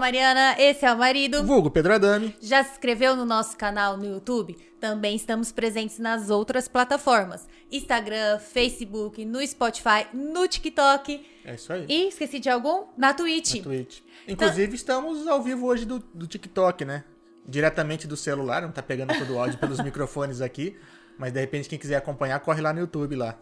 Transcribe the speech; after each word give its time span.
Mariana, 0.00 0.56
esse 0.58 0.84
é 0.84 0.92
o 0.92 0.98
marido. 0.98 1.44
Vulgo 1.44 1.70
Pedro 1.70 1.94
Adame. 1.94 2.34
Já 2.42 2.64
se 2.64 2.72
inscreveu 2.72 3.14
no 3.14 3.24
nosso 3.24 3.56
canal 3.56 3.96
no 3.96 4.04
YouTube? 4.04 4.56
Também 4.80 5.14
estamos 5.14 5.52
presentes 5.52 6.00
nas 6.00 6.30
outras 6.30 6.66
plataformas: 6.66 7.48
Instagram, 7.70 8.40
Facebook, 8.40 9.24
no 9.24 9.46
Spotify, 9.46 10.08
no 10.12 10.48
TikTok. 10.48 11.24
É 11.44 11.54
isso 11.54 11.72
aí. 11.72 11.86
E 11.88 12.08
esqueci 12.08 12.38
de 12.38 12.48
algum? 12.48 12.86
Na 12.96 13.12
Twitch. 13.12 13.56
Na 13.56 13.62
Twitch. 13.62 14.00
Inclusive, 14.28 14.74
estamos 14.76 15.26
ao 15.26 15.42
vivo 15.42 15.66
hoje 15.66 15.84
do, 15.84 15.98
do 16.14 16.26
TikTok, 16.26 16.84
né? 16.84 17.04
Diretamente 17.46 18.06
do 18.06 18.16
celular, 18.16 18.62
não 18.62 18.70
tá 18.70 18.82
pegando 18.82 19.16
todo 19.18 19.34
o 19.34 19.38
áudio 19.38 19.58
pelos 19.58 19.80
microfones 19.82 20.40
aqui. 20.40 20.76
Mas 21.18 21.32
de 21.32 21.40
repente, 21.40 21.68
quem 21.68 21.78
quiser 21.78 21.96
acompanhar, 21.96 22.38
corre 22.40 22.60
lá 22.60 22.72
no 22.72 22.80
YouTube 22.80 23.16
lá. 23.16 23.38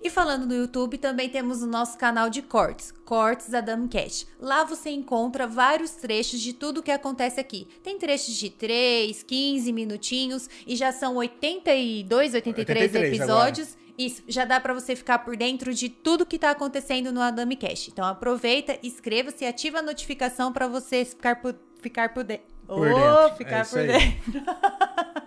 E 0.00 0.08
falando 0.08 0.46
no 0.46 0.54
YouTube, 0.54 0.96
também 0.96 1.28
temos 1.28 1.60
o 1.60 1.66
nosso 1.66 1.98
canal 1.98 2.30
de 2.30 2.40
cortes, 2.40 2.92
Cortes 3.04 3.52
Adam 3.52 3.88
Cash. 3.88 4.28
Lá 4.38 4.62
você 4.62 4.90
encontra 4.90 5.46
vários 5.46 5.90
trechos 5.92 6.40
de 6.40 6.52
tudo 6.52 6.82
que 6.82 6.90
acontece 6.90 7.40
aqui. 7.40 7.66
Tem 7.82 7.98
trechos 7.98 8.34
de 8.34 8.48
3, 8.48 9.24
15 9.24 9.72
minutinhos 9.72 10.48
e 10.66 10.76
já 10.76 10.92
são 10.92 11.16
82, 11.16 12.34
83, 12.34 12.94
83 12.94 13.14
episódios. 13.14 13.68
Agora. 13.70 13.87
Isso, 13.98 14.22
já 14.28 14.44
dá 14.44 14.60
para 14.60 14.72
você 14.72 14.94
ficar 14.94 15.18
por 15.18 15.36
dentro 15.36 15.74
de 15.74 15.88
tudo 15.88 16.24
que 16.24 16.38
tá 16.38 16.52
acontecendo 16.52 17.10
no 17.10 17.20
Adami 17.20 17.56
Cash. 17.56 17.88
Então 17.88 18.04
aproveita, 18.04 18.78
inscreva-se 18.80 19.44
e 19.44 19.48
ativa 19.48 19.80
a 19.80 19.82
notificação 19.82 20.52
para 20.52 20.68
você 20.68 21.04
ficar 21.04 21.42
por, 21.42 21.56
ficar 21.82 22.14
por, 22.14 22.22
de... 22.22 22.40
por 22.64 22.86
oh, 22.86 22.94
dentro. 22.94 23.36
Ficar 23.36 23.58
é 23.58 23.64
por 23.64 23.86
dentro. 23.86 24.42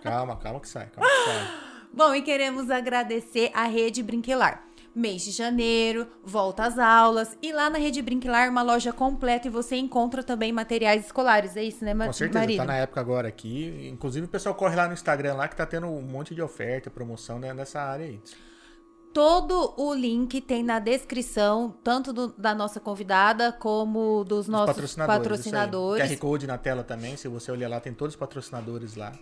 calma, 0.02 0.36
calma 0.36 0.58
que 0.58 0.68
sai, 0.68 0.86
calma 0.86 1.06
que 1.06 1.24
sai. 1.30 1.72
Bom, 1.92 2.14
e 2.14 2.22
queremos 2.22 2.70
agradecer 2.70 3.50
a 3.52 3.64
Rede 3.64 4.02
Brinquelar. 4.02 4.64
Mês 4.94 5.22
de 5.22 5.30
janeiro, 5.32 6.06
volta 6.22 6.64
às 6.64 6.78
aulas 6.78 7.36
e 7.42 7.52
lá 7.52 7.68
na 7.68 7.78
Rede 7.78 8.00
Brinquelar 8.00 8.48
uma 8.48 8.62
loja 8.62 8.92
completa 8.92 9.48
e 9.48 9.50
você 9.50 9.76
encontra 9.76 10.22
também 10.22 10.50
materiais 10.50 11.04
escolares. 11.04 11.58
É 11.58 11.62
isso, 11.62 11.84
né, 11.84 11.92
Mar 11.92 12.06
Com 12.06 12.12
certeza, 12.14 12.40
marido? 12.40 12.58
tá 12.58 12.64
na 12.64 12.76
época 12.76 13.00
agora 13.00 13.28
aqui. 13.28 13.88
Inclusive 13.92 14.24
o 14.24 14.28
pessoal 14.28 14.54
corre 14.54 14.76
lá 14.76 14.86
no 14.86 14.94
Instagram 14.94 15.34
lá 15.34 15.46
que 15.48 15.56
tá 15.56 15.66
tendo 15.66 15.86
um 15.88 16.00
monte 16.00 16.34
de 16.34 16.40
oferta, 16.40 16.90
promoção 16.90 17.38
né, 17.38 17.52
nessa 17.52 17.82
área 17.82 18.06
aí. 18.06 18.18
Todo 19.12 19.74
o 19.76 19.92
link 19.92 20.40
tem 20.40 20.62
na 20.62 20.78
descrição, 20.78 21.74
tanto 21.84 22.12
do, 22.12 22.28
da 22.28 22.54
nossa 22.54 22.80
convidada 22.80 23.52
como 23.52 24.24
dos 24.24 24.48
nossos 24.48 24.74
patrocinadores. 24.74 25.18
patrocinadores. 25.18 26.10
QR 26.10 26.18
Code 26.18 26.46
na 26.46 26.56
tela 26.56 26.82
também, 26.82 27.16
se 27.16 27.28
você 27.28 27.52
olhar 27.52 27.68
lá, 27.68 27.78
tem 27.78 27.92
todos 27.92 28.14
os 28.14 28.18
patrocinadores 28.18 28.96
lá. 28.96 29.12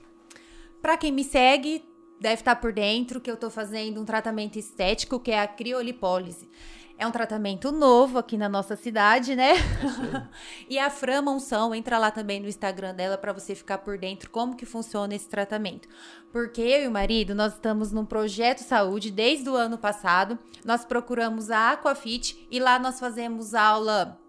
Para 0.80 0.96
quem 0.96 1.10
me 1.10 1.24
segue, 1.24 1.84
deve 2.20 2.34
estar 2.34 2.56
por 2.56 2.72
dentro 2.72 3.20
que 3.20 3.28
eu 3.28 3.34
estou 3.34 3.50
fazendo 3.50 4.00
um 4.00 4.04
tratamento 4.04 4.58
estético 4.58 5.18
que 5.18 5.32
é 5.32 5.40
a 5.40 5.48
criolipólise. 5.48 6.48
É 7.00 7.06
um 7.06 7.10
tratamento 7.10 7.72
novo 7.72 8.18
aqui 8.18 8.36
na 8.36 8.46
nossa 8.46 8.76
cidade, 8.76 9.34
né? 9.34 9.54
e 10.68 10.78
a 10.78 10.90
Fran 10.90 11.22
Monção, 11.22 11.74
entra 11.74 11.96
lá 11.96 12.10
também 12.10 12.38
no 12.40 12.46
Instagram 12.46 12.94
dela 12.94 13.16
para 13.16 13.32
você 13.32 13.54
ficar 13.54 13.78
por 13.78 13.96
dentro 13.96 14.28
como 14.28 14.54
que 14.54 14.66
funciona 14.66 15.14
esse 15.14 15.26
tratamento. 15.26 15.88
Porque 16.30 16.60
eu 16.60 16.82
e 16.82 16.86
o 16.86 16.90
marido, 16.90 17.34
nós 17.34 17.54
estamos 17.54 17.90
num 17.90 18.04
projeto 18.04 18.58
saúde 18.58 19.10
desde 19.10 19.48
o 19.48 19.56
ano 19.56 19.78
passado. 19.78 20.38
Nós 20.62 20.84
procuramos 20.84 21.50
a 21.50 21.70
Aquafit 21.70 22.46
e 22.50 22.60
lá 22.60 22.78
nós 22.78 23.00
fazemos 23.00 23.54
aula 23.54 24.19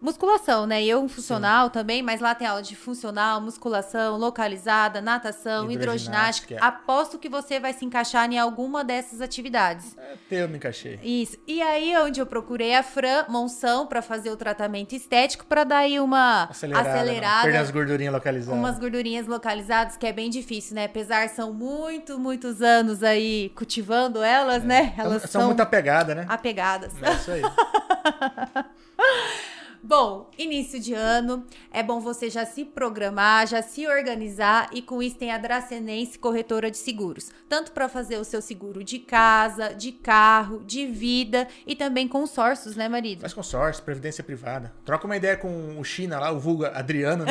musculação, 0.00 0.66
né? 0.66 0.84
Eu 0.84 1.00
um 1.00 1.08
funcional 1.08 1.66
Sim. 1.66 1.72
também, 1.72 2.02
mas 2.02 2.20
lá 2.20 2.34
tem 2.34 2.46
aula 2.46 2.62
de 2.62 2.76
funcional, 2.76 3.40
musculação, 3.40 4.16
localizada, 4.16 5.00
natação, 5.00 5.70
hidroginástica. 5.70 6.54
hidroginástica. 6.54 6.64
Aposto 6.64 7.18
que 7.18 7.28
você 7.28 7.58
vai 7.58 7.72
se 7.72 7.84
encaixar 7.84 8.30
em 8.30 8.38
alguma 8.38 8.84
dessas 8.84 9.20
atividades. 9.20 9.96
É, 10.30 10.42
eu 10.42 10.48
me 10.48 10.56
encaixei. 10.56 10.98
Isso. 11.02 11.36
E 11.46 11.62
aí 11.62 11.96
onde 11.98 12.20
eu 12.20 12.26
procurei 12.26 12.74
a 12.74 12.82
Fran 12.82 13.24
Monção 13.28 13.86
para 13.86 14.02
fazer 14.02 14.30
o 14.30 14.36
tratamento 14.36 14.94
estético 14.94 15.46
para 15.46 15.64
dar 15.64 15.78
aí 15.78 15.98
uma 15.98 16.44
acelerada, 16.44 16.90
acelerada 16.90 17.42
perder 17.42 17.58
as 17.58 17.70
gordurinhas 17.70 18.12
localizadas. 18.12 18.58
Umas 18.58 18.78
gordurinhas 18.78 19.26
localizadas 19.26 19.96
que 19.96 20.06
é 20.06 20.12
bem 20.12 20.28
difícil, 20.30 20.74
né? 20.74 20.84
Apesar 20.84 21.28
são 21.28 21.52
muito, 21.52 22.18
muitos 22.18 22.62
anos 22.62 23.02
aí 23.02 23.50
cultivando 23.54 24.22
elas, 24.22 24.62
é. 24.62 24.66
né? 24.66 24.94
Elas 24.96 25.22
são, 25.22 25.40
são 25.40 25.46
muito 25.46 25.60
apegadas, 25.60 26.14
né? 26.14 26.26
Apegadas. 26.28 26.92
É 27.02 27.12
isso 27.12 27.30
aí. 27.30 27.42
Bom, 29.86 30.28
início 30.36 30.80
de 30.80 30.94
ano, 30.94 31.46
é 31.72 31.80
bom 31.80 32.00
você 32.00 32.28
já 32.28 32.44
se 32.44 32.64
programar, 32.64 33.46
já 33.46 33.62
se 33.62 33.86
organizar 33.86 34.68
e 34.72 34.82
com 34.82 35.00
isso 35.00 35.14
tem 35.14 35.30
a 35.30 35.38
Dracenense 35.38 36.18
Corretora 36.18 36.72
de 36.72 36.76
Seguros, 36.76 37.30
tanto 37.48 37.70
para 37.70 37.88
fazer 37.88 38.16
o 38.16 38.24
seu 38.24 38.42
seguro 38.42 38.82
de 38.82 38.98
casa, 38.98 39.72
de 39.72 39.92
carro, 39.92 40.60
de 40.66 40.88
vida 40.88 41.46
e 41.64 41.76
também 41.76 42.08
consórcios, 42.08 42.74
né, 42.74 42.88
marido? 42.88 43.20
Faz 43.20 43.32
consórcio, 43.32 43.84
previdência 43.84 44.24
privada. 44.24 44.72
Troca 44.84 45.06
uma 45.06 45.16
ideia 45.16 45.36
com 45.36 45.78
o 45.78 45.84
China 45.84 46.18
lá, 46.18 46.32
o 46.32 46.40
vulgo 46.40 46.66
Adriano, 46.66 47.24
né? 47.24 47.30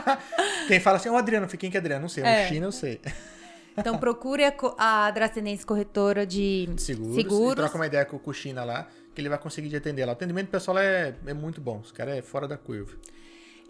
quem 0.66 0.80
fala 0.80 0.96
assim, 0.96 1.10
o 1.10 1.18
Adriano, 1.18 1.46
quem 1.46 1.70
que 1.70 1.76
é 1.76 1.80
Adriano? 1.80 2.00
Não 2.00 2.08
sei, 2.08 2.24
é. 2.24 2.46
o 2.46 2.48
China 2.48 2.64
eu 2.64 2.72
sei. 2.72 2.98
Então 3.76 3.98
procure 3.98 4.42
a, 4.42 4.54
a 4.78 5.10
Dracenense 5.10 5.66
Corretora 5.66 6.24
de 6.24 6.66
Seguros, 6.78 7.14
Seguros. 7.14 7.54
troca 7.56 7.76
uma 7.76 7.86
ideia 7.86 8.06
com 8.06 8.18
o 8.24 8.32
China 8.32 8.64
lá 8.64 8.88
que 9.14 9.20
ele 9.20 9.28
vai 9.28 9.38
conseguir 9.38 9.70
te 9.70 9.76
atender 9.76 10.04
lá. 10.04 10.12
O 10.12 10.14
atendimento 10.14 10.48
pessoal 10.48 10.78
é, 10.78 11.14
é 11.26 11.34
muito 11.34 11.60
bom, 11.60 11.78
os 11.78 11.92
caras 11.92 12.16
é 12.16 12.22
fora 12.22 12.48
da 12.48 12.56
curva. 12.56 12.96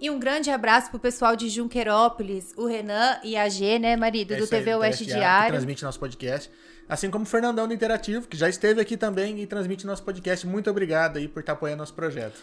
E 0.00 0.10
um 0.10 0.19
grande 0.19 0.50
abraço 0.50 0.91
pro 0.91 0.99
pessoal 0.99 1.37
de 1.37 1.49
Junquerópolis, 1.49 2.53
o 2.56 2.66
Renan 2.66 3.19
e 3.22 3.37
a 3.37 3.49
G, 3.49 3.78
né, 3.78 3.97
marido, 3.97 4.34
é 4.34 4.37
do 4.37 4.47
TV 4.47 4.75
Oeste 4.75 5.06
Diário. 5.06 5.47
Que 5.47 5.53
transmite 5.53 5.84
nosso 5.84 6.00
podcast. 6.00 6.50
Assim 6.88 7.10
como 7.10 7.25
o 7.25 7.27
Fernandão 7.27 7.66
do 7.66 7.72
Interativo, 7.72 8.27
que 8.27 8.37
já 8.37 8.49
esteve 8.49 8.81
aqui 8.81 8.97
também 8.97 9.41
e 9.41 9.47
transmite 9.47 9.87
nosso 9.87 10.03
podcast. 10.03 10.47
Muito 10.47 10.69
obrigado 10.69 11.16
aí 11.16 11.28
por 11.28 11.41
estar 11.41 11.53
apoiando 11.53 11.78
nosso 11.78 11.94
projeto. 11.94 12.43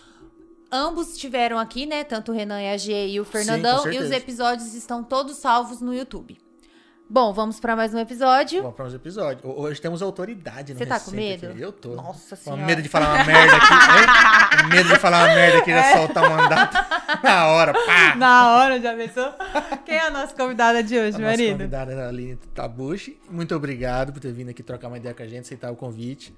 Ambos 0.72 1.12
estiveram 1.12 1.59
aqui, 1.59 1.85
né? 1.85 2.03
Tanto 2.03 2.31
o 2.31 2.35
Renan 2.35 2.62
e 2.62 2.69
a 2.69 2.78
G 2.78 3.09
e 3.09 3.19
o 3.19 3.25
Fernandão. 3.25 3.83
Sim, 3.83 3.91
e 3.91 4.00
os 4.00 4.09
episódios 4.09 4.73
estão 4.73 5.03
todos 5.03 5.38
salvos 5.38 5.81
no 5.81 5.94
YouTube. 5.94 6.38
Bom, 7.13 7.33
vamos 7.33 7.59
para 7.59 7.75
mais 7.75 7.94
um 7.94 7.99
episódio. 7.99 8.61
Vamos 8.61 8.73
para 8.73 8.85
mais 8.85 8.94
um 8.94 8.95
episódio. 8.95 9.59
Hoje 9.59 9.81
temos 9.81 10.01
autoridade 10.01 10.72
no 10.72 10.79
Você 10.79 10.85
tá 10.85 10.97
com 10.97 11.11
medo? 11.11 11.47
Aqui. 11.47 11.59
Eu 11.59 11.73
tô. 11.73 11.89
Nossa 11.89 12.38
senhora. 12.38 12.61
Com 12.61 12.66
medo 12.66 12.81
de 12.81 12.88
falar 12.88 13.16
uma 13.16 13.25
merda 13.25 13.57
aqui. 13.57 14.67
Medo 14.69 14.88
de 14.88 14.95
falar 14.97 15.25
uma 15.25 15.35
merda 15.35 15.57
aqui 15.57 15.71
e 15.71 15.73
é. 15.73 15.97
soltar 15.97 16.23
um 16.23 16.38
mandato 16.38 16.77
na 17.21 17.47
hora. 17.47 17.73
Pá. 17.73 18.16
Na 18.16 18.55
hora, 18.55 18.79
já 18.79 18.95
pensou? 18.95 19.29
Quem 19.83 19.95
é 19.95 20.07
a 20.07 20.09
nossa 20.09 20.33
convidada 20.33 20.81
de 20.81 20.97
hoje, 20.97 21.17
a 21.17 21.19
marido? 21.19 21.47
Nossa 21.47 21.57
convidada 21.57 21.91
é 21.91 22.01
a 22.01 22.07
Aline 22.07 22.38
Tabushi. 22.55 23.19
Muito 23.29 23.53
obrigado 23.53 24.13
por 24.13 24.21
ter 24.21 24.31
vindo 24.31 24.47
aqui 24.47 24.63
trocar 24.63 24.88
uma 24.88 24.95
ideia 24.95 25.13
com 25.13 25.21
a 25.21 25.27
gente, 25.27 25.41
aceitar 25.41 25.69
o 25.69 25.75
convite. 25.75 26.33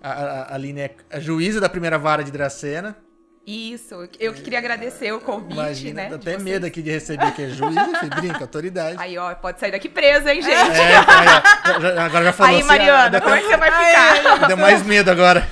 A, 0.00 0.12
a, 0.12 0.42
a 0.44 0.54
Aline 0.54 0.80
é 0.80 0.96
a 1.10 1.20
juíza 1.20 1.60
da 1.60 1.68
primeira 1.68 1.98
vara 1.98 2.24
de 2.24 2.30
Dracena. 2.30 2.96
Isso, 3.46 4.08
eu 4.18 4.34
que 4.34 4.42
queria 4.42 4.58
agradecer 4.58 5.12
o 5.12 5.20
convite, 5.20 5.52
Imagina, 5.52 6.02
né? 6.02 6.08
Tô 6.08 6.16
até 6.16 6.36
medo 6.36 6.66
aqui 6.66 6.82
de 6.82 6.90
receber 6.90 7.30
que 7.30 7.42
é 7.42 7.48
juiz, 7.48 7.76
enfim, 7.76 8.08
brinca, 8.08 8.40
autoridade. 8.40 8.96
Aí, 8.98 9.16
ó, 9.16 9.32
pode 9.36 9.60
sair 9.60 9.70
daqui 9.70 9.88
presa, 9.88 10.34
hein, 10.34 10.42
gente? 10.42 10.56
É, 10.56 10.96
aí, 10.96 11.96
ó, 11.96 12.00
agora 12.00 12.24
já 12.24 12.32
falou 12.32 12.50
Aí, 12.52 12.58
assim, 12.58 12.66
Mariana, 12.66 13.18
ah, 13.18 13.20
como 13.20 13.34
é 13.36 13.40
que 13.40 13.46
você 13.46 13.56
vai 13.56 13.70
ficar? 13.70 14.48
Deu 14.48 14.56
mais 14.56 14.82
medo 14.82 15.12
agora. 15.12 15.48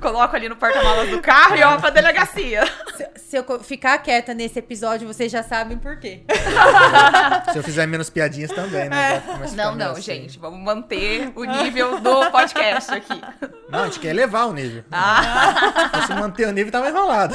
Coloco 0.00 0.34
ali 0.36 0.48
no 0.48 0.56
porta-malas 0.56 1.08
do 1.10 1.20
carro 1.20 1.56
e 1.56 1.62
ó 1.62 1.78
pra 1.78 1.90
delegacia. 1.90 2.64
Se, 2.96 3.08
se, 3.16 3.36
eu 3.36 3.60
ficar 3.60 3.98
quieta 3.98 4.34
nesse 4.34 4.58
episódio, 4.58 5.06
vocês 5.06 5.30
já 5.30 5.42
sabem 5.42 5.78
por 5.78 5.98
quê. 5.98 6.22
se 7.52 7.58
eu 7.58 7.62
fizer 7.62 7.86
menos 7.86 8.10
piadinhas 8.10 8.50
também, 8.50 8.88
né? 8.88 9.16
É. 9.16 9.50
Não, 9.56 9.74
não, 9.74 9.92
assim. 9.92 10.02
gente. 10.02 10.38
Vamos 10.38 10.60
manter 10.60 11.32
o 11.34 11.44
nível 11.44 12.00
do 12.00 12.30
podcast 12.30 12.92
aqui. 12.92 13.20
Não, 13.68 13.80
a 13.80 13.84
gente 13.86 14.00
quer 14.00 14.10
elevar 14.10 14.48
o 14.48 14.52
nível. 14.52 14.84
Ah. 14.96 16.06
Se 16.06 16.14
manter 16.14 16.46
o 16.48 16.52
nível, 16.52 16.72
tá 16.72 16.80
mais 16.80 16.94
enrolado. 16.94 17.34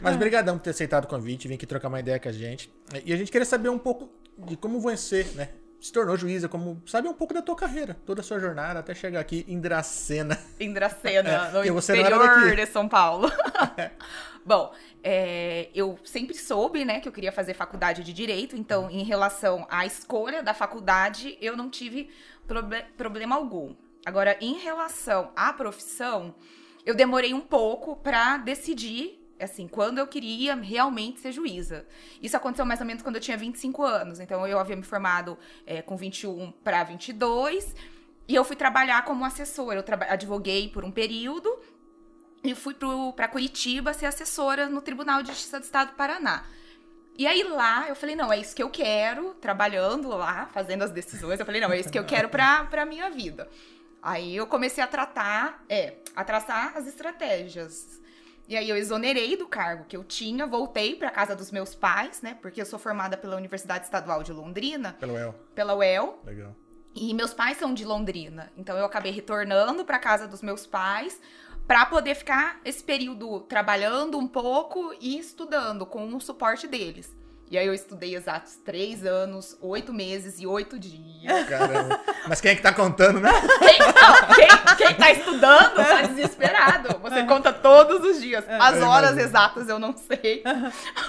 Mas 0.00 0.16
brigadão 0.16 0.58
por 0.58 0.64
ter 0.64 0.70
aceitado 0.70 1.04
o 1.04 1.08
convite, 1.08 1.48
vir 1.48 1.54
aqui 1.54 1.66
trocar 1.66 1.88
uma 1.88 2.00
ideia 2.00 2.18
com 2.18 2.28
a 2.28 2.32
gente. 2.32 2.72
E 3.04 3.12
a 3.12 3.16
gente 3.16 3.30
queria 3.30 3.44
saber 3.44 3.68
um 3.68 3.78
pouco 3.78 4.10
de 4.38 4.56
como 4.56 4.80
vai 4.80 4.96
ser, 4.96 5.26
né? 5.34 5.48
Se 5.82 5.92
tornou 5.92 6.16
juíza, 6.16 6.48
como 6.48 6.80
sabe 6.86 7.08
um 7.08 7.12
pouco 7.12 7.34
da 7.34 7.42
tua 7.42 7.56
carreira, 7.56 7.96
toda 8.06 8.20
a 8.20 8.24
sua 8.24 8.38
jornada 8.38 8.78
até 8.78 8.94
chegar 8.94 9.18
aqui 9.18 9.44
em 9.48 9.60
Dracena. 9.60 10.38
Em 10.60 10.72
Dracena, 10.72 11.50
é, 11.58 11.70
no 11.70 11.76
interior 11.76 12.54
de 12.54 12.66
São 12.66 12.88
Paulo. 12.88 13.30
É. 13.76 13.90
Bom, 14.44 14.74
é, 15.02 15.70
eu 15.74 15.98
sempre 16.04 16.36
soube, 16.36 16.84
né, 16.84 17.00
que 17.00 17.08
eu 17.08 17.12
queria 17.12 17.32
fazer 17.32 17.54
faculdade 17.54 18.02
de 18.02 18.12
direito, 18.12 18.54
então, 18.56 18.90
em 18.90 19.02
relação 19.02 19.66
à 19.70 19.86
escolha 19.86 20.42
da 20.42 20.52
faculdade, 20.52 21.38
eu 21.40 21.56
não 21.56 21.70
tive 21.70 22.10
proble 22.46 22.82
problema 22.96 23.36
algum. 23.36 23.74
Agora, 24.04 24.36
em 24.40 24.58
relação 24.58 25.30
à 25.34 25.52
profissão, 25.52 26.34
eu 26.84 26.94
demorei 26.94 27.32
um 27.32 27.40
pouco 27.40 27.96
para 27.96 28.36
decidir 28.36 29.21
assim, 29.44 29.68
quando 29.68 29.98
eu 29.98 30.06
queria 30.06 30.54
realmente 30.54 31.20
ser 31.20 31.32
juíza. 31.32 31.86
Isso 32.22 32.36
aconteceu 32.36 32.64
mais 32.64 32.80
ou 32.80 32.86
menos 32.86 33.02
quando 33.02 33.16
eu 33.16 33.20
tinha 33.20 33.36
25 33.36 33.82
anos. 33.82 34.20
Então, 34.20 34.46
eu 34.46 34.58
havia 34.58 34.76
me 34.76 34.82
formado 34.82 35.38
é, 35.66 35.82
com 35.82 35.96
21 35.96 36.52
para 36.64 36.84
22. 36.84 37.74
E 38.28 38.34
eu 38.34 38.44
fui 38.44 38.56
trabalhar 38.56 39.04
como 39.04 39.24
assessora. 39.24 39.80
Eu 39.80 39.84
advoguei 40.08 40.68
por 40.68 40.84
um 40.84 40.90
período. 40.90 41.50
e 42.44 42.54
fui 42.54 42.74
para 43.14 43.28
Curitiba 43.28 43.92
ser 43.92 44.06
assessora 44.06 44.68
no 44.68 44.80
Tribunal 44.80 45.22
de 45.22 45.28
Justiça 45.28 45.60
do 45.60 45.64
Estado 45.64 45.90
do 45.90 45.96
Paraná. 45.96 46.44
E 47.16 47.26
aí 47.26 47.42
lá 47.42 47.88
eu 47.88 47.94
falei, 47.94 48.16
não, 48.16 48.32
é 48.32 48.38
isso 48.38 48.56
que 48.56 48.62
eu 48.62 48.70
quero, 48.70 49.34
trabalhando 49.34 50.08
lá, 50.08 50.46
fazendo 50.52 50.82
as 50.82 50.90
decisões. 50.90 51.38
Eu 51.38 51.46
falei, 51.46 51.60
não, 51.60 51.70
é 51.72 51.78
isso 51.78 51.90
que 51.90 51.98
eu 51.98 52.04
quero 52.04 52.28
pra, 52.28 52.64
pra 52.64 52.86
minha 52.86 53.10
vida. 53.10 53.48
Aí 54.02 54.34
eu 54.34 54.46
comecei 54.46 54.82
a 54.82 54.86
tratar, 54.86 55.62
é, 55.68 55.94
a 56.16 56.24
traçar 56.24 56.76
as 56.76 56.86
estratégias. 56.86 58.01
E 58.52 58.56
aí 58.56 58.68
eu 58.68 58.76
exonerei 58.76 59.34
do 59.34 59.48
cargo 59.48 59.86
que 59.86 59.96
eu 59.96 60.04
tinha, 60.04 60.46
voltei 60.46 60.94
para 60.94 61.10
casa 61.10 61.34
dos 61.34 61.50
meus 61.50 61.74
pais, 61.74 62.20
né? 62.20 62.36
Porque 62.42 62.60
eu 62.60 62.66
sou 62.66 62.78
formada 62.78 63.16
pela 63.16 63.34
Universidade 63.34 63.86
Estadual 63.86 64.22
de 64.22 64.30
Londrina. 64.30 64.92
Pela 65.00 65.14
UEL. 65.14 65.34
Pela 65.54 65.74
UEL. 65.74 66.20
Legal. 66.22 66.54
E 66.94 67.14
meus 67.14 67.32
pais 67.32 67.56
são 67.56 67.72
de 67.72 67.82
Londrina. 67.82 68.52
Então 68.54 68.76
eu 68.76 68.84
acabei 68.84 69.10
retornando 69.10 69.86
para 69.86 69.98
casa 69.98 70.28
dos 70.28 70.42
meus 70.42 70.66
pais 70.66 71.18
para 71.66 71.86
poder 71.86 72.14
ficar 72.14 72.60
esse 72.62 72.84
período 72.84 73.40
trabalhando 73.40 74.18
um 74.18 74.28
pouco 74.28 74.94
e 75.00 75.18
estudando 75.18 75.86
com 75.86 76.14
o 76.14 76.20
suporte 76.20 76.68
deles. 76.68 77.16
E 77.52 77.58
aí 77.58 77.66
eu 77.66 77.74
estudei 77.74 78.16
exatos 78.16 78.56
três 78.64 79.04
anos, 79.04 79.58
oito 79.60 79.92
meses 79.92 80.40
e 80.40 80.46
oito 80.46 80.78
dias. 80.78 81.20
Caramba. 81.46 82.00
Mas 82.26 82.40
quem 82.40 82.52
é 82.52 82.54
que 82.54 82.62
tá 82.62 82.72
contando, 82.72 83.20
né? 83.20 83.30
Quem, 83.58 83.78
não, 83.78 84.34
quem, 84.34 84.76
quem 84.78 84.96
tá 84.96 85.12
estudando 85.12 85.74
tá 85.74 86.00
desesperado. 86.00 86.98
Você 87.00 87.22
conta 87.24 87.52
todos 87.52 88.06
os 88.06 88.22
dias. 88.22 88.42
As 88.48 88.80
horas 88.80 89.18
exatas 89.18 89.68
eu 89.68 89.78
não 89.78 89.94
sei, 89.94 90.42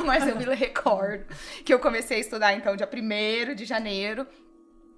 mas 0.03 0.27
eu 0.27 0.35
me 0.35 0.43
recordo 0.53 1.23
que 1.63 1.73
eu 1.73 1.79
comecei 1.79 2.17
a 2.17 2.19
estudar, 2.19 2.53
então, 2.53 2.75
dia 2.75 2.89
1 2.91 3.55
de 3.55 3.63
janeiro, 3.63 4.27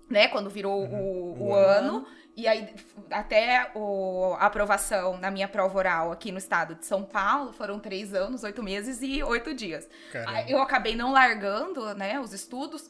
né? 0.10 0.28
Quando 0.30 0.50
virou 0.50 0.82
uhum. 0.82 0.96
o, 0.96 1.44
o, 1.44 1.48
o 1.50 1.54
ano. 1.54 1.98
ano. 1.98 2.08
E 2.36 2.48
aí, 2.48 2.68
até 3.10 3.72
o, 3.74 4.36
a 4.38 4.48
aprovação 4.48 5.18
na 5.18 5.32
minha 5.32 5.48
prova 5.48 5.78
oral 5.78 6.12
aqui 6.12 6.32
no 6.34 6.38
estado 6.38 6.76
de 6.76 6.86
São 6.86 7.04
Paulo, 7.04 7.54
foram 7.54 7.80
três 7.80 8.14
anos, 8.14 8.44
oito 8.44 8.62
meses 8.62 9.02
e 9.02 9.24
oito 9.24 9.54
dias. 9.54 9.88
Caramba. 10.12 10.50
Eu 10.50 10.62
acabei 10.62 10.96
não 10.96 11.14
largando, 11.14 11.96
né, 11.96 12.20
os 12.20 12.34
estudos, 12.34 12.90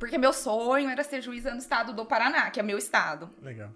porque 0.00 0.18
meu 0.18 0.32
sonho 0.32 0.90
era 0.90 1.04
ser 1.04 1.22
juíza 1.22 1.52
no 1.52 1.58
estado 1.58 1.92
do 1.92 2.04
Paraná, 2.04 2.50
que 2.50 2.58
é 2.58 2.62
meu 2.62 2.76
estado. 2.76 3.30
Legal. 3.40 3.70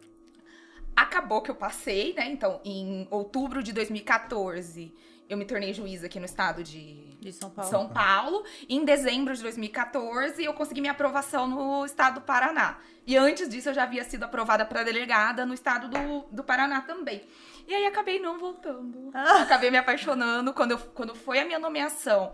Acabou 0.97 1.41
que 1.41 1.51
eu 1.51 1.55
passei, 1.55 2.13
né, 2.15 2.27
então, 2.27 2.61
em 2.65 3.07
outubro 3.09 3.63
de 3.63 3.73
2014 3.73 4.93
eu 5.29 5.37
me 5.37 5.45
tornei 5.45 5.73
juíza 5.73 6.07
aqui 6.07 6.19
no 6.19 6.27
estado 6.27 6.63
de, 6.63 7.15
de 7.17 7.33
São 7.33 7.51
Paulo. 7.51 7.71
São 7.71 7.89
Paulo. 7.89 8.45
Em 8.69 8.85
dezembro 8.85 9.35
de 9.35 9.43
2014, 9.43 10.45
eu 10.45 10.55
consegui 10.55 10.81
minha 10.81 10.93
aprovação 10.93 11.47
no 11.47 11.85
estado 11.85 12.17
do 12.17 12.21
Paraná. 12.21 12.79
E 13.07 13.17
antes 13.17 13.49
disso, 13.49 13.69
eu 13.69 13.75
já 13.75 13.85
havia 13.85 14.05
sido 14.05 14.25
aprovada 14.25 14.65
para 14.65 14.83
delegada 14.83 15.45
no 15.45 15.55
estado 15.55 15.89
do, 15.89 16.27
do 16.31 16.45
Paraná 16.45 16.81
também. 16.81 17.23
E 17.67 17.75
aí 17.75 17.87
acabei 17.87 18.21
não 18.21 18.39
voltando. 18.39 19.11
Ah. 19.15 19.43
Acabei 19.43 19.71
me 19.71 19.79
apaixonando. 19.79 20.53
Quando, 20.53 20.73
eu, 20.73 20.79
quando 20.79 21.15
foi 21.15 21.41
a 21.41 21.45
minha 21.45 21.59
nomeação 21.59 22.33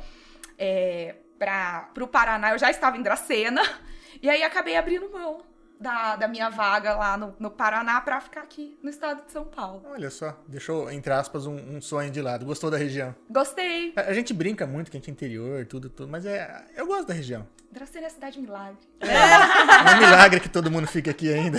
é, 0.59 1.17
para 1.39 1.91
o 2.01 2.07
Paraná, 2.07 2.53
eu 2.53 2.59
já 2.59 2.71
estava 2.71 2.97
em 2.97 3.03
Dracena. 3.03 3.63
E 4.21 4.29
aí 4.29 4.43
acabei 4.43 4.77
abrindo 4.77 5.11
mão 5.11 5.52
da, 5.83 6.17
da 6.17 6.29
minha 6.29 6.49
vaga 6.49 6.95
lá 6.95 7.17
no, 7.17 7.35
no 7.39 7.51
Paraná 7.51 8.01
para 8.01 8.21
ficar 8.21 8.43
aqui 8.43 8.79
no 8.83 8.89
estado 8.89 9.27
de 9.27 9.33
São 9.33 9.45
Paulo. 9.45 9.83
Olha 9.87 10.11
só, 10.11 10.41
deixou, 10.47 10.91
entre 10.91 11.13
aspas, 11.13 11.45
um, 11.45 11.57
um 11.57 11.81
sonho 11.81 12.11
de 12.11 12.23
lado. 12.23 12.47
Gostou 12.47 12.71
da 12.71 12.77
região? 12.77 13.15
Gostei. 13.29 13.93
A, 13.97 14.03
a, 14.03 14.15
gente 14.15 14.33
brinca 14.33 14.67
muito 14.67 14.91
que 14.91 14.97
a 14.97 15.01
gente 15.01 15.11
é 15.11 15.13
interior, 15.13 15.67
tudo, 15.67 15.91
tudo, 15.91 16.09
mas 16.09 16.25
é, 16.25 16.65
eu 16.77 16.87
gosto 16.87 17.09
da 17.09 17.15
região. 17.15 17.47
Dracena 17.71 18.05
é 18.05 18.07
a 18.07 18.11
cidade 18.11 18.41
milagre. 18.41 18.79
É, 19.01 19.07
é 19.09 19.95
um 19.97 19.99
milagre 19.99 20.41
que 20.41 20.49
todo 20.49 20.71
mundo 20.71 20.87
fica 20.87 21.11
aqui 21.11 21.33
ainda. 21.33 21.59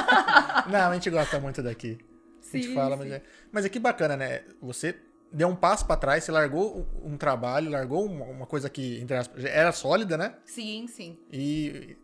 Não, 0.68 0.90
a 0.90 0.94
gente 0.94 1.08
gosta 1.08 1.38
muito 1.38 1.62
daqui. 1.62 1.98
Sim, 2.40 2.58
a 2.58 2.62
gente 2.62 2.74
fala, 2.74 2.96
mas 2.96 3.10
é, 3.10 3.22
mas 3.52 3.64
é 3.64 3.68
que 3.68 3.78
bacana, 3.78 4.16
né? 4.16 4.42
Você 4.60 4.96
deu 5.32 5.48
um 5.48 5.56
passo 5.56 5.86
para 5.86 5.96
trás, 5.96 6.24
você 6.24 6.32
largou 6.32 6.86
um 7.02 7.16
trabalho, 7.16 7.70
largou 7.70 8.04
uma 8.06 8.46
coisa 8.46 8.68
que, 8.68 9.00
entre 9.00 9.16
aspas, 9.16 9.44
era 9.44 9.72
sólida, 9.72 10.16
né? 10.16 10.34
Sim, 10.44 10.86
sim. 10.86 11.18
E 11.32 11.96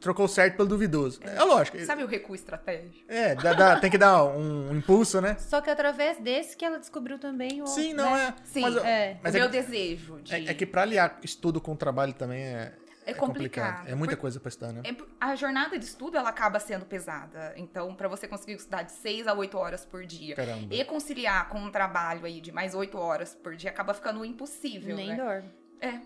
trocou 0.00 0.26
certo 0.28 0.56
pelo 0.56 0.68
duvidoso. 0.68 1.20
É, 1.22 1.36
é 1.36 1.44
lógico. 1.44 1.78
Sabe 1.84 2.02
o 2.02 2.06
recuo 2.06 2.34
estratégico? 2.34 3.04
É, 3.08 3.34
dá, 3.34 3.52
dá, 3.52 3.80
tem 3.80 3.90
que 3.90 3.98
dar 3.98 4.24
um, 4.24 4.70
um, 4.70 4.76
impulso, 4.76 5.20
né? 5.20 5.36
Só 5.38 5.60
que 5.60 5.70
através 5.70 6.18
desse 6.18 6.56
que 6.56 6.64
ela 6.64 6.78
descobriu 6.78 7.18
também 7.18 7.62
o. 7.62 7.66
Sim, 7.66 7.94
não 7.94 8.14
né? 8.14 8.34
é. 8.36 8.42
Sim, 8.44 8.60
mas, 8.62 8.76
é. 8.76 9.18
Mas 9.22 9.34
o 9.34 9.36
é 9.36 9.40
meu 9.40 9.48
desejo. 9.48 10.20
De... 10.20 10.34
É, 10.34 10.50
é, 10.50 10.54
que 10.54 10.66
pra 10.66 10.82
aliar 10.82 11.18
estudo 11.22 11.60
com 11.60 11.74
trabalho 11.76 12.12
também 12.12 12.42
é. 12.42 12.72
É, 13.06 13.12
é 13.12 13.14
complicado. 13.14 13.66
complicado. 13.66 13.88
É 13.88 13.94
muita 13.94 14.16
coisa 14.18 14.38
para 14.38 14.50
estudar, 14.50 14.70
né? 14.70 14.82
É, 14.84 14.94
a 15.18 15.34
jornada 15.34 15.78
de 15.78 15.84
estudo 15.84 16.18
ela 16.18 16.28
acaba 16.28 16.60
sendo 16.60 16.84
pesada. 16.84 17.54
Então, 17.56 17.94
para 17.94 18.06
você 18.06 18.28
conseguir 18.28 18.52
estudar 18.52 18.82
de 18.82 18.92
6 18.92 19.26
a 19.26 19.32
8 19.32 19.56
horas 19.56 19.84
por 19.86 20.04
dia 20.04 20.34
Caramba. 20.36 20.74
e 20.74 20.84
conciliar 20.84 21.48
com 21.48 21.58
um 21.58 21.70
trabalho 21.70 22.26
aí 22.26 22.38
de 22.38 22.52
mais 22.52 22.74
8 22.74 22.98
horas 22.98 23.34
por 23.34 23.56
dia, 23.56 23.70
acaba 23.70 23.94
ficando 23.94 24.22
impossível. 24.26 24.94
Nem 24.94 25.08
né? 25.08 25.16
dorme. 25.16 25.50
É. 25.80 26.00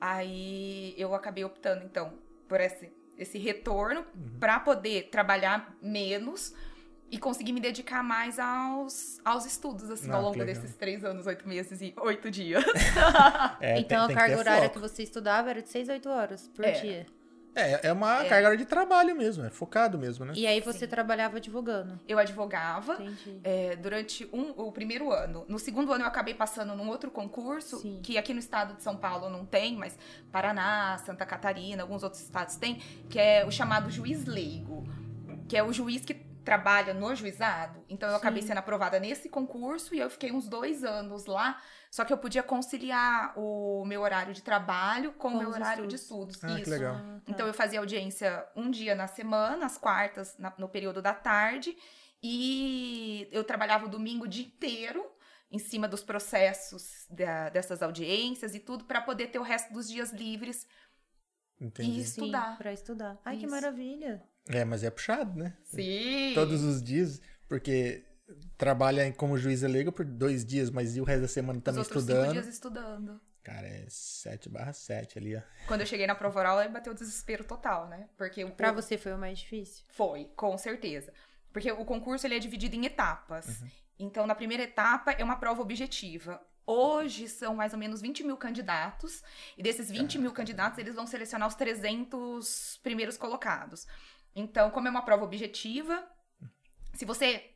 Aí 0.00 0.94
eu 0.96 1.12
acabei 1.12 1.44
optando, 1.44 1.84
então, 1.84 2.12
por 2.48 2.60
esse 2.60 2.92
esse 3.18 3.38
retorno 3.38 4.00
uhum. 4.00 4.38
para 4.38 4.60
poder 4.60 5.08
trabalhar 5.10 5.76
menos 5.80 6.54
e 7.10 7.18
conseguir 7.18 7.52
me 7.52 7.60
dedicar 7.60 8.02
mais 8.02 8.38
aos, 8.38 9.20
aos 9.24 9.46
estudos, 9.46 9.88
assim, 9.90 10.10
ah, 10.10 10.16
ao 10.16 10.22
longo 10.22 10.44
desses 10.44 10.74
três 10.74 11.04
anos, 11.04 11.26
oito 11.26 11.46
meses 11.48 11.80
e 11.80 11.94
oito 11.98 12.30
dias. 12.30 12.64
é, 13.60 13.78
então, 13.78 14.06
tem, 14.06 14.16
a 14.16 14.18
carga 14.18 14.38
horária 14.38 14.68
foco. 14.68 14.74
que 14.74 14.80
você 14.80 15.02
estudava 15.04 15.50
era 15.50 15.62
de 15.62 15.68
seis 15.68 15.88
a 15.88 15.92
oito 15.92 16.08
horas 16.08 16.48
por 16.48 16.64
é. 16.64 16.72
dia. 16.72 17.06
É, 17.54 17.88
é 17.88 17.92
uma 17.92 18.24
é. 18.24 18.28
carga 18.28 18.56
de 18.56 18.64
trabalho 18.64 19.14
mesmo, 19.14 19.44
é 19.44 19.50
focado 19.50 19.98
mesmo, 19.98 20.24
né? 20.24 20.32
E 20.36 20.46
aí 20.46 20.60
você 20.60 20.80
Sim. 20.80 20.86
trabalhava 20.88 21.36
advogando? 21.36 21.98
Eu 22.06 22.18
advogava 22.18 22.98
é, 23.42 23.76
durante 23.76 24.28
um, 24.32 24.50
o 24.56 24.72
primeiro 24.72 25.12
ano. 25.12 25.44
No 25.48 25.58
segundo 25.58 25.92
ano 25.92 26.04
eu 26.04 26.08
acabei 26.08 26.34
passando 26.34 26.74
num 26.74 26.88
outro 26.88 27.10
concurso, 27.10 27.78
Sim. 27.78 28.00
que 28.02 28.18
aqui 28.18 28.32
no 28.32 28.40
estado 28.40 28.74
de 28.74 28.82
São 28.82 28.96
Paulo 28.96 29.30
não 29.30 29.44
tem, 29.44 29.76
mas 29.76 29.96
Paraná, 30.32 30.98
Santa 30.98 31.24
Catarina, 31.24 31.82
alguns 31.82 32.02
outros 32.02 32.22
estados 32.22 32.56
têm, 32.56 32.80
que 33.08 33.18
é 33.18 33.44
o 33.46 33.50
chamado 33.50 33.90
juiz 33.90 34.24
leigo, 34.26 34.84
que 35.48 35.56
é 35.56 35.62
o 35.62 35.72
juiz 35.72 36.04
que 36.04 36.14
trabalha 36.44 36.92
no 36.92 37.14
juizado. 37.14 37.82
Então 37.88 38.08
eu 38.08 38.16
Sim. 38.16 38.20
acabei 38.20 38.42
sendo 38.42 38.58
aprovada 38.58 39.00
nesse 39.00 39.28
concurso 39.28 39.94
e 39.94 40.00
eu 40.00 40.10
fiquei 40.10 40.30
uns 40.30 40.48
dois 40.48 40.84
anos 40.84 41.26
lá 41.26 41.58
só 41.94 42.04
que 42.04 42.12
eu 42.12 42.18
podia 42.18 42.42
conciliar 42.42 43.38
o 43.38 43.84
meu 43.86 44.00
horário 44.00 44.34
de 44.34 44.42
trabalho 44.42 45.12
com, 45.12 45.30
com 45.30 45.36
o 45.36 45.38
meu 45.38 45.50
horário 45.50 45.86
estudos. 45.86 46.32
de 46.32 46.40
estudos. 46.40 46.44
Ah, 46.44 46.54
Isso. 46.56 46.64
Que 46.64 46.70
legal. 46.70 46.96
Ah, 46.96 47.20
tá. 47.24 47.32
Então 47.32 47.46
eu 47.46 47.54
fazia 47.54 47.78
audiência 47.78 48.44
um 48.56 48.68
dia 48.68 48.96
na 48.96 49.06
semana, 49.06 49.64
às 49.64 49.78
quartas, 49.78 50.36
na, 50.36 50.52
no 50.58 50.68
período 50.68 51.00
da 51.00 51.14
tarde, 51.14 51.76
e 52.20 53.28
eu 53.30 53.44
trabalhava 53.44 53.86
o 53.86 53.88
domingo 53.88 54.24
o 54.24 54.28
dia 54.28 54.44
inteiro 54.44 55.08
em 55.52 55.60
cima 55.60 55.86
dos 55.86 56.02
processos 56.02 57.06
da, 57.08 57.48
dessas 57.48 57.80
audiências 57.80 58.56
e 58.56 58.58
tudo 58.58 58.86
para 58.86 59.00
poder 59.00 59.28
ter 59.28 59.38
o 59.38 59.44
resto 59.44 59.72
dos 59.72 59.88
dias 59.88 60.12
livres 60.12 60.66
Entendi. 61.60 61.92
e 61.92 62.00
estudar. 62.00 62.58
Para 62.58 62.72
estudar. 62.72 63.20
Ai, 63.24 63.36
Isso. 63.36 63.44
que 63.44 63.50
maravilha. 63.52 64.20
É, 64.48 64.64
mas 64.64 64.82
é 64.82 64.90
puxado, 64.90 65.38
né? 65.38 65.56
Sim. 65.62 66.32
Todos 66.34 66.60
os 66.64 66.82
dias, 66.82 67.20
porque 67.48 68.04
trabalha 68.56 69.12
como 69.12 69.36
juiz 69.36 69.62
leigo 69.62 69.92
por 69.92 70.04
dois 70.04 70.44
dias, 70.44 70.70
mas 70.70 70.96
e 70.96 71.00
o 71.00 71.04
resto 71.04 71.22
da 71.22 71.28
semana 71.28 71.60
também 71.60 71.82
Os 71.82 71.88
estudando? 71.88 72.32
dias 72.32 72.46
estudando. 72.46 73.20
Cara, 73.42 73.66
é 73.66 73.84
7 73.88 74.48
barra 74.48 74.72
7 74.72 75.18
ali, 75.18 75.36
ó. 75.36 75.42
Quando 75.66 75.82
eu 75.82 75.86
cheguei 75.86 76.06
na 76.06 76.14
prova 76.14 76.38
oral, 76.38 76.58
aí 76.58 76.68
bateu 76.68 76.92
o 76.92 76.96
desespero 76.96 77.44
total, 77.44 77.88
né? 77.88 78.08
Porque 78.16 78.42
o 78.42 78.50
Pra 78.52 78.72
você 78.72 78.96
foi 78.96 79.12
o 79.12 79.18
mais 79.18 79.38
difícil? 79.38 79.84
Foi, 79.90 80.30
com 80.34 80.56
certeza. 80.56 81.12
Porque 81.52 81.70
o 81.70 81.84
concurso 81.84 82.26
ele 82.26 82.36
é 82.36 82.38
dividido 82.38 82.74
em 82.74 82.86
etapas. 82.86 83.60
Uhum. 83.60 83.68
Então, 83.98 84.26
na 84.26 84.34
primeira 84.34 84.62
etapa 84.62 85.12
é 85.12 85.22
uma 85.22 85.36
prova 85.36 85.60
objetiva. 85.60 86.40
Hoje 86.66 87.28
são 87.28 87.54
mais 87.54 87.74
ou 87.74 87.78
menos 87.78 88.00
20 88.00 88.24
mil 88.24 88.38
candidatos, 88.38 89.22
e 89.58 89.62
desses 89.62 89.90
20 89.90 89.98
Caraca. 90.00 90.18
mil 90.18 90.32
candidatos, 90.32 90.78
eles 90.78 90.94
vão 90.94 91.06
selecionar 91.06 91.46
os 91.46 91.54
300 91.54 92.80
primeiros 92.82 93.18
colocados. 93.18 93.86
Então, 94.34 94.70
como 94.70 94.88
é 94.88 94.90
uma 94.90 95.04
prova 95.04 95.24
objetiva, 95.24 96.02
se 96.94 97.04
você 97.04 97.24
é, 97.26 97.53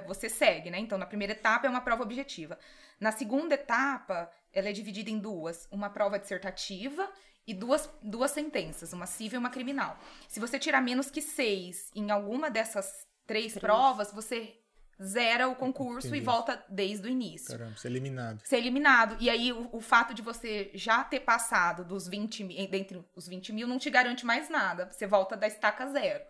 você 0.00 0.28
segue, 0.28 0.70
né? 0.70 0.78
Então, 0.78 0.98
na 0.98 1.06
primeira 1.06 1.32
etapa 1.32 1.66
é 1.66 1.70
uma 1.70 1.80
prova 1.80 2.02
objetiva. 2.02 2.58
Na 3.00 3.12
segunda 3.12 3.54
etapa, 3.54 4.30
ela 4.52 4.68
é 4.68 4.72
dividida 4.72 5.10
em 5.10 5.18
duas: 5.18 5.68
uma 5.70 5.90
prova 5.90 6.18
dissertativa 6.18 7.10
e 7.46 7.54
duas, 7.54 7.88
duas 8.02 8.30
sentenças, 8.30 8.92
uma 8.92 9.06
civil 9.06 9.38
e 9.38 9.40
uma 9.40 9.50
criminal. 9.50 9.98
Se 10.28 10.38
você 10.38 10.58
tirar 10.58 10.82
menos 10.82 11.10
que 11.10 11.22
seis 11.22 11.90
em 11.94 12.10
alguma 12.10 12.50
dessas 12.50 13.06
três, 13.26 13.52
três. 13.52 13.60
provas, 13.60 14.12
você 14.12 14.58
zera 15.02 15.48
o 15.48 15.54
concurso 15.54 16.08
Entendi. 16.08 16.22
e 16.22 16.24
volta 16.24 16.62
desde 16.68 17.06
o 17.06 17.10
início. 17.10 17.56
Caramba, 17.56 17.76
ser 17.76 17.88
eliminado. 17.88 18.40
Ser 18.44 18.56
eliminado. 18.56 19.16
E 19.20 19.30
aí, 19.30 19.52
o, 19.52 19.68
o, 19.72 19.80
fato 19.80 20.12
de 20.12 20.22
você 20.22 20.70
já 20.74 21.04
ter 21.04 21.20
passado 21.20 21.84
dos 21.84 22.08
20 22.08 22.44
mil, 22.44 22.68
dentre 22.68 23.04
os 23.14 23.28
20 23.28 23.52
mil, 23.52 23.68
não 23.68 23.78
te 23.78 23.90
garante 23.90 24.26
mais 24.26 24.50
nada. 24.50 24.90
Você 24.90 25.06
volta 25.06 25.36
da 25.36 25.46
estaca 25.46 25.86
zero. 25.86 26.24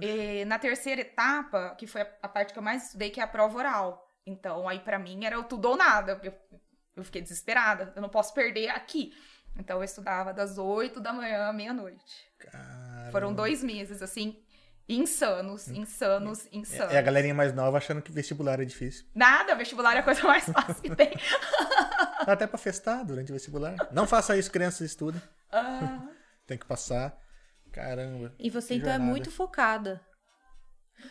E, 0.00 0.44
na 0.44 0.58
terceira 0.58 1.00
etapa, 1.00 1.74
que 1.76 1.86
foi 1.86 2.02
a, 2.02 2.28
parte 2.28 2.52
que 2.52 2.58
eu 2.58 2.62
mais 2.62 2.86
estudei, 2.86 3.10
que 3.10 3.20
é 3.20 3.22
a 3.22 3.26
prova 3.26 3.58
oral. 3.58 4.08
Então, 4.24 4.68
aí 4.68 4.78
para 4.78 4.98
mim 4.98 5.24
era 5.24 5.38
o 5.38 5.44
tudo 5.44 5.70
ou 5.70 5.76
nada. 5.76 6.20
Eu, 6.22 6.32
eu 6.96 7.04
fiquei 7.04 7.22
desesperada. 7.22 7.92
Eu 7.96 8.02
não 8.02 8.08
posso 8.08 8.32
perder 8.34 8.68
aqui. 8.68 9.12
Então, 9.56 9.78
eu 9.78 9.84
estudava 9.84 10.32
das 10.32 10.58
8 10.58 11.00
da 11.00 11.12
manhã 11.12 11.48
à 11.48 11.52
meia-noite. 11.52 12.30
Foram 13.10 13.34
dois 13.34 13.64
meses, 13.64 14.00
assim. 14.02 14.40
insanos, 14.88 15.68
insanos, 15.68 16.46
insanos. 16.52 16.94
É 16.94 16.98
a 16.98 17.02
galerinha 17.02 17.34
mais 17.34 17.52
nova 17.52 17.78
achando 17.78 18.00
que 18.00 18.12
vestibular 18.12 18.60
é 18.60 18.64
difícil. 18.64 19.06
Nada, 19.14 19.54
vestibular 19.56 19.96
é 19.96 20.00
a 20.00 20.02
coisa 20.02 20.22
mais 20.22 20.44
fácil 20.44 20.82
que 20.82 20.94
tem. 20.94 21.10
Dá 22.26 22.34
até 22.34 22.46
pra 22.46 22.58
festar 22.58 23.04
durante 23.04 23.30
o 23.30 23.34
vestibular. 23.34 23.74
Não 23.90 24.06
faça 24.06 24.36
isso, 24.36 24.50
crianças 24.50 24.82
estudem. 24.82 25.20
Ah. 25.50 26.08
tem 26.46 26.56
que 26.58 26.66
passar. 26.66 27.18
Caramba. 27.72 28.34
E 28.38 28.50
você 28.50 28.74
então 28.74 28.88
é 28.88 28.92
jornada. 28.92 29.10
é 29.10 29.12
muito 29.12 29.30
focada. 29.30 30.00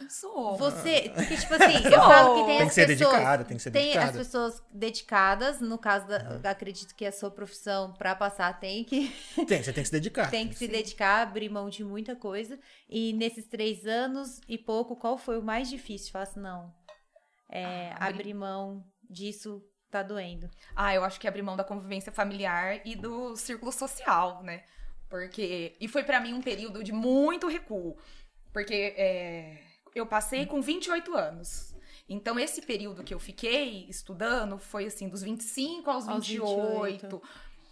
Sou. 0.10 0.56
Você, 0.58 1.12
porque, 1.16 1.36
tipo 1.36 1.54
assim, 1.54 1.84
eu 1.86 1.92
falo 1.92 2.36
que 2.36 2.46
tem, 2.46 2.58
tem 2.58 2.68
as 2.68 2.74
que 2.74 2.86
pessoas. 2.86 3.12
Dedicada, 3.12 3.44
tem 3.44 3.58
que 3.58 3.63
ser 3.63 3.72
tem 3.72 3.86
dedicada. 3.86 4.10
as 4.10 4.18
pessoas 4.18 4.63
dedicadas, 4.72 5.62
no 5.62 5.78
caso 5.78 6.08
da. 6.08 6.18
Uhum. 6.18 6.42
Acredito 6.44 6.96
que 6.96 7.06
a 7.06 7.12
sua 7.12 7.32
profissão, 7.32 7.94
para 7.94 8.16
passar, 8.16 8.60
tem 8.60 8.84
que. 8.84 9.10
Tem, 9.48 9.63
você 9.63 9.74
tem 9.74 9.84
que 9.84 9.89
se 9.89 9.92
dedicar. 9.92 10.30
tem 10.30 10.48
que 10.48 10.56
se 10.56 10.68
dedicar, 10.68 11.22
abrir 11.22 11.50
mão 11.50 11.70
de 11.70 11.84
muita 11.84 12.16
coisa. 12.16 12.60
E 12.88 13.13
nesses 13.13 13.48
três 13.48 13.86
anos 13.86 14.39
e 14.48 14.58
pouco, 14.58 14.96
qual 14.96 15.18
foi 15.18 15.39
o 15.39 15.44
mais 15.44 15.70
difícil? 15.70 16.12
Fala 16.12 16.24
assim, 16.24 16.39
não. 16.39 16.74
É, 17.50 17.92
ah, 17.94 18.08
abrir 18.08 18.34
mão 18.34 18.86
disso 19.10 19.63
tá 19.89 20.04
doendo. 20.04 20.50
Ah, 20.75 20.94
eu 20.94 21.04
acho 21.04 21.20
que 21.20 21.28
abrir 21.28 21.42
mão 21.42 21.58
da 21.58 21.63
convivência 21.63 22.12
familiar 22.12 22.80
e 22.86 22.96
do 22.96 23.36
círculo 23.36 23.72
social, 23.72 24.44
né? 24.44 24.63
Porque. 25.10 25.75
E 25.80 25.88
foi 25.88 26.04
para 26.04 26.20
mim 26.20 26.34
um 26.34 26.42
período 26.42 26.84
de 26.84 26.92
muito 26.92 27.48
recuo. 27.48 27.98
Porque 28.54 28.94
é, 28.96 29.58
eu 29.96 30.06
passei 30.06 30.46
com 30.46 30.62
28 30.62 31.16
anos. 31.16 31.75
Então, 32.08 32.39
esse 32.39 32.62
período 32.62 33.04
que 33.04 33.13
eu 33.13 33.20
fiquei 33.20 33.86
estudando 33.88 34.58
foi 34.58 34.86
assim, 34.86 35.08
dos 35.08 35.22
25 35.22 35.89
aos, 35.89 36.08
aos 36.08 36.28
28. 36.28 37.08
28. 37.08 37.22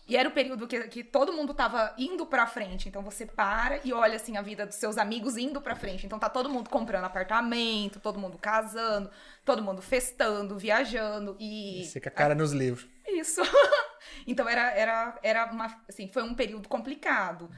E 0.07 0.15
era 0.15 0.29
o 0.29 0.31
período 0.31 0.67
que, 0.67 0.87
que 0.87 1.03
todo 1.03 1.33
mundo 1.33 1.53
tava 1.53 1.93
indo 1.97 2.25
pra 2.25 2.47
frente. 2.47 2.87
Então 2.87 3.01
você 3.01 3.25
para 3.25 3.81
e 3.83 3.91
olha 3.91 4.15
assim 4.15 4.37
a 4.37 4.41
vida 4.41 4.65
dos 4.65 4.77
seus 4.77 4.97
amigos 4.97 5.35
indo 5.35 5.59
pra 5.59 5.75
frente. 5.75 6.05
Então 6.05 6.17
tá 6.17 6.29
todo 6.29 6.49
mundo 6.49 6.69
comprando 6.69 7.03
apartamento, 7.03 7.99
todo 7.99 8.17
mundo 8.17 8.37
casando, 8.37 9.09
todo 9.43 9.61
mundo 9.61 9.81
festando, 9.81 10.57
viajando 10.57 11.35
e. 11.39 11.83
Você 11.83 11.99
com 11.99 12.07
a 12.07 12.11
cara 12.11 12.33
nos 12.33 12.53
livros. 12.53 12.87
Isso. 13.05 13.41
então 14.25 14.47
era, 14.47 14.71
era, 14.71 15.19
era 15.21 15.51
uma. 15.51 15.65
Assim, 15.87 16.07
foi 16.07 16.23
um 16.23 16.33
período 16.33 16.67
complicado. 16.67 17.49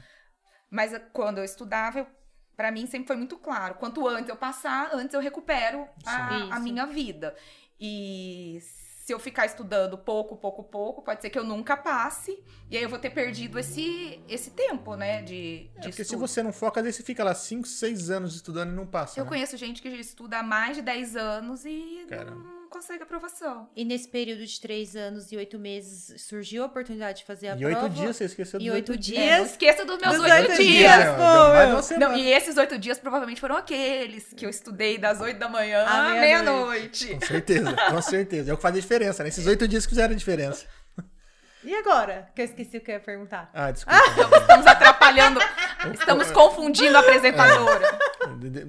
Mas 0.70 0.92
quando 1.12 1.38
eu 1.38 1.44
estudava, 1.44 2.00
eu 2.00 2.06
para 2.60 2.70
mim 2.70 2.86
sempre 2.86 3.06
foi 3.06 3.16
muito 3.16 3.38
claro. 3.38 3.76
Quanto 3.76 4.06
antes 4.06 4.28
eu 4.28 4.36
passar, 4.36 4.90
antes 4.92 5.14
eu 5.14 5.20
recupero 5.20 5.88
a, 6.04 6.56
a, 6.56 6.60
minha 6.60 6.84
vida. 6.84 7.34
E 7.80 8.58
se 8.60 9.14
eu 9.14 9.18
ficar 9.18 9.46
estudando 9.46 9.96
pouco, 9.96 10.36
pouco, 10.36 10.62
pouco, 10.64 11.00
pode 11.00 11.22
ser 11.22 11.30
que 11.30 11.38
eu 11.38 11.42
nunca 11.42 11.74
passe. 11.74 12.38
E 12.70 12.76
aí 12.76 12.82
eu 12.82 12.88
vou 12.90 12.98
ter 12.98 13.08
perdido 13.08 13.58
esse, 13.58 14.20
esse 14.28 14.50
tempo, 14.50 14.94
né? 14.94 15.22
De, 15.22 15.70
de 15.70 15.70
é, 15.76 15.80
porque 15.80 16.02
estudo. 16.02 16.06
se 16.06 16.16
você 16.16 16.42
não 16.42 16.52
foca, 16.52 16.82
aí 16.82 16.92
você 16.92 17.02
fica 17.02 17.24
lá 17.24 17.34
5, 17.34 17.66
6 17.66 18.10
anos 18.10 18.34
estudando 18.34 18.72
e 18.72 18.74
não 18.74 18.86
passa. 18.86 19.18
Eu 19.18 19.24
né? 19.24 19.30
conheço 19.30 19.56
gente 19.56 19.80
que 19.80 19.88
estuda 19.88 20.40
há 20.40 20.42
mais 20.42 20.76
de 20.76 20.82
10 20.82 21.16
anos 21.16 21.64
e. 21.64 22.04
Caramba. 22.10 22.44
Não 22.44 22.59
consegue 22.70 23.02
aprovação. 23.02 23.68
E 23.76 23.84
nesse 23.84 24.08
período 24.08 24.46
de 24.46 24.60
três 24.60 24.96
anos 24.96 25.30
e 25.32 25.36
oito 25.36 25.58
meses, 25.58 26.22
surgiu 26.22 26.62
a 26.62 26.66
oportunidade 26.66 27.18
de 27.18 27.24
fazer 27.24 27.48
a 27.48 27.54
e 27.56 27.58
prova. 27.58 27.72
E 27.72 27.74
oito 27.82 27.88
dias, 27.94 28.16
você 28.16 28.24
esqueceu 28.24 28.58
dos 28.58 28.66
E 28.66 28.70
oito 28.70 28.96
dias. 28.96 29.18
É, 29.22 29.38
não 29.38 29.44
esqueça 29.46 29.84
dos 29.84 29.98
meus 29.98 30.18
oito 30.18 30.54
dias. 30.54 30.58
dias. 30.58 31.04
Pô, 31.90 31.96
não, 31.98 32.16
e 32.16 32.32
esses 32.32 32.56
oito 32.56 32.78
dias 32.78 32.98
provavelmente 32.98 33.40
foram 33.40 33.56
aqueles 33.56 34.32
que 34.32 34.46
eu 34.46 34.50
estudei 34.50 34.96
das 34.96 35.20
oito 35.20 35.38
da 35.38 35.48
manhã 35.48 35.84
à 35.84 36.10
meia-noite. 36.14 37.06
Meia 37.06 37.18
com 37.20 37.26
certeza, 37.26 37.76
com 37.90 38.00
certeza. 38.02 38.50
É 38.50 38.54
o 38.54 38.56
que 38.56 38.62
faz 38.62 38.74
a 38.76 38.80
diferença, 38.80 39.22
né? 39.22 39.28
Esses 39.28 39.46
oito 39.46 39.68
dias 39.68 39.84
que 39.84 39.90
fizeram 39.90 40.14
a 40.14 40.16
diferença. 40.16 40.64
E 41.62 41.74
agora? 41.74 42.30
Que 42.34 42.40
eu 42.40 42.46
esqueci 42.46 42.78
o 42.78 42.80
que 42.80 42.90
eu 42.90 42.94
ia 42.94 43.00
perguntar. 43.00 43.50
Ah, 43.52 43.70
desculpa. 43.70 43.98
Ah, 43.98 44.38
estamos 44.40 44.66
atrapalhando. 44.66 45.40
estamos 45.92 46.30
confundindo 46.30 46.96
a 46.96 47.00
apresentadora. 47.00 47.98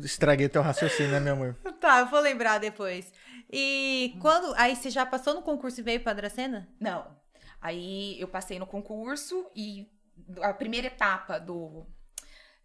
Estraguei 0.03 0.49
teu 0.49 0.61
raciocínio, 0.61 1.11
né, 1.11 1.19
meu 1.21 1.33
amor? 1.33 1.55
Tá, 1.79 1.99
eu 1.99 2.07
vou 2.07 2.19
lembrar 2.19 2.59
depois. 2.59 3.05
E 3.51 4.15
quando. 4.21 4.53
Aí 4.55 4.75
você 4.75 4.89
já 4.89 5.05
passou 5.05 5.33
no 5.33 5.41
concurso 5.41 5.81
e 5.81 5.83
veio 5.83 5.99
pra 5.99 6.13
Dracena? 6.13 6.69
Não. 6.79 7.19
Aí 7.59 8.19
eu 8.19 8.27
passei 8.27 8.57
no 8.57 8.65
concurso 8.65 9.45
e 9.55 9.91
a 10.41 10.53
primeira 10.53 10.87
etapa 10.87 11.39
do. 11.39 11.85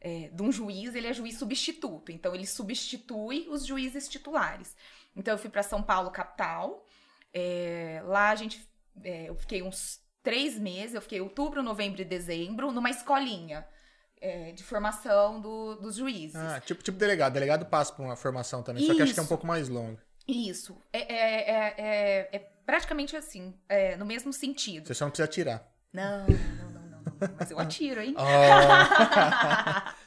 É, 0.00 0.28
de 0.28 0.42
um 0.42 0.52
juiz, 0.52 0.94
ele 0.94 1.08
é 1.08 1.12
juiz 1.12 1.38
substituto. 1.38 2.12
Então, 2.12 2.34
ele 2.34 2.46
substitui 2.46 3.46
os 3.48 3.66
juízes 3.66 4.08
titulares. 4.08 4.76
Então, 5.16 5.34
eu 5.34 5.38
fui 5.38 5.50
para 5.50 5.62
São 5.62 5.82
Paulo, 5.82 6.10
capital. 6.10 6.84
É, 7.32 8.00
lá 8.04 8.30
a 8.30 8.36
gente. 8.36 8.66
É, 9.02 9.28
eu 9.28 9.34
fiquei 9.34 9.62
uns 9.62 10.00
três 10.22 10.58
meses, 10.58 10.94
eu 10.94 11.02
fiquei 11.02 11.20
outubro, 11.20 11.62
novembro 11.62 12.00
e 12.00 12.04
dezembro, 12.04 12.70
numa 12.70 12.90
escolinha. 12.90 13.66
É, 14.18 14.52
de 14.52 14.62
formação 14.62 15.40
do, 15.40 15.74
dos 15.76 15.96
juízes. 15.96 16.36
Ah, 16.36 16.58
tipo, 16.60 16.82
tipo 16.82 16.96
delegado. 16.96 17.34
Delegado 17.34 17.66
passa 17.66 17.92
por 17.92 18.02
uma 18.02 18.16
formação 18.16 18.62
também, 18.62 18.82
Isso. 18.82 18.92
só 18.92 18.96
que 18.96 19.02
acho 19.02 19.12
que 19.12 19.20
é 19.20 19.22
um 19.22 19.26
pouco 19.26 19.46
mais 19.46 19.68
longa. 19.68 20.05
Isso. 20.26 20.76
É, 20.92 20.98
é, 20.98 21.50
é, 21.50 21.74
é, 21.78 22.28
é 22.32 22.38
praticamente 22.64 23.16
assim, 23.16 23.54
é, 23.68 23.96
no 23.96 24.04
mesmo 24.04 24.32
sentido. 24.32 24.86
Você 24.86 24.94
só 24.94 25.04
não 25.04 25.10
precisa 25.10 25.26
atirar. 25.26 25.68
Não, 25.92 26.26
não, 26.26 26.70
não, 26.70 26.82
não. 26.88 27.04
Mas 27.38 27.50
eu 27.50 27.58
atiro, 27.58 28.00
hein? 28.00 28.14
Oh. 28.18 29.96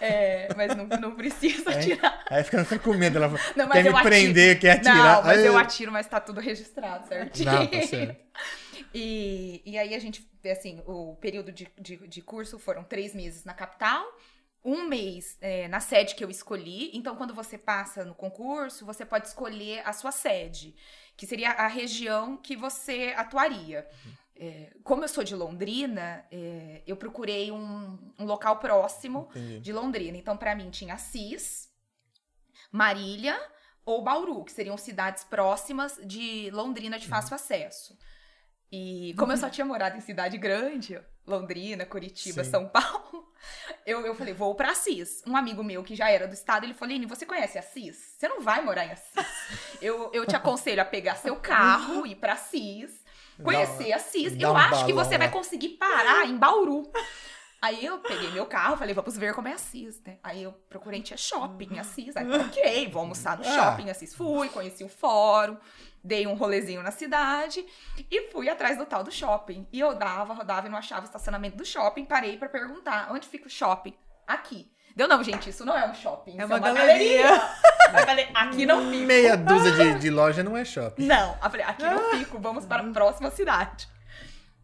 É, 0.00 0.48
mas 0.54 0.74
não, 0.76 0.86
não 0.86 1.14
precisa 1.14 1.70
atirar. 1.70 2.24
Aí 2.28 2.42
fica 2.44 2.78
com 2.78 2.92
medo, 2.92 3.16
ela 3.16 3.28
não, 3.56 3.68
quer 3.68 3.84
me 3.84 4.02
prender, 4.02 4.58
quer 4.58 4.72
atirar. 4.72 5.16
Não, 5.16 5.22
mas 5.22 5.38
aí... 5.38 5.46
eu 5.46 5.56
atiro, 5.56 5.92
mas 5.92 6.06
tá 6.06 6.20
tudo 6.20 6.40
registrado 6.40 7.06
certinho. 7.06 7.52
Não, 7.52 7.66
tá 7.66 7.82
certo. 7.82 8.20
E, 8.96 9.60
e 9.66 9.76
aí 9.76 9.92
a 9.92 9.98
gente, 9.98 10.24
assim, 10.52 10.80
o 10.86 11.16
período 11.16 11.50
de, 11.50 11.66
de, 11.80 11.96
de 12.06 12.22
curso 12.22 12.60
foram 12.60 12.84
três 12.84 13.12
meses 13.12 13.44
na 13.44 13.52
capital 13.52 14.06
um 14.64 14.88
mês 14.88 15.36
é, 15.40 15.68
na 15.68 15.78
sede 15.78 16.14
que 16.14 16.24
eu 16.24 16.30
escolhi. 16.30 16.90
Então, 16.96 17.14
quando 17.16 17.34
você 17.34 17.58
passa 17.58 18.04
no 18.04 18.14
concurso, 18.14 18.86
você 18.86 19.04
pode 19.04 19.28
escolher 19.28 19.82
a 19.86 19.92
sua 19.92 20.10
sede, 20.10 20.74
que 21.16 21.26
seria 21.26 21.50
a 21.50 21.66
região 21.66 22.36
que 22.36 22.56
você 22.56 23.12
atuaria. 23.16 23.86
É, 24.36 24.72
como 24.82 25.04
eu 25.04 25.08
sou 25.08 25.22
de 25.22 25.34
Londrina, 25.34 26.24
é, 26.30 26.82
eu 26.86 26.96
procurei 26.96 27.52
um, 27.52 27.98
um 28.18 28.24
local 28.24 28.58
próximo 28.58 29.28
Entendi. 29.30 29.60
de 29.60 29.72
Londrina. 29.72 30.16
Então, 30.16 30.36
para 30.36 30.54
mim, 30.54 30.70
tinha 30.70 30.94
Assis, 30.94 31.68
Marília 32.72 33.38
ou 33.84 34.02
Bauru, 34.02 34.44
que 34.44 34.52
seriam 34.52 34.78
cidades 34.78 35.24
próximas 35.24 36.00
de 36.04 36.50
Londrina 36.50 36.98
de 36.98 37.06
fácil 37.06 37.30
uhum. 37.30 37.36
acesso. 37.36 37.98
E 38.72 39.14
como 39.18 39.30
eu 39.30 39.36
só 39.36 39.50
tinha 39.50 39.64
morado 39.64 39.96
em 39.96 40.00
cidade 40.00 40.38
grande, 40.38 40.98
Londrina, 41.26 41.86
Curitiba, 41.86 42.44
Sim. 42.44 42.50
São 42.50 42.68
Paulo, 42.68 43.28
eu, 43.86 44.04
eu 44.06 44.14
falei, 44.14 44.34
vou 44.34 44.54
para 44.54 44.70
Assis. 44.70 45.22
Um 45.26 45.36
amigo 45.36 45.62
meu 45.62 45.82
que 45.82 45.94
já 45.94 46.10
era 46.10 46.26
do 46.26 46.34
estado, 46.34 46.64
ele 46.64 46.74
falou, 46.74 46.92
Line, 46.92 47.06
você 47.06 47.24
conhece 47.24 47.58
Assis? 47.58 48.14
Você 48.18 48.28
não 48.28 48.40
vai 48.40 48.62
morar 48.62 48.84
em 48.84 48.92
Assis. 48.92 49.26
eu, 49.80 50.10
eu 50.12 50.26
te 50.26 50.36
aconselho 50.36 50.82
a 50.82 50.84
pegar 50.84 51.16
seu 51.16 51.36
carro, 51.36 52.06
ir 52.06 52.16
para 52.16 52.34
Assis, 52.34 52.90
conhecer 53.42 53.90
dá, 53.90 53.96
Assis. 53.96 54.38
Eu 54.38 54.52
um 54.52 54.56
acho 54.56 54.84
que 54.84 54.92
você 54.92 55.16
vai 55.16 55.30
conseguir 55.30 55.70
parar 55.70 56.26
em 56.26 56.36
Bauru. 56.36 56.90
Aí 57.64 57.82
eu 57.82 57.98
peguei 57.98 58.30
meu 58.30 58.44
carro, 58.44 58.76
falei, 58.76 58.94
vamos 58.94 59.16
ver 59.16 59.32
como 59.32 59.48
é 59.48 59.54
Assis, 59.54 60.02
né? 60.02 60.18
Aí 60.22 60.42
eu 60.42 60.52
procurei, 60.68 61.00
tinha 61.00 61.16
shopping 61.16 61.74
em 61.74 61.78
Assis. 61.78 62.14
Aí, 62.14 62.30
ok, 62.30 62.90
vou 62.90 63.00
almoçar 63.00 63.38
no 63.38 63.44
ah. 63.48 63.54
shopping 63.54 63.88
Assis. 63.88 64.14
Fui, 64.14 64.50
conheci 64.50 64.84
o 64.84 64.88
fórum 64.88 65.56
dei 66.04 66.26
um 66.26 66.34
rolezinho 66.34 66.82
na 66.82 66.90
cidade 66.90 67.64
e 68.10 68.28
fui 68.30 68.50
atrás 68.50 68.76
do 68.76 68.84
tal 68.84 69.02
do 69.02 69.10
shopping. 69.10 69.66
E 69.72 69.80
eu 69.80 69.94
dava, 69.94 70.34
rodava 70.34 70.66
e 70.66 70.70
não 70.70 70.76
achava 70.76 71.00
o 71.00 71.04
estacionamento 71.04 71.56
do 71.56 71.64
shopping. 71.64 72.04
Parei 72.04 72.36
para 72.36 72.50
perguntar: 72.50 73.08
onde 73.10 73.26
fica 73.26 73.46
o 73.46 73.50
shopping? 73.50 73.94
Aqui. 74.26 74.70
Deu, 74.94 75.08
não, 75.08 75.24
gente, 75.24 75.48
isso 75.48 75.64
não 75.64 75.76
é 75.76 75.88
um 75.88 75.94
shopping. 75.94 76.38
É 76.38 76.44
uma, 76.44 76.56
é 76.56 76.58
uma 76.58 76.72
galeria. 76.72 77.26
galeria. 77.90 78.30
aqui 78.38 78.66
não 78.66 78.90
fico. 78.90 79.06
Meia 79.06 79.36
dúzia 79.36 79.72
de, 79.72 79.98
de 79.98 80.10
loja 80.10 80.42
não 80.42 80.54
é 80.54 80.64
shopping. 80.64 81.06
Não. 81.06 81.34
Eu 81.42 81.50
falei, 81.50 81.64
aqui 81.64 81.82
não 81.82 82.10
fico, 82.10 82.38
vamos 82.38 82.66
para 82.66 82.82
a 82.82 82.92
próxima 82.92 83.30
cidade. 83.30 83.88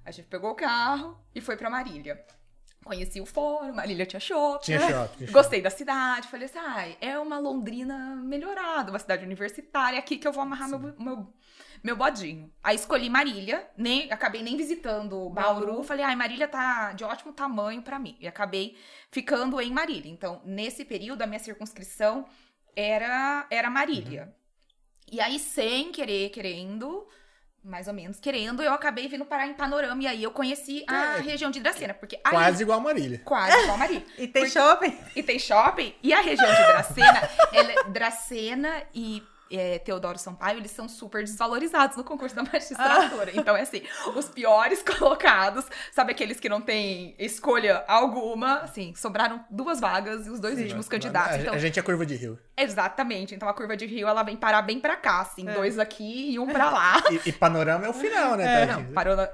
A 0.04 0.10
gente 0.10 0.28
pegou 0.28 0.50
o 0.50 0.54
carro 0.54 1.18
e 1.34 1.40
foi 1.40 1.56
para 1.56 1.70
Marília. 1.70 2.22
Conheci 2.84 3.20
o 3.20 3.26
fórum, 3.26 3.74
Marília 3.74 4.06
tinha 4.06 4.18
shopping. 4.18 4.64
Tinha 4.64 4.80
shopping. 4.80 5.26
Gostei 5.26 5.60
da 5.60 5.70
cidade. 5.70 6.28
Falei 6.28 6.46
assim, 6.46 6.58
ah, 6.58 6.88
é 7.00 7.18
uma 7.18 7.38
Londrina 7.38 8.16
melhorada, 8.16 8.90
uma 8.90 8.98
cidade 8.98 9.24
universitária, 9.24 9.98
aqui 9.98 10.16
que 10.16 10.26
eu 10.26 10.32
vou 10.32 10.42
amarrar 10.42 10.68
meu, 10.68 10.94
meu, 10.98 11.32
meu 11.84 11.96
bodinho. 11.96 12.50
Aí 12.62 12.76
escolhi 12.76 13.10
Marília, 13.10 13.68
nem, 13.76 14.10
acabei 14.10 14.42
nem 14.42 14.56
visitando 14.56 15.28
Bauru. 15.28 15.66
Bauru. 15.66 15.82
Falei, 15.82 16.04
ai, 16.04 16.14
ah, 16.14 16.16
Marília 16.16 16.48
tá 16.48 16.92
de 16.92 17.04
ótimo 17.04 17.34
tamanho 17.34 17.82
para 17.82 17.98
mim. 17.98 18.16
E 18.18 18.26
acabei 18.26 18.76
ficando 19.10 19.60
em 19.60 19.70
Marília. 19.70 20.10
Então, 20.10 20.40
nesse 20.44 20.84
período, 20.84 21.20
a 21.20 21.26
minha 21.26 21.38
circunscrição 21.38 22.24
era, 22.74 23.46
era 23.50 23.68
Marília. 23.68 24.24
Uhum. 24.24 24.32
E 25.12 25.20
aí, 25.20 25.38
sem 25.38 25.92
querer, 25.92 26.30
querendo, 26.30 27.06
mais 27.62 27.86
ou 27.88 27.94
menos, 27.94 28.18
querendo, 28.18 28.62
eu 28.62 28.72
acabei 28.72 29.06
vindo 29.06 29.24
parar 29.24 29.46
em 29.46 29.54
Panorama. 29.54 30.02
E 30.02 30.06
aí 30.06 30.22
eu 30.22 30.30
conheci 30.30 30.84
a 30.88 31.18
é, 31.18 31.20
região 31.20 31.50
de 31.50 31.60
Dracena. 31.60 31.92
Porque 31.92 32.18
aí, 32.24 32.32
quase 32.32 32.62
igual 32.62 32.78
a 32.78 32.82
Marília. 32.82 33.20
Quase 33.24 33.56
igual 33.58 33.74
a 33.74 33.78
Marília. 33.78 34.06
e 34.16 34.26
tem 34.26 34.42
porque, 34.44 34.50
shopping. 34.50 34.98
E 35.14 35.22
tem 35.22 35.38
shopping. 35.38 35.94
E 36.02 36.12
a 36.12 36.20
região 36.20 36.50
de 36.50 36.56
Dracena, 36.56 37.30
ela, 37.52 37.72
é 37.72 37.84
Dracena 37.84 38.82
e 38.94 39.22
é, 39.50 39.78
Teodoro 39.78 40.18
Sampaio, 40.18 40.58
eles 40.58 40.70
são 40.70 40.88
super 40.88 41.22
desvalorizados 41.24 41.96
no 41.96 42.04
concurso 42.04 42.34
da 42.34 42.42
magistratura. 42.42 43.32
Ah. 43.34 43.38
Então, 43.38 43.56
é 43.56 43.62
assim, 43.62 43.82
os 44.14 44.28
piores 44.28 44.82
colocados, 44.84 45.64
sabe 45.92 46.12
aqueles 46.12 46.38
que 46.38 46.48
não 46.48 46.60
têm 46.60 47.14
escolha 47.18 47.84
alguma, 47.86 48.58
assim, 48.58 48.94
sobraram 48.94 49.44
duas 49.50 49.80
vagas 49.80 50.26
e 50.26 50.30
os 50.30 50.40
dois 50.40 50.56
Sim, 50.56 50.62
últimos 50.62 50.88
candidatos. 50.88 51.36
A, 51.36 51.38
então, 51.40 51.54
a 51.54 51.58
gente 51.58 51.78
é 51.78 51.82
curva 51.82 52.06
de 52.06 52.16
rio. 52.16 52.38
Exatamente. 52.56 53.34
Então, 53.34 53.48
a 53.48 53.54
curva 53.54 53.76
de 53.76 53.86
rio, 53.86 54.06
ela 54.06 54.22
vem 54.22 54.36
parar 54.36 54.62
bem 54.62 54.80
pra 54.80 54.96
cá, 54.96 55.20
assim, 55.20 55.48
é. 55.48 55.52
dois 55.52 55.78
aqui 55.78 56.32
e 56.32 56.38
um 56.38 56.46
pra 56.46 56.70
lá. 56.70 57.00
E, 57.10 57.30
e 57.30 57.32
panorama 57.32 57.86
é 57.86 57.88
o 57.88 57.92
final, 57.92 58.36
né? 58.36 58.62
É. 58.62 58.66
Não, 58.66 58.84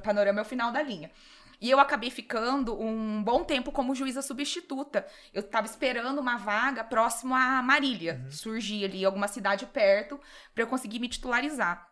panorama 0.02 0.38
é 0.38 0.42
o 0.42 0.44
final 0.44 0.72
da 0.72 0.80
linha. 0.82 1.10
E 1.60 1.70
eu 1.70 1.80
acabei 1.80 2.10
ficando 2.10 2.78
um 2.80 3.22
bom 3.22 3.44
tempo 3.44 3.72
como 3.72 3.94
juíza 3.94 4.22
substituta. 4.22 5.06
Eu 5.32 5.40
estava 5.40 5.66
esperando 5.66 6.18
uma 6.18 6.36
vaga 6.36 6.84
próximo 6.84 7.34
a 7.34 7.62
Marília, 7.62 8.20
uhum. 8.24 8.30
surgir 8.30 8.84
ali 8.84 9.04
alguma 9.04 9.28
cidade 9.28 9.66
perto 9.66 10.20
para 10.54 10.62
eu 10.62 10.68
conseguir 10.68 10.98
me 10.98 11.08
titularizar. 11.08 11.88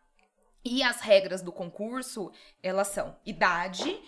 E 0.65 0.83
as 0.83 1.01
regras 1.01 1.43
do 1.43 1.53
concurso, 1.53 2.33
elas 2.63 2.89
são 2.89 3.17
idade 3.25 4.01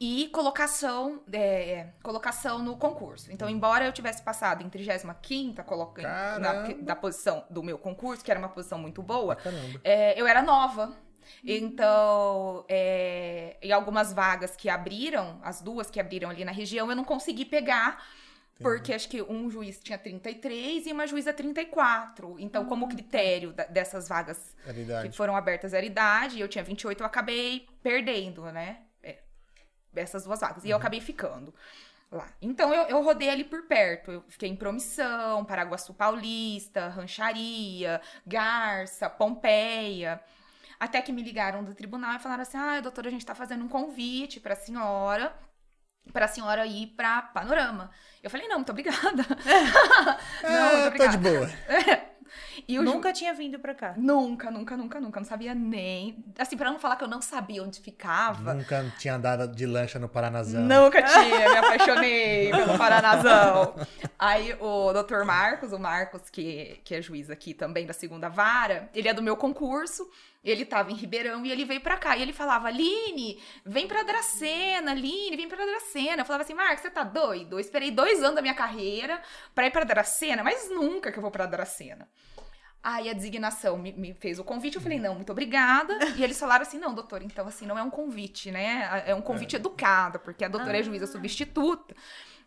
e 0.00 0.28
colocação, 0.28 1.22
é, 1.30 1.88
colocação 2.02 2.58
no 2.60 2.76
concurso. 2.78 3.30
Então, 3.30 3.50
embora 3.50 3.84
eu 3.84 3.92
tivesse 3.92 4.22
passado 4.22 4.64
em 4.64 4.70
35 4.70 5.62
coloca, 5.64 6.00
na, 6.38 6.72
da 6.80 6.96
posição 6.96 7.44
do 7.50 7.62
meu 7.62 7.76
concurso, 7.76 8.24
que 8.24 8.30
era 8.30 8.40
uma 8.40 8.48
posição 8.48 8.78
muito 8.78 9.02
boa, 9.02 9.36
é, 9.84 10.18
eu 10.18 10.26
era 10.26 10.40
nova. 10.40 10.96
Então, 11.44 12.64
é, 12.68 13.56
em 13.62 13.72
algumas 13.72 14.12
vagas 14.12 14.56
que 14.56 14.68
abriram, 14.68 15.40
as 15.42 15.60
duas 15.60 15.90
que 15.90 16.00
abriram 16.00 16.30
ali 16.30 16.44
na 16.44 16.52
região, 16.52 16.88
eu 16.90 16.96
não 16.96 17.04
consegui 17.04 17.44
pegar. 17.44 18.04
Porque 18.60 18.92
acho 18.92 19.08
que 19.08 19.22
um 19.22 19.50
juiz 19.50 19.80
tinha 19.80 19.96
33 19.96 20.86
e 20.86 20.92
uma 20.92 21.06
juíza 21.06 21.32
34. 21.32 22.36
Então, 22.38 22.66
como 22.66 22.84
hum. 22.84 22.88
critério 22.88 23.52
da, 23.52 23.64
dessas 23.64 24.06
vagas 24.06 24.54
que 25.02 25.16
foram 25.16 25.34
abertas 25.34 25.72
era 25.72 25.84
idade, 25.84 26.38
eu 26.38 26.46
tinha 26.46 26.62
28, 26.62 27.00
eu 27.00 27.06
acabei 27.06 27.66
perdendo, 27.82 28.44
né? 28.52 28.82
É, 29.02 29.18
essas 29.96 30.24
duas 30.24 30.40
vagas. 30.40 30.62
E 30.62 30.66
uhum. 30.66 30.72
eu 30.72 30.76
acabei 30.76 31.00
ficando 31.00 31.54
lá. 32.10 32.28
Então, 32.42 32.74
eu, 32.74 32.82
eu 32.88 33.02
rodei 33.02 33.30
ali 33.30 33.44
por 33.44 33.62
perto. 33.66 34.10
Eu 34.10 34.24
fiquei 34.28 34.48
em 34.48 34.56
Promissão, 34.56 35.44
Paraguaçu 35.44 35.94
Paulista, 35.94 36.88
Rancharia, 36.88 38.00
Garça, 38.26 39.08
Pompeia. 39.08 40.20
Até 40.80 41.02
que 41.02 41.12
me 41.12 41.22
ligaram 41.22 41.62
do 41.62 41.74
tribunal 41.74 42.16
e 42.16 42.18
falaram 42.18 42.40
assim: 42.40 42.56
ah, 42.56 42.80
doutora, 42.80 43.08
a 43.08 43.10
gente 43.10 43.26
tá 43.26 43.34
fazendo 43.34 43.62
um 43.62 43.68
convite 43.68 44.40
pra 44.40 44.56
senhora, 44.56 45.30
pra 46.10 46.26
senhora 46.26 46.64
ir 46.64 46.86
pra 46.96 47.20
Panorama. 47.20 47.90
Eu 48.22 48.30
falei: 48.30 48.48
não, 48.48 48.56
muito 48.56 48.70
obrigada. 48.70 49.22
É, 50.42 50.48
não, 50.48 50.72
muito 50.72 50.86
obrigada. 50.88 51.12
Tô 51.12 51.18
de 51.18 51.18
boa. 51.18 51.50
É. 51.68 52.10
E 52.66 52.78
nunca 52.78 53.08
ju... 53.08 53.14
tinha 53.16 53.34
vindo 53.34 53.58
pra 53.58 53.74
cá. 53.74 53.94
Nunca, 53.96 54.50
nunca, 54.50 54.76
nunca, 54.76 55.00
nunca. 55.00 55.20
Não 55.20 55.26
sabia 55.26 55.54
nem. 55.54 56.24
Assim, 56.38 56.56
pra 56.56 56.70
não 56.70 56.78
falar 56.78 56.96
que 56.96 57.04
eu 57.04 57.08
não 57.08 57.20
sabia 57.20 57.62
onde 57.62 57.80
ficava. 57.80 58.54
Nunca 58.54 58.92
tinha 58.98 59.14
andado 59.14 59.48
de 59.48 59.66
lancha 59.66 59.98
no 59.98 60.08
Paranazão. 60.08 60.62
Nunca 60.62 61.02
tinha, 61.02 61.50
me 61.50 61.56
apaixonei 61.56 62.50
pelo 62.50 62.78
Paranazão. 62.78 63.74
Aí 64.18 64.54
o 64.60 64.92
doutor 64.92 65.24
Marcos, 65.24 65.72
o 65.72 65.78
Marcos, 65.78 66.30
que, 66.30 66.80
que 66.84 66.94
é 66.94 67.02
juiz 67.02 67.30
aqui 67.30 67.54
também 67.54 67.86
da 67.86 67.92
segunda 67.92 68.28
vara, 68.28 68.88
ele 68.94 69.08
é 69.08 69.14
do 69.14 69.22
meu 69.22 69.36
concurso. 69.36 70.08
Ele 70.42 70.62
estava 70.62 70.90
em 70.90 70.94
Ribeirão 70.94 71.44
e 71.44 71.52
ele 71.52 71.66
veio 71.66 71.80
para 71.80 71.98
cá. 71.98 72.16
E 72.16 72.22
ele 72.22 72.32
falava, 72.32 72.68
Aline, 72.68 73.38
vem 73.64 73.86
pra 73.86 74.02
Dracena, 74.02 74.92
Aline, 74.92 75.36
vem 75.36 75.48
pra 75.48 75.64
Dracena. 75.64 76.22
Eu 76.22 76.24
falava 76.24 76.44
assim, 76.44 76.54
Marcos, 76.54 76.80
você 76.80 76.90
tá 76.90 77.04
doido? 77.04 77.56
Eu 77.56 77.60
esperei 77.60 77.90
dois 77.90 78.22
anos 78.22 78.36
da 78.36 78.42
minha 78.42 78.54
carreira 78.54 79.20
para 79.54 79.66
ir 79.66 79.70
pra 79.70 79.84
Dracena, 79.84 80.42
mas 80.42 80.70
nunca 80.70 81.12
que 81.12 81.18
eu 81.18 81.22
vou 81.22 81.30
pra 81.30 81.44
Dracena. 81.44 82.08
Aí 82.82 83.10
a 83.10 83.12
designação 83.12 83.76
me, 83.76 83.92
me, 83.92 84.14
fez 84.14 84.38
o 84.38 84.44
convite, 84.44 84.76
eu 84.76 84.80
falei, 84.80 84.98
não, 84.98 85.14
muito 85.14 85.30
obrigada. 85.30 85.98
E 86.16 86.24
eles 86.24 86.38
falaram 86.38 86.62
assim, 86.62 86.78
não, 86.78 86.94
doutor, 86.94 87.22
então 87.22 87.46
assim, 87.46 87.66
não 87.66 87.78
é 87.78 87.82
um 87.82 87.90
convite, 87.90 88.50
né? 88.50 89.04
É 89.06 89.14
um 89.14 89.20
convite 89.20 89.54
é. 89.54 89.58
educado, 89.58 90.18
porque 90.18 90.42
a 90.42 90.48
doutora 90.48 90.78
ah. 90.78 90.80
é 90.80 90.82
juíza 90.82 91.06
substituta. 91.06 91.94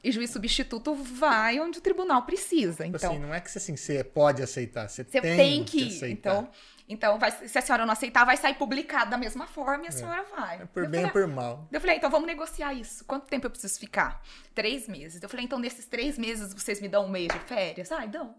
E 0.03 0.11
juiz 0.11 0.31
substituto 0.31 0.93
vai 0.95 1.59
onde 1.61 1.77
o 1.77 1.81
tribunal 1.81 2.23
precisa. 2.23 2.85
Então, 2.85 3.11
assim, 3.11 3.19
não 3.19 3.33
é 3.33 3.39
que 3.39 3.57
assim, 3.57 3.77
você 3.77 4.03
pode 4.03 4.43
aceitar, 4.43 4.89
você, 4.89 5.03
você 5.03 5.21
tem, 5.21 5.37
tem 5.37 5.63
que, 5.63 5.87
que 5.87 5.95
aceitar. 5.95 6.31
Então, 6.35 6.49
então, 6.93 7.17
vai, 7.17 7.31
se 7.31 7.57
a 7.57 7.61
senhora 7.61 7.85
não 7.85 7.93
aceitar, 7.93 8.23
vai 8.23 8.37
sair 8.37 8.53
publicado 8.53 9.09
da 9.09 9.17
mesma 9.17 9.47
forma 9.47 9.85
e 9.85 9.87
a 9.87 9.89
é. 9.89 9.91
senhora 9.91 10.23
vai. 10.35 10.61
É 10.61 10.65
por 10.65 10.83
eu 10.83 10.89
bem 10.89 11.01
falei, 11.01 11.23
ou 11.23 11.27
por 11.27 11.35
mal. 11.35 11.67
Eu 11.71 11.81
falei, 11.81 11.97
então 11.97 12.09
vamos 12.09 12.27
negociar 12.27 12.73
isso. 12.73 13.03
Quanto 13.05 13.25
tempo 13.25 13.47
eu 13.47 13.51
preciso 13.51 13.79
ficar? 13.79 14.21
Três 14.53 14.87
meses. 14.87 15.21
Eu 15.21 15.27
falei, 15.27 15.45
então 15.45 15.57
nesses 15.57 15.87
três 15.87 16.17
meses 16.17 16.53
vocês 16.53 16.79
me 16.79 16.87
dão 16.87 17.05
um 17.05 17.09
mês 17.09 17.27
de 17.27 17.39
férias? 17.39 17.91
Ai, 17.91 18.07
dão. 18.07 18.35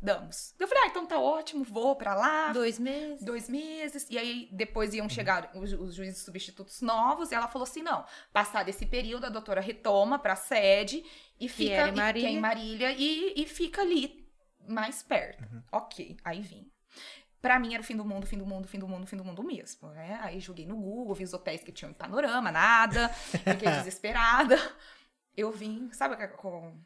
Damos. 0.00 0.54
Eu 0.60 0.68
falei, 0.68 0.84
ah, 0.84 0.86
então 0.88 1.06
tá 1.06 1.18
ótimo, 1.18 1.64
vou 1.64 1.96
pra 1.96 2.14
lá. 2.14 2.52
Dois 2.52 2.78
meses. 2.78 3.24
Dois 3.24 3.48
meses. 3.48 4.06
E 4.08 4.18
aí 4.18 4.48
depois 4.52 4.94
iam 4.94 5.08
chegar 5.08 5.50
os, 5.54 5.72
os 5.72 5.94
juízes 5.94 6.22
substitutos 6.22 6.80
novos. 6.82 7.32
E 7.32 7.34
ela 7.34 7.48
falou 7.48 7.64
assim: 7.64 7.82
não, 7.82 8.04
passado 8.32 8.68
esse 8.68 8.86
período, 8.86 9.24
a 9.24 9.30
doutora 9.30 9.60
retoma 9.60 10.18
pra 10.18 10.36
sede 10.36 11.02
e 11.40 11.48
fica 11.48 11.88
em 11.88 11.94
Marília, 11.94 12.28
e, 12.28 12.32
em 12.34 12.40
Marília 12.40 12.92
e, 12.92 13.34
e 13.36 13.46
fica 13.46 13.80
ali 13.80 14.28
mais 14.68 15.02
perto. 15.02 15.42
Uhum. 15.42 15.62
Ok, 15.72 16.16
aí 16.22 16.42
vim. 16.42 16.70
Pra 17.46 17.60
mim 17.60 17.74
era 17.74 17.80
o 17.80 17.86
fim 17.86 17.96
do 17.96 18.04
mundo, 18.04 18.26
fim 18.26 18.36
do 18.36 18.44
mundo, 18.44 18.66
fim 18.66 18.76
do 18.76 18.88
mundo, 18.88 19.06
fim 19.06 19.16
do 19.16 19.24
mundo 19.24 19.40
mesmo, 19.44 19.88
né? 19.90 20.18
Aí 20.20 20.40
joguei 20.40 20.66
no 20.66 20.74
Google, 20.74 21.14
vi 21.14 21.22
os 21.22 21.32
hotéis 21.32 21.62
que 21.62 21.70
tinham 21.70 21.92
em 21.92 21.94
panorama, 21.94 22.50
nada, 22.50 23.08
fiquei 23.08 23.70
desesperada. 23.70 24.58
Eu 25.36 25.52
vim, 25.52 25.88
sabe, 25.92 26.16
com 26.26 26.76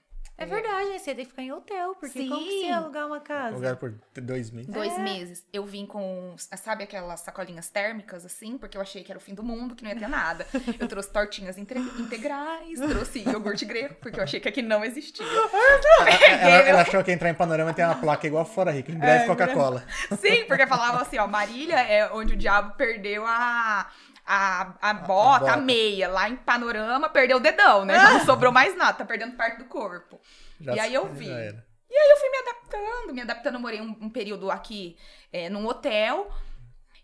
é 0.40 0.46
verdade, 0.46 0.98
você 0.98 1.14
tem 1.14 1.24
que 1.24 1.30
ficar 1.30 1.42
em 1.42 1.52
hotel, 1.52 1.94
porque 2.00 2.18
Sim. 2.18 2.28
como 2.30 2.40
que 2.40 2.60
você 2.60 2.66
ia 2.68 2.76
alugar 2.78 3.06
uma 3.06 3.20
casa? 3.20 3.54
Alugar 3.54 3.76
por 3.76 3.94
dois 4.14 4.50
meses. 4.50 4.72
Dois 4.72 4.92
é. 4.92 4.98
meses. 4.98 5.44
Eu 5.52 5.66
vim 5.66 5.84
com, 5.84 6.34
sabe 6.38 6.82
aquelas 6.82 7.20
sacolinhas 7.20 7.68
térmicas, 7.68 8.24
assim? 8.24 8.56
Porque 8.56 8.76
eu 8.76 8.80
achei 8.80 9.04
que 9.04 9.12
era 9.12 9.18
o 9.18 9.20
fim 9.20 9.34
do 9.34 9.42
mundo, 9.42 9.74
que 9.74 9.84
não 9.84 9.90
ia 9.90 9.98
ter 9.98 10.08
nada. 10.08 10.46
eu 10.80 10.88
trouxe 10.88 11.10
tortinhas 11.10 11.58
integrais, 11.58 12.78
trouxe 12.88 13.18
iogurte 13.20 13.66
grego, 13.66 13.96
porque 14.00 14.18
eu 14.18 14.24
achei 14.24 14.40
que 14.40 14.48
aqui 14.48 14.62
não 14.62 14.82
existia. 14.82 15.26
ela, 15.26 16.10
ela, 16.40 16.56
ela, 16.68 16.80
achou 16.80 17.04
que 17.04 17.12
entrar 17.12 17.28
em 17.28 17.34
Panorama 17.34 17.74
tem 17.74 17.84
uma 17.84 17.96
placa 17.96 18.26
igual 18.26 18.46
fora 18.46 18.70
rica, 18.70 18.90
em 18.90 18.98
breve 18.98 19.24
é, 19.24 19.26
Coca-Cola. 19.26 19.84
Sim, 20.18 20.46
porque 20.46 20.66
falava 20.66 21.02
assim, 21.02 21.18
ó, 21.18 21.26
Marília 21.26 21.80
é 21.80 22.10
onde 22.12 22.32
o 22.32 22.36
diabo 22.36 22.74
perdeu 22.76 23.26
a 23.26 23.90
a, 24.32 24.60
a, 24.60 24.64
bota, 24.64 24.86
a, 24.86 24.92
bota, 24.94 25.52
a 25.54 25.56
meia, 25.56 26.08
lá 26.08 26.28
em 26.28 26.36
panorama, 26.36 27.08
perdeu 27.08 27.38
o 27.38 27.40
dedão, 27.40 27.84
né? 27.84 27.94
Já 27.94 28.12
não 28.12 28.20
sobrou 28.24 28.52
mais 28.52 28.76
nada, 28.76 28.98
tá 28.98 29.04
perdendo 29.04 29.36
parte 29.36 29.58
do 29.58 29.64
corpo. 29.64 30.20
Já 30.60 30.76
e 30.76 30.78
aí 30.78 30.94
eu 30.94 31.12
vi. 31.12 31.26
E 31.26 31.96
aí 31.96 32.10
eu 32.10 32.16
fui 32.16 32.30
me 32.30 32.38
adaptando, 32.38 33.14
me 33.14 33.20
adaptando, 33.22 33.58
morei 33.58 33.80
um, 33.80 33.96
um 34.00 34.08
período 34.08 34.48
aqui 34.48 34.96
é, 35.32 35.48
num 35.48 35.66
hotel. 35.66 36.32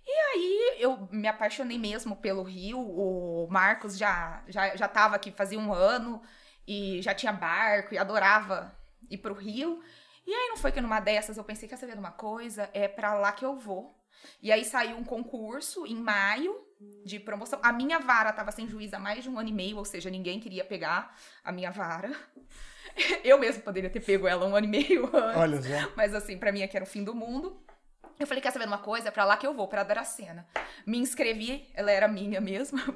E 0.07 0.11
aí 0.13 0.77
eu 0.79 1.09
me 1.11 1.27
apaixonei 1.27 1.77
mesmo 1.77 2.15
pelo 2.15 2.45
Rio. 2.45 2.79
O 2.79 3.49
Marcos 3.51 3.99
já, 3.99 4.45
já, 4.47 4.77
já 4.77 4.87
tava 4.87 5.17
aqui 5.17 5.33
fazia 5.33 5.59
um 5.59 5.73
ano 5.73 6.23
e 6.65 7.03
já 7.03 7.13
tinha 7.13 7.33
barco 7.33 7.93
e 7.93 7.99
adorava 7.99 8.73
ir 9.11 9.19
pro 9.19 9.35
Rio. 9.35 9.83
E 10.25 10.33
aí 10.33 10.49
não 10.49 10.57
foi 10.57 10.71
que 10.71 10.81
numa 10.81 11.01
dessas 11.01 11.37
eu 11.37 11.43
pensei, 11.43 11.69
quer 11.69 11.77
saber 11.77 11.95
de 11.95 11.99
uma 11.99 12.13
coisa? 12.13 12.71
É 12.73 12.87
para 12.87 13.15
lá 13.15 13.33
que 13.33 13.45
eu 13.45 13.57
vou. 13.57 13.99
E 14.41 14.53
aí 14.53 14.65
saiu 14.65 14.97
um 14.97 15.05
concurso 15.05 15.85
em 15.87 15.97
maio 15.97 16.66
de 17.05 17.19
promoção. 17.19 17.59
A 17.63 17.73
minha 17.73 17.99
vara 17.99 18.31
estava 18.31 18.51
sem 18.53 18.69
juiz 18.69 18.93
há 18.93 18.99
mais 18.99 19.23
de 19.23 19.31
um 19.31 19.39
ano 19.39 19.49
e 19.49 19.53
meio, 19.53 19.77
ou 19.77 19.85
seja, 19.85 20.11
ninguém 20.11 20.39
queria 20.41 20.65
pegar 20.65 21.17
a 21.45 21.53
minha 21.53 21.71
vara. 21.71 22.11
Eu 23.23 23.39
mesmo 23.39 23.63
poderia 23.63 23.91
ter 23.91 24.01
pego 24.01 24.27
ela 24.27 24.47
um 24.47 24.57
ano 24.57 24.67
e 24.67 24.71
meio 24.71 25.07
antes. 25.15 25.37
Olha 25.41 25.63
só. 25.63 25.93
Mas 25.97 26.15
assim, 26.15 26.39
para 26.39 26.51
mim 26.53 26.63
aqui 26.63 26.77
era 26.77 26.85
o 26.85 26.89
fim 26.89 27.05
do 27.05 27.15
mundo. 27.15 27.61
Eu 28.19 28.27
falei, 28.27 28.41
quer 28.43 28.51
saber 28.51 28.67
uma 28.67 28.79
coisa? 28.79 29.09
É 29.09 29.11
pra 29.11 29.27
lá 29.27 29.37
que 29.37 29.47
eu 29.47 29.53
vou, 29.53 29.69
pra 29.69 29.83
Dracena. 29.83 30.47
Me 30.87 30.97
inscrevi, 30.97 31.69
ela 31.75 31.91
era 31.91 32.09
minha 32.09 32.41
mesmo. 32.41 32.79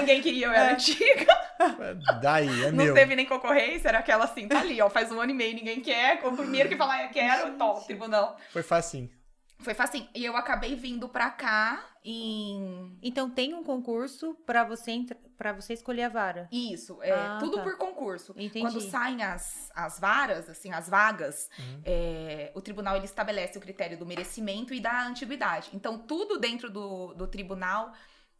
Ninguém 0.00 0.22
queria, 0.22 0.46
eu 0.46 0.52
era 0.52 0.72
antiga. 0.72 1.26
Daí, 2.22 2.64
é 2.64 2.70
Não 2.70 2.84
meu. 2.86 2.94
teve 2.94 3.14
nem 3.14 3.26
concorrência, 3.26 3.88
era 3.88 3.98
aquela 3.98 4.24
assim, 4.24 4.48
tá 4.48 4.60
ali, 4.60 4.80
ó, 4.80 4.88
faz 4.88 5.12
um 5.12 5.20
ano 5.20 5.32
e 5.32 5.34
meio, 5.34 5.54
ninguém 5.54 5.82
quer. 5.82 6.24
O 6.24 6.34
primeiro 6.34 6.68
que 6.70 6.76
falar, 6.76 7.04
eu 7.04 7.10
quero, 7.10 7.58
top, 7.58 7.84
tribunal. 7.86 8.38
Foi 8.50 8.62
facinho. 8.62 9.10
Foi 9.58 9.74
fácil. 9.74 10.06
E 10.14 10.24
eu 10.24 10.36
acabei 10.36 10.76
vindo 10.76 11.08
pra 11.08 11.30
cá 11.30 11.84
em. 12.04 12.96
Então 13.02 13.28
tem 13.28 13.54
um 13.54 13.64
concurso 13.64 14.34
para 14.46 14.62
você 14.64 15.04
para 15.36 15.52
você 15.52 15.72
escolher 15.72 16.02
a 16.02 16.08
vara. 16.08 16.48
Isso, 16.50 17.00
é 17.00 17.12
ah, 17.12 17.38
tudo 17.38 17.58
tá. 17.58 17.62
por 17.62 17.76
concurso. 17.78 18.32
Entendi. 18.36 18.60
Quando 18.60 18.80
saem 18.80 19.22
as, 19.22 19.70
as 19.72 20.00
varas, 20.00 20.48
assim, 20.48 20.72
as 20.72 20.88
vagas, 20.88 21.48
uhum. 21.56 21.82
é, 21.84 22.50
o 22.56 22.60
tribunal 22.60 22.96
ele 22.96 23.04
estabelece 23.04 23.56
o 23.56 23.60
critério 23.60 23.96
do 23.96 24.04
merecimento 24.04 24.74
e 24.74 24.80
da 24.80 25.06
antiguidade. 25.06 25.70
Então, 25.72 25.96
tudo 25.96 26.40
dentro 26.40 26.68
do, 26.68 27.14
do 27.14 27.28
tribunal 27.28 27.92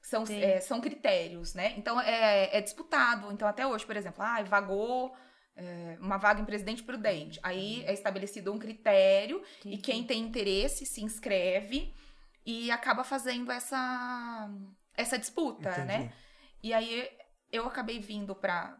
são, 0.02 0.24
é, 0.28 0.60
são 0.60 0.80
critérios, 0.80 1.54
né? 1.54 1.74
Então 1.76 2.00
é, 2.00 2.56
é 2.56 2.60
disputado. 2.60 3.30
Então, 3.30 3.46
até 3.46 3.64
hoje, 3.64 3.86
por 3.86 3.96
exemplo, 3.96 4.22
ah, 4.22 4.42
vagou 4.42 5.14
uma 6.00 6.16
vaga 6.16 6.40
em 6.40 6.44
presidente 6.44 6.82
prudente. 6.82 7.38
Aí 7.42 7.84
é 7.84 7.92
estabelecido 7.92 8.52
um 8.52 8.58
critério 8.58 9.42
Entendi. 9.60 9.76
e 9.76 9.78
quem 9.78 10.04
tem 10.04 10.20
interesse 10.22 10.86
se 10.86 11.02
inscreve 11.02 11.94
e 12.46 12.70
acaba 12.70 13.04
fazendo 13.04 13.50
essa, 13.50 14.50
essa 14.96 15.18
disputa, 15.18 15.70
Entendi. 15.70 15.86
né? 15.86 16.12
E 16.62 16.72
aí 16.72 17.08
eu 17.52 17.66
acabei 17.66 18.00
vindo 18.00 18.34
para 18.34 18.78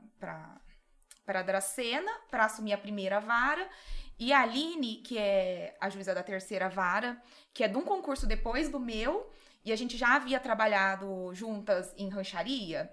para 1.25 1.43
Dracena 1.43 2.11
para 2.31 2.47
assumir 2.47 2.73
a 2.73 2.79
primeira 2.79 3.21
vara 3.21 3.69
E 4.19 4.33
a 4.33 4.41
Aline, 4.41 4.97
que 4.97 5.17
é 5.17 5.77
a 5.81 5.89
juíza 5.89 6.15
da 6.15 6.23
terceira 6.23 6.69
vara, 6.69 7.23
que 7.55 7.63
é 7.63 7.69
de 7.69 7.77
um 7.77 7.85
concurso 7.85 8.27
depois 8.27 8.69
do 8.69 8.81
meu, 8.81 9.31
e 9.65 9.71
a 9.71 9.77
gente 9.77 9.97
já 9.97 10.17
havia 10.17 10.41
trabalhado 10.41 11.33
juntas 11.35 11.95
em 11.97 12.09
rancharia, 12.09 12.91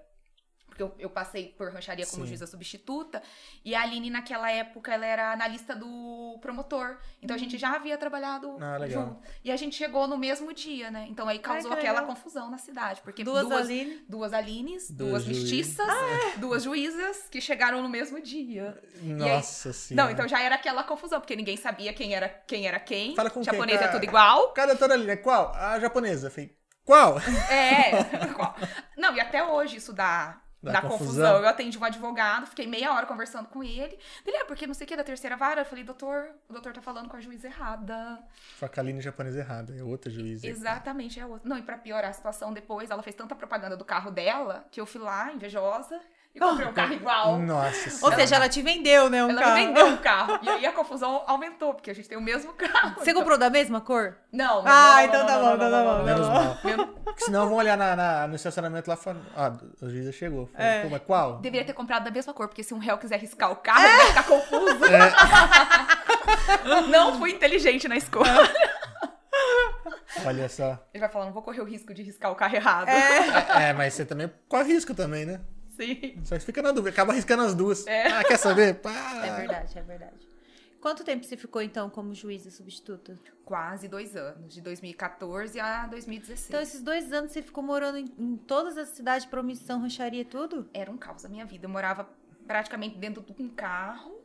porque 0.76 0.82
eu, 0.82 0.94
eu 0.98 1.10
passei 1.10 1.54
por 1.56 1.72
rancharia 1.72 2.06
como 2.06 2.22
Sim. 2.22 2.28
juíza 2.28 2.46
substituta, 2.46 3.22
e 3.64 3.74
a 3.74 3.80
Aline, 3.80 4.10
naquela 4.10 4.50
época, 4.50 4.92
ela 4.92 5.06
era 5.06 5.32
analista 5.32 5.74
do 5.74 6.38
promotor. 6.42 6.98
Então 7.22 7.34
a 7.34 7.38
gente 7.38 7.54
uhum. 7.54 7.58
já 7.58 7.74
havia 7.74 7.96
trabalhado 7.96 8.56
ah, 8.60 8.86
junto. 8.86 9.16
E 9.42 9.50
a 9.50 9.56
gente 9.56 9.74
chegou 9.74 10.06
no 10.06 10.18
mesmo 10.18 10.52
dia, 10.52 10.90
né? 10.90 11.06
Então 11.08 11.26
aí 11.28 11.38
causou 11.38 11.72
Ai, 11.72 11.78
aquela 11.78 12.02
confusão 12.02 12.50
na 12.50 12.58
cidade. 12.58 13.00
Porque 13.00 13.24
duas, 13.24 13.48
duas, 13.48 13.62
Aline. 13.62 14.04
duas 14.06 14.32
Alines, 14.34 14.90
duas, 14.90 15.24
duas 15.24 15.26
mestiças, 15.26 15.88
ah, 15.88 16.34
é. 16.34 16.38
duas 16.38 16.62
juízas 16.62 17.26
que 17.30 17.40
chegaram 17.40 17.82
no 17.82 17.88
mesmo 17.88 18.20
dia. 18.20 18.78
Nossa 19.02 19.70
aí, 19.70 19.74
senhora. 19.74 20.04
Não, 20.04 20.12
então 20.12 20.28
já 20.28 20.42
era 20.42 20.56
aquela 20.56 20.84
confusão, 20.84 21.20
porque 21.20 21.34
ninguém 21.34 21.56
sabia 21.56 21.94
quem 21.94 22.14
era 22.14 22.28
quem. 22.28 22.66
Era 22.66 22.78
quem. 22.78 23.14
Fala 23.14 23.30
com 23.30 23.42
Japonesa 23.42 23.78
quem? 23.78 23.88
é 23.88 23.90
tudo 23.92 24.04
igual. 24.04 24.48
Cada 24.52 24.72
doutora 24.72 24.94
Aline 24.94 25.12
é 25.12 25.16
qual? 25.16 25.54
A 25.54 25.80
japonesa. 25.80 26.28
Falei, 26.30 26.54
qual? 26.86 27.18
É. 27.50 28.04
Qual? 28.36 28.54
Não, 28.96 29.12
e 29.14 29.20
até 29.20 29.44
hoje 29.44 29.76
isso 29.78 29.92
dá 29.92 30.40
da, 30.62 30.80
confusão. 30.80 30.98
confusão. 30.98 31.36
Eu 31.38 31.48
atendi 31.48 31.78
um 31.78 31.84
advogado, 31.84 32.46
fiquei 32.46 32.66
meia 32.66 32.92
hora 32.92 33.06
conversando 33.06 33.48
com 33.48 33.62
ele. 33.62 33.98
Ele, 34.26 34.36
é, 34.36 34.44
porque 34.44 34.66
não 34.66 34.74
sei 34.74 34.84
o 34.84 34.88
que, 34.88 34.94
é 34.94 34.96
da 34.96 35.04
terceira 35.04 35.36
vara. 35.36 35.60
Eu 35.60 35.64
falei, 35.64 35.84
doutor, 35.84 36.30
o 36.48 36.52
doutor 36.52 36.72
tá 36.72 36.82
falando 36.82 37.08
com 37.08 37.16
a 37.16 37.20
juíza 37.20 37.46
errada. 37.46 38.18
Facaline 38.56 39.00
japonesa 39.00 39.40
errada, 39.40 39.74
é 39.76 39.82
outra 39.82 40.10
juíza. 40.10 40.46
Exatamente, 40.46 41.20
é 41.20 41.26
outra. 41.26 41.48
Não, 41.48 41.58
e 41.58 41.62
pra 41.62 41.78
piorar 41.78 42.10
a 42.10 42.12
situação 42.12 42.52
depois, 42.52 42.90
ela 42.90 43.02
fez 43.02 43.14
tanta 43.14 43.34
propaganda 43.34 43.76
do 43.76 43.84
carro 43.84 44.10
dela, 44.10 44.66
que 44.70 44.80
eu 44.80 44.86
fui 44.86 45.00
lá, 45.00 45.32
invejosa, 45.32 46.00
e 46.36 46.38
comprei 46.38 46.68
um 46.68 46.72
carro 46.72 46.92
igual. 46.92 47.38
Nossa 47.38 48.04
Ou 48.04 48.12
seja, 48.12 48.36
ela 48.36 48.46
te 48.46 48.60
vendeu, 48.60 49.08
né? 49.08 49.24
Um 49.24 49.30
ela 49.30 49.40
carro. 49.40 49.54
me 49.54 49.66
vendeu 49.66 49.86
um 49.86 49.96
carro. 50.04 50.38
E 50.42 50.48
aí 50.50 50.66
a 50.66 50.72
confusão 50.72 51.24
aumentou, 51.26 51.72
porque 51.72 51.90
a 51.90 51.94
gente 51.94 52.06
tem 52.06 52.18
o 52.18 52.20
mesmo 52.20 52.52
carro. 52.52 52.94
Você 52.96 53.10
então... 53.10 53.22
comprou 53.22 53.38
da 53.38 53.48
mesma 53.48 53.80
cor? 53.80 54.18
Não. 54.30 54.62
não 54.62 54.70
ah, 54.70 54.96
não, 54.96 55.04
então 55.04 55.20
não, 55.20 55.26
tá 55.26 55.38
bom, 55.38 55.54
então 55.54 55.70
tá 55.70 55.82
bom. 55.82 56.04
Menos 56.04 56.28
mal. 56.28 56.58
Porque 57.04 57.24
senão 57.24 57.48
vão 57.48 57.56
olhar 57.56 57.78
na, 57.78 57.96
na, 57.96 58.26
no 58.28 58.36
estacionamento 58.36 58.90
lá 58.90 58.96
falando. 58.96 59.24
Ah, 59.34 59.56
o 59.80 59.88
juiz 59.88 60.04
já 60.04 60.12
chegou. 60.12 60.46
Falei, 60.48 60.66
é. 60.66 60.82
Pô, 60.82 60.90
mas 60.90 61.02
qual? 61.02 61.38
Deveria 61.38 61.66
ter 61.66 61.72
comprado 61.72 62.04
da 62.04 62.10
mesma 62.10 62.34
cor, 62.34 62.48
porque 62.48 62.62
se 62.62 62.74
um 62.74 62.78
réu 62.78 62.98
quiser 62.98 63.18
riscar 63.18 63.50
o 63.50 63.56
carro, 63.56 63.86
é. 63.86 63.88
ele 63.88 63.96
vai 63.96 64.06
ficar 64.08 64.24
confuso. 64.24 64.84
É. 64.84 65.10
não 66.92 67.18
fui 67.18 67.30
inteligente 67.30 67.88
na 67.88 67.96
escolha. 67.96 68.30
Olha 70.26 70.48
só. 70.50 70.78
Ele 70.92 71.00
vai 71.00 71.08
falar, 71.08 71.24
não 71.26 71.32
vou 71.32 71.42
correr 71.42 71.62
o 71.62 71.64
risco 71.64 71.94
de 71.94 72.02
riscar 72.02 72.30
o 72.30 72.34
carro 72.34 72.56
errado. 72.56 72.88
É, 72.88 73.70
é 73.70 73.72
mas 73.72 73.94
você 73.94 74.04
também 74.04 74.30
corre 74.48 74.74
risco 74.74 74.94
também, 74.94 75.24
né? 75.24 75.40
Sim. 75.76 76.20
Só 76.24 76.38
fica 76.40 76.62
na 76.62 76.72
dúvida, 76.72 76.90
acaba 76.90 77.12
arriscando 77.12 77.42
as 77.42 77.54
duas. 77.54 77.86
É. 77.86 78.06
Ah, 78.06 78.24
quer 78.24 78.38
saber? 78.38 78.76
Pá. 78.76 79.24
É 79.24 79.36
verdade, 79.36 79.78
é 79.78 79.82
verdade. 79.82 80.36
Quanto 80.80 81.02
tempo 81.02 81.24
você 81.24 81.36
ficou, 81.36 81.60
então, 81.60 81.90
como 81.90 82.14
juíza 82.14 82.50
substituta? 82.50 83.18
Quase 83.44 83.88
dois 83.88 84.14
anos, 84.16 84.54
de 84.54 84.60
2014 84.60 85.58
a 85.58 85.86
2016. 85.86 86.48
Então, 86.48 86.60
esses 86.60 86.80
dois 86.80 87.12
anos 87.12 87.32
você 87.32 87.42
ficou 87.42 87.62
morando 87.62 87.98
em, 87.98 88.12
em 88.18 88.36
todas 88.36 88.78
as 88.78 88.90
cidades, 88.90 89.26
promissão, 89.26 89.80
rancharia, 89.80 90.24
tudo? 90.24 90.68
Era 90.72 90.90
um 90.90 90.96
caos 90.96 91.24
a 91.24 91.28
minha 91.28 91.44
vida. 91.44 91.66
Eu 91.66 91.70
morava 91.70 92.08
praticamente 92.46 92.96
dentro 92.98 93.22
de 93.22 93.42
um 93.42 93.48
carro. 93.48 94.15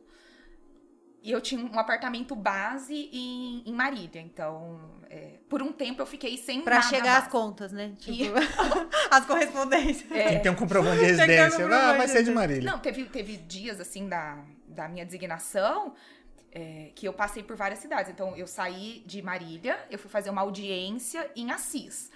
E 1.23 1.31
eu 1.31 1.39
tinha 1.39 1.63
um 1.63 1.77
apartamento 1.77 2.36
base 2.36 3.10
em, 3.13 3.62
em 3.63 3.73
Marília, 3.73 4.19
então 4.19 4.79
é, 5.07 5.36
por 5.47 5.62
um 5.62 5.71
tempo 5.71 6.01
eu 6.01 6.05
fiquei 6.07 6.36
sem 6.36 6.62
pra 6.62 6.77
nada. 6.77 6.88
Pra 6.88 6.97
chegar 6.97 7.17
às 7.17 7.27
contas, 7.27 7.71
né? 7.71 7.93
Tipo, 7.99 8.12
e... 8.12 8.31
as 9.12 9.25
correspondências. 9.25 10.10
É. 10.12 10.29
Tem 10.29 10.38
que 10.38 10.43
ter 10.43 10.49
um 10.49 10.55
comprovante 10.55 10.97
de 10.97 11.05
residência. 11.05 11.67
Ah, 11.67 11.93
vai 11.93 12.07
ser 12.07 12.23
de 12.23 12.31
Marília. 12.31 12.71
Não, 12.71 12.79
teve, 12.79 13.05
teve 13.05 13.38
dias 13.38 13.79
assim 13.79 14.10
da, 14.10 14.43
da 14.67 14.88
minha 14.88 15.05
designação 15.05 15.93
é, 16.51 16.91
que 16.95 17.07
eu 17.07 17.13
passei 17.13 17.43
por 17.43 17.55
várias 17.55 17.79
cidades. 17.79 18.12
Então 18.12 18.36
eu 18.36 18.47
saí 18.47 19.03
de 19.05 19.21
Marília, 19.21 19.79
eu 19.89 19.99
fui 19.99 20.10
fazer 20.10 20.31
uma 20.31 20.41
audiência 20.41 21.29
em 21.36 21.51
Assis. 21.51 22.10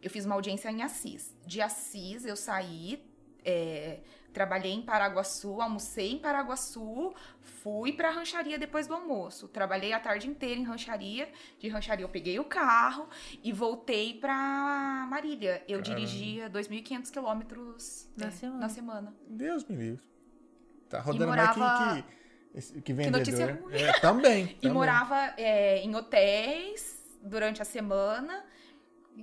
Eu 0.00 0.10
fiz 0.10 0.24
uma 0.24 0.36
audiência 0.36 0.70
em 0.70 0.82
Assis. 0.82 1.34
De 1.46 1.60
Assis 1.60 2.24
eu 2.24 2.36
saí. 2.36 3.04
É, 3.44 3.98
Trabalhei 4.32 4.72
em 4.72 4.82
Paraguaçu, 4.82 5.60
almocei 5.60 6.12
em 6.12 6.18
Paraguaçu, 6.18 7.14
fui 7.40 7.92
pra 7.92 8.10
rancharia 8.10 8.58
depois 8.58 8.86
do 8.86 8.94
almoço. 8.94 9.46
Trabalhei 9.46 9.92
a 9.92 10.00
tarde 10.00 10.26
inteira 10.26 10.58
em 10.58 10.64
rancharia. 10.64 11.28
De 11.58 11.68
rancharia 11.68 12.04
eu 12.04 12.08
peguei 12.08 12.38
o 12.38 12.44
carro 12.44 13.08
e 13.42 13.52
voltei 13.52 14.14
pra 14.14 15.06
Marília. 15.10 15.62
Eu 15.68 15.82
Caramba. 15.82 16.00
dirigia 16.00 16.48
2.500 16.48 17.10
quilômetros 17.10 18.08
na, 18.16 18.28
é, 18.28 18.30
semana. 18.30 18.58
na 18.58 18.68
semana. 18.68 19.14
Deus 19.28 19.64
me 19.64 19.76
livre. 19.76 20.02
Tá 20.88 21.00
rodando 21.00 21.26
morava... 21.26 21.58
mais 21.58 22.04
que, 22.54 22.72
que, 22.72 22.82
que 22.82 22.92
vendedor. 22.92 23.22
Que 23.22 23.30
notícia 23.30 23.54
ruim. 23.54 23.74
É, 23.74 23.92
também, 24.00 24.46
também. 24.46 24.58
E 24.62 24.68
morava 24.68 25.34
é, 25.36 25.78
em 25.82 25.94
hotéis 25.94 27.02
durante 27.22 27.60
a 27.60 27.64
semana. 27.64 28.44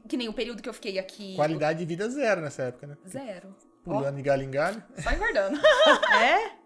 Que 0.07 0.15
nem 0.15 0.29
o 0.29 0.33
período 0.33 0.61
que 0.61 0.69
eu 0.69 0.73
fiquei 0.73 0.99
aqui. 0.99 1.35
Qualidade 1.35 1.79
de 1.79 1.85
vida 1.85 2.07
zero 2.09 2.41
nessa 2.41 2.63
época, 2.63 2.85
né? 2.85 2.97
Zero. 3.07 3.55
Pulando 3.83 4.15
de 4.15 4.21
galho 4.21 4.43
em 4.43 4.51
galho. 4.51 4.83
Só 5.01 5.11
engordando. 5.11 5.59
é? 6.21 6.59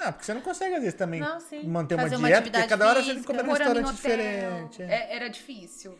Ah, 0.00 0.12
porque 0.12 0.24
você 0.24 0.34
não 0.34 0.40
consegue, 0.40 0.74
às 0.74 0.80
vezes, 0.80 0.98
também 0.98 1.20
não, 1.20 1.38
manter 1.64 1.94
uma, 1.94 2.04
uma 2.04 2.28
dieta, 2.28 2.50
porque 2.50 2.66
cada 2.66 2.88
hora 2.88 3.02
você 3.02 3.12
tem 3.12 3.20
que 3.20 3.26
comer 3.26 3.42
num 3.44 3.52
restaurante 3.52 3.92
diferente. 3.92 4.82
É. 4.82 5.16
Era 5.16 5.28
difícil. 5.28 5.96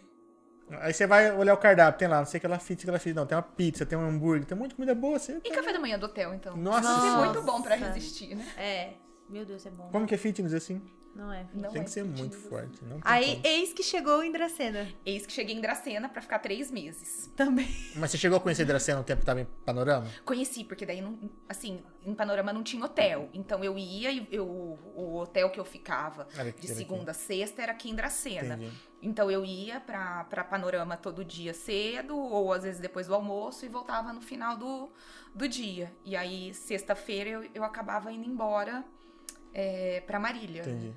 Aí 0.81 0.93
você 0.93 1.07
vai 1.07 1.31
olhar 1.33 1.55
o 1.55 1.57
cardápio, 1.57 1.99
tem 1.99 2.09
lá, 2.09 2.19
não 2.19 2.27
sei 2.27 2.41
que 2.41 2.47
ela 2.47 2.59
fit, 2.59 2.83
que 2.83 2.89
ela 2.89 2.99
fit. 2.99 3.15
Não, 3.15 3.27
tem 3.27 3.37
uma 3.37 3.43
pizza, 3.43 3.85
tem 3.85 3.99
um 3.99 4.09
hambúrguer, 4.09 4.47
tem 4.47 4.57
muita 4.57 4.75
comida 4.75 4.95
boa. 4.95 5.19
Você 5.19 5.33
e 5.45 5.51
tá... 5.51 5.57
café 5.57 5.73
da 5.73 5.79
manhã 5.79 5.99
do 5.99 6.07
hotel, 6.07 6.35
então? 6.35 6.57
Nossa, 6.57 6.89
Nossa. 6.89 7.07
é 7.07 7.25
muito 7.25 7.43
bom 7.43 7.61
pra 7.61 7.75
resistir, 7.75 8.35
né? 8.35 8.47
É. 8.57 8.93
Meu 9.29 9.45
Deus, 9.45 9.65
é 9.67 9.71
bom. 9.71 9.89
Como 9.91 10.07
que 10.07 10.15
é 10.15 10.19
fitness 10.19 10.55
assim? 10.55 10.83
Não 11.15 11.33
é. 11.33 11.47
Não 11.53 11.71
tem 11.71 11.83
é 11.83 11.85
que 11.85 11.91
ser 11.91 12.05
muito 12.05 12.37
forte. 12.37 12.83
Não 12.85 12.99
Aí, 13.03 13.37
como. 13.37 13.47
eis 13.47 13.73
que 13.73 13.83
chegou 13.83 14.23
em 14.23 14.33
Dracena. 14.33 14.89
Eis 15.05 15.27
que 15.27 15.33
cheguei 15.33 15.55
em 15.55 15.61
Dracena 15.61 16.09
pra 16.09 16.23
ficar 16.23 16.39
três 16.39 16.71
meses. 16.71 17.31
Também. 17.37 17.69
Mas 17.97 18.11
você 18.11 18.19
chegou 18.19 18.39
a 18.39 18.41
conhecer 18.41 18.65
Dracena 18.65 18.99
no 18.99 19.05
tempo 19.05 19.21
que 19.21 19.27
tava 19.27 19.41
em 19.41 19.47
Panorama? 19.65 20.07
Conheci, 20.25 20.65
porque 20.65 20.87
daí, 20.87 21.03
não, 21.03 21.19
assim, 21.49 21.83
em 22.05 22.15
Panorama 22.15 22.53
não 22.53 22.63
tinha 22.63 22.83
hotel. 22.85 23.29
Então 23.35 23.63
eu 23.63 23.79
ia 23.79 24.11
e 24.11 24.27
eu, 24.31 24.47
o 24.47 25.19
hotel 25.19 25.51
que 25.51 25.61
eu 25.61 25.65
ficava 25.65 26.27
de 26.59 26.69
segunda 26.69 27.11
a 27.11 27.15
sexta 27.15 27.63
era 27.63 27.73
aqui 27.73 27.91
em 27.91 27.95
Dracena. 27.95 28.55
Entendi. 28.55 28.73
Então 29.03 29.31
eu 29.31 29.45
ia 29.45 29.81
pra, 29.81 30.25
pra 30.25 30.45
Panorama 30.45 30.97
todo 30.97 31.25
dia 31.25 31.53
cedo, 31.53 32.17
ou 32.17 32.53
às 32.53 32.63
vezes 32.63 32.81
depois 32.81 33.09
do 33.09 33.15
almoço, 33.15 33.67
e 33.67 33.69
voltava 33.69 34.13
no 34.13 34.21
final 34.21 34.57
do, 34.57 34.91
do 35.35 35.49
dia. 35.49 35.93
E 36.05 36.17
aí, 36.17 36.55
sexta-feira, 36.55 37.29
eu, 37.29 37.51
eu 37.53 37.65
acabava 37.65 38.13
indo 38.13 38.29
embora 38.29 38.85
é, 39.53 40.01
pra 40.01 40.19
Marília. 40.19 40.63
Entendi. 40.63 40.93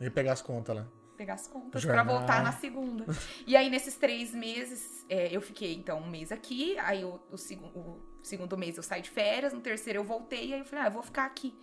E 0.00 0.10
pegar 0.10 0.32
as 0.32 0.42
contas 0.42 0.76
lá. 0.76 0.86
Pegar 1.16 1.34
as 1.34 1.46
contas 1.48 1.84
para 1.84 2.02
voltar 2.02 2.42
na 2.42 2.52
segunda. 2.52 3.06
e 3.46 3.56
aí, 3.56 3.70
nesses 3.70 3.96
três 3.96 4.34
meses, 4.34 5.04
é, 5.08 5.34
eu 5.34 5.40
fiquei, 5.40 5.74
então, 5.74 5.98
um 6.00 6.10
mês 6.10 6.30
aqui. 6.30 6.78
Aí, 6.78 7.04
o, 7.04 7.18
o, 7.30 7.78
o, 7.78 8.02
segundo 8.22 8.56
mês 8.58 8.76
eu 8.76 8.82
saí 8.82 9.00
de 9.00 9.08
férias. 9.08 9.52
No 9.52 9.60
terceiro 9.60 10.00
eu 10.00 10.04
voltei. 10.04 10.48
E 10.48 10.54
aí, 10.54 10.60
eu 10.60 10.64
falei, 10.66 10.84
ah, 10.84 10.88
eu 10.88 10.92
vou 10.92 11.02
ficar 11.02 11.24
aqui. 11.24 11.54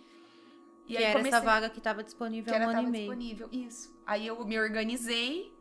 E 0.86 0.92
que 0.92 0.96
aí, 0.96 1.04
era 1.04 1.12
comecei... 1.12 1.38
essa 1.38 1.44
vaga 1.44 1.70
que 1.70 1.78
estava 1.78 2.02
disponível 2.02 2.52
que 2.52 2.60
há 2.60 2.66
um 2.66 2.70
ano 2.70 2.88
e 2.88 2.90
meio. 2.90 3.04
disponível, 3.04 3.48
isso. 3.52 3.94
Aí, 4.04 4.26
eu 4.26 4.44
me 4.44 4.58
organizei 4.58 5.54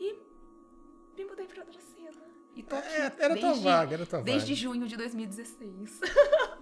e 0.00 0.18
me 1.16 1.24
mudei 1.26 1.46
pra 1.46 1.64
Dracena. 1.64 2.24
E 2.56 2.62
tô 2.62 2.76
aqui 2.76 2.88
é, 2.88 3.12
era 3.18 3.34
desde, 3.34 3.40
tua 3.40 3.54
vaga, 3.54 3.94
era 3.94 4.06
tua 4.06 4.18
vaga. 4.20 4.30
Desde 4.30 4.54
junho 4.54 4.88
de 4.88 4.96
2016. 4.96 6.00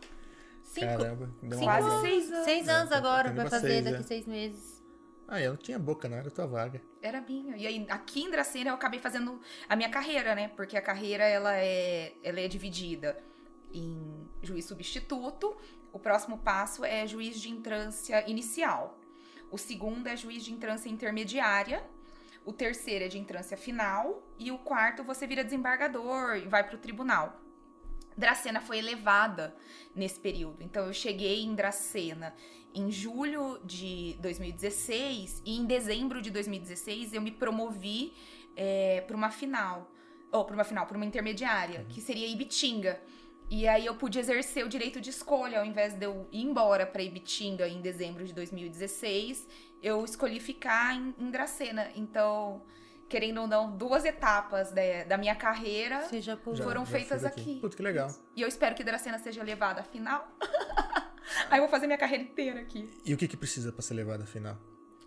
Cinco, 0.73 0.87
Caramba, 0.87 1.31
cinco 1.39 1.65
quase 1.65 2.01
seis 2.01 2.33
anos. 2.33 2.45
Seis 2.47 2.69
anos 2.69 2.93
agora 2.93 3.31
vai 3.31 3.47
fazer 3.47 3.69
seis, 3.69 3.85
daqui 3.85 4.01
é. 4.01 4.03
seis 4.03 4.27
meses. 4.27 4.83
Ah, 5.29 5.39
eu 5.39 5.51
não 5.51 5.57
tinha 5.59 5.79
boca, 5.79 6.09
não, 6.09 6.17
era 6.17 6.31
tua 6.31 6.47
vaga. 6.47 6.81
Era 7.03 7.21
minha. 7.21 7.59
E 7.59 7.67
aí, 7.67 7.87
aqui 7.91 8.23
em 8.23 8.31
Dracena, 8.31 8.71
eu 8.71 8.75
acabei 8.75 8.99
fazendo 8.99 9.39
a 9.69 9.77
minha 9.77 9.91
carreira, 9.91 10.35
né? 10.35 10.49
Porque 10.49 10.75
a 10.75 10.81
carreira, 10.81 11.25
ela 11.25 11.55
é, 11.55 12.15
ela 12.23 12.41
é 12.41 12.49
dividida 12.49 13.23
em 13.71 14.27
juiz 14.43 14.65
substituto. 14.65 15.55
O 15.93 15.99
próximo 15.99 16.39
passo 16.39 16.87
é 16.87 17.07
juiz 17.07 17.39
de 17.39 17.51
entrância 17.51 18.27
inicial. 18.27 18.99
O 19.51 19.59
segundo 19.59 20.07
é 20.07 20.17
juiz 20.17 20.43
de 20.43 20.55
entrância 20.55 20.89
intermediária. 20.89 21.85
O 22.47 22.53
terceiro 22.53 23.05
é 23.05 23.09
de 23.09 23.19
entrância 23.19 23.59
final. 23.59 24.23
E 24.39 24.51
o 24.51 24.57
quarto, 24.57 25.05
você 25.05 25.27
vira 25.27 25.45
desembargador 25.45 26.37
e 26.37 26.49
vai 26.49 26.65
para 26.65 26.77
o 26.77 26.79
tribunal. 26.79 27.39
Dracena 28.17 28.61
foi 28.61 28.79
elevada 28.79 29.55
nesse 29.95 30.19
período. 30.19 30.63
Então, 30.63 30.87
eu 30.87 30.93
cheguei 30.93 31.43
em 31.43 31.55
Dracena 31.55 32.35
em 32.75 32.91
julho 32.91 33.61
de 33.65 34.17
2016 34.21 35.43
e 35.45 35.57
em 35.57 35.65
dezembro 35.65 36.23
de 36.23 36.31
2016 36.31 37.13
eu 37.13 37.21
me 37.21 37.31
promovi 37.31 38.13
é, 38.57 39.03
para 39.07 39.17
uma 39.17 39.31
final, 39.31 39.91
ou 40.31 40.45
para 40.45 40.55
uma 40.55 40.65
final, 40.65 40.87
para 40.87 40.97
uma 40.97 41.07
intermediária, 41.07 41.81
uhum. 41.81 41.87
que 41.87 42.01
seria 42.01 42.27
Ibitinga. 42.27 43.01
E 43.51 43.69
aí 43.69 43.85
eu 43.85 43.95
pude 43.95 44.19
exercer 44.19 44.65
o 44.65 44.69
direito 44.69 45.01
de 45.01 45.11
escolha, 45.11 45.59
ao 45.59 45.67
invés 45.67 45.95
de 45.95 46.07
eu 46.07 46.27
ir 46.33 46.43
embora 46.43 46.87
para 46.87 47.03
Ibitinga 47.03 47.69
em 47.69 47.83
dezembro 47.83 48.25
de 48.25 48.33
2016, 48.33 49.47
eu 49.83 50.03
escolhi 50.05 50.41
ficar 50.41 50.95
em, 50.95 51.15
em 51.19 51.31
Dracena. 51.31 51.91
Então, 51.95 52.63
querendo 53.13 53.43
ou 53.43 53.47
não, 53.47 53.77
duas 53.77 54.07
etapas 54.07 54.73
da, 54.73 55.05
da 55.07 55.19
minha 55.19 55.37
carreira 55.37 56.01
foram 56.63 56.87
já 56.87 56.91
feitas 56.91 57.25
aqui. 57.27 57.41
aqui. 57.41 57.61
Putz, 57.61 57.77
que 57.77 57.83
legal. 57.83 58.11
E 58.35 58.41
eu 58.41 58.49
espero 58.49 58.75
que 58.75 58.83
Dracena 58.83 59.19
seja 59.19 59.43
levada 59.43 59.83
à 59.83 59.85
final. 59.85 60.27
Aí 61.51 61.59
eu 61.59 61.63
vou 61.63 61.69
fazer 61.69 61.87
minha 61.87 61.99
carreira 61.99 62.25
inteira 62.25 62.61
aqui. 62.61 62.91
E 63.05 63.13
o 63.13 63.19
que, 63.19 63.29
que 63.29 63.37
precisa 63.37 63.71
para 63.71 63.83
ser 63.83 63.93
levada 63.93 64.25
à 64.25 64.27
final? 64.27 64.57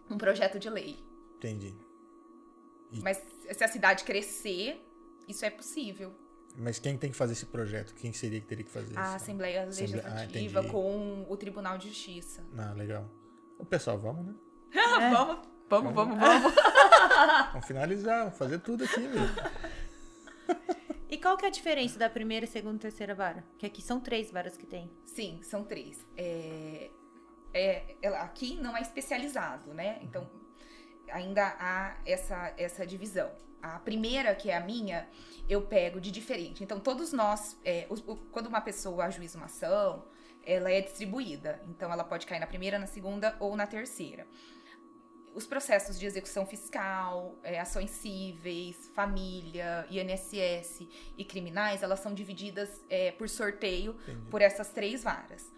um 0.10 0.18
projeto 0.18 0.60
de 0.60 0.70
lei. 0.70 1.00
Entendi. 1.38 1.76
E... 2.92 3.00
Mas 3.00 3.22
se 3.52 3.64
a 3.64 3.68
cidade 3.68 4.04
crescer, 4.04 4.80
isso 5.28 5.44
é 5.44 5.50
possível. 5.50 6.14
Mas 6.58 6.80
quem 6.80 6.98
tem 6.98 7.10
que 7.12 7.18
fazer 7.18 7.34
esse 7.34 7.48
projeto? 7.48 7.94
Quem 7.96 8.14
seria 8.14 8.40
que 8.40 8.46
teria 8.46 8.64
que 8.64 8.72
fazer 8.72 8.98
a 8.98 9.04
isso? 9.04 9.16
Assembleia 9.16 9.66
Legislativa 9.66 10.60
ah, 10.62 10.70
com 10.70 11.26
o 11.28 11.36
Tribunal 11.36 11.78
de 11.78 11.90
Justiça. 11.90 12.44
Ah, 12.56 12.72
legal. 12.74 13.10
O 13.58 13.66
pessoal, 13.66 13.98
vamos, 13.98 14.28
né? 14.28 14.36
é. 14.72 15.10
vamos, 15.10 15.48
vamos, 15.70 15.94
vamos, 15.94 16.20
vamos. 16.20 16.54
vamos 17.52 17.68
finalizar, 17.68 18.24
vamos 18.24 18.38
fazer 18.38 18.60
tudo 18.60 18.84
aqui, 18.84 19.02
meu. 19.02 19.24
E 21.08 21.18
qual 21.18 21.38
que 21.38 21.46
é 21.46 21.48
a 21.48 21.52
diferença 21.52 22.00
da 22.00 22.10
primeira, 22.10 22.48
segunda 22.48 22.76
e 22.76 22.80
terceira 22.80 23.14
vara? 23.14 23.44
Que 23.58 23.66
aqui 23.66 23.82
são 23.82 24.00
três 24.00 24.32
varas 24.32 24.58
que 24.58 24.66
tem. 24.66 24.92
Sim, 25.06 25.40
são 25.44 25.64
três. 25.64 26.06
É, 26.18 26.90
é, 27.54 28.08
aqui 28.18 28.58
não 28.58 28.76
é 28.76 28.82
especializado, 28.82 29.74
né? 29.74 30.00
Então, 30.02 30.30
ainda 31.10 31.56
há 31.60 31.96
essa, 32.06 32.54
essa 32.58 32.86
divisão. 32.86 33.32
A 33.62 33.80
primeira, 33.80 34.36
que 34.36 34.50
é 34.50 34.58
a 34.58 34.60
minha, 34.60 35.08
eu 35.48 35.62
pego 35.62 36.02
de 36.02 36.12
diferente. 36.12 36.64
Então, 36.64 36.80
todos 36.80 37.14
nós, 37.14 37.58
é, 37.64 37.88
o, 37.90 38.12
o, 38.12 38.16
quando 38.32 38.48
uma 38.48 38.62
pessoa 38.62 39.06
ajuiza 39.06 39.38
uma 39.38 39.46
ação, 39.46 40.04
ela 40.44 40.70
é 40.72 40.82
distribuída. 40.82 41.62
Então, 41.70 41.94
ela 41.94 42.04
pode 42.04 42.26
cair 42.26 42.40
na 42.40 42.48
primeira, 42.48 42.78
na 42.78 42.88
segunda 42.88 43.38
ou 43.40 43.56
na 43.56 43.66
terceira. 43.66 44.28
Os 45.36 45.46
processos 45.46 46.00
de 46.00 46.06
execução 46.06 46.46
fiscal, 46.46 47.36
é, 47.44 47.60
ações 47.60 47.92
cíveis, 47.92 48.90
família, 48.96 49.86
INSS 49.90 50.88
e 51.18 51.26
criminais, 51.26 51.84
elas 51.84 52.00
são 52.00 52.14
divididas 52.14 52.82
é, 52.90 53.12
por 53.12 53.28
sorteio 53.28 53.98
Entendi. 54.04 54.30
por 54.32 54.42
essas 54.42 54.70
três 54.70 55.04
varas. 55.04 55.52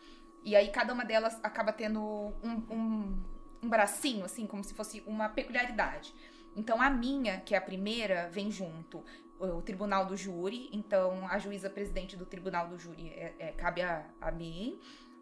E 0.43 0.55
aí, 0.55 0.69
cada 0.69 0.91
uma 0.91 1.05
delas 1.05 1.39
acaba 1.43 1.71
tendo 1.71 2.01
um, 2.01 2.65
um, 2.71 3.23
um 3.61 3.69
bracinho, 3.69 4.25
assim, 4.25 4.47
como 4.47 4.63
se 4.63 4.73
fosse 4.73 5.03
uma 5.05 5.29
peculiaridade. 5.29 6.11
Então, 6.55 6.81
a 6.81 6.89
minha, 6.89 7.39
que 7.41 7.53
é 7.53 7.57
a 7.59 7.61
primeira, 7.61 8.29
vem 8.29 8.49
junto 8.49 9.05
o 9.39 9.61
tribunal 9.61 10.07
do 10.07 10.17
júri, 10.17 10.69
então 10.73 11.27
a 11.27 11.37
juíza 11.37 11.69
presidente 11.69 12.17
do 12.17 12.25
tribunal 12.25 12.67
do 12.67 12.79
júri 12.79 13.09
é, 13.09 13.35
é, 13.37 13.51
cabe 13.51 13.83
a, 13.83 14.03
a, 14.19 14.31
mim. 14.31 14.79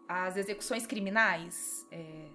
As 0.08 0.38
execuções 0.38 0.86
criminais 0.86 1.86
é, 1.90 2.30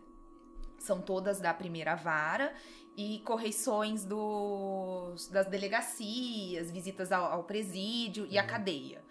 são 0.81 1.01
todas 1.01 1.39
da 1.39 1.53
primeira 1.53 1.95
vara 1.95 2.53
e 2.95 3.19
correições 3.19 4.03
dos, 4.03 5.27
das 5.29 5.47
delegacias, 5.47 6.71
visitas 6.71 7.11
ao, 7.11 7.25
ao 7.25 7.43
presídio 7.43 8.27
e 8.29 8.37
à 8.37 8.41
uhum. 8.41 8.47
cadeia. 8.47 9.03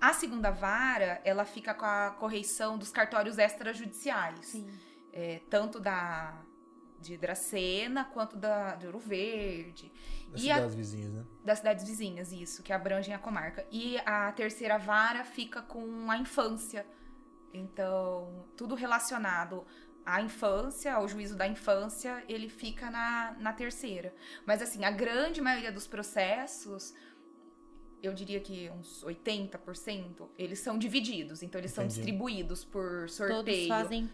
A 0.00 0.12
segunda 0.12 0.50
vara, 0.50 1.20
ela 1.24 1.44
fica 1.44 1.74
com 1.74 1.84
a 1.84 2.10
correição 2.18 2.78
dos 2.78 2.90
cartórios 2.90 3.36
extrajudiciais. 3.36 4.56
É, 5.12 5.40
tanto 5.50 5.80
da 5.80 6.40
de 7.00 7.16
Dracena 7.16 8.04
quanto 8.06 8.36
da, 8.36 8.74
de 8.74 8.86
Ouro 8.86 8.98
Verde. 8.98 9.92
Das 10.30 10.40
e 10.40 10.44
cidades 10.44 10.74
a, 10.74 10.76
vizinhas, 10.76 11.12
né? 11.12 11.24
Das 11.44 11.58
cidades 11.58 11.84
vizinhas, 11.86 12.32
isso, 12.32 12.62
que 12.62 12.72
abrangem 12.72 13.14
a 13.14 13.18
comarca. 13.18 13.64
E 13.70 13.98
a 14.04 14.30
terceira 14.32 14.78
vara 14.78 15.24
fica 15.24 15.62
com 15.62 16.10
a 16.10 16.18
infância. 16.18 16.84
Então, 17.52 18.44
tudo 18.56 18.74
relacionado 18.74 19.64
à 20.08 20.22
infância, 20.22 20.94
ao 20.94 21.06
juízo 21.06 21.36
da 21.36 21.46
infância, 21.46 22.24
ele 22.28 22.48
fica 22.48 22.90
na, 22.90 23.36
na 23.38 23.52
terceira. 23.52 24.14
Mas, 24.46 24.62
assim, 24.62 24.84
a 24.84 24.90
grande 24.90 25.40
maioria 25.40 25.70
dos 25.70 25.86
processos, 25.86 26.94
eu 28.02 28.14
diria 28.14 28.40
que 28.40 28.70
uns 28.70 29.04
80%, 29.04 30.28
eles 30.38 30.60
são 30.60 30.78
divididos. 30.78 31.42
Então, 31.42 31.60
eles 31.60 31.72
Entendi. 31.72 31.92
são 31.92 31.96
distribuídos 31.96 32.64
por 32.64 33.08
sorteio. 33.10 33.44
Todos 33.44 33.68
fazem 33.68 34.10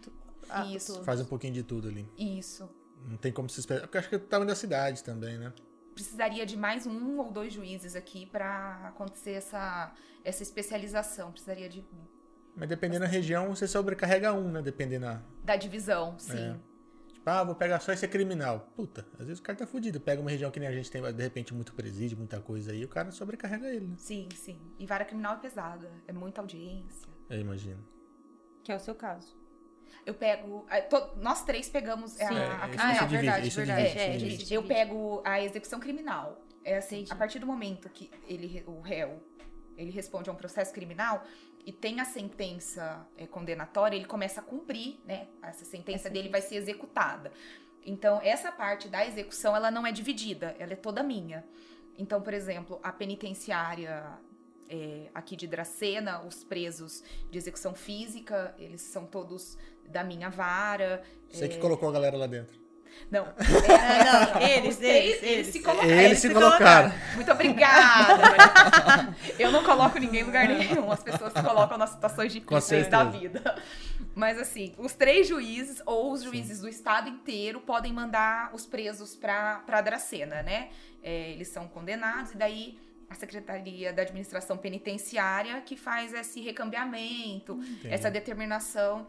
ah, 0.49 0.65
Isso. 0.65 1.03
Faz 1.03 1.21
um 1.21 1.25
pouquinho 1.25 1.53
de 1.53 1.63
tudo 1.63 1.87
ali. 1.87 2.07
Isso. 2.17 2.69
Não 3.07 3.17
tem 3.17 3.31
como 3.31 3.49
se 3.49 3.59
esperar. 3.59 3.81
Porque 3.81 3.97
acho 3.97 4.09
que 4.09 4.15
é 4.15 4.17
o 4.17 4.21
tamanho 4.21 4.49
da 4.49 4.55
cidade 4.55 5.03
também, 5.03 5.37
né? 5.37 5.53
Precisaria 5.93 6.45
de 6.45 6.57
mais 6.57 6.85
um 6.85 7.19
ou 7.19 7.31
dois 7.31 7.53
juízes 7.53 7.95
aqui 7.95 8.25
para 8.25 8.87
acontecer 8.87 9.31
essa, 9.31 9.93
essa 10.23 10.43
especialização. 10.43 11.31
Precisaria 11.31 11.69
de. 11.69 11.85
Mas 12.55 12.69
dependendo 12.69 13.01
da 13.01 13.07
região, 13.07 13.53
você 13.53 13.67
sobrecarrega 13.67 14.33
um, 14.33 14.49
né? 14.49 14.61
Dependendo 14.61 15.05
da. 15.05 15.21
Da 15.43 15.55
divisão, 15.55 16.17
sim. 16.17 16.51
É. 16.51 16.55
Tipo, 17.13 17.29
ah, 17.29 17.43
vou 17.43 17.55
pegar 17.55 17.79
só 17.79 17.91
esse 17.91 18.07
criminal. 18.07 18.71
Puta, 18.75 19.05
às 19.19 19.27
vezes 19.27 19.39
o 19.39 19.43
cara 19.43 19.57
tá 19.57 19.67
fudido. 19.67 19.99
Pega 19.99 20.21
uma 20.21 20.29
região 20.29 20.49
que 20.51 20.59
nem 20.59 20.69
a 20.69 20.71
gente 20.71 20.89
tem, 20.89 21.01
de 21.01 21.23
repente, 21.23 21.53
muito 21.53 21.73
presídio, 21.73 22.17
muita 22.17 22.39
coisa 22.39 22.71
aí, 22.71 22.85
o 22.85 22.87
cara 22.87 23.11
sobrecarrega 23.11 23.67
ele, 23.67 23.87
né? 23.87 23.95
Sim, 23.97 24.29
sim. 24.33 24.59
E 24.79 24.85
vara 24.85 25.03
criminal 25.03 25.33
é 25.33 25.37
pesada. 25.37 25.91
É 26.07 26.13
muita 26.13 26.39
audiência. 26.41 27.09
Eu 27.29 27.39
imagino. 27.39 27.83
Que 28.63 28.71
é 28.71 28.75
o 28.75 28.79
seu 28.79 28.95
caso. 28.95 29.35
Eu 30.05 30.13
pego. 30.13 30.65
nós 31.17 31.43
três 31.43 31.67
pegamos 31.67 32.11
Sim. 32.11 32.23
a, 32.23 32.29
a, 32.29 32.65
a 32.65 32.69
Ah, 32.77 32.95
é, 32.95 33.07
verdade, 33.07 33.49
verdade. 33.49 33.81
É, 33.81 34.17
é, 34.17 34.45
eu 34.51 34.63
pego 34.63 35.21
a 35.25 35.41
execução 35.41 35.79
criminal. 35.79 36.41
É 36.63 36.77
assim, 36.77 37.05
a 37.09 37.15
partir 37.15 37.39
do 37.39 37.45
momento 37.47 37.89
que 37.89 38.09
ele, 38.27 38.63
o 38.67 38.81
réu 38.81 39.21
ele 39.77 39.91
responde 39.91 40.29
a 40.29 40.33
um 40.33 40.35
processo 40.35 40.73
criminal 40.73 41.23
e 41.65 41.71
tem 41.71 41.99
a 41.99 42.05
sentença 42.05 43.05
é, 43.17 43.25
condenatória, 43.25 43.95
ele 43.95 44.05
começa 44.05 44.39
a 44.39 44.43
cumprir, 44.43 44.99
né? 45.05 45.27
Essa 45.41 45.65
sentença 45.65 46.09
dele 46.09 46.29
vai 46.29 46.41
ser 46.41 46.55
executada. 46.57 47.31
Então, 47.83 48.19
essa 48.21 48.51
parte 48.51 48.87
da 48.87 49.05
execução, 49.05 49.55
ela 49.55 49.71
não 49.71 49.85
é 49.85 49.91
dividida, 49.91 50.55
ela 50.59 50.73
é 50.73 50.75
toda 50.75 51.01
minha. 51.01 51.43
Então, 51.97 52.21
por 52.21 52.33
exemplo, 52.33 52.79
a 52.83 52.91
penitenciária 52.91 54.19
é, 54.69 55.09
aqui 55.13 55.35
de 55.35 55.47
Dracena, 55.47 56.21
os 56.21 56.43
presos 56.43 57.03
de 57.31 57.37
execução 57.37 57.73
física, 57.73 58.53
eles 58.59 58.81
são 58.81 59.05
todos 59.05 59.57
da 59.87 60.03
minha 60.03 60.29
vara. 60.29 61.03
Você 61.29 61.45
é... 61.45 61.47
que 61.47 61.57
colocou 61.57 61.89
a 61.89 61.91
galera 61.91 62.17
lá 62.17 62.27
dentro. 62.27 62.64
Não, 63.11 63.25
é, 63.25 64.03
não, 64.35 64.41
eles, 64.41 64.81
eles, 64.81 65.23
eles, 65.23 65.47
se 65.47 65.59
colocaram. 65.59 65.91
Eles, 65.91 66.19
se 66.19 66.29
colocaram. 66.29 66.93
Muito 67.15 67.31
obrigada. 67.31 69.15
eu 69.37 69.51
não 69.51 69.63
coloco 69.63 69.99
ninguém 69.99 70.21
em 70.21 70.23
lugar 70.23 70.47
nenhum. 70.47 70.91
As 70.91 71.03
pessoas 71.03 71.33
se 71.33 71.41
colocam 71.41 71.77
nas 71.77 71.91
situações 71.91 72.33
difíceis 72.33 72.87
da 72.87 73.03
vida. 73.03 73.55
Mas 74.15 74.39
assim, 74.39 74.73
os 74.77 74.93
três 74.93 75.27
juízes 75.27 75.81
ou 75.85 76.11
os 76.11 76.23
juízes 76.23 76.57
Sim. 76.57 76.63
do 76.63 76.69
estado 76.69 77.09
inteiro 77.09 77.59
podem 77.59 77.91
mandar 77.91 78.49
os 78.53 78.65
presos 78.65 79.15
para 79.15 79.59
para 79.65 79.81
Dracena, 79.81 80.41
né? 80.41 80.69
É, 81.03 81.31
eles 81.31 81.49
são 81.49 81.67
condenados 81.67 82.31
e 82.31 82.37
daí 82.37 82.79
a 83.09 83.13
Secretaria 83.13 83.93
da 83.93 84.01
Administração 84.01 84.57
Penitenciária 84.57 85.61
que 85.61 85.75
faz 85.75 86.13
esse 86.13 86.41
recambiamento, 86.41 87.53
Entendi. 87.53 87.93
essa 87.93 88.09
determinação 88.09 89.05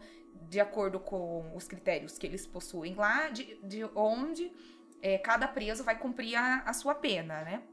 de 0.49 0.59
acordo 0.59 0.99
com 0.99 1.55
os 1.55 1.67
critérios 1.67 2.17
que 2.17 2.25
eles 2.25 2.45
possuem 2.45 2.95
lá, 2.95 3.29
de, 3.29 3.55
de 3.63 3.83
onde 3.95 4.51
é, 5.01 5.17
cada 5.17 5.47
preso 5.47 5.83
vai 5.83 5.97
cumprir 5.97 6.35
a, 6.35 6.61
a 6.61 6.73
sua 6.73 6.95
pena, 6.95 7.41
né? 7.41 7.63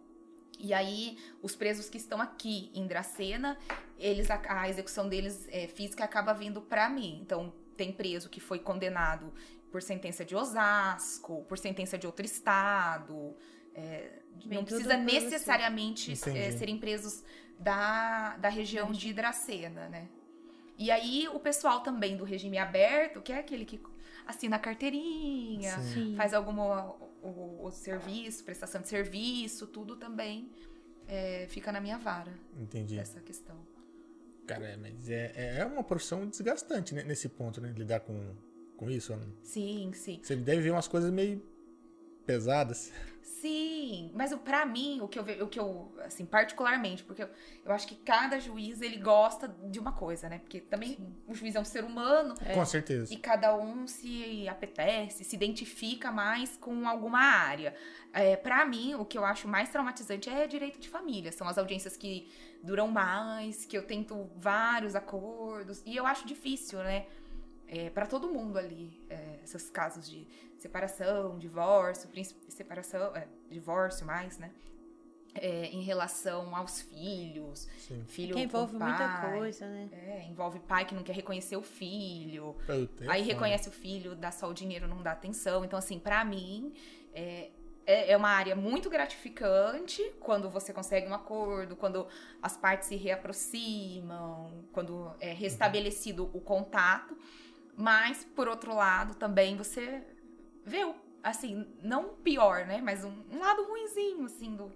E 0.59 0.73
aí, 0.73 1.19
os 1.43 1.57
presos 1.57 1.91
que 1.91 1.97
estão 1.97 2.21
aqui 2.21 2.71
em 2.75 2.87
Dracena, 2.87 3.59
eles, 3.99 4.31
a, 4.31 4.41
a 4.47 4.69
execução 4.69 5.09
deles 5.09 5.49
é, 5.51 5.67
física 5.67 6.05
acaba 6.05 6.33
vindo 6.33 6.63
para 6.63 6.89
mim. 6.89 7.19
Então, 7.21 7.53
tem 7.77 7.93
preso 7.93 8.29
que 8.31 8.41
foi 8.41 8.61
condenado 8.61 9.33
por 9.71 9.83
sentença 9.83 10.25
de 10.25 10.37
Osasco, 10.37 11.45
por 11.49 11.59
sentença 11.59 11.99
de 11.99 12.07
outro 12.07 12.25
estado, 12.25 13.37
é, 13.75 14.21
não 14.47 14.65
precisa 14.65 14.97
necessariamente 14.97 16.13
é, 16.13 16.53
serem 16.53 16.79
presos 16.79 17.25
da, 17.59 18.37
da 18.37 18.49
região 18.49 18.93
de 18.93 19.09
Hidracena, 19.09 19.89
né? 19.89 20.09
E 20.77 20.91
aí 20.91 21.29
o 21.29 21.39
pessoal 21.39 21.81
também 21.81 22.17
do 22.17 22.25
regime 22.25 22.59
aberto, 22.59 23.21
que 23.21 23.33
é 23.33 23.39
aquele 23.39 23.65
que 23.65 23.81
assina 24.27 24.57
a 24.57 24.59
carteirinha, 24.59 25.79
Sim. 25.81 26.15
faz 26.17 26.35
algum 26.35 26.59
o, 27.23 27.67
o, 27.67 27.71
serviço, 27.71 28.45
prestação 28.45 28.81
de 28.81 28.89
serviço, 28.89 29.67
tudo 29.67 29.97
também 29.97 30.51
é, 31.07 31.47
fica 31.49 31.71
na 31.71 31.81
minha 31.81 31.99
vara. 31.99 32.33
Entendi. 32.59 32.99
Essa 32.99 33.21
questão. 33.21 33.57
Cara, 34.47 34.67
é, 34.67 34.77
mas 34.77 35.09
é, 35.09 35.59
é 35.59 35.65
uma 35.65 35.83
profissão 35.83 36.27
desgastante 36.29 36.95
né, 36.95 37.03
nesse 37.03 37.29
ponto, 37.29 37.61
né? 37.61 37.73
Lidar 37.77 38.01
com, 38.01 38.35
com 38.77 38.91
isso. 38.91 39.15
Né? 39.17 39.27
Sim, 39.43 39.91
sim. 39.95 40.21
Você 40.23 40.37
deve 40.37 40.61
ver 40.61 40.71
umas 40.71 40.89
coisas 40.89 41.11
meio 41.11 41.43
pesadas. 42.27 42.93
Sim, 43.45 44.11
mas 44.15 44.35
para 44.37 44.65
mim, 44.65 45.03
o 45.03 45.07
que 45.07 45.19
eu 45.19 45.45
o 45.45 45.49
que 45.49 45.61
eu 45.61 45.95
assim, 46.03 46.25
particularmente, 46.25 47.05
porque 47.05 47.25
eu, 47.25 47.29
eu, 47.63 47.73
acho 47.73 47.87
que 47.87 47.95
cada 47.95 48.41
juiz 48.41 48.81
ele 48.81 48.97
gosta 48.97 49.55
de 49.65 49.79
uma 49.79 49.93
coisa, 49.93 50.31
né? 50.31 50.39
Porque 50.39 50.63
também 50.63 50.95
Sim. 50.95 51.15
o 51.29 51.35
juiz 51.35 51.55
é 51.55 51.61
um 51.61 51.65
ser 51.65 51.85
humano. 51.85 52.35
É, 52.41 52.55
com 52.55 52.65
certeza. 52.65 53.13
E 53.13 53.19
cada 53.19 53.55
um 53.55 53.87
se 53.87 54.49
apetece, 54.49 55.25
se 55.25 55.37
identifica 55.37 56.11
mais 56.11 56.57
com 56.57 56.89
alguma 56.89 57.21
área. 57.21 57.75
É, 58.15 58.35
para 58.35 58.65
mim, 58.65 58.95
o 58.95 59.05
que 59.05 59.19
eu 59.19 59.27
acho 59.27 59.47
mais 59.47 59.69
traumatizante 59.69 60.31
é 60.31 60.47
direito 60.47 60.81
de 60.81 60.89
família. 60.89 61.31
São 61.31 61.47
as 61.47 61.59
audiências 61.59 61.99
que 61.99 62.33
duram 62.63 62.89
mais, 62.89 63.67
que 63.67 63.77
eu 63.77 63.87
tento 63.87 64.31
vários 64.37 64.97
acordos. 64.97 65.83
E 65.85 65.95
eu 65.95 66.07
acho 66.07 66.27
difícil, 66.27 66.79
né? 66.79 67.05
É, 67.67 67.91
para 67.91 68.07
todo 68.07 68.29
mundo 68.29 68.59
ali, 68.59 69.03
é, 69.09 69.41
esses 69.43 69.71
casos 69.71 70.09
de 70.09 70.27
separação, 70.59 71.39
divórcio, 71.39 72.09
separação, 72.49 73.17
é, 73.17 73.27
divórcio 73.51 74.07
mais, 74.07 74.39
né? 74.39 74.51
é, 75.35 75.67
em 75.67 75.83
relação 75.83 76.55
aos 76.55 76.81
filhos. 76.83 77.69
Sim. 77.79 78.05
Filho 78.07 78.35
que 78.35 78.43
envolve 78.43 78.79
pai, 78.79 78.89
muita 78.89 79.31
coisa, 79.39 79.67
né? 79.67 79.89
É, 79.93 80.27
envolve 80.29 80.61
pai 80.61 80.85
que 80.85 80.95
não 80.95 81.03
quer 81.03 81.15
reconhecer 81.15 81.57
o 81.57 81.63
filho. 81.63 82.57
Aí 83.09 83.23
reconhece 83.23 83.69
o 83.69 83.73
filho, 83.73 84.15
dá 84.15 84.31
só 84.31 84.49
o 84.49 84.55
dinheiro, 84.55 84.87
não 84.87 85.03
dá 85.03 85.13
atenção. 85.13 85.65
Então, 85.65 85.79
assim, 85.79 85.99
para 85.99 86.25
mim, 86.25 86.73
é, 87.13 87.51
é, 87.85 88.13
é 88.13 88.17
uma 88.17 88.29
área 88.29 88.55
muito 88.55 88.89
gratificante 88.89 90.03
quando 90.21 90.49
você 90.49 90.73
consegue 90.73 91.09
um 91.09 91.15
acordo, 91.15 91.75
quando 91.75 92.07
as 92.41 92.57
partes 92.57 92.89
se 92.89 92.97
reaproximam, 92.97 94.65
quando 94.73 95.13
é 95.21 95.33
restabelecido 95.33 96.31
o 96.33 96.41
contato. 96.41 97.17
Mas, 97.77 98.25
por 98.25 98.49
outro 98.49 98.75
lado, 98.75 99.15
também 99.15 99.57
você 99.57 100.03
vê 100.65 100.85
o 100.85 100.95
assim, 101.25 101.67
não 101.83 102.15
pior, 102.17 102.67
né? 102.67 102.83
Mas 102.83 103.03
um, 103.03 103.25
um 103.33 103.39
lado 103.39 103.65
ruinzinho, 103.65 104.27
assim, 104.27 104.55
do, 104.55 104.71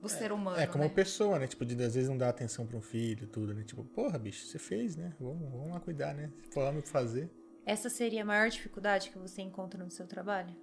do 0.00 0.06
é, 0.06 0.08
ser 0.08 0.32
humano. 0.32 0.58
É, 0.58 0.66
como 0.66 0.84
né? 0.84 0.90
pessoa, 0.90 1.38
né? 1.38 1.46
Tipo, 1.46 1.66
de 1.66 1.74
às 1.74 1.94
vezes 1.94 2.08
não 2.08 2.16
dar 2.16 2.30
atenção 2.30 2.66
para 2.66 2.78
um 2.78 2.80
filho 2.80 3.26
tudo, 3.26 3.52
né? 3.52 3.62
Tipo, 3.62 3.84
porra, 3.84 4.18
bicho, 4.18 4.46
você 4.46 4.58
fez, 4.58 4.96
né? 4.96 5.12
Vamos, 5.20 5.50
vamos 5.50 5.70
lá 5.70 5.80
cuidar, 5.80 6.14
né? 6.14 6.32
Se 6.44 6.50
for 6.50 6.62
lá 6.64 6.72
me 6.72 6.80
fazer. 6.80 7.30
Essa 7.66 7.90
seria 7.90 8.22
a 8.22 8.24
maior 8.24 8.48
dificuldade 8.48 9.10
que 9.10 9.18
você 9.18 9.42
encontra 9.42 9.84
no 9.84 9.90
seu 9.90 10.06
trabalho? 10.06 10.56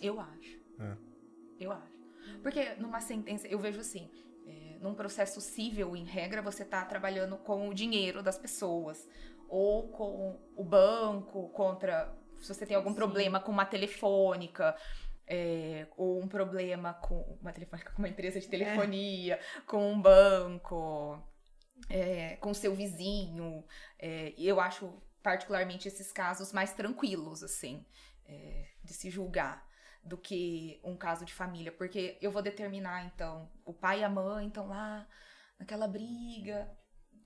Eu 0.00 0.18
acho. 0.18 0.58
É. 0.80 0.96
Eu 1.60 1.72
acho. 1.72 1.98
Porque 2.42 2.74
numa 2.76 3.00
sentença, 3.00 3.46
eu 3.48 3.58
vejo 3.58 3.80
assim, 3.80 4.08
é, 4.46 4.78
num 4.80 4.94
processo 4.94 5.40
civil, 5.40 5.96
em 5.96 6.04
regra, 6.04 6.40
você 6.40 6.62
está 6.62 6.84
trabalhando 6.84 7.36
com 7.36 7.68
o 7.68 7.74
dinheiro 7.74 8.22
das 8.22 8.38
pessoas. 8.38 9.08
Ou 9.48 9.88
com 9.88 10.38
o 10.56 10.64
banco, 10.64 11.48
contra. 11.50 12.14
Se 12.40 12.54
você 12.54 12.66
tem 12.66 12.76
algum 12.76 12.90
Sim. 12.90 12.96
problema 12.96 13.40
com 13.40 13.50
uma 13.50 13.64
telefônica 13.64 14.76
é, 15.28 15.86
ou 15.96 16.20
um 16.20 16.26
problema 16.26 16.94
com 16.94 17.38
uma 17.40 17.52
telefônica, 17.52 17.90
com 17.92 17.98
uma 17.98 18.08
empresa 18.08 18.40
de 18.40 18.48
telefonia, 18.48 19.34
é. 19.34 19.60
com 19.66 19.92
um 19.92 20.00
banco, 20.00 21.22
é, 21.88 22.36
com 22.36 22.54
seu 22.54 22.74
vizinho. 22.74 23.64
É, 23.98 24.32
eu 24.38 24.60
acho 24.60 24.92
particularmente 25.22 25.86
esses 25.86 26.10
casos 26.10 26.52
mais 26.52 26.72
tranquilos, 26.72 27.42
assim, 27.42 27.84
é, 28.26 28.66
de 28.82 28.94
se 28.94 29.10
julgar 29.10 29.66
do 30.02 30.16
que 30.16 30.80
um 30.82 30.96
caso 30.96 31.24
de 31.24 31.34
família, 31.34 31.70
porque 31.70 32.16
eu 32.22 32.30
vou 32.30 32.40
determinar 32.40 33.04
então 33.04 33.50
o 33.64 33.74
pai 33.74 34.00
e 34.00 34.04
a 34.04 34.08
mãe 34.08 34.46
estão 34.46 34.68
lá 34.68 35.06
naquela 35.58 35.86
briga, 35.86 36.70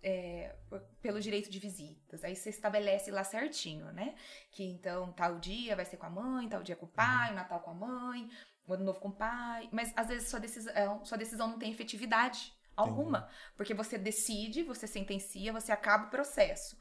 é, 0.03 0.55
pelo 1.01 1.21
direito 1.21 1.51
de 1.51 1.59
visitas. 1.59 2.25
Aí 2.25 2.35
você 2.35 2.51
estabelece 2.51 3.11
lá 3.11 3.23
certinho, 3.23 3.87
né? 3.93 4.15
Que 4.51 4.65
então 4.65 5.12
tal 5.12 5.38
dia 5.38 5.77
vai 5.77 5.85
ser 5.85 5.97
com 5.97 6.07
a 6.07 6.11
mãe, 6.11 6.49
tal 6.49 6.62
dia 6.62 6.77
com 6.77 6.87
o 6.87 6.88
pai, 6.88 7.31
o 7.31 7.35
Natal 7.35 7.61
com 7.61 7.71
a 7.71 7.75
mãe, 7.75 8.29
o 8.67 8.73
Ano 8.75 8.85
Novo 8.85 9.01
com 9.01 9.09
o 9.09 9.17
pai. 9.17 9.69
Mas 9.73 9.93
às 9.97 10.09
vezes 10.09 10.29
sua 10.29 10.41
decisão, 10.41 10.73
é, 10.75 11.05
sua 11.05 11.19
decisão 11.19 11.49
não 11.49 11.59
tem 11.59 11.71
efetividade 11.71 12.53
alguma. 12.77 13.29
Porque 13.57 13.75
você 13.75 13.97
decide, 13.97 14.62
você 14.62 14.87
sentencia, 14.87 15.53
você 15.53 15.71
acaba 15.71 16.07
o 16.07 16.11
processo. 16.11 16.77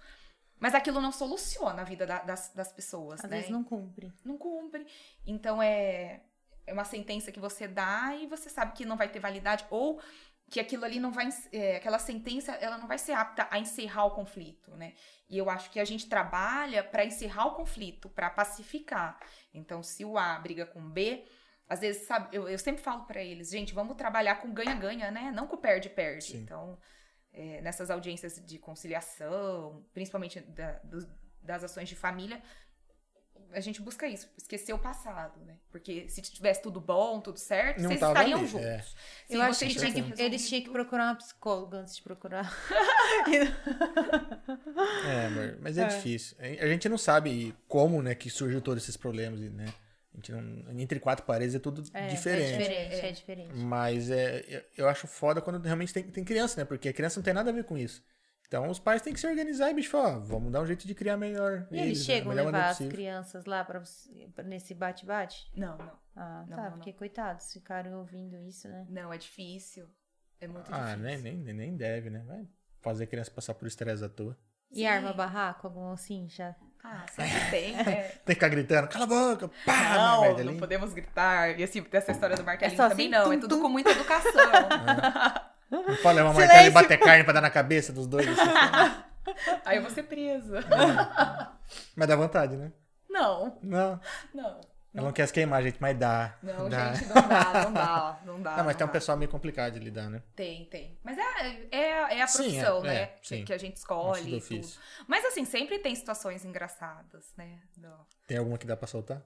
Mas 0.60 0.76
aquilo 0.76 1.02
não 1.02 1.12
soluciona 1.12 1.82
a 1.82 1.86
vida 1.86 2.06
da, 2.06 2.20
das, 2.20 2.54
das 2.54 2.72
pessoas, 2.72 3.24
Às 3.24 3.30
né? 3.30 3.38
vezes 3.38 3.52
não 3.52 3.64
cumpre. 3.64 4.14
Não 4.24 4.38
cumpre. 4.38 4.86
Então 5.26 5.62
é, 5.62 6.22
é 6.68 6.74
uma 6.74 6.86
sentença 6.86 7.32
que 7.32 7.40
você 7.40 7.68
dá 7.68 8.16
e 8.16 8.28
você 8.28 8.50
sabe 8.50 8.74
que 8.74 8.86
não 8.86 8.96
vai 8.96 9.10
ter 9.10 9.20
validade. 9.20 9.66
Ou 9.70 10.00
que 10.52 10.60
aquilo 10.60 10.84
ali 10.84 11.00
não 11.00 11.14
vai, 11.14 11.30
é, 11.54 11.78
aquela 11.78 11.98
sentença, 11.98 12.52
ela 12.56 12.78
não 12.78 12.86
vai 12.86 12.98
ser 12.98 13.14
apta 13.14 13.48
a 13.50 13.58
encerrar 13.58 14.04
o 14.04 14.12
conflito, 14.12 14.76
né? 14.76 14.94
E 15.30 15.38
eu 15.38 15.50
acho 15.50 15.72
que 15.72 15.80
a 15.80 15.86
gente 15.86 16.10
trabalha 16.10 16.84
para 16.84 17.06
encerrar 17.06 17.46
o 17.46 17.56
conflito, 17.56 18.10
para 18.10 18.30
pacificar. 18.30 19.18
Então, 19.54 19.82
se 19.82 20.04
o 20.04 20.18
A 20.18 20.38
briga 20.38 20.66
com 20.66 20.82
o 20.82 20.90
B, 20.90 21.24
às 21.70 21.80
vezes, 21.80 22.06
sabe, 22.06 22.36
eu, 22.36 22.50
eu 22.50 22.60
sempre 22.60 22.82
falo 22.82 23.06
para 23.06 23.24
eles, 23.24 23.50
gente, 23.50 23.74
vamos 23.74 23.96
trabalhar 23.96 24.36
com 24.42 24.54
ganha-ganha, 24.54 25.10
né? 25.10 25.32
Não 25.34 25.48
com 25.48 25.56
perde-perde. 25.56 26.36
Então, 26.36 26.78
é, 27.32 27.62
nessas 27.62 27.90
audiências 27.90 28.46
de 28.46 28.60
conciliação, 28.60 29.86
principalmente 29.94 30.42
da, 30.42 30.74
do, 30.84 31.10
das 31.42 31.64
ações 31.64 31.88
de 31.88 31.96
família, 31.96 32.44
a 33.54 33.60
gente 33.60 33.82
busca 33.82 34.08
isso, 34.08 34.30
esquecer 34.38 34.74
o 34.74 34.80
passado, 34.80 35.40
né? 35.46 35.56
Porque 35.72 36.08
se 36.10 36.22
tivesse 36.22 36.62
tudo 36.62 36.80
bom, 36.80 37.20
tudo 37.20 37.38
certo, 37.38 37.82
não 37.82 37.90
vocês 37.90 38.02
estariam 38.02 38.40
ali, 38.40 38.48
juntos. 38.48 38.66
É. 38.66 38.80
Sim, 38.80 39.36
eu 39.36 39.42
acho 39.42 39.66
que, 39.66 39.76
tinha 39.76 39.92
que 39.92 40.22
eles 40.22 40.48
tinham 40.48 40.64
que 40.64 40.70
procurar 40.70 41.06
uma 41.06 41.16
psicóloga 41.16 41.78
antes 41.78 41.96
de 41.96 42.02
procurar. 42.02 42.52
é, 45.06 45.56
mas 45.60 45.78
é, 45.78 45.84
é, 45.84 45.88
difícil. 45.88 46.38
A 46.40 46.68
gente 46.68 46.88
não 46.90 46.98
sabe 46.98 47.56
como, 47.68 48.02
né, 48.02 48.16
que 48.16 48.30
surgiu 48.30 48.62
todos 48.62 48.84
esses 48.84 48.98
problemas, 48.98 49.40
né? 49.40 49.74
A 50.14 50.18
gente 50.18 50.32
não, 50.32 50.80
entre 50.80 51.00
quatro 51.00 51.26
paredes 51.26 51.56
é 51.56 51.60
tudo 51.60 51.84
é, 51.94 52.08
diferente. 52.08 52.54
É 52.54 52.58
diferente, 52.58 53.06
é 53.06 53.12
diferente. 53.12 53.54
Mas 53.56 54.10
é, 54.10 54.66
eu 54.78 54.90
acho 54.90 55.08
foda 55.08 55.42
quando 55.42 55.64
realmente 55.64 55.94
tem, 55.94 56.04
tem 56.04 56.24
criança, 56.24 56.60
né? 56.60 56.66
Porque 56.66 56.90
a 56.90 56.94
criança 56.94 57.20
não 57.20 57.24
tem 57.24 57.34
nada 57.34 57.50
a 57.50 57.54
ver 57.54 57.64
com 57.64 57.78
isso. 57.78 58.04
Então 58.52 58.70
os 58.70 58.80
pais 58.80 59.02
têm 59.02 59.14
que 59.14 59.20
se 59.22 59.26
organizar 59.26 59.72
e, 59.72 59.74
bicho, 59.74 59.90
falar, 59.90 60.20
vamos 60.20 60.52
dar 60.52 60.60
um 60.60 60.66
jeito 60.66 60.86
de 60.86 60.94
criar 60.94 61.16
melhor. 61.16 61.66
E 61.72 61.80
eles, 61.80 62.04
chegam 62.04 62.34
a 62.34 62.36
levar 62.36 62.72
as 62.72 62.80
crianças 62.80 63.46
lá 63.46 63.64
pra, 63.64 63.82
pra 64.36 64.44
nesse 64.44 64.74
bate-bate? 64.74 65.50
Não, 65.56 65.78
não. 65.78 65.92
Ah, 66.14 66.46
não, 66.50 66.58
tá, 66.58 66.64
não, 66.64 66.72
porque 66.72 66.92
não. 66.92 66.98
coitados, 66.98 67.54
ficaram 67.54 67.98
ouvindo 68.00 68.36
isso, 68.36 68.68
né? 68.68 68.86
Não, 68.90 69.14
é 69.14 69.18
difícil. 69.18 69.88
É 70.42 70.50
muito 70.50 70.70
ah, 70.70 70.80
difícil. 70.80 70.94
Ah, 70.94 70.98
nem, 70.98 71.38
nem, 71.38 71.54
nem 71.54 71.78
deve, 71.78 72.10
né? 72.10 72.26
Vai 72.28 72.46
fazer 72.82 73.06
a 73.06 73.08
criança 73.08 73.32
passar 73.32 73.54
por 73.54 73.66
estresse 73.70 74.04
à 74.04 74.10
toa. 74.10 74.38
E 74.70 74.80
Sim. 74.80 74.86
arma 74.86 75.14
barraco, 75.14 75.68
algum 75.68 75.90
assim, 75.90 76.28
já? 76.28 76.54
Ah, 76.84 77.06
sempre 77.10 77.50
tem. 77.52 77.80
É. 77.80 77.84
tem 78.26 78.26
que 78.26 78.34
ficar 78.34 78.50
gritando, 78.50 78.90
cala 78.90 79.06
a 79.06 79.08
boca, 79.08 79.50
pá! 79.66 79.96
Não, 79.96 80.44
não 80.44 80.58
podemos 80.58 80.94
gritar. 80.94 81.58
E 81.58 81.64
assim, 81.64 81.82
dessa 81.84 82.12
história 82.12 82.36
do 82.36 82.44
martelinho 82.44 82.76
é 82.76 82.90
também 82.90 83.08
assim, 83.08 83.16
não. 83.18 83.24
Tum, 83.24 83.34
é 83.34 83.38
tudo 83.38 83.56
tum. 83.56 83.62
com 83.62 83.70
muita 83.70 83.92
educação. 83.92 84.32
É. 85.48 85.51
Não 85.72 85.84
pode 85.84 86.16
levar 86.16 86.30
uma 86.30 86.34
martelo 86.34 86.68
e 86.68 86.70
bater 86.70 87.00
carne 87.00 87.24
pra 87.24 87.34
dar 87.34 87.42
na 87.42 87.50
cabeça 87.50 87.94
dos 87.94 88.06
dois. 88.06 88.28
Assim. 88.28 88.52
Aí 89.64 89.78
eu 89.78 89.82
vou 89.82 89.90
ser 89.90 90.04
presa. 90.04 90.60
Mas 91.96 92.08
dá 92.08 92.16
vontade, 92.16 92.58
né? 92.58 92.72
Não. 93.10 93.58
Não. 93.64 94.00
Não. 94.34 94.62
Ela 94.94 95.06
não 95.06 95.14
quer 95.14 95.26
se 95.26 95.32
queimar, 95.32 95.64
gente, 95.64 95.78
mas 95.80 95.98
dá. 95.98 96.38
Não, 96.44 96.68
dá. 96.68 96.94
gente, 96.94 97.08
não 97.08 97.16
dá, 97.16 97.54
não 97.64 97.74
dá, 97.74 98.20
não 98.26 98.42
dá. 98.42 98.58
Não, 98.58 98.66
mas 98.66 98.74
não 98.74 98.74
tem 98.74 98.88
um 98.88 98.90
pessoal 98.90 99.18
meio 99.18 99.32
complicado 99.32 99.74
de 99.74 99.80
lidar, 99.80 100.10
né? 100.10 100.22
Tem, 100.36 100.66
tem. 100.66 101.00
Mas 101.02 101.18
é, 101.18 101.68
é, 101.72 102.18
é 102.18 102.22
a 102.22 102.28
profissão, 102.28 102.82
sim, 102.82 102.88
é, 102.88 102.90
né? 102.90 102.96
É, 102.96 103.18
sim. 103.22 103.46
Que 103.46 103.54
a 103.54 103.58
gente 103.58 103.78
escolhe 103.78 104.38
e 104.38 104.42
tudo. 104.42 104.68
Mas 105.08 105.24
assim, 105.24 105.46
sempre 105.46 105.80
tem 105.80 105.96
situações 105.96 106.44
engraçadas, 106.44 107.34
né? 107.38 107.60
Não. 107.78 108.06
Tem 108.28 108.38
alguma 108.38 108.58
que 108.58 108.68
dá 108.68 108.76
pra 108.76 108.86
soltar? 108.86 109.22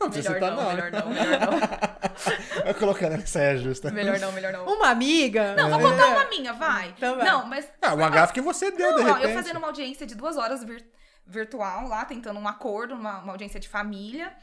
Não 0.00 0.10
precisa 0.10 0.34
melhor 0.34 0.50
citar, 0.50 0.56
não, 0.56 0.62
não, 0.62 0.74
melhor 0.74 0.92
não, 0.92 1.10
melhor 1.10 1.40
não. 1.40 2.64
Eu 2.68 2.74
colocando 2.74 3.12
essa 3.14 3.26
saia 3.26 3.56
justa. 3.56 3.90
Melhor 3.90 4.18
não, 4.18 4.32
melhor 4.32 4.52
não. 4.52 4.66
Uma 4.66 4.88
amiga? 4.88 5.54
Não, 5.54 5.70
vou 5.70 5.80
contar 5.80 6.06
uma 6.08 6.28
minha, 6.28 6.52
vai. 6.52 6.88
Então 6.96 7.16
vai. 7.16 7.26
Não, 7.26 7.46
mas... 7.46 7.68
Ah, 7.82 7.94
uma 7.94 8.08
gafa 8.10 8.32
que 8.32 8.40
você 8.40 8.70
deu, 8.70 8.90
não, 8.92 8.98
de 8.98 9.02
repente. 9.04 9.24
eu 9.24 9.34
fazendo 9.34 9.56
uma 9.56 9.66
audiência 9.68 10.06
de 10.06 10.14
duas 10.14 10.36
horas 10.36 10.64
vir 10.64 10.84
virtual 11.26 11.88
lá, 11.88 12.04
tentando 12.04 12.38
um 12.38 12.46
acordo, 12.46 12.94
uma, 12.94 13.20
uma 13.20 13.32
audiência 13.32 13.58
de 13.58 13.68
família. 13.68 14.34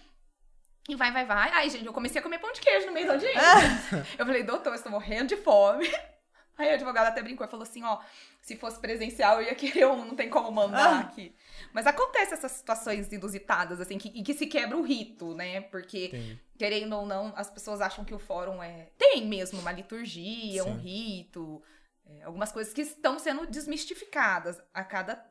E 0.90 0.96
vai, 0.96 1.12
vai, 1.12 1.26
vai. 1.26 1.52
Aí, 1.54 1.70
gente, 1.70 1.86
eu 1.86 1.94
comecei 1.94 2.20
a 2.20 2.24
comer 2.24 2.40
pão 2.40 2.52
de 2.52 2.60
queijo 2.60 2.88
no 2.88 2.94
meio 2.94 3.06
da 3.06 3.14
audiência. 3.14 3.40
eu 4.18 4.26
falei, 4.26 4.44
doutor, 4.44 4.70
eu 4.70 4.76
estou 4.76 4.92
morrendo 4.92 5.28
de 5.28 5.38
fome. 5.38 5.90
Aí 6.58 6.70
o 6.70 6.74
advogado 6.74 7.08
até 7.08 7.22
brincou 7.22 7.46
e 7.46 7.50
falou 7.50 7.64
assim, 7.64 7.84
ó, 7.84 8.00
se 8.42 8.56
fosse 8.56 8.80
presencial 8.80 9.42
eu 9.42 9.48
ia 9.48 9.56
querer 9.56 9.88
um, 9.88 10.06
não 10.06 10.16
tem 10.16 10.30
como 10.30 10.52
mandar 10.52 10.94
ah. 10.94 11.00
aqui. 11.00 11.36
Mas 11.74 11.88
acontece 11.88 12.34
essas 12.34 12.52
situações 12.52 13.12
inusitadas, 13.12 13.80
assim, 13.80 13.98
que, 13.98 14.10
e 14.10 14.24
que 14.24 14.34
se 14.34 14.48
quebra 14.48 14.78
o 14.78 14.82
rito, 14.82 15.34
né? 15.34 15.62
Porque, 15.62 16.06
Entendi. 16.06 16.40
querendo 16.58 16.96
ou 16.96 17.06
não, 17.06 17.34
as 17.36 17.50
pessoas 17.50 17.82
acham 17.82 18.04
que 18.04 18.14
o 18.14 18.20
fórum 18.20 18.62
é... 18.62 18.90
Tem 18.98 19.26
mesmo 19.26 19.60
uma 19.60 19.72
liturgia, 19.72 20.64
Sim. 20.64 20.70
um 20.70 20.78
rito, 20.78 21.62
é, 22.06 22.24
algumas 22.24 22.52
coisas 22.52 22.74
que 22.74 22.82
estão 22.82 23.18
sendo 23.20 23.46
desmistificadas 23.48 24.62
a 24.74 24.84
cada... 24.84 25.24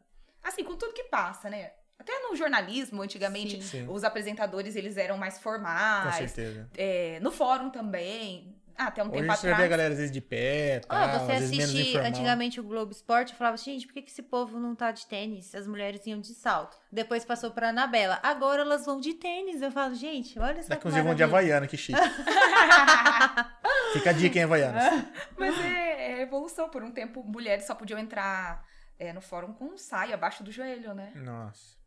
Assim, 0.43 0.65
com 0.65 0.77
tudo 0.77 0.95
que 0.95 1.05
passa, 1.05 1.51
né? 1.51 1.73
Até 1.99 2.19
no 2.21 2.35
jornalismo, 2.35 3.03
antigamente, 3.03 3.63
sim, 3.63 3.85
sim. 3.85 3.87
os 3.87 4.05
apresentadores 4.05 4.75
eles 4.75 4.97
eram 4.97 5.19
mais 5.19 5.39
formais. 5.39 6.15
Com 6.15 6.27
certeza. 6.29 6.71
É, 6.75 7.21
no 7.21 7.31
fórum 7.31 7.69
também. 7.69 8.57
Ah, 8.81 8.87
até 8.87 9.03
um 9.03 9.09
Hoje 9.09 9.17
tempo 9.17 9.27
você 9.27 9.33
atrás. 9.33 9.41
Você 9.41 9.57
vê 9.57 9.63
a 9.63 9.69
galera 9.69 9.93
às 9.93 9.99
vezes 9.99 10.11
de 10.11 10.23
pé, 10.23 10.81
tal, 10.81 10.99
ah, 10.99 11.19
você 11.19 11.33
assistia 11.33 12.01
antigamente 12.03 12.59
o 12.59 12.63
Globo 12.63 12.91
Esporte 12.91 13.35
e 13.35 13.37
falava, 13.37 13.59
gente, 13.59 13.87
por 13.87 13.93
que, 13.93 14.01
que 14.01 14.11
esse 14.11 14.23
povo 14.23 14.59
não 14.59 14.75
tá 14.75 14.91
de 14.91 15.07
tênis? 15.07 15.55
As 15.55 15.67
mulheres 15.67 16.07
iam 16.07 16.19
de 16.19 16.33
salto. 16.33 16.79
Depois 16.91 17.23
passou 17.23 17.51
pra 17.51 17.69
Anabela. 17.69 18.19
Agora 18.23 18.63
elas 18.63 18.87
vão 18.87 18.99
de 18.99 19.13
tênis. 19.13 19.61
Eu 19.61 19.71
falo, 19.71 19.95
gente, 19.95 20.39
olha 20.39 20.61
essa 20.61 20.75
Inclusive 20.75 21.03
vão 21.03 21.15
de 21.15 21.23
Havaiana, 21.23 21.67
que 21.67 21.77
chique. 21.77 22.01
Fica 23.93 24.11
a 24.11 24.13
dica 24.15 24.39
em 24.39 24.45
Havaianas. 24.45 25.05
Mas 25.37 25.59
é, 25.63 26.13
é, 26.13 26.23
evolução. 26.23 26.71
Por 26.71 26.83
um 26.83 26.91
tempo, 26.91 27.23
mulheres 27.23 27.67
só 27.67 27.75
podiam 27.75 27.99
entrar 27.99 28.65
é, 28.99 29.13
no 29.13 29.21
fórum 29.21 29.53
com 29.53 29.77
saia 29.77 30.15
abaixo 30.15 30.43
do 30.43 30.51
joelho, 30.51 30.95
né? 30.95 31.13
Nossa. 31.17 31.79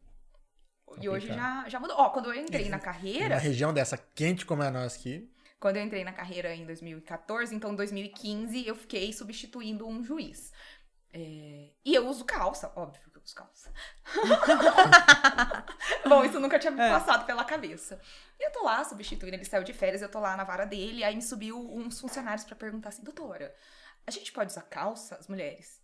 E 1.01 1.09
hoje 1.09 1.25
já, 1.25 1.67
já 1.67 1.79
mudou. 1.79 1.95
Ó, 1.97 2.09
quando 2.09 2.31
eu 2.31 2.39
entrei 2.39 2.69
na 2.69 2.77
carreira. 2.77 3.33
Uma 3.33 3.41
região 3.41 3.73
dessa 3.73 3.97
quente 3.97 4.45
como 4.45 4.61
é 4.61 4.67
a 4.67 4.71
nossa 4.71 4.95
aqui. 4.95 5.32
Quando 5.63 5.77
eu 5.77 5.83
entrei 5.83 6.03
na 6.03 6.11
carreira 6.11 6.53
em 6.53 6.65
2014, 6.65 7.55
então 7.55 7.71
em 7.71 7.75
2015 7.77 8.67
eu 8.67 8.75
fiquei 8.75 9.13
substituindo 9.13 9.87
um 9.87 10.03
juiz. 10.03 10.51
É, 11.13 11.69
e 11.85 11.95
eu 11.95 12.05
uso 12.05 12.25
calça, 12.25 12.69
óbvio. 12.75 13.01
descalça. 13.23 13.71
Bom, 16.05 16.25
isso 16.25 16.37
nunca 16.37 16.59
tinha 16.59 16.69
me 16.69 16.81
é. 16.81 16.89
passado 16.89 17.25
pela 17.25 17.45
cabeça. 17.45 17.97
E 18.37 18.45
eu 18.45 18.51
tô 18.51 18.65
lá 18.65 18.83
substituindo, 18.83 19.37
ele 19.37 19.45
saiu 19.45 19.63
de 19.63 19.71
férias, 19.71 20.01
eu 20.01 20.09
tô 20.09 20.19
lá 20.19 20.35
na 20.35 20.43
vara 20.43 20.65
dele, 20.65 21.01
aí 21.01 21.15
me 21.15 21.21
subiu 21.21 21.57
uns 21.57 21.97
funcionários 21.97 22.43
para 22.43 22.57
perguntar 22.57 22.89
assim, 22.89 23.01
doutora, 23.01 23.55
a 24.05 24.11
gente 24.11 24.33
pode 24.33 24.51
usar 24.51 24.63
calça, 24.63 25.15
as 25.15 25.29
mulheres? 25.29 25.81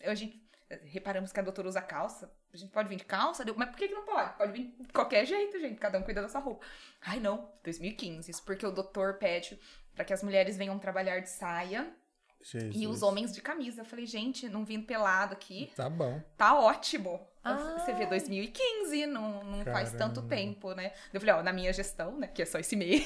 Eu, 0.00 0.10
a 0.10 0.14
gente, 0.14 0.42
reparamos 0.84 1.32
que 1.32 1.40
a 1.40 1.42
doutora 1.42 1.68
usa 1.68 1.80
calça, 1.80 2.30
a 2.52 2.56
gente 2.56 2.70
pode 2.70 2.88
vir 2.88 2.96
de 2.96 3.04
calça? 3.04 3.44
Mas 3.56 3.68
por 3.70 3.76
que, 3.76 3.88
que 3.88 3.94
não 3.94 4.04
pode? 4.04 4.36
Pode 4.36 4.52
vir 4.52 4.74
de 4.78 4.92
qualquer 4.92 5.24
jeito, 5.24 5.58
gente, 5.58 5.78
cada 5.78 5.98
um 5.98 6.02
cuida 6.02 6.22
da 6.22 6.28
sua 6.28 6.40
roupa. 6.40 6.64
Ai, 7.00 7.20
não, 7.20 7.50
2015, 7.64 8.30
isso 8.30 8.42
porque 8.44 8.66
o 8.66 8.70
doutor 8.70 9.14
pede 9.14 9.58
para 9.94 10.04
que 10.04 10.12
as 10.12 10.22
mulheres 10.22 10.56
venham 10.56 10.78
trabalhar 10.78 11.20
de 11.20 11.30
saia 11.30 11.92
Jesus. 12.40 12.76
E 12.76 12.86
os 12.86 13.02
homens 13.02 13.32
de 13.32 13.42
camisa. 13.42 13.80
Eu 13.80 13.84
falei, 13.84 14.06
gente, 14.06 14.48
não 14.48 14.64
vindo 14.64 14.86
pelado 14.86 15.32
aqui. 15.32 15.72
Tá 15.74 15.90
bom. 15.90 16.22
Tá 16.36 16.58
ótimo. 16.58 17.20
Ah. 17.42 17.78
Você 17.78 17.92
vê 17.94 18.06
2015, 18.06 19.06
não, 19.06 19.42
não 19.44 19.64
faz 19.64 19.92
tanto 19.92 20.22
tempo, 20.22 20.72
né? 20.72 20.92
Eu 21.12 21.20
falei, 21.20 21.34
ó, 21.34 21.42
na 21.42 21.52
minha 21.52 21.72
gestão, 21.72 22.16
né? 22.18 22.28
Que 22.28 22.42
é 22.42 22.46
só 22.46 22.58
esse 22.58 22.76
mês. 22.76 23.04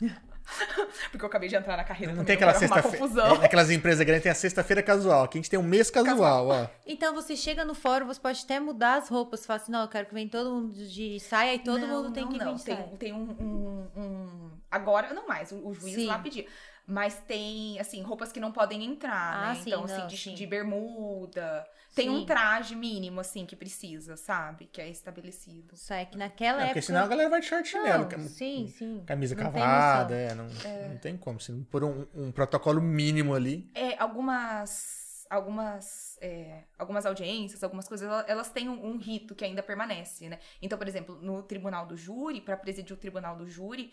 Porque 1.10 1.24
eu 1.24 1.28
acabei 1.28 1.48
de 1.48 1.56
entrar 1.56 1.76
na 1.76 1.84
carreira. 1.84 2.14
Não 2.14 2.24
tem 2.24 2.36
aquela 2.36 2.54
sexta-feira. 2.54 3.04
É, 3.06 3.38
naquelas 3.38 3.70
empresas 3.70 4.04
grandes 4.04 4.22
tem 4.22 4.32
a 4.32 4.34
sexta-feira 4.34 4.82
casual. 4.82 5.24
Aqui 5.24 5.38
a 5.38 5.40
gente 5.40 5.50
tem 5.50 5.58
um 5.58 5.62
mês 5.62 5.90
casual, 5.90 6.46
casual, 6.46 6.48
ó. 6.48 6.68
Então 6.86 7.14
você 7.14 7.36
chega 7.36 7.64
no 7.64 7.74
fórum, 7.74 8.06
você 8.06 8.20
pode 8.20 8.42
até 8.44 8.60
mudar 8.60 8.96
as 8.96 9.08
roupas. 9.08 9.46
Fala 9.46 9.60
assim, 9.60 9.72
não, 9.72 9.82
eu 9.82 9.88
quero 9.88 10.06
que 10.06 10.14
venha 10.14 10.28
todo 10.28 10.50
mundo 10.50 10.74
de 10.74 11.20
saia 11.20 11.54
e 11.54 11.58
todo 11.58 11.86
não, 11.86 12.02
mundo 12.02 12.12
tem 12.12 12.24
não, 12.24 12.32
que 12.32 12.38
vir 12.38 12.44
não. 12.44 12.58
Tem, 12.58 12.76
tem 12.98 13.12
um, 13.12 13.30
um, 13.40 14.00
um, 14.00 14.50
Agora, 14.70 15.12
não 15.12 15.26
mais, 15.26 15.52
o, 15.52 15.68
o 15.68 15.74
juiz 15.74 15.94
Sim. 15.94 16.06
lá 16.06 16.18
pedia. 16.18 16.46
Mas 16.86 17.18
tem, 17.20 17.78
assim, 17.78 18.02
roupas 18.02 18.32
que 18.32 18.40
não 18.40 18.50
podem 18.50 18.84
entrar, 18.84 19.34
ah, 19.34 19.48
né? 19.48 19.54
Sim, 19.56 19.70
então, 19.70 19.84
assim, 19.84 19.98
não, 19.98 20.06
assim, 20.06 20.30
de, 20.30 20.34
de, 20.34 20.46
bermuda. 20.46 21.66
Tem 21.94 22.08
sim. 22.08 22.14
um 22.14 22.26
traje 22.26 22.74
mínimo, 22.74 23.20
assim, 23.20 23.46
que 23.46 23.54
precisa, 23.54 24.16
sabe? 24.16 24.66
Que 24.66 24.80
é 24.80 24.88
estabelecido. 24.88 25.76
Só 25.76 25.94
é 25.94 26.04
que 26.04 26.18
naquela 26.18 26.58
é, 26.58 26.62
época... 26.62 26.74
Porque 26.74 26.82
senão 26.82 27.04
a 27.04 27.06
galera 27.06 27.30
vai 27.30 27.40
de 27.40 27.46
short 27.46 27.68
chinelo. 27.68 28.08
Sim, 28.28 28.66
sim. 28.66 29.02
Camisa 29.06 29.34
não 29.34 29.44
cavada, 29.44 30.14
é 30.14 30.34
não, 30.34 30.46
é. 30.64 30.88
não 30.88 30.98
tem 30.98 31.16
como. 31.16 31.38
Se 31.38 31.52
não 31.52 31.62
por 31.64 31.84
um, 31.84 32.06
um 32.14 32.32
protocolo 32.32 32.80
mínimo 32.80 33.34
ali... 33.34 33.70
É, 33.74 33.96
algumas 33.98 35.02
algumas, 35.32 36.18
é, 36.20 36.64
algumas 36.78 37.06
audiências, 37.06 37.64
algumas 37.64 37.88
coisas, 37.88 38.06
elas 38.28 38.50
têm 38.50 38.68
um, 38.68 38.84
um, 38.84 38.98
rito 38.98 39.34
que 39.34 39.42
ainda 39.42 39.62
permanece, 39.62 40.28
né? 40.28 40.38
Então, 40.60 40.76
por 40.76 40.86
exemplo, 40.86 41.18
no 41.22 41.42
tribunal 41.42 41.86
do 41.86 41.96
júri, 41.96 42.38
para 42.38 42.54
presidir 42.54 42.94
o 42.94 42.98
tribunal 42.98 43.34
do 43.34 43.48
júri, 43.48 43.90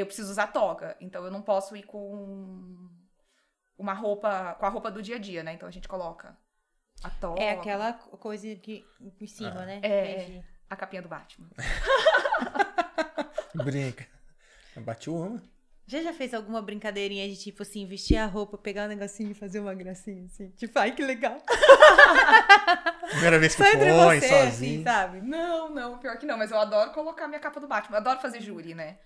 eu 0.00 0.06
preciso 0.06 0.30
usar 0.30 0.48
toga. 0.48 0.96
Então 1.00 1.24
eu 1.24 1.30
não 1.30 1.42
posso 1.42 1.76
ir 1.76 1.82
com 1.84 2.88
uma 3.76 3.94
roupa, 3.94 4.54
com 4.58 4.66
a 4.66 4.68
roupa 4.68 4.90
do 4.90 5.02
dia 5.02 5.16
a 5.16 5.18
dia, 5.18 5.42
né? 5.42 5.52
Então 5.52 5.68
a 5.68 5.72
gente 5.72 5.88
coloca 5.88 6.36
a 7.02 7.10
toga. 7.10 7.40
É 7.40 7.50
aquela 7.50 7.92
coisa 7.92 8.54
que 8.56 8.84
por 9.18 9.28
cima, 9.28 9.62
ah. 9.62 9.66
né? 9.66 9.80
É, 9.82 10.42
a 10.68 10.76
capinha 10.76 11.02
do 11.02 11.08
Batman. 11.08 11.48
Brinca. 13.54 14.06
Bate 14.76 15.10
uma. 15.10 15.42
Já 15.86 16.02
já 16.02 16.12
fez 16.12 16.34
alguma 16.34 16.60
brincadeirinha 16.60 17.26
de 17.26 17.36
tipo 17.36 17.62
assim, 17.62 17.86
vestir 17.86 18.16
a 18.16 18.26
roupa, 18.26 18.58
pegar 18.58 18.84
um 18.84 18.88
negocinho 18.88 19.30
e 19.30 19.34
fazer 19.34 19.58
uma 19.58 19.74
gracinha 19.74 20.26
assim? 20.26 20.50
Tipo, 20.50 20.78
ai 20.78 20.94
que 20.94 21.02
legal. 21.02 21.38
Primeira 23.08 23.38
vez 23.38 23.54
que 23.54 23.64
Só 23.64 23.70
foi, 23.70 23.78
você, 23.78 24.26
assim, 24.26 24.28
sozinho. 24.28 24.48
Assim, 24.48 24.84
sabe? 24.84 25.20
Não, 25.22 25.70
não, 25.70 25.98
pior 25.98 26.18
que 26.18 26.26
não, 26.26 26.36
mas 26.36 26.50
eu 26.50 26.58
adoro 26.58 26.92
colocar 26.92 27.26
minha 27.26 27.40
capa 27.40 27.58
do 27.58 27.66
Batman. 27.66 27.96
Eu 27.96 28.00
adoro 28.00 28.20
fazer 28.20 28.42
júri, 28.42 28.74
né? 28.74 28.98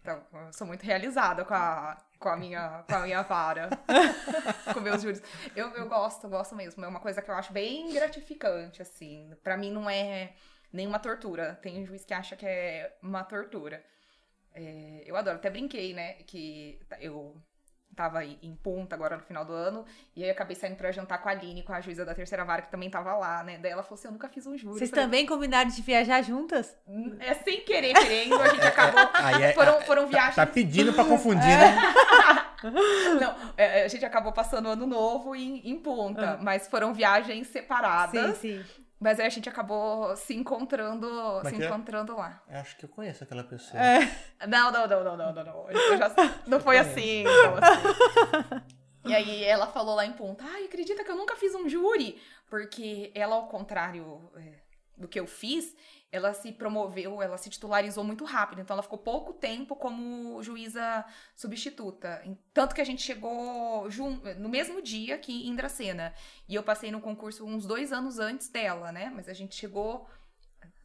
Então, 0.00 0.24
eu 0.32 0.52
sou 0.52 0.66
muito 0.66 0.82
realizada 0.82 1.44
com 1.44 1.54
a, 1.54 1.96
com 2.18 2.28
a, 2.28 2.36
minha, 2.36 2.84
com 2.88 2.94
a 2.94 3.00
minha 3.00 3.22
vara, 3.22 3.68
com 4.72 4.80
meus 4.80 5.02
júris. 5.02 5.22
Eu, 5.54 5.68
eu 5.70 5.88
gosto, 5.88 6.28
gosto 6.28 6.54
mesmo. 6.54 6.84
É 6.84 6.88
uma 6.88 7.00
coisa 7.00 7.20
que 7.20 7.30
eu 7.30 7.34
acho 7.34 7.52
bem 7.52 7.92
gratificante, 7.92 8.80
assim. 8.80 9.30
Para 9.42 9.56
mim 9.56 9.70
não 9.70 9.88
é 9.88 10.34
nenhuma 10.72 10.98
tortura. 10.98 11.58
Tem 11.62 11.82
um 11.82 11.86
juiz 11.86 12.04
que 12.04 12.14
acha 12.14 12.36
que 12.36 12.46
é 12.46 12.96
uma 13.02 13.24
tortura. 13.24 13.84
É, 14.54 15.02
eu 15.04 15.16
adoro, 15.16 15.36
até 15.36 15.50
brinquei, 15.50 15.92
né? 15.92 16.14
Que 16.24 16.80
eu 17.00 17.36
tava 17.98 18.24
em 18.24 18.56
ponta 18.62 18.94
agora 18.94 19.16
no 19.16 19.22
final 19.24 19.44
do 19.44 19.52
ano, 19.52 19.84
e 20.14 20.22
aí 20.22 20.28
eu 20.28 20.32
acabei 20.32 20.54
saindo 20.54 20.76
pra 20.76 20.92
jantar 20.92 21.20
com 21.20 21.28
a 21.28 21.32
Aline, 21.32 21.64
com 21.64 21.72
a 21.72 21.80
juíza 21.80 22.04
da 22.04 22.14
terceira 22.14 22.44
vara, 22.44 22.62
que 22.62 22.70
também 22.70 22.88
tava 22.88 23.12
lá, 23.16 23.42
né? 23.42 23.58
Daí 23.58 23.72
ela 23.72 23.82
falou 23.82 23.98
assim: 23.98 24.06
eu 24.06 24.12
nunca 24.12 24.28
fiz 24.28 24.46
um 24.46 24.56
júri. 24.56 24.78
Vocês 24.78 24.90
também 24.92 25.26
combinaram 25.26 25.68
de 25.68 25.82
viajar 25.82 26.22
juntas? 26.22 26.76
É 27.18 27.34
sem 27.34 27.62
querer, 27.62 27.94
querendo, 27.94 28.40
a 28.40 28.48
gente 28.50 28.64
acabou. 28.64 29.00
É, 29.42 29.52
foram, 29.52 29.80
foram 29.80 30.02
tá, 30.04 30.08
viagens. 30.10 30.36
Tá 30.36 30.46
pedindo 30.46 30.92
pra 30.92 31.02
confundir, 31.04 31.42
né? 31.42 31.76
Não, 33.20 33.34
é, 33.56 33.84
a 33.84 33.88
gente 33.88 34.04
acabou 34.04 34.32
passando 34.32 34.66
o 34.66 34.70
ano 34.70 34.86
novo 34.86 35.34
em, 35.34 35.68
em 35.68 35.76
ponta, 35.76 36.34
ah. 36.34 36.38
mas 36.40 36.68
foram 36.68 36.94
viagens 36.94 37.48
separadas. 37.48 38.38
Sim, 38.38 38.58
sim. 38.58 38.64
Mas 39.00 39.20
aí 39.20 39.26
a 39.26 39.30
gente 39.30 39.48
acabou 39.48 40.16
se 40.16 40.34
encontrando, 40.34 41.08
Mas 41.44 41.54
se 41.54 41.62
é? 41.62 41.66
encontrando 41.66 42.16
lá. 42.16 42.42
Eu 42.48 42.58
acho 42.58 42.76
que 42.76 42.84
eu 42.84 42.88
conheço 42.88 43.22
aquela 43.22 43.44
pessoa. 43.44 43.80
É. 43.80 44.46
Não, 44.46 44.72
não, 44.72 44.88
não, 44.88 45.04
não, 45.04 45.16
não, 45.16 45.32
não, 45.32 45.44
não. 45.44 45.66
Já, 45.96 46.10
não 46.46 46.58
foi 46.60 46.78
assim, 46.78 47.22
não 47.22 47.54
assim. 47.54 48.62
E 49.06 49.14
aí 49.14 49.44
ela 49.44 49.66
falou 49.68 49.94
lá 49.94 50.04
em 50.04 50.12
ponta, 50.12 50.44
ai, 50.44 50.64
acredita 50.64 51.04
que 51.04 51.10
eu 51.10 51.16
nunca 51.16 51.36
fiz 51.36 51.54
um 51.54 51.68
júri? 51.68 52.20
Porque 52.50 53.12
ela, 53.14 53.36
ao 53.36 53.46
contrário 53.46 54.30
é, 54.36 54.54
do 54.96 55.06
que 55.06 55.18
eu 55.18 55.26
fiz, 55.26 55.74
ela 56.10 56.32
se 56.32 56.50
promoveu, 56.52 57.22
ela 57.22 57.36
se 57.36 57.50
titularizou 57.50 58.02
muito 58.02 58.24
rápido. 58.24 58.60
Então, 58.60 58.74
ela 58.74 58.82
ficou 58.82 58.98
pouco 58.98 59.32
tempo 59.32 59.76
como 59.76 60.42
juíza 60.42 61.04
substituta. 61.36 62.22
Tanto 62.52 62.74
que 62.74 62.80
a 62.80 62.84
gente 62.84 63.02
chegou 63.02 63.88
no 64.38 64.48
mesmo 64.48 64.80
dia 64.80 65.18
que 65.18 65.46
em 65.46 65.54
Dracena. 65.54 66.14
E 66.48 66.54
eu 66.54 66.62
passei 66.62 66.90
no 66.90 67.00
concurso 67.00 67.44
uns 67.44 67.66
dois 67.66 67.92
anos 67.92 68.18
antes 68.18 68.48
dela, 68.48 68.90
né? 68.90 69.12
Mas 69.14 69.28
a 69.28 69.34
gente 69.34 69.54
chegou 69.54 70.08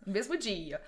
no 0.05 0.11
mesmo 0.11 0.37
dia. 0.37 0.81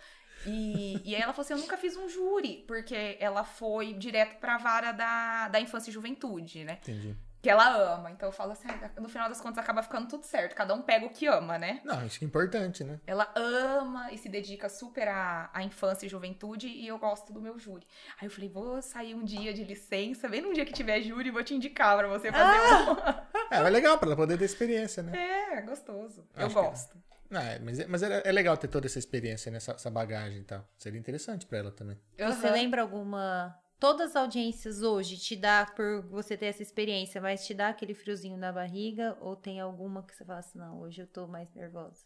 E, 0.46 1.02
e 1.10 1.16
aí 1.16 1.22
ela 1.22 1.34
falou 1.34 1.46
assim: 1.46 1.54
Eu 1.54 1.60
nunca 1.60 1.78
fiz 1.78 1.96
um 1.96 2.10
júri, 2.10 2.66
porque 2.68 3.18
ela 3.20 3.44
foi 3.44 3.94
direto 3.94 4.38
pra 4.40 4.58
vara 4.58 4.92
da, 4.92 5.48
da 5.48 5.62
infância 5.62 5.90
e 5.90 5.94
juventude, 5.94 6.64
né? 6.66 6.80
Entendi 6.84 7.16
que 7.46 7.50
ela 7.52 7.94
ama. 7.94 8.10
Então 8.10 8.28
eu 8.28 8.34
falo 8.34 8.54
assim, 8.54 8.68
no 9.00 9.08
final 9.08 9.30
das 9.30 9.40
contas 9.40 9.60
acaba 9.60 9.84
ficando 9.84 10.08
tudo 10.08 10.24
certo. 10.26 10.56
Cada 10.56 10.74
um 10.74 10.82
pega 10.82 11.06
o 11.06 11.12
que 11.12 11.28
ama, 11.28 11.60
né? 11.60 11.80
Não, 11.84 12.04
isso 12.04 12.24
é 12.24 12.26
importante, 12.26 12.84
né? 12.84 13.00
Ela 13.06 13.32
ama 13.36 14.12
e 14.12 14.18
se 14.18 14.28
dedica 14.28 14.68
super 14.68 15.08
à, 15.08 15.52
à 15.54 15.62
infância 15.62 16.08
e 16.08 16.10
juventude 16.10 16.68
e 16.68 16.88
eu 16.88 16.98
gosto 16.98 17.32
do 17.32 17.40
meu 17.40 17.60
júri. 17.60 17.86
Aí 18.20 18.26
eu 18.26 18.32
falei, 18.32 18.50
vou 18.50 18.82
sair 18.82 19.14
um 19.14 19.24
dia 19.24 19.54
de 19.54 19.64
licença, 19.64 20.28
vem 20.28 20.42
num 20.42 20.54
dia 20.54 20.66
que 20.66 20.74
tiver 20.74 21.00
júri, 21.02 21.30
vou 21.30 21.44
te 21.44 21.54
indicar 21.54 21.96
pra 21.96 22.08
você 22.08 22.32
fazer 22.32 22.58
ah! 22.58 23.22
um... 23.22 23.36
É, 23.54 23.58
é 23.58 23.70
legal 23.70 24.00
pra 24.00 24.08
ela 24.08 24.16
poder 24.16 24.40
ter 24.40 24.46
experiência, 24.46 25.04
né? 25.04 25.16
É, 25.16 25.62
gostoso. 25.62 26.28
Acho 26.34 26.48
eu 26.48 26.64
gosto. 26.64 26.98
Não, 27.30 27.42
é, 27.42 27.60
mas, 27.60 27.80
é, 27.80 27.86
mas 27.86 28.02
é, 28.02 28.24
é, 28.26 28.32
legal 28.32 28.58
ter 28.58 28.68
toda 28.68 28.88
essa 28.88 28.98
experiência, 28.98 29.52
né? 29.52 29.58
Essa, 29.58 29.74
essa 29.74 29.92
bagagem 29.92 30.40
e 30.40 30.44
tal. 30.44 30.68
Seria 30.80 31.00
interessante 31.00 31.46
pra 31.46 31.60
ela 31.60 31.72
também. 31.72 31.96
Você 32.18 32.48
uhum. 32.48 32.54
lembra 32.54 32.82
alguma 32.82 33.56
todas 33.86 34.10
as 34.10 34.16
audiências 34.16 34.82
hoje 34.82 35.16
te 35.16 35.36
dá 35.36 35.64
por 35.64 36.02
você 36.08 36.36
ter 36.36 36.48
essa 36.48 36.64
experiência, 36.64 37.22
mas 37.22 37.46
te 37.46 37.54
dá 37.54 37.70
aquele 37.70 37.94
friozinho 37.94 38.36
na 38.36 38.52
barriga 38.52 39.16
ou 39.22 39.36
tem 39.36 39.60
alguma 39.60 40.02
que 40.02 40.16
você 40.16 40.26
fala 40.26 40.40
assim, 40.40 40.58
não, 40.58 40.80
hoje 40.80 41.04
eu 41.04 41.08
tô 41.08 41.28
mais 41.28 41.54
nervosa? 41.54 42.04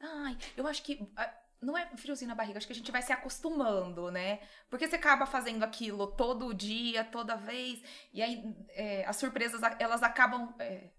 Ai, 0.00 0.38
eu 0.56 0.64
acho 0.64 0.80
que 0.84 1.04
ah, 1.16 1.34
não 1.60 1.76
é 1.76 1.86
friozinho 1.96 2.28
na 2.28 2.36
barriga, 2.36 2.56
acho 2.56 2.68
que 2.68 2.72
a 2.72 2.76
gente 2.76 2.92
vai 2.92 3.02
se 3.02 3.12
acostumando, 3.12 4.12
né? 4.12 4.42
Porque 4.70 4.86
você 4.86 4.94
acaba 4.94 5.26
fazendo 5.26 5.64
aquilo 5.64 6.06
todo 6.06 6.54
dia, 6.54 7.02
toda 7.02 7.34
vez, 7.34 7.82
e 8.12 8.22
aí 8.22 8.56
é, 8.68 9.04
as 9.04 9.16
surpresas 9.16 9.60
elas 9.80 10.04
acabam 10.04 10.54
é, 10.60 10.92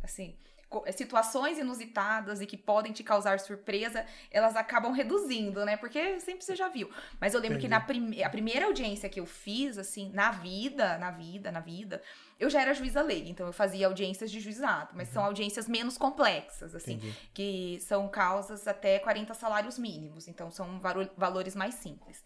assim 0.00 0.38
situações 0.92 1.58
inusitadas 1.58 2.40
e 2.40 2.46
que 2.46 2.56
podem 2.56 2.92
te 2.92 3.02
causar 3.02 3.38
surpresa, 3.40 4.04
elas 4.30 4.56
acabam 4.56 4.92
reduzindo, 4.92 5.64
né? 5.64 5.76
Porque 5.76 6.20
sempre 6.20 6.44
você 6.44 6.56
já 6.56 6.68
viu. 6.68 6.90
Mas 7.20 7.34
eu 7.34 7.40
lembro 7.40 7.58
Entendi. 7.58 7.66
que 7.66 7.70
na 7.70 7.80
prime 7.80 8.22
a 8.22 8.30
primeira 8.30 8.66
audiência 8.66 9.08
que 9.08 9.20
eu 9.20 9.26
fiz, 9.26 9.78
assim, 9.78 10.10
na 10.12 10.30
vida, 10.30 10.98
na 10.98 11.10
vida, 11.10 11.52
na 11.52 11.60
vida, 11.60 12.02
eu 12.38 12.50
já 12.50 12.60
era 12.60 12.74
juíza 12.74 13.02
lei, 13.02 13.28
então 13.28 13.46
eu 13.46 13.52
fazia 13.52 13.86
audiências 13.86 14.30
de 14.30 14.40
juizado, 14.40 14.90
mas 14.94 15.08
uhum. 15.08 15.14
são 15.14 15.24
audiências 15.24 15.68
menos 15.68 15.96
complexas, 15.96 16.74
assim, 16.74 16.94
Entendi. 16.94 17.16
que 17.32 17.78
são 17.80 18.08
causas 18.08 18.66
até 18.66 18.98
40 18.98 19.34
salários 19.34 19.78
mínimos, 19.78 20.28
então 20.28 20.50
são 20.50 20.80
valores 21.16 21.54
mais 21.54 21.74
simples. 21.74 22.22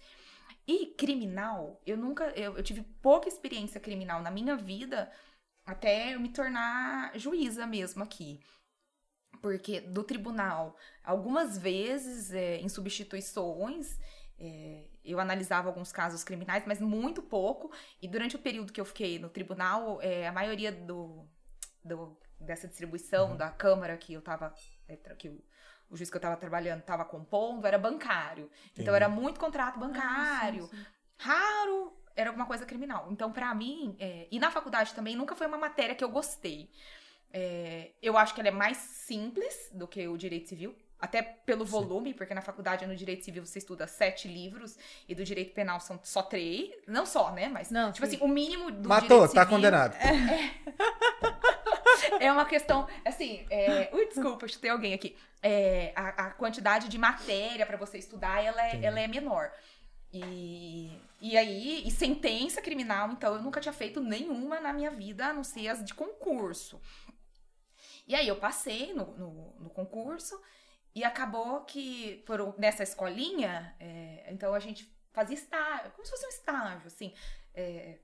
E 0.66 0.86
criminal, 0.86 1.80
eu 1.86 1.96
nunca, 1.96 2.24
eu, 2.36 2.56
eu 2.56 2.62
tive 2.62 2.82
pouca 3.00 3.26
experiência 3.26 3.80
criminal 3.80 4.20
na 4.20 4.30
minha 4.30 4.54
vida, 4.54 5.10
até 5.68 6.14
eu 6.14 6.20
me 6.20 6.30
tornar 6.30 7.16
juíza 7.18 7.66
mesmo 7.66 8.02
aqui. 8.02 8.40
Porque 9.42 9.80
do 9.80 10.02
tribunal, 10.02 10.74
algumas 11.04 11.58
vezes, 11.58 12.32
é, 12.32 12.56
em 12.56 12.68
substituições, 12.68 13.98
é, 14.38 14.86
eu 15.04 15.20
analisava 15.20 15.68
alguns 15.68 15.92
casos 15.92 16.24
criminais, 16.24 16.64
mas 16.66 16.80
muito 16.80 17.22
pouco. 17.22 17.70
E 18.00 18.08
durante 18.08 18.34
o 18.34 18.38
período 18.38 18.72
que 18.72 18.80
eu 18.80 18.84
fiquei 18.86 19.18
no 19.18 19.28
tribunal, 19.28 20.00
é, 20.00 20.26
a 20.26 20.32
maioria 20.32 20.72
do, 20.72 21.28
do, 21.84 22.18
dessa 22.40 22.66
distribuição 22.66 23.32
uhum. 23.32 23.36
da 23.36 23.50
Câmara 23.50 23.96
que 23.98 24.14
eu 24.14 24.20
estava. 24.20 24.54
É, 24.88 24.96
que 24.96 25.28
o, 25.28 25.44
o 25.90 25.96
juiz 25.96 26.08
que 26.08 26.16
eu 26.16 26.18
estava 26.18 26.36
trabalhando 26.36 26.80
estava 26.80 27.04
compondo 27.04 27.66
era 27.66 27.78
bancário. 27.78 28.46
Entendi. 28.46 28.80
Então 28.80 28.94
era 28.94 29.08
muito 29.08 29.38
contrato 29.38 29.78
bancário. 29.78 30.64
Ah, 30.64 30.68
sim, 30.68 30.76
sim. 30.76 30.86
Raro 31.18 31.92
era 32.18 32.30
alguma 32.30 32.46
coisa 32.46 32.66
criminal. 32.66 33.06
Então, 33.10 33.32
para 33.32 33.54
mim, 33.54 33.96
é, 33.98 34.26
e 34.30 34.40
na 34.40 34.50
faculdade 34.50 34.92
também, 34.92 35.14
nunca 35.14 35.36
foi 35.36 35.46
uma 35.46 35.56
matéria 35.56 35.94
que 35.94 36.02
eu 36.02 36.10
gostei. 36.10 36.68
É, 37.32 37.90
eu 38.02 38.18
acho 38.18 38.34
que 38.34 38.40
ela 38.40 38.48
é 38.48 38.52
mais 38.52 38.76
simples 38.76 39.70
do 39.72 39.86
que 39.86 40.06
o 40.08 40.16
direito 40.16 40.48
civil. 40.48 40.74
Até 41.00 41.22
pelo 41.22 41.64
volume, 41.64 42.10
Sim. 42.10 42.16
porque 42.16 42.34
na 42.34 42.40
faculdade 42.40 42.84
no 42.84 42.96
direito 42.96 43.24
civil 43.24 43.46
você 43.46 43.60
estuda 43.60 43.86
sete 43.86 44.26
livros 44.26 44.76
e 45.08 45.14
do 45.14 45.22
direito 45.22 45.54
penal 45.54 45.78
são 45.78 46.00
só 46.02 46.22
três. 46.22 46.72
Não 46.88 47.06
só, 47.06 47.30
né? 47.30 47.48
Mas, 47.48 47.70
não, 47.70 47.92
tipo 47.92 48.04
sim. 48.04 48.16
assim, 48.16 48.24
o 48.24 48.26
mínimo 48.26 48.72
do 48.72 48.88
Matou, 48.88 49.08
direito 49.08 49.32
tá 49.32 49.42
civil... 49.42 49.56
condenado. 49.56 49.94
É, 52.20 52.26
é 52.26 52.32
uma 52.32 52.44
questão, 52.44 52.88
assim, 53.04 53.46
é... 53.48 53.90
Ui, 53.92 54.06
desculpa, 54.06 54.48
chutei 54.48 54.70
alguém 54.70 54.92
aqui. 54.92 55.16
É, 55.40 55.92
a, 55.94 56.08
a, 56.08 56.30
quantidade 56.30 56.88
de 56.88 56.98
matéria 56.98 57.64
para 57.64 57.76
você 57.76 57.96
estudar, 57.96 58.44
ela 58.44 58.60
é, 58.60 58.80
ela 58.82 58.98
é 58.98 59.06
menor. 59.06 59.52
E, 60.12 60.90
e 61.20 61.36
aí, 61.36 61.86
e 61.86 61.90
sentença 61.90 62.62
criminal, 62.62 63.10
então 63.10 63.34
eu 63.34 63.42
nunca 63.42 63.60
tinha 63.60 63.72
feito 63.72 64.00
nenhuma 64.00 64.58
na 64.58 64.72
minha 64.72 64.90
vida, 64.90 65.26
a 65.26 65.32
não 65.32 65.44
ser 65.44 65.68
as 65.68 65.84
de 65.84 65.94
concurso. 65.94 66.80
E 68.06 68.14
aí 68.14 68.26
eu 68.26 68.36
passei 68.36 68.94
no, 68.94 69.06
no, 69.18 69.54
no 69.60 69.70
concurso 69.70 70.40
e 70.94 71.04
acabou 71.04 71.60
que, 71.64 72.22
por, 72.26 72.58
nessa 72.58 72.82
escolinha, 72.82 73.76
é, 73.78 74.26
então 74.30 74.54
a 74.54 74.58
gente 74.58 74.90
fazia 75.12 75.36
estágio, 75.36 75.90
como 75.92 76.04
se 76.04 76.10
fosse 76.10 76.26
um 76.26 76.30
estágio, 76.30 76.86
assim. 76.86 77.12
É, 77.54 77.98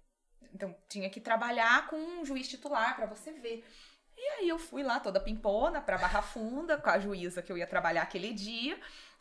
então 0.53 0.77
tinha 0.89 1.09
que 1.09 1.21
trabalhar 1.21 1.89
com 1.89 1.97
um 1.97 2.25
juiz 2.25 2.47
titular 2.49 2.95
para 2.95 3.07
você 3.07 3.33
ver. 3.33 3.65
E 4.17 4.21
aí 4.21 4.49
eu 4.49 4.59
fui 4.59 4.83
lá 4.83 5.01
toda 5.01 5.19
pimpona 5.21 5.81
pra 5.81 5.99
Barra 5.99 6.23
Funda 6.23 6.79
com 6.79 6.89
a 6.89 6.99
juíza 6.99 7.43
que 7.43 7.51
eu 7.51 7.59
ia 7.59 7.67
trabalhar 7.67 8.03
aquele 8.03 8.33
dia, 8.33 8.79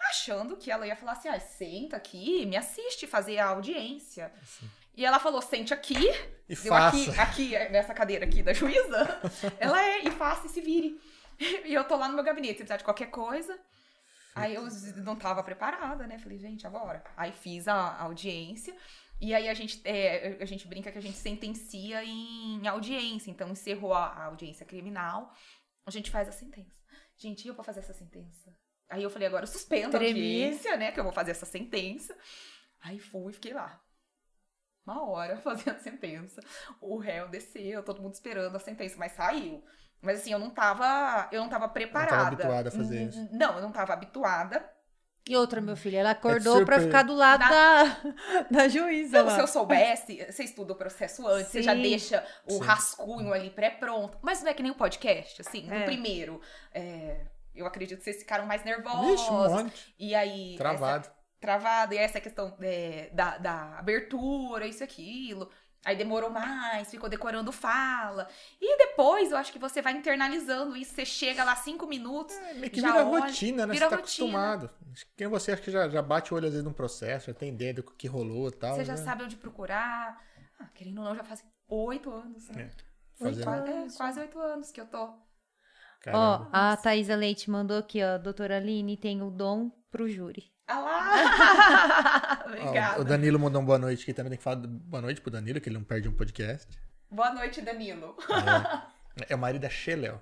achando 0.10 0.58
que 0.58 0.72
ela 0.72 0.88
ia 0.88 0.96
falar 0.96 1.14
assim: 1.14 1.28
ah, 1.28 1.40
senta 1.40 1.98
aqui, 1.98 2.46
me 2.46 2.58
assiste 2.58 3.08
fazer 3.08 3.40
a 3.40 3.48
audiência. 3.48 4.32
Sim. 4.44 4.70
E 4.96 5.06
ela 5.06 5.20
falou: 5.20 5.42
sente 5.42 5.74
aqui, 5.74 5.98
e 6.48 6.56
faça. 6.56 7.12
aqui, 7.12 7.20
aqui, 7.20 7.56
é, 7.56 7.70
nessa 7.70 7.94
cadeira 7.94 8.26
aqui 8.26 8.44
da 8.44 8.54
juíza. 8.54 9.22
ela 9.60 9.82
é, 9.82 10.04
e 10.04 10.12
faça 10.12 10.48
e 10.48 10.50
se 10.50 10.62
vire. 10.62 11.00
E 11.66 11.74
eu 11.74 11.84
tô 11.84 11.98
lá 11.98 12.08
no 12.08 12.14
meu 12.14 12.24
gabinete, 12.24 12.54
se 12.54 12.58
precisar 12.58 12.78
de 12.78 12.84
qualquer 12.84 13.08
coisa. 13.08 13.60
Aí 14.36 14.54
eu 14.56 14.68
não 15.04 15.16
tava 15.16 15.44
preparada, 15.44 16.08
né? 16.08 16.18
Falei, 16.20 16.38
gente, 16.38 16.66
agora. 16.66 17.04
Aí 17.18 17.32
fiz 17.32 17.68
a 17.68 17.98
audiência. 18.00 18.74
E 19.20 19.34
aí 19.34 19.48
a 19.48 19.54
gente, 19.54 19.82
é, 19.84 20.38
a 20.40 20.46
gente 20.46 20.68
brinca 20.68 20.92
que 20.92 20.98
a 20.98 21.02
gente 21.02 21.18
sentencia 21.18 22.04
em 22.04 22.68
audiência. 22.68 23.32
Então, 23.32 23.50
encerrou 23.50 23.94
a, 23.94 24.08
a 24.08 24.26
audiência 24.26 24.66
criminal, 24.66 25.34
a 25.86 25.92
gente 25.92 26.12
faz 26.12 26.28
a 26.28 26.32
sentença. 26.32 26.76
Gente, 27.18 27.48
eu 27.48 27.56
pra 27.56 27.64
fazer 27.64 27.80
essa 27.80 27.94
sentença? 27.94 28.54
Aí 28.94 29.02
eu 29.02 29.10
falei, 29.10 29.28
agora 29.28 29.44
eu 29.44 29.48
suspendo 29.48 29.90
Tremi. 29.90 30.06
a 30.06 30.12
audiência, 30.12 30.78
né? 30.78 30.92
Que 30.92 31.00
eu 31.00 31.04
vou 31.04 31.12
fazer 31.12 31.32
essa 31.32 31.48
sentença. 31.48 32.16
Aí 32.80 33.00
fui 33.00 33.32
e 33.32 33.34
fiquei 33.34 33.52
lá. 33.52 33.82
Uma 34.86 35.10
hora 35.10 35.36
fazendo 35.42 35.78
a 35.78 35.80
sentença. 35.80 36.40
O 36.80 37.00
réu 37.00 37.28
desceu, 37.28 37.82
todo 37.82 38.04
mundo 38.04 38.14
esperando 38.14 38.56
a 38.56 38.60
sentença, 38.60 38.96
mas 39.00 39.14
saiu. 39.14 39.64
Mas 40.00 40.20
assim, 40.20 40.32
eu 40.32 40.38
não 40.38 40.52
tava, 40.52 41.28
eu 41.32 41.42
não 41.42 41.50
tava 41.50 41.68
preparada. 41.70 42.12
Não 42.12 42.18
tava 42.20 42.34
habituada 42.36 42.70
a 42.70 42.72
fazer 42.72 43.08
isso. 43.08 43.30
Não, 43.32 43.56
eu 43.56 43.62
não 43.64 43.72
tava 43.72 43.94
habituada. 43.94 44.64
E 45.28 45.36
outra, 45.36 45.60
meu 45.60 45.76
filho, 45.76 45.98
ela 45.98 46.12
acordou 46.12 46.62
é 46.62 46.66
pra 46.66 46.80
ficar 46.80 47.02
do 47.02 47.16
lado 47.16 47.40
da, 47.40 47.84
da, 47.84 48.42
da 48.52 48.68
juíza. 48.68 49.18
Não, 49.18 49.26
lá. 49.26 49.34
se 49.34 49.42
eu 49.42 49.48
soubesse, 49.48 50.24
você 50.30 50.44
estuda 50.44 50.74
o 50.74 50.76
processo 50.76 51.26
antes, 51.26 51.48
Sim. 51.48 51.52
você 51.54 51.64
já 51.64 51.74
deixa 51.74 52.24
o 52.46 52.52
Sim. 52.52 52.60
rascunho 52.60 53.34
ali 53.34 53.50
pré-pronto. 53.50 54.20
Mas 54.22 54.44
não 54.44 54.52
é 54.52 54.54
que 54.54 54.62
nem 54.62 54.72
um 54.72 54.76
podcast, 54.76 55.42
assim, 55.42 55.66
no 55.66 55.74
é. 55.74 55.86
primeiro. 55.86 56.40
É, 56.72 57.26
eu 57.56 57.66
acredito 57.66 58.00
que 58.00 58.04
vocês 58.04 58.18
ficaram 58.18 58.46
mais 58.46 58.64
nervosos. 58.64 59.22
Vixe, 59.22 59.32
um 59.32 59.50
monte. 59.50 59.96
E 60.00 60.16
aí. 60.16 60.56
Travado. 60.58 61.06
Essa, 61.08 61.16
travado, 61.40 61.94
e 61.94 61.98
essa 61.98 62.22
questão 62.22 62.56
é, 62.62 63.10
da, 63.14 63.38
da 63.38 63.80
abertura, 63.80 64.66
isso 64.66 64.84
aquilo. 64.84 65.50
Aí 65.86 65.98
demorou 65.98 66.30
mais, 66.30 66.90
ficou 66.90 67.10
decorando 67.10 67.52
fala. 67.52 68.30
E 68.62 68.78
depois 68.78 69.32
eu 69.32 69.38
acho 69.38 69.52
que 69.52 69.60
você 69.60 69.82
vai 69.82 69.92
internalizando 69.92 70.78
isso. 70.78 70.96
Você 70.96 71.06
chega 71.06 71.44
lá 71.44 71.58
cinco 71.58 71.86
minutos. 71.86 72.34
É, 72.38 72.54
meio 72.54 72.72
que 72.72 72.80
vira 72.80 73.06
olha, 73.06 73.26
rotina, 73.26 73.68
né? 73.68 73.74
Vira 73.74 73.90
você 73.90 73.96
tá 73.96 74.02
rotina. 74.02 74.28
acostumado. 74.28 74.70
Quem 75.18 75.28
você 75.28 75.52
acha 75.52 75.62
que 75.62 75.72
já, 75.72 75.90
já 75.90 76.02
bate 76.02 76.34
o 76.34 76.38
olho 76.38 76.46
às 76.46 76.54
vezes 76.54 76.66
no 76.66 76.74
processo, 76.74 77.28
já 77.28 77.34
tem 77.34 77.50
ideia 77.50 77.74
do 77.74 77.84
que 77.84 78.08
rolou 78.08 78.48
e 78.48 78.52
tal. 78.52 78.76
Você 78.76 78.86
já 78.86 78.96
né? 78.96 79.04
sabe 79.04 79.24
onde 79.24 79.36
procurar. 79.36 80.22
Ah, 80.58 80.70
querendo 80.74 81.00
ou 81.00 81.04
não, 81.04 81.16
já 81.16 81.24
faz 81.26 81.44
oito 81.68 82.10
anos. 82.10 82.48
Né? 82.50 82.72
É, 83.20 83.26
oito 83.26 83.50
anos. 83.50 83.94
É, 83.94 83.98
quase 83.98 84.20
oito 84.22 84.40
anos 84.40 84.72
que 84.72 84.80
eu 84.80 84.86
tô. 84.86 85.14
Ó, 86.12 86.48
a 86.52 86.76
Thaisa 86.76 87.16
Leite 87.16 87.50
mandou 87.50 87.78
aqui, 87.78 88.04
ó. 88.04 88.18
Doutora 88.18 88.58
Aline 88.58 88.98
tem 88.98 89.22
o 89.22 89.30
dom 89.30 89.72
pro 89.92 90.10
júri. 90.10 90.52
Ah 90.68 90.80
lá! 90.80 92.44
Obrigada. 92.48 93.02
o 93.02 93.04
Danilo 93.04 93.40
mandou 93.40 93.62
um 93.62 93.66
boa 93.66 93.78
noite 93.78 94.04
aqui 94.04 94.14
também. 94.14 94.32
Tem 94.32 94.38
que 94.38 94.44
falar 94.44 94.58
boa 94.58 95.02
noite 95.02 95.22
pro 95.22 95.32
Danilo, 95.32 95.62
que 95.62 95.70
ele 95.70 95.78
não 95.78 95.84
perde 95.84 96.08
um 96.10 96.14
podcast. 96.14 96.68
Boa 97.10 97.32
noite, 97.34 97.62
Danilo. 97.62 98.16
É, 99.28 99.34
é 99.34 99.36
o 99.36 99.40
marido 99.40 99.62
da 99.62 99.70
Sheléo. 99.70 100.20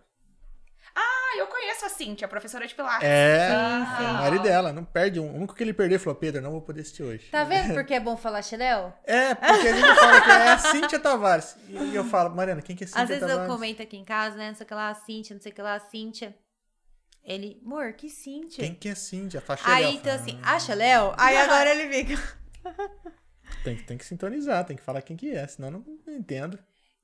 Ah, 1.34 1.38
eu 1.38 1.48
conheço 1.48 1.86
a 1.86 1.90
Cintia, 1.90 2.28
professora 2.28 2.68
de 2.68 2.76
Pilates. 2.76 3.08
É, 3.08 3.50
sim, 3.50 3.86
sim. 3.98 4.04
é 4.04 4.12
o 4.12 4.14
marido 4.16 4.44
dela. 4.44 4.74
Não 4.74 4.84
perde 4.84 5.20
um. 5.20 5.32
O 5.32 5.38
único 5.38 5.56
que 5.56 5.64
ele 5.64 5.74
perdeu 5.74 6.00
falou, 6.00 6.20
Pedro, 6.20 6.42
não 6.42 6.52
vou 6.52 6.62
poder 6.62 6.82
assistir 6.82 7.04
hoje. 7.04 7.30
Tá 7.32 7.44
vendo 7.46 7.72
porque 7.76 7.94
é 7.94 8.00
bom 8.00 8.18
falar 8.18 8.42
Sheléo? 8.42 8.94
É, 9.06 9.34
porque 9.34 9.68
a 9.68 9.74
gente 9.74 9.96
fala 9.96 10.22
que 10.22 10.30
é 10.30 10.50
a 10.50 10.58
Cintia 10.58 11.00
Tavares. 11.00 11.56
E 11.70 11.96
eu 11.96 12.04
falo, 12.04 12.36
Mariana, 12.36 12.62
quem 12.62 12.76
que 12.76 12.84
é 12.84 12.88
Cintia 12.88 13.02
Tavares? 13.02 13.24
Às 13.24 13.30
vezes 13.30 13.44
eu 13.44 13.48
comento 13.48 13.82
aqui 13.82 13.98
em 13.98 14.04
casa, 14.04 14.36
né? 14.36 14.50
Não 14.50 14.56
sei 14.56 14.66
o 14.66 14.68
que 14.68 14.74
lá, 14.74 14.90
a 14.90 14.96
Cintia, 14.96 15.34
não 15.34 15.42
sei 15.42 15.52
o 15.52 15.56
que 15.56 15.62
lá, 15.62 15.76
a 15.76 15.80
Cintia. 15.80 16.36
Ele, 17.24 17.62
amor, 17.64 17.94
que 17.94 18.10
Cíntia? 18.10 18.64
Quem 18.64 18.74
que 18.74 18.90
é 18.90 18.96
Cíntia? 18.96 19.40
A 19.40 19.42
faixa 19.42 19.64
Aí, 19.72 19.96
então 19.96 20.14
assim, 20.14 20.40
acha 20.42 20.74
Léo? 20.74 21.14
Aí 21.18 21.38
agora 21.38 21.70
ele 21.70 21.94
fica. 21.94 22.22
tem, 23.64 23.78
tem 23.78 23.98
que 23.98 24.06
sintonizar, 24.06 24.66
tem 24.66 24.76
que 24.76 24.82
falar 24.82 25.02
quem 25.02 25.16
que 25.16 25.32
é, 25.32 25.46
senão 25.48 25.70
não, 25.70 25.86
não 26.06 26.14
entendo. 26.16 26.58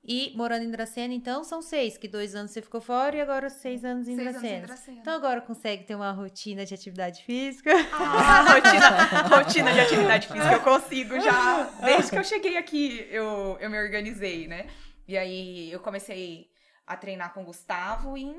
E 0.07 0.31
morando 0.37 0.63
em 0.63 0.71
Dracena, 0.71 1.13
então, 1.13 1.43
são 1.43 1.61
seis, 1.61 1.97
que 1.97 2.07
dois 2.07 2.33
anos 2.33 2.51
você 2.51 2.61
ficou 2.61 2.79
fora 2.79 3.17
e 3.17 3.19
agora 3.19 3.49
seis 3.49 3.83
anos 3.83 4.07
em, 4.07 4.15
seis 4.15 4.29
Dracena. 4.31 4.47
Anos 4.47 4.63
em 4.63 4.65
Dracena. 4.65 4.97
Então 5.01 5.13
agora 5.13 5.41
consegue 5.41 5.83
ter 5.83 5.95
uma 5.95 6.11
rotina 6.11 6.65
de 6.65 6.73
atividade 6.73 7.23
física. 7.23 7.71
Ah, 7.91 8.41
rotina, 8.55 9.37
rotina 9.37 9.73
de 9.73 9.79
atividade 9.81 10.27
física 10.27 10.53
eu 10.53 10.61
consigo 10.61 11.19
já. 11.19 11.63
Desde 11.83 12.11
que 12.11 12.17
eu 12.17 12.23
cheguei 12.23 12.55
aqui, 12.55 13.05
eu, 13.11 13.57
eu 13.59 13.69
me 13.69 13.77
organizei, 13.77 14.47
né? 14.47 14.67
E 15.05 15.17
aí 15.17 15.69
eu 15.71 15.81
comecei 15.81 16.49
a 16.85 16.95
treinar 16.95 17.33
com 17.33 17.41
o 17.41 17.45
Gustavo 17.45 18.17
em 18.17 18.33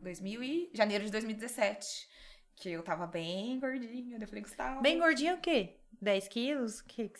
2000 0.00 0.42
e 0.42 0.70
janeiro 0.72 1.04
de 1.04 1.10
2017. 1.10 2.08
Que 2.56 2.70
eu 2.70 2.82
tava 2.82 3.06
bem 3.06 3.60
gordinha. 3.60 4.18
Eu 4.18 4.26
falei, 4.26 4.42
Gustavo. 4.42 4.80
Bem 4.80 4.98
gordinha 4.98 5.34
o 5.34 5.40
quê? 5.40 5.78
10 6.00 6.28
quilos? 6.28 6.80
Que... 6.80 7.12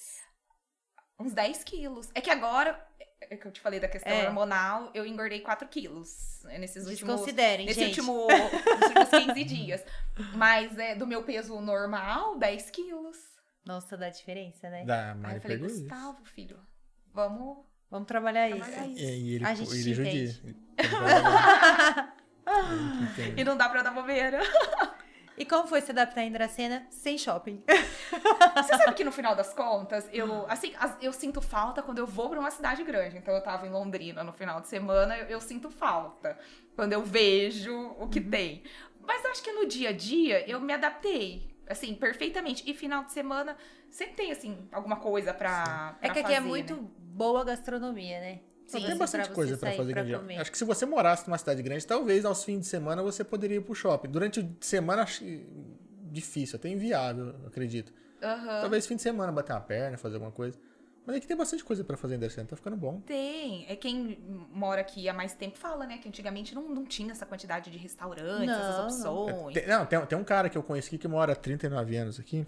Uns 1.18 1.34
10 1.34 1.62
quilos. 1.64 2.08
É 2.14 2.20
que 2.22 2.30
agora, 2.30 2.86
é 3.20 3.36
que 3.36 3.46
eu 3.46 3.52
te 3.52 3.60
falei 3.60 3.78
da 3.78 3.88
questão 3.88 4.12
é. 4.12 4.26
hormonal, 4.26 4.90
eu 4.94 5.06
engordei 5.06 5.40
4 5.40 5.68
quilos 5.68 6.42
nesses 6.58 6.86
últimos. 6.86 7.20
Considerem, 7.20 7.66
nesse 7.66 7.80
gente. 7.80 8.00
último, 8.00 8.26
nos 8.26 8.88
últimos 8.88 9.10
15 9.10 9.44
dias. 9.44 9.84
Mas 10.34 10.78
é, 10.78 10.94
do 10.94 11.06
meu 11.06 11.22
peso 11.22 11.60
normal, 11.60 12.38
10 12.38 12.70
quilos. 12.70 13.16
Nossa, 13.64 13.96
dá 13.96 14.08
diferença, 14.08 14.70
né? 14.70 14.84
Dá, 14.84 15.14
mas 15.14 15.32
Aí 15.32 15.36
eu 15.36 15.42
falei, 15.42 15.58
Gustavo, 15.58 16.22
isso. 16.22 16.32
filho, 16.32 16.58
vamos. 17.12 17.58
Vamos 17.90 18.06
trabalhar, 18.06 18.48
trabalhar 18.48 18.86
isso. 18.86 19.02
isso. 19.02 19.02
E, 19.02 19.34
ele, 19.34 19.44
a 19.44 19.54
gente 19.54 19.72
ele 19.72 19.94
judia. 19.94 20.30
e 23.36 23.44
não 23.44 23.56
dá 23.56 23.68
pra 23.68 23.82
dar 23.82 23.92
bobeira. 23.92 24.40
E 25.40 25.46
como 25.46 25.66
foi 25.66 25.80
se 25.80 25.90
adaptar 25.90 26.22
em 26.22 26.30
Dracena 26.30 26.86
sem 26.90 27.16
shopping? 27.16 27.64
Você 28.56 28.76
sabe 28.76 28.92
que 28.92 29.02
no 29.02 29.10
final 29.10 29.34
das 29.34 29.54
contas, 29.54 30.06
eu, 30.12 30.44
assim, 30.46 30.74
eu 31.00 31.14
sinto 31.14 31.40
falta 31.40 31.80
quando 31.80 31.96
eu 31.96 32.06
vou 32.06 32.28
pra 32.28 32.38
uma 32.38 32.50
cidade 32.50 32.84
grande. 32.84 33.16
Então 33.16 33.32
eu 33.32 33.42
tava 33.42 33.66
em 33.66 33.70
Londrina 33.70 34.22
no 34.22 34.34
final 34.34 34.60
de 34.60 34.68
semana, 34.68 35.16
eu, 35.16 35.28
eu 35.28 35.40
sinto 35.40 35.70
falta 35.70 36.38
quando 36.76 36.92
eu 36.92 37.02
vejo 37.02 37.74
o 37.98 38.06
que 38.06 38.18
uhum. 38.20 38.28
tem. 38.30 38.62
Mas 39.00 39.24
acho 39.24 39.42
que 39.42 39.50
no 39.50 39.64
dia 39.64 39.88
a 39.88 39.92
dia 39.92 40.46
eu 40.46 40.60
me 40.60 40.74
adaptei, 40.74 41.50
assim, 41.66 41.94
perfeitamente. 41.94 42.62
E 42.70 42.74
final 42.74 43.04
de 43.04 43.10
semana 43.10 43.56
sempre 43.88 44.16
tem, 44.16 44.32
assim, 44.32 44.68
alguma 44.70 44.96
coisa 44.96 45.32
pra, 45.32 45.96
pra 45.98 46.06
É 46.06 46.12
que 46.12 46.18
aqui 46.18 46.34
é 46.34 46.40
muito 46.40 46.76
né? 46.76 46.86
boa 46.98 47.42
gastronomia, 47.46 48.20
né? 48.20 48.40
Sim, 48.78 48.86
tem 48.86 48.96
bastante 48.96 49.26
pra 49.26 49.34
coisa 49.34 49.56
para 49.56 49.72
fazer 49.72 49.92
grande. 49.92 50.36
Acho 50.36 50.50
que 50.52 50.58
se 50.58 50.64
você 50.64 50.86
morasse 50.86 51.26
numa 51.26 51.38
cidade 51.38 51.62
grande, 51.62 51.86
talvez 51.86 52.24
aos 52.24 52.44
fins 52.44 52.60
de 52.60 52.66
semana 52.66 53.02
você 53.02 53.24
poderia 53.24 53.56
ir 53.56 53.62
pro 53.62 53.74
shopping. 53.74 54.08
Durante 54.08 54.40
a 54.40 54.44
semana, 54.60 55.02
acho 55.02 55.24
difícil, 56.10 56.56
até 56.56 56.68
inviável, 56.68 57.34
acredito. 57.46 57.92
Uhum. 58.22 58.60
Talvez 58.60 58.86
fim 58.86 58.96
de 58.96 59.02
semana 59.02 59.32
bater 59.32 59.52
uma 59.52 59.60
perna, 59.60 59.96
fazer 59.96 60.16
alguma 60.16 60.32
coisa. 60.32 60.58
Mas 61.06 61.16
aqui 61.16 61.26
tem 61.26 61.36
bastante 61.36 61.64
coisa 61.64 61.82
para 61.82 61.96
fazer 61.96 62.14
em 62.14 62.18
Dercena, 62.18 62.46
tá 62.46 62.54
ficando 62.54 62.76
bom. 62.76 63.00
Tem. 63.00 63.66
É 63.68 63.74
quem 63.74 64.18
mora 64.52 64.80
aqui 64.82 65.08
há 65.08 65.14
mais 65.14 65.34
tempo 65.34 65.58
fala, 65.58 65.86
né? 65.86 65.98
Que 65.98 66.08
antigamente 66.08 66.54
não, 66.54 66.68
não 66.68 66.84
tinha 66.84 67.10
essa 67.10 67.24
quantidade 67.24 67.70
de 67.70 67.78
restaurantes, 67.78 68.46
não. 68.46 68.54
essas 68.54 68.84
opções. 68.84 69.56
É, 69.56 69.60
tem, 69.60 69.68
não, 69.68 69.86
tem, 69.86 70.06
tem 70.06 70.18
um 70.18 70.24
cara 70.24 70.48
que 70.48 70.58
eu 70.58 70.62
conheci 70.62 70.98
que 70.98 71.08
mora 71.08 71.32
há 71.32 71.36
39 71.36 71.96
anos 71.96 72.20
aqui. 72.20 72.46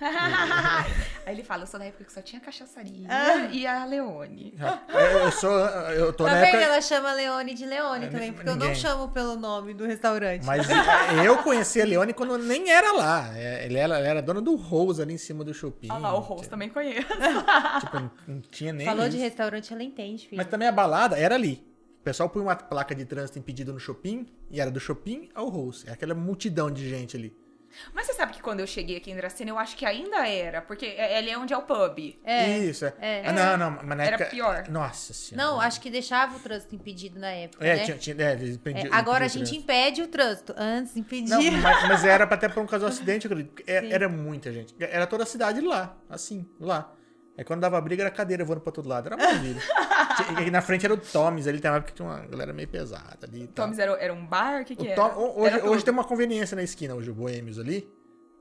Aí 1.24 1.34
ele 1.34 1.42
fala, 1.42 1.62
eu 1.62 1.66
sou 1.66 1.78
da 1.78 1.86
época 1.86 2.04
que 2.04 2.12
só 2.12 2.20
tinha 2.20 2.40
cachaçaria 2.40 3.06
ah. 3.08 3.46
e 3.52 3.66
a 3.66 3.84
Leone. 3.84 4.54
Eu, 4.88 5.32
sou, 5.32 5.50
eu 5.50 6.12
tô 6.12 6.24
tá 6.24 6.32
na 6.32 6.38
época... 6.38 6.62
ela 6.62 6.80
chama 6.80 7.12
Leone 7.12 7.54
de 7.54 7.64
Leone 7.64 8.06
é, 8.06 8.08
também, 8.08 8.32
porque 8.32 8.50
ninguém. 8.50 8.68
eu 8.68 8.74
não 8.74 8.80
chamo 8.80 9.08
pelo 9.08 9.36
nome 9.36 9.72
do 9.72 9.84
restaurante. 9.84 10.44
Mas 10.44 10.66
eu 11.24 11.38
conheci 11.38 11.80
a 11.80 11.84
Leone 11.84 12.12
quando 12.12 12.36
nem 12.38 12.70
era 12.70 12.92
lá. 12.92 13.30
É, 13.36 13.64
ele 13.66 13.78
era, 13.78 13.98
ela 13.98 14.08
era 14.08 14.22
dona 14.22 14.40
do 14.40 14.54
Rose 14.56 15.00
ali 15.00 15.14
em 15.14 15.18
cima 15.18 15.44
do 15.44 15.54
shopping. 15.54 15.88
Ah 15.90 15.98
lá, 15.98 16.14
o 16.14 16.20
Rose 16.20 16.48
também 16.48 16.68
conheço. 16.68 17.08
Tipo, 17.80 18.10
não 18.26 18.40
tinha 18.50 18.72
nem 18.72 18.86
Falou 18.86 19.06
isso. 19.06 19.16
de 19.16 19.22
restaurante, 19.22 19.72
ela 19.72 19.82
entende, 19.82 20.26
filho. 20.26 20.36
Mas 20.36 20.46
também 20.46 20.68
a 20.68 20.72
balada 20.72 21.16
era 21.18 21.34
ali. 21.34 21.64
pessoal 22.02 22.28
põe 22.28 22.42
uma 22.42 22.56
placa 22.56 22.94
de 22.94 23.04
trânsito 23.04 23.38
impedido 23.38 23.72
no 23.72 23.80
shopping 23.80 24.26
e 24.50 24.60
era 24.60 24.70
do 24.70 24.80
shopping 24.80 25.28
ao 25.34 25.48
Rose. 25.48 25.88
É 25.88 25.92
aquela 25.92 26.14
multidão 26.14 26.70
de 26.70 26.88
gente 26.88 27.16
ali. 27.16 27.43
Mas 27.92 28.06
você 28.06 28.14
sabe 28.14 28.32
que 28.32 28.42
quando 28.42 28.60
eu 28.60 28.66
cheguei 28.66 28.96
aqui 28.96 29.10
em 29.10 29.16
Dracena, 29.16 29.50
eu 29.50 29.58
acho 29.58 29.76
que 29.76 29.84
ainda 29.84 30.26
era, 30.28 30.60
porque 30.62 30.86
ele 30.86 31.30
é 31.30 31.38
onde 31.38 31.52
é 31.52 31.56
o 31.56 31.62
pub. 31.62 32.18
É. 32.24 32.58
Isso, 32.58 32.84
é. 32.86 32.94
é. 33.00 33.22
Ah, 33.26 33.32
não, 33.32 33.56
não, 33.70 33.70
mas 33.84 33.96
na 33.98 34.04
Era 34.04 34.14
época... 34.16 34.30
pior. 34.30 34.68
Nossa 34.68 35.12
senhora. 35.12 35.46
Não, 35.48 35.60
acho 35.60 35.80
que 35.80 35.90
deixava 35.90 36.36
o 36.36 36.40
trânsito 36.40 36.74
impedido 36.74 37.18
na 37.18 37.30
época, 37.30 37.64
É, 37.66 37.76
né? 37.76 37.84
tinha, 37.84 37.96
tinha, 37.96 38.16
é, 38.22 38.32
eles 38.32 38.50
É, 38.50 38.52
impediam- 38.54 38.94
agora 38.94 39.24
a 39.24 39.28
gente 39.28 39.56
impede 39.56 40.02
o 40.02 40.08
trânsito. 40.08 40.54
Antes 40.56 40.96
impedia. 40.96 41.36
Não, 41.36 41.42
mas, 41.60 41.88
mas 41.88 42.04
era 42.04 42.26
pra 42.26 42.36
até 42.36 42.48
por 42.48 42.62
um 42.62 42.66
caso 42.66 42.84
de 42.86 42.90
acidente, 42.92 43.26
eu 43.26 43.32
acredito. 43.32 43.52
porque 43.54 43.70
Era, 43.70 43.86
Sim. 43.86 43.92
era 43.92 44.08
muita 44.08 44.52
gente. 44.52 44.74
Era 44.78 45.06
toda 45.06 45.22
a 45.24 45.26
cidade 45.26 45.60
lá, 45.60 45.96
assim, 46.08 46.48
lá. 46.60 46.92
Aí 47.36 47.42
quando 47.44 47.60
dava 47.60 47.80
briga, 47.80 48.02
era 48.04 48.10
cadeira 48.10 48.44
voando 48.44 48.60
pra 48.60 48.72
todo 48.72 48.88
lado. 48.88 49.06
Era 49.06 49.16
maravilha. 49.16 49.60
E 50.46 50.50
na 50.50 50.62
frente 50.62 50.84
era 50.86 50.94
o 50.94 50.96
Toms, 50.96 51.48
ali 51.48 51.58
tem 51.58 51.68
uma 51.68 51.78
época 51.78 51.90
que 51.90 51.96
tinha 51.96 52.08
uma 52.08 52.20
galera 52.26 52.52
meio 52.52 52.68
pesada 52.68 53.18
ali. 53.26 53.48
Toms 53.48 53.78
era, 53.80 53.92
era 54.00 54.12
um 54.14 54.24
bar? 54.24 54.62
O 54.62 54.64
que, 54.64 54.76
que 54.76 54.82
O 54.84 54.86
era? 54.86 54.94
Tom- 54.94 55.14
ho- 55.20 55.40
hoje, 55.42 55.54
Era 55.56 55.68
hoje 55.68 55.84
tem 55.84 55.92
uma 55.92 56.04
conveniência 56.04 56.54
na 56.54 56.62
esquina, 56.62 56.94
hoje 56.94 57.10
o 57.10 57.14
Boêmios 57.14 57.58
ali. 57.58 57.92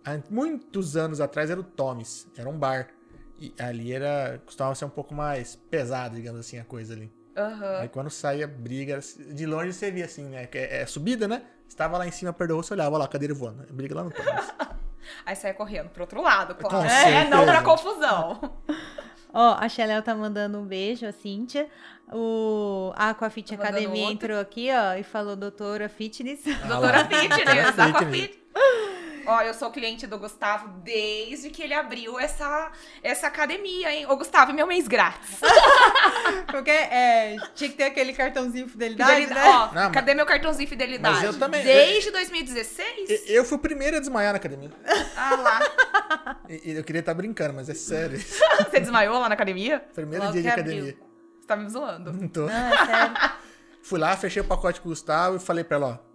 Há 0.05 0.19
muitos 0.29 0.95
anos 0.95 1.19
atrás 1.19 1.49
era 1.49 1.59
o 1.59 1.63
Toms, 1.63 2.27
era 2.37 2.47
um 2.47 2.55
bar. 2.57 2.89
E 3.39 3.51
ali 3.57 3.91
era. 3.91 4.39
costumava 4.45 4.75
ser 4.75 4.85
um 4.85 4.89
pouco 4.89 5.15
mais 5.15 5.55
pesado, 5.55 6.15
digamos 6.15 6.39
assim, 6.41 6.59
a 6.59 6.63
coisa 6.63 6.93
ali. 6.93 7.11
Aham. 7.35 7.79
Aí 7.79 7.89
quando 7.89 8.11
saía 8.11 8.45
briga, 8.47 8.93
era- 8.93 9.33
de 9.33 9.45
longe 9.47 9.73
você 9.73 9.89
via 9.89 10.05
assim, 10.05 10.25
né? 10.25 10.45
Que 10.45 10.59
é, 10.59 10.81
é 10.81 10.85
subida, 10.85 11.27
né? 11.27 11.41
Estava 11.67 11.97
lá 11.97 12.05
em 12.05 12.11
cima, 12.11 12.31
perdoou, 12.31 12.61
você 12.61 12.73
olhava, 12.75 12.91
olha 12.91 12.99
lá, 13.03 13.07
cadeira 13.07 13.33
voando. 13.33 13.65
Briga 13.73 13.95
lá 13.95 14.03
no 14.03 14.11
Toms. 14.11 14.53
Aí 15.25 15.35
saia 15.35 15.53
correndo 15.53 15.89
pro 15.89 16.03
outro 16.03 16.21
lado, 16.21 16.55
claro. 16.55 16.87
É, 16.87 17.27
não 17.27 17.43
pra 17.45 17.61
confusão. 17.61 18.39
Ó, 19.33 19.57
a 19.59 19.67
Xeléu 19.67 20.01
tá 20.03 20.13
mandando 20.13 20.59
um 20.59 20.65
beijo, 20.65 21.07
a 21.07 21.11
Cíntia. 21.11 21.67
O 22.11 22.93
a 22.95 23.09
Aquafit 23.09 23.49
Tá 23.49 23.55
Academia 23.55 24.11
entrou 24.11 24.39
aqui, 24.39 24.69
ó, 24.71 24.93
e 24.93 25.03
falou 25.03 25.35
doutora 25.35 25.89
fitness. 25.89 26.43
Doutora 26.67 26.99
lá. 26.99 27.05
Fitness, 27.05 27.75
Doutora 27.75 27.83
Aquafit. 27.85 28.42
Ó, 29.25 29.41
eu 29.41 29.53
sou 29.53 29.71
cliente 29.71 30.05
do 30.07 30.17
Gustavo 30.17 30.67
desde 30.83 31.49
que 31.49 31.61
ele 31.61 31.73
abriu 31.73 32.19
essa, 32.19 32.71
essa 33.01 33.27
academia, 33.27 33.91
hein? 33.93 34.05
Ô, 34.07 34.15
Gustavo, 34.17 34.53
meu 34.53 34.67
mês 34.67 34.87
grátis. 34.87 35.39
Porque 36.51 36.71
é, 36.71 37.35
tinha 37.55 37.69
que 37.69 37.75
ter 37.75 37.83
aquele 37.85 38.13
cartãozinho 38.13 38.67
fidelidade, 38.67 39.11
Fidelidade, 39.21 39.47
né? 39.47 39.49
Ó, 39.53 39.67
Não, 39.67 39.83
mas- 39.83 39.91
cadê 39.91 40.13
meu 40.13 40.25
cartãozinho 40.25 40.67
fidelidade? 40.69 41.15
Mas 41.15 41.23
eu 41.25 41.39
também- 41.39 41.63
Desde 41.63 42.11
2016? 42.11 43.09
E- 43.09 43.23
Eu 43.33 43.43
fui 43.45 43.57
o 43.57 43.61
primeiro 43.61 43.97
a 43.97 43.99
desmaiar 43.99 44.33
na 44.33 44.37
academia. 44.37 44.71
Ah 45.15 45.35
lá. 45.35 46.37
E, 46.49 46.71
eu 46.73 46.83
queria 46.83 46.99
estar 46.99 47.13
brincando, 47.13 47.53
mas 47.53 47.69
é 47.69 47.73
sério. 47.73 48.19
Você 48.69 48.79
desmaiou 48.79 49.19
lá 49.19 49.27
na 49.29 49.35
academia? 49.35 49.83
Primeiro 49.93 50.25
Logo 50.25 50.33
dia 50.33 50.41
de 50.43 50.47
que 50.53 50.59
abriu. 50.59 50.73
academia. 50.75 50.97
Você 51.39 51.47
tá 51.47 51.55
me 51.55 51.69
zoando. 51.69 52.13
Não 52.13 52.27
tô. 52.27 52.41
Não, 52.41 52.49
é 52.73 52.85
sério. 52.85 53.15
Fui 53.81 53.99
lá, 53.99 54.15
fechei 54.15 54.41
o 54.41 54.45
pacote 54.45 54.79
com 54.79 54.87
o 54.87 54.91
Gustavo 54.91 55.37
e 55.37 55.39
falei 55.39 55.63
pra 55.63 55.77
ela, 55.77 55.99
ó. 56.01 56.12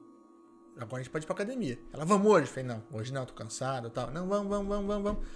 Agora 0.79 1.01
a 1.01 1.03
gente 1.03 1.11
pode 1.11 1.24
ir 1.24 1.26
pra 1.26 1.35
academia. 1.35 1.79
Ela, 1.93 2.05
vamos 2.05 2.31
hoje? 2.31 2.45
Eu 2.45 2.49
falei, 2.49 2.64
não, 2.64 2.83
hoje 2.93 3.12
não, 3.12 3.26
tô 3.26 3.35
cansado 3.35 3.91
tal. 3.91 4.11
Não, 4.11 4.29
vamos, 4.29 4.49
vamos, 4.49 4.68
vamos, 4.68 4.87
vamos, 4.87 5.03
vamos. 5.03 5.26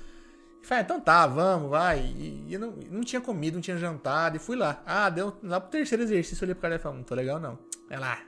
E 0.62 0.66
falei, 0.66 0.82
ah, 0.82 0.84
então 0.84 1.00
tá, 1.00 1.26
vamos, 1.26 1.68
vai. 1.68 2.00
E, 2.00 2.44
e 2.48 2.54
eu 2.54 2.60
não, 2.60 2.70
não 2.90 3.00
tinha 3.02 3.20
comido, 3.20 3.54
não 3.54 3.60
tinha 3.60 3.76
jantado. 3.76 4.36
E 4.36 4.38
fui 4.38 4.56
lá. 4.56 4.82
Ah, 4.86 5.10
deu 5.10 5.36
lá 5.42 5.60
pro 5.60 5.70
terceiro 5.70 6.04
exercício, 6.04 6.42
eu 6.42 6.46
olhei 6.46 6.54
pro 6.54 6.62
cara 6.62 6.76
e 6.76 6.78
falei, 6.78 6.98
não 6.98 7.04
tô 7.04 7.14
legal 7.14 7.40
não. 7.40 7.58
Ela, 7.90 8.18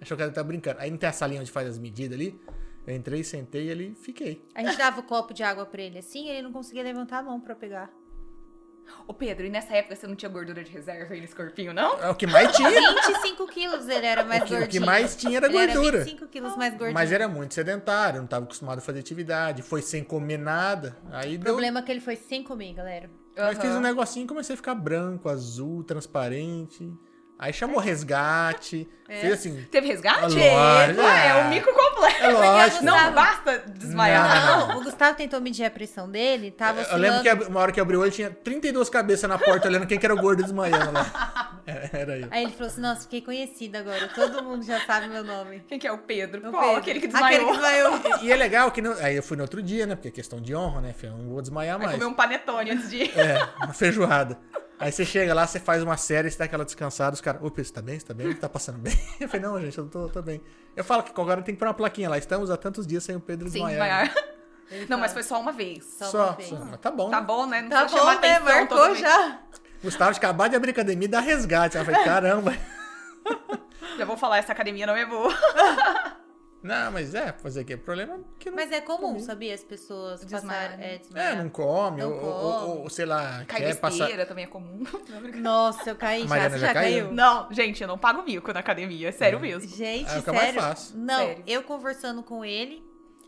achou 0.00 0.16
que 0.16 0.22
ela 0.22 0.32
tava 0.32 0.46
brincando. 0.46 0.78
Aí 0.80 0.90
não 0.90 0.98
tem 0.98 1.08
a 1.08 1.12
salinha 1.12 1.40
onde 1.40 1.50
faz 1.50 1.68
as 1.68 1.78
medidas 1.78 2.16
ali. 2.16 2.40
Eu 2.86 2.94
entrei, 2.96 3.22
sentei 3.22 3.66
e 3.66 3.70
ali 3.70 3.94
fiquei. 3.94 4.44
A 4.54 4.62
gente 4.62 4.78
dava 4.78 5.00
o 5.00 5.02
copo 5.02 5.34
de 5.34 5.42
água 5.42 5.66
pra 5.66 5.82
ele 5.82 5.98
assim, 5.98 6.28
ele 6.28 6.42
não 6.42 6.52
conseguia 6.52 6.82
levantar 6.82 7.18
a 7.18 7.22
mão 7.22 7.40
pra 7.40 7.54
pegar. 7.54 7.90
Ô, 9.06 9.14
Pedro, 9.14 9.46
e 9.46 9.50
nessa 9.50 9.74
época 9.74 9.96
você 9.96 10.06
não 10.06 10.14
tinha 10.14 10.28
gordura 10.28 10.62
de 10.62 10.70
reserva 10.70 11.14
aí 11.14 11.20
nesse 11.20 11.34
corpinho, 11.34 11.72
não? 11.72 11.98
É 12.00 12.08
o 12.10 12.14
que 12.14 12.26
mais 12.26 12.54
tinha. 12.56 12.68
25 13.08 13.46
quilos 13.48 13.88
ele 13.88 14.06
era 14.06 14.22
mais 14.24 14.42
O 14.42 14.44
que- 14.46 14.54
o 14.54 14.58
gordinho. 14.58 14.80
que 14.82 14.86
mais 14.86 15.16
tinha 15.16 15.36
era 15.38 15.46
Ele 15.46 15.56
era 15.58 15.72
gordura. 15.72 15.98
25 16.04 16.26
quilos 16.28 16.56
mais 16.56 16.72
gordinho. 16.74 16.94
Mas 16.94 17.10
era 17.12 17.26
muito 17.28 17.54
sedentário, 17.54 18.20
não 18.20 18.26
tava 18.28 18.44
acostumado 18.44 18.78
a 18.78 18.80
fazer 18.80 19.00
atividade. 19.00 19.62
Foi 19.62 19.82
sem 19.82 20.04
comer 20.04 20.38
nada. 20.38 20.96
Aí 21.10 21.34
O 21.36 21.38
deu. 21.38 21.52
problema 21.52 21.80
é 21.80 21.82
que 21.82 21.90
ele 21.92 22.00
foi 22.00 22.16
sem 22.16 22.42
comer, 22.42 22.72
galera. 22.74 23.10
Aí 23.36 23.54
fiz 23.56 23.70
um 23.70 23.80
negocinho 23.80 24.24
e 24.24 24.28
comecei 24.28 24.54
a 24.54 24.56
ficar 24.56 24.74
branco, 24.74 25.28
azul, 25.28 25.82
transparente. 25.84 26.92
Aí 27.42 27.54
chamou 27.54 27.80
resgate. 27.80 28.86
É. 29.08 29.20
Fez 29.22 29.32
assim. 29.32 29.66
Teve 29.70 29.86
resgate? 29.88 30.20
Lógico, 30.20 30.40
Ué, 30.42 31.26
é 31.26 31.28
é. 31.30 31.42
o 31.42 31.48
mico 31.48 31.72
completo. 31.72 32.22
É 32.22 32.28
lógico. 32.28 32.84
Não 32.84 32.92
Gustavo- 32.92 33.14
basta 33.14 33.58
desmaiar. 33.66 34.46
Não, 34.46 34.68
Não, 34.68 34.78
o 34.78 34.84
Gustavo 34.84 35.16
tentou 35.16 35.40
medir 35.40 35.64
a 35.64 35.70
pressão 35.70 36.08
dele, 36.08 36.50
tava 36.50 36.82
Eu 36.82 36.98
lembro 36.98 37.22
que 37.22 37.28
oscilando. 37.30 37.50
uma 37.50 37.60
hora 37.60 37.72
que 37.72 37.80
abriu 37.80 37.98
o 37.98 38.02
olho 38.02 38.10
tinha 38.12 38.30
32 38.30 38.90
cabeças 38.90 39.28
na 39.28 39.38
porta 39.38 39.68
olhando 39.68 39.86
quem 39.86 39.98
que 39.98 40.04
era 40.04 40.14
o 40.14 40.18
gordo 40.20 40.42
desmaiando 40.42 40.92
lá. 40.92 41.46
É, 41.66 41.90
Era 41.92 42.18
eu. 42.18 42.26
Aí 42.32 42.42
ele 42.44 42.52
falou 42.52 42.66
assim, 42.68 42.80
nossa, 42.80 43.02
fiquei 43.02 43.20
conhecida 43.20 43.78
agora, 43.78 44.08
todo 44.08 44.42
mundo 44.42 44.64
já 44.64 44.80
sabe 44.80 45.06
meu 45.08 45.22
nome. 45.22 45.62
Quem 45.68 45.78
que 45.78 45.86
é 45.86 45.92
o 45.92 45.98
Pedro? 45.98 46.48
O 46.48 46.50
Qual? 46.50 46.62
Pedro. 46.62 46.78
Aquele 46.78 47.00
que 47.00 47.06
Aquele 47.06 47.20
desmaiou. 47.38 47.46
que 47.46 47.52
desmaiou. 47.52 48.18
E, 48.22 48.26
e 48.26 48.32
é 48.32 48.36
legal 48.36 48.70
que 48.72 48.82
não. 48.82 48.92
Aí 48.94 49.14
eu 49.14 49.22
fui 49.22 49.36
no 49.36 49.44
outro 49.44 49.62
dia, 49.62 49.86
né? 49.86 49.94
Porque 49.94 50.08
é 50.08 50.10
questão 50.10 50.40
de 50.40 50.54
honra, 50.54 50.80
né? 50.80 50.92
Falei, 50.94 51.14
eu 51.14 51.18
não 51.22 51.30
vou 51.30 51.40
desmaiar 51.40 51.76
Vai 51.78 51.86
mais. 51.88 51.98
comer 51.98 52.10
um 52.10 52.14
panetone 52.14 52.70
antes 52.72 52.90
de 52.90 52.96
ir. 53.04 53.12
É, 53.18 53.46
uma 53.62 53.72
feijoada. 53.74 54.36
Aí 54.80 54.90
você 54.90 55.04
chega 55.04 55.34
lá, 55.34 55.46
você 55.46 55.60
faz 55.60 55.82
uma 55.82 55.96
série, 55.98 56.30
você 56.30 56.38
dá 56.38 56.46
aquela 56.46 56.64
descansada, 56.64 57.12
os 57.12 57.20
caras, 57.20 57.42
opa, 57.42 57.62
você 57.62 57.70
tá 57.70 57.82
bem? 57.82 58.00
Você 58.00 58.06
tá 58.06 58.14
bem? 58.14 58.34
Tá 58.34 58.48
passando 58.48 58.78
bem? 58.78 58.98
Eu 59.20 59.28
falei, 59.28 59.46
não, 59.46 59.60
gente, 59.60 59.76
eu 59.76 59.86
tô, 59.86 60.08
tô 60.08 60.22
bem. 60.22 60.40
Eu 60.74 60.82
falo 60.82 61.02
que 61.02 61.10
agora 61.10 61.42
tem 61.42 61.54
que 61.54 61.58
pôr 61.58 61.68
uma 61.68 61.74
plaquinha 61.74 62.08
lá. 62.08 62.16
Estamos 62.16 62.50
há 62.50 62.56
tantos 62.56 62.86
dias 62.86 63.04
sem 63.04 63.14
o 63.14 63.20
Pedro 63.20 63.48
Sim, 63.50 63.58
desmaiar. 63.66 64.04
desmaiar. 64.06 64.32
Ele 64.70 64.86
Não, 64.88 64.98
mas 64.98 65.12
foi 65.12 65.22
só 65.22 65.38
uma 65.38 65.52
vez. 65.52 65.84
Só 65.84 66.06
Só, 66.06 66.26
uma 66.28 66.32
vez. 66.32 66.48
só. 66.48 66.56
Mas 66.64 66.80
tá 66.80 66.90
bom. 66.90 67.10
Tá 67.10 67.20
né? 67.20 67.26
bom, 67.26 67.46
né? 67.46 67.60
Não 67.62 67.68
Tá 67.68 67.80
precisa 67.82 68.00
chamar 68.00 68.14
bom, 68.16 68.20
né? 68.26 68.38
Marcou 68.40 68.94
já. 68.94 69.38
Gustavo 69.82 70.16
acabar 70.16 70.48
de 70.48 70.56
abrir 70.56 70.70
academia 70.70 71.04
e 71.06 71.10
dar 71.10 71.20
resgate. 71.20 71.76
Eu 71.76 71.84
falei, 71.84 72.00
caramba. 72.04 72.56
Já 73.98 74.04
vou 74.06 74.16
falar, 74.16 74.38
essa 74.38 74.52
academia 74.52 74.86
não 74.86 74.96
é 74.96 75.04
boa. 75.04 75.34
Não, 76.62 76.92
mas 76.92 77.14
é, 77.14 77.32
fazer 77.32 77.62
o 77.62 77.64
quê? 77.64 77.74
O 77.74 77.78
problema 77.78 78.14
é 78.16 78.18
que 78.38 78.50
não. 78.50 78.56
Mas 78.56 78.70
é 78.70 78.80
comum, 78.82 79.18
sabia? 79.18 79.54
As 79.54 79.64
pessoas 79.64 80.20
Desmaiar, 80.24 80.72
passarem. 80.72 80.78
né? 80.78 81.00
É, 81.14 81.30
É, 81.30 81.34
não 81.36 81.48
come, 81.48 82.00
Não 82.02 82.12
ou, 82.12 82.22
ou- 82.24 82.52
come. 82.52 82.80
ou, 82.82 82.90
sei 82.90 83.06
lá, 83.06 83.44
Cai 83.46 83.60
quer 83.60 83.76
passar. 83.76 83.98
besteira 84.04 84.26
também 84.26 84.44
é 84.44 84.46
comum. 84.46 84.82
Nossa, 85.40 85.90
eu 85.90 85.96
caí 85.96 86.26
já. 86.28 86.50
Você 86.50 86.58
já 86.58 86.66
já 86.68 86.74
caiu? 86.74 87.04
caiu? 87.04 87.12
Não, 87.14 87.50
gente, 87.52 87.80
eu 87.82 87.88
não 87.88 87.96
pago 87.98 88.22
mico 88.22 88.52
na 88.52 88.60
academia, 88.60 89.08
é 89.08 89.12
sério 89.12 89.40
mesmo. 89.40 89.68
Gente, 89.74 90.10
É 90.10 90.18
o 90.18 90.22
que 90.22 90.28
é 90.30 90.32
mais 90.32 90.44
sério? 90.46 90.60
fácil. 90.60 90.98
Não, 90.98 91.26
Sério. 91.26 91.44
eu 91.46 91.62
conversando 91.62 92.22
com 92.22 92.44
ele, 92.44 92.84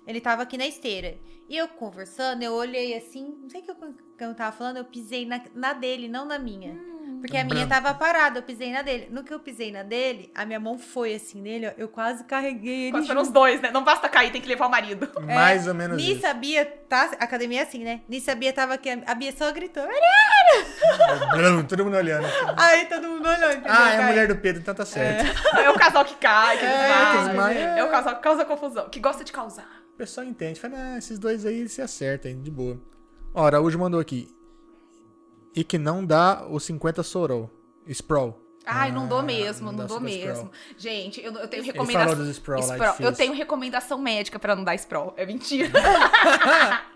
ele 0.07 0.21
tava 0.21 0.43
aqui 0.43 0.59
na 0.59 0.67
esteira. 0.67 1.19
E 1.49 1.57
eu 1.57 1.69
conversando, 1.69 2.43
eu 2.43 2.53
olhei 2.53 2.95
assim, 2.97 3.37
não 3.43 3.49
sei 3.49 3.61
o 3.61 3.65
que 3.65 3.71
eu, 3.71 3.75
que 4.19 4.25
eu 4.25 4.35
tava 4.35 4.57
falando, 4.57 4.77
eu 4.79 4.85
pisei 4.85 5.27
na, 5.27 5.41
na 5.55 5.73
dele, 5.73 6.09
não 6.09 6.25
na 6.25 6.39
minha. 6.39 6.79
Porque 7.23 7.37
a 7.37 7.45
minha 7.45 7.69
tava 7.69 7.95
parada, 7.95 8.41
eu 8.41 8.43
pisei 8.43 8.73
na 8.73 8.83
dele. 8.83 9.07
No 9.13 9.23
que 9.23 9.33
eu 9.33 9.39
pisei 9.39 9.71
na 9.71 9.85
dele, 9.85 10.33
a 10.35 10.45
minha 10.45 10.59
mão 10.59 10.77
foi 10.77 11.15
assim 11.15 11.41
nele, 11.41 11.69
ó, 11.69 11.71
eu 11.79 11.87
quase 11.89 12.25
carreguei 12.25 12.83
ele 12.89 12.91
Quase 12.91 13.07
foram 13.07 13.23
os 13.23 13.31
dois, 13.31 13.61
né? 13.61 13.71
Não 13.71 13.85
basta 13.85 14.09
cair, 14.09 14.33
tem 14.33 14.41
que 14.41 14.49
levar 14.49 14.67
o 14.67 14.71
marido. 14.71 15.09
Mais 15.25 15.69
ou 15.69 15.75
menos 15.75 15.97
Nisso 15.97 16.17
isso. 16.19 16.27
a 16.27 16.35
Bia, 16.35 16.65
tá? 16.89 17.13
A 17.21 17.25
academia 17.25 17.61
é 17.61 17.63
assim, 17.63 17.85
né? 17.85 18.01
Nisso 18.09 18.29
a 18.29 18.35
Bia 18.35 18.53
tava 18.53 18.75
aqui, 18.75 18.91
a 18.91 19.15
Bia 19.15 19.33
só 19.33 19.53
gritou. 19.53 19.85
Brum, 21.31 21.63
Todo 21.63 21.85
mundo 21.85 21.97
olhando. 21.97 22.27
Aí 22.57 22.87
todo 22.87 23.07
mundo 23.07 23.29
entendeu? 23.29 23.63
Ah, 23.69 23.93
é 23.93 23.99
a 24.03 24.07
mulher 24.09 24.27
do 24.27 24.37
Pedro, 24.37 24.61
então 24.61 24.75
tá 24.75 24.85
certo. 24.85 25.33
É 25.63 25.71
o 25.71 25.75
casal 25.75 26.05
que 26.05 26.17
cai, 26.17 26.59
que 26.59 26.65
É, 26.65 27.25
desmaia. 27.25 27.59
É 27.79 27.85
o 27.85 27.91
casal 27.91 28.17
que 28.17 28.23
causa 28.23 28.45
confusão, 28.45 28.89
que 28.89 28.99
gosta 28.99 29.23
de 29.23 29.31
causar. 29.31 29.83
O 29.95 29.97
pessoal 29.97 30.27
entende. 30.27 30.59
Fala, 30.59 30.75
ah, 30.77 30.99
esses 30.99 31.21
dois 31.21 31.47
aí 31.47 31.69
se 31.69 31.81
acertam, 31.81 32.43
de 32.43 32.51
boa. 32.51 32.81
Ó, 33.33 33.47
Araújo 33.47 33.79
mandou 33.79 34.01
aqui. 34.01 34.29
E 35.55 35.65
que 35.65 35.79
não 35.79 36.05
dá 36.05 36.47
os 36.49 36.65
50 36.65 37.03
Sorol. 37.03 37.51
Sprawl. 37.89 38.39
Ai, 38.65 38.93
não 38.93 39.09
dou 39.09 39.19
Ah, 39.19 39.23
mesmo, 39.23 39.73
não 39.73 39.79
não, 39.81 39.87
dou 39.87 40.01
mesmo. 40.01 40.31
sprawl. 40.31 40.51
Gente, 40.79 41.21
eu, 41.21 41.33
eu 41.33 41.49
tenho 41.49 41.63
Ele 41.63 41.73
recomendação. 41.73 42.09
falou 42.11 42.25
dos 42.25 42.37
sprawl 42.37 42.61
lá, 42.61 42.67
Sprawl. 42.75 42.91
difícil. 42.93 43.11
Eu 43.11 43.17
tenho 43.17 43.33
recomendação 43.35 43.99
médica 43.99 44.39
pra 44.39 44.55
não 44.55 44.63
dar 44.63 44.75
sprawl. 44.77 45.13
É 45.17 45.27
mentira. 45.27 45.69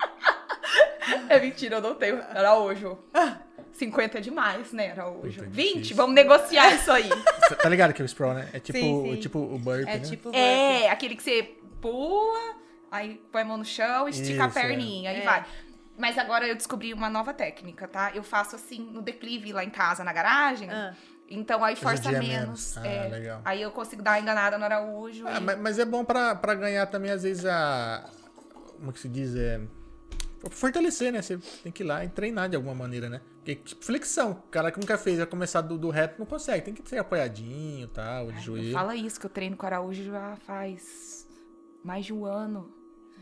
é 1.28 1.40
mentira, 1.40 1.76
eu 1.76 1.80
não 1.80 1.94
tenho. 1.94 2.20
Araújo. 2.22 2.98
50 3.72 4.18
é 4.18 4.20
demais, 4.20 4.72
né, 4.72 4.92
Araújo? 4.92 5.38
Puta, 5.40 5.50
20, 5.50 5.72
difícil. 5.74 5.96
vamos 5.96 6.14
negociar 6.14 6.74
isso 6.74 6.90
aí. 6.90 7.08
Cê 7.48 7.54
Tá 7.56 7.68
ligado 7.68 7.92
que 7.92 8.00
é 8.00 8.04
o 8.04 8.08
Sprawl, 8.08 8.34
né? 8.34 8.48
É 8.52 8.60
tipo, 8.60 8.78
Sim, 8.78 9.10
sim. 9.14 9.20
tipo 9.20 9.38
o 9.38 9.58
burp, 9.58 9.82
É 9.82 9.84
né? 9.84 9.98
tipo. 9.98 10.30
É, 10.34 10.88
aquele 10.88 11.14
que 11.14 11.22
você 11.22 11.42
pula, 11.80 12.56
aí 12.90 13.20
põe 13.30 13.42
a 13.42 13.44
mão 13.44 13.58
no 13.58 13.64
chão, 13.64 14.08
estica 14.08 14.44
a 14.44 14.48
Isso, 14.48 14.58
é. 14.58 14.62
perninha, 14.62 15.10
aí 15.10 15.20
É. 15.20 15.24
vai. 15.24 15.44
Mas 15.98 16.18
agora 16.18 16.46
eu 16.46 16.54
descobri 16.54 16.92
uma 16.92 17.08
nova 17.08 17.32
técnica, 17.32 17.88
tá? 17.88 18.12
Eu 18.14 18.22
faço 18.22 18.56
assim 18.56 18.80
no 18.80 19.00
declive 19.00 19.52
lá 19.52 19.64
em 19.64 19.70
casa, 19.70 20.04
na 20.04 20.12
garagem. 20.12 20.70
Ah. 20.70 20.94
Então 21.28 21.64
aí 21.64 21.74
força 21.74 22.10
menos. 22.12 22.28
menos. 22.28 22.76
Ah, 22.78 22.86
é. 22.86 23.08
legal. 23.08 23.40
Aí 23.44 23.62
eu 23.62 23.70
consigo 23.72 24.02
dar 24.02 24.12
uma 24.12 24.20
enganada 24.20 24.56
no 24.58 24.64
Araújo. 24.64 25.26
Ah, 25.26 25.38
e- 25.38 25.40
mas, 25.40 25.58
mas 25.58 25.78
é 25.78 25.84
bom 25.84 26.04
pra, 26.04 26.34
pra 26.34 26.54
ganhar 26.54 26.86
também, 26.86 27.10
às 27.10 27.22
vezes, 27.22 27.44
a. 27.46 28.08
Como 28.78 28.92
que 28.92 29.00
se 29.00 29.08
diz? 29.08 29.34
É. 29.34 29.60
Fortalecer, 30.50 31.10
né? 31.12 31.22
Você 31.22 31.38
tem 31.62 31.72
que 31.72 31.82
ir 31.82 31.86
lá 31.86 32.04
e 32.04 32.08
treinar 32.08 32.48
de 32.48 32.54
alguma 32.54 32.74
maneira, 32.74 33.08
né? 33.08 33.20
Porque, 33.38 33.56
tipo, 33.56 33.84
flexão. 33.84 34.32
O 34.32 34.50
cara 34.50 34.70
que 34.70 34.78
nunca 34.78 34.96
fez, 34.98 35.16
vai 35.18 35.26
começar 35.26 35.60
do, 35.62 35.76
do 35.76 35.90
reto, 35.90 36.16
não 36.18 36.26
consegue. 36.26 36.64
Tem 36.66 36.74
que 36.74 36.88
ser 36.88 36.98
apoiadinho 36.98 37.84
e 37.86 37.88
tal, 37.88 38.26
de 38.26 38.34
Não 38.34 38.40
joelho. 38.40 38.72
fala 38.72 38.94
isso, 38.94 39.18
que 39.18 39.26
eu 39.26 39.30
treino 39.30 39.56
com 39.56 39.64
o 39.64 39.66
Araújo 39.66 40.04
já 40.04 40.36
faz 40.46 41.26
mais 41.82 42.04
de 42.04 42.12
um 42.12 42.24
ano. 42.24 42.70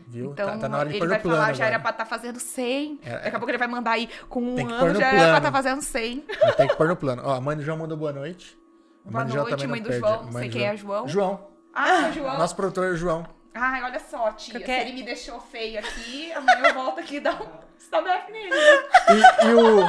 Viu? 0.07 0.31
Então, 0.31 0.45
tá, 0.47 0.57
tá 0.59 0.69
na 0.69 0.77
hora 0.77 0.89
de 0.89 0.95
ele 0.95 0.99
pôr 0.99 1.07
vai 1.09 1.17
no 1.17 1.23
plano. 1.23 1.37
falar, 1.37 1.53
já 1.53 1.65
era 1.65 1.79
pra 1.79 1.89
estar 1.91 2.05
fazendo 2.05 2.39
100. 2.39 2.99
É, 3.03 3.09
Daqui 3.11 3.27
a 3.29 3.31
pouco 3.31 3.49
ele 3.49 3.57
vai 3.57 3.67
mandar 3.67 3.91
aí 3.91 4.09
com 4.29 4.39
um 4.41 4.55
Tem 4.55 4.65
ano, 4.71 4.93
no 4.93 4.99
já 4.99 5.07
era 5.07 5.15
pra 5.17 5.23
plano. 5.25 5.37
estar 5.37 5.51
fazendo 5.51 5.81
100. 5.81 6.25
Vai 6.41 6.53
ter 6.55 6.67
que 6.67 6.75
pôr 6.75 6.87
no 6.87 6.95
plano. 6.95 7.21
Ó, 7.25 7.33
a 7.35 7.41
mãe 7.41 7.57
do 7.57 7.63
João 7.63 7.77
mandou 7.77 7.97
boa 7.97 8.13
noite. 8.13 8.57
Boa 9.03 9.23
noite, 9.25 9.67
mãe 9.67 9.81
do 9.81 9.89
perde. 9.89 9.99
João. 10.07 10.23
Não 10.25 10.31
sei 10.33 10.49
quem 10.49 10.63
é 10.65 10.77
João. 10.77 11.07
João. 11.07 11.47
Ah, 11.73 12.11
João. 12.11 12.37
Nosso 12.37 12.55
produtor 12.55 12.93
é 12.93 12.95
João. 12.95 13.25
Ai, 13.53 13.83
olha 13.83 13.99
só, 13.99 14.31
tia. 14.33 14.59
Qualquer... 14.59 14.81
Se 14.81 14.87
ele 14.89 14.93
me 14.99 15.03
deixou 15.03 15.39
feio 15.39 15.79
aqui, 15.79 16.31
amanhã 16.33 16.67
eu 16.67 16.73
volto 16.73 16.99
aqui 16.99 17.15
e 17.17 17.19
dá 17.19 17.31
um 17.33 17.47
stop 17.79 18.31
nele. 18.31 18.49
E, 18.53 19.47
e 19.47 19.53
o, 19.53 19.79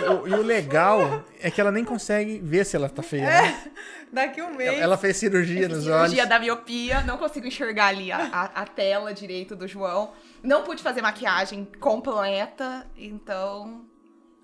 o, 0.00 0.28
e 0.28 0.34
o 0.34 0.42
legal 0.42 1.24
é 1.40 1.50
que 1.50 1.60
ela 1.60 1.72
nem 1.72 1.84
consegue 1.84 2.38
ver 2.38 2.64
se 2.64 2.76
ela 2.76 2.88
tá 2.88 3.02
feia. 3.02 3.24
É, 3.24 3.42
né? 3.42 3.72
daqui 4.12 4.42
um 4.42 4.54
mês. 4.54 4.80
Ela 4.80 4.96
fez 4.96 5.16
cirurgia 5.16 5.68
nos 5.68 5.84
cirurgia 5.84 5.94
olhos. 5.94 6.10
Cirurgia 6.10 6.26
da 6.26 6.38
miopia, 6.38 7.00
não 7.02 7.16
consigo 7.16 7.46
enxergar 7.46 7.86
ali 7.86 8.12
a, 8.12 8.18
a, 8.18 8.44
a 8.62 8.66
tela 8.66 9.12
direito 9.14 9.56
do 9.56 9.66
João. 9.66 10.12
Não 10.42 10.62
pude 10.62 10.82
fazer 10.82 11.00
maquiagem 11.00 11.66
completa, 11.80 12.86
então 12.96 13.84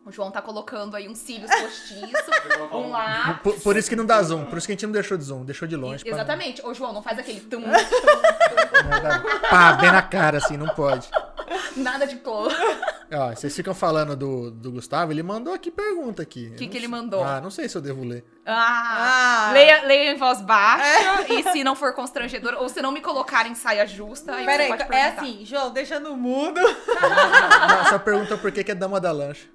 o 0.08 0.10
João 0.10 0.30
tá 0.30 0.40
colocando 0.40 0.96
aí 0.96 1.06
uns 1.06 1.18
cílios 1.18 1.50
postiços, 1.50 2.36
um 2.72 2.90
lá. 2.90 3.40
Por, 3.42 3.60
por, 3.60 3.76
isso 3.76 3.90
que 3.90 3.96
não 3.96 4.06
dá 4.06 4.22
zoom, 4.22 4.46
por 4.46 4.56
isso 4.56 4.66
que 4.66 4.72
a 4.72 4.74
gente 4.74 4.86
não 4.86 4.92
deixou 4.92 5.18
de 5.18 5.24
zoom, 5.24 5.44
deixou 5.44 5.68
de 5.68 5.76
longe. 5.76 6.02
Exatamente. 6.06 6.64
Ô, 6.64 6.72
João, 6.72 6.94
não 6.94 7.02
faz 7.02 7.18
aquele 7.18 7.40
tum, 7.40 7.60
tum, 7.60 7.68
tum. 7.68 9.48
Pá, 9.50 9.74
bem 9.74 9.92
na 9.92 10.00
cara, 10.00 10.38
assim, 10.38 10.56
não 10.56 10.68
pode. 10.68 11.10
Nada 11.76 12.06
de 12.06 12.16
cor. 12.16 12.50
Ó, 13.12 13.34
vocês 13.34 13.54
ficam 13.54 13.74
falando 13.74 14.14
do, 14.14 14.50
do 14.50 14.72
Gustavo, 14.72 15.12
ele 15.12 15.22
mandou 15.22 15.54
aqui 15.54 15.70
pergunta 15.70 16.22
aqui. 16.22 16.50
O 16.52 16.56
que, 16.56 16.66
que 16.66 16.76
ele 16.76 16.88
mandou? 16.88 17.24
Ah, 17.24 17.40
não 17.40 17.50
sei 17.50 17.68
se 17.68 17.76
eu 17.76 17.80
devo 17.80 18.04
ler. 18.04 18.24
Ah, 18.44 19.48
ah. 19.48 19.52
Leia, 19.52 19.82
leia 19.84 20.12
em 20.12 20.16
voz 20.16 20.40
baixa 20.40 21.22
é. 21.28 21.34
e 21.34 21.42
se 21.50 21.64
não 21.64 21.74
for 21.74 21.94
constrangedor, 21.94 22.54
ou 22.58 22.68
se 22.68 22.82
não 22.82 22.92
me 22.92 23.00
colocar 23.00 23.46
em 23.46 23.54
saia 23.54 23.86
justa, 23.86 24.34
aí 24.34 24.44
Peraí, 24.44 24.70
é 24.90 25.04
assim, 25.06 25.44
João, 25.44 25.70
deixa 25.70 25.98
no 25.98 26.16
mudo. 26.16 26.60
Não, 26.60 27.84
só 27.88 27.98
pergunta 27.98 28.36
por 28.36 28.52
que, 28.52 28.62
que 28.62 28.72
é 28.72 28.74
dama 28.74 29.00
da 29.00 29.12
lancha. 29.12 29.48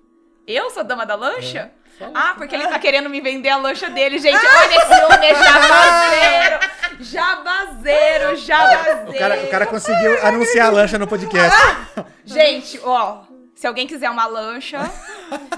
Eu 0.47 0.69
sou 0.71 0.83
dama 0.83 1.05
da 1.05 1.15
lancha? 1.15 1.71
É. 1.79 1.82
Ah, 2.13 2.33
porque 2.37 2.55
ele 2.55 2.67
tá 2.67 2.79
querendo 2.79 3.09
me 3.09 3.21
vender 3.21 3.49
a 3.49 3.57
lancha 3.57 3.89
dele, 3.89 4.17
gente. 4.17 4.35
Olha 4.45 4.75
esse 4.75 5.03
homem 5.05 5.29
é 5.29 5.35
jabazeiro! 5.35 6.73
Jabazeiro, 6.99 8.35
jabazeiro! 8.37 9.09
O 9.09 9.17
cara, 9.17 9.43
o 9.43 9.49
cara 9.49 9.65
conseguiu 9.65 10.25
anunciar 10.25 10.67
a 10.67 10.69
lancha 10.69 10.97
no 10.97 11.07
podcast. 11.07 11.57
gente, 12.23 12.79
ó, 12.83 13.23
se 13.55 13.65
alguém 13.67 13.87
quiser 13.87 14.09
uma 14.09 14.25
lancha. 14.25 14.79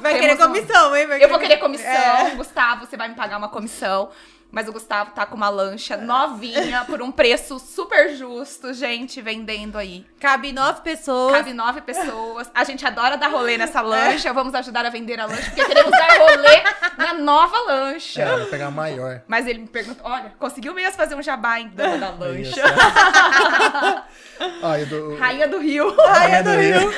Vai 0.01 0.17
querer 0.17 0.37
comissão, 0.37 0.95
hein? 0.95 1.07
Vai 1.07 1.23
eu 1.23 1.29
vou 1.29 1.39
querer 1.39 1.57
comissão. 1.57 1.89
É. 1.89 2.31
Gustavo, 2.35 2.85
você 2.85 2.95
vai 2.95 3.09
me 3.09 3.15
pagar 3.15 3.37
uma 3.37 3.49
comissão. 3.49 4.09
Mas 4.55 4.69
o 4.69 4.71
Gustavo 4.71 5.11
tá 5.11 5.25
com 5.25 5.35
uma 5.35 5.49
lancha 5.49 5.97
novinha 5.97 6.85
por 6.85 7.01
um 7.01 7.11
preço 7.11 7.59
super 7.59 8.15
justo, 8.15 8.73
gente, 8.73 9.21
vendendo 9.21 9.77
aí. 9.77 10.05
Cabe 10.17 10.53
nove 10.53 10.79
pessoas. 10.79 11.33
Cabe 11.33 11.51
nove 11.51 11.81
pessoas. 11.81 12.49
A 12.55 12.63
gente 12.63 12.85
adora 12.85 13.17
dar 13.17 13.27
rolê 13.27 13.57
nessa 13.57 13.81
lancha. 13.81 14.31
Vamos 14.31 14.55
ajudar 14.55 14.85
a 14.85 14.89
vender 14.89 15.19
a 15.19 15.25
lancha, 15.25 15.43
porque 15.43 15.65
queremos 15.65 15.91
dar 15.91 16.19
rolê 16.19 16.63
na 16.97 17.15
nova 17.15 17.57
lancha. 17.67 18.21
É, 18.21 18.37
vou 18.37 18.47
pegar 18.47 18.67
a 18.67 18.71
maior. 18.71 19.23
Mas 19.27 19.45
ele 19.45 19.59
me 19.59 19.67
perguntou: 19.67 20.09
olha, 20.09 20.31
conseguiu 20.39 20.73
mesmo 20.73 20.93
fazer 20.93 21.15
um 21.15 21.21
jabá 21.21 21.59
em 21.59 21.67
dama 21.67 21.97
da 21.97 22.11
lancha? 22.11 22.63
ah, 24.63 24.77
do... 24.89 25.17
Rainha 25.17 25.49
do 25.49 25.57
Rio. 25.59 25.93
Rainha 25.97 26.43
do 26.43 26.51
Rio. 26.51 26.93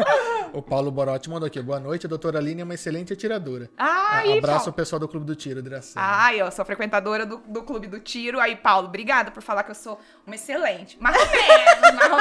o 0.54 0.62
Paulo 0.62 0.90
Borotti 0.90 1.28
mandou 1.28 1.46
aqui. 1.46 1.60
Boa 1.60 1.78
noite, 1.78 2.06
a 2.06 2.08
doutora 2.08 2.38
Aline 2.38 2.62
é 2.62 2.64
uma 2.64 2.72
excelente 2.72 3.12
atiradora. 3.12 3.68
Ai, 3.76 4.38
Abraço 4.38 4.70
ao 4.70 4.72
pessoal 4.72 4.98
do 4.98 5.06
Clube 5.06 5.26
do 5.26 5.36
Tiro, 5.36 5.62
Dracena. 5.62 6.02
Ai, 6.02 6.40
eu 6.40 6.50
sou 6.50 6.64
frequentadora 6.64 7.01
do, 7.02 7.38
do 7.38 7.62
Clube 7.62 7.86
do 7.86 8.00
Tiro. 8.00 8.40
Aí, 8.40 8.56
Paulo, 8.56 8.88
obrigada 8.88 9.30
por 9.30 9.42
falar 9.42 9.62
que 9.62 9.70
eu 9.70 9.74
sou 9.74 10.00
uma 10.26 10.34
excelente. 10.34 11.00
Mais 11.00 11.16
ou 11.16 11.26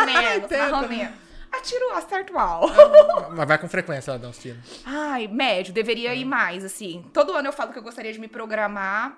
menos. 0.05 0.49
Atiro, 1.51 1.93
acerto 1.93 2.37
alto. 2.37 2.73
Mas 3.35 3.47
vai 3.47 3.57
com 3.57 3.67
frequência 3.67 4.11
ela 4.11 4.19
dá 4.19 4.29
uns 4.29 4.37
tiros. 4.37 4.81
Ai, 4.85 5.27
médio, 5.27 5.73
deveria 5.73 6.15
ir 6.15 6.23
mais, 6.23 6.63
assim. 6.63 7.05
Todo 7.13 7.33
ano 7.33 7.49
eu 7.49 7.53
falo 7.53 7.73
que 7.73 7.79
eu 7.79 7.83
gostaria 7.83 8.13
de 8.13 8.19
me 8.19 8.27
programar 8.27 9.17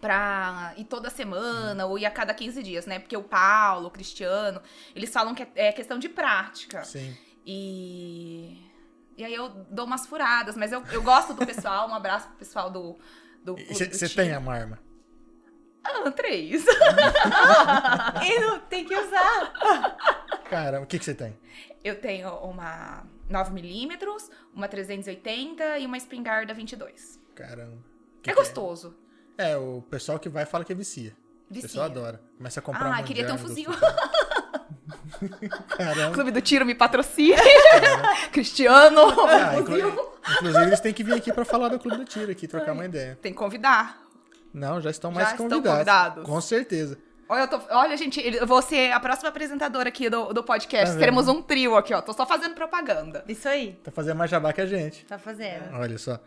pra 0.00 0.74
ir 0.76 0.84
toda 0.84 1.10
semana 1.10 1.86
ou 1.86 1.98
ir 1.98 2.06
a 2.06 2.10
cada 2.10 2.32
15 2.32 2.62
dias, 2.62 2.86
né? 2.86 2.98
Porque 2.98 3.16
o 3.16 3.22
Paulo, 3.22 3.88
o 3.88 3.90
Cristiano, 3.90 4.60
eles 4.94 5.10
falam 5.10 5.34
que 5.34 5.42
é, 5.42 5.48
é 5.54 5.72
questão 5.72 5.98
de 5.98 6.08
prática. 6.08 6.82
Sim. 6.84 7.16
E. 7.46 8.70
E 9.16 9.24
aí 9.24 9.32
eu 9.32 9.48
dou 9.70 9.86
umas 9.86 10.06
furadas, 10.06 10.56
mas 10.56 10.72
eu, 10.72 10.82
eu 10.90 11.00
gosto 11.02 11.34
do 11.34 11.46
pessoal. 11.46 11.88
Um 11.88 11.94
abraço 11.94 12.26
pro 12.28 12.36
pessoal 12.36 12.68
do, 12.68 12.98
você 13.44 14.08
tem 14.08 14.36
uma 14.36 14.54
arma? 14.54 14.78
Ah, 15.84 16.10
três. 16.10 16.64
e 18.24 18.38
não 18.40 18.58
tem 18.60 18.86
que 18.86 18.96
usar. 18.96 19.52
Cara, 20.48 20.80
o 20.80 20.86
que, 20.86 20.98
que 20.98 21.04
você 21.04 21.14
tem? 21.14 21.38
Eu 21.82 22.00
tenho 22.00 22.30
uma 22.36 23.04
9mm, 23.30 24.30
uma 24.54 24.66
380 24.66 25.78
e 25.78 25.86
uma 25.86 25.98
espingarda 25.98 26.54
22. 26.54 27.20
Caramba. 27.34 27.76
Que 28.22 28.30
é 28.30 28.32
que 28.32 28.38
gostoso. 28.38 28.96
É? 29.36 29.50
é? 29.50 29.56
o 29.56 29.82
pessoal 29.82 30.18
que 30.18 30.28
vai 30.28 30.46
fala 30.46 30.64
que 30.64 30.72
é 30.72 30.74
vicia. 30.74 31.14
vicia. 31.50 31.66
O 31.66 31.70
pessoal 31.70 31.84
adora. 31.84 32.22
Começa 32.38 32.60
a 32.60 32.62
comprar 32.62 32.96
Ah, 32.96 33.00
um 33.00 33.04
queria 33.04 33.26
ter 33.26 33.32
um 33.32 33.38
fuzil. 33.38 33.70
Caramba. 35.76 36.14
Clube 36.14 36.30
do 36.30 36.40
Tiro 36.40 36.64
me 36.64 36.74
patrocina. 36.74 37.42
Cristiano. 38.32 39.00
Ah, 39.26 39.58
inclu 39.58 40.14
inclusive, 40.36 40.64
eles 40.64 40.80
têm 40.80 40.92
que 40.92 41.04
vir 41.04 41.14
aqui 41.14 41.32
para 41.32 41.44
falar 41.44 41.68
do 41.68 41.78
Clube 41.78 41.98
do 41.98 42.04
Tiro 42.04 42.30
aqui, 42.30 42.48
trocar 42.48 42.72
uma 42.72 42.84
ideia. 42.84 43.18
Tem 43.20 43.32
que 43.32 43.38
convidar. 43.38 44.02
Não, 44.52 44.80
já 44.80 44.90
estão 44.90 45.10
mais 45.10 45.30
já 45.30 45.36
convidados. 45.36 45.58
Estão 45.58 45.72
convidados. 45.72 46.24
Com 46.24 46.40
certeza. 46.40 46.98
Olha, 47.28 47.46
tô... 47.48 47.60
Olha, 47.70 47.96
gente, 47.96 48.20
eu 48.20 48.46
vou 48.46 48.60
ser 48.60 48.92
a 48.92 49.00
próxima 49.00 49.28
apresentadora 49.30 49.88
aqui 49.88 50.10
do, 50.10 50.32
do 50.32 50.44
podcast. 50.44 50.94
Tá 50.94 50.98
Teremos 50.98 51.26
um 51.26 51.42
trio 51.42 51.76
aqui, 51.76 51.94
ó. 51.94 52.00
Tô 52.00 52.12
só 52.12 52.26
fazendo 52.26 52.54
propaganda. 52.54 53.24
Isso 53.26 53.48
aí. 53.48 53.72
Tá 53.82 53.90
fazendo 53.90 54.16
mais 54.16 54.30
jabá 54.30 54.52
que 54.52 54.60
a 54.60 54.66
gente. 54.66 55.04
Tá 55.06 55.18
fazendo. 55.18 55.74
Olha 55.74 55.98
só. 55.98 56.20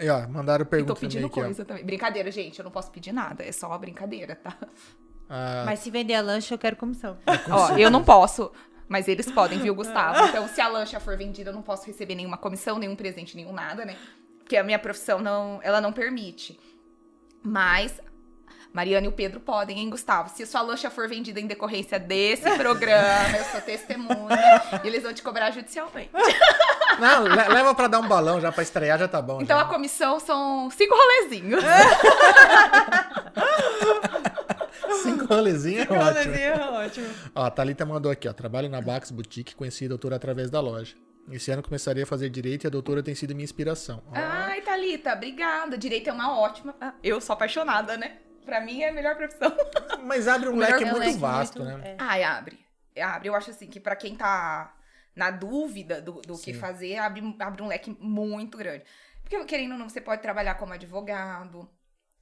E 0.00 0.08
ó, 0.08 0.26
mandaram 0.28 0.64
pergunta. 0.64 0.92
E 0.92 0.94
tô 0.94 1.00
pedindo 1.00 1.28
também, 1.28 1.44
coisa 1.44 1.62
aqui, 1.62 1.68
também. 1.68 1.84
Brincadeira, 1.84 2.30
gente. 2.30 2.58
Eu 2.58 2.64
não 2.64 2.70
posso 2.70 2.90
pedir 2.90 3.12
nada. 3.12 3.44
É 3.44 3.52
só 3.52 3.66
uma 3.66 3.78
brincadeira, 3.78 4.36
tá? 4.36 4.56
Ah. 5.28 5.64
Mas 5.66 5.80
se 5.80 5.90
vender 5.90 6.14
a 6.14 6.20
lancha, 6.20 6.54
eu 6.54 6.58
quero 6.58 6.76
comissão. 6.76 7.18
Ó, 7.50 7.76
eu 7.76 7.90
não 7.90 8.02
posso. 8.02 8.50
Mas 8.88 9.06
eles 9.06 9.30
podem, 9.30 9.58
viu, 9.58 9.74
Gustavo? 9.74 10.28
Então, 10.28 10.48
se 10.48 10.60
a 10.60 10.68
lancha 10.68 10.98
for 10.98 11.16
vendida, 11.16 11.50
eu 11.50 11.54
não 11.54 11.62
posso 11.62 11.86
receber 11.86 12.14
nenhuma 12.14 12.38
comissão, 12.38 12.78
nenhum 12.78 12.96
presente, 12.96 13.36
nenhum 13.36 13.52
nada, 13.52 13.84
né? 13.84 13.96
Porque 14.38 14.56
a 14.56 14.64
minha 14.64 14.78
profissão 14.78 15.18
não, 15.18 15.60
ela 15.62 15.78
não 15.78 15.92
permite. 15.92 16.58
Mas 17.42 18.00
Mariana 18.72 19.06
e 19.06 19.08
o 19.08 19.12
Pedro 19.12 19.40
podem, 19.40 19.78
hein, 19.78 19.90
Gustavo? 19.90 20.30
Se 20.30 20.46
sua 20.46 20.62
lancha 20.62 20.90
for 20.90 21.08
vendida 21.08 21.40
em 21.40 21.46
decorrência 21.46 21.98
desse 21.98 22.50
programa, 22.56 23.36
eu 23.36 23.44
sou 23.44 23.60
testemunha, 23.60 24.62
e 24.84 24.86
eles 24.86 25.02
vão 25.02 25.12
te 25.12 25.22
cobrar 25.22 25.50
judicialmente. 25.50 26.10
Não, 26.98 27.24
leva 27.24 27.74
pra 27.74 27.88
dar 27.88 28.00
um 28.00 28.08
balão 28.08 28.40
já, 28.40 28.50
pra 28.50 28.62
estrear 28.62 28.98
já 28.98 29.06
tá 29.06 29.22
bom. 29.22 29.40
Então 29.40 29.58
já. 29.58 29.64
a 29.64 29.66
comissão 29.66 30.18
são 30.18 30.70
cinco 30.70 30.94
rolezinhos. 30.94 31.62
Cinco 35.02 35.24
rolezinhos 35.26 35.86
é 35.88 35.92
ótimo. 35.92 36.34
é 36.34 36.54
ótimo. 36.54 37.06
Ó, 37.34 37.44
a 37.44 37.50
Thalita 37.50 37.84
mandou 37.86 38.10
aqui, 38.10 38.28
ó. 38.28 38.32
Trabalho 38.32 38.68
na 38.68 38.80
Bax 38.80 39.10
Boutique, 39.10 39.54
conheci 39.54 39.86
a 39.86 39.88
doutora 39.88 40.16
através 40.16 40.50
da 40.50 40.60
loja. 40.60 40.96
Esse 41.30 41.50
ano 41.50 41.62
começaria 41.62 42.04
a 42.04 42.06
fazer 42.06 42.30
direito 42.30 42.64
e 42.64 42.66
a 42.66 42.70
doutora 42.70 43.02
tem 43.02 43.14
sido 43.14 43.34
minha 43.34 43.44
inspiração. 43.44 44.02
Ó. 44.08 44.12
Ai, 44.14 44.62
Thalita, 44.62 45.12
obrigada. 45.12 45.76
Direito 45.76 46.08
é 46.08 46.12
uma 46.12 46.38
ótima. 46.38 46.74
Ah, 46.80 46.94
eu 47.02 47.20
sou 47.20 47.34
apaixonada, 47.34 47.96
né? 47.96 48.18
Pra 48.44 48.60
mim 48.62 48.80
é 48.80 48.88
a 48.88 48.92
melhor 48.92 49.14
profissão. 49.14 49.54
Mas 50.04 50.26
abre 50.26 50.48
um 50.48 50.56
leque 50.56 50.84
muito 50.84 50.98
leque 50.98 51.18
vasto, 51.18 51.62
muito, 51.62 51.78
né? 51.78 51.90
É. 51.90 51.96
Ai, 51.98 52.24
abre. 52.24 52.58
Abre. 52.98 53.28
Eu 53.28 53.34
acho 53.34 53.50
assim 53.50 53.66
que 53.66 53.78
para 53.78 53.94
quem 53.94 54.16
tá 54.16 54.74
na 55.14 55.30
dúvida 55.30 56.00
do, 56.00 56.22
do 56.22 56.38
que 56.38 56.54
fazer, 56.54 56.96
abre, 56.96 57.36
abre 57.40 57.62
um 57.62 57.66
leque 57.66 57.94
muito 58.00 58.56
grande. 58.56 58.84
Porque, 59.22 59.44
querendo 59.44 59.72
ou 59.72 59.78
não, 59.78 59.88
você 59.88 60.00
pode 60.00 60.22
trabalhar 60.22 60.54
como 60.54 60.72
advogado, 60.72 61.68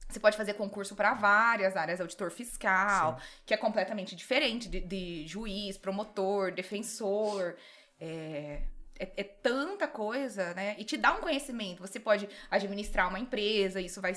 você 0.07 0.19
pode 0.19 0.37
fazer 0.37 0.53
concurso 0.53 0.95
para 0.95 1.13
várias 1.13 1.75
áreas, 1.75 1.99
auditor 1.99 2.31
fiscal, 2.31 3.19
Sim. 3.19 3.25
que 3.45 3.53
é 3.53 3.57
completamente 3.57 4.15
diferente 4.15 4.69
de, 4.69 4.79
de 4.79 5.27
juiz, 5.27 5.77
promotor, 5.77 6.51
defensor. 6.51 7.55
É, 7.99 8.61
é, 8.99 9.11
é, 9.17 9.23
tanta 9.23 9.87
coisa, 9.87 10.53
né? 10.53 10.75
E 10.77 10.83
te 10.83 10.97
dá 10.97 11.13
um 11.13 11.19
conhecimento. 11.19 11.81
Você 11.81 11.99
pode 11.99 12.27
administrar 12.49 13.09
uma 13.09 13.19
empresa, 13.19 13.81
isso 13.81 14.01
vai 14.01 14.13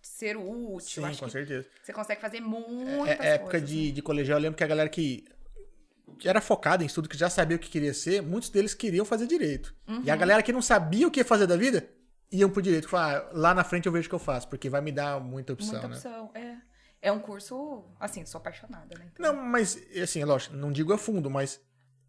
ser 0.00 0.36
útil. 0.36 1.06
Sim, 1.06 1.16
com 1.16 1.28
certeza. 1.28 1.66
Você 1.82 1.92
consegue 1.92 2.20
fazer 2.20 2.40
muitas 2.40 3.20
é, 3.20 3.28
é 3.28 3.34
época 3.34 3.52
coisas, 3.52 3.68
de, 3.68 3.86
né? 3.86 3.92
de 3.92 4.02
colegial, 4.02 4.38
eu 4.38 4.42
lembro 4.42 4.56
que 4.56 4.64
a 4.64 4.66
galera 4.66 4.88
que, 4.88 5.24
que 6.18 6.28
era 6.28 6.40
focada 6.40 6.82
em 6.82 6.86
estudo, 6.86 7.08
que 7.08 7.16
já 7.16 7.28
sabia 7.28 7.56
o 7.56 7.60
que 7.60 7.68
queria 7.68 7.94
ser, 7.94 8.22
muitos 8.22 8.48
deles 8.48 8.74
queriam 8.74 9.04
fazer 9.04 9.26
direito. 9.26 9.74
Uhum. 9.86 10.02
E 10.04 10.10
a 10.10 10.14
uhum. 10.14 10.20
galera 10.20 10.42
que 10.42 10.52
não 10.52 10.62
sabia 10.62 11.06
o 11.06 11.10
que 11.10 11.22
fazer 11.24 11.46
da 11.46 11.56
vida, 11.56 11.88
iam 12.32 12.50
pro 12.50 12.62
direito. 12.62 12.88
Falar, 12.88 13.18
ah, 13.18 13.30
lá 13.32 13.54
na 13.54 13.62
frente 13.62 13.86
eu 13.86 13.92
vejo 13.92 14.06
o 14.06 14.08
que 14.08 14.14
eu 14.14 14.18
faço, 14.18 14.48
porque 14.48 14.70
vai 14.70 14.80
me 14.80 14.90
dar 14.90 15.20
muita 15.20 15.52
opção, 15.52 15.72
muita 15.72 15.88
né? 15.88 15.94
opção, 15.94 16.30
é. 16.34 16.56
É 17.04 17.10
um 17.10 17.18
curso, 17.18 17.84
assim, 17.98 18.24
sou 18.24 18.38
apaixonada, 18.38 18.96
né? 18.96 19.08
Então... 19.12 19.34
Não, 19.34 19.42
mas, 19.42 19.76
assim, 20.00 20.22
é 20.22 20.24
lógico, 20.24 20.54
não 20.54 20.70
digo 20.70 20.92
a 20.92 20.98
fundo, 20.98 21.28
mas 21.28 21.60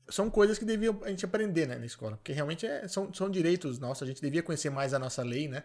são 0.08 0.30
coisas 0.30 0.60
que 0.60 0.66
devia 0.66 0.96
a 1.04 1.10
gente 1.10 1.26
aprender, 1.26 1.68
né, 1.68 1.78
na 1.78 1.86
escola. 1.86 2.16
Porque 2.18 2.32
realmente 2.32 2.68
é, 2.68 2.88
são, 2.88 3.12
são 3.12 3.28
direitos 3.28 3.80
nossos, 3.80 4.04
a 4.04 4.06
gente 4.06 4.22
devia 4.22 4.44
conhecer 4.44 4.70
mais 4.70 4.94
a 4.94 5.00
nossa 5.00 5.24
lei, 5.24 5.48
né? 5.48 5.64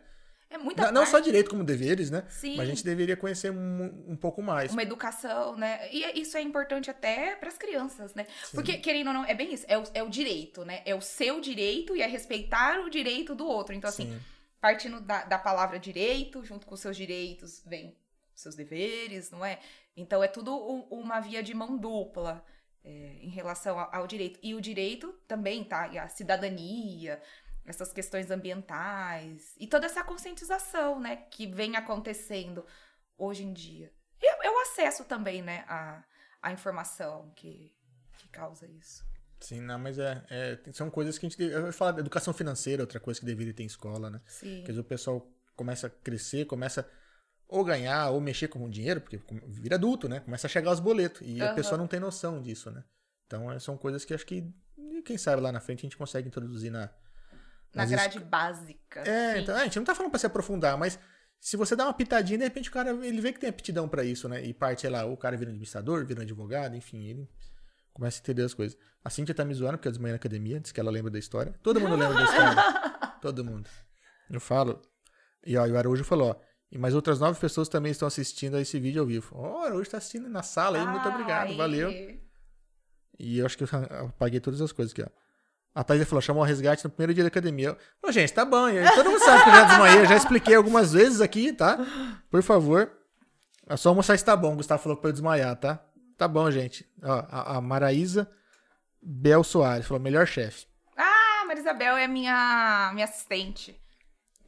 É 0.50 0.56
muita 0.56 0.86
não, 0.86 1.02
não 1.02 1.06
só 1.06 1.18
direito 1.18 1.50
como 1.50 1.62
deveres, 1.62 2.10
né? 2.10 2.24
Sim. 2.30 2.56
Mas 2.56 2.66
a 2.66 2.70
gente 2.70 2.82
deveria 2.82 3.18
conhecer 3.18 3.50
um, 3.50 4.04
um 4.08 4.16
pouco 4.16 4.40
mais. 4.40 4.72
Uma 4.72 4.82
educação, 4.82 5.54
né? 5.58 5.92
E 5.92 6.02
é, 6.02 6.18
isso 6.18 6.38
é 6.38 6.40
importante 6.40 6.90
até 6.90 7.36
para 7.36 7.50
as 7.50 7.58
crianças, 7.58 8.14
né? 8.14 8.26
Sim. 8.44 8.56
Porque, 8.56 8.78
querendo 8.78 9.08
ou 9.08 9.12
não, 9.12 9.24
é 9.26 9.34
bem 9.34 9.52
isso. 9.52 9.66
É 9.68 9.76
o, 9.76 9.82
é 9.92 10.02
o 10.02 10.08
direito, 10.08 10.64
né? 10.64 10.80
É 10.86 10.94
o 10.94 11.02
seu 11.02 11.38
direito 11.38 11.94
e 11.94 12.00
é 12.00 12.06
respeitar 12.06 12.80
o 12.80 12.88
direito 12.88 13.34
do 13.34 13.46
outro. 13.46 13.74
Então, 13.74 13.90
assim, 13.90 14.12
Sim 14.12 14.20
partindo 14.60 15.00
da, 15.00 15.24
da 15.24 15.38
palavra 15.38 15.78
direito, 15.78 16.44
junto 16.44 16.66
com 16.66 16.76
seus 16.76 16.96
direitos 16.96 17.62
vem 17.64 17.96
seus 18.34 18.54
deveres, 18.54 19.30
não 19.30 19.44
é? 19.44 19.58
Então 19.96 20.22
é 20.22 20.28
tudo 20.28 20.56
uma 20.90 21.20
via 21.20 21.42
de 21.42 21.52
mão 21.54 21.76
dupla 21.76 22.44
é, 22.84 22.90
em 23.20 23.28
relação 23.28 23.78
ao, 23.78 23.94
ao, 23.94 24.06
direito. 24.06 24.38
E 24.42 24.54
o 24.54 24.60
direito 24.60 25.12
também, 25.26 25.64
tá? 25.64 25.88
E 25.88 25.98
a 25.98 26.08
cidadania, 26.08 27.20
essas 27.66 27.92
questões 27.92 28.30
ambientais 28.30 29.54
e 29.58 29.66
toda 29.66 29.86
essa 29.86 30.04
conscientização, 30.04 31.00
né, 31.00 31.16
que 31.16 31.46
vem 31.46 31.76
acontecendo 31.76 32.64
hoje 33.16 33.42
em 33.44 33.52
dia. 33.52 33.92
E 34.20 34.26
é 34.26 34.50
o 34.50 34.60
acesso 34.60 35.04
também, 35.04 35.42
né, 35.42 35.64
à, 35.68 36.02
à 36.40 36.52
informação 36.52 37.32
que, 37.34 37.74
que 38.18 38.28
causa 38.28 38.66
isso. 38.66 39.04
Sim, 39.40 39.60
não, 39.60 39.78
mas 39.78 39.98
é, 39.98 40.24
é, 40.30 40.58
são 40.72 40.90
coisas 40.90 41.16
que 41.16 41.26
a 41.26 41.28
gente. 41.28 41.42
Eu 41.42 41.72
falar 41.72 41.92
de 41.92 42.00
educação 42.00 42.34
financeira, 42.34 42.82
outra 42.82 42.98
coisa 42.98 43.20
que 43.20 43.26
deveria 43.26 43.54
ter 43.54 43.62
em 43.62 43.66
escola, 43.66 44.10
né? 44.10 44.20
Sim. 44.26 44.62
Porque 44.64 44.78
o 44.78 44.84
pessoal 44.84 45.26
começa 45.54 45.86
a 45.86 45.90
crescer, 45.90 46.44
começa 46.44 46.88
ou 47.48 47.64
ganhar 47.64 48.10
ou 48.10 48.20
mexer 48.20 48.48
com 48.48 48.64
o 48.64 48.70
dinheiro, 48.70 49.00
porque 49.00 49.20
vira 49.46 49.76
adulto, 49.76 50.08
né? 50.08 50.20
Começa 50.20 50.46
a 50.46 50.50
chegar 50.50 50.72
os 50.72 50.80
boletos. 50.80 51.22
E 51.22 51.40
uhum. 51.40 51.48
a 51.48 51.54
pessoa 51.54 51.78
não 51.78 51.86
tem 51.86 52.00
noção 52.00 52.42
disso, 52.42 52.70
né? 52.70 52.84
Então 53.26 53.50
é, 53.50 53.58
são 53.58 53.76
coisas 53.76 54.04
que 54.04 54.12
acho 54.12 54.26
que, 54.26 54.52
quem 55.04 55.16
sabe 55.16 55.40
lá 55.40 55.52
na 55.52 55.60
frente 55.60 55.80
a 55.80 55.82
gente 55.82 55.96
consegue 55.96 56.28
introduzir 56.28 56.70
na. 56.70 56.90
Na 57.74 57.84
grade 57.84 58.18
básica. 58.18 59.00
É, 59.00 59.34
sim. 59.34 59.40
então, 59.42 59.54
a 59.54 59.64
gente 59.64 59.76
não 59.76 59.84
tá 59.84 59.94
falando 59.94 60.10
pra 60.10 60.18
se 60.18 60.26
aprofundar, 60.26 60.76
mas 60.76 60.98
se 61.38 61.56
você 61.56 61.76
dá 61.76 61.84
uma 61.84 61.94
pitadinha, 61.94 62.38
de 62.38 62.44
repente 62.44 62.70
o 62.70 62.72
cara 62.72 62.90
ele 62.90 63.20
vê 63.20 63.32
que 63.32 63.38
tem 63.38 63.50
aptidão 63.50 63.88
para 63.88 64.02
isso, 64.02 64.28
né? 64.28 64.44
E 64.44 64.52
parte, 64.52 64.80
sei 64.80 64.90
lá, 64.90 65.04
o 65.04 65.16
cara 65.16 65.36
vira 65.36 65.50
administrador, 65.50 66.04
vira 66.04 66.22
advogado, 66.22 66.74
enfim, 66.74 67.04
ele 67.04 67.28
começa 67.98 68.18
a 68.18 68.20
entender 68.20 68.42
as 68.42 68.54
coisas. 68.54 68.78
A 69.04 69.10
Cintia 69.10 69.34
tá 69.34 69.44
me 69.44 69.52
zoando 69.52 69.76
porque 69.76 69.88
é 69.88 69.90
desmanhã 69.90 70.12
na 70.12 70.16
academia, 70.16 70.60
diz 70.60 70.70
que 70.70 70.78
ela 70.78 70.90
lembra 70.90 71.10
da 71.10 71.18
história. 71.18 71.52
Todo 71.62 71.80
mundo 71.80 71.96
lembra 71.96 72.14
da 72.14 72.24
história. 72.24 72.54
Todo 73.20 73.44
mundo. 73.44 73.68
Eu 74.30 74.40
falo. 74.40 74.80
E 75.44 75.56
ó, 75.56 75.66
o 75.66 75.76
Araújo 75.76 76.04
falou, 76.04 76.30
ó. 76.30 76.36
E 76.70 76.78
mais 76.78 76.94
outras 76.94 77.18
nove 77.18 77.40
pessoas 77.40 77.68
também 77.68 77.90
estão 77.90 78.06
assistindo 78.06 78.56
a 78.56 78.60
esse 78.60 78.78
vídeo 78.78 79.00
ao 79.00 79.06
vivo. 79.06 79.34
Ó, 79.34 79.62
oh, 79.62 79.64
Araújo 79.64 79.90
tá 79.90 79.98
assistindo 79.98 80.28
na 80.28 80.42
sala 80.42 80.78
aí, 80.78 80.86
muito 80.86 81.08
obrigado, 81.08 81.56
valeu. 81.56 81.90
E 83.18 83.38
eu 83.38 83.46
acho 83.46 83.58
que 83.58 83.64
eu 83.64 83.68
apaguei 84.06 84.38
todas 84.38 84.60
as 84.60 84.70
coisas 84.70 84.92
aqui, 84.92 85.02
ó. 85.02 85.08
A 85.74 85.84
Thaís 85.84 86.08
falou, 86.08 86.20
chamou 86.20 86.42
o 86.42 86.46
resgate 86.46 86.84
no 86.84 86.90
primeiro 86.90 87.14
dia 87.14 87.22
da 87.22 87.28
academia. 87.28 87.76
Ô, 88.02 88.10
gente, 88.10 88.32
tá 88.32 88.44
bom. 88.44 88.66
Todo 88.94 89.10
mundo 89.10 89.24
sabe 89.24 89.44
que 89.44 89.48
eu 89.48 89.54
já 89.54 89.64
desmaiei. 89.64 90.00
Eu 90.00 90.06
já 90.06 90.16
expliquei 90.16 90.54
algumas 90.56 90.92
vezes 90.92 91.20
aqui, 91.20 91.52
tá? 91.52 91.78
Por 92.28 92.42
favor. 92.42 92.90
É 93.68 93.76
só 93.76 93.90
almoçar 93.90 94.18
se 94.18 94.24
tá 94.24 94.36
bom. 94.36 94.54
O 94.54 94.56
Gustavo 94.56 94.82
falou 94.82 94.98
pra 94.98 95.10
eu 95.10 95.12
desmaiar, 95.12 95.54
tá? 95.54 95.84
Tá 96.18 96.26
bom, 96.26 96.50
gente. 96.50 96.84
Ó, 97.00 97.24
a, 97.30 97.56
a 97.56 97.60
Maraísa 97.60 98.28
Bel 99.00 99.44
Soares 99.44 99.86
falou, 99.86 100.02
melhor 100.02 100.26
chefe. 100.26 100.66
Ah, 100.96 101.44
Marisabel 101.46 101.96
é 101.96 102.08
minha, 102.08 102.90
minha 102.92 103.04
assistente. 103.04 103.80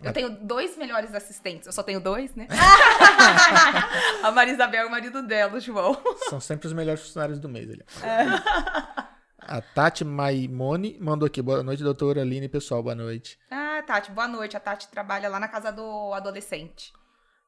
Eu 0.03 0.13
tenho 0.13 0.31
dois 0.31 0.77
melhores 0.77 1.15
assistentes. 1.15 1.67
Eu 1.67 1.73
só 1.73 1.83
tenho 1.83 2.01
dois, 2.01 2.35
né? 2.35 2.49
a 4.25 4.31
Marisabel 4.33 4.85
e 4.85 4.89
o 4.89 4.91
marido 4.91 5.23
dela, 5.23 5.55
o 5.55 5.61
João. 5.61 5.97
São 6.29 6.41
sempre 6.41 6.67
os 6.67 6.73
melhores 6.73 7.03
funcionários 7.03 7.39
do 7.39 7.49
mês 7.49 7.71
ali. 7.71 7.85
É. 8.03 9.21
A 9.39 9.61
Tati 9.61 10.05
Maimone 10.05 10.99
mandou 11.01 11.27
aqui. 11.27 11.43
Boa 11.43 11.63
noite, 11.63 11.83
doutora 11.83 12.23
Aline, 12.23 12.49
pessoal. 12.49 12.83
Boa 12.83 12.95
noite. 12.95 13.39
Ah, 13.51 13.83
Tati, 13.87 14.11
boa 14.11 14.27
noite. 14.27 14.57
A 14.57 14.61
Tati 14.61 14.89
trabalha 14.89 15.29
lá 15.29 15.39
na 15.39 15.49
casa 15.49 15.71
do 15.71 16.13
adolescente. 16.15 16.93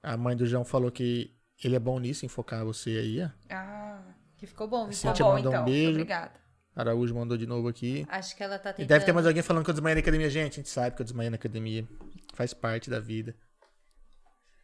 A 0.02 0.16
mãe 0.16 0.36
do 0.36 0.46
João 0.46 0.64
falou 0.64 0.90
que 0.92 1.34
ele 1.68 1.76
é 1.76 1.80
bom 1.80 1.98
nisso, 1.98 2.24
em 2.24 2.28
focar 2.28 2.64
você 2.64 2.90
aí. 2.90 3.30
Ah, 3.50 4.00
que 4.36 4.46
ficou 4.46 4.66
bom. 4.66 4.90
Ficou 4.90 5.14
bom, 5.14 5.32
mandou 5.34 5.52
então. 5.52 5.62
um 5.62 5.64
beijo. 5.64 5.90
Obrigada. 5.90 6.42
Araújo 6.74 7.14
mandou 7.14 7.36
de 7.36 7.46
novo 7.46 7.68
aqui. 7.68 8.06
Acho 8.08 8.34
que 8.34 8.42
ela 8.42 8.58
tá 8.58 8.70
tentando... 8.72 8.84
E 8.84 8.88
deve 8.88 9.04
ter 9.04 9.12
mais 9.12 9.26
alguém 9.26 9.42
falando 9.42 9.64
que 9.64 9.70
eu 9.70 9.74
desmaiei 9.74 9.94
na 9.94 10.00
academia. 10.00 10.30
Gente, 10.30 10.52
a 10.52 10.56
gente 10.56 10.70
sabe 10.70 10.96
que 10.96 11.02
eu 11.02 11.04
desmaiei 11.04 11.30
na 11.30 11.36
academia. 11.36 11.86
Faz 12.34 12.54
parte 12.54 12.88
da 12.88 12.98
vida. 12.98 13.36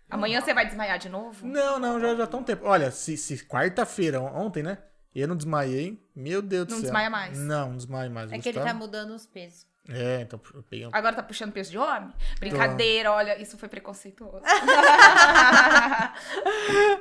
Amanhã 0.09 0.41
você 0.41 0.55
vai 0.55 0.65
desmaiar 0.67 0.99
de 0.99 1.11
novo? 1.11 1.47
Não, 1.47 1.79
não, 1.79 2.01
já, 2.01 2.15
já 2.15 2.27
tá 2.27 2.39
um 2.39 2.43
tempo. 2.43 2.65
Olha, 2.65 2.91
se, 2.91 3.17
se 3.17 3.45
quarta-feira, 3.47 4.21
ontem, 4.23 4.63
né? 4.63 4.79
Eu 5.15 5.29
não 5.29 5.37
desmaiei. 5.37 6.03
Meu 6.17 6.41
Deus 6.41 6.67
do 6.67 6.71
céu. 6.71 6.77
Não 6.77 6.83
desmaia 6.83 7.11
mais. 7.11 7.39
Não, 7.39 7.69
não 7.69 7.77
desmaia 7.77 8.09
mais. 8.09 8.33
É 8.33 8.37
Gustavo. 8.37 8.55
que 8.55 8.59
ele 8.59 8.67
tá 8.67 8.75
mudando 8.75 9.11
os 9.11 9.27
pesos. 9.27 9.67
É, 9.89 10.21
então 10.21 10.39
eu 10.55 10.63
peguei 10.63 10.87
um... 10.87 10.91
Agora 10.93 11.17
tá 11.17 11.23
puxando 11.23 11.51
peso 11.53 11.71
de 11.71 11.79
homem? 11.79 12.13
Brincadeira, 12.39 13.09
Tô. 13.09 13.15
olha, 13.15 13.41
isso 13.41 13.57
foi 13.57 13.69
preconceituoso. 13.69 14.43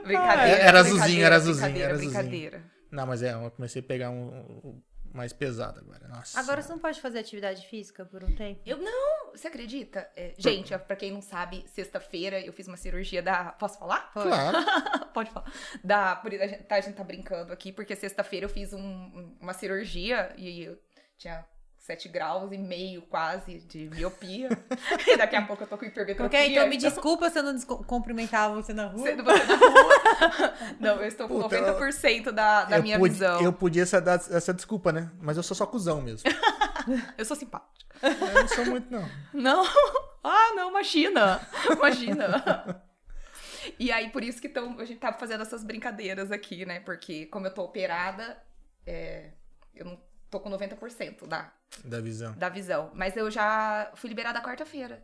brincadeira. 0.03 0.61
Era 0.61 0.79
azulzinho, 0.79 1.25
era 1.25 1.35
azulzinho, 1.35 1.77
era 1.77 1.93
azulzinho. 1.93 2.11
Brincadeira. 2.11 2.63
Não, 2.89 3.05
mas 3.05 3.21
é, 3.21 3.33
eu 3.33 3.51
comecei 3.51 3.81
a 3.81 3.85
pegar 3.85 4.09
um, 4.09 4.29
um 4.63 4.81
mais 5.13 5.33
pesado 5.33 5.79
agora. 5.79 6.07
Nossa. 6.07 6.39
Agora 6.39 6.61
você 6.61 6.69
não 6.69 6.79
pode 6.79 7.01
fazer 7.01 7.19
atividade 7.19 7.67
física 7.67 8.05
por 8.05 8.23
um 8.23 8.33
tempo? 8.35 8.61
Eu 8.65 8.77
não, 8.77 9.31
você 9.31 9.47
acredita? 9.47 10.09
É, 10.15 10.33
gente, 10.38 10.77
pra 10.77 10.95
quem 10.95 11.11
não 11.11 11.21
sabe, 11.21 11.65
sexta-feira 11.67 12.39
eu 12.39 12.53
fiz 12.53 12.67
uma 12.67 12.77
cirurgia 12.77 13.21
da. 13.21 13.51
Posso 13.53 13.79
falar? 13.79 14.11
Claro. 14.13 14.57
pode 15.13 15.31
falar. 15.31 15.51
Da, 15.83 16.15
por, 16.15 16.33
a, 16.33 16.47
gente, 16.47 16.63
tá, 16.63 16.75
a 16.75 16.81
gente 16.81 16.95
tá 16.95 17.03
brincando 17.03 17.51
aqui, 17.51 17.71
porque 17.71 17.95
sexta-feira 17.95 18.45
eu 18.45 18.49
fiz 18.49 18.73
um, 18.73 19.35
uma 19.41 19.53
cirurgia 19.53 20.33
e 20.38 20.63
eu 20.63 20.79
tinha 21.17 21.43
7 21.88 22.09
graus 22.09 22.51
e 22.51 22.57
meio 22.57 23.01
quase 23.03 23.59
de 23.59 23.89
miopia. 23.89 24.49
e 25.07 25.15
daqui 25.15 25.38
a 25.38 25.41
pouco 25.43 25.63
eu 25.63 25.67
tô 25.67 25.77
com 25.77 25.85
hipermetropia. 25.85 26.39
Ok, 26.39 26.51
então 26.51 26.67
me 26.67 26.75
então... 26.75 26.89
desculpa 26.89 27.29
se 27.29 27.39
eu 27.39 27.43
não 27.43 27.57
cumprimentava 27.61 28.55
você 28.55 28.73
na 28.73 28.88
rua. 28.88 29.03
Sendo 29.03 29.23
você 29.23 29.43
na 29.45 29.55
rua. 29.55 30.53
não, 30.81 30.95
eu 30.97 31.07
estou 31.07 31.29
com 31.29 31.41
Puta, 31.43 31.57
90% 31.57 32.31
da, 32.31 32.65
da 32.65 32.79
minha 32.79 32.99
pude, 32.99 33.13
visão. 33.13 33.41
Eu 33.41 33.53
podia 33.53 33.83
essa, 33.83 34.01
dar 34.01 34.15
essa 34.15 34.53
desculpa, 34.53 34.91
né? 34.91 35.09
Mas 35.21 35.38
eu 35.38 35.43
sou 35.43 35.55
só 35.55 35.65
cuzão 35.65 36.01
mesmo. 36.01 36.29
eu 37.17 37.23
sou 37.23 37.38
simpática. 37.38 37.95
Eu 38.03 38.41
não 38.41 38.47
sou 38.49 38.65
muito, 38.65 38.91
não. 38.91 39.09
Não? 39.33 39.65
Ah, 40.25 40.53
não, 40.57 40.69
imagina. 40.69 41.39
Imagina. 41.71 42.83
E 43.79 43.93
aí, 43.93 44.09
por 44.09 44.25
isso 44.25 44.41
que 44.41 44.49
tão, 44.49 44.77
a 44.77 44.83
gente 44.83 44.99
tava 44.99 45.17
fazendo 45.17 45.41
essas 45.41 45.63
brincadeiras 45.63 46.33
aqui, 46.33 46.65
né? 46.65 46.81
Porque 46.81 47.27
como 47.27 47.47
eu 47.47 47.53
tô 47.53 47.63
operada, 47.63 48.38
é, 48.85 49.31
eu 49.73 49.85
não 49.85 50.07
tô 50.30 50.39
com 50.39 50.49
90% 50.49 51.28
da, 51.28 51.51
da 51.84 52.01
visão. 52.01 52.34
Da 52.34 52.49
visão. 52.49 52.91
Mas 52.93 53.15
eu 53.15 53.30
já 53.30 53.91
fui 53.95 54.09
liberada 54.09 54.41
quarta-feira. 54.41 55.03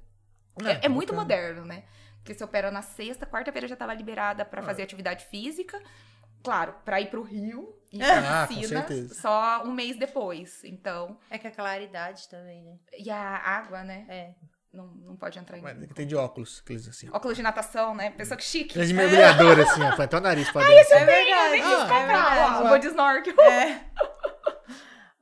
É, 0.63 0.71
é, 0.71 0.79
é 0.83 0.89
muito 0.89 1.13
moderno, 1.13 1.65
né? 1.65 1.83
Porque 2.17 2.33
se 2.33 2.43
opera 2.43 2.71
na 2.71 2.81
sexta, 2.81 3.25
quarta-feira 3.25 3.67
já 3.67 3.73
estava 3.73 3.93
liberada 3.93 4.45
para 4.45 4.61
ah. 4.61 4.63
fazer 4.63 4.83
atividade 4.83 5.25
física. 5.25 5.81
Claro, 6.43 6.75
para 6.83 6.99
ir 6.99 7.09
pro 7.09 7.23
Rio 7.23 7.73
e 7.91 7.99
pra 7.99 8.43
ah, 8.43 8.47
piscina 8.47 8.85
só 9.09 9.63
um 9.63 9.71
mês 9.71 9.97
depois. 9.97 10.63
Então. 10.63 11.17
É 11.29 11.37
que 11.37 11.47
a 11.47 11.51
claridade 11.51 12.27
também, 12.27 12.63
né? 12.63 12.77
E 12.97 13.09
a 13.09 13.37
água, 13.37 13.83
né? 13.83 14.05
É. 14.09 14.33
Não, 14.73 14.87
não 14.87 15.15
pode 15.15 15.37
entrar 15.37 15.57
em. 15.57 15.61
Mas 15.61 15.77
tem 15.93 16.07
de 16.07 16.15
óculos, 16.15 16.61
aqueles 16.63 16.87
assim. 16.87 17.07
Óculos 17.11 17.37
de 17.37 17.43
natação, 17.43 17.93
né? 17.93 18.09
Pessoa 18.09 18.35
que 18.35 18.43
chique. 18.43 18.71
Aqueles 18.71 18.87
de 18.87 18.93
mergulhador, 18.95 19.59
assim, 19.59 19.83
ó. 19.83 20.01
Até 20.01 20.17
o 20.17 20.19
nariz 20.19 20.51
pode. 20.51 20.65
Ai, 20.65 20.79
esse 20.79 20.93
é 20.93 21.05
verdade. 21.05 21.61
Ah, 21.61 21.95
é 21.95 22.07
verdade. 22.07 22.67
Vou 22.67 22.79
de 22.79 22.87
snorkel. 22.87 23.39
É. 23.39 23.85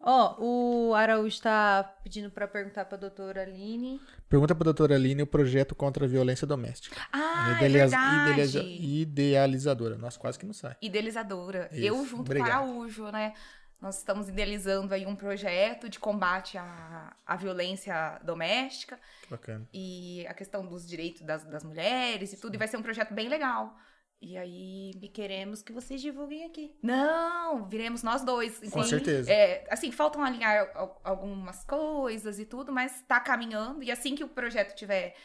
Ó, 0.04 0.36
oh, 0.40 0.90
o 0.90 0.96
Araújo 0.96 1.28
está 1.28 1.84
pedindo 2.04 2.32
para 2.32 2.48
perguntar 2.48 2.86
para 2.86 2.98
a 2.98 3.00
doutora 3.00 3.44
Aline. 3.44 4.02
Pergunta 4.28 4.56
para 4.56 4.64
a 4.64 4.66
doutora 4.66 4.96
Aline 4.96 5.22
o 5.22 5.28
projeto 5.28 5.76
contra 5.76 6.06
a 6.06 6.08
violência 6.08 6.48
doméstica. 6.48 7.00
Ah, 7.14 7.52
é 7.62 7.66
Idealiza 7.68 7.98
é 7.98 8.34
verdade. 8.34 8.78
idealizadora. 8.82 9.98
Nossa, 9.98 10.20
quase 10.20 10.40
que 10.40 10.46
não 10.46 10.54
sai. 10.54 10.76
Idealizadora. 10.82 11.70
Isso. 11.72 11.86
Eu 11.86 12.06
junto 12.06 12.22
Obrigado. 12.22 12.48
com 12.48 12.54
o 12.54 12.82
Araújo, 12.82 13.12
né? 13.12 13.34
Nós 13.80 13.98
estamos 13.98 14.30
idealizando 14.30 14.94
aí 14.94 15.06
um 15.08 15.16
projeto 15.16 15.90
de 15.90 16.00
combate 16.00 16.58
à, 16.58 17.16
à 17.26 17.36
violência 17.36 18.20
doméstica. 18.24 19.00
Bacana. 19.30 19.68
E 19.74 20.26
a 20.28 20.34
questão 20.34 20.66
dos 20.66 20.88
direitos 20.88 21.22
das, 21.22 21.44
das 21.46 21.64
mulheres 21.64 22.34
e 22.34 22.38
tudo. 22.38 22.56
E 22.56 22.58
vai 22.58 22.68
ser 22.68 22.78
um 22.78 22.84
projeto 22.84 23.14
bem 23.14 23.28
legal. 23.28 23.76
E 24.22 24.38
aí. 24.38 24.92
E 25.02 25.08
queremos 25.08 25.64
que 25.64 25.74
vocês 25.74 26.00
divulguem 26.00 26.46
aqui. 26.46 26.76
Não, 26.82 27.66
viremos 27.68 28.04
nós 28.04 28.24
dois. 28.24 28.60
Com 28.70 28.84
certeza. 28.84 29.32
É, 29.32 29.66
assim, 29.70 29.92
faltam 29.92 30.24
alinhar 30.24 30.72
algumas 31.04 31.64
coisas 31.64 32.38
e 32.38 32.46
tudo, 32.46 32.72
mas 32.72 33.02
tá 33.08 33.20
caminhando. 33.20 33.82
E 33.82 33.92
assim 33.92 34.14
que 34.14 34.24
o 34.24 34.28
projeto 34.28 34.76
tiver 34.76 35.16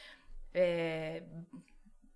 é, 0.55 1.23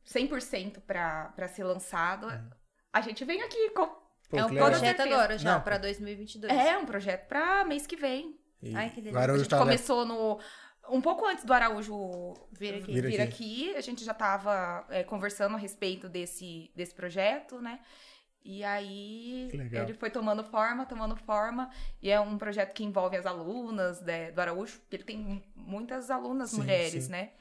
100% 0.07 0.81
para 0.81 1.49
ser 1.49 1.65
lançado, 1.65 2.27
uhum. 2.27 2.51
a 2.93 3.01
gente 3.03 3.25
vem 3.27 3.43
aqui 3.43 3.71
com. 3.71 3.87
Pô, 4.31 4.39
é 4.39 4.45
um 4.45 4.55
projeto 4.55 5.01
agora 5.01 5.37
já, 5.37 5.61
para 5.61 5.77
2022. 5.77 6.51
É, 6.51 6.79
um 6.79 6.87
projeto 6.87 7.27
para 7.27 7.65
mês 7.65 7.87
que 7.87 7.97
vem. 7.97 8.39
E 8.63 8.75
Ai, 8.75 8.91
que 8.91 9.01
delícia. 9.01 9.21
A 9.21 9.37
gente 9.37 9.49
tá 9.49 9.59
começou 9.59 10.07
no 10.07 10.39
um 10.89 11.01
pouco 11.01 11.27
antes 11.27 11.45
do 11.45 11.53
Araújo 11.53 12.35
vir 12.53 12.77
aqui, 12.77 12.93
vir, 12.93 13.07
vir 13.07 13.21
aqui. 13.21 13.75
a 13.77 13.81
gente 13.81 14.05
já 14.05 14.13
estava 14.13 14.85
é, 14.89 15.03
conversando 15.03 15.55
a 15.55 15.59
respeito 15.59 16.09
desse, 16.09 16.71
desse 16.75 16.95
projeto, 16.95 17.61
né? 17.61 17.81
E 18.43 18.65
aí 18.65 19.51
ele 19.53 19.93
foi 19.93 20.11
tomando 20.11 20.43
forma, 20.43 20.87
tomando 20.87 21.15
forma, 21.15 21.71
e 22.01 22.11
é 22.11 22.19
um 22.19 22.39
projeto 22.39 22.73
que 22.73 22.83
envolve 22.83 23.17
as 23.17 23.27
alunas 23.27 24.01
né, 24.01 24.33
do 24.33 24.41
Araújo, 24.41 24.81
ele 24.91 25.03
tem 25.03 25.45
muitas 25.55 26.11
alunas 26.11 26.51
sim, 26.51 26.57
mulheres, 26.57 27.05
sim. 27.05 27.11
né? 27.11 27.33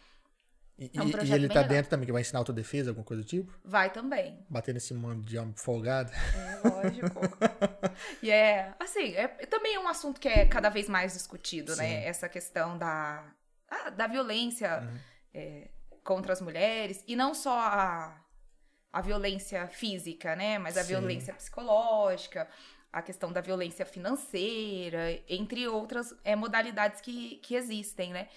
E, 0.79 0.89
é 0.97 1.01
um 1.01 1.07
e 1.07 1.33
ele 1.33 1.49
tá 1.49 1.55
legal. 1.55 1.63
dentro 1.65 1.89
também, 1.89 2.05
que 2.05 2.11
vai 2.13 2.21
ensinar 2.21 2.39
autodefesa, 2.39 2.91
alguma 2.91 3.05
coisa 3.05 3.21
do 3.21 3.27
tipo? 3.27 3.53
Vai 3.65 3.91
também. 3.91 4.39
Bater 4.49 4.73
nesse 4.73 4.93
mundo 4.93 5.25
de 5.25 5.37
homem 5.37 5.53
folgado. 5.57 6.09
É, 6.13 6.67
lógico. 6.69 7.19
e 8.23 8.31
é, 8.31 8.73
assim, 8.79 9.13
é, 9.13 9.27
também 9.27 9.75
é 9.75 9.79
um 9.79 9.89
assunto 9.89 10.21
que 10.21 10.29
é 10.29 10.45
cada 10.45 10.69
vez 10.69 10.87
mais 10.87 11.11
discutido, 11.11 11.75
né? 11.75 11.83
Sim. 11.83 11.93
né? 11.95 12.05
Essa 12.05 12.29
questão 12.29 12.77
da, 12.77 13.29
ah, 13.69 13.89
da 13.89 14.07
violência 14.07 14.79
uhum. 14.79 14.97
é, 15.33 15.67
contra 16.01 16.31
as 16.31 16.39
mulheres, 16.39 17.03
e 17.05 17.13
não 17.13 17.33
só 17.33 17.59
a, 17.59 18.17
a 18.93 19.01
violência 19.01 19.67
física, 19.67 20.33
né? 20.37 20.57
Mas 20.57 20.77
a 20.77 20.81
Sim. 20.83 20.93
violência 20.93 21.33
psicológica, 21.33 22.47
a 22.91 23.01
questão 23.01 23.33
da 23.33 23.41
violência 23.41 23.85
financeira, 23.85 25.21
entre 25.27 25.67
outras 25.67 26.15
é, 26.23 26.37
modalidades 26.37 27.01
que, 27.01 27.35
que 27.43 27.53
existem, 27.55 28.13
né? 28.13 28.29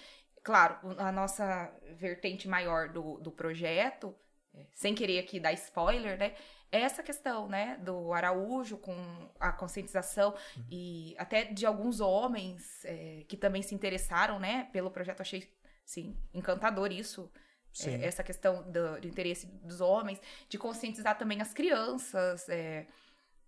Claro, 0.43 0.77
a 0.97 1.11
nossa 1.11 1.73
vertente 1.95 2.47
maior 2.47 2.89
do, 2.89 3.17
do 3.19 3.31
projeto, 3.31 4.13
é, 4.53 4.65
sem 4.73 4.93
querer 4.93 5.19
aqui 5.19 5.39
dar 5.39 5.53
spoiler, 5.53 6.17
né? 6.17 6.35
É 6.69 6.81
essa 6.81 7.03
questão, 7.03 7.47
né, 7.47 7.77
do 7.83 8.11
Araújo 8.11 8.77
com 8.77 8.95
a 9.39 9.51
conscientização 9.51 10.31
uhum. 10.57 10.65
e 10.71 11.15
até 11.19 11.45
de 11.45 11.67
alguns 11.67 11.99
homens 11.99 12.83
é, 12.83 13.23
que 13.27 13.37
também 13.37 13.61
se 13.61 13.75
interessaram, 13.75 14.39
né, 14.39 14.67
pelo 14.73 14.89
projeto. 14.89 15.21
Achei, 15.21 15.47
sim, 15.85 16.17
encantador 16.33 16.91
isso. 16.91 17.31
É, 17.85 18.05
essa 18.05 18.23
questão 18.23 18.63
do, 18.71 19.01
do, 19.01 19.07
interesse 19.07 19.47
dos 19.47 19.81
homens, 19.81 20.19
de 20.47 20.59
conscientizar 20.59 21.17
também 21.17 21.41
as 21.41 21.53
crianças, 21.53 22.47
é, 22.47 22.85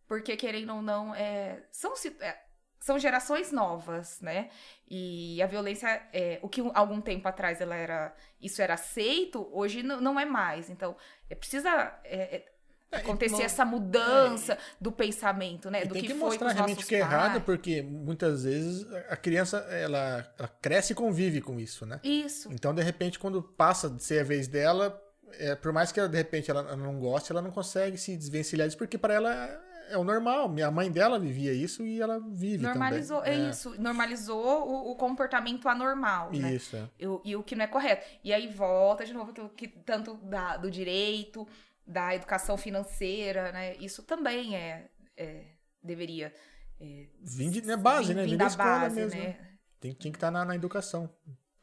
porque 0.07 0.35
querendo 0.35 0.73
ou 0.73 0.81
não, 0.81 1.13
é, 1.13 1.63
são, 1.71 1.93
é, 2.19 2.45
são 2.85 2.99
gerações 2.99 3.51
novas, 3.51 4.21
né? 4.21 4.49
E 4.87 5.41
a 5.41 5.47
violência, 5.47 6.03
é, 6.13 6.37
o 6.43 6.47
que 6.47 6.61
algum 6.75 7.01
tempo 7.01 7.27
atrás 7.27 7.59
ela 7.59 7.75
era, 7.75 8.13
isso 8.39 8.61
era 8.61 8.75
aceito, 8.75 9.49
hoje 9.51 9.81
não, 9.81 9.99
não 9.99 10.19
é 10.19 10.25
mais. 10.25 10.69
Então, 10.69 10.95
é, 11.27 11.33
precisa 11.33 11.67
é, 12.03 12.15
é, 12.35 12.45
é 12.91 12.97
acontecer 12.97 13.41
essa 13.41 13.65
mudança 13.65 14.55
do 14.79 14.91
pensamento, 14.91 15.71
né? 15.71 15.83
Do 15.83 15.93
tem 15.93 16.03
que, 16.03 16.09
que 16.09 16.13
mostrar 16.13 16.51
realmente 16.51 16.85
que 16.85 16.93
é 16.93 16.99
errado, 16.99 17.41
porque 17.41 17.81
muitas 17.81 18.43
vezes 18.43 18.85
a 19.09 19.17
criança 19.17 19.57
ela, 19.71 20.31
ela, 20.37 20.47
cresce 20.61 20.93
e 20.93 20.95
convive 20.95 21.41
com 21.41 21.59
isso, 21.59 21.87
né? 21.87 21.99
Isso. 22.03 22.53
Então, 22.53 22.71
de 22.71 22.83
repente, 22.83 23.17
quando 23.17 23.41
passa 23.41 23.89
de 23.89 24.03
ser 24.03 24.19
a 24.19 24.23
vez 24.23 24.47
dela, 24.47 25.01
é, 25.39 25.55
por 25.55 25.73
mais 25.73 25.91
que 25.91 25.99
ela, 25.99 26.07
de 26.07 26.17
repente 26.17 26.51
ela 26.51 26.75
não 26.75 26.99
goste, 26.99 27.31
ela 27.31 27.41
não 27.41 27.49
consegue 27.49 27.97
se 27.97 28.15
desvencilhar 28.15 28.67
disso, 28.67 28.77
porque 28.77 28.95
para 28.95 29.15
ela 29.15 29.64
é 29.89 29.97
o 29.97 30.03
normal. 30.03 30.49
Minha 30.49 30.71
mãe 30.71 30.91
dela 30.91 31.19
vivia 31.19 31.53
isso 31.53 31.85
e 31.85 32.01
ela 32.01 32.19
vive 32.19 32.63
Normalizou, 32.63 33.19
também. 33.19 33.41
é, 33.41 33.45
é. 33.45 33.49
isso. 33.49 33.81
Normalizou 33.81 34.67
o, 34.67 34.91
o, 34.91 34.95
comportamento 34.95 35.67
anormal, 35.67 36.31
né? 36.31 36.53
Isso. 36.53 36.75
É. 36.75 36.89
E, 36.99 37.31
e, 37.31 37.35
o 37.35 37.43
que 37.43 37.55
não 37.55 37.65
é 37.65 37.67
correto. 37.67 38.05
E 38.23 38.33
aí 38.33 38.47
volta 38.47 39.05
de 39.05 39.13
novo 39.13 39.31
aquilo 39.31 39.49
que 39.49 39.67
tanto 39.67 40.15
da, 40.15 40.57
do 40.57 40.69
direito, 40.69 41.47
da 41.85 42.15
educação 42.15 42.57
financeira, 42.57 43.51
né? 43.51 43.75
Isso 43.77 44.03
também 44.03 44.55
é, 44.55 44.89
é 45.17 45.43
deveria... 45.83 46.33
É, 46.79 47.07
vim 47.21 47.49
de 47.49 47.61
né, 47.61 47.77
base, 47.77 48.13
né? 48.13 48.25
Vim 48.25 48.37
da, 48.37 48.45
da 48.45 48.49
escola 48.49 48.79
base, 48.79 48.95
mesmo. 48.95 49.19
Né? 49.19 49.37
Tem, 49.79 49.93
tinha 49.93 50.11
que 50.11 50.17
estar 50.17 50.31
na, 50.31 50.43
na 50.43 50.55
educação. 50.55 51.09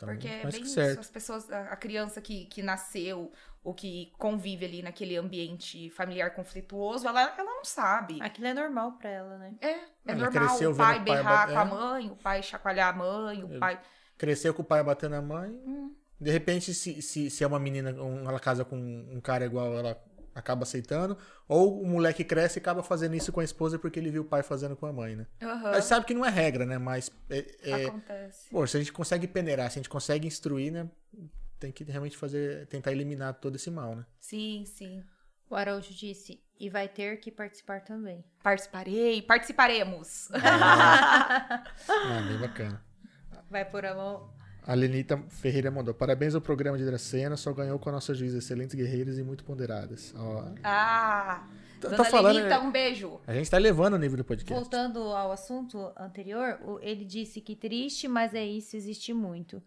Então, 0.03 0.15
Porque 0.15 0.29
é 0.29 0.51
bem 0.51 0.63
isso, 0.63 0.81
as 0.81 1.11
pessoas, 1.11 1.51
a, 1.51 1.77
criança 1.77 2.21
que, 2.21 2.47
que 2.47 2.61
nasceu 2.61 3.33
ou 3.63 3.73
que 3.73 4.13
convive 4.19 4.65
ali 4.65 4.83
naquele 4.83 5.17
ambiente 5.17 5.91
familiar 5.91 6.35
conflituoso, 6.35 7.07
ela, 7.07 7.23
ela 7.39 7.45
não 7.55 7.65
sabe. 7.65 8.21
Aquilo 8.21 8.49
é 8.49 8.55
normal 8.55 8.93
pra 8.93 9.09
ela, 9.09 9.39
né? 9.39 9.55
É, 9.61 9.69
é 9.69 9.87
ela 10.07 10.31
normal. 10.31 10.57
O 10.57 10.77
pai 10.77 10.99
berrar 10.99 11.47
pai 11.47 11.55
com 11.55 11.61
a 11.61 11.65
mãe, 11.65 12.11
o 12.11 12.17
pai 12.17 12.43
chacoalhar 12.43 12.93
a 12.93 12.97
mãe, 12.97 13.45
o 13.45 13.61
pai... 13.61 13.81
Cresceu 14.19 14.53
com 14.53 14.63
o 14.63 14.65
pai 14.65 14.83
batendo 14.83 15.15
a 15.15 15.23
mãe. 15.23 15.51
Hum. 15.51 15.95
De 16.21 16.31
repente, 16.31 16.75
se, 16.75 17.01
se, 17.01 17.31
se 17.31 17.45
é 17.45 17.47
uma 17.47 17.59
menina, 17.59 17.91
ela 17.91 18.41
casa 18.41 18.65
com 18.65 18.77
um 18.77 19.21
cara 19.21 19.45
igual 19.45 19.73
ela 19.73 20.01
acaba 20.35 20.63
aceitando, 20.63 21.17
ou 21.49 21.83
o 21.83 21.87
moleque 21.87 22.25
cresce 22.25 22.59
e 22.59 22.61
acaba 22.61 22.83
fazendo 22.83 23.15
isso 23.15 23.33
com 23.33 23.41
a 23.41 23.45
esposa 23.45 23.79
porque 23.79 23.99
ele 23.99 24.11
viu 24.11 24.23
o 24.23 24.25
pai 24.25 24.43
fazendo 24.43 24.77
com 24.77 24.87
a 24.87 24.93
mãe, 24.93 25.17
né? 25.17 25.27
Uhum. 25.43 25.67
A 25.67 25.75
gente 25.75 25.87
sabe 25.87 26.07
que 26.07 26.15
não 26.15 26.25
é 26.25 26.31
regra, 26.31 26.65
né? 26.65 26.79
Mas 26.79 27.11
é, 27.29 27.45
é, 27.63 27.87
Acontece. 27.87 28.51
Pô, 28.51 28.67
se 28.67 28.77
a 28.77 28.81
gente 28.81 28.93
consegue 28.93 29.27
peneirar, 29.27 29.71
se 29.71 29.79
a 29.79 29.83
gente 29.83 29.91
consegue 29.91 30.27
instruir, 30.27 30.73
né? 30.73 30.89
Tem 31.59 31.71
que 31.71 31.85
realmente 31.85 32.17
fazer, 32.17 32.67
tentar 32.67 32.93
eliminar 32.93 33.35
todo 33.35 33.57
esse 33.57 33.71
mal, 33.71 33.95
né? 33.95 34.05
Sim, 34.19 34.65
sim. 34.67 35.03
O 35.49 35.55
Araújo 35.55 35.93
disse, 35.93 36.43
e 36.59 36.71
vai 36.71 36.89
ter 36.89 37.19
que 37.19 37.31
participar 37.31 37.83
também. 37.83 38.25
Participarei, 38.43 39.21
participaremos. 39.23 40.29
Ah, 40.33 41.63
ah 41.89 42.23
bem 42.27 42.39
bacana. 42.39 42.85
Vai 43.51 43.65
por 43.65 43.85
a 43.85 43.95
mão 43.95 44.33
a 44.65 44.75
Lenita 44.75 45.19
Ferreira 45.29 45.71
mandou. 45.71 45.93
Parabéns 45.93 46.35
ao 46.35 46.41
programa 46.41 46.79
de 46.79 46.85
Dracena, 46.85 47.37
só 47.37 47.53
ganhou 47.53 47.79
com 47.79 47.89
a 47.89 47.93
nossa 47.93 48.15
juíza, 48.15 48.39
excelentes 48.39 48.75
guerreiras 48.75 49.19
e 49.19 49.23
muito 49.23 49.45
ponderadas. 49.45 50.15
Ó. 50.17 50.53
Ah! 50.63 51.49
Tá, 51.81 51.89
Dona 51.89 51.97
tá 51.97 52.05
falando, 52.05 52.37
Lenita, 52.37 52.61
um 52.61 52.71
beijo. 52.71 53.21
A 53.27 53.35
gente 53.35 53.51
tá 53.51 53.59
levando 53.59 53.95
o 53.95 53.99
nível 53.99 54.19
do 54.19 54.25
podcast. 54.25 54.55
Voltando 54.55 55.01
ao 55.01 55.33
assunto 55.33 55.93
anterior, 55.97 56.79
ele 56.81 57.05
disse 57.05 57.41
que 57.41 57.57
triste, 57.57 58.07
mas 58.07 58.35
é 58.35 58.45
isso, 58.45 58.77
existe 58.77 59.13
muito. 59.13 59.61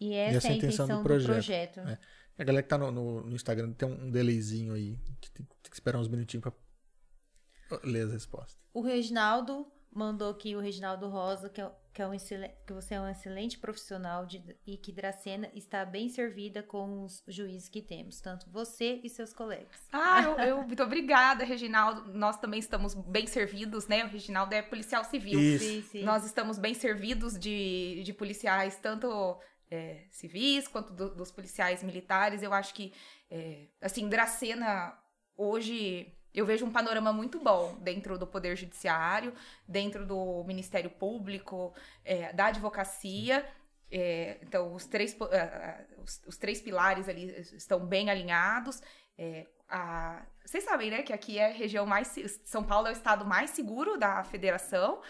E 0.00 0.14
essa, 0.14 0.34
e 0.34 0.36
essa 0.36 0.48
é 0.48 0.50
a 0.50 0.54
intenção, 0.54 0.98
do 0.98 1.02
projeto. 1.02 1.26
Do 1.26 1.32
projeto. 1.32 1.80
É. 1.80 1.98
A 2.38 2.44
galera 2.44 2.62
que 2.62 2.68
tá 2.68 2.78
no, 2.78 2.90
no, 2.90 3.22
no, 3.22 3.34
Instagram 3.34 3.72
tem 3.72 3.88
um 3.88 4.10
delayzinho 4.10 4.72
aí, 4.72 4.96
que 5.20 5.30
tem, 5.32 5.44
tem 5.44 5.70
que 5.70 5.74
esperar 5.76 5.98
uns 5.98 6.08
minutinhos 6.08 6.42
pra 6.42 7.80
ler 7.84 8.06
as 8.06 8.12
respostas. 8.12 8.56
O 8.72 8.80
Reginaldo 8.80 9.66
mandou 9.92 10.30
aqui, 10.30 10.56
o 10.56 10.60
Reginaldo 10.60 11.08
Rosa, 11.08 11.48
que 11.48 11.60
é 11.60 11.70
que, 11.92 12.00
é 12.00 12.06
um 12.06 12.12
que 12.12 12.72
você 12.72 12.94
é 12.94 13.00
um 13.00 13.08
excelente 13.08 13.58
profissional 13.58 14.24
de, 14.24 14.42
e 14.66 14.76
que 14.76 14.90
Dracena 14.90 15.50
está 15.54 15.84
bem 15.84 16.08
servida 16.08 16.62
com 16.62 17.04
os 17.04 17.22
juízes 17.28 17.68
que 17.68 17.82
temos, 17.82 18.20
tanto 18.20 18.48
você 18.50 19.00
e 19.04 19.08
seus 19.10 19.32
colegas. 19.32 19.88
Ah, 19.92 20.22
eu, 20.22 20.38
eu 20.38 20.62
muito 20.62 20.82
obrigada, 20.82 21.44
Reginaldo. 21.44 22.12
Nós 22.14 22.38
também 22.38 22.60
estamos 22.60 22.94
bem 22.94 23.26
servidos, 23.26 23.86
né? 23.88 24.04
O 24.04 24.08
Reginaldo 24.08 24.54
é 24.54 24.62
policial 24.62 25.04
civil. 25.04 25.38
Sim, 25.58 25.82
sim. 25.82 26.02
Nós 26.02 26.24
estamos 26.24 26.58
bem 26.58 26.74
servidos 26.74 27.38
de, 27.38 28.02
de 28.02 28.12
policiais, 28.12 28.76
tanto 28.76 29.38
é, 29.70 30.06
civis 30.10 30.66
quanto 30.66 30.92
do, 30.92 31.14
dos 31.14 31.30
policiais 31.30 31.82
militares. 31.82 32.42
Eu 32.42 32.54
acho 32.54 32.74
que, 32.74 32.92
é, 33.30 33.66
assim, 33.80 34.08
Dracena 34.08 34.96
hoje 35.36 36.14
eu 36.34 36.46
vejo 36.46 36.64
um 36.64 36.70
panorama 36.70 37.12
muito 37.12 37.38
bom 37.38 37.76
dentro 37.80 38.18
do 38.18 38.26
Poder 38.26 38.56
Judiciário, 38.56 39.34
dentro 39.66 40.06
do 40.06 40.42
Ministério 40.44 40.90
Público, 40.90 41.74
é, 42.04 42.32
da 42.32 42.46
advocacia. 42.46 43.46
É, 43.90 44.38
então, 44.42 44.74
os 44.74 44.86
três, 44.86 45.12
uh, 45.12 46.02
os, 46.02 46.22
os, 46.26 46.38
três 46.38 46.62
pilares 46.62 47.08
ali 47.08 47.28
estão 47.54 47.84
bem 47.84 48.08
alinhados. 48.08 48.82
É, 49.18 49.46
a, 49.72 50.22
vocês 50.44 50.64
sabem, 50.64 50.90
né, 50.90 51.02
que 51.02 51.12
aqui 51.12 51.38
é 51.38 51.46
a 51.46 51.52
região 51.52 51.86
mais. 51.86 52.14
São 52.44 52.62
Paulo 52.62 52.86
é 52.86 52.90
o 52.90 52.92
estado 52.92 53.24
mais 53.24 53.50
seguro 53.50 53.96
da 53.96 54.22
federação. 54.22 55.00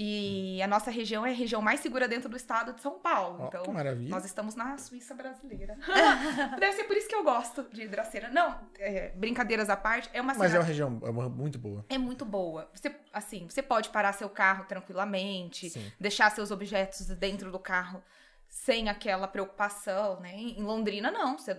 E 0.00 0.62
a 0.62 0.66
nossa 0.68 0.92
região 0.92 1.26
é 1.26 1.30
a 1.30 1.34
região 1.34 1.60
mais 1.60 1.80
segura 1.80 2.06
dentro 2.06 2.28
do 2.28 2.36
estado 2.36 2.72
de 2.72 2.80
São 2.80 3.00
Paulo. 3.00 3.38
Oh, 3.42 3.46
então, 3.46 3.64
nós 4.08 4.24
estamos 4.24 4.54
na 4.54 4.78
Suíça 4.78 5.12
brasileira. 5.12 5.76
Deve 6.60 6.72
ser 6.74 6.84
por 6.84 6.96
isso 6.96 7.08
que 7.08 7.14
eu 7.16 7.24
gosto 7.24 7.64
de 7.72 7.82
Hidraceira. 7.82 8.28
Não, 8.28 8.60
é, 8.78 9.08
brincadeiras 9.16 9.68
à 9.68 9.76
parte, 9.76 10.08
é 10.12 10.20
uma 10.20 10.34
Mas 10.34 10.54
é 10.54 10.58
uma 10.58 10.64
região 10.64 11.00
é 11.04 11.10
muito 11.10 11.58
boa. 11.58 11.84
É 11.88 11.98
muito 11.98 12.24
boa. 12.24 12.70
Você, 12.72 12.94
assim, 13.12 13.48
você 13.48 13.60
pode 13.60 13.88
parar 13.88 14.12
seu 14.12 14.30
carro 14.30 14.66
tranquilamente, 14.66 15.68
Sim. 15.70 15.92
deixar 15.98 16.30
seus 16.30 16.52
objetos 16.52 17.06
dentro 17.06 17.50
do 17.50 17.58
carro 17.58 18.00
sem 18.48 18.88
aquela 18.88 19.26
preocupação, 19.28 20.20
né? 20.20 20.32
Em 20.34 20.62
Londrina, 20.62 21.10
não. 21.10 21.36
Você 21.36 21.58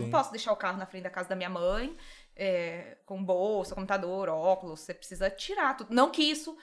não 0.00 0.10
posso 0.10 0.30
deixar 0.30 0.52
o 0.52 0.56
carro 0.56 0.78
na 0.78 0.86
frente 0.86 1.04
da 1.04 1.10
casa 1.10 1.28
da 1.28 1.36
minha 1.36 1.50
mãe, 1.50 1.96
é, 2.36 2.96
com 3.04 3.22
bolsa, 3.22 3.74
computador, 3.74 4.28
óculos. 4.28 4.80
Você 4.80 4.94
precisa 4.94 5.30
tirar 5.30 5.76
tudo. 5.76 5.94
Não 5.94 6.10
que 6.10 6.22
isso. 6.22 6.56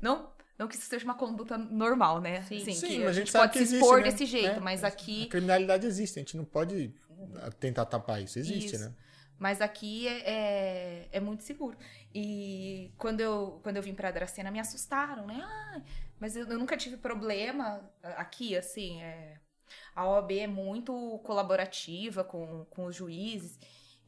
Não, 0.00 0.30
não 0.58 0.68
que 0.68 0.74
isso 0.76 0.86
seja 0.86 1.04
uma 1.04 1.14
conduta 1.14 1.58
normal, 1.58 2.20
né? 2.20 2.42
Sim, 2.42 2.64
Sim, 2.64 2.74
Sim 2.74 3.04
a, 3.04 3.12
gente, 3.12 3.32
pode 3.32 3.58
se 3.58 3.76
expor 3.76 3.98
né? 3.98 4.04
desse 4.04 4.26
jeito, 4.26 4.56
é, 4.56 4.60
mas 4.60 4.84
aqui. 4.84 5.24
A 5.24 5.30
criminalidade 5.30 5.86
existe, 5.86 6.18
a 6.18 6.22
gente 6.22 6.36
não 6.36 6.44
pode 6.44 6.94
tentar 7.60 7.84
tapar 7.86 8.22
isso. 8.22 8.38
Existe, 8.38 8.74
isso. 8.74 8.84
né? 8.84 8.94
Mas 9.38 9.60
aqui 9.60 10.08
é, 10.08 10.30
é, 10.30 11.08
é, 11.12 11.20
muito 11.20 11.42
seguro. 11.42 11.76
E 12.14 12.90
quando 12.96 13.20
eu, 13.20 13.60
quando 13.62 13.76
eu 13.76 13.82
vim 13.82 13.94
pra 13.94 14.10
Dracena, 14.10 14.50
me 14.50 14.58
assustaram, 14.58 15.26
né? 15.26 15.38
Ah, 15.42 15.82
mas 16.18 16.34
eu, 16.36 16.46
eu, 16.46 16.58
nunca 16.58 16.76
tive 16.76 16.96
problema 16.96 17.82
aqui, 18.02 18.56
assim. 18.56 19.02
É, 19.02 19.38
a 19.94 20.06
OAB 20.06 20.32
é 20.32 20.46
muito 20.46 21.20
colaborativa 21.24 22.24
com, 22.24 22.64
com 22.66 22.86
os 22.86 22.96
juízes. 22.96 23.58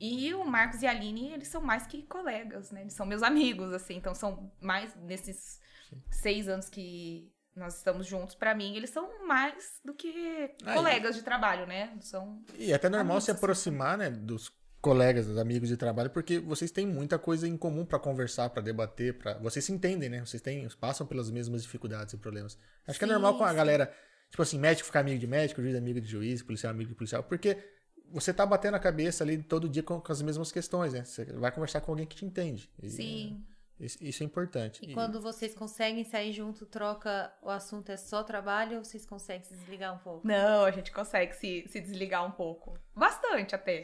E 0.00 0.32
o 0.32 0.44
Marcos 0.44 0.82
e 0.82 0.86
a 0.86 0.90
Aline, 0.90 1.32
eles 1.32 1.48
são 1.48 1.60
mais 1.60 1.86
que 1.86 2.02
colegas, 2.02 2.70
né? 2.70 2.82
Eles 2.82 2.92
são 2.92 3.04
meus 3.04 3.22
amigos, 3.22 3.72
assim. 3.72 3.96
Então, 3.96 4.14
são 4.14 4.52
mais 4.60 4.94
nesses 4.96 5.60
Sim. 5.90 6.00
seis 6.10 6.48
anos 6.48 6.68
que 6.68 7.32
nós 7.58 7.76
estamos 7.76 8.06
juntos, 8.06 8.34
para 8.34 8.54
mim, 8.54 8.76
eles 8.76 8.90
são 8.90 9.26
mais 9.26 9.80
do 9.84 9.92
que 9.92 10.54
colegas 10.72 11.16
de 11.16 11.22
trabalho, 11.22 11.66
né? 11.66 11.92
São 12.00 12.40
e 12.56 12.70
é 12.70 12.74
até 12.76 12.88
normal 12.88 13.16
amigos, 13.16 13.24
se 13.24 13.30
assim. 13.32 13.38
aproximar, 13.38 14.00
assim. 14.00 14.10
né, 14.10 14.16
dos 14.16 14.52
colegas, 14.80 15.26
dos 15.26 15.36
amigos 15.38 15.68
de 15.68 15.76
trabalho, 15.76 16.08
porque 16.10 16.38
vocês 16.38 16.70
têm 16.70 16.86
muita 16.86 17.18
coisa 17.18 17.48
em 17.48 17.56
comum 17.56 17.84
para 17.84 17.98
conversar, 17.98 18.48
para 18.50 18.62
debater, 18.62 19.18
para 19.18 19.34
vocês 19.38 19.64
se 19.64 19.72
entendem, 19.72 20.08
né? 20.08 20.24
Vocês 20.24 20.40
têm, 20.40 20.68
passam 20.80 21.06
pelas 21.06 21.30
mesmas 21.30 21.62
dificuldades 21.62 22.14
e 22.14 22.16
problemas. 22.16 22.56
Acho 22.86 22.98
sim, 22.98 22.98
que 22.98 23.04
é 23.04 23.12
normal 23.12 23.36
com 23.36 23.44
a 23.44 23.50
sim. 23.50 23.56
galera 23.56 23.92
Tipo 24.30 24.42
assim, 24.42 24.58
médico 24.58 24.86
ficar 24.86 25.00
amigo 25.00 25.18
de 25.18 25.26
médico, 25.26 25.62
juiz 25.62 25.76
amigo 25.76 26.00
de 26.00 26.08
juiz, 26.08 26.42
policial 26.42 26.70
amigo 26.70 26.90
de 26.90 26.94
policial, 26.94 27.22
porque 27.22 27.56
você 28.10 28.32
tá 28.32 28.44
batendo 28.44 28.74
a 28.74 28.80
cabeça 28.80 29.24
ali 29.24 29.42
todo 29.42 29.68
dia 29.68 29.82
com, 29.82 30.00
com 30.00 30.12
as 30.12 30.22
mesmas 30.22 30.52
questões, 30.52 30.92
né? 30.92 31.04
Você 31.04 31.24
vai 31.24 31.50
conversar 31.50 31.80
com 31.80 31.92
alguém 31.92 32.06
que 32.06 32.16
te 32.16 32.24
entende. 32.24 32.70
E, 32.82 32.90
Sim. 32.90 33.44
Isso 33.80 34.24
é 34.24 34.26
importante. 34.26 34.84
E, 34.84 34.90
e, 34.90 34.94
quando 34.94 35.20
vocês 35.20 35.54
conseguem 35.54 36.02
sair 36.02 36.32
junto, 36.32 36.66
troca, 36.66 37.32
o 37.40 37.48
assunto 37.48 37.92
é 37.92 37.96
só 37.96 38.24
trabalho 38.24 38.78
ou 38.78 38.84
vocês 38.84 39.06
conseguem 39.06 39.44
se 39.44 39.54
desligar 39.54 39.94
um 39.94 39.98
pouco? 39.98 40.26
Não, 40.26 40.64
a 40.64 40.70
gente 40.72 40.90
consegue 40.90 41.32
se, 41.34 41.64
se 41.68 41.80
desligar 41.80 42.26
um 42.26 42.32
pouco. 42.32 42.76
Bastante 42.94 43.54
até. 43.54 43.82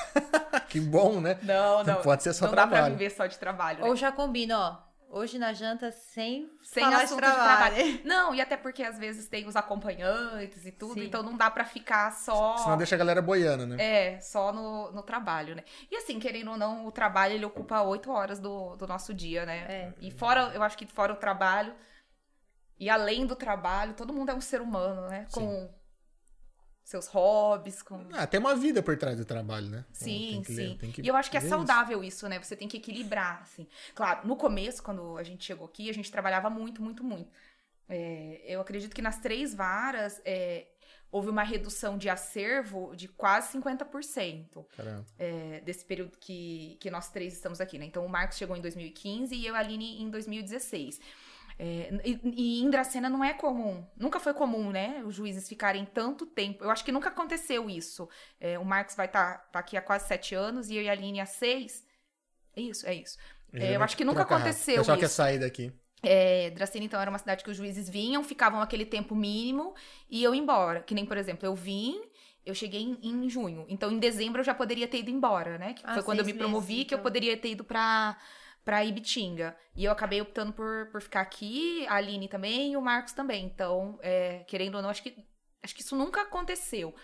que 0.70 0.80
bom, 0.80 1.20
né? 1.20 1.38
Não, 1.42 1.84
não. 1.84 1.96
não 1.96 2.02
pode 2.02 2.22
ser 2.22 2.32
só 2.32 2.46
não 2.46 2.52
trabalho. 2.52 2.76
Não 2.76 2.82
dá 2.82 2.88
pra 2.88 2.98
viver 2.98 3.10
só 3.10 3.26
de 3.26 3.38
trabalho. 3.38 3.80
Né? 3.82 3.88
Ou 3.88 3.94
já 3.94 4.10
combina, 4.10 4.58
ó. 4.58 4.87
Hoje 5.10 5.38
na 5.38 5.54
janta 5.54 5.90
sem, 5.90 6.50
sem 6.62 6.84
assunto 6.84 7.16
de 7.16 7.22
trabalho. 7.22 7.74
de 7.74 7.82
trabalho. 7.82 8.00
Não, 8.04 8.34
e 8.34 8.40
até 8.40 8.56
porque 8.58 8.82
às 8.82 8.98
vezes 8.98 9.26
tem 9.26 9.46
os 9.46 9.56
acompanhantes 9.56 10.66
e 10.66 10.72
tudo, 10.72 10.94
Sim. 10.94 11.06
então 11.06 11.22
não 11.22 11.36
dá 11.36 11.50
para 11.50 11.64
ficar 11.64 12.12
só. 12.12 12.58
Senão 12.58 12.76
deixa 12.76 12.94
a 12.94 12.98
galera 12.98 13.22
boiando, 13.22 13.66
né? 13.66 13.76
É, 13.80 14.20
só 14.20 14.52
no, 14.52 14.92
no 14.92 15.02
trabalho, 15.02 15.56
né? 15.56 15.64
E 15.90 15.96
assim, 15.96 16.18
querendo 16.18 16.50
ou 16.50 16.58
não, 16.58 16.86
o 16.86 16.92
trabalho 16.92 17.34
ele 17.34 17.44
ocupa 17.44 17.80
oito 17.82 18.10
horas 18.10 18.38
do, 18.38 18.76
do 18.76 18.86
nosso 18.86 19.14
dia, 19.14 19.46
né? 19.46 19.58
É. 19.68 19.92
E 20.00 20.10
fora, 20.10 20.52
eu 20.54 20.62
acho 20.62 20.76
que 20.76 20.86
fora 20.86 21.12
o 21.12 21.16
trabalho 21.16 21.74
e 22.78 22.88
além 22.88 23.26
do 23.26 23.34
trabalho, 23.34 23.94
todo 23.94 24.12
mundo 24.12 24.30
é 24.30 24.34
um 24.34 24.40
ser 24.40 24.60
humano, 24.60 25.08
né? 25.08 25.26
Com 25.32 25.68
seus 26.88 27.06
hobbies. 27.08 27.82
Com... 27.82 28.06
Ah, 28.12 28.26
tem 28.26 28.40
uma 28.40 28.56
vida 28.56 28.82
por 28.82 28.96
trás 28.96 29.18
do 29.18 29.24
trabalho, 29.24 29.68
né? 29.68 29.84
Sim, 29.92 30.42
sim. 30.46 30.78
Ler, 30.80 30.94
e 31.04 31.06
eu 31.06 31.14
acho 31.14 31.30
que 31.30 31.36
é 31.36 31.40
saudável 31.40 32.02
isso. 32.02 32.18
isso, 32.18 32.28
né? 32.28 32.42
Você 32.42 32.56
tem 32.56 32.66
que 32.66 32.78
equilibrar, 32.78 33.42
assim. 33.42 33.66
Claro, 33.94 34.26
no 34.26 34.36
começo, 34.36 34.82
quando 34.82 35.18
a 35.18 35.22
gente 35.22 35.44
chegou 35.44 35.66
aqui, 35.66 35.90
a 35.90 35.92
gente 35.92 36.10
trabalhava 36.10 36.48
muito, 36.48 36.80
muito, 36.80 37.04
muito. 37.04 37.30
É, 37.90 38.40
eu 38.46 38.60
acredito 38.62 38.94
que 38.94 39.02
nas 39.02 39.18
três 39.18 39.54
varas 39.54 40.18
é, 40.24 40.66
houve 41.12 41.28
uma 41.28 41.42
redução 41.42 41.98
de 41.98 42.08
acervo 42.08 42.96
de 42.96 43.06
quase 43.06 43.58
50% 43.58 44.64
é, 45.18 45.60
desse 45.60 45.84
período 45.84 46.16
que, 46.18 46.78
que 46.80 46.90
nós 46.90 47.10
três 47.10 47.34
estamos 47.34 47.60
aqui, 47.60 47.78
né? 47.78 47.84
Então, 47.84 48.04
o 48.04 48.08
Marcos 48.08 48.38
chegou 48.38 48.56
em 48.56 48.62
2015 48.62 49.34
e 49.34 49.46
eu, 49.46 49.54
a 49.54 49.58
Aline, 49.58 50.00
em 50.02 50.08
2016. 50.08 51.00
É, 51.58 51.90
e, 52.04 52.20
e 52.24 52.62
em 52.62 52.70
Dracena 52.70 53.10
não 53.10 53.24
é 53.24 53.34
comum, 53.34 53.84
nunca 53.96 54.20
foi 54.20 54.32
comum, 54.32 54.70
né? 54.70 55.02
Os 55.04 55.16
juízes 55.16 55.48
ficarem 55.48 55.84
tanto 55.84 56.24
tempo. 56.24 56.62
Eu 56.62 56.70
acho 56.70 56.84
que 56.84 56.92
nunca 56.92 57.08
aconteceu 57.08 57.68
isso. 57.68 58.08
É, 58.38 58.58
o 58.58 58.64
Marcos 58.64 58.94
vai 58.94 59.06
estar 59.06 59.38
tá, 59.38 59.44
tá 59.52 59.58
aqui 59.58 59.76
há 59.76 59.82
quase 59.82 60.06
sete 60.06 60.36
anos 60.36 60.70
e 60.70 60.76
eu 60.76 60.82
e 60.82 60.88
a 60.88 60.92
Aline 60.92 61.20
há 61.20 61.26
seis. 61.26 61.84
É 62.54 62.60
isso, 62.60 62.86
é 62.86 62.94
isso. 62.94 63.18
É, 63.52 63.74
eu 63.74 63.82
acho 63.82 63.96
que 63.96 64.04
nunca 64.04 64.22
aconteceu 64.22 64.76
rápido. 64.76 64.78
O 64.78 64.80
pessoal 64.80 64.98
quer 64.98 65.08
sair 65.08 65.38
daqui. 65.38 65.72
É, 66.02 66.50
Dracena, 66.50 66.84
então, 66.84 67.00
era 67.00 67.10
uma 67.10 67.18
cidade 67.18 67.42
que 67.42 67.50
os 67.50 67.56
juízes 67.56 67.88
vinham, 67.88 68.22
ficavam 68.22 68.60
aquele 68.60 68.84
tempo 68.84 69.16
mínimo 69.16 69.74
e 70.08 70.22
eu 70.22 70.34
embora. 70.34 70.80
Que 70.80 70.94
nem, 70.94 71.04
por 71.04 71.16
exemplo, 71.16 71.44
eu 71.46 71.54
vim, 71.54 72.00
eu 72.46 72.54
cheguei 72.54 72.82
em, 72.82 72.98
em 73.02 73.28
junho. 73.28 73.66
Então, 73.68 73.90
em 73.90 73.98
dezembro, 73.98 74.40
eu 74.40 74.44
já 74.44 74.54
poderia 74.54 74.86
ter 74.86 74.98
ido 74.98 75.10
embora, 75.10 75.58
né? 75.58 75.74
Que 75.74 75.82
ah, 75.84 75.94
foi 75.94 76.02
quando 76.02 76.20
eu 76.20 76.24
me 76.24 76.34
promovi 76.34 76.74
meses, 76.74 76.88
que 76.88 76.94
então. 76.94 76.98
eu 76.98 77.02
poderia 77.02 77.36
ter 77.36 77.50
ido 77.50 77.64
para 77.64 78.16
para 78.68 78.84
Ibitinga. 78.84 79.56
E 79.74 79.86
eu 79.86 79.90
acabei 79.90 80.20
optando 80.20 80.52
por, 80.52 80.90
por 80.92 81.00
ficar 81.00 81.22
aqui, 81.22 81.86
a 81.86 81.94
Aline 81.94 82.28
também 82.28 82.72
e 82.72 82.76
o 82.76 82.82
Marcos 82.82 83.14
também. 83.14 83.46
Então, 83.46 83.98
é, 84.02 84.40
querendo 84.40 84.74
ou 84.74 84.82
não, 84.82 84.90
acho 84.90 85.02
que, 85.02 85.24
acho 85.62 85.74
que 85.74 85.80
isso 85.80 85.96
nunca 85.96 86.20
aconteceu. 86.20 86.94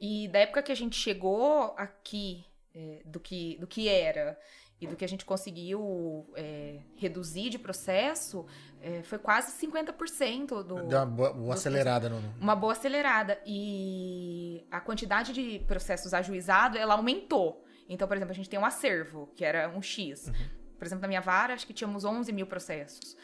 E 0.00 0.26
da 0.28 0.38
época 0.38 0.62
que 0.62 0.72
a 0.72 0.74
gente 0.74 0.96
chegou 0.96 1.74
aqui, 1.76 2.46
é, 2.74 3.02
do, 3.04 3.20
que, 3.20 3.58
do 3.58 3.66
que 3.66 3.90
era 3.90 4.38
e 4.80 4.86
do 4.86 4.96
que 4.96 5.04
a 5.04 5.08
gente 5.08 5.26
conseguiu 5.26 6.32
é, 6.34 6.80
reduzir 6.96 7.50
de 7.50 7.58
processo, 7.58 8.46
é, 8.80 9.02
foi 9.02 9.18
quase 9.18 9.52
50% 9.66 10.62
do. 10.62 10.76
Deu 10.86 10.98
uma 10.98 11.04
boa, 11.04 11.32
boa 11.34 11.54
acelerada, 11.54 12.08
não? 12.08 12.22
Uma 12.40 12.56
boa 12.56 12.72
acelerada. 12.72 13.38
E 13.44 14.66
a 14.70 14.80
quantidade 14.80 15.34
de 15.34 15.62
processos 15.66 16.14
ajuizados, 16.14 16.80
ela 16.80 16.94
aumentou. 16.94 17.62
Então, 17.86 18.08
por 18.08 18.16
exemplo, 18.16 18.32
a 18.32 18.34
gente 18.34 18.48
tem 18.48 18.58
um 18.58 18.64
acervo, 18.64 19.30
que 19.36 19.44
era 19.44 19.68
um 19.68 19.82
X. 19.82 20.28
Uhum. 20.28 20.61
Por 20.82 20.86
exemplo, 20.86 21.02
na 21.02 21.06
minha 21.06 21.20
vara, 21.20 21.54
acho 21.54 21.64
que 21.64 21.72
tínhamos 21.72 22.04
11 22.04 22.32
mil 22.32 22.44
processos. 22.44 23.16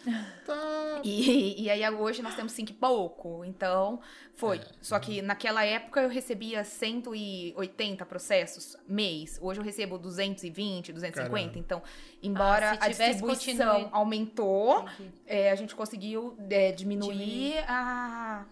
Tá. 0.47 1.01
E, 1.03 1.65
e 1.65 1.69
aí 1.69 1.91
hoje 1.91 2.23
nós 2.23 2.37
temos 2.37 2.53
cinco 2.53 2.71
e 2.71 2.75
pouco. 2.75 3.45
Então, 3.45 3.99
foi. 4.37 4.59
É. 4.59 4.65
Só 4.81 4.97
que 5.01 5.21
naquela 5.21 5.65
época 5.65 6.01
eu 6.01 6.09
recebia 6.09 6.63
180 6.63 8.07
processos 8.07 8.77
mês. 8.87 9.41
Hoje 9.43 9.59
eu 9.59 9.65
recebo 9.65 9.99
220, 9.99 10.93
250. 10.93 11.31
Caramba. 11.31 11.59
Então, 11.59 11.83
embora 12.23 12.79
ah, 12.81 12.85
a 12.85 12.89
distribuição 12.89 13.73
continue... 13.75 13.89
aumentou, 13.91 14.85
é, 15.27 15.51
a 15.51 15.57
gente 15.57 15.75
conseguiu 15.75 16.37
é, 16.49 16.71
diminuir, 16.71 17.17
diminuir 17.17 17.65
a. 17.67 18.47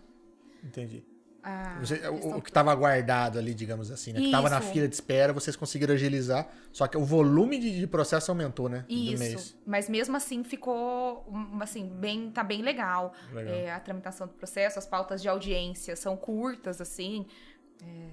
Entendi. 0.64 1.04
Ah, 1.48 1.78
Você, 1.78 1.94
o, 2.08 2.38
o, 2.38 2.42
que 2.42 2.50
estava 2.50 2.74
guardado 2.74 3.38
ali, 3.38 3.54
digamos 3.54 3.92
assim, 3.92 4.12
né? 4.12 4.18
Que 4.18 4.26
estava 4.26 4.50
na 4.50 4.60
fila 4.60 4.88
de 4.88 4.94
espera, 4.94 5.32
vocês 5.32 5.54
conseguiram 5.54 5.94
agilizar. 5.94 6.48
Só 6.72 6.88
que 6.88 6.96
o 6.96 7.04
volume 7.04 7.56
de, 7.60 7.78
de 7.78 7.86
processo 7.86 8.32
aumentou, 8.32 8.68
né? 8.68 8.84
Isso. 8.88 9.56
Mas 9.64 9.88
mesmo 9.88 10.16
assim 10.16 10.42
ficou 10.42 11.24
assim, 11.60 11.88
bem, 11.88 12.32
tá 12.32 12.42
bem 12.42 12.62
legal. 12.62 13.12
legal. 13.32 13.54
É, 13.54 13.70
a 13.70 13.78
tramitação 13.78 14.26
do 14.26 14.32
processo, 14.32 14.80
as 14.80 14.86
pautas 14.86 15.22
de 15.22 15.28
audiência 15.28 15.94
são 15.94 16.16
curtas, 16.16 16.80
assim. 16.80 17.24
É, 17.80 18.08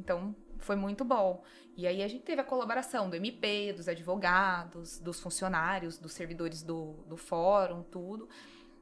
então, 0.00 0.34
foi 0.56 0.74
muito 0.74 1.04
bom. 1.04 1.44
E 1.76 1.86
aí 1.86 2.02
a 2.02 2.08
gente 2.08 2.24
teve 2.24 2.40
a 2.40 2.44
colaboração 2.44 3.10
do 3.10 3.16
MP, 3.16 3.74
dos 3.74 3.86
advogados, 3.86 4.98
dos 4.98 5.20
funcionários, 5.20 5.98
dos 5.98 6.14
servidores 6.14 6.62
do, 6.62 6.94
do 7.06 7.18
fórum, 7.18 7.82
tudo. 7.82 8.30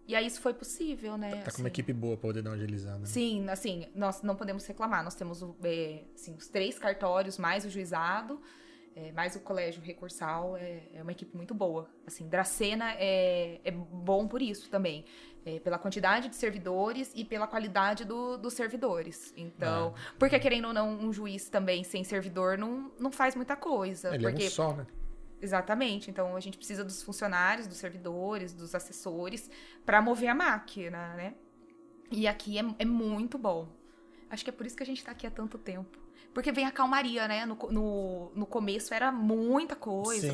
E 0.06 0.14
aí 0.14 0.26
isso 0.26 0.40
foi 0.40 0.54
possível, 0.54 1.16
né? 1.16 1.30
Tá, 1.30 1.36
tá 1.36 1.42
assim. 1.42 1.56
com 1.56 1.62
uma 1.62 1.66
assim. 1.66 1.66
equipe 1.66 1.92
boa 1.92 2.16
pra 2.16 2.28
poder 2.28 2.42
dar 2.42 2.50
uma 2.50 2.56
agilizada. 2.56 2.98
Né? 2.98 3.06
Sim, 3.06 3.48
assim, 3.48 3.86
nós 3.94 4.22
não 4.22 4.36
podemos 4.36 4.64
reclamar. 4.64 5.02
Nós 5.02 5.14
temos 5.14 5.42
é, 5.64 6.04
assim, 6.14 6.34
os 6.34 6.48
três 6.48 6.78
cartórios, 6.78 7.38
mais 7.38 7.64
o 7.64 7.70
juizado, 7.70 8.40
é, 8.94 9.10
mais 9.12 9.34
o 9.34 9.40
colégio 9.40 9.82
recursal. 9.82 10.56
É, 10.56 10.82
é, 10.94 11.02
uma 11.02 11.10
equipe 11.10 11.36
muito 11.36 11.54
boa. 11.54 11.88
Assim, 12.06 12.28
Dracena 12.28 12.92
é, 12.98 13.60
é 13.64 13.70
bom 13.70 14.28
por 14.28 14.40
isso 14.40 14.70
também. 14.70 15.04
É, 15.44 15.60
pela 15.60 15.78
quantidade 15.78 16.28
de 16.28 16.36
servidores 16.36 17.12
e 17.14 17.24
pela 17.24 17.46
qualidade 17.46 18.04
do, 18.04 18.36
dos 18.36 18.54
servidores. 18.54 19.32
Então, 19.36 19.94
é. 19.96 20.00
porque 20.18 20.38
querendo 20.38 20.68
ou 20.68 20.74
não, 20.74 20.88
um 20.88 21.12
juiz 21.12 21.48
também 21.48 21.84
sem 21.84 22.02
servidor 22.02 22.58
não, 22.58 22.90
não 22.98 23.12
faz 23.12 23.36
muita 23.36 23.54
coisa. 23.54 24.14
Ele 24.14 24.24
porque... 24.24 24.44
é 24.44 24.46
um 24.46 24.50
só, 24.50 24.72
né? 24.72 24.86
Exatamente. 25.40 26.10
Então 26.10 26.36
a 26.36 26.40
gente 26.40 26.56
precisa 26.56 26.84
dos 26.84 27.02
funcionários, 27.02 27.66
dos 27.66 27.76
servidores, 27.76 28.52
dos 28.52 28.74
assessores 28.74 29.50
para 29.84 30.00
mover 30.00 30.28
a 30.28 30.34
máquina, 30.34 31.14
né? 31.14 31.34
E 32.10 32.26
aqui 32.26 32.58
é, 32.58 32.64
é, 32.78 32.84
muito 32.84 33.36
bom. 33.36 33.68
Acho 34.30 34.44
que 34.44 34.50
é 34.50 34.52
por 34.52 34.66
isso 34.66 34.76
que 34.76 34.82
a 34.82 34.86
gente 34.86 34.98
está 34.98 35.12
aqui 35.12 35.26
há 35.26 35.30
tanto 35.30 35.58
tempo. 35.58 35.98
Porque 36.32 36.52
vem 36.52 36.66
a 36.66 36.70
calmaria, 36.70 37.26
né? 37.26 37.46
No, 37.46 37.56
no, 37.70 38.32
no 38.34 38.46
começo 38.46 38.92
era 38.92 39.10
muita 39.10 39.74
coisa 39.74 40.32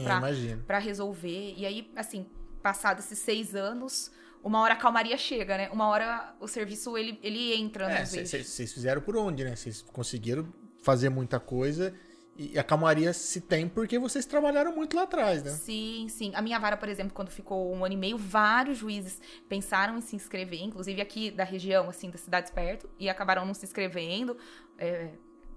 para 0.66 0.78
resolver. 0.78 1.54
E 1.56 1.64
aí, 1.64 1.90
assim, 1.94 2.26
passados 2.62 3.04
esses 3.04 3.18
seis 3.18 3.54
anos, 3.54 4.10
uma 4.42 4.60
hora 4.60 4.74
a 4.74 4.76
calmaria 4.76 5.16
chega, 5.16 5.56
né? 5.56 5.70
Uma 5.70 5.86
hora 5.88 6.34
o 6.40 6.48
serviço 6.48 6.96
ele, 6.98 7.18
ele 7.22 7.54
entra. 7.54 7.90
É, 7.90 8.04
vocês 8.04 8.72
fizeram 8.72 9.00
por 9.00 9.16
onde, 9.16 9.44
né? 9.44 9.54
Vocês 9.54 9.82
conseguiram 9.82 10.52
fazer 10.82 11.08
muita 11.08 11.38
coisa 11.38 11.94
e 12.34 12.58
a 12.58 12.64
calmaria 12.64 13.12
se 13.12 13.40
tem 13.40 13.68
porque 13.68 13.98
vocês 13.98 14.24
trabalharam 14.24 14.74
muito 14.74 14.96
lá 14.96 15.02
atrás, 15.02 15.42
né? 15.42 15.50
Sim, 15.50 16.06
sim. 16.08 16.32
A 16.34 16.40
minha 16.40 16.58
vara, 16.58 16.76
por 16.76 16.88
exemplo, 16.88 17.12
quando 17.12 17.30
ficou 17.30 17.74
um 17.74 17.84
ano 17.84 17.94
e 17.94 17.96
meio, 17.96 18.16
vários 18.16 18.78
juízes 18.78 19.20
pensaram 19.48 19.98
em 19.98 20.00
se 20.00 20.16
inscrever, 20.16 20.62
inclusive 20.62 21.00
aqui 21.00 21.30
da 21.30 21.44
região, 21.44 21.90
assim, 21.90 22.10
das 22.10 22.22
cidades 22.22 22.50
perto, 22.50 22.88
e 22.98 23.08
acabaram 23.08 23.44
não 23.44 23.52
se 23.52 23.66
inscrevendo 23.66 24.36
é, 24.78 25.10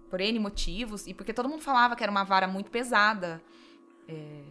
por 0.09 0.19
N 0.19 0.37
motivos, 0.37 1.07
e 1.07 1.13
porque 1.13 1.33
todo 1.33 1.47
mundo 1.47 1.61
falava 1.61 1.95
que 1.95 2.03
era 2.03 2.11
uma 2.11 2.23
vara 2.23 2.47
muito 2.47 2.69
pesada. 2.69 3.41
É, 4.07 4.43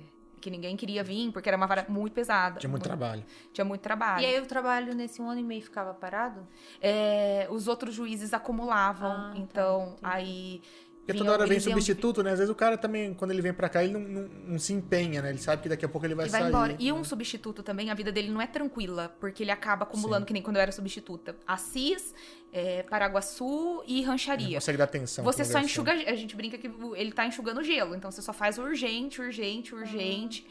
que 0.45 0.51
ninguém 0.51 0.77
queria 0.77 1.03
vir, 1.03 1.33
porque 1.33 1.49
era 1.49 1.57
uma 1.57 1.67
vara 1.67 1.87
muito 1.89 2.13
pesada. 2.13 2.61
Tinha 2.61 2.69
muito, 2.69 2.83
muito, 2.83 2.99
trabalho. 2.99 3.25
Tinha 3.51 3.65
muito 3.65 3.81
trabalho. 3.81 4.23
E 4.23 4.27
aí 4.27 4.39
o 4.39 4.45
trabalho 4.45 4.95
nesse 4.95 5.23
um 5.23 5.31
ano 5.31 5.41
e 5.41 5.43
meio 5.43 5.63
ficava 5.63 5.95
parado? 5.95 6.47
É, 6.83 7.49
os 7.51 7.67
outros 7.67 7.95
juízes 7.95 8.35
acumulavam. 8.35 9.11
Ah, 9.11 9.31
tá, 9.33 9.39
então, 9.39 9.97
tá, 9.99 10.11
aí 10.13 10.61
porque 11.07 11.19
toda 11.19 11.33
hora 11.33 11.47
vem 11.47 11.61
substituto, 11.61 12.23
né? 12.23 12.33
Às 12.33 12.39
vezes 12.39 12.51
o 12.51 12.55
cara 12.55 12.79
também, 12.79 13.13
quando 13.13 13.31
ele 13.31 13.43
vem 13.43 13.53
para 13.53 13.69
cá, 13.69 13.85
ele 13.85 13.93
não, 13.93 14.01
não, 14.01 14.29
não, 14.47 14.59
se 14.59 14.73
empenha, 14.73 15.21
né? 15.21 15.29
Ele 15.29 15.39
sabe 15.39 15.63
que 15.63 15.69
daqui 15.69 15.85
a 15.85 15.89
pouco 15.89 16.07
ele 16.07 16.15
vai, 16.15 16.25
ele 16.25 16.33
vai 16.33 16.41
sair. 16.41 16.49
Embora. 16.49 16.77
E 16.79 16.91
um 16.91 17.05
substituto 17.05 17.63
também, 17.63 17.91
a 17.91 17.95
vida 17.95 18.11
dele 18.11 18.31
não 18.31 18.41
é 18.41 18.47
tranquila, 18.47 19.15
porque 19.21 19.43
ele 19.43 19.51
acaba 19.51 19.83
acumulando, 19.83 20.23
Sim. 20.23 20.27
que 20.29 20.33
nem 20.33 20.43
quando 20.43 20.57
eu 20.57 20.63
era 20.63 20.73
substituta. 20.73 21.37
Assis, 21.47 22.15
é, 22.51 22.85
Paraguaçu 22.85 23.85
e 23.87 24.03
rancharia. 24.03 24.47
Não 24.47 24.55
consegue 24.55 24.79
dar 24.79 24.85
atenção. 24.85 25.25
Você 25.25 25.45
só 25.45 25.59
enxuga. 25.59 25.93
A 25.93 26.15
gente 26.15 26.35
brinca 26.35 26.57
que 26.57 26.71
ele 26.97 27.13
tá 27.13 27.27
enxugando 27.27 27.63
gelo. 27.63 27.95
Então 27.95 28.11
você 28.11 28.23
só 28.23 28.33
faz 28.33 28.57
urgente, 28.57 29.21
urgente, 29.21 29.75
urgente. 29.75 30.47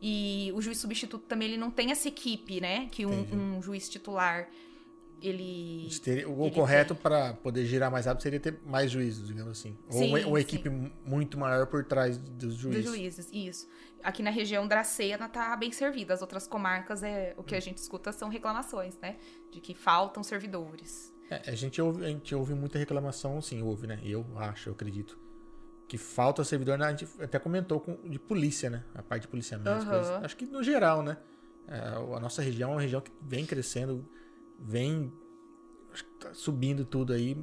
E 0.00 0.50
o 0.54 0.62
juiz 0.62 0.78
substituto 0.78 1.24
também, 1.26 1.48
ele 1.48 1.58
não 1.58 1.70
tem 1.70 1.90
essa 1.90 2.08
equipe, 2.08 2.62
né? 2.62 2.88
Que 2.90 3.04
um, 3.04 3.56
um 3.56 3.62
juiz 3.62 3.90
titular 3.90 4.48
ele. 5.22 5.88
o 6.26 6.46
ele 6.46 6.54
correto 6.54 6.94
para 6.94 7.34
poder 7.34 7.64
girar 7.66 7.90
mais 7.90 8.06
rápido 8.06 8.22
seria 8.22 8.40
ter 8.40 8.58
mais 8.64 8.90
juízes, 8.90 9.26
digamos 9.26 9.58
assim. 9.58 9.76
Sim, 9.88 10.14
Ou 10.14 10.28
uma, 10.28 10.40
equipe 10.40 10.68
sim. 10.68 10.92
muito 11.04 11.38
maior 11.38 11.66
por 11.66 11.84
trás 11.84 12.18
dos 12.18 12.54
juízes. 12.54 12.84
Dos 12.84 12.94
juízes, 12.94 13.28
isso. 13.32 13.68
Aqui 14.02 14.22
na 14.22 14.30
região 14.30 14.66
Dracena 14.66 15.28
tá 15.28 15.56
bem 15.56 15.72
servida. 15.72 16.14
As 16.14 16.20
outras 16.20 16.46
comarcas, 16.46 17.02
é 17.02 17.34
o 17.36 17.42
que 17.42 17.54
a 17.54 17.60
gente 17.60 17.78
escuta 17.78 18.12
são 18.12 18.28
reclamações, 18.28 18.96
né? 19.00 19.16
De 19.50 19.60
que 19.60 19.74
faltam 19.74 20.22
servidores. 20.22 21.12
É, 21.30 21.50
a, 21.50 21.54
gente 21.54 21.80
ouve, 21.80 22.04
a 22.04 22.08
gente 22.08 22.34
ouve 22.34 22.54
muita 22.54 22.78
reclamação, 22.78 23.40
sim, 23.42 23.62
ouve, 23.62 23.86
né? 23.86 24.00
Eu 24.02 24.24
acho, 24.36 24.70
eu 24.70 24.72
acredito. 24.72 25.18
que 25.86 25.98
falta 25.98 26.44
servidor, 26.44 26.78
né? 26.78 26.86
a 26.86 26.90
gente 26.90 27.08
até 27.20 27.38
comentou 27.38 27.80
com, 27.80 27.96
de 28.08 28.18
polícia, 28.18 28.70
né? 28.70 28.84
A 28.94 29.02
parte 29.02 29.22
de 29.22 29.28
policiamento. 29.28 29.70
Uhum. 29.70 30.24
Acho 30.24 30.36
que 30.36 30.46
no 30.46 30.62
geral, 30.62 31.02
né? 31.02 31.16
É, 31.66 32.16
a 32.16 32.20
nossa 32.20 32.40
região 32.40 32.70
é 32.70 32.74
uma 32.74 32.80
região 32.80 33.00
que 33.00 33.12
vem 33.20 33.44
crescendo, 33.44 34.08
vem 34.58 35.12
tá 36.18 36.34
subindo 36.34 36.84
tudo 36.84 37.12
aí 37.12 37.36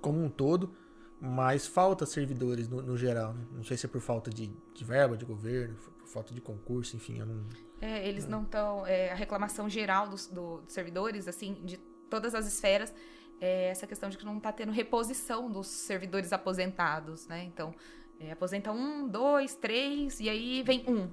como 0.00 0.22
um 0.22 0.28
todo, 0.28 0.74
mas 1.20 1.66
falta 1.66 2.06
servidores 2.06 2.68
no, 2.68 2.82
no 2.82 2.96
geral. 2.96 3.34
Né? 3.34 3.46
Não 3.52 3.64
sei 3.64 3.76
se 3.76 3.86
é 3.86 3.88
por 3.88 4.00
falta 4.00 4.30
de, 4.30 4.52
de 4.74 4.84
verba 4.84 5.16
de 5.16 5.24
governo, 5.24 5.76
por 5.98 6.08
falta 6.08 6.34
de 6.34 6.40
concurso, 6.40 6.96
enfim, 6.96 7.18
não. 7.18 7.44
É, 7.80 8.06
eles 8.06 8.26
não 8.26 8.42
estão. 8.42 8.86
É, 8.86 9.12
a 9.12 9.14
reclamação 9.14 9.68
geral 9.68 10.08
dos, 10.08 10.26
do, 10.26 10.60
dos 10.62 10.72
servidores, 10.72 11.28
assim, 11.28 11.54
de 11.64 11.76
todas 12.08 12.34
as 12.34 12.46
esferas, 12.46 12.92
é 13.40 13.68
essa 13.68 13.86
questão 13.86 14.10
de 14.10 14.18
que 14.18 14.24
não 14.24 14.36
está 14.36 14.52
tendo 14.52 14.72
reposição 14.72 15.50
dos 15.50 15.66
servidores 15.66 16.32
aposentados, 16.32 17.26
né? 17.26 17.44
Então, 17.44 17.74
é, 18.18 18.32
aposenta 18.32 18.70
um, 18.70 19.08
dois, 19.08 19.54
três, 19.54 20.20
e 20.20 20.28
aí 20.28 20.62
vem 20.62 20.84
um. 20.86 21.10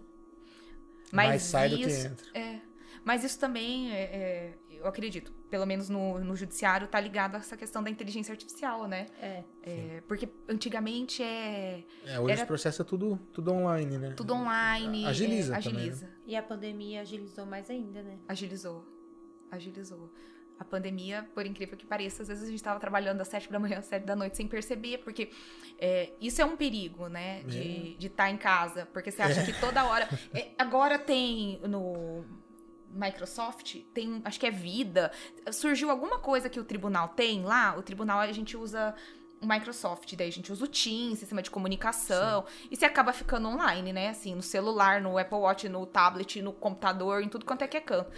Mas 1.12 1.28
Mais 1.28 1.42
sai 1.44 1.68
isso, 1.70 1.78
do 1.78 1.88
que 1.88 1.94
entra. 1.94 2.40
É, 2.40 2.62
mas 3.06 3.24
isso 3.24 3.40
também, 3.40 3.94
é, 3.94 4.02
é, 4.02 4.58
eu 4.80 4.88
acredito, 4.88 5.32
pelo 5.50 5.66
menos 5.66 5.90
no, 5.90 6.20
no 6.20 6.36
judiciário, 6.36 6.86
está 6.86 7.00
ligado 7.00 7.36
a 7.36 7.40
essa 7.40 7.58
questão 7.58 7.84
da 7.84 7.90
inteligência 7.90 8.32
artificial, 8.32 8.88
né? 8.88 9.08
É. 9.22 9.44
é 9.64 10.04
porque 10.08 10.30
antigamente 10.48 11.22
é. 11.24 11.84
É, 12.06 12.20
hoje 12.20 12.34
era, 12.34 12.44
o 12.44 12.48
processo 12.48 12.82
é 12.82 12.86
tudo, 12.86 13.20
tudo 13.34 13.52
online, 13.52 13.98
né? 13.98 14.14
Tudo 14.16 14.34
online. 14.34 15.06
Agiliza. 15.06 15.54
É, 15.54 15.58
agiliza. 15.58 16.06
Também, 16.06 16.16
né? 16.16 16.22
E 16.26 16.36
a 16.36 16.44
pandemia 16.44 17.02
agilizou 17.02 17.46
mais 17.46 17.70
ainda, 17.70 18.02
né? 18.04 18.18
Agilizou. 18.28 18.86
Agilizou 19.52 20.12
a 20.60 20.66
pandemia, 20.66 21.28
por 21.34 21.46
incrível 21.46 21.78
que 21.78 21.86
pareça, 21.86 22.24
às 22.24 22.28
vezes 22.28 22.44
a 22.44 22.48
gente 22.48 22.56
estava 22.56 22.80
trabalhando 22.80 23.22
às 23.22 23.28
sete 23.28 23.52
da 23.52 23.60
manhã, 23.60 23.78
às 23.78 23.86
sete 23.86 24.04
da 24.04 24.16
noite 24.16 24.38
sem 24.38 24.48
perceber, 24.48 25.00
porque 25.00 25.30
é, 25.78 26.12
isso 26.20 26.42
é 26.42 26.46
um 26.46 26.58
perigo, 26.58 27.08
né? 27.08 27.44
De 27.44 27.96
estar 28.00 28.24
é. 28.26 28.28
tá 28.28 28.32
em 28.32 28.38
casa, 28.38 28.88
porque 28.88 29.12
você 29.12 29.22
acha 29.22 29.42
é. 29.42 29.46
que 29.46 29.60
toda 29.60 29.86
hora. 29.86 30.08
É, 30.34 30.52
agora 30.58 31.00
tem 31.00 31.60
no 31.68 32.24
Microsoft, 32.92 33.78
tem, 33.94 34.22
acho 34.24 34.40
que 34.40 34.46
é 34.46 34.52
vida. 34.52 35.12
Surgiu 35.52 35.90
alguma 35.90 36.20
coisa 36.20 36.50
que 36.50 36.60
o 36.60 36.64
tribunal 36.64 37.10
tem 37.10 37.44
lá, 37.44 37.78
o 37.78 37.82
tribunal 37.82 38.20
a 38.20 38.32
gente 38.32 38.56
usa 38.56 38.96
o 39.42 39.46
Microsoft, 39.46 40.16
daí 40.16 40.30
a 40.30 40.32
gente 40.32 40.52
usa 40.52 40.66
o 40.66 40.68
Teams, 40.68 41.20
sistema 41.20 41.42
de 41.42 41.52
comunicação, 41.52 42.44
Sim. 42.48 42.68
e 42.72 42.76
você 42.76 42.86
acaba 42.86 43.14
ficando 43.14 43.48
online, 43.48 43.94
né? 43.94 44.10
Assim, 44.10 44.34
no 44.34 44.42
celular, 44.42 45.00
no 45.00 45.18
Apple 45.18 45.38
Watch, 45.38 45.70
no 45.70 45.86
tablet, 45.86 46.42
no 46.42 46.52
computador, 46.52 47.22
em 47.22 47.30
tudo 47.30 47.46
quanto 47.46 47.62
é 47.62 47.68
que 47.68 47.78
é 47.78 47.82
canto. 47.82 48.12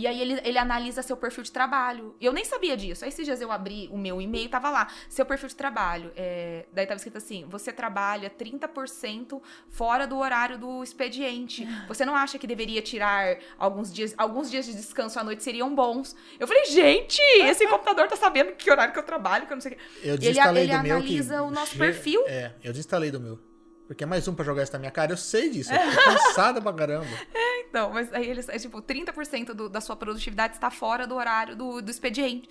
E 0.00 0.06
aí 0.06 0.18
ele, 0.18 0.40
ele 0.42 0.56
analisa 0.56 1.02
seu 1.02 1.14
perfil 1.14 1.44
de 1.44 1.52
trabalho. 1.52 2.14
E 2.18 2.24
eu 2.24 2.32
nem 2.32 2.42
sabia 2.42 2.74
disso. 2.74 3.04
Aí 3.04 3.10
esses 3.10 3.22
dias 3.22 3.38
eu 3.42 3.52
abri 3.52 3.86
o 3.92 3.98
meu 3.98 4.18
e-mail 4.18 4.48
tava 4.48 4.70
lá, 4.70 4.88
seu 5.10 5.26
perfil 5.26 5.50
de 5.50 5.54
trabalho. 5.54 6.10
É, 6.16 6.64
daí 6.72 6.86
tava 6.86 6.96
escrito 6.96 7.18
assim: 7.18 7.44
você 7.50 7.70
trabalha 7.70 8.30
30% 8.30 9.42
fora 9.68 10.06
do 10.06 10.16
horário 10.16 10.56
do 10.56 10.82
expediente. 10.82 11.68
Você 11.90 12.04
não 12.04 12.14
acha 12.14 12.38
que 12.38 12.46
deveria 12.46 12.80
tirar 12.80 13.38
alguns 13.58 13.92
dias, 13.92 14.14
alguns 14.16 14.50
dias 14.50 14.64
de 14.64 14.72
descanso 14.72 15.18
à 15.18 15.24
noite 15.24 15.42
seriam 15.42 15.74
bons? 15.74 16.14
Eu 16.38 16.46
falei, 16.46 16.64
gente, 16.66 17.20
esse 17.42 17.66
computador 17.68 18.06
tá 18.06 18.16
sabendo 18.16 18.52
que 18.52 18.70
horário 18.70 18.92
que 18.92 18.98
eu 18.98 19.02
trabalho, 19.02 19.46
que 19.46 19.52
eu 19.52 19.56
não 19.56 19.60
sei 19.60 19.72
o 19.72 19.76
que. 19.76 20.08
Eu 20.08 20.16
desinstalei 20.16 20.62
ele, 20.62 20.72
ele 20.72 20.78
do 20.78 20.84
meu 20.84 20.96
analisa 20.96 21.34
que... 21.34 21.40
o 21.40 21.50
nosso 21.50 21.76
perfil. 21.76 22.22
É, 22.26 22.52
eu 22.62 22.72
desinstalei 22.72 23.10
do 23.10 23.20
meu. 23.20 23.49
Porque 23.90 24.04
é 24.04 24.06
mais 24.06 24.28
um 24.28 24.34
pra 24.36 24.44
jogar 24.44 24.62
isso 24.62 24.72
na 24.72 24.78
minha 24.78 24.92
cara. 24.92 25.10
Eu 25.10 25.16
sei 25.16 25.50
disso. 25.50 25.74
Eu 25.74 25.78
tô 25.80 25.96
cansada 26.14 26.62
pra 26.62 26.72
caramba. 26.72 27.08
É, 27.34 27.62
então. 27.62 27.90
Mas 27.90 28.12
aí 28.12 28.30
eles... 28.30 28.48
É 28.48 28.56
tipo, 28.56 28.80
30% 28.80 29.46
do, 29.46 29.68
da 29.68 29.80
sua 29.80 29.96
produtividade 29.96 30.54
está 30.54 30.70
fora 30.70 31.08
do 31.08 31.16
horário 31.16 31.56
do, 31.56 31.82
do 31.82 31.90
expediente. 31.90 32.48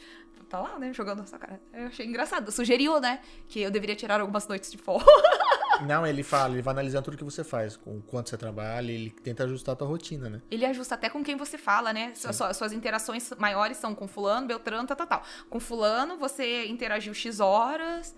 Tá 0.49 0.59
lá, 0.59 0.77
né? 0.77 0.91
Jogando 0.91 1.19
na 1.19 1.25
sua 1.25 1.39
cara. 1.39 1.61
Eu 1.73 1.87
achei 1.87 2.05
engraçado. 2.05 2.51
Sugeriu, 2.51 2.99
né? 2.99 3.21
Que 3.47 3.61
eu 3.61 3.71
deveria 3.71 3.95
tirar 3.95 4.19
algumas 4.19 4.49
noites 4.49 4.69
de 4.69 4.77
folga. 4.77 5.05
Não, 5.87 6.05
ele 6.05 6.23
fala, 6.23 6.55
ele 6.55 6.61
vai 6.61 6.73
analisando 6.73 7.05
tudo 7.05 7.15
que 7.15 7.23
você 7.23 7.41
faz, 7.41 7.77
com 7.77 8.01
quanto 8.01 8.29
você 8.29 8.35
trabalha, 8.37 8.91
ele 8.91 9.09
tenta 9.09 9.45
ajustar 9.45 9.71
a 9.71 9.75
tua 9.77 9.87
rotina, 9.87 10.29
né? 10.29 10.41
Ele 10.51 10.65
ajusta 10.65 10.95
até 10.95 11.09
com 11.09 11.23
quem 11.23 11.37
você 11.37 11.57
fala, 11.57 11.93
né? 11.93 12.11
Suas, 12.15 12.57
suas 12.57 12.73
interações 12.73 13.31
maiores 13.37 13.77
são 13.77 13.95
com 13.95 14.09
fulano, 14.09 14.45
Beltrano, 14.45 14.85
tal, 14.85 14.97
tal, 14.97 15.07
tal. 15.07 15.23
Com 15.49 15.57
fulano, 15.57 16.17
você 16.17 16.65
interagiu 16.65 17.13
X 17.13 17.39
horas, 17.39 18.13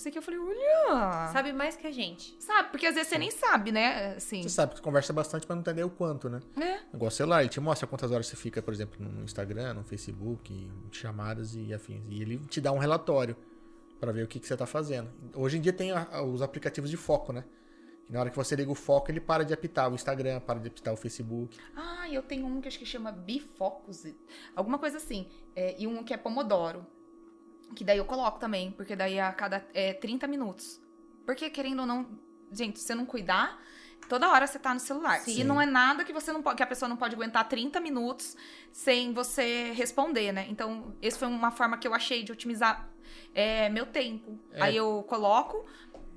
não 0.00 0.02
sei 0.02 0.10
o 0.10 0.12
que. 0.12 0.18
Eu 0.18 0.22
falei, 0.22 0.40
olha. 0.40 1.28
Sabe 1.32 1.52
mais 1.52 1.76
que 1.76 1.86
a 1.86 1.90
gente. 1.90 2.34
Sabe, 2.40 2.70
porque 2.70 2.86
às 2.86 2.94
vezes 2.94 3.08
você 3.08 3.18
nem 3.18 3.30
sabe, 3.30 3.70
né? 3.70 4.14
Assim. 4.16 4.42
Você 4.42 4.48
sabe 4.48 4.74
que 4.74 4.80
conversa 4.80 5.12
bastante, 5.12 5.46
mas 5.46 5.56
não 5.56 5.60
entender 5.60 5.84
o 5.84 5.90
quanto, 5.90 6.28
né? 6.30 6.40
É. 6.56 6.80
Igual 6.94 7.10
celular, 7.10 7.40
ele 7.40 7.50
te 7.50 7.60
mostra 7.60 7.86
quantas 7.86 8.10
horas 8.10 8.26
você 8.26 8.36
fica, 8.36 8.62
por 8.62 8.72
exemplo, 8.72 8.96
no 8.98 9.22
Instagram, 9.22 9.74
no 9.74 9.84
Facebook, 9.84 10.70
chamadas 10.90 11.54
e 11.54 11.72
afins. 11.74 12.02
E 12.08 12.22
ele 12.22 12.38
te 12.48 12.60
dá 12.60 12.72
um 12.72 12.78
relatório 12.78 13.36
para 14.00 14.12
ver 14.12 14.24
o 14.24 14.28
que, 14.28 14.40
que 14.40 14.46
você 14.46 14.56
tá 14.56 14.66
fazendo. 14.66 15.10
Hoje 15.34 15.58
em 15.58 15.60
dia 15.60 15.72
tem 15.72 15.92
a, 15.92 16.22
os 16.22 16.40
aplicativos 16.40 16.88
de 16.88 16.96
foco, 16.96 17.32
né? 17.32 17.44
E 18.08 18.12
na 18.12 18.20
hora 18.20 18.30
que 18.30 18.36
você 18.36 18.56
liga 18.56 18.72
o 18.72 18.74
foco, 18.74 19.10
ele 19.10 19.20
para 19.20 19.44
de 19.44 19.52
apitar 19.52 19.90
o 19.90 19.94
Instagram, 19.94 20.40
para 20.40 20.58
de 20.58 20.68
apitar 20.68 20.94
o 20.94 20.96
Facebook. 20.96 21.58
Ah, 21.76 22.08
eu 22.10 22.22
tenho 22.22 22.46
um 22.46 22.60
que 22.60 22.68
acho 22.68 22.78
que 22.78 22.86
chama 22.86 23.12
Bifocus, 23.12 24.06
alguma 24.56 24.78
coisa 24.78 24.96
assim. 24.96 25.28
É, 25.54 25.80
e 25.80 25.86
um 25.86 26.02
que 26.02 26.14
é 26.14 26.16
Pomodoro. 26.16 26.86
Que 27.74 27.84
daí 27.84 27.98
eu 27.98 28.04
coloco 28.04 28.38
também, 28.38 28.72
porque 28.72 28.96
daí 28.96 29.20
a 29.20 29.32
cada 29.32 29.64
é, 29.72 29.92
30 29.92 30.26
minutos. 30.26 30.80
Porque, 31.24 31.48
querendo 31.50 31.80
ou 31.80 31.86
não, 31.86 32.06
gente, 32.50 32.78
se 32.78 32.86
você 32.86 32.94
não 32.94 33.06
cuidar, 33.06 33.60
toda 34.08 34.28
hora 34.28 34.46
você 34.46 34.58
tá 34.58 34.74
no 34.74 34.80
celular. 34.80 35.20
Sim. 35.20 35.40
E 35.40 35.44
não 35.44 35.60
é 35.60 35.66
nada 35.66 36.04
que 36.04 36.12
você 36.12 36.32
não 36.32 36.42
pode, 36.42 36.56
que 36.56 36.62
a 36.62 36.66
pessoa 36.66 36.88
não 36.88 36.96
pode 36.96 37.14
aguentar 37.14 37.48
30 37.48 37.80
minutos 37.80 38.36
sem 38.72 39.12
você 39.12 39.72
responder, 39.72 40.32
né? 40.32 40.46
Então, 40.48 40.96
essa 41.00 41.18
foi 41.18 41.28
uma 41.28 41.50
forma 41.50 41.78
que 41.78 41.86
eu 41.86 41.94
achei 41.94 42.22
de 42.22 42.32
otimizar 42.32 42.88
é, 43.34 43.68
meu 43.68 43.86
tempo. 43.86 44.38
É. 44.52 44.62
Aí 44.62 44.76
eu 44.76 45.04
coloco, 45.08 45.64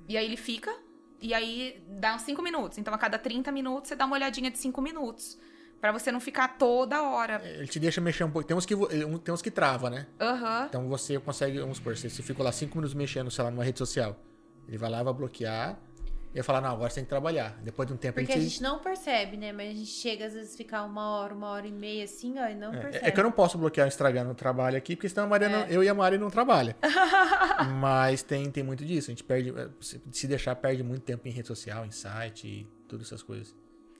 e 0.07 0.17
aí 0.17 0.25
ele 0.25 0.38
fica, 0.38 0.75
e 1.21 1.34
aí 1.34 1.84
dá 1.88 2.15
uns 2.15 2.23
5 2.23 2.41
minutos. 2.41 2.77
Então, 2.77 2.93
a 2.93 2.97
cada 2.97 3.19
30 3.19 3.51
minutos, 3.51 3.89
você 3.89 3.95
dá 3.95 4.05
uma 4.05 4.15
olhadinha 4.15 4.49
de 4.49 4.57
5 4.57 4.81
minutos 4.81 5.38
para 5.84 5.91
você 5.91 6.14
não 6.14 6.22
ficar 6.22 6.57
toda 6.57 7.03
hora. 7.03 7.41
É, 7.43 7.57
ele 7.57 7.68
te 7.68 7.77
deixa 7.77 7.99
mexer 7.99 8.23
um 8.23 8.31
pouco. 8.31 8.47
Tem 8.47 8.55
uns 8.55 8.65
que, 8.65 8.73
tem 9.22 9.34
uns 9.34 9.41
que 9.41 9.51
trava, 9.51 9.89
né? 9.89 10.07
Uhum. 10.18 10.65
Então 10.65 10.88
você 10.88 11.19
consegue, 11.19 11.60
vamos 11.60 11.76
supor, 11.76 11.97
você, 11.97 12.10
você 12.10 12.23
fica 12.23 12.41
lá 12.41 12.53
cinco 12.53 12.77
minutos 12.77 12.93
mexendo, 12.93 13.30
sei 13.30 13.43
lá, 13.43 13.51
numa 13.51 13.65
rede 13.65 13.80
social. 13.80 14.18
Ele 14.65 14.77
vai 14.77 14.89
lá, 14.89 15.03
vai 15.03 15.14
bloquear. 15.14 15.77
E 16.31 16.35
vai 16.35 16.43
falar, 16.43 16.61
não, 16.61 16.69
agora 16.69 16.89
você 16.89 16.95
tem 16.95 17.03
que 17.03 17.10
trabalhar. 17.10 17.60
Depois 17.61 17.85
de 17.85 17.93
um 17.93 17.97
tempo 17.97 18.14
Porque 18.14 18.31
a 18.31 18.35
gente... 18.35 18.45
a 18.45 18.49
gente 18.49 18.64
não 18.64 18.80
percebe, 18.80 19.35
né? 19.35 19.51
Mas 19.51 19.72
a 19.72 19.73
gente 19.73 19.88
chega 19.88 20.26
às 20.26 20.34
vezes 20.34 20.55
ficar 20.55 20.85
uma 20.85 21.18
hora, 21.18 21.35
uma 21.35 21.49
hora 21.49 21.68
e 21.68 21.72
meia 21.73 22.05
assim, 22.05 22.39
ó, 22.39 22.47
e 22.47 22.55
não 22.55 22.73
é, 22.73 22.80
percebe. 22.80 23.05
É 23.05 23.11
que 23.11 23.19
eu 23.19 23.23
não 23.26 23.31
posso 23.34 23.57
bloquear 23.57 23.85
o 23.85 23.89
Instagram 23.89 24.23
no 24.23 24.35
trabalho 24.35 24.77
aqui, 24.77 24.95
porque 24.95 25.10
senão 25.10 25.26
a 25.26 25.27
Maria 25.27 25.47
é. 25.47 25.51
não, 25.51 25.65
eu 25.68 25.84
e 25.84 25.89
a 25.89 25.93
Maria 25.93 26.18
não 26.18 26.30
trabalham. 26.30 26.73
Mas 27.81 28.23
tem, 28.23 28.49
tem 28.49 28.64
muito 28.64 28.85
disso. 28.85 29.11
A 29.11 29.11
gente 29.11 29.26
perde, 29.26 29.49
é, 29.49 29.68
se 29.81 30.27
deixar, 30.27 30.55
perde 30.55 30.81
muito 30.81 31.01
tempo 31.01 31.27
em 31.27 31.31
rede 31.31 31.49
social, 31.49 31.85
em 31.85 31.91
site 31.91 32.47
e 32.47 32.68
todas 32.88 33.07
essas 33.07 33.22
coisas. 33.22 33.53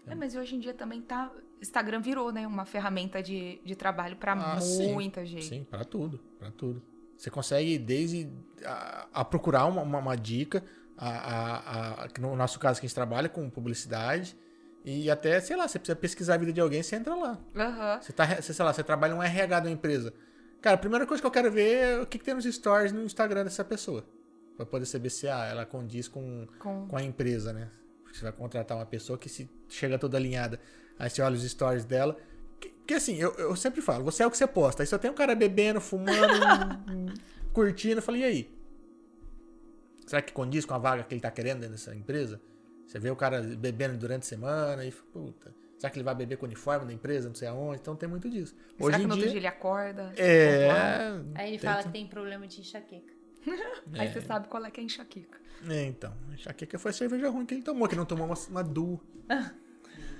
É, 0.05 0.15
mas 0.15 0.35
hoje 0.35 0.55
em 0.55 0.60
dia 0.60 0.73
também 0.73 1.01
tá. 1.01 1.31
Instagram 1.61 2.01
virou, 2.01 2.31
né? 2.31 2.45
Uma 2.45 2.65
ferramenta 2.65 3.21
de, 3.21 3.59
de 3.63 3.75
trabalho 3.75 4.15
para 4.15 4.34
ah, 4.34 4.59
muita 4.91 5.21
sim. 5.21 5.27
gente. 5.27 5.45
Sim, 5.45 5.63
para 5.63 5.84
tudo, 5.85 6.19
para 6.39 6.51
tudo. 6.51 6.81
Você 7.17 7.30
consegue 7.30 7.77
desde 7.77 8.30
a, 8.65 9.07
a 9.13 9.25
procurar 9.25 9.65
uma, 9.65 9.81
uma, 9.81 9.99
uma 9.99 10.15
dica, 10.15 10.63
a, 10.97 12.03
a, 12.03 12.07
no 12.19 12.35
nosso 12.35 12.59
caso 12.59 12.80
que 12.80 12.85
a 12.85 12.88
gente 12.88 12.95
trabalha 12.95 13.30
com 13.30 13.49
publicidade, 13.49 14.35
e 14.85 15.09
até, 15.09 15.39
sei 15.39 15.55
lá, 15.55 15.67
você 15.67 15.80
precisa 15.80 15.95
pesquisar 15.95 16.34
a 16.34 16.38
vida 16.38 16.51
de 16.51 16.59
alguém, 16.59 16.84
você 16.84 16.97
entra 16.97 17.15
lá. 17.15 17.39
Uhum. 17.55 18.01
Você 18.01 18.11
tá, 18.11 18.25
você, 18.25 18.53
sei 18.53 18.65
lá, 18.65 18.73
você 18.73 18.84
trabalha 18.84 19.15
um 19.15 19.23
RH 19.23 19.61
da 19.61 19.71
empresa. 19.71 20.13
Cara, 20.61 20.75
a 20.75 20.80
primeira 20.80 21.05
coisa 21.05 21.21
que 21.21 21.27
eu 21.27 21.31
quero 21.31 21.51
ver 21.51 21.75
é 21.75 22.01
o 22.01 22.05
que, 22.05 22.17
que 22.17 22.25
tem 22.25 22.34
nos 22.34 22.45
stories 22.45 22.91
no 22.91 23.03
Instagram 23.03 23.45
dessa 23.45 23.63
pessoa. 23.63 24.05
Pra 24.57 24.65
poder 24.65 24.85
saber 24.85 25.09
se 25.09 25.27
ah, 25.27 25.45
ela 25.45 25.65
condiz 25.65 26.07
com, 26.07 26.47
com... 26.59 26.88
com 26.88 26.97
a 26.97 27.03
empresa, 27.03 27.53
né? 27.53 27.69
Você 28.11 28.21
vai 28.21 28.31
contratar 28.31 28.77
uma 28.77 28.85
pessoa 28.85 29.17
que 29.17 29.27
se 29.27 29.49
chega 29.67 29.97
toda 29.97 30.17
alinhada. 30.17 30.59
Aí 30.98 31.10
você 31.10 31.22
olha 31.22 31.36
os 31.36 31.44
stories 31.44 31.86
dela. 31.86 32.18
Porque 32.60 32.95
assim, 32.95 33.15
eu, 33.15 33.34
eu 33.36 33.56
sempre 33.56 33.82
falo, 33.82 34.03
você 34.03 34.24
é 34.24 34.28
o 34.28 34.32
que 34.32 34.38
você 34.38 34.48
posta. 34.48 34.84
Aí 34.84 34.88
só 34.88 34.98
tem 34.98 35.10
um 35.10 35.14
cara 35.14 35.34
bebendo, 35.34 35.80
fumando, 35.80 36.34
curtindo. 37.53 37.99
Eu 37.99 38.02
falei, 38.02 38.22
e 38.22 38.26
aí? 38.26 38.52
Será 40.06 40.22
que 40.22 40.34
condiz 40.34 40.65
com 40.65 40.74
a 40.74 40.78
vaga 40.78 41.03
que 41.03 41.14
ele 41.14 41.22
tá 41.22 41.32
querendo 41.32 41.60
dentro 41.60 41.76
dessa 41.76 41.95
empresa? 41.95 42.41
Você 42.86 42.99
vê 42.99 43.10
o 43.10 43.15
cara 43.15 43.41
bebendo 43.41 43.98
durante 43.98 44.24
a 44.24 44.26
semana 44.26 44.86
e 44.86 44.91
puta. 44.91 45.56
Será 45.78 45.90
que 45.90 45.98
ele 45.98 46.03
vai 46.03 46.15
beber 46.15 46.38
com 46.38 46.45
uniforme 46.45 46.86
da 46.86 46.94
empresa, 46.94 47.28
não 47.28 47.36
sei 47.36 47.48
aonde? 47.48 47.80
Então 47.82 47.95
tem 47.95 48.07
muito 48.07 48.30
disso. 48.30 48.56
Hoje 48.80 48.98
Será 48.98 48.99
que 48.99 49.07
no 49.07 49.15
dia... 49.15 49.28
dia 49.28 49.38
ele 49.38 49.48
acorda? 49.48 50.14
É. 50.18 50.70
Aí 51.36 51.49
ele 51.49 51.60
fala 51.60 51.84
que 51.84 51.90
tem 51.90 52.07
problema 52.07 52.48
de 52.48 52.61
enxaqueca. 52.61 53.14
Aí 53.94 54.11
você 54.11 54.22
sabe 54.22 54.48
qual 54.48 54.64
é 54.65 54.72
que 54.72 54.80
é 54.80 54.84
enxaqueca. 54.84 55.40
É, 55.70 55.86
então. 55.86 56.14
Enxaqueca 56.34 56.78
foi 56.78 56.91
a 56.91 56.94
cerveja 56.94 57.30
ruim 57.30 57.45
que 57.45 57.53
ele 57.53 57.64
tomou, 57.64 57.88
que 57.88 57.95
não 57.95 58.06
tomou 58.06 58.26
uma, 58.26 58.36
uma 58.49 58.64
du. 58.64 58.99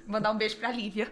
Mandar 0.08 0.32
um 0.32 0.38
beijo 0.38 0.58
pra 0.58 0.72
Lívia. 0.72 1.10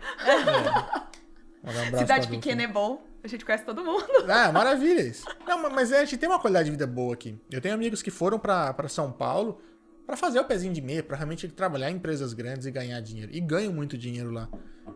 É. 1.64 1.94
Um 1.94 1.98
Cidade 2.00 2.28
pequena 2.28 2.64
é 2.64 2.68
bom. 2.68 3.06
A 3.24 3.28
gente 3.28 3.46
conhece 3.46 3.64
todo 3.64 3.84
mundo. 3.84 4.06
Ah, 4.28 4.52
maravilha 4.52 5.02
isso. 5.02 5.26
Não, 5.48 5.70
mas 5.70 5.92
é, 5.92 6.00
a 6.00 6.06
gente 6.06 6.18
tem 6.18 6.28
uma 6.28 6.40
qualidade 6.40 6.66
de 6.66 6.72
vida 6.72 6.88
boa 6.88 7.14
aqui. 7.14 7.40
Eu 7.52 7.62
tenho 7.62 7.76
amigos 7.76 8.02
que 8.02 8.10
foram 8.10 8.40
pra, 8.40 8.74
pra 8.74 8.90
São 8.90 9.12
Paulo 9.12 9.62
para 10.08 10.18
fazer 10.18 10.40
o 10.40 10.44
pezinho 10.44 10.74
de 10.74 10.82
meia, 10.82 11.04
para 11.04 11.16
realmente 11.16 11.48
trabalhar 11.48 11.92
em 11.92 11.96
empresas 11.96 12.34
grandes 12.34 12.66
e 12.66 12.72
ganhar 12.72 13.00
dinheiro. 13.00 13.32
E 13.32 13.40
ganham 13.40 13.72
muito 13.72 13.98
dinheiro 13.98 14.32
lá. 14.32 14.50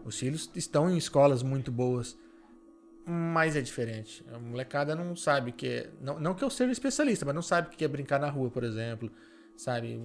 Os 0.03 0.17
filhos 0.17 0.49
estão 0.55 0.89
em 0.89 0.97
escolas 0.97 1.43
muito 1.43 1.71
boas. 1.71 2.17
Mas 3.05 3.55
é 3.55 3.61
diferente. 3.61 4.25
A 4.33 4.39
molecada 4.39 4.95
não 4.95 5.15
sabe 5.15 5.51
que 5.51 5.67
é. 5.67 5.89
Não, 6.01 6.19
não 6.19 6.33
que 6.33 6.43
eu 6.43 6.49
seja 6.49 6.71
especialista, 6.71 7.23
mas 7.25 7.35
não 7.35 7.43
sabe 7.43 7.67
o 7.67 7.71
que 7.71 7.85
é 7.85 7.87
brincar 7.87 8.19
na 8.19 8.29
rua, 8.29 8.49
por 8.49 8.63
exemplo. 8.63 9.11
sabe? 9.55 10.01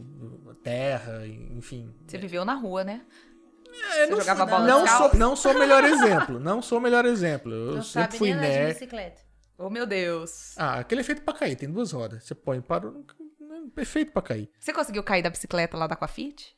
Terra, 0.62 1.26
enfim. 1.26 1.92
Você 2.06 2.18
viveu 2.18 2.44
na 2.44 2.54
rua, 2.54 2.84
né? 2.84 3.02
É, 3.72 4.06
Você 4.06 4.06
não, 4.06 4.18
jogava 4.18 4.46
bola 4.46 4.66
não 4.66 4.86
sou, 4.86 5.14
não 5.14 5.36
sou 5.36 5.52
o 5.52 5.58
melhor 5.58 5.84
exemplo. 5.84 6.40
Não 6.40 6.62
sou 6.62 6.78
o 6.78 6.80
melhor 6.80 7.04
exemplo. 7.04 7.52
Eu 7.52 7.74
não 7.76 7.82
sempre 7.82 8.18
fui 8.18 8.34
nerd. 8.34 8.74
bicicleta. 8.74 9.22
Oh, 9.58 9.68
meu 9.68 9.86
Deus. 9.86 10.54
Ah, 10.56 10.80
aquele 10.80 11.02
é 11.02 11.04
feito 11.04 11.22
pra 11.22 11.34
cair, 11.34 11.54
tem 11.54 11.70
duas 11.70 11.92
rodas. 11.92 12.24
Você 12.24 12.34
põe 12.34 12.60
para. 12.60 12.90
É 13.76 13.84
feito 13.84 14.12
pra 14.12 14.22
cair. 14.22 14.50
Você 14.58 14.72
conseguiu 14.72 15.02
cair 15.02 15.22
da 15.22 15.30
bicicleta 15.30 15.76
lá 15.76 15.86
da 15.86 15.94
Aquafit? 15.94 16.56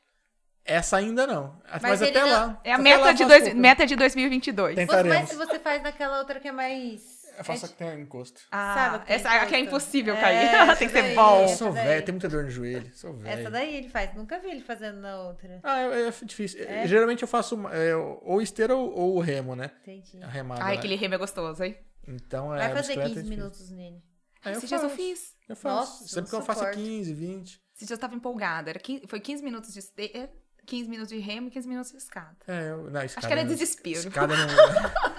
Essa 0.65 0.97
ainda 0.97 1.27
não. 1.27 1.61
Mas, 1.69 1.81
mas 1.81 2.01
até 2.01 2.21
não... 2.21 2.29
lá. 2.29 2.61
É 2.63 2.71
a 2.71 2.77
meta 2.77 3.13
de, 3.13 3.25
dois, 3.25 3.53
meta 3.53 3.85
de 3.85 3.95
2022. 3.97 4.75
Tentaremos. 4.75 5.17
Mas 5.17 5.29
se 5.29 5.35
você 5.35 5.59
faz 5.59 5.83
naquela 5.83 6.19
outra 6.19 6.39
que 6.39 6.47
é 6.47 6.51
mais 6.51 7.22
eu 7.37 7.43
faço 7.43 7.65
é 7.65 7.67
que 7.69 7.75
tem 7.75 8.01
encosto. 8.01 8.41
Ah, 8.51 8.73
Sabe, 8.75 9.05
essa 9.07 9.29
aqui 9.29 9.55
é 9.55 9.59
impossível 9.59 10.15
cair. 10.15 10.37
É, 10.37 10.75
tem 10.75 10.87
que 10.87 10.93
ser 10.93 11.15
bom. 11.15 11.43
Eu 11.43 11.47
sou 11.49 11.71
velho, 11.71 12.05
tem 12.05 12.13
muita 12.13 12.29
dor 12.29 12.43
no 12.43 12.49
joelho. 12.49 12.91
Sou 12.93 13.13
velho. 13.13 13.39
Essa 13.39 13.49
daí 13.49 13.75
ele 13.75 13.89
faz. 13.89 14.13
Nunca 14.15 14.39
vi 14.39 14.51
ele 14.51 14.61
fazendo 14.61 14.99
na 14.99 15.21
outra. 15.21 15.59
Ah, 15.63 15.79
é, 15.79 16.07
é 16.07 16.11
difícil. 16.23 16.63
É? 16.63 16.87
Geralmente 16.87 17.21
eu 17.21 17.27
faço 17.27 17.67
é, 17.69 17.95
ou 17.95 18.41
esteira 18.41 18.75
ou, 18.75 18.91
ou 18.93 19.19
remo, 19.19 19.55
né? 19.55 19.71
Entendi. 19.81 20.23
A 20.23 20.27
remada. 20.27 20.63
Ai, 20.63 20.77
aquele 20.77 20.95
remo 20.95 21.15
é 21.15 21.17
gostoso, 21.17 21.63
hein? 21.63 21.77
Então 22.07 22.53
é. 22.55 22.59
Vai 22.59 22.75
fazer 22.75 23.01
15 23.01 23.19
é 23.19 23.23
minutos 23.23 23.69
nele. 23.69 24.03
É, 24.45 24.51
Esses 24.51 24.67
dias 24.67 24.83
eu 24.83 24.89
fiz. 24.89 25.35
Eu 25.47 25.55
faço. 25.55 25.75
Nossa, 25.75 26.07
Sempre 26.07 26.29
que 26.29 26.35
eu 26.35 26.41
faço 26.41 26.69
15, 26.71 27.13
20. 27.13 27.61
Esses 27.75 27.87
dias 27.87 27.91
eu 27.91 27.97
tava 27.97 28.15
empolgada. 28.15 28.69
Era 28.69 28.79
15, 28.79 29.07
foi 29.07 29.19
15 29.19 29.43
minutos 29.43 29.73
de 29.73 29.79
esteira. 29.79 30.29
15 30.65 30.89
minutos 30.89 31.13
de 31.13 31.19
remo 31.19 31.49
e 31.49 31.51
15 31.51 31.67
minutos 31.67 31.91
de 31.91 31.97
escada. 31.97 32.37
É, 32.47 32.69
eu, 32.69 32.89
não, 32.89 33.03
escada 33.03 33.03
Acho 33.03 33.27
que 33.27 33.33
era 33.33 33.43
desespero. 33.43 33.99
Escada 33.99 34.33
não. 34.35 34.47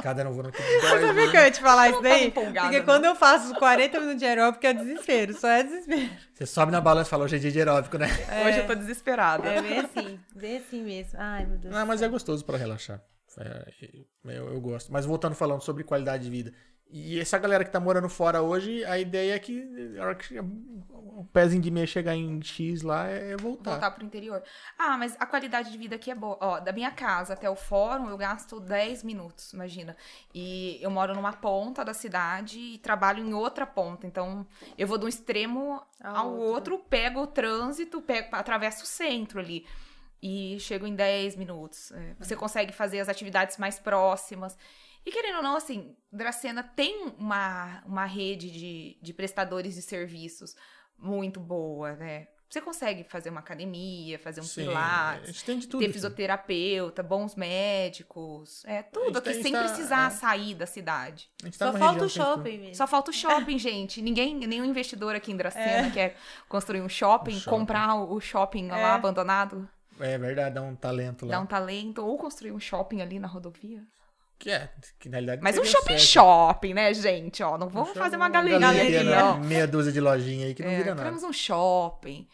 escada 0.00 0.24
não 0.24 0.32
vou 0.32 0.42
no 0.42 0.50
que 0.50 0.62
dói. 0.62 1.12
Né? 1.12 1.30
que 1.30 1.36
eu 1.36 1.40
ia 1.42 1.50
te 1.50 1.60
falar 1.60 1.90
isso 1.90 2.02
daí? 2.02 2.30
Porque 2.30 2.78
não. 2.78 2.84
quando 2.84 3.04
eu 3.04 3.14
faço 3.14 3.54
40 3.54 4.00
minutos 4.00 4.18
de 4.18 4.26
aeróbico 4.26 4.66
é 4.66 4.72
desespero, 4.72 5.34
só 5.34 5.48
é 5.48 5.62
desespero. 5.62 6.10
Você 6.34 6.46
sobe 6.46 6.72
na 6.72 6.80
balança 6.80 7.08
e 7.08 7.10
fala, 7.10 7.24
hoje 7.24 7.36
é 7.36 7.38
dia 7.38 7.52
de 7.52 7.58
aeróbico, 7.58 7.98
né? 7.98 8.08
É, 8.28 8.48
hoje 8.48 8.58
eu 8.58 8.66
tô 8.66 8.74
desesperada. 8.74 9.48
É 9.48 9.62
bem 9.62 9.78
assim, 9.80 10.20
bem 10.34 10.56
assim 10.56 10.82
mesmo. 10.82 11.18
Ai, 11.18 11.46
meu 11.46 11.58
Deus. 11.58 11.74
Não, 11.74 11.86
mas 11.86 12.02
é 12.02 12.08
gostoso 12.08 12.44
pra 12.44 12.56
relaxar. 12.56 13.00
É, 13.38 13.72
eu, 14.24 14.52
eu 14.52 14.60
gosto. 14.60 14.92
Mas 14.92 15.06
voltando 15.06 15.34
falando 15.34 15.62
sobre 15.62 15.84
qualidade 15.84 16.24
de 16.24 16.30
vida. 16.30 16.52
E 16.92 17.20
essa 17.20 17.38
galera 17.38 17.64
que 17.64 17.70
tá 17.70 17.78
morando 17.78 18.08
fora 18.08 18.42
hoje, 18.42 18.84
a 18.84 18.98
ideia 18.98 19.34
é 19.34 19.38
que 19.38 19.96
a 19.96 20.02
hora 20.02 20.14
que 20.16 20.38
o 20.40 21.24
pezinho 21.32 21.62
de 21.62 21.70
meia 21.70 21.86
chegar 21.86 22.16
em 22.16 22.42
X 22.42 22.82
lá 22.82 23.06
é 23.06 23.36
voltar. 23.36 23.72
Voltar 23.72 23.90
pro 23.92 24.04
interior. 24.04 24.42
Ah, 24.76 24.98
mas 24.98 25.16
a 25.20 25.24
qualidade 25.24 25.70
de 25.70 25.78
vida 25.78 25.94
aqui 25.94 26.10
é 26.10 26.14
boa. 26.14 26.36
Ó, 26.40 26.58
da 26.58 26.72
minha 26.72 26.90
casa 26.90 27.34
até 27.34 27.48
o 27.48 27.54
fórum 27.54 28.08
eu 28.08 28.16
gasto 28.16 28.58
10 28.58 29.04
minutos, 29.04 29.52
imagina. 29.52 29.96
E 30.34 30.78
eu 30.82 30.90
moro 30.90 31.14
numa 31.14 31.32
ponta 31.32 31.84
da 31.84 31.94
cidade 31.94 32.58
e 32.58 32.78
trabalho 32.78 33.24
em 33.24 33.34
outra 33.34 33.66
ponta. 33.66 34.06
Então, 34.06 34.44
eu 34.76 34.86
vou 34.88 34.98
de 34.98 35.04
um 35.04 35.08
extremo 35.08 35.80
ao 36.02 36.34
outro, 36.34 36.78
pego 36.78 37.20
o 37.20 37.26
trânsito, 37.26 38.02
pego, 38.02 38.34
atravesso 38.34 38.82
o 38.82 38.86
centro 38.86 39.38
ali. 39.38 39.64
E 40.22 40.58
chego 40.58 40.86
em 40.86 40.94
10 40.94 41.36
minutos. 41.36 41.92
É, 41.92 42.14
você 42.18 42.34
consegue 42.34 42.72
fazer 42.72 42.98
as 42.98 43.08
atividades 43.08 43.56
mais 43.58 43.78
próximas. 43.78 44.58
E 45.04 45.10
querendo 45.10 45.36
ou 45.36 45.42
não, 45.42 45.56
assim, 45.56 45.96
Dracena 46.12 46.62
tem 46.62 47.12
uma, 47.18 47.82
uma 47.86 48.04
rede 48.04 48.50
de, 48.50 48.98
de 49.00 49.12
prestadores 49.14 49.74
de 49.74 49.82
serviços 49.82 50.54
muito 50.98 51.40
boa, 51.40 51.94
né? 51.96 52.28
Você 52.50 52.60
consegue 52.60 53.04
fazer 53.04 53.30
uma 53.30 53.38
academia, 53.38 54.18
fazer 54.18 54.40
um 54.40 54.44
Sim, 54.44 54.66
pilates, 54.66 55.40
tem 55.44 55.56
de 55.56 55.68
tudo, 55.68 55.86
ter 55.86 55.92
fisioterapeuta, 55.92 57.00
bons 57.00 57.36
médicos, 57.36 58.64
é 58.64 58.82
tudo 58.82 59.18
aqui 59.18 59.34
sem 59.34 59.52
tá, 59.52 59.62
precisar 59.62 60.08
é. 60.08 60.10
sair 60.10 60.54
da 60.56 60.66
cidade. 60.66 61.30
Tá 61.40 61.50
Só 61.52 61.78
falta 61.78 62.04
o 62.04 62.08
shopping 62.08 62.58
mesmo. 62.58 62.74
Só 62.74 62.88
falta 62.88 63.12
o 63.12 63.14
shopping, 63.14 63.56
gente. 63.56 64.02
Ninguém, 64.02 64.34
nenhum 64.34 64.64
investidor 64.64 65.14
aqui 65.14 65.30
em 65.30 65.36
Dracena 65.36 65.86
é. 65.86 65.90
quer 65.90 66.16
construir 66.48 66.80
um 66.80 66.88
shopping, 66.88 67.36
um 67.36 67.38
shopping. 67.38 67.56
comprar 67.56 67.94
o 67.94 68.20
shopping 68.20 68.66
lá 68.66 68.78
é. 68.78 68.84
abandonado. 68.94 69.68
É 70.00 70.18
verdade, 70.18 70.56
dá 70.56 70.62
um 70.62 70.74
talento 70.74 71.26
lá. 71.26 71.32
Dá 71.36 71.40
um 71.40 71.46
talento 71.46 72.04
ou 72.04 72.18
construir 72.18 72.50
um 72.50 72.58
shopping 72.58 73.00
ali 73.00 73.20
na 73.20 73.28
rodovia. 73.28 73.86
Que 74.40 74.50
é, 74.50 74.70
que 74.98 75.10
na 75.10 75.18
realidade. 75.18 75.42
Mas 75.42 75.58
um 75.58 75.64
shopping 75.64 75.98
certo. 75.98 76.00
shopping, 76.00 76.72
né, 76.72 76.94
gente? 76.94 77.42
Ó, 77.42 77.58
não 77.58 77.68
vamos 77.68 77.90
um 77.90 77.94
fazer 77.94 78.16
uma 78.16 78.30
galeria, 78.30 79.04
né? 79.04 79.22
ó. 79.22 79.36
Meia 79.36 79.66
dúzia 79.66 79.92
de 79.92 80.00
lojinha 80.00 80.46
aí 80.46 80.54
que 80.54 80.62
não 80.62 80.70
é, 80.70 80.76
vira 80.78 80.90
nada. 80.90 81.02
Queremos 81.02 81.22
um 81.22 81.32
shopping. 81.32 82.26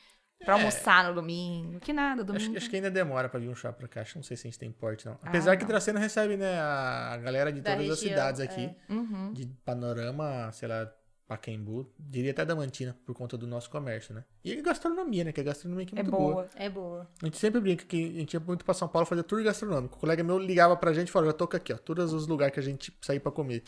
Pra 0.44 0.54
é. 0.54 0.58
almoçar 0.58 1.08
no 1.08 1.14
domingo. 1.14 1.80
Que 1.80 1.92
nada, 1.92 2.22
domingo. 2.22 2.50
Acho, 2.50 2.56
acho, 2.58 2.70
que 2.70 2.76
ainda 2.76 2.92
demora 2.92 3.28
pra 3.28 3.40
vir 3.40 3.48
um 3.48 3.56
shopping 3.56 3.78
pra 3.80 3.88
cá. 3.88 4.02
Acho, 4.02 4.18
não 4.18 4.22
sei 4.22 4.36
se 4.36 4.46
a 4.46 4.50
gente 4.50 4.58
tem 4.58 4.70
porte, 4.70 5.04
não. 5.04 5.18
Apesar 5.20 5.52
ah, 5.52 5.56
que 5.56 5.64
Dracena 5.64 5.98
recebe, 5.98 6.36
né, 6.36 6.60
a 6.60 7.18
galera 7.20 7.52
de 7.52 7.60
da 7.60 7.72
todas 7.72 7.88
região, 7.88 7.94
as 7.94 7.98
cidades 7.98 8.40
aqui. 8.40 8.70
É. 8.88 8.92
Uhum. 8.92 9.32
De 9.32 9.46
panorama, 9.64 10.52
sei 10.52 10.68
lá, 10.68 10.88
Pacaembu, 11.26 11.92
diria 11.98 12.30
até 12.30 12.44
Damantina, 12.44 12.96
por 13.04 13.14
conta 13.14 13.36
do 13.36 13.46
nosso 13.46 13.68
comércio, 13.68 14.14
né? 14.14 14.24
E 14.44 14.62
gastronomia, 14.62 15.24
né? 15.24 15.32
Que 15.32 15.40
a 15.40 15.44
gastronomia 15.44 15.84
aqui 15.84 15.96
é, 15.96 15.98
é 15.98 16.02
muito 16.02 16.16
boa. 16.16 16.34
boa. 16.34 16.48
É 16.54 16.68
boa. 16.70 17.10
A 17.20 17.24
gente 17.24 17.36
sempre 17.36 17.60
brinca 17.60 17.84
que 17.84 18.10
a 18.16 18.20
gente 18.20 18.34
ia 18.34 18.40
muito 18.40 18.64
pra 18.64 18.72
São 18.72 18.86
Paulo 18.86 19.06
fazer 19.06 19.24
tour 19.24 19.42
gastronômico. 19.42 19.96
O 19.96 20.00
colega 20.00 20.22
meu 20.22 20.38
ligava 20.38 20.76
pra 20.76 20.92
gente 20.92 21.08
e 21.08 21.10
falava, 21.10 21.30
eu 21.30 21.34
tô 21.34 21.44
aqui, 21.44 21.72
ó, 21.72 21.76
todos 21.76 22.12
os 22.12 22.28
lugares 22.28 22.54
que 22.54 22.60
a 22.60 22.62
gente 22.62 22.96
sair 23.00 23.18
pra 23.18 23.32
comer. 23.32 23.64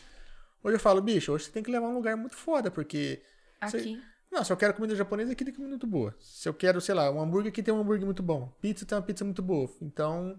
Hoje 0.63 0.77
eu 0.77 0.81
falo, 0.81 1.03
bicho, 1.03 1.33
hoje 1.33 1.45
você 1.45 1.51
tem 1.51 1.63
que 1.63 1.71
levar 1.71 1.89
um 1.89 1.95
lugar 1.95 2.17
muito 2.17 2.37
foda, 2.37 2.71
porque... 2.71 3.23
Aqui? 3.61 3.71
Você... 3.71 4.01
Não, 4.31 4.45
se 4.45 4.53
eu 4.53 4.57
quero 4.57 4.75
comida 4.75 4.95
japonesa, 4.95 5.33
aqui 5.33 5.45
tem 5.45 5.55
comida 5.55 5.71
muito 5.71 5.87
boa. 5.87 6.15
Se 6.21 6.49
eu 6.49 6.55
quero, 6.55 6.81
sei 6.81 6.95
lá, 6.95 7.11
um 7.11 7.21
hambúrguer, 7.21 7.51
aqui 7.51 7.63
tem 7.63 7.73
um 7.73 7.81
hambúrguer 7.81 8.05
muito 8.05 8.23
bom. 8.23 8.53
Pizza 8.61 8.85
tem 8.85 8.97
uma 8.97 9.03
pizza 9.03 9.25
muito 9.25 9.43
boa. 9.43 9.69
Então, 9.81 10.39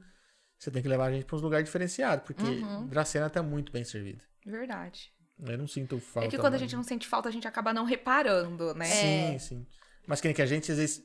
você 0.58 0.70
tem 0.72 0.82
que 0.82 0.88
levar 0.88 1.08
a 1.08 1.12
gente 1.12 1.26
pra 1.26 1.36
uns 1.36 1.42
lugares 1.42 1.66
diferenciados, 1.66 2.24
porque 2.24 2.44
uhum. 2.44 2.88
Dracena 2.88 3.30
tá 3.30 3.42
muito 3.42 3.72
bem 3.72 3.84
servida. 3.84 4.24
Verdade. 4.46 5.12
Eu 5.46 5.58
não 5.58 5.68
sinto 5.68 6.00
falta. 6.00 6.28
É 6.28 6.30
que 6.30 6.38
quando 6.38 6.56
a 6.56 6.58
gente 6.58 6.76
não 6.76 6.84
sente 6.84 7.08
falta, 7.08 7.30
a 7.30 7.32
gente 7.32 7.48
acaba 7.48 7.74
não 7.74 7.86
reparando, 7.86 8.74
né? 8.74 8.86
Sim, 8.86 9.36
é. 9.36 9.40
sim. 9.40 9.68
Mas 10.06 10.20
que, 10.20 10.34
que 10.34 10.42
a 10.42 10.46
gente 10.46 10.72
às 10.72 10.78
vezes 10.78 11.04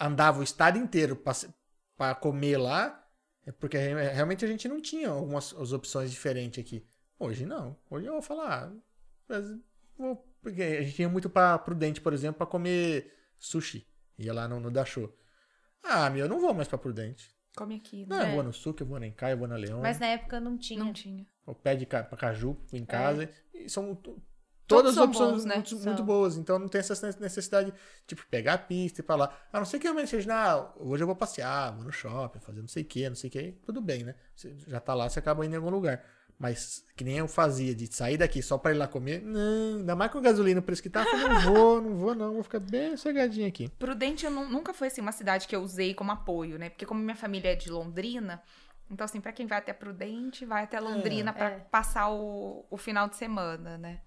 andava 0.00 0.40
o 0.40 0.42
estado 0.42 0.78
inteiro 0.78 1.16
para 1.96 2.14
comer 2.14 2.56
lá, 2.56 3.06
é 3.44 3.52
porque 3.52 3.76
realmente 3.76 4.44
a 4.44 4.48
gente 4.48 4.68
não 4.68 4.80
tinha 4.80 5.10
algumas 5.10 5.54
as 5.54 5.72
opções 5.72 6.10
diferentes 6.10 6.64
aqui. 6.64 6.86
Hoje 7.18 7.44
não. 7.44 7.76
Hoje 7.90 8.06
eu 8.06 8.12
vou 8.12 8.22
falar. 8.22 8.72
Vou, 9.96 10.16
porque 10.40 10.62
a 10.62 10.82
gente 10.82 11.02
ia 11.02 11.08
muito 11.08 11.28
para 11.28 11.58
Prudente, 11.58 12.00
por 12.00 12.12
exemplo, 12.12 12.38
para 12.38 12.46
comer 12.46 13.12
sushi. 13.38 13.86
Ia 14.18 14.32
lá 14.32 14.48
no, 14.48 14.60
no 14.60 14.70
Dasho. 14.70 15.12
Ah, 15.82 16.08
meu, 16.10 16.24
eu 16.24 16.28
não 16.28 16.40
vou 16.40 16.54
mais 16.54 16.68
para 16.68 16.78
Prudente. 16.78 17.36
Come 17.56 17.74
aqui. 17.74 18.06
Né? 18.06 18.06
Não, 18.08 18.20
é. 18.20 18.30
eu 18.30 18.34
vou 18.34 18.44
no 18.44 18.52
Suco, 18.52 18.82
eu 18.82 18.86
vou 18.86 19.00
na 19.00 19.06
Encai, 19.08 19.32
eu 19.32 19.38
vou 19.38 19.48
na 19.48 19.56
Leão. 19.56 19.80
Mas 19.80 19.98
na 19.98 20.06
época 20.06 20.38
não 20.38 20.56
tinha. 20.56 20.78
Não 20.78 20.92
tinha. 20.92 21.26
O 21.50 21.54
pé 21.54 21.74
de 21.74 21.86
ca 21.86 22.02
caju 22.04 22.56
em 22.72 22.84
casa. 22.84 23.24
É. 23.24 23.58
E 23.64 23.70
são 23.70 23.98
todas 24.68 24.98
as 24.98 25.04
opções 25.04 25.32
bons, 25.32 25.44
né? 25.46 25.54
muito, 25.56 25.76
muito, 25.76 26.04
boas. 26.04 26.36
Então 26.36 26.58
não 26.58 26.68
tem 26.68 26.78
essa 26.78 26.94
necessidade, 27.18 27.72
tipo, 28.06 28.24
pegar 28.30 28.54
a 28.54 28.58
pista 28.58 29.02
e 29.02 29.16
lá. 29.16 29.34
A 29.52 29.58
não 29.58 29.64
ser 29.64 29.78
que 29.78 29.84
realmente 29.84 30.10
seja, 30.10 30.32
ah, 30.34 30.72
hoje 30.76 31.02
eu 31.02 31.06
vou 31.06 31.16
passear, 31.16 31.74
vou 31.74 31.84
no 31.84 31.92
shopping, 31.92 32.38
fazer 32.40 32.60
não 32.60 32.68
sei 32.68 32.82
o 32.82 32.86
que, 32.86 33.08
não 33.08 33.16
sei 33.16 33.28
o 33.28 33.30
que. 33.32 33.52
Tudo 33.64 33.80
bem, 33.80 34.04
né? 34.04 34.14
Você 34.36 34.54
já 34.66 34.78
tá 34.78 34.94
lá, 34.94 35.08
você 35.08 35.18
acaba 35.18 35.44
indo 35.44 35.54
em 35.54 35.56
algum 35.56 35.70
lugar. 35.70 36.04
Mas 36.38 36.84
que 36.96 37.02
nem 37.02 37.18
eu 37.18 37.26
fazia, 37.26 37.74
de 37.74 37.92
sair 37.92 38.16
daqui 38.16 38.40
só 38.40 38.56
pra 38.56 38.70
ir 38.70 38.76
lá 38.76 38.86
comer, 38.86 39.20
não, 39.22 39.78
ainda 39.78 39.96
mais 39.96 40.12
com 40.12 40.20
gasolina, 40.20 40.62
por 40.62 40.72
isso 40.72 40.82
que 40.82 40.88
tá, 40.88 41.04
eu 41.04 41.28
não 41.28 41.40
vou, 41.40 41.82
não 41.82 41.96
vou 41.96 42.14
não, 42.14 42.34
vou 42.34 42.44
ficar 42.44 42.60
bem 42.60 42.96
sossegadinho 42.96 43.48
aqui. 43.48 43.68
Prudente 43.76 44.24
eu 44.24 44.30
nunca 44.30 44.72
foi 44.72 44.86
assim 44.86 45.00
uma 45.00 45.10
cidade 45.10 45.48
que 45.48 45.56
eu 45.56 45.60
usei 45.60 45.94
como 45.94 46.12
apoio, 46.12 46.56
né? 46.56 46.70
Porque 46.70 46.86
como 46.86 47.00
minha 47.00 47.16
família 47.16 47.52
é 47.52 47.56
de 47.56 47.68
Londrina, 47.68 48.40
então, 48.90 49.04
assim, 49.04 49.20
para 49.20 49.32
quem 49.32 49.46
vai 49.46 49.58
até 49.58 49.72
Prudente, 49.72 50.44
vai 50.44 50.64
até 50.64 50.80
Londrina 50.80 51.30
é, 51.30 51.34
para 51.34 51.50
é. 51.50 51.58
passar 51.70 52.10
o, 52.10 52.64
o 52.70 52.76
final 52.76 53.08
de 53.08 53.16
semana, 53.16 53.76
né? 53.76 54.00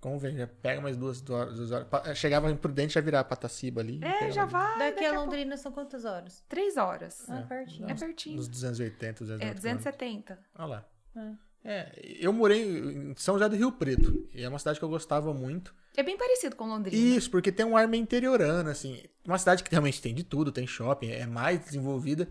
Convém, 0.00 0.34
já 0.34 0.46
pega 0.46 0.80
mais 0.80 0.96
duas, 0.96 1.20
duas 1.20 1.70
horas. 1.70 1.86
Eh, 2.06 2.14
chegava 2.14 2.50
em 2.50 2.56
Prudente, 2.56 2.94
já 2.94 3.02
virar 3.02 3.22
Pataciba 3.24 3.82
ali. 3.82 4.00
É, 4.02 4.30
já 4.30 4.46
vai. 4.46 4.78
Daqui 4.78 5.04
a 5.04 5.12
Londrina 5.12 5.58
são 5.58 5.70
quantas 5.70 6.06
horas? 6.06 6.42
Três 6.48 6.78
horas. 6.78 7.28
Ah, 7.28 7.40
é, 7.40 7.42
pertinho. 7.42 7.90
É 7.90 7.94
pertinho. 7.94 8.36
Nos 8.36 8.48
280, 8.48 9.24
290. 9.24 9.44
É, 9.44 9.54
270. 9.54 10.38
Olha 10.58 10.66
lá. 10.66 10.88
É. 11.14 11.34
é. 11.70 11.92
eu 12.18 12.32
morei 12.32 12.62
em 12.62 13.14
São 13.16 13.34
José 13.34 13.46
do 13.50 13.56
Rio 13.56 13.72
Preto. 13.72 14.26
E 14.32 14.42
é 14.42 14.48
uma 14.48 14.58
cidade 14.58 14.78
que 14.78 14.84
eu 14.84 14.88
gostava 14.88 15.34
muito. 15.34 15.74
É 15.94 16.02
bem 16.02 16.16
parecido 16.16 16.56
com 16.56 16.64
Londrina. 16.64 16.96
Isso, 16.96 17.30
porque 17.30 17.52
tem 17.52 17.66
um 17.66 17.76
ar 17.76 17.86
meio 17.86 18.02
interiorano, 18.02 18.70
assim. 18.70 19.02
Uma 19.26 19.38
cidade 19.38 19.62
que 19.62 19.70
realmente 19.70 20.00
tem 20.00 20.14
de 20.14 20.24
tudo, 20.24 20.50
tem 20.50 20.66
shopping, 20.66 21.10
é 21.10 21.26
mais 21.26 21.60
desenvolvida. 21.60 22.26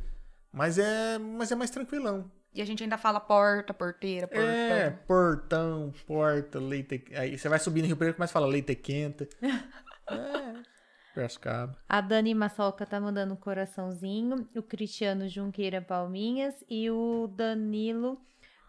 Mas 0.51 0.77
é, 0.77 1.17
mas 1.17 1.51
é 1.51 1.55
mais 1.55 1.69
tranquilão. 1.69 2.31
E 2.53 2.61
a 2.61 2.65
gente 2.65 2.81
ainda 2.81 2.97
fala 2.97 3.19
porta, 3.19 3.73
porteira, 3.73 4.27
portão. 4.27 4.49
É, 4.49 4.89
portão, 4.89 5.93
porta, 6.07 6.59
leite. 6.59 7.03
Aí 7.15 7.37
você 7.37 7.47
vai 7.47 7.59
subindo 7.59 7.83
no 7.83 7.87
Rio 7.89 7.97
Preto 7.97 8.11
e 8.11 8.15
começa 8.15 8.31
a 8.31 8.33
falar 8.33 8.47
leite 8.47 8.75
quente. 8.75 9.29
é. 10.09 10.79
Piracicaba. 11.13 11.77
A 11.87 12.01
Dani 12.01 12.33
Massoca 12.33 12.85
tá 12.85 12.99
mandando 12.99 13.33
um 13.33 13.37
coraçãozinho. 13.37 14.47
O 14.55 14.63
Cristiano 14.63 15.27
Junqueira 15.27 15.81
Palminhas. 15.81 16.55
E 16.67 16.89
o 16.89 17.27
Danilo 17.27 18.19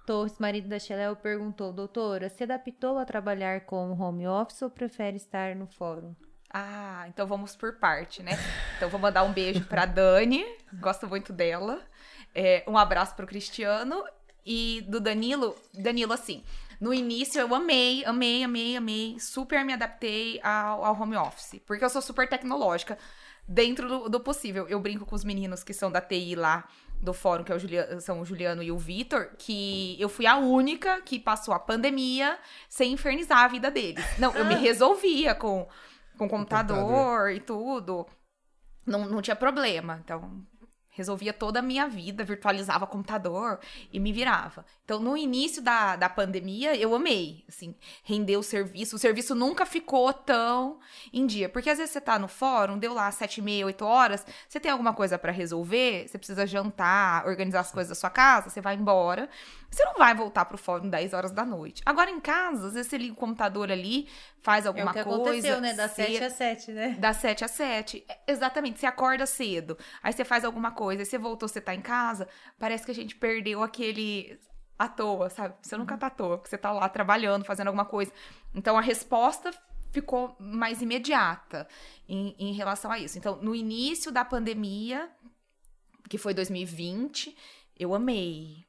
Torres, 0.06 0.38
marido 0.38 0.68
da 0.68 0.78
Cheléu, 0.78 1.16
perguntou: 1.16 1.72
Doutora, 1.72 2.28
se 2.28 2.44
adaptou 2.44 2.98
a 2.98 3.04
trabalhar 3.04 3.62
com 3.62 3.92
home 3.92 4.26
office 4.26 4.62
ou 4.62 4.70
prefere 4.70 5.16
estar 5.16 5.54
no 5.56 5.66
fórum? 5.66 6.14
Ah, 6.52 7.04
então 7.08 7.26
vamos 7.26 7.54
por 7.54 7.74
parte, 7.74 8.22
né? 8.22 8.32
Então 8.76 8.88
vou 8.88 8.98
mandar 8.98 9.22
um 9.22 9.32
beijo 9.32 9.64
pra 9.66 9.86
Dani. 9.86 10.44
Gosto 10.74 11.06
muito 11.06 11.32
dela. 11.32 11.80
É, 12.34 12.64
um 12.66 12.76
abraço 12.76 13.14
pro 13.14 13.26
Cristiano 13.26 14.04
e 14.44 14.84
do 14.88 14.98
Danilo. 15.00 15.56
Danilo, 15.72 16.12
assim, 16.12 16.42
no 16.80 16.92
início 16.92 17.40
eu 17.40 17.54
amei, 17.54 18.04
amei, 18.04 18.42
amei, 18.42 18.76
amei. 18.76 19.20
Super 19.20 19.64
me 19.64 19.72
adaptei 19.72 20.40
ao, 20.42 20.84
ao 20.84 21.00
home 21.00 21.16
office. 21.16 21.60
Porque 21.64 21.84
eu 21.84 21.90
sou 21.90 22.02
super 22.02 22.28
tecnológica. 22.28 22.98
dentro 23.46 23.88
do, 23.88 24.08
do, 24.08 24.20
possível. 24.20 24.66
Eu 24.68 24.80
brinco 24.80 25.06
com 25.06 25.14
os 25.14 25.24
meninos 25.24 25.62
que 25.62 25.72
são 25.72 25.90
da 25.90 26.00
TI 26.00 26.34
lá 26.34 26.68
do 27.00 27.14
fórum, 27.14 27.44
que 27.44 27.52
é 27.52 27.54
o 27.54 27.58
Juliano, 27.58 28.00
são 28.00 28.20
o 28.20 28.24
Juliano 28.24 28.62
e 28.62 28.70
o 28.70 28.78
Vitor, 28.78 29.30
que 29.38 29.96
eu 29.98 30.08
fui 30.08 30.26
a 30.26 30.36
única 30.36 31.00
que 31.00 31.18
passou 31.18 31.54
a 31.54 31.58
pandemia 31.58 32.38
sem 32.68 32.92
infernizar 32.92 33.38
a 33.38 33.48
vida 33.48 33.70
deles. 33.70 34.04
Não, 34.18 34.34
eu 34.34 34.44
me 34.44 34.54
resolvia 34.54 35.34
com, 35.34 35.66
com 36.20 36.28
computador, 36.28 36.76
computador. 36.76 37.30
e 37.32 37.40
tudo. 37.40 38.06
Não, 38.84 39.06
não 39.06 39.22
tinha 39.22 39.34
problema. 39.36 40.00
Então, 40.04 40.44
resolvia 40.90 41.32
toda 41.32 41.60
a 41.60 41.62
minha 41.62 41.88
vida, 41.88 42.22
virtualizava 42.24 42.86
computador 42.86 43.58
e 43.90 43.98
me 43.98 44.12
virava. 44.12 44.66
Então, 44.84 45.00
no 45.00 45.16
início 45.16 45.62
da, 45.62 45.96
da 45.96 46.10
pandemia, 46.10 46.76
eu 46.76 46.94
amei, 46.94 47.42
assim, 47.48 47.74
render 48.04 48.36
o 48.36 48.42
serviço. 48.42 48.96
O 48.96 48.98
serviço 48.98 49.34
nunca 49.34 49.64
ficou 49.64 50.12
tão 50.12 50.78
em 51.10 51.26
dia, 51.26 51.48
porque 51.48 51.70
às 51.70 51.78
vezes 51.78 51.92
você 51.92 52.02
tá 52.02 52.18
no 52.18 52.28
fórum, 52.28 52.78
deu 52.78 52.92
lá 52.92 53.10
sete 53.10 53.38
e 53.38 53.42
meia, 53.42 53.64
oito 53.64 53.84
horas, 53.84 54.26
você 54.46 54.60
tem 54.60 54.70
alguma 54.70 54.92
coisa 54.92 55.18
para 55.18 55.32
resolver, 55.32 56.06
você 56.06 56.18
precisa 56.18 56.46
jantar, 56.46 57.26
organizar 57.26 57.60
as 57.60 57.72
coisas 57.72 57.88
da 57.88 57.94
sua 57.94 58.10
casa, 58.10 58.50
você 58.50 58.60
vai 58.60 58.74
embora. 58.74 59.26
Você 59.70 59.84
não 59.84 59.94
vai 59.94 60.14
voltar 60.14 60.44
pro 60.46 60.58
fórum 60.58 60.88
10 60.88 61.12
horas 61.12 61.30
da 61.30 61.44
noite. 61.44 61.80
Agora, 61.86 62.10
em 62.10 62.18
casa, 62.18 62.66
às 62.66 62.74
vezes 62.74 62.90
você 62.90 62.98
liga 62.98 63.12
o 63.12 63.16
computador 63.16 63.70
ali, 63.70 64.08
faz 64.42 64.66
alguma 64.66 64.90
é 64.90 64.90
o 64.90 64.94
que 64.94 65.04
coisa. 65.04 65.22
aconteceu, 65.22 65.60
né? 65.60 65.74
Das 65.74 65.92
7 65.92 66.24
às 66.24 66.32
7, 66.32 66.72
né? 66.72 66.96
Das 66.98 67.16
7 67.18 67.44
às 67.44 67.50
7. 67.52 68.06
Exatamente. 68.26 68.80
Você 68.80 68.86
acorda 68.86 69.24
cedo, 69.26 69.78
aí 70.02 70.12
você 70.12 70.24
faz 70.24 70.44
alguma 70.44 70.72
coisa, 70.72 71.02
aí 71.02 71.06
você 71.06 71.18
voltou, 71.18 71.48
você 71.48 71.60
tá 71.60 71.72
em 71.72 71.80
casa, 71.80 72.28
parece 72.58 72.84
que 72.84 72.90
a 72.90 72.94
gente 72.94 73.14
perdeu 73.14 73.62
aquele 73.62 74.40
à 74.76 74.88
toa, 74.88 75.30
sabe? 75.30 75.54
Você 75.62 75.76
nunca 75.76 75.96
tá 75.96 76.08
à 76.08 76.10
toa, 76.10 76.38
porque 76.38 76.50
você 76.50 76.58
tá 76.58 76.72
lá 76.72 76.88
trabalhando, 76.88 77.44
fazendo 77.44 77.68
alguma 77.68 77.84
coisa. 77.84 78.12
Então, 78.52 78.76
a 78.76 78.80
resposta 78.80 79.52
ficou 79.92 80.34
mais 80.40 80.82
imediata 80.82 81.68
em, 82.08 82.34
em 82.38 82.52
relação 82.54 82.90
a 82.90 82.98
isso. 82.98 83.18
Então, 83.18 83.36
no 83.36 83.54
início 83.54 84.10
da 84.10 84.24
pandemia, 84.24 85.08
que 86.08 86.18
foi 86.18 86.34
2020, 86.34 87.36
eu 87.78 87.94
amei 87.94 88.64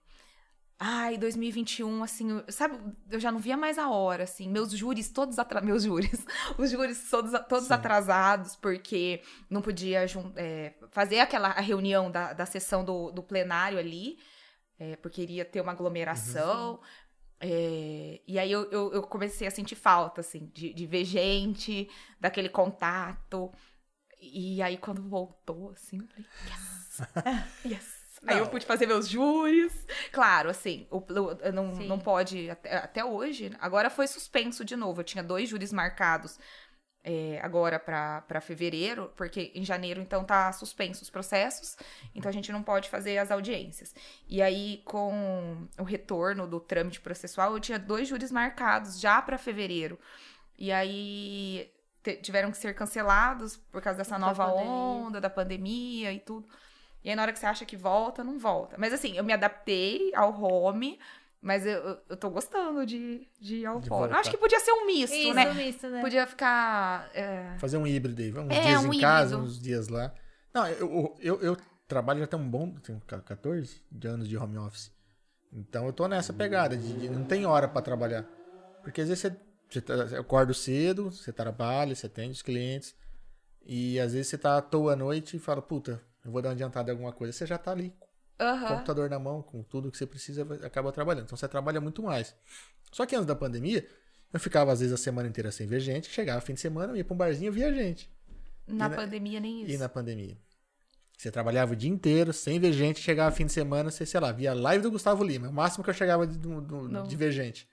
Ai, 0.83 1.15
2021, 1.15 2.03
assim, 2.03 2.41
sabe, 2.49 2.75
eu 3.11 3.19
já 3.19 3.31
não 3.31 3.37
via 3.37 3.55
mais 3.55 3.77
a 3.77 3.87
hora, 3.91 4.23
assim, 4.23 4.49
meus 4.49 4.71
júris 4.71 5.11
todos 5.11 5.37
atrasados, 5.37 5.69
meus 5.69 5.83
júris, 5.83 6.25
os 6.57 6.71
júris 6.71 7.07
todos, 7.07 7.39
todos 7.47 7.69
atrasados, 7.69 8.55
porque 8.55 9.21
não 9.47 9.61
podia 9.61 10.03
é, 10.35 10.73
fazer 10.89 11.19
aquela 11.19 11.51
reunião 11.51 12.09
da, 12.09 12.33
da 12.33 12.47
sessão 12.47 12.83
do, 12.83 13.11
do 13.11 13.21
plenário 13.21 13.77
ali, 13.77 14.17
é, 14.79 14.95
porque 14.95 15.21
iria 15.21 15.45
ter 15.45 15.61
uma 15.61 15.71
aglomeração, 15.71 16.71
uhum. 16.71 16.79
é, 17.41 18.19
e 18.27 18.39
aí 18.39 18.51
eu, 18.51 18.63
eu, 18.71 18.91
eu, 18.91 19.03
comecei 19.03 19.47
a 19.47 19.51
sentir 19.51 19.75
falta, 19.75 20.21
assim, 20.21 20.49
de, 20.51 20.73
de 20.73 20.87
ver 20.87 21.05
gente, 21.05 21.87
daquele 22.19 22.49
contato, 22.49 23.53
e 24.19 24.63
aí 24.63 24.79
quando 24.79 25.07
voltou, 25.07 25.73
assim, 25.73 25.99
eu 25.99 26.07
falei, 26.07 26.25
yes, 26.47 27.63
yes. 27.71 28.00
Não. 28.21 28.33
Aí 28.33 28.39
eu 28.39 28.47
pude 28.47 28.65
fazer 28.65 28.85
meus 28.85 29.07
júris. 29.07 29.73
Claro, 30.11 30.49
assim, 30.49 30.87
o, 30.91 30.97
o, 30.97 31.51
não, 31.51 31.71
não 31.73 31.99
pode, 31.99 32.49
até, 32.49 32.77
até 32.77 33.05
hoje. 33.05 33.51
Agora 33.59 33.89
foi 33.89 34.07
suspenso 34.07 34.63
de 34.63 34.75
novo. 34.75 35.01
Eu 35.01 35.05
tinha 35.05 35.23
dois 35.23 35.49
júris 35.49 35.73
marcados 35.73 36.37
é, 37.03 37.39
agora 37.41 37.79
para 37.79 38.41
fevereiro, 38.41 39.11
porque 39.15 39.51
em 39.55 39.65
janeiro, 39.65 39.99
então, 39.99 40.23
tá 40.23 40.51
suspenso 40.51 41.01
os 41.01 41.09
processos, 41.09 41.75
então 42.13 42.29
a 42.29 42.33
gente 42.33 42.51
não 42.51 42.61
pode 42.61 42.89
fazer 42.89 43.17
as 43.17 43.31
audiências. 43.31 43.93
E 44.27 44.41
aí, 44.41 44.81
com 44.85 45.67
o 45.79 45.83
retorno 45.83 46.45
do 46.45 46.59
trâmite 46.59 47.01
processual, 47.01 47.53
eu 47.53 47.59
tinha 47.59 47.79
dois 47.79 48.07
júris 48.07 48.31
marcados 48.31 48.99
já 48.99 49.21
para 49.21 49.37
fevereiro. 49.37 49.99
E 50.57 50.71
aí 50.71 51.71
tiveram 52.21 52.51
que 52.51 52.57
ser 52.57 52.73
cancelados 52.75 53.57
por 53.57 53.81
causa 53.81 53.97
dessa 53.97 54.17
nova 54.17 54.45
pandemia. 54.45 54.71
onda 54.71 55.21
da 55.21 55.29
pandemia 55.29 56.13
e 56.13 56.19
tudo. 56.19 56.47
E 57.03 57.09
aí, 57.09 57.15
na 57.15 57.23
hora 57.23 57.33
que 57.33 57.39
você 57.39 57.45
acha 57.45 57.65
que 57.65 57.75
volta, 57.75 58.23
não 58.23 58.37
volta. 58.37 58.75
Mas 58.77 58.93
assim, 58.93 59.17
eu 59.17 59.23
me 59.23 59.33
adaptei 59.33 60.13
ao 60.13 60.39
home, 60.39 60.99
mas 61.41 61.65
eu, 61.65 61.97
eu 62.07 62.15
tô 62.15 62.29
gostando 62.29 62.85
de, 62.85 63.27
de 63.39 63.57
ir 63.57 63.65
ao 63.65 63.81
fórum. 63.81 64.13
Acho 64.13 64.29
que 64.29 64.37
podia 64.37 64.59
ser 64.59 64.71
um 64.71 64.85
misto, 64.85 65.15
Isso, 65.15 65.33
né? 65.33 65.49
Um 65.49 65.53
misto, 65.55 65.87
né? 65.87 66.01
Podia 66.01 66.27
ficar. 66.27 67.09
É... 67.15 67.57
Fazer 67.57 67.77
um 67.77 67.87
híbrido 67.87 68.21
aí. 68.21 68.31
Uns 68.31 68.51
é, 68.51 68.61
dias 68.61 68.85
um 68.85 68.93
em 68.93 68.99
casa, 68.99 69.37
uns 69.37 69.59
dias 69.59 69.87
lá. 69.87 70.13
Não, 70.53 70.67
eu, 70.67 71.15
eu, 71.19 71.41
eu 71.41 71.57
trabalho 71.87 72.19
já 72.19 72.27
tem 72.27 72.39
um 72.39 72.47
bom. 72.47 72.75
Tenho 72.83 73.01
14 73.01 73.81
de 73.91 74.07
anos 74.07 74.29
de 74.29 74.37
home 74.37 74.59
office. 74.59 74.91
Então 75.51 75.87
eu 75.87 75.93
tô 75.93 76.07
nessa 76.07 76.31
pegada 76.31 76.77
de, 76.77 76.93
de 76.93 77.09
não 77.09 77.23
tem 77.23 77.45
hora 77.45 77.67
para 77.67 77.81
trabalhar. 77.81 78.23
Porque 78.83 79.01
às 79.01 79.07
vezes 79.07 79.21
você, 79.21 79.35
você, 79.67 79.81
tá, 79.81 80.53
cedo, 80.53 81.11
você 81.11 81.33
trabalha, 81.33 81.95
você 81.95 82.05
atende 82.05 82.33
os 82.33 82.41
clientes. 82.43 82.95
E 83.65 83.99
às 83.99 84.13
vezes 84.13 84.27
você 84.27 84.37
tá 84.37 84.57
à 84.57 84.61
toa 84.61 84.93
à 84.93 84.95
noite 84.95 85.37
e 85.37 85.39
fala, 85.39 85.61
puta, 85.61 86.01
eu 86.23 86.31
vou 86.31 86.41
dar 86.41 86.49
uma 86.49 86.53
adiantada 86.53 86.91
em 86.91 86.93
alguma 86.93 87.11
coisa, 87.11 87.33
você 87.33 87.45
já 87.45 87.57
tá 87.57 87.71
ali 87.71 87.93
uhum. 88.39 88.67
computador 88.67 89.09
na 89.09 89.19
mão, 89.19 89.41
com 89.41 89.63
tudo 89.63 89.91
que 89.91 89.97
você 89.97 90.05
precisa, 90.05 90.43
acaba 90.65 90.91
trabalhando. 90.91 91.25
Então 91.25 91.37
você 91.37 91.47
trabalha 91.47 91.79
muito 91.79 92.01
mais. 92.01 92.35
Só 92.91 93.05
que 93.05 93.15
antes 93.15 93.27
da 93.27 93.35
pandemia, 93.35 93.87
eu 94.33 94.39
ficava 94.39 94.71
às 94.71 94.79
vezes 94.79 94.93
a 94.93 94.97
semana 94.97 95.27
inteira 95.27 95.51
sem 95.51 95.67
ver 95.67 95.79
gente, 95.79 96.09
chegava 96.09 96.41
fim 96.41 96.53
de 96.53 96.59
semana, 96.59 96.97
ia 96.97 97.05
pra 97.05 97.13
um 97.13 97.17
barzinho 97.17 97.51
e 97.51 97.55
via 97.55 97.73
gente. 97.73 98.09
Na, 98.67 98.89
na 98.89 98.95
pandemia 98.95 99.39
nem 99.39 99.63
isso. 99.63 99.71
E 99.71 99.77
na 99.77 99.89
pandemia. 99.89 100.37
Você 101.17 101.29
trabalhava 101.29 101.73
o 101.73 101.75
dia 101.75 101.89
inteiro, 101.89 102.33
sem 102.33 102.59
ver 102.59 102.73
gente, 102.73 102.99
chegava 102.99 103.33
fim 103.35 103.45
de 103.45 103.51
semana, 103.51 103.91
você, 103.91 104.05
sei 104.05 104.19
lá, 104.19 104.31
via 104.31 104.53
live 104.53 104.81
do 104.81 104.91
Gustavo 104.91 105.23
Lima. 105.23 105.49
O 105.49 105.53
máximo 105.53 105.83
que 105.83 105.89
eu 105.89 105.93
chegava 105.93 106.25
de, 106.25 106.35
de, 106.37 107.07
de 107.07 107.15
ver 107.15 107.31
gente. 107.31 107.69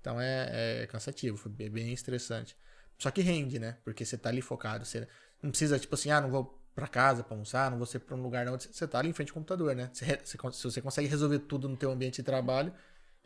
Então 0.00 0.20
é, 0.20 0.82
é 0.82 0.86
cansativo, 0.86 1.36
foi 1.36 1.50
bem 1.50 1.92
estressante. 1.92 2.56
Só 2.98 3.10
que 3.10 3.20
rende, 3.20 3.58
né? 3.58 3.78
Porque 3.84 4.04
você 4.04 4.16
tá 4.16 4.28
ali 4.28 4.40
focado. 4.40 4.84
Você 4.84 5.08
não 5.42 5.50
precisa, 5.50 5.76
tipo 5.76 5.94
assim, 5.94 6.10
ah, 6.12 6.20
não 6.20 6.30
vou 6.30 6.61
para 6.74 6.86
casa 6.86 7.22
para 7.22 7.34
almoçar, 7.34 7.70
não 7.70 7.78
você 7.78 7.98
para 7.98 8.16
um 8.16 8.22
lugar 8.22 8.46
não, 8.46 8.58
você 8.58 8.86
tá 8.88 8.98
ali 8.98 9.08
em 9.08 9.12
frente 9.12 9.30
ao 9.30 9.34
computador, 9.34 9.74
né? 9.74 9.90
Você, 9.92 10.18
você, 10.24 10.38
se 10.52 10.64
você 10.64 10.80
consegue 10.80 11.08
resolver 11.08 11.40
tudo 11.40 11.68
no 11.68 11.76
teu 11.76 11.90
ambiente 11.90 12.16
de 12.16 12.22
trabalho, 12.22 12.72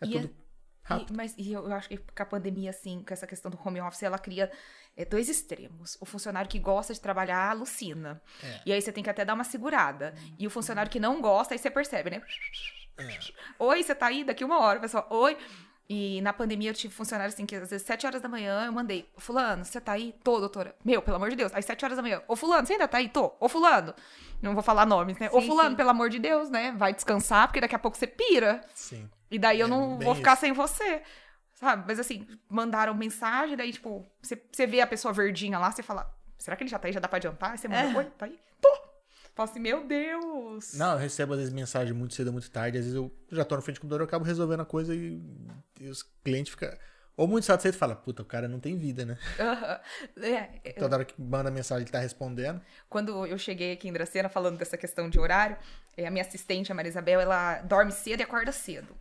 é 0.00 0.06
e 0.06 0.10
tudo 0.10 0.26
é, 0.26 0.30
rápido. 0.82 1.12
E, 1.12 1.16
mas 1.16 1.34
e 1.38 1.52
eu, 1.52 1.64
eu, 1.64 1.72
acho 1.72 1.88
que 1.88 1.96
com 1.96 2.22
a 2.22 2.26
pandemia, 2.26 2.70
assim, 2.70 3.02
com 3.06 3.12
essa 3.12 3.26
questão 3.26 3.50
do 3.50 3.58
home 3.64 3.80
office, 3.80 4.02
ela 4.02 4.18
cria 4.18 4.50
é, 4.96 5.04
dois 5.04 5.28
extremos. 5.28 5.96
O 6.00 6.06
funcionário 6.06 6.50
que 6.50 6.58
gosta 6.58 6.92
de 6.92 7.00
trabalhar 7.00 7.50
alucina. 7.50 8.20
É. 8.42 8.60
E 8.66 8.72
aí 8.72 8.82
você 8.82 8.90
tem 8.90 9.04
que 9.04 9.10
até 9.10 9.24
dar 9.24 9.34
uma 9.34 9.44
segurada. 9.44 10.14
E 10.38 10.46
o 10.46 10.50
funcionário 10.50 10.90
que 10.90 10.98
não 10.98 11.20
gosta, 11.20 11.54
aí 11.54 11.58
você 11.58 11.70
percebe, 11.70 12.10
né? 12.10 12.22
É. 12.98 13.18
Oi, 13.58 13.82
você 13.82 13.94
tá 13.94 14.06
aí? 14.06 14.24
Daqui 14.24 14.44
uma 14.44 14.58
hora, 14.58 14.80
pessoal. 14.80 15.06
Oi. 15.10 15.36
E 15.88 16.20
na 16.20 16.32
pandemia 16.32 16.70
eu 16.70 16.74
tive 16.74 16.92
funcionários 16.92 17.34
assim 17.34 17.46
que 17.46 17.54
às 17.54 17.70
vezes 17.70 17.86
sete 17.86 18.06
horas 18.06 18.20
da 18.20 18.28
manhã 18.28 18.66
eu 18.66 18.72
mandei, 18.72 19.08
fulano, 19.16 19.64
você 19.64 19.80
tá 19.80 19.92
aí? 19.92 20.12
Tô, 20.24 20.40
doutora. 20.40 20.74
Meu, 20.84 21.00
pelo 21.00 21.16
amor 21.16 21.30
de 21.30 21.36
Deus. 21.36 21.52
Às 21.54 21.64
sete 21.64 21.84
horas 21.84 21.96
da 21.96 22.02
manhã, 22.02 22.22
ô 22.26 22.34
fulano, 22.34 22.66
você 22.66 22.72
ainda 22.72 22.88
tá 22.88 22.98
aí? 22.98 23.08
Tô. 23.08 23.32
Ô 23.38 23.48
fulano. 23.48 23.94
Não 24.42 24.52
vou 24.52 24.62
falar 24.62 24.84
nomes, 24.84 25.16
né? 25.18 25.28
Sim, 25.28 25.36
ô 25.36 25.40
fulano, 25.40 25.70
sim. 25.70 25.76
pelo 25.76 25.90
amor 25.90 26.10
de 26.10 26.18
Deus, 26.18 26.50
né? 26.50 26.74
Vai 26.76 26.92
descansar, 26.92 27.46
porque 27.46 27.60
daqui 27.60 27.74
a 27.74 27.78
pouco 27.78 27.96
você 27.96 28.06
pira. 28.06 28.60
Sim. 28.74 29.08
E 29.30 29.38
daí 29.38 29.60
eu 29.60 29.66
é, 29.66 29.70
não 29.70 29.98
vou 29.98 30.14
ficar 30.14 30.32
isso. 30.32 30.40
sem 30.40 30.52
você. 30.52 31.02
Sabe? 31.54 31.84
Mas 31.86 31.98
assim, 32.00 32.26
mandaram 32.48 32.92
mensagem, 32.92 33.56
daí 33.56 33.72
tipo, 33.72 34.04
você, 34.20 34.40
você 34.52 34.66
vê 34.66 34.80
a 34.80 34.86
pessoa 34.86 35.14
verdinha 35.14 35.58
lá, 35.58 35.70
você 35.70 35.82
fala, 35.82 36.12
será 36.36 36.56
que 36.56 36.64
ele 36.64 36.70
já 36.70 36.78
tá 36.78 36.88
aí? 36.88 36.92
Já 36.92 37.00
dá 37.00 37.08
pra 37.08 37.16
adiantar? 37.16 37.52
Aí 37.52 37.58
você 37.58 37.68
manda, 37.68 37.92
é. 37.92 37.96
oi, 37.96 38.04
tá 38.18 38.26
aí? 38.26 38.38
Tô. 38.60 38.68
Falo 39.36 39.50
assim, 39.50 39.60
meu 39.60 39.86
Deus! 39.86 40.72
Não, 40.72 40.92
eu 40.92 40.98
recebo 40.98 41.34
às 41.34 41.40
vezes 41.40 41.52
mensagem 41.52 41.92
muito 41.92 42.14
cedo, 42.14 42.32
muito 42.32 42.50
tarde. 42.50 42.78
Às 42.78 42.84
vezes 42.84 42.96
eu 42.96 43.12
já 43.30 43.44
tô 43.44 43.54
no 43.54 43.60
frente 43.60 43.76
do 43.76 43.80
computador, 43.82 44.00
eu 44.00 44.06
acabo 44.06 44.24
resolvendo 44.24 44.60
a 44.60 44.64
coisa 44.64 44.94
e, 44.94 45.20
e 45.78 45.88
os 45.88 46.02
clientes 46.24 46.52
ficam. 46.52 46.70
Ou 47.18 47.28
muito 47.28 47.44
satisfeito 47.44 47.76
fala, 47.76 47.94
puta, 47.94 48.22
o 48.22 48.24
cara 48.24 48.48
não 48.48 48.58
tem 48.58 48.78
vida, 48.78 49.04
né? 49.04 49.18
Uhum. 49.38 50.24
É, 50.64 50.72
Toda 50.72 50.96
hora 50.96 51.04
que 51.04 51.20
manda 51.20 51.50
mensagem 51.50 51.82
ele 51.82 51.90
tá 51.90 51.98
respondendo. 51.98 52.62
Quando 52.88 53.26
eu 53.26 53.36
cheguei 53.36 53.72
aqui 53.72 53.88
em 53.88 53.92
Dracena 53.92 54.30
falando 54.30 54.56
dessa 54.56 54.78
questão 54.78 55.10
de 55.10 55.20
horário, 55.20 55.58
é, 55.98 56.06
a 56.06 56.10
minha 56.10 56.24
assistente, 56.24 56.72
a 56.72 56.74
Maria 56.74 56.88
Isabel, 56.88 57.20
ela 57.20 57.60
dorme 57.60 57.92
cedo 57.92 58.20
e 58.20 58.22
acorda 58.22 58.52
cedo. 58.52 58.96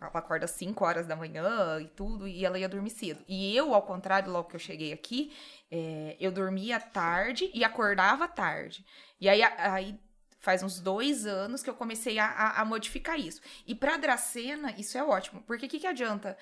Ela 0.00 0.10
acorda 0.14 0.44
às 0.44 0.52
5 0.52 0.84
horas 0.84 1.06
da 1.06 1.16
manhã 1.16 1.80
e 1.80 1.88
tudo, 1.88 2.28
e 2.28 2.44
ela 2.44 2.58
ia 2.58 2.68
dormir 2.68 2.90
cedo. 2.90 3.20
E 3.26 3.56
eu, 3.56 3.74
ao 3.74 3.82
contrário, 3.82 4.30
logo 4.30 4.48
que 4.48 4.56
eu 4.56 4.60
cheguei 4.60 4.92
aqui, 4.92 5.32
é, 5.70 6.16
eu 6.20 6.30
dormia 6.30 6.78
tarde 6.78 7.50
e 7.52 7.64
acordava 7.64 8.28
tarde. 8.28 8.84
E 9.20 9.28
aí, 9.28 9.42
aí 9.42 9.98
faz 10.38 10.62
uns 10.62 10.80
dois 10.80 11.26
anos 11.26 11.62
que 11.62 11.70
eu 11.70 11.74
comecei 11.74 12.18
a, 12.18 12.26
a, 12.26 12.60
a 12.62 12.64
modificar 12.64 13.18
isso. 13.18 13.40
E 13.66 13.74
pra 13.74 13.96
Dracena, 13.96 14.74
isso 14.78 14.96
é 14.96 15.04
ótimo. 15.04 15.42
Porque 15.42 15.66
o 15.66 15.68
que, 15.68 15.80
que 15.80 15.86
adianta 15.86 16.36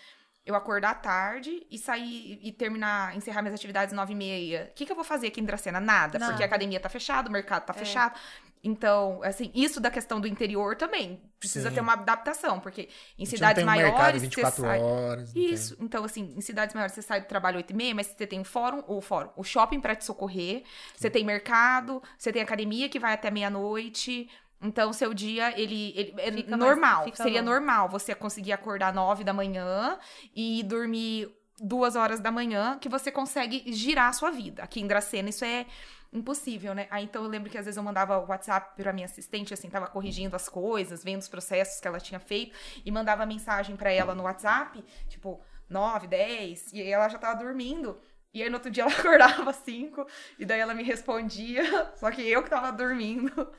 eu 0.44 0.54
acordar 0.54 0.94
tarde 1.02 1.66
e 1.70 1.76
sair 1.76 2.38
e 2.40 2.52
terminar, 2.52 3.16
encerrar 3.16 3.42
minhas 3.42 3.54
atividades 3.54 3.94
nove 3.94 4.12
e 4.12 4.16
meia? 4.16 4.68
O 4.70 4.74
que, 4.74 4.86
que 4.86 4.92
eu 4.92 4.96
vou 4.96 5.04
fazer 5.04 5.28
aqui 5.28 5.40
em 5.40 5.44
Dracena? 5.44 5.80
Nada, 5.80 6.18
Nada. 6.18 6.32
porque 6.32 6.44
a 6.44 6.46
academia 6.46 6.78
tá 6.78 6.88
fechada, 6.88 7.28
o 7.28 7.32
mercado 7.32 7.64
tá 7.64 7.74
é. 7.74 7.78
fechado. 7.78 8.18
Então, 8.66 9.20
assim, 9.22 9.52
isso 9.54 9.80
da 9.80 9.92
questão 9.92 10.20
do 10.20 10.26
interior 10.26 10.74
também 10.74 11.22
precisa 11.38 11.68
Sim. 11.68 11.76
ter 11.76 11.80
uma 11.80 11.92
adaptação, 11.92 12.58
porque 12.58 12.88
em 13.16 13.24
cidades 13.24 13.62
um 13.62 13.66
maiores. 13.66 13.92
Mercado 13.92 14.18
24 14.18 14.60
sai... 14.60 14.80
horas. 14.80 15.36
Isso. 15.36 15.76
Então, 15.80 16.04
assim, 16.04 16.34
em 16.36 16.40
cidades 16.40 16.74
maiores 16.74 16.92
você 16.92 17.02
sai 17.02 17.20
do 17.20 17.28
trabalho 17.28 17.58
8 17.58 17.70
e 17.70 17.76
meia, 17.76 17.94
mas 17.94 18.08
você 18.08 18.26
tem 18.26 18.40
o 18.40 18.44
fórum, 18.44 18.82
o 18.88 19.00
fórum, 19.00 19.30
o 19.36 19.44
shopping 19.44 19.80
para 19.80 19.94
te 19.94 20.04
socorrer, 20.04 20.58
Sim. 20.58 20.64
você 20.96 21.08
tem 21.08 21.24
mercado, 21.24 22.02
você 22.18 22.32
tem 22.32 22.42
academia 22.42 22.88
que 22.88 22.98
vai 22.98 23.14
até 23.14 23.30
meia-noite. 23.30 24.28
Então, 24.60 24.92
seu 24.92 25.14
dia, 25.14 25.58
ele, 25.58 25.94
ele 26.18 26.44
é 26.48 26.56
normal. 26.56 27.02
Mais, 27.02 27.16
seria 27.16 27.40
longe. 27.40 27.52
normal 27.52 27.88
você 27.88 28.16
conseguir 28.16 28.52
acordar 28.52 28.92
nove 28.92 29.22
da 29.22 29.32
manhã 29.32 29.96
e 30.34 30.64
dormir 30.64 31.30
duas 31.60 31.94
horas 31.94 32.18
da 32.18 32.32
manhã, 32.32 32.78
que 32.80 32.88
você 32.88 33.12
consegue 33.12 33.72
girar 33.72 34.08
a 34.08 34.12
sua 34.12 34.30
vida. 34.30 34.62
Aqui 34.62 34.80
em 34.80 34.86
Dracena, 34.86 35.28
isso 35.28 35.44
é 35.44 35.66
impossível, 36.12 36.74
né? 36.74 36.86
Aí 36.90 37.04
então 37.04 37.22
eu 37.22 37.28
lembro 37.28 37.50
que 37.50 37.58
às 37.58 37.64
vezes 37.64 37.76
eu 37.76 37.82
mandava 37.82 38.18
o 38.18 38.26
WhatsApp 38.26 38.74
pra 38.76 38.92
minha 38.92 39.06
assistente, 39.06 39.52
assim, 39.52 39.68
tava 39.68 39.86
corrigindo 39.86 40.34
as 40.34 40.48
coisas, 40.48 41.02
vendo 41.04 41.20
os 41.20 41.28
processos 41.28 41.80
que 41.80 41.88
ela 41.88 42.00
tinha 42.00 42.20
feito, 42.20 42.56
e 42.84 42.90
mandava 42.90 43.26
mensagem 43.26 43.76
para 43.76 43.90
ela 43.92 44.14
no 44.14 44.24
WhatsApp, 44.24 44.84
tipo, 45.08 45.40
9, 45.68 46.06
10, 46.06 46.72
e 46.72 46.82
ela 46.82 47.08
já 47.08 47.18
tava 47.18 47.42
dormindo. 47.42 47.98
E 48.32 48.42
aí 48.42 48.50
no 48.50 48.56
outro 48.56 48.70
dia 48.70 48.82
ela 48.84 48.92
acordava 48.98 49.50
às 49.50 49.56
5, 49.56 50.06
e 50.38 50.44
daí 50.44 50.60
ela 50.60 50.74
me 50.74 50.82
respondia, 50.82 51.92
só 51.96 52.10
que 52.10 52.28
eu 52.28 52.42
que 52.42 52.50
tava 52.50 52.70
dormindo. 52.70 53.50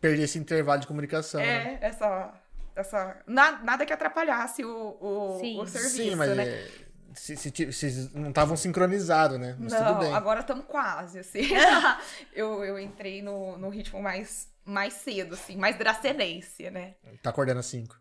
Perdi 0.00 0.22
esse 0.22 0.38
intervalo 0.38 0.80
de 0.80 0.86
comunicação. 0.86 1.40
É, 1.40 1.64
né? 1.64 1.78
essa. 1.80 2.32
essa 2.76 3.22
nada, 3.26 3.64
nada 3.64 3.86
que 3.86 3.92
atrapalhasse 3.92 4.64
o, 4.64 4.96
o, 5.00 5.38
Sim. 5.40 5.60
o 5.60 5.66
serviço. 5.66 5.96
Sim, 5.96 6.14
mas 6.14 6.36
né? 6.36 6.44
é, 6.44 6.68
se, 7.14 7.36
se, 7.36 7.72
se, 7.72 8.10
não 8.14 8.28
estavam 8.28 8.56
sincronizados, 8.56 9.38
né? 9.38 9.56
Mas 9.58 9.72
não, 9.72 10.14
agora 10.14 10.40
estamos 10.40 10.64
quase, 10.66 11.18
assim. 11.18 11.42
eu, 12.32 12.64
eu 12.64 12.78
entrei 12.78 13.22
no, 13.22 13.58
no 13.58 13.68
ritmo 13.68 14.00
mais, 14.02 14.48
mais 14.64 14.94
cedo, 14.94 15.34
assim, 15.34 15.56
mais 15.56 15.76
dracenência, 15.76 16.70
né? 16.70 16.94
Tá 17.22 17.30
acordando 17.30 17.60
às 17.60 17.66
5. 17.66 17.98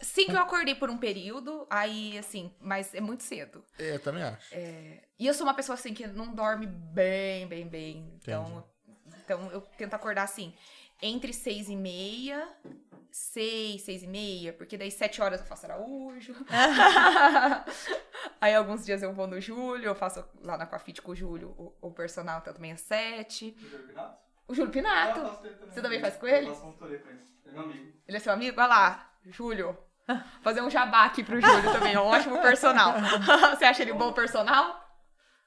Sim, 0.00 0.26
que 0.26 0.32
eu 0.32 0.40
acordei 0.40 0.74
por 0.74 0.90
um 0.90 0.98
período, 0.98 1.66
aí, 1.70 2.18
assim, 2.18 2.54
mas 2.60 2.94
é 2.94 3.00
muito 3.00 3.22
cedo. 3.22 3.64
É, 3.78 3.94
eu 3.94 4.00
também 4.00 4.22
acho. 4.22 4.54
É, 4.54 5.00
e 5.18 5.26
eu 5.26 5.32
sou 5.32 5.46
uma 5.46 5.54
pessoa, 5.54 5.74
assim, 5.74 5.94
que 5.94 6.06
não 6.06 6.34
dorme 6.34 6.66
bem, 6.66 7.46
bem, 7.46 7.66
bem. 7.66 8.12
Então, 8.20 8.64
então 9.24 9.50
eu 9.50 9.62
tento 9.78 9.94
acordar, 9.94 10.24
assim, 10.24 10.54
entre 11.06 11.34
seis 11.34 11.68
e 11.68 11.76
meia, 11.76 12.48
seis, 13.10 13.82
seis 13.82 14.02
e 14.02 14.06
meia, 14.06 14.54
porque 14.54 14.78
daí 14.78 14.90
sete 14.90 15.20
horas 15.20 15.38
eu 15.38 15.46
faço 15.46 15.66
Araújo. 15.66 16.34
aí 18.40 18.54
alguns 18.54 18.86
dias 18.86 19.02
eu 19.02 19.12
vou 19.12 19.26
no 19.26 19.38
Júlio, 19.38 19.88
eu 19.88 19.94
faço 19.94 20.24
lá 20.40 20.56
na 20.56 20.64
Coafit 20.64 21.02
com 21.02 21.12
o 21.12 21.14
Júlio, 21.14 21.50
o, 21.58 21.76
o 21.88 21.90
personal 21.92 22.40
tá 22.40 22.54
também 22.54 22.72
às 22.72 22.80
sete. 22.80 23.54
O 23.58 23.64
Júlio 23.68 23.86
Pinato? 23.86 24.18
O 24.48 24.54
Júlio 24.54 24.72
Pinato. 24.72 25.20
Você 25.66 25.82
também 25.82 26.00
faz 26.00 26.16
com 26.16 26.26
ele? 26.26 26.48
Eu 26.48 26.54
faço 26.54 26.62
consultoria 26.62 26.98
com 27.00 27.10
ele. 27.10 27.20
Ele 27.44 27.50
é 27.50 27.52
meu 27.52 27.62
amigo. 27.62 27.92
Ele 28.08 28.16
é 28.16 28.20
seu 28.20 28.32
amigo? 28.32 28.60
Olha 28.60 28.66
lá, 28.66 29.12
Júlio. 29.26 29.78
Fazer 30.42 30.62
um 30.62 30.70
jabá 30.70 31.04
aqui 31.04 31.22
pro 31.22 31.38
Júlio 31.38 31.70
também, 31.70 31.92
é 31.92 32.00
um 32.00 32.06
ótimo 32.06 32.40
personal. 32.40 32.94
você 33.54 33.66
acha 33.66 33.82
ele 33.82 33.92
bom 33.92 34.12
personal? 34.14 34.82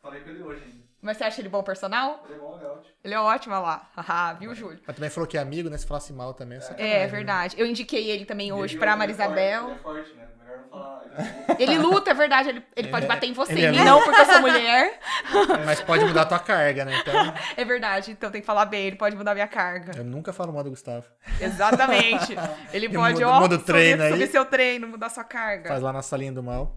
Falei 0.04 0.22
com 0.22 0.30
ele 0.30 0.44
hoje 0.44 0.64
ainda. 0.64 0.87
Mas 1.08 1.16
você 1.16 1.24
acha 1.24 1.40
ele 1.40 1.48
bom 1.48 1.64
personal? 1.64 2.22
Ele 2.26 2.36
é 2.36 2.38
bom, 2.38 2.58
ele 2.58 2.66
é 2.66 2.68
ótimo. 2.68 2.94
Ele 3.02 3.14
é 3.14 3.20
ótimo, 3.20 3.56
olha 3.56 3.64
lá. 3.64 3.90
Haha, 3.96 4.34
viu, 4.34 4.54
Júlio? 4.54 4.82
Mas 4.86 4.94
também 4.94 5.10
falou 5.10 5.26
que 5.26 5.38
é 5.38 5.40
amigo, 5.40 5.70
né? 5.70 5.78
Se 5.78 5.88
falasse 5.88 6.12
mal 6.12 6.34
também. 6.34 6.60
É, 6.78 6.86
é, 6.86 7.04
é 7.04 7.08
verdade. 7.08 7.56
Eu 7.58 7.66
indiquei 7.66 8.12
ele 8.12 8.26
também 8.26 8.52
hoje 8.52 8.74
ele, 8.74 8.80
pra 8.82 8.98
Marisabel. 8.98 9.68
Ele 9.68 9.72
é 9.72 9.78
forte, 9.78 10.14
né? 10.16 10.28
Melhor 10.38 10.58
não 10.60 10.68
falar. 10.68 11.56
Ele 11.58 11.78
luta, 11.80 12.12
é 12.12 12.14
verdade. 12.14 12.50
Ele, 12.50 12.64
ele 12.76 12.90
pode 12.90 13.08
bater 13.08 13.30
em 13.30 13.32
você, 13.32 13.54
ele 13.54 13.78
é 13.78 13.86
não 13.86 14.04
porque 14.04 14.20
eu 14.20 14.26
sou 14.26 14.42
mulher. 14.42 15.00
Mas 15.66 15.80
pode 15.80 16.04
mudar 16.04 16.24
a 16.24 16.26
tua 16.26 16.40
carga, 16.40 16.84
né? 16.84 17.00
Então... 17.00 17.14
É 17.56 17.64
verdade, 17.64 18.12
então 18.12 18.30
tem 18.30 18.42
que 18.42 18.48
falar 18.48 18.66
bem. 18.66 18.88
Ele 18.88 18.98
pode 18.98 19.16
mudar 19.16 19.32
a 19.32 19.34
minha 19.34 19.48
carga. 19.48 19.98
Eu 19.98 20.04
nunca 20.04 20.34
falo 20.34 20.52
mal 20.52 20.66
do 20.66 20.72
Gustavo. 20.72 21.06
Exatamente. 21.40 22.36
Ele 22.74 22.90
pode, 22.90 23.14
muda, 23.14 23.30
ó, 23.30 23.40
muda 23.40 23.56
o 23.56 23.60
treino 23.60 24.04
subir, 24.04 24.04
aí. 24.04 24.12
subir 24.12 24.28
seu 24.28 24.44
treino, 24.44 24.90
mudar 24.90 25.08
sua 25.08 25.24
carga. 25.24 25.70
Faz 25.70 25.82
lá 25.82 25.94
na 25.94 26.02
salinha 26.02 26.34
do 26.34 26.44
mal. 26.44 26.76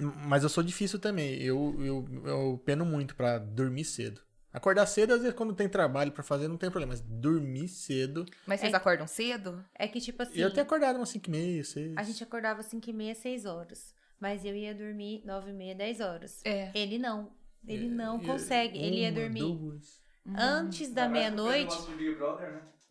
Mas 0.00 0.42
eu 0.42 0.48
sou 0.48 0.62
difícil 0.62 0.98
também. 0.98 1.34
Eu, 1.42 1.76
eu, 1.78 2.08
eu 2.24 2.62
peno 2.64 2.84
muito 2.84 3.14
para 3.14 3.38
dormir 3.38 3.84
cedo. 3.84 4.20
Acordar 4.52 4.84
cedo, 4.86 5.14
às 5.14 5.20
vezes, 5.20 5.36
quando 5.36 5.54
tem 5.54 5.68
trabalho 5.68 6.10
para 6.10 6.24
fazer, 6.24 6.48
não 6.48 6.56
tem 6.56 6.70
problema. 6.70 6.92
Mas 6.92 7.00
dormir 7.00 7.68
cedo. 7.68 8.26
Mas 8.44 8.60
vocês 8.60 8.72
é, 8.72 8.76
acordam 8.76 9.06
cedo? 9.06 9.64
É 9.74 9.86
que, 9.86 10.00
tipo 10.00 10.22
assim. 10.22 10.40
Eu 10.40 10.52
tenho 10.52 10.66
acordado 10.66 10.96
umas 10.96 11.08
5 11.10 11.28
e 11.28 11.30
meia, 11.30 11.64
6. 11.64 11.96
A 11.96 12.02
gente 12.02 12.22
acordava 12.22 12.62
5 12.62 12.90
e 12.90 12.92
meia, 12.92 13.14
6 13.14 13.46
horas. 13.46 13.94
Mas 14.18 14.44
eu 14.44 14.54
ia 14.54 14.74
dormir 14.74 15.22
9 15.24 15.50
e 15.50 15.54
meia, 15.54 15.74
10 15.74 16.00
horas. 16.00 16.40
É. 16.44 16.70
Ele 16.74 16.98
não. 16.98 17.30
Ele 17.66 17.86
é, 17.86 17.90
não 17.90 18.18
consegue. 18.18 18.78
Uma, 18.78 18.86
ele 18.86 19.00
ia 19.00 19.12
dormir 19.12 19.40
duas. 19.40 20.02
antes 20.36 20.90
da 20.90 21.08
meia-noite. 21.08 21.76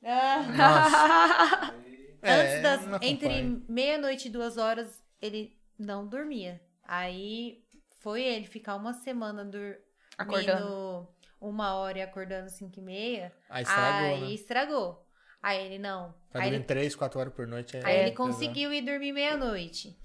Né? 0.02 0.11
Ah. 0.11 1.73
antes 2.23 2.53
é, 2.53 2.61
das. 2.61 3.02
Entre 3.02 3.64
meia-noite 3.68 4.30
e 4.30 4.31
duas 4.31 4.57
horas, 4.57 5.03
ele 5.22 5.57
não 5.77 6.07
dormia. 6.07 6.61
Aí 6.90 7.61
foi 7.99 8.24
ele 8.24 8.48
ficar 8.48 8.76
uma 8.76 8.94
semana 8.94 9.45
dormindo 9.45 9.78
acordando. 10.18 11.07
uma 11.40 11.76
hora 11.76 11.99
e 11.99 12.02
acordando 12.02 12.49
cinco 12.49 12.80
e 12.80 12.82
meia. 12.82 13.32
Aí 13.48 13.61
estragou. 13.61 14.07
Aí 14.07 14.22
né? 14.22 14.32
estragou. 14.32 15.06
Aí 15.44 15.66
ele 15.68 15.78
não. 15.78 16.16
Tá 16.32 16.40
dormindo 16.40 16.66
três, 16.66 16.95
quatro 16.95 17.20
horas 17.20 17.32
por 17.32 17.45
noite. 17.45 17.78
É 17.78 17.86
aí 17.86 17.99
ele 17.99 18.11
conseguiu 18.14 18.74
ir 18.74 18.82
dormir 18.82 19.14
meia-noite. 19.14 19.95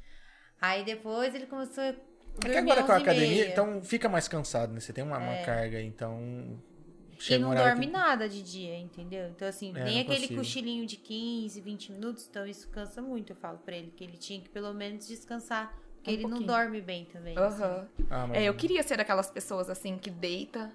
Aí 0.61 0.85
depois 0.85 1.35
ele 1.35 1.47
começou 1.47 1.83
a 1.85 1.93
dormir. 2.39 2.55
É 2.55 2.59
agora 2.59 2.83
com 2.83 2.93
a 2.93 2.97
academia, 2.99 3.49
então 3.49 3.83
fica 3.83 4.07
mais 4.07 4.29
cansado, 4.29 4.75
né? 4.75 4.79
Você 4.79 4.93
tem 4.93 5.03
uma, 5.03 5.17
é. 5.17 5.21
uma 5.21 5.47
carga, 5.47 5.81
então. 5.81 6.63
Chega 7.19 7.37
e 7.37 7.39
não 7.39 7.55
dorme 7.55 7.87
que... 7.87 7.93
nada 7.93 8.29
de 8.29 8.43
dia, 8.43 8.77
entendeu? 8.77 9.29
Então, 9.31 9.49
assim, 9.49 9.73
é, 9.75 9.85
nem 9.85 10.01
aquele 10.01 10.29
consigo. 10.29 10.41
cochilinho 10.41 10.85
de 10.87 10.99
15, 10.99 11.61
20 11.63 11.93
minutos, 11.93 12.27
então 12.29 12.47
isso 12.47 12.69
cansa 12.69 13.01
muito. 13.01 13.33
Eu 13.33 13.37
falo 13.37 13.57
pra 13.59 13.75
ele 13.75 13.91
que 13.91 14.05
ele 14.05 14.19
tinha 14.19 14.39
que 14.39 14.51
pelo 14.51 14.75
menos 14.75 15.09
descansar 15.09 15.83
porque 16.05 16.11
um 16.11 16.15
ele 16.15 16.23
pouquinho. 16.23 16.47
não 16.47 16.47
dorme 16.47 16.81
bem 16.83 17.07
também. 17.07 17.37
Uhum. 17.39 17.45
Assim. 17.45 17.89
Ah, 18.11 18.29
é, 18.35 18.45
eu 18.45 18.55
queria 18.55 18.83
ser 18.83 18.99
daquelas 18.99 19.31
pessoas 19.31 19.71
assim 19.71 19.97
que 19.97 20.11
deita. 20.11 20.71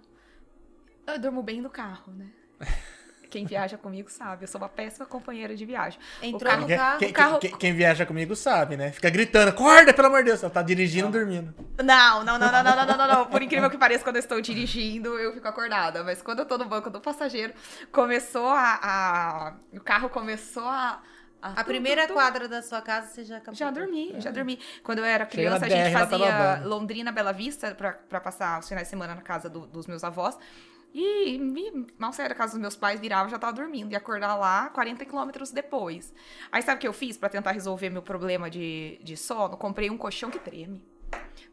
Eu 1.06 1.19
durmo 1.19 1.43
bem 1.43 1.61
no 1.61 1.69
carro, 1.69 2.11
né? 2.11 2.27
Quem 3.30 3.45
viaja 3.45 3.77
comigo 3.77 4.10
sabe, 4.10 4.45
eu 4.45 4.47
sou 4.47 4.60
uma 4.60 4.68
péssima 4.68 5.06
companheira 5.06 5.56
de 5.56 5.64
viagem. 5.64 5.99
Entrou 6.19 6.51
carro, 6.51 6.61
no 6.61 6.68
carro, 6.68 6.97
quem, 6.97 7.14
carro... 7.14 7.38
Quem, 7.38 7.56
quem, 7.56 7.73
viaja 7.76 8.03
comigo 8.03 8.35
sabe, 8.35 8.76
né? 8.76 8.91
Fica 8.91 9.07
gritando, 9.07 9.49
acorda, 9.49 9.93
pelo 9.93 10.07
amor 10.07 10.23
de 10.23 10.30
Deus. 10.30 10.41
Ela 10.41 10.51
tá 10.51 10.64
dirigindo 10.64 11.06
não. 11.06 11.11
dormindo. 11.11 11.53
Não, 11.77 12.23
não, 12.23 12.39
não, 12.39 12.51
não, 12.51 12.64
não, 12.64 12.76
não, 12.76 12.97
não, 12.97 13.07
não, 13.07 13.26
Por 13.27 13.43
incrível 13.43 13.69
que 13.69 13.77
pareça, 13.77 14.03
quando 14.03 14.15
eu 14.15 14.22
estou 14.22 14.41
dirigindo, 14.41 15.10
eu 15.19 15.31
fico 15.31 15.47
acordada. 15.47 16.03
Mas 16.03 16.23
quando 16.23 16.39
eu 16.39 16.45
tô 16.47 16.57
no 16.57 16.65
banco 16.65 16.89
do 16.89 16.99
passageiro, 16.99 17.53
começou 17.91 18.47
a. 18.47 18.80
a... 18.81 19.53
O 19.73 19.80
carro 19.80 20.10
começou 20.10 20.65
a 20.68 20.99
a 21.41 21.64
primeira 21.64 22.07
quadra 22.07 22.48
da 22.48 22.61
sua 22.61 22.82
casa 22.82 23.07
você 23.07 23.24
já 23.24 23.38
acabou. 23.38 23.56
Já 23.56 23.72
dormi, 23.72 24.14
é. 24.14 24.22
já 24.22 24.32
dormi. 24.32 24.60
Quando 24.84 24.99
eu 24.99 25.06
era 25.06 25.26
criança, 25.26 25.66
a 25.66 25.70
gente 25.70 25.91
fazia 25.91 26.61
Londrina, 26.66 27.11
Bela 27.11 27.32
Vista, 27.32 27.74
pra, 27.74 27.94
pra 27.94 28.20
passar 28.20 28.60
os 28.60 28.68
finais 28.68 28.88
de 28.88 28.90
semana 28.90 29.16
na 29.16 29.22
casa 29.22 29.49
do, 29.49 29.66
dos 29.66 29.88
meus 29.88 30.03
avós. 30.03 30.38
E, 30.94 31.36
e 31.38 31.88
mal 31.98 32.11
sair 32.11 32.30
da 32.30 32.36
casa 32.36 32.53
dos 32.53 32.61
meus 32.61 32.76
pais, 32.76 32.99
virava, 32.99 33.30
já 33.30 33.38
tava 33.38 33.53
dormindo. 33.53 33.91
E 33.91 33.95
acordar 33.95 34.36
lá 34.36 34.70
40 34.70 35.06
quilômetros 35.06 35.52
depois. 35.52 36.14
Aí 36.52 36.61
sabe 36.61 36.78
o 36.78 36.82
que 36.82 36.88
eu 36.88 36.94
fiz 36.94 37.18
para 37.18 37.30
tentar 37.30 37.52
resolver 37.52 37.90
meu 37.90 38.02
problema 38.02 38.49
de, 38.49 38.99
de 39.03 39.16
sono? 39.16 39.56
Comprei 39.56 39.90
um 39.90 39.98
colchão 39.98 40.30
que 40.30 40.40
treme. 40.40 40.84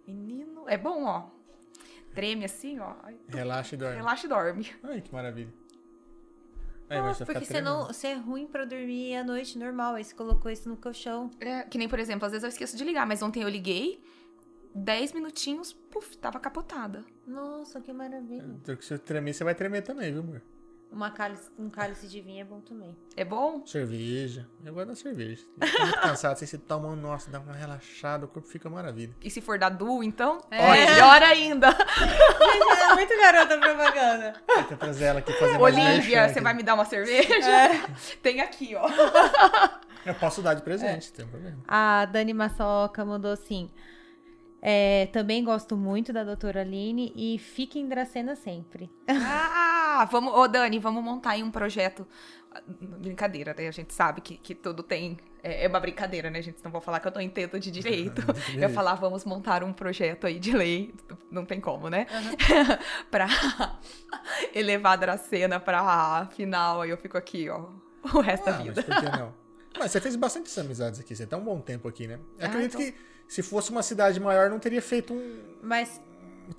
Menino, 0.07 0.65
é 0.69 0.77
bom, 0.77 1.05
ó. 1.05 1.25
Treme 2.15 2.47
assim, 2.47 2.81
ó. 2.81 2.95
Relaxa 3.29 3.75
e 3.75 3.79
dorme. 3.79 3.97
Relaxa 3.97 4.27
e 4.27 4.29
dorme. 4.29 4.73
Ai, 4.83 5.01
que 5.03 5.13
maravilha. 5.13 5.53
É, 6.89 6.99
ah, 6.99 7.15
porque 7.25 7.45
você, 7.45 7.61
não, 7.61 7.87
você 7.87 8.09
é 8.09 8.15
ruim 8.15 8.47
pra 8.47 8.65
dormir 8.65 9.17
à 9.17 9.25
noite 9.25 9.59
normal. 9.59 9.95
Aí 9.95 10.05
você 10.05 10.15
colocou 10.15 10.51
isso 10.51 10.69
no 10.69 10.77
colchão. 10.77 11.31
É, 11.41 11.63
que 11.63 11.79
nem, 11.79 11.89
por 11.89 11.99
exemplo, 11.99 12.27
às 12.27 12.33
vezes 12.33 12.45
eu 12.45 12.49
esqueço 12.49 12.77
de 12.77 12.85
ligar, 12.85 13.07
mas 13.07 13.23
ontem 13.23 13.43
eu 13.43 13.49
liguei, 13.49 14.01
10 14.75 15.13
minutinhos, 15.13 15.73
puf, 15.73 16.17
tava 16.19 16.39
capotada. 16.39 17.05
Nossa, 17.27 17.81
que 17.81 17.93
maravilha. 17.93 18.45
Então, 18.63 18.81
se 18.81 18.95
eu 18.95 18.99
tremer, 18.99 19.35
você 19.35 19.43
vai 19.43 19.55
tremer 19.55 19.83
também, 19.83 20.13
viu, 20.13 20.21
amor? 20.21 20.43
Uma 20.91 21.11
cálice, 21.11 21.51
um 21.59 21.69
cálice 21.69 22.07
de 22.09 22.21
vinho 22.21 22.41
é 22.41 22.45
bom 22.45 22.61
também. 22.61 22.97
É 23.17 23.25
bom? 23.25 23.67
Cerveja. 23.67 24.49
Eu 24.65 24.73
gosto 24.73 24.89
da 24.89 24.95
cerveja. 24.95 25.45
Fico 25.63 25.83
muito 25.83 26.01
cansado, 26.01 26.39
você 26.39 26.57
toma 26.57 26.89
um, 26.89 26.97
nossa, 26.97 27.31
dá 27.31 27.41
uma 27.41 27.53
relaxada, 27.53 28.25
o 28.25 28.29
corpo 28.29 28.49
fica 28.49 28.71
maravilha. 28.71 29.15
E 29.23 29.29
se 29.29 29.41
for 29.41 29.59
da 29.59 29.69
Du, 29.69 30.03
então? 30.03 30.41
É. 30.51 30.87
Melhor 30.87 31.23
ainda. 31.23 31.69
é 31.69 32.95
muito 32.95 33.17
garota 33.21 33.59
propaganda. 33.59 34.35
Tenta 34.47 34.77
trazer 34.77 35.05
ela 35.07 35.19
aqui 35.19 35.33
fazer 35.35 35.61
Olivia, 35.61 36.29
você 36.29 36.41
vai 36.41 36.55
me 36.55 36.63
dar 36.63 36.75
uma 36.75 36.85
cerveja? 36.85 37.51
É. 37.51 37.87
Tem 38.23 38.41
aqui, 38.41 38.75
ó. 38.75 38.89
Eu 40.05 40.15
posso 40.15 40.41
dar 40.41 40.55
de 40.55 40.63
presente, 40.63 41.11
é. 41.13 41.17
tem 41.17 41.27
problema. 41.27 41.59
A 41.67 42.05
Dani 42.07 42.33
Massoca 42.33 43.05
mandou 43.05 43.33
assim. 43.33 43.71
É, 44.63 45.07
também 45.13 45.45
gosto 45.45 45.77
muito 45.77 46.13
da 46.13 46.25
doutora 46.25 46.63
Aline 46.63 47.13
e 47.15 47.39
fique 47.39 47.79
em 47.79 47.89
Dracena 47.89 48.35
sempre. 48.35 48.91
Ah, 49.09 49.76
vamos, 50.05 50.35
ô 50.35 50.47
Dani, 50.47 50.79
vamos 50.79 51.03
montar 51.03 51.31
aí 51.31 51.43
um 51.43 51.51
projeto. 51.51 52.07
Brincadeira, 52.67 53.55
né? 53.57 53.69
A 53.69 53.71
gente 53.71 53.93
sabe 53.93 54.21
que, 54.21 54.37
que 54.39 54.55
tudo 54.55 54.83
tem. 54.83 55.19
É, 55.43 55.65
é 55.65 55.69
uma 55.69 55.79
brincadeira, 55.79 56.31
né, 56.31 56.41
gente? 56.41 56.65
Não 56.65 56.71
vou 56.71 56.81
falar 56.81 57.01
que 57.01 57.09
eu 57.09 57.13
não 57.13 57.21
entendo 57.21 57.59
de 57.61 57.71
direito. 57.71 58.23
eu 58.57 58.71
falar, 58.71 58.95
vamos 58.95 59.25
montar 59.25 59.63
um 59.63 59.73
projeto 59.73 60.27
aí 60.27 60.39
de 60.39 60.57
lei. 60.57 60.95
Não 61.31 61.45
tem 61.45 61.61
como, 61.61 61.91
né? 61.91 62.07
Uhum. 62.11 62.77
pra 63.11 63.27
elevar 64.55 64.95
a 64.95 64.97
Dracena 64.97 65.61
pra 65.61 66.29
final. 66.35 66.83
Aí 66.83 66.91
eu 66.91 66.97
fico 66.97 67.19
aqui, 67.19 67.49
ó, 67.51 67.69
o 68.15 68.21
resto 68.21 68.49
ah, 68.49 68.53
da 68.53 68.59
vida. 68.59 68.75
Mas 68.77 68.85
por 68.85 69.05
que 69.05 69.19
não? 69.19 69.35
Mas 69.79 69.93
você 69.93 70.01
fez 70.01 70.17
bastante 70.17 70.59
amizades 70.59 70.99
aqui, 70.99 71.15
você 71.15 71.27
tá 71.27 71.37
um 71.37 71.45
bom 71.45 71.61
tempo 71.61 71.87
aqui, 71.87 72.07
né? 72.07 72.19
Eu 72.39 72.47
ah, 72.47 72.49
acredito 72.49 72.81
então... 72.81 72.93
que 72.93 72.95
se 73.29 73.43
fosse 73.43 73.71
uma 73.71 73.83
cidade 73.83 74.19
maior, 74.21 74.49
não 74.49 74.59
teria 74.59 74.83
feito 74.83 75.13
um. 75.13 75.39
Mas. 75.63 76.01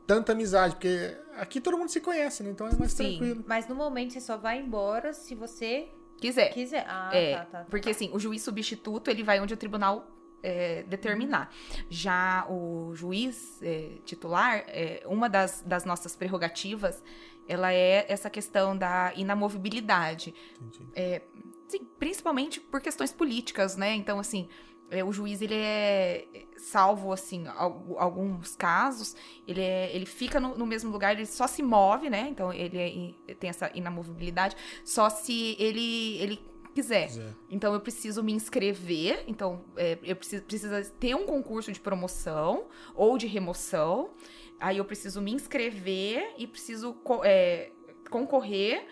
Tanta 0.06 0.34
amizade, 0.34 0.76
porque 0.76 1.16
aqui 1.38 1.62
todo 1.62 1.78
mundo 1.78 1.90
se 1.90 2.02
conhece, 2.02 2.44
né? 2.44 2.52
Então 2.52 2.68
é 2.68 2.76
mais 2.76 2.92
Sim, 2.92 3.18
tranquilo. 3.18 3.44
Mas 3.48 3.68
no 3.68 3.76
momento 3.76 4.14
você 4.14 4.22
só 4.22 4.38
vai 4.38 4.60
embora 4.60 5.14
se 5.14 5.36
você 5.36 5.90
quiser. 6.18 6.54
Quiser. 6.54 6.86
Ah, 6.88 7.10
é, 7.14 7.36
tá, 7.38 7.46
tá, 7.46 7.60
tá. 7.60 7.66
Porque 7.70 7.90
assim, 7.90 8.10
o 8.14 8.20
juiz 8.20 8.42
substituto, 8.42 9.10
ele 9.10 9.24
vai 9.24 9.40
onde 9.40 9.54
o 9.54 9.58
tribunal 9.58 10.08
é, 10.42 10.84
determinar. 10.84 11.52
Já 11.90 12.46
o 12.50 12.94
juiz 12.96 13.62
é, 13.62 13.98
titular, 14.06 14.64
é, 14.68 15.04
uma 15.06 15.30
das, 15.30 15.62
das 15.62 15.86
nossas 15.86 16.16
prerrogativas, 16.16 17.04
ela 17.48 17.74
é 17.74 18.06
essa 18.10 18.30
questão 18.30 18.78
da 18.78 19.14
inamovibilidade. 19.16 20.34
É, 20.94 21.22
sim, 21.68 21.86
principalmente 21.98 22.60
por 22.60 22.82
questões 22.82 23.12
políticas, 23.12 23.78
né? 23.78 23.96
Então, 23.96 24.20
assim, 24.20 24.48
é, 24.90 25.04
o 25.04 25.12
juiz 25.12 25.42
ele 25.42 25.56
é 25.56 26.26
salvo 26.58 27.12
assim 27.12 27.46
alguns 27.98 28.56
casos 28.56 29.16
ele 29.48 29.62
é, 29.62 29.96
ele 29.96 30.06
fica 30.06 30.40
no, 30.40 30.58
no, 30.58 30.66
mesmo 30.66 30.92
lugar 30.92 31.14
ele 31.14 31.26
só 31.26 31.48
se 31.48 31.62
move 31.62 32.10
né 32.10 32.28
então 32.30 32.52
ele 32.52 33.16
é, 33.28 33.34
tem 33.34 33.50
essa 33.50 33.72
inamovibilidade 33.74 34.56
só 34.84 35.10
se 35.10 35.56
ele 35.60 36.18
ele 36.18 36.58
quiser. 36.78 37.08
quiser. 37.08 37.34
Então 37.50 37.74
eu 37.74 37.80
preciso 37.80 38.24
me 38.24 38.32
inscrever, 38.32 39.24
então 39.28 39.66
é, 39.76 39.98
eu 40.04 40.16
preciso 40.16 40.44
precisa 40.44 40.84
ter 41.00 41.16
um 41.16 41.26
concurso 41.26 41.72
de 41.72 41.80
promoção 41.80 42.68
ou 42.94 43.18
de 43.18 43.26
remoção. 43.26 44.12
Aí 44.60 44.78
eu 44.78 44.86
preciso 44.86 45.22
me 45.22 45.32
inscrever 45.34 46.34
e 46.38 46.46
preciso 46.46 46.96
é, 47.24 47.72
concorrer 48.10 48.86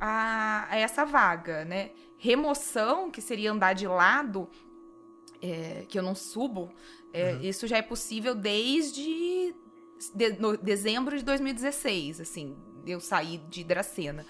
a, 0.00 0.66
a, 0.70 0.76
essa 0.76 1.04
vaga, 1.04 1.64
né? 1.64 1.90
Remoção, 2.16 3.10
que 3.10 3.20
seria 3.20 3.52
andar 3.52 3.72
de 3.72 3.86
lado, 3.86 4.48
é, 5.40 5.84
que 5.88 5.98
eu 5.98 6.02
não 6.02 6.14
subo, 6.14 6.70
é, 7.12 7.34
uhum. 7.34 7.40
isso 7.42 7.66
já 7.66 7.78
é 7.78 7.82
possível 7.82 8.34
desde 8.34 9.54
de, 10.14 10.32
no, 10.38 10.56
dezembro 10.56 11.16
de 11.16 11.24
2016, 11.24 12.20
assim, 12.20 12.56
eu 12.86 13.00
saí 13.00 13.38
de 13.38 13.62
Dracena. 13.64 14.24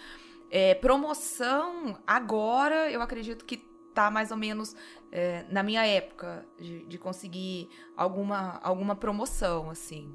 É, 0.50 0.74
promoção, 0.74 1.98
agora 2.06 2.90
eu 2.90 3.00
acredito 3.00 3.44
que 3.44 3.58
tá 3.94 4.10
mais 4.10 4.30
ou 4.30 4.36
menos 4.36 4.74
é, 5.12 5.44
na 5.50 5.62
minha 5.62 5.86
época 5.86 6.46
de, 6.58 6.84
de, 6.86 6.98
conseguir 6.98 7.68
alguma, 7.96 8.58
alguma 8.62 8.96
promoção, 8.96 9.70
assim. 9.70 10.12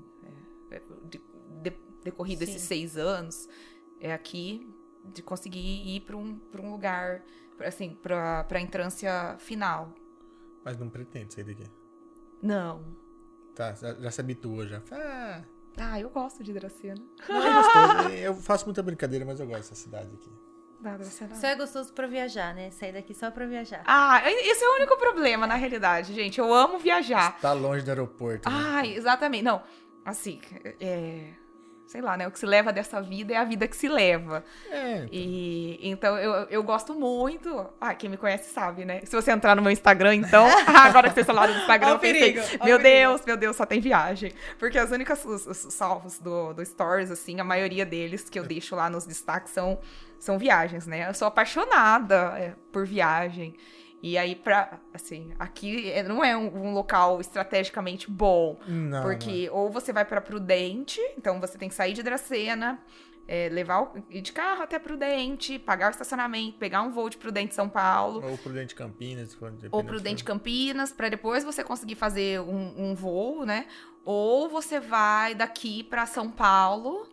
É, 0.71 0.75
é 0.75 0.81
de, 1.03 1.21
de, 1.61 1.73
decorrido 2.03 2.45
Sim. 2.45 2.51
esses 2.51 2.61
seis 2.63 2.97
anos, 2.97 3.47
é 3.99 4.13
aqui 4.13 4.69
de 5.03 5.21
conseguir 5.21 5.87
ir 5.87 6.01
para 6.01 6.17
um, 6.17 6.39
um 6.61 6.71
lugar, 6.71 7.23
assim, 7.59 7.95
para 7.95 8.45
a 8.49 8.59
entrância 8.59 9.37
final. 9.39 9.93
Mas 10.63 10.77
não 10.77 10.89
pretende 10.89 11.33
sair 11.33 11.43
daqui? 11.43 11.63
Não. 12.45 12.83
Tá, 13.55 13.73
já 13.73 14.11
se 14.11 14.21
habituou 14.21 14.67
já. 14.67 14.81
Ah, 14.91 15.41
ah, 15.77 15.99
eu 15.99 16.09
gosto 16.09 16.43
de 16.43 16.53
Dracena. 16.53 17.01
Não, 17.27 17.41
é 17.41 17.53
gostoso. 17.53 18.09
eu 18.09 18.35
faço 18.35 18.65
muita 18.65 18.83
brincadeira, 18.83 19.25
mas 19.25 19.39
eu 19.39 19.47
gosto 19.47 19.61
dessa 19.61 19.75
cidade 19.75 20.09
aqui. 20.13 20.29
Só 21.33 21.47
é 21.47 21.55
gostoso 21.55 21.91
pra 21.93 22.05
viajar, 22.05 22.53
né? 22.53 22.69
Sair 22.69 22.91
daqui 22.93 23.15
só 23.15 23.31
pra 23.31 23.47
viajar. 23.47 23.81
Ah, 23.87 24.21
esse 24.29 24.63
é 24.63 24.69
o 24.69 24.75
único 24.75 24.95
problema, 24.97 25.47
na 25.47 25.55
realidade, 25.55 26.13
gente. 26.13 26.37
Eu 26.37 26.53
amo 26.53 26.77
viajar. 26.77 27.39
Tá 27.39 27.53
longe 27.53 27.83
do 27.83 27.89
aeroporto. 27.89 28.47
Né? 28.47 28.55
Ah, 28.55 28.85
exatamente. 28.85 29.43
Não, 29.43 29.63
assim, 30.05 30.39
é 30.79 31.33
sei 31.87 32.01
lá, 32.01 32.17
né? 32.17 32.27
O 32.27 32.31
que 32.31 32.39
se 32.39 32.45
leva 32.45 32.73
dessa 32.73 33.01
vida 33.01 33.33
é 33.33 33.37
a 33.37 33.43
vida 33.43 33.67
que 33.67 33.75
se 33.75 33.87
leva. 33.87 34.43
É, 34.69 34.97
então. 34.97 35.09
E 35.11 35.79
então 35.81 36.17
eu, 36.17 36.47
eu 36.49 36.63
gosto 36.63 36.93
muito. 36.93 37.67
Ah, 37.79 37.93
quem 37.93 38.09
me 38.09 38.17
conhece 38.17 38.51
sabe, 38.51 38.85
né? 38.85 39.01
Se 39.03 39.15
você 39.15 39.31
entrar 39.31 39.55
no 39.55 39.61
meu 39.61 39.71
Instagram, 39.71 40.15
então. 40.15 40.45
agora 40.67 41.09
que 41.09 41.15
vocês 41.15 41.25
falaram 41.25 41.53
do 41.53 41.59
Instagram, 41.59 41.89
eu 41.89 41.99
pensei, 41.99 42.35
meu 42.63 42.79
Deus, 42.79 43.21
meu 43.25 43.37
Deus, 43.37 43.55
só 43.55 43.65
tem 43.65 43.79
viagem. 43.79 44.33
Porque 44.57 44.77
as 44.77 44.91
únicas 44.91 45.23
os, 45.25 45.45
os 45.45 45.73
salvos 45.73 46.19
do, 46.19 46.53
do 46.53 46.65
Stories, 46.65 47.11
assim, 47.11 47.39
a 47.39 47.43
maioria 47.43 47.85
deles 47.85 48.29
que 48.29 48.39
eu 48.39 48.43
deixo 48.43 48.75
lá 48.75 48.89
nos 48.89 49.05
destaques 49.05 49.51
são, 49.51 49.79
são 50.19 50.37
viagens, 50.37 50.87
né? 50.87 51.09
Eu 51.09 51.13
sou 51.13 51.27
apaixonada 51.27 52.33
é, 52.37 52.53
por 52.71 52.85
viagem. 52.85 53.55
E 54.01 54.17
aí, 54.17 54.35
pra, 54.35 54.79
assim, 54.93 55.31
aqui 55.39 55.91
é, 55.91 56.03
não 56.03 56.23
é 56.23 56.37
um, 56.37 56.67
um 56.67 56.73
local 56.73 57.19
estrategicamente 57.19 58.09
bom. 58.09 58.59
Não, 58.67 59.01
porque 59.01 59.47
não. 59.47 59.55
ou 59.55 59.69
você 59.71 59.91
vai 59.91 60.05
para 60.05 60.21
Prudente, 60.21 60.99
então 61.17 61.39
você 61.39 61.57
tem 61.57 61.69
que 61.69 61.75
sair 61.75 61.93
de 61.93 62.03
Dracena, 62.03 62.79
é, 63.27 63.49
levar 63.49 63.81
o, 63.81 64.03
ir 64.09 64.21
de 64.21 64.31
carro 64.31 64.61
até 64.61 64.77
Prudente, 64.77 65.57
pagar 65.57 65.87
o 65.87 65.91
estacionamento, 65.91 66.57
pegar 66.57 66.81
um 66.81 66.91
voo 66.91 67.09
de 67.09 67.17
Prudente 67.17 67.55
São 67.55 67.67
Paulo. 67.67 68.23
Ou 68.23 68.37
Prudente 68.37 68.75
Campinas. 68.75 69.37
Ou 69.71 69.83
Prudente 69.83 70.23
Campinas, 70.23 70.91
para 70.91 71.09
depois 71.09 71.43
você 71.43 71.63
conseguir 71.63 71.95
fazer 71.95 72.39
um, 72.41 72.91
um 72.91 72.95
voo, 72.95 73.45
né? 73.45 73.65
Ou 74.03 74.47
você 74.47 74.79
vai 74.79 75.33
daqui 75.33 75.83
para 75.83 76.05
São 76.05 76.29
Paulo 76.29 77.09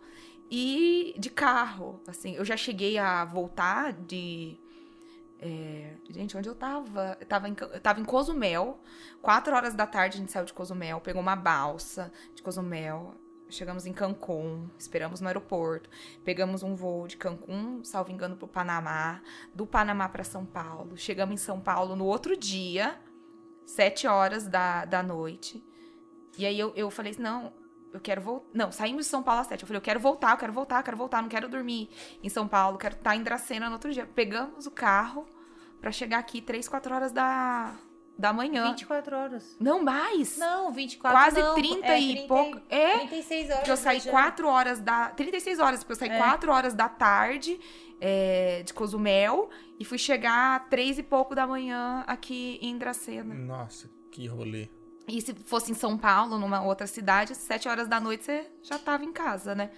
e 0.49 1.15
de 1.17 1.31
carro. 1.31 1.99
Assim, 2.07 2.35
eu 2.35 2.45
já 2.45 2.55
cheguei 2.55 2.99
a 2.99 3.25
voltar 3.25 3.93
de 3.93 4.59
é, 5.45 5.95
gente, 6.09 6.37
onde 6.37 6.47
eu 6.47 6.55
tava? 6.55 7.17
Eu 7.19 7.25
tava 7.25 7.49
em, 7.49 7.55
eu 7.59 7.79
tava 7.81 7.99
em 7.99 8.05
Cozumel. 8.05 8.79
Quatro 9.21 9.53
horas 9.53 9.73
da 9.73 9.85
tarde 9.85 10.15
a 10.15 10.19
gente 10.21 10.31
saiu 10.31 10.45
de 10.45 10.53
Cozumel, 10.53 11.01
pegou 11.01 11.21
uma 11.21 11.35
balsa 11.35 12.11
de 12.33 12.41
Cozumel. 12.41 13.13
Chegamos 13.49 13.85
em 13.85 13.91
Cancún, 13.91 14.69
esperamos 14.79 15.19
no 15.19 15.27
aeroporto. 15.27 15.89
Pegamos 16.23 16.63
um 16.63 16.75
voo 16.75 17.07
de 17.07 17.17
Cancún, 17.17 17.83
salvo 17.83 18.09
engano, 18.09 18.37
pro 18.37 18.47
Panamá. 18.47 19.21
Do 19.53 19.67
Panamá 19.67 20.07
para 20.07 20.23
São 20.23 20.45
Paulo. 20.45 20.97
Chegamos 20.97 21.33
em 21.33 21.43
São 21.43 21.59
Paulo 21.59 21.95
no 21.95 22.05
outro 22.05 22.37
dia, 22.37 22.97
sete 23.65 24.07
horas 24.07 24.47
da, 24.47 24.85
da 24.85 25.03
noite. 25.03 25.63
E 26.37 26.45
aí 26.45 26.57
eu, 26.57 26.71
eu 26.73 26.89
falei 26.89 27.11
assim, 27.11 27.21
não, 27.21 27.53
eu 27.91 27.99
quero 27.99 28.21
voltar. 28.21 28.47
Não, 28.53 28.71
saímos 28.71 29.05
de 29.05 29.11
São 29.11 29.21
Paulo 29.21 29.41
às 29.41 29.47
sete. 29.47 29.61
Eu 29.61 29.67
falei, 29.67 29.77
eu 29.77 29.83
quero 29.83 29.99
voltar, 29.99 30.31
eu 30.31 30.37
quero 30.37 30.53
voltar, 30.53 30.79
eu 30.79 30.83
quero 30.83 30.97
voltar, 30.97 31.21
não 31.21 31.29
quero 31.29 31.49
dormir 31.49 31.89
em 32.23 32.29
São 32.29 32.47
Paulo, 32.47 32.77
quero 32.77 32.95
estar 32.95 33.15
em 33.15 33.21
Dracena 33.21 33.67
no 33.67 33.73
outro 33.73 33.91
dia. 33.91 34.07
Pegamos 34.07 34.65
o 34.65 34.71
carro 34.71 35.27
para 35.83 35.91
chegar 35.91 36.19
aqui 36.19 36.39
três, 36.39 36.65
quatro 36.65 36.95
horas 36.95 37.11
da, 37.11 37.75
da 38.17 38.31
manhã. 38.31 38.69
24 38.69 39.17
horas. 39.17 39.57
Não 39.59 39.83
mais. 39.83 40.37
Não, 40.37 40.71
24 40.71 41.19
Quase 41.19 41.41
não. 41.41 41.55
30 41.55 41.85
é, 41.85 41.99
e 41.99 42.11
30, 42.13 42.27
pouco. 42.29 42.61
É. 42.69 42.97
36 42.99 43.43
horas. 43.43 43.57
Porque 43.57 43.71
eu 43.71 43.77
saí 43.77 44.01
4 44.01 44.47
horas 44.47 44.79
da. 44.79 45.09
36 45.09 45.59
horas, 45.59 45.83
porque 45.83 45.91
eu 45.91 45.97
saí 45.97 46.09
é. 46.09 46.17
4 46.17 46.51
horas 46.53 46.73
da 46.73 46.87
tarde 46.87 47.59
é, 47.99 48.63
de 48.63 48.73
Cozumel 48.73 49.49
e 49.77 49.83
fui 49.83 49.97
chegar 49.97 50.69
três 50.69 50.97
e 50.97 51.03
pouco 51.03 51.35
da 51.35 51.45
manhã 51.45 52.05
aqui 52.07 52.59
em 52.61 52.77
Dracena. 52.77 53.35
Nossa, 53.35 53.91
que 54.09 54.25
rolê. 54.25 54.69
E 55.05 55.19
se 55.19 55.33
fosse 55.33 55.69
em 55.69 55.75
São 55.75 55.97
Paulo, 55.97 56.39
numa 56.39 56.63
outra 56.63 56.87
cidade, 56.87 57.35
sete 57.35 57.67
horas 57.67 57.89
da 57.89 57.99
noite 57.99 58.23
você 58.23 58.49
já 58.61 58.77
estava 58.77 59.03
em 59.03 59.11
casa, 59.11 59.53
né? 59.53 59.69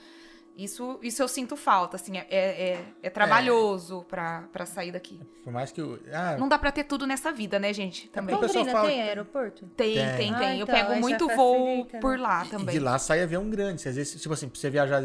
Isso, 0.58 0.98
isso 1.02 1.22
eu 1.22 1.28
sinto 1.28 1.58
falta, 1.58 1.98
assim, 1.98 2.18
é, 2.18 2.26
é, 2.30 2.86
é 3.04 3.10
trabalhoso 3.10 4.02
é. 4.02 4.10
Pra, 4.10 4.42
pra 4.54 4.66
sair 4.66 4.92
daqui. 4.92 5.20
Por 5.44 5.52
mais 5.52 5.72
que 5.72 5.82
eu, 5.82 6.00
ah, 6.14 6.38
Não 6.38 6.48
dá 6.48 6.58
pra 6.58 6.72
ter 6.72 6.86
tudo 6.86 7.06
nessa 7.06 7.32
vida, 7.32 7.60
né, 7.60 7.74
gente? 7.74 8.08
Também. 8.08 8.36
Londrina 8.36 8.72
fala 8.72 8.88
tem 8.88 9.02
aeroporto? 9.02 9.66
Tem, 9.76 9.96
tem, 9.96 10.06
tem. 10.06 10.16
tem. 10.16 10.36
Ah, 10.36 10.56
eu 10.56 10.64
então, 10.64 10.76
pego 10.76 10.96
muito 10.96 11.28
voo 11.28 11.86
né? 11.92 12.00
por 12.00 12.18
lá 12.18 12.46
também. 12.46 12.76
E 12.76 12.80
de 12.80 12.84
lá 12.84 12.98
sai 12.98 13.22
avião 13.22 13.50
grande. 13.50 13.88
Às 13.88 13.96
vezes, 13.96 14.22
tipo 14.22 14.34
assim, 14.34 14.48
pra 14.48 14.58
você 14.58 14.70
viajar 14.70 15.04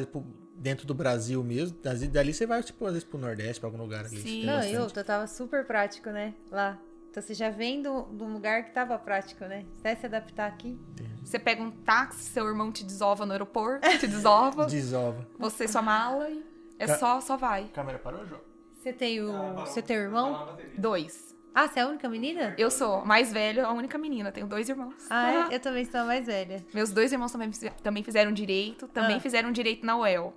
dentro 0.55 0.87
do 0.87 0.95
Brasil 0.95 1.43
mesmo, 1.43 1.77
dali 1.83 2.33
você 2.33 2.47
vai, 2.47 2.63
tipo, 2.63 2.85
às 2.87 2.93
vezes 2.93 3.09
pro 3.09 3.19
Nordeste, 3.19 3.59
pra 3.59 3.69
algum 3.69 3.79
lugar 3.79 4.05
ali. 4.05 4.19
Sim. 4.19 4.45
Não, 4.45 4.63
eu, 4.63 4.83
eu 4.95 5.05
tava 5.05 5.27
super 5.27 5.65
prático, 5.65 6.11
né, 6.11 6.35
lá. 6.51 6.79
Então 7.11 7.21
você 7.23 7.35
já 7.35 7.51
vem 7.51 7.83
de 7.83 7.89
um 7.89 8.33
lugar 8.33 8.63
que 8.63 8.69
estava 8.69 8.97
prático, 8.97 9.45
né? 9.45 9.65
Você 9.75 9.83
deve 9.83 10.01
se 10.01 10.07
adaptar 10.07 10.47
aqui. 10.47 10.79
Você 11.25 11.39
pega 11.39 11.61
um 11.61 11.71
táxi, 11.71 12.23
seu 12.23 12.47
irmão 12.47 12.71
te 12.71 12.85
desova 12.85 13.27
no 13.27 13.33
aeroporto, 13.33 13.87
te 13.99 14.07
desova. 14.07 14.67
desova. 14.71 15.27
Você 15.39 15.67
sua 15.67 15.83
mala 15.83 16.31
e 16.31 16.45
é 16.79 16.87
Ca 16.87 16.97
só, 16.97 17.21
só 17.21 17.37
vai. 17.37 17.65
Câmera 17.75 17.99
parou, 17.99 18.25
João? 18.27 18.41
Você 18.73 18.93
tem 18.93 19.21
o. 19.21 19.31
Ah, 19.31 19.67
você 19.67 19.83
tem 19.83 19.99
o 19.99 20.01
irmão? 20.01 20.57
Dois. 20.79 21.37
Ah, 21.55 21.67
você 21.67 21.81
é 21.81 21.83
a 21.83 21.89
única 21.89 22.09
menina? 22.09 22.55
Eu 22.57 22.71
sou 22.71 23.05
mais 23.05 23.33
velha, 23.33 23.67
a 23.67 23.73
única 23.73 23.99
menina. 23.99 24.31
Tenho 24.31 24.47
dois 24.47 24.69
irmãos. 24.69 24.95
Ah, 25.11 25.49
é? 25.51 25.55
Eu 25.57 25.61
também 25.61 25.85
sou 25.85 26.01
a 26.01 26.05
mais 26.05 26.27
velha. 26.27 26.65
Meus 26.73 26.91
dois 26.93 27.13
irmãos 27.13 27.33
também, 27.33 27.51
também 27.83 28.03
fizeram 28.05 28.33
direito, 28.33 28.87
também 28.89 29.17
ah. 29.17 29.21
fizeram 29.21 29.51
direito 29.51 29.85
na 29.85 29.99
UEL. 29.99 30.33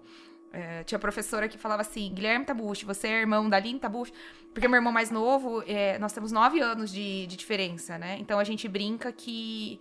É, 0.56 0.84
tinha 0.84 1.00
professora 1.00 1.50
que 1.50 1.58
falava 1.58 1.82
assim, 1.82 2.14
Guilherme 2.14 2.46
Tabuchi, 2.46 2.86
você 2.86 3.08
é 3.08 3.22
irmão 3.22 3.50
da 3.50 3.58
Aline 3.58 3.80
Tabuchi? 3.80 4.14
Porque 4.54 4.68
meu 4.68 4.78
irmão 4.78 4.94
mais 4.94 5.10
novo, 5.10 5.64
é, 5.66 5.98
nós 5.98 6.14
temos 6.14 6.32
nove 6.32 6.60
anos 6.60 6.92
de, 6.92 7.26
de, 7.26 7.36
diferença, 7.36 7.98
né? 7.98 8.18
Então 8.20 8.38
a 8.38 8.44
gente 8.44 8.68
brinca 8.68 9.12
que 9.12 9.80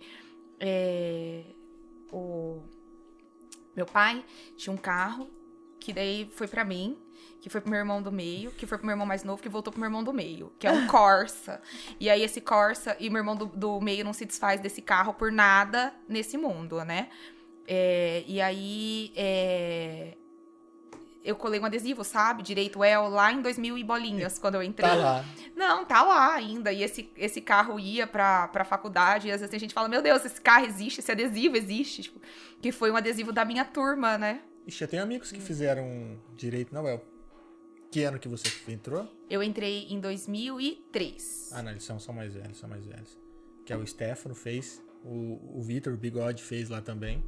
é, 0.59 1.43
o 2.11 2.63
meu 3.75 3.85
pai 3.85 4.25
tinha 4.57 4.73
um 4.73 4.77
carro, 4.77 5.29
que 5.79 5.93
daí 5.93 6.27
foi 6.33 6.47
para 6.47 6.65
mim, 6.65 6.97
que 7.39 7.51
foi 7.51 7.61
pro 7.61 7.69
meu 7.69 7.77
irmão 7.77 8.01
do 8.01 8.11
meio, 8.11 8.49
que 8.49 8.65
foi 8.65 8.79
pro 8.79 8.87
meu 8.87 8.93
irmão 8.93 9.05
mais 9.05 9.23
novo, 9.23 9.43
que 9.43 9.49
voltou 9.49 9.71
pro 9.71 9.79
meu 9.79 9.87
irmão 9.87 10.03
do 10.03 10.11
meio, 10.11 10.51
que 10.57 10.65
é 10.65 10.71
um 10.71 10.87
Corsa. 10.89 11.61
e 11.99 12.09
aí 12.09 12.23
esse 12.23 12.41
Corsa 12.41 12.97
e 12.99 13.11
meu 13.11 13.19
irmão 13.19 13.35
do, 13.35 13.45
do 13.45 13.79
meio 13.79 14.03
não 14.03 14.13
se 14.13 14.25
desfaz 14.25 14.59
desse 14.59 14.81
carro 14.81 15.13
por 15.13 15.31
nada 15.31 15.93
nesse 16.09 16.35
mundo, 16.35 16.83
né? 16.83 17.09
É, 17.67 18.23
e 18.25 18.41
aí 18.41 19.13
é, 19.15 20.17
eu 21.23 21.35
colei 21.35 21.59
um 21.59 21.65
adesivo, 21.65 22.03
sabe? 22.03 22.43
Direito 22.43 22.83
El, 22.83 23.07
lá 23.09 23.31
em 23.31 23.41
2000 23.41 23.77
e 23.77 23.83
bolinhas, 23.83 24.37
quando 24.37 24.55
eu 24.55 24.63
entrei. 24.63 24.89
Tá 24.89 24.95
lá. 24.95 25.25
Não, 25.55 25.85
tá 25.85 26.03
lá 26.03 26.33
ainda. 26.33 26.71
E 26.71 26.83
esse, 26.83 27.09
esse 27.15 27.39
carro 27.39 27.79
ia 27.79 28.05
pra, 28.05 28.47
pra 28.49 28.65
faculdade, 28.65 29.27
e 29.27 29.31
às 29.31 29.39
vezes 29.39 29.55
a 29.55 29.57
gente 29.57 29.73
fala, 29.73 29.87
meu 29.87 30.01
Deus, 30.01 30.25
esse 30.25 30.41
carro 30.41 30.65
existe, 30.65 30.99
esse 30.99 31.11
adesivo 31.11 31.55
existe. 31.55 32.03
Tipo, 32.03 32.19
que 32.61 32.71
foi 32.71 32.91
um 32.91 32.97
adesivo 32.97 33.31
da 33.31 33.45
minha 33.45 33.63
turma, 33.63 34.17
né? 34.17 34.41
Ixi, 34.67 34.83
eu 34.83 34.87
tenho 34.87 35.03
amigos 35.03 35.31
que 35.31 35.39
fizeram 35.39 36.19
direito 36.35 36.73
na 36.73 36.81
UEL. 36.81 37.03
Que 37.91 38.03
ano 38.03 38.17
que 38.17 38.27
você 38.27 38.47
entrou? 38.67 39.07
Eu 39.29 39.43
entrei 39.43 39.87
em 39.89 39.99
2003. 39.99 41.51
Ah, 41.53 41.61
não, 41.61 41.71
eles 41.71 41.83
são, 41.83 41.99
são 41.99 42.13
mais 42.13 42.33
velhos, 42.33 42.57
são 42.57 42.67
mais 42.67 42.85
velhos. 42.85 43.17
que 43.65 43.71
é 43.71 43.77
o 43.77 43.85
Stefano, 43.85 44.33
fez. 44.35 44.81
O, 45.03 45.57
o 45.59 45.61
Vitor, 45.61 45.93
o 45.93 45.97
Bigode, 45.97 46.41
fez 46.41 46.69
lá 46.69 46.81
também. 46.81 47.23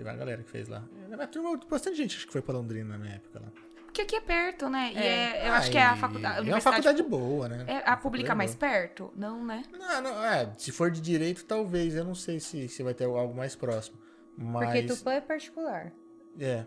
Teve 0.00 0.08
uma 0.08 0.16
galera 0.16 0.42
que 0.42 0.48
fez 0.48 0.66
lá. 0.66 0.82
Na 1.10 1.14
minha 1.14 1.28
turma, 1.28 1.60
bastante 1.68 1.98
gente 1.98 2.16
acho 2.16 2.26
que 2.26 2.32
foi 2.32 2.40
pra 2.40 2.54
Londrina 2.54 2.96
na 2.96 3.06
época 3.06 3.38
lá. 3.38 3.52
Porque 3.84 4.00
aqui 4.00 4.16
é 4.16 4.20
perto, 4.22 4.70
né? 4.70 4.92
E 4.94 4.96
é, 4.96 5.46
eu 5.46 5.52
acho 5.52 5.70
que 5.70 5.76
é 5.76 5.82
a 5.82 5.94
faculdade. 5.94 6.48
É 6.48 6.54
uma 6.54 6.60
faculdade 6.62 7.02
boa, 7.02 7.50
né? 7.50 7.66
É 7.68 7.82
a 7.84 7.98
pública 7.98 8.34
mais 8.34 8.54
boa. 8.54 8.72
perto? 8.72 9.12
Não, 9.14 9.44
né? 9.44 9.62
Não, 9.70 10.00
não, 10.00 10.24
é. 10.24 10.50
Se 10.56 10.72
for 10.72 10.90
de 10.90 11.02
direito, 11.02 11.44
talvez. 11.44 11.94
Eu 11.94 12.04
não 12.04 12.14
sei 12.14 12.40
se, 12.40 12.66
se 12.66 12.82
vai 12.82 12.94
ter 12.94 13.04
algo 13.04 13.36
mais 13.36 13.54
próximo. 13.54 13.98
Mas... 14.38 14.64
Porque 14.64 14.82
Tupã 14.84 15.12
é 15.12 15.20
particular. 15.20 15.92
É. 16.38 16.64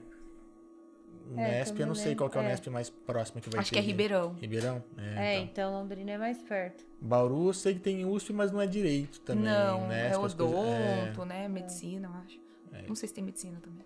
Nesp, 1.32 1.80
eu 1.80 1.88
não 1.88 1.96
sei 1.96 2.14
qual 2.14 2.30
que 2.30 2.38
é 2.38 2.42
o 2.42 2.44
Nesp 2.44 2.68
mais 2.70 2.92
próximo 2.92 3.42
que 3.42 3.50
vai 3.50 3.62
Acho 3.62 3.72
ter. 3.72 3.78
que 3.78 3.80
é 3.80 3.84
Ribeirão. 3.84 4.34
Ribeirão? 4.34 4.84
É, 4.96 5.38
é 5.38 5.40
então. 5.40 5.72
então. 5.72 5.74
Londrina 5.74 6.12
é 6.12 6.18
mais 6.20 6.40
perto. 6.44 6.86
Bauru 7.02 7.48
eu 7.48 7.54
sei 7.54 7.74
que 7.74 7.80
tem 7.80 8.06
USP, 8.06 8.32
mas 8.32 8.52
não 8.52 8.62
é 8.62 8.68
direito 8.68 9.22
também. 9.22 9.46
Não, 9.46 9.88
Nesp, 9.88 10.14
é 10.14 10.18
odonto, 10.20 10.54
coisas... 10.54 11.20
é... 11.20 11.26
né? 11.26 11.48
Medicina, 11.48 12.08
eu 12.10 12.22
acho. 12.22 12.44
É. 12.74 12.88
Não 12.88 12.96
sei 12.96 13.08
se 13.08 13.14
tem 13.14 13.24
medicina 13.24 13.60
também. 13.62 13.86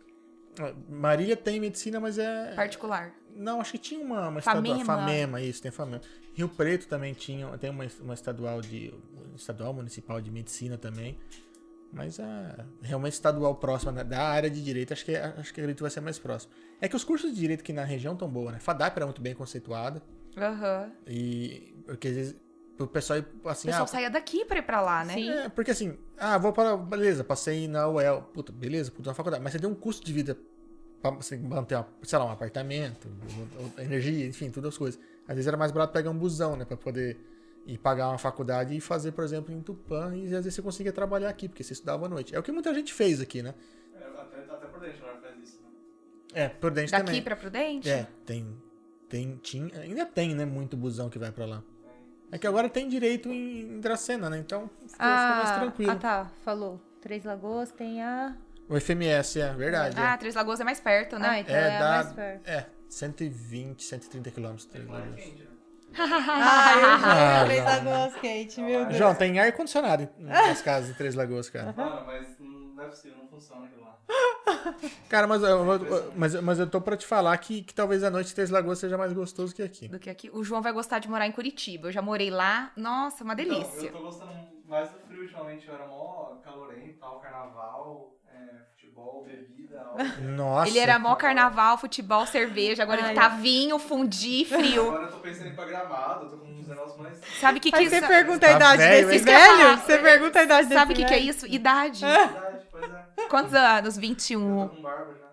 Marília 0.89 1.37
tem 1.37 1.59
medicina, 1.59 1.99
mas 1.99 2.17
é. 2.17 2.55
Particular. 2.55 3.13
Não, 3.35 3.61
acho 3.61 3.73
que 3.73 3.77
tinha 3.77 4.03
uma, 4.03 4.29
uma 4.29 4.41
Famema. 4.41 4.75
estadual. 4.75 4.99
Famema, 4.99 5.41
isso, 5.41 5.61
tem 5.61 5.71
Famema. 5.71 6.01
Rio 6.33 6.49
Preto 6.49 6.87
também 6.87 7.13
tinha, 7.13 7.55
tem 7.57 7.69
uma, 7.69 7.85
uma 8.01 8.13
estadual 8.13 8.61
de. 8.61 8.93
estadual 9.35 9.73
municipal 9.73 10.19
de 10.19 10.31
medicina 10.31 10.77
também. 10.77 11.17
Mas 11.91 12.19
a 12.19 12.65
realmente 12.81 13.13
estadual 13.13 13.55
próxima 13.55 14.03
da 14.03 14.21
área 14.21 14.49
de 14.49 14.61
direito, 14.61 14.91
acho 14.91 15.05
que 15.05 15.15
acho 15.15 15.53
que 15.53 15.61
acredito 15.61 15.81
vai 15.81 15.91
ser 15.91 16.01
mais 16.01 16.19
próximo. 16.19 16.51
É 16.81 16.87
que 16.87 16.95
os 16.95 17.03
cursos 17.03 17.33
de 17.33 17.39
direito 17.39 17.61
aqui 17.61 17.71
na 17.71 17.83
região 17.83 18.13
estão 18.13 18.29
boas, 18.29 18.53
né? 18.53 18.59
FADAP 18.59 18.97
era 18.97 19.05
muito 19.05 19.21
bem 19.21 19.33
conceituada. 19.33 20.01
Aham. 20.35 20.83
Uhum. 20.83 20.91
E 21.07 21.81
porque 21.85 22.09
às 22.09 22.15
vezes 22.15 22.35
o 22.79 22.87
pessoal 22.87 23.19
assim, 23.45 23.67
o 23.67 23.71
pessoal 23.71 23.83
ah, 23.83 23.87
saía 23.87 24.09
daqui 24.09 24.45
pra 24.45 24.59
ir 24.59 24.61
pra 24.61 24.81
lá, 24.81 25.03
né? 25.03 25.13
Sim. 25.13 25.29
É, 25.29 25.49
porque 25.49 25.71
assim, 25.71 25.97
ah, 26.17 26.37
vou 26.37 26.53
para 26.53 26.77
beleza, 26.77 27.23
passei 27.23 27.67
na 27.67 27.87
UEL, 27.87 28.21
puta, 28.33 28.51
beleza, 28.51 28.91
puta 28.91 29.09
na 29.09 29.13
faculdade, 29.13 29.43
mas 29.43 29.53
você 29.53 29.59
tem 29.59 29.69
um 29.69 29.75
custo 29.75 30.05
de 30.05 30.13
vida 30.13 30.37
pra 31.01 31.11
você 31.11 31.37
manter, 31.37 31.83
sei 32.03 32.19
lá, 32.19 32.25
um 32.25 32.31
apartamento, 32.31 33.07
energia, 33.77 34.25
enfim, 34.27 34.49
todas 34.49 34.69
as 34.73 34.77
coisas. 34.77 34.99
Às 35.27 35.35
vezes 35.35 35.47
era 35.47 35.57
mais 35.57 35.71
barato 35.71 35.93
pegar 35.93 36.09
um 36.09 36.17
busão, 36.17 36.55
né, 36.55 36.65
para 36.65 36.77
poder 36.77 37.19
ir 37.65 37.77
pagar 37.77 38.09
uma 38.09 38.17
faculdade 38.17 38.75
e 38.75 38.79
fazer, 38.79 39.11
por 39.11 39.23
exemplo, 39.23 39.53
em 39.53 39.61
Tupã, 39.61 40.15
e 40.15 40.25
às 40.25 40.43
vezes 40.43 40.55
você 40.55 40.61
conseguia 40.61 40.93
trabalhar 40.93 41.29
aqui, 41.29 41.49
porque 41.49 41.63
você 41.63 41.73
estudava 41.73 42.05
à 42.05 42.09
noite. 42.09 42.33
É 42.33 42.39
o 42.39 42.43
que 42.43 42.51
muita 42.51 42.73
gente 42.73 42.93
fez 42.93 43.19
aqui, 43.19 43.43
né? 43.43 43.53
É, 43.93 44.05
até, 44.21 44.53
até 44.53 44.67
Prudente 44.67 45.01
não 45.01 45.21
faz 45.21 45.37
isso. 45.43 45.59
Né? 45.61 45.69
É, 46.33 46.49
Prudente 46.49 46.91
Daqui 46.91 47.05
também. 47.05 47.21
pra 47.21 47.35
Prudente? 47.35 47.89
É, 47.89 48.07
tem, 48.25 48.57
tem, 49.09 49.37
tinha, 49.37 49.79
ainda 49.81 50.05
tem, 50.05 50.33
né, 50.33 50.45
muito 50.45 50.77
busão 50.77 51.09
que 51.09 51.19
vai 51.19 51.31
para 51.31 51.45
lá. 51.45 51.63
É 52.31 52.37
que 52.37 52.45
agora 52.45 52.67
tem 52.67 52.89
direito 52.89 53.29
em 53.29 53.79
Dracena, 53.79 54.29
né? 54.29 54.37
Então 54.37 54.69
ficou, 54.85 54.95
ah, 54.99 55.27
ficou 55.27 55.45
mais 55.45 55.59
tranquilo. 55.59 55.91
Ah, 55.91 55.95
tá. 55.95 56.31
Falou. 56.43 56.81
Três 57.01 57.23
Lagoas 57.23 57.71
tem 57.71 58.01
a. 58.01 58.35
O 58.67 58.77
FMS, 58.79 59.39
é 59.39 59.53
verdade. 59.53 59.95
Ah, 59.97 60.13
é. 60.13 60.17
Três 60.17 60.35
Lagoas 60.35 60.59
é 60.59 60.63
mais 60.63 60.79
perto, 60.79 61.17
né? 61.17 61.27
Ah, 61.29 61.39
então 61.39 61.55
é, 61.55 61.75
é, 61.75 61.79
dá, 61.79 61.89
mais 61.89 62.11
perto. 62.13 62.47
É, 62.47 62.65
120, 62.89 63.81
130 63.83 64.31
quilômetros. 64.31 64.65
Três 64.65 64.87
Lagoas. 64.87 65.15
Quente, 65.15 65.43
né? 65.43 65.47
Ah, 65.97 66.73
eu 66.75 66.89
Ah, 66.89 67.43
Três. 67.45 67.63
Lagoas 67.63 68.15
quente, 68.15 68.61
meu 68.61 68.85
Deus. 68.85 68.97
João, 68.97 69.15
tem 69.15 69.39
ar-condicionado 69.39 70.09
nas 70.19 70.61
casas 70.61 70.89
de 70.89 70.95
Três 70.95 71.15
Lagoas, 71.15 71.49
cara. 71.49 71.73
Mano, 71.75 72.05
mas 72.05 72.37
não 72.39 72.83
é 72.83 72.87
possível, 72.87 73.17
não 73.19 73.27
funciona 73.29 73.65
aquilo 73.65 73.83
lá. 73.83 73.86
Cara, 75.09 75.27
mas, 75.27 75.41
eu- 75.43 76.13
mas, 76.15 76.35
mas 76.41 76.59
eu 76.59 76.69
tô 76.69 76.79
pra 76.81 76.95
te 76.97 77.05
falar 77.05 77.37
que, 77.37 77.61
que 77.63 77.73
talvez 77.73 78.03
a 78.03 78.09
noite 78.09 78.27
de 78.27 78.35
Três 78.35 78.49
Lagoas 78.49 78.79
seja 78.79 78.97
mais 78.97 79.11
gostoso 79.13 79.53
que 79.55 79.61
aqui. 79.61 79.87
Do 79.87 79.99
que 79.99 80.09
aqui. 80.09 80.29
O 80.31 80.43
João 80.43 80.61
vai 80.61 80.71
gostar 80.71 80.99
de 80.99 81.09
morar 81.09 81.27
em 81.27 81.31
Curitiba. 81.31 81.87
Eu 81.87 81.91
já 81.91 82.01
morei 82.01 82.29
lá. 82.29 82.71
Nossa, 82.75 83.23
uma 83.23 83.33
Então, 83.33 83.45
delícia. 83.45 83.89
eu 83.89 83.95
tô 83.95 84.03
gostando 84.03 84.31
mais 84.69 84.89
do 84.91 84.97
frio 85.07 85.21
ultimamente. 85.21 85.65
Eu 85.67 85.73
era 85.73 85.85
mó 85.87 86.39
calorento, 86.43 86.95
tal, 86.99 87.19
carnaval, 87.19 88.17
é, 88.29 88.59
futebol, 88.75 89.25
bebida. 89.25 89.85
Nossa. 90.19 90.69
Ele 90.69 90.79
era 90.79 90.99
mó 90.99 91.15
carnaval, 91.15 91.77
futebol, 91.77 92.25
cerveja. 92.25 92.83
Agora 92.83 93.01
Ai. 93.01 93.07
ele 93.07 93.15
tá 93.15 93.29
vinho, 93.29 93.79
fundi, 93.79 94.45
frio. 94.45 94.89
Agora 94.89 95.03
eu 95.05 95.09
tô 95.11 95.17
pensando 95.19 95.47
em 95.47 95.51
ir 95.51 95.55
pra 95.55 95.65
gramado, 95.65 96.23
eu 96.25 96.29
tô 96.29 96.37
com 96.37 96.51
uns 96.51 96.67
negócios 96.67 96.97
mais. 96.97 97.19
Sabe 97.39 97.59
o 97.59 97.61
que, 97.61 97.71
que 97.71 97.77
Aí 97.77 97.85
isso 97.85 97.95
você 97.95 98.01
pergunta 98.07 98.45
a 98.45 98.49
Tá 98.49 98.55
idade 98.55 98.81
velho, 98.83 99.07
desse 99.07 99.25
velho? 99.25 99.77
Você 99.79 99.97
pergunta 99.99 100.39
a 100.39 100.43
idade 100.43 100.67
desse 100.67 100.73
Sabe 100.79 100.93
o 100.93 100.95
que, 100.95 101.05
que 101.05 101.13
é 101.13 101.17
velho? 101.17 101.29
isso? 101.29 101.45
Idade. 101.47 102.01
Verdade, 102.05 102.41
pois 102.49 102.91
é. 102.91 103.06
Quantos 103.29 103.53
anos? 103.53 103.95
Eu 103.95 104.01
21. 104.01 104.67
tô 104.69 104.75
com 104.75 104.81
barba 104.81 105.15
já, 105.19 105.27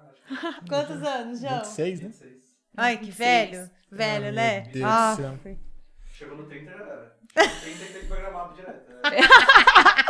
acho 0.51 0.61
Quantos 0.69 1.03
anos, 1.03 1.41
João? 1.41 1.57
26, 1.59 2.01
né? 2.01 2.07
26. 2.09 2.33
Ai, 2.77 2.97
que 2.99 3.05
26. 3.07 3.19
velho. 3.51 3.71
Velho, 3.91 4.25
Ai, 4.27 4.33
né? 4.33 4.61
meu 4.63 4.73
Deus 4.73 4.85
ah, 4.87 5.15
do 5.15 5.23
céu. 5.23 5.57
Chegou 6.13 6.37
no 6.37 6.45
30 6.47 6.71
já 6.71 6.77
era. 6.79 7.17
30 7.35 7.85
tem 7.85 8.01
que 8.03 8.07
gramado 8.07 8.55
direto. 8.55 8.91
né? 8.91 9.19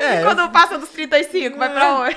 É, 0.00 0.20
E 0.20 0.24
quando 0.24 0.50
passa 0.50 0.76
dos 0.76 0.88
35, 0.90 1.56
vai 1.56 1.72
pra 1.72 1.94
onde? 1.94 2.16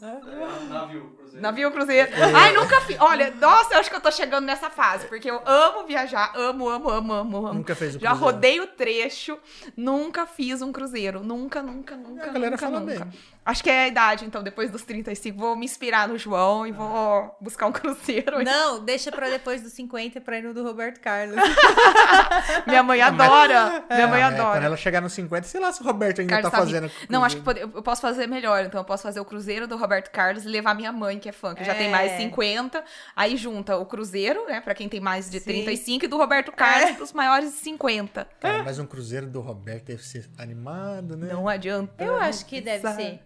Nossa, 0.00 0.30
é, 0.30 0.64
navio, 0.68 1.10
cruzeiro. 1.10 1.42
Navio 1.42 1.72
Cruzeiro. 1.72 2.10
Ai, 2.34 2.52
nunca 2.54 2.80
fiz. 2.82 2.96
Olha, 3.00 3.30
nossa, 3.34 3.74
eu 3.74 3.80
acho 3.80 3.90
que 3.90 3.96
eu 3.96 4.00
tô 4.00 4.10
chegando 4.10 4.44
nessa 4.46 4.70
fase, 4.70 5.06
porque 5.08 5.30
eu 5.30 5.40
amo 5.44 5.86
viajar, 5.86 6.32
amo, 6.36 6.68
amo, 6.68 6.88
amo, 6.88 7.12
amo, 7.12 7.36
amo. 7.38 7.52
Nunca 7.54 7.74
fez 7.76 7.96
o 7.96 7.98
Já 7.98 8.10
cruzeiro. 8.10 8.32
rodei 8.34 8.60
o 8.60 8.66
trecho, 8.68 9.38
nunca 9.76 10.26
fiz 10.26 10.62
um 10.62 10.72
cruzeiro. 10.72 11.22
Nunca, 11.22 11.62
nunca, 11.62 11.96
nunca, 11.96 12.24
A 12.24 12.32
galera 12.32 12.50
nunca, 12.52 12.66
fala 12.66 12.80
nunca. 12.80 13.04
bem. 13.04 13.12
Acho 13.50 13.62
que 13.64 13.70
é 13.70 13.84
a 13.84 13.88
idade, 13.88 14.26
então, 14.26 14.42
depois 14.42 14.70
dos 14.70 14.82
35. 14.82 15.38
Vou 15.38 15.56
me 15.56 15.64
inspirar 15.64 16.06
no 16.06 16.18
João 16.18 16.66
e 16.66 16.72
vou 16.72 17.34
buscar 17.40 17.66
um 17.66 17.72
cruzeiro. 17.72 18.44
Não, 18.44 18.84
deixa 18.84 19.10
pra 19.10 19.30
depois 19.30 19.62
dos 19.62 19.72
50 19.72 20.20
pra 20.20 20.36
ir 20.38 20.42
no 20.42 20.52
do 20.52 20.62
Roberto 20.62 21.00
Carlos. 21.00 21.36
Minha 22.66 22.82
mãe 22.82 23.00
adora. 23.00 23.84
Minha 23.90 24.06
mãe 24.06 24.20
é, 24.20 24.24
Quando 24.28 24.40
adora. 24.40 24.64
ela 24.64 24.76
chegar 24.76 25.00
nos 25.00 25.12
50, 25.14 25.46
sei 25.46 25.60
lá 25.60 25.72
se 25.72 25.80
o 25.80 25.84
Roberto 25.84 26.20
ainda 26.20 26.30
Carlos 26.34 26.50
tá 26.50 26.58
tá 26.58 26.62
fazendo. 26.64 26.90
Não, 27.08 27.24
acho 27.24 27.36
que 27.36 27.42
pode- 27.42 27.60
eu 27.60 27.82
posso 27.82 28.02
fazer 28.02 28.26
melhor. 28.26 28.64
Então, 28.64 28.80
eu 28.80 28.84
posso 28.84 29.02
fazer 29.02 29.18
o 29.20 29.24
cruzeiro 29.24 29.66
do 29.66 29.76
Roberto 29.78 30.10
Carlos 30.10 30.44
e 30.44 30.48
levar 30.48 30.74
minha 30.74 30.92
mãe, 30.92 31.18
que 31.18 31.28
é 31.28 31.32
fã, 31.32 31.54
que 31.54 31.64
já 31.64 31.74
tem 31.74 31.88
É. 31.88 31.90
mais 31.90 32.12
50. 32.18 32.84
Aí 33.16 33.36
junta 33.36 33.76
o 33.78 33.86
cruzeiro, 33.86 34.44
né, 34.46 34.60
pra 34.60 34.74
quem 34.74 34.88
tem 34.90 35.00
mais 35.00 35.30
de 35.30 35.38
Sim. 35.40 35.46
35, 35.46 36.04
e 36.04 36.08
do 36.08 36.16
Roberto 36.18 36.52
Carlos 36.52 36.90
É. 36.90 36.92
pros 36.92 37.12
maiores 37.14 37.50
de 37.52 37.56
50. 37.60 38.28
Cara, 38.40 38.62
mas 38.62 38.78
um 38.78 38.86
cruzeiro 38.86 39.26
do 39.26 39.40
Roberto 39.40 39.86
deve 39.86 40.02
ser 40.04 40.28
animado, 40.36 41.16
né? 41.16 41.28
Não 41.32 41.48
adianta. 41.48 42.04
Eu 42.04 42.16
acho 42.16 42.44
que 42.44 42.60
deve 42.60 42.86
ser. 42.92 43.20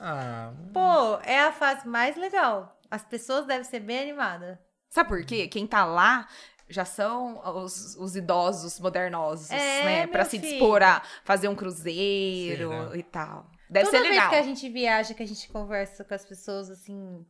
Ah, 0.00 0.52
Pô, 0.72 1.18
é 1.24 1.40
a 1.40 1.52
fase 1.52 1.86
mais 1.86 2.16
legal. 2.16 2.78
As 2.90 3.04
pessoas 3.04 3.46
devem 3.46 3.64
ser 3.64 3.80
bem 3.80 4.00
animadas. 4.00 4.58
Sabe 4.88 5.08
por 5.08 5.24
quê? 5.24 5.46
Quem 5.46 5.66
tá 5.66 5.84
lá 5.84 6.26
já 6.68 6.84
são 6.84 7.40
os, 7.62 7.96
os 7.96 8.14
idosos 8.16 8.78
modernosos, 8.80 9.50
É, 9.50 9.84
né? 9.84 10.06
Pra 10.06 10.24
se 10.24 10.38
filho. 10.38 10.50
dispor 10.50 10.82
a 10.82 11.02
fazer 11.24 11.48
um 11.48 11.54
cruzeiro 11.54 12.68
Sei, 12.70 12.78
né? 12.78 12.96
e 12.96 13.02
tal. 13.02 13.46
Deve 13.68 13.86
Toda 13.86 13.98
ser 13.98 14.02
vez 14.02 14.14
legal. 14.14 14.30
que 14.30 14.36
a 14.36 14.42
gente 14.42 14.68
viaja, 14.68 15.14
que 15.14 15.22
a 15.22 15.26
gente 15.26 15.48
conversa 15.48 16.04
com 16.04 16.14
as 16.14 16.24
pessoas 16.24 16.70
assim, 16.70 17.24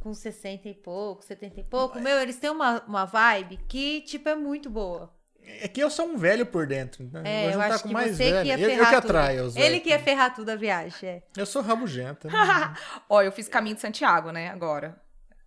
com 0.00 0.12
60 0.14 0.68
e 0.68 0.74
pouco, 0.74 1.22
70 1.24 1.60
e 1.60 1.64
pouco, 1.64 1.98
meu, 2.00 2.18
eles 2.20 2.36
têm 2.38 2.50
uma, 2.50 2.80
uma 2.86 3.04
vibe 3.04 3.56
que, 3.68 4.00
tipo, 4.02 4.28
é 4.28 4.34
muito 4.36 4.70
boa. 4.70 5.12
É 5.62 5.68
que 5.68 5.80
eu 5.80 5.90
sou 5.90 6.06
um 6.06 6.16
velho 6.16 6.46
por 6.46 6.66
dentro. 6.66 7.04
Né? 7.12 7.22
É, 7.24 7.40
vou 7.42 7.46
eu 7.48 7.52
juntar 7.54 7.74
acho 7.74 7.82
com 7.82 7.88
que 7.88 7.94
mais 7.94 8.16
você 8.16 8.30
velho. 8.32 8.42
que 8.42 8.48
ia 8.48 8.54
eu, 8.58 8.70
eu 8.70 8.76
ferrar 8.76 8.90
que 8.94 9.00
tudo. 9.00 9.10
atraio 9.10 9.44
os 9.44 9.56
Ele 9.56 9.80
que 9.80 9.88
ia 9.90 9.98
ferrar 9.98 10.34
tudo 10.34 10.50
a 10.50 10.56
viagem, 10.56 11.08
é. 11.08 11.22
Eu 11.36 11.46
sou 11.46 11.62
rabugenta. 11.62 12.28
né? 12.28 12.34
Ó, 13.08 13.22
eu 13.22 13.32
fiz 13.32 13.48
caminho 13.48 13.74
de 13.74 13.80
Santiago, 13.80 14.30
né? 14.30 14.48
Agora. 14.50 15.00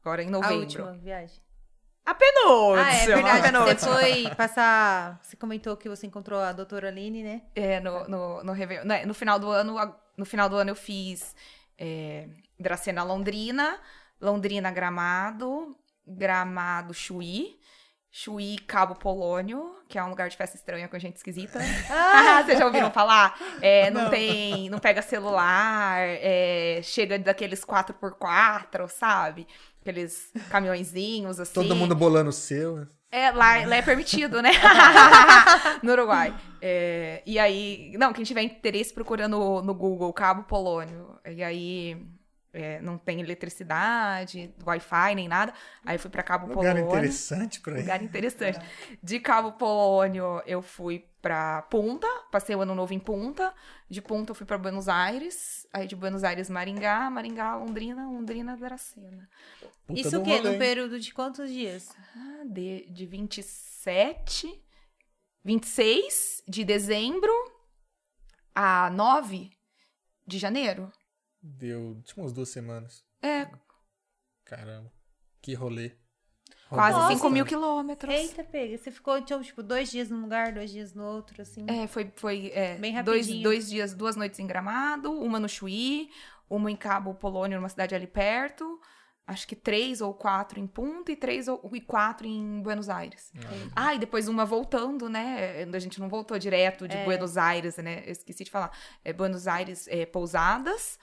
Agora 0.03 0.21
em 0.23 0.27
A 0.27 0.31
novembro. 0.31 0.57
última 0.59 0.91
viagem. 0.93 1.41
A 2.05 2.13
penúltima. 2.13 2.85
Ah, 2.85 2.93
é 2.93 3.03
a 3.03 3.05
verdade. 3.05 3.41
Você 3.41 3.51
penúltima. 3.51 3.95
foi 3.95 4.35
passar. 4.35 5.19
Você 5.23 5.37
comentou 5.37 5.77
que 5.77 5.87
você 5.87 6.05
encontrou 6.05 6.39
a 6.41 6.51
doutora 6.51 6.89
Aline, 6.89 7.23
né? 7.23 7.41
É, 7.55 7.79
no, 7.79 8.03
no, 8.09 8.43
no, 8.43 8.53
né, 8.83 9.05
no 9.05 9.13
final 9.13 9.39
do 9.39 9.49
ano, 9.49 9.77
a- 9.77 9.97
no 10.17 10.25
final 10.25 10.49
do 10.49 10.57
ano 10.57 10.71
eu 10.71 10.75
fiz 10.75 11.33
é, 11.77 12.27
Dracena 12.59 13.03
Londrina, 13.03 13.79
Londrina 14.19 14.69
Gramado, 14.69 15.77
Gramado 16.05 16.93
Chuí, 16.93 17.57
Chuí 18.11 18.57
Cabo 18.67 18.95
Polônio, 18.95 19.73
que 19.93 19.99
é 19.99 20.03
um 20.03 20.09
lugar 20.09 20.27
de 20.27 20.35
festa 20.35 20.57
estranha 20.57 20.87
com 20.87 20.97
gente 20.97 21.17
esquisita. 21.17 21.59
Ah, 21.87 22.41
vocês 22.45 22.57
já 22.57 22.65
ouviram 22.65 22.89
falar? 22.89 23.39
É, 23.61 23.91
não, 23.91 24.05
Não. 24.05 24.09
tem, 24.09 24.67
não 24.67 24.79
pega 24.79 25.03
celular, 25.03 25.99
é, 25.99 26.79
chega 26.81 27.19
daqueles 27.19 27.63
4x4, 27.63 28.87
sabe? 28.89 29.47
Aqueles 29.79 30.31
caminhõezinhos 30.49 31.39
assim. 31.39 31.53
Todo 31.53 31.75
mundo 31.75 31.93
bolando 31.93 32.31
o 32.31 32.33
seu. 32.33 32.87
É, 33.11 33.29
lá, 33.29 33.63
lá 33.67 33.75
é 33.75 33.83
permitido, 33.83 34.41
né? 34.41 34.49
no 35.83 35.91
Uruguai. 35.91 36.33
É, 36.59 37.21
e 37.23 37.37
aí, 37.37 37.95
não, 37.95 38.11
quem 38.11 38.25
tiver 38.25 38.41
interesse 38.41 38.91
procura 38.91 39.27
no, 39.27 39.61
no 39.61 39.75
Google 39.75 40.11
Cabo 40.11 40.41
Polônio. 40.41 41.19
E 41.23 41.43
aí 41.43 42.03
é, 42.53 42.79
não 42.81 42.99
tem 42.99 43.19
eletricidade, 43.19 44.53
Wi-Fi 44.63 45.15
nem 45.15 45.27
nada. 45.27 45.51
Aí 45.83 45.95
eu 45.95 45.99
fui 45.99 46.11
pra 46.11 46.21
Cabo 46.21 46.45
Lugar 46.47 46.75
Polônio. 46.75 46.87
interessante 46.87 47.59
pra 47.59 47.73
ir. 47.73 47.81
Lugar 47.81 48.03
interessante. 48.03 48.59
De 49.01 49.19
Cabo 49.19 49.53
Polônio, 49.53 50.41
eu 50.45 50.61
fui 50.61 51.03
pra 51.19 51.63
Punta, 51.63 52.07
passei 52.31 52.55
o 52.55 52.61
ano 52.61 52.75
novo 52.75 52.93
em 52.93 52.99
Punta. 52.99 53.53
De 53.89 54.01
Punta, 54.01 54.31
eu 54.31 54.35
fui 54.35 54.45
pra 54.45 54.57
Buenos 54.57 54.87
Aires. 54.87 55.65
Aí 55.73 55.87
de 55.87 55.95
Buenos 55.95 56.23
Aires, 56.23 56.49
Maringá. 56.49 57.09
Maringá, 57.09 57.55
Londrina. 57.55 58.05
Londrina, 58.05 58.55
Dracena. 58.55 59.27
Puta 59.87 59.99
Isso 59.99 60.19
o 60.19 60.23
quê? 60.23 60.39
No 60.39 60.57
período 60.59 60.99
de 60.99 61.11
quantos 61.11 61.49
dias? 61.49 61.89
Ah, 62.15 62.43
de, 62.45 62.85
de 62.91 63.05
27, 63.07 64.63
26 65.43 66.43
de 66.47 66.63
dezembro 66.63 67.31
a 68.53 68.91
9 68.91 69.49
de 70.27 70.37
janeiro. 70.37 70.91
Deu, 71.45 72.01
tipo, 72.05 72.21
umas 72.21 72.31
duas 72.31 72.47
semanas. 72.47 73.03
É. 73.21 73.49
Caramba. 74.45 74.89
Que 75.41 75.53
rolê. 75.53 75.91
Quase 76.69 77.15
5 77.15 77.29
mil 77.29 77.45
quilômetros. 77.45 78.11
Eita, 78.13 78.43
pega. 78.45 78.77
Você 78.77 78.89
ficou, 78.89 79.17
então, 79.17 79.43
tipo, 79.43 79.61
dois 79.61 79.91
dias 79.91 80.09
num 80.09 80.21
lugar, 80.21 80.53
dois 80.53 80.71
dias 80.71 80.93
no 80.93 81.03
outro, 81.03 81.41
assim? 81.41 81.65
É, 81.67 81.85
foi, 81.85 82.11
foi 82.15 82.49
é, 82.53 82.77
Bem 82.77 82.93
dois, 83.03 83.27
rapidinho. 83.27 83.43
dois 83.43 83.69
dias, 83.69 83.93
duas 83.93 84.15
noites 84.15 84.39
em 84.39 84.47
Gramado, 84.47 85.11
uma 85.11 85.39
no 85.39 85.49
Chuí, 85.49 86.09
uma 86.49 86.71
em 86.71 86.75
Cabo 86.77 87.13
Polônio, 87.13 87.57
numa 87.57 87.69
cidade 87.69 87.93
ali 87.93 88.07
perto. 88.07 88.79
Acho 89.27 89.47
que 89.47 89.55
três 89.55 90.01
ou 90.01 90.13
quatro 90.13 90.59
em 90.59 90.67
Punta 90.67 91.11
e 91.11 91.15
três 91.15 91.47
ou, 91.47 91.69
e 91.73 91.81
quatro 91.81 92.25
em 92.25 92.61
Buenos 92.61 92.89
Aires. 92.89 93.31
Ah, 93.75 93.93
e 93.93 93.99
depois 93.99 94.27
uma 94.27 94.45
voltando, 94.45 95.09
né? 95.09 95.63
A 95.63 95.79
gente 95.79 95.99
não 95.99 96.09
voltou 96.09 96.37
direto 96.39 96.87
de 96.87 96.97
É. 96.97 97.05
Buenos 97.05 97.37
Aires, 97.37 97.77
né? 97.77 98.03
Eu 98.05 98.11
esqueci 98.11 98.43
de 98.43 98.51
falar. 98.51 98.71
É 99.03 99.13
Buenos 99.13 99.47
Aires, 99.47 99.87
é, 99.87 100.05
Pousadas 100.05 100.97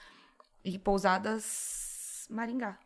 e 0.63 0.77
Pousadas 0.79 2.25
Maringá. 2.29 2.77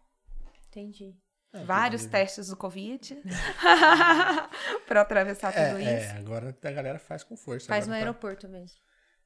Entendi. 0.69 1.15
É, 1.53 1.63
Vários 1.63 2.05
testes 2.05 2.47
do 2.49 2.57
Covid 2.57 3.17
pra 4.87 5.01
atravessar 5.01 5.51
tudo 5.53 5.79
É, 5.79 5.81
isso. 6.03 6.13
é, 6.15 6.17
agora 6.17 6.55
a 6.63 6.71
galera 6.71 6.99
faz 6.99 7.23
com 7.23 7.35
força. 7.37 7.67
Faz 7.67 7.87
no 7.87 7.93
tá- 7.93 7.97
aeroporto 7.97 8.47
mesmo. 8.47 8.77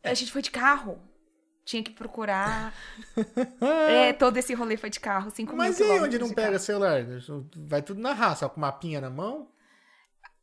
A 0.04 0.14
gente 0.14 0.32
foi 0.32 0.42
de 0.42 0.52
carro. 0.52 1.02
Tinha 1.66 1.84
que 1.84 1.92
procurar. 1.92 2.74
é, 3.90 4.14
todo 4.14 4.36
esse 4.38 4.54
rolê 4.54 4.76
foi 4.78 4.90
de 4.90 5.00
carro, 5.00 5.30
5 5.30 5.52
mil 5.52 5.58
Mas 5.58 5.80
e 5.80 5.84
aí 5.84 6.00
onde 6.00 6.18
não 6.18 6.30
pega 6.30 6.48
carro. 6.54 6.60
celular? 6.60 7.02
Vai 7.56 7.82
tudo 7.82 8.02
na 8.02 8.14
raça, 8.14 8.48
com 8.50 8.60
mapinha 8.60 9.00
na 9.02 9.10
mão? 9.10 9.52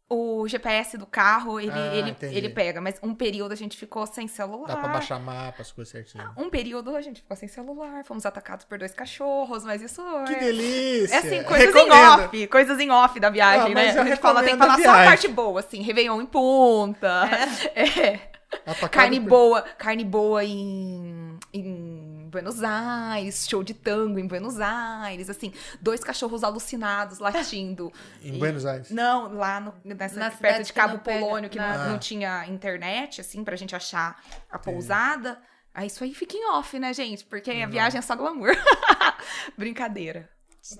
O 0.08 0.46
GPS 0.46 0.96
do 0.96 1.04
carro, 1.04 1.58
ele, 1.58 1.72
Ah, 1.72 1.94
ele, 1.96 2.10
entendi. 2.10 2.36
ele 2.36 2.48
pega, 2.48 2.80
mas 2.80 2.94
um 3.02 3.12
período 3.12 3.50
a 3.50 3.56
gente 3.56 3.76
ficou 3.76 4.06
sem 4.06 4.28
celular. 4.28 4.68
Dá 4.68 4.76
pra 4.76 4.88
baixar 4.88 5.18
mapa, 5.18 5.62
as 5.62 5.72
coisas 5.72 5.90
certinho. 5.90 6.30
Um 6.36 6.48
período 6.48 6.94
a 6.94 7.00
gente 7.02 7.22
ficou 7.22 7.36
sem 7.36 7.48
celular, 7.48 8.04
fomos 8.04 8.24
atacados 8.24 8.64
por 8.64 8.78
dois 8.78 8.94
cachorros, 8.94 9.64
mas 9.64 9.82
isso 9.82 10.00
Que 10.28 10.34
é... 10.34 10.38
delícia! 10.38 11.12
É 11.12 11.18
assim, 11.18 11.42
coisas 11.42 11.74
Recomendo. 11.74 11.92
em 11.92 12.24
off, 12.24 12.46
coisas 12.46 12.78
em 12.78 12.88
off 12.88 13.18
da 13.18 13.30
viagem, 13.30 13.72
Ah, 13.72 13.74
né? 13.74 13.90
A 14.00 14.04
gente 14.04 14.20
fala, 14.20 14.44
tem 14.44 14.52
que 14.52 14.58
falar 14.58 14.78
só 14.80 14.90
a 14.90 15.04
parte 15.06 15.26
boa, 15.26 15.58
assim, 15.58 15.82
Réveillon 15.82 16.20
em 16.22 16.26
punta, 16.26 17.22
é, 17.74 18.20
Atacado 18.64 18.90
carne 18.90 19.18
por- 19.20 19.28
boa, 19.28 19.62
carne 19.76 20.04
boa 20.04 20.44
em, 20.44 21.36
em 21.52 22.05
Buenos 22.36 22.62
Aires, 22.62 23.48
show 23.48 23.62
de 23.64 23.72
tango 23.72 24.18
em 24.18 24.26
Buenos 24.26 24.60
Aires, 24.60 25.30
assim, 25.30 25.54
dois 25.80 26.04
cachorros 26.04 26.44
alucinados 26.44 27.18
latindo. 27.18 27.90
Em 28.22 28.36
E- 28.36 28.38
Buenos 28.38 28.66
Aires. 28.66 28.90
Não, 28.90 29.32
lá 29.32 29.58
no, 29.58 29.74
nessa, 29.84 30.18
Na 30.20 30.30
perto 30.30 30.64
de 30.66 30.72
Cabo 30.72 30.98
Polônio, 30.98 31.48
que 31.48 31.58
não, 31.58 31.88
não 31.92 31.98
tinha 31.98 32.46
internet, 32.46 33.22
assim, 33.22 33.42
pra 33.42 33.56
gente 33.56 33.74
achar 33.74 34.22
a 34.50 34.58
pousada. 34.58 35.40
Aí 35.72 35.86
isso 35.86 36.04
aí 36.04 36.12
fica 36.14 36.36
em 36.36 36.46
off, 36.50 36.78
né, 36.78 36.92
gente? 36.92 37.24
Porque 37.24 37.50
a 37.50 37.66
viagem 37.66 37.98
é 37.98 38.02
só 38.02 38.14
glamour. 38.14 38.52
Brincadeira. 39.56 40.28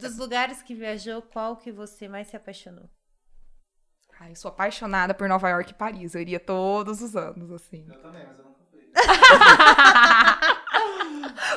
Dos 0.00 0.18
lugares 0.18 0.62
que 0.62 0.74
viajou, 0.74 1.22
qual 1.22 1.56
que 1.56 1.72
você 1.72 2.06
mais 2.08 2.28
se 2.28 2.36
apaixonou? 2.36 2.88
Ai, 4.20 4.32
eu 4.32 4.36
sou 4.36 4.50
apaixonada 4.50 5.14
por 5.14 5.26
Nova 5.28 5.48
York 5.48 5.70
e 5.70 5.74
Paris. 5.74 6.14
Eu 6.14 6.20
iria 6.20 6.40
todos 6.40 7.00
os 7.02 7.14
anos, 7.16 7.50
assim. 7.50 7.86
Eu 7.88 8.00
também, 8.02 8.26
mas 8.26 8.38
eu 8.38 8.44
nunca 8.44 8.60
fui. 8.70 8.80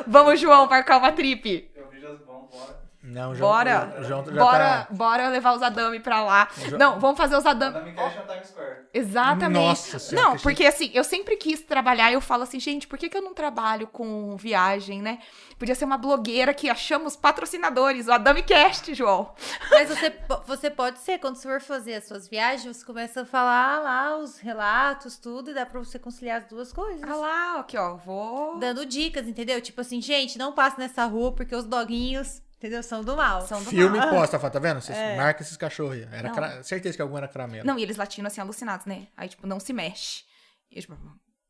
Vamos, 0.08 0.40
João, 0.40 0.68
marcar 0.68 0.98
uma 0.98 1.12
trip. 1.12 1.70
Eu 1.76 1.90
vi 1.90 2.06
as 2.06 2.20
bom, 2.20 2.48
bora. 2.52 2.79
Não, 3.02 3.34
João, 3.34 3.52
Bora. 3.52 3.96
o 3.98 4.04
João 4.04 4.26
já 4.26 4.32
Bora, 4.34 4.86
tá... 4.86 4.88
bora 4.92 5.30
levar 5.30 5.54
os 5.54 5.62
Adami 5.62 6.02
pra 6.02 6.22
lá. 6.22 6.50
Não, 6.78 7.00
vamos 7.00 7.18
fazer 7.18 7.38
os 7.38 7.44
Da 7.46 7.52
Adami. 7.52 7.92
me 7.92 7.96
Cash 7.96 8.16
no 8.16 8.24
Times 8.24 8.48
Square. 8.50 8.78
Exatamente. 8.94 9.66
Nossa 9.68 10.00
senhora, 10.00 10.28
Não, 10.28 10.36
que 10.36 10.44
porque 10.44 10.66
assim, 10.66 10.92
eu 10.94 11.04
sempre 11.06 11.38
quis 11.38 11.62
trabalhar 11.62 12.12
e 12.12 12.16
eu 12.16 12.22
falo 12.22 12.44
assim, 12.44 12.60
gente, 12.60 12.88
por 12.88 13.00
que, 13.00 13.08
que 13.08 13.16
eu 13.16 13.22
não 13.22 13.34
trabalho 13.34 13.88
com 13.88 14.36
viagem, 14.36 15.02
né? 15.02 15.20
Podia 15.58 15.76
ser 15.76 15.86
uma 15.86 15.98
blogueira 15.98 16.54
que 16.54 16.70
achamos 16.70 17.16
patrocinadores, 17.16 18.08
o 18.08 18.12
Adami 18.12 18.44
Cast, 18.44 18.94
João. 18.94 19.34
Mas 19.72 19.88
você, 19.90 20.14
você 20.46 20.70
pode 20.70 21.00
ser, 21.00 21.20
quando 21.20 21.36
você 21.36 21.48
for 21.48 21.62
fazer 21.62 21.96
as 21.96 22.06
suas 22.08 22.28
viagens, 22.28 22.76
você 22.78 22.86
começa 22.86 23.22
a 23.22 23.26
falar 23.26 23.80
lá 23.80 24.18
os 24.18 24.40
relatos, 24.40 25.18
tudo, 25.18 25.52
e 25.52 25.54
dá 25.54 25.66
pra 25.66 25.80
você 25.80 25.98
conciliar 25.98 26.40
as 26.40 26.46
duas 26.48 26.74
coisas. 26.74 27.04
Ah 27.04 27.16
lá, 27.16 27.60
aqui, 27.60 27.78
ó, 27.78 27.96
vou. 27.96 28.58
Dando 28.60 28.86
dicas, 28.86 29.26
entendeu? 29.28 29.62
Tipo 29.62 29.80
assim, 29.82 30.02
gente, 30.02 30.38
não 30.38 30.52
passe 30.52 30.78
nessa 30.78 31.06
rua 31.06 31.32
porque 31.32 31.56
os 31.56 31.66
doguinhos, 31.66 32.42
entendeu? 32.60 32.84
São 32.84 33.04
do 33.04 33.16
mal. 33.18 33.42
São 33.48 33.64
do 33.64 33.70
Filme 33.70 33.98
mal. 33.98 34.10
posta, 34.12 34.38
fala, 34.38 34.52
tá 34.54 34.60
vendo? 34.60 34.80
Vocês 34.82 34.98
marca 35.18 35.42
esses 35.42 35.58
cachorros 35.58 35.94
aí. 35.96 36.08
Era 36.12 36.30
cra- 36.30 36.62
Certeza 36.64 36.96
que 36.96 37.02
algum 37.02 37.18
era 37.18 37.28
caramelo. 37.28 37.66
Não, 37.66 37.80
e 37.80 37.82
eles 37.84 37.98
latindo 37.98 38.28
assim, 38.28 38.40
alucinados, 38.42 38.86
né? 38.86 39.08
Aí, 39.18 39.28
tipo, 39.30 39.48
não 39.48 39.60
se 39.60 39.74
mexe. 39.74 40.24
E 40.70 40.76
eu, 40.78 40.82
tipo, 40.82 40.98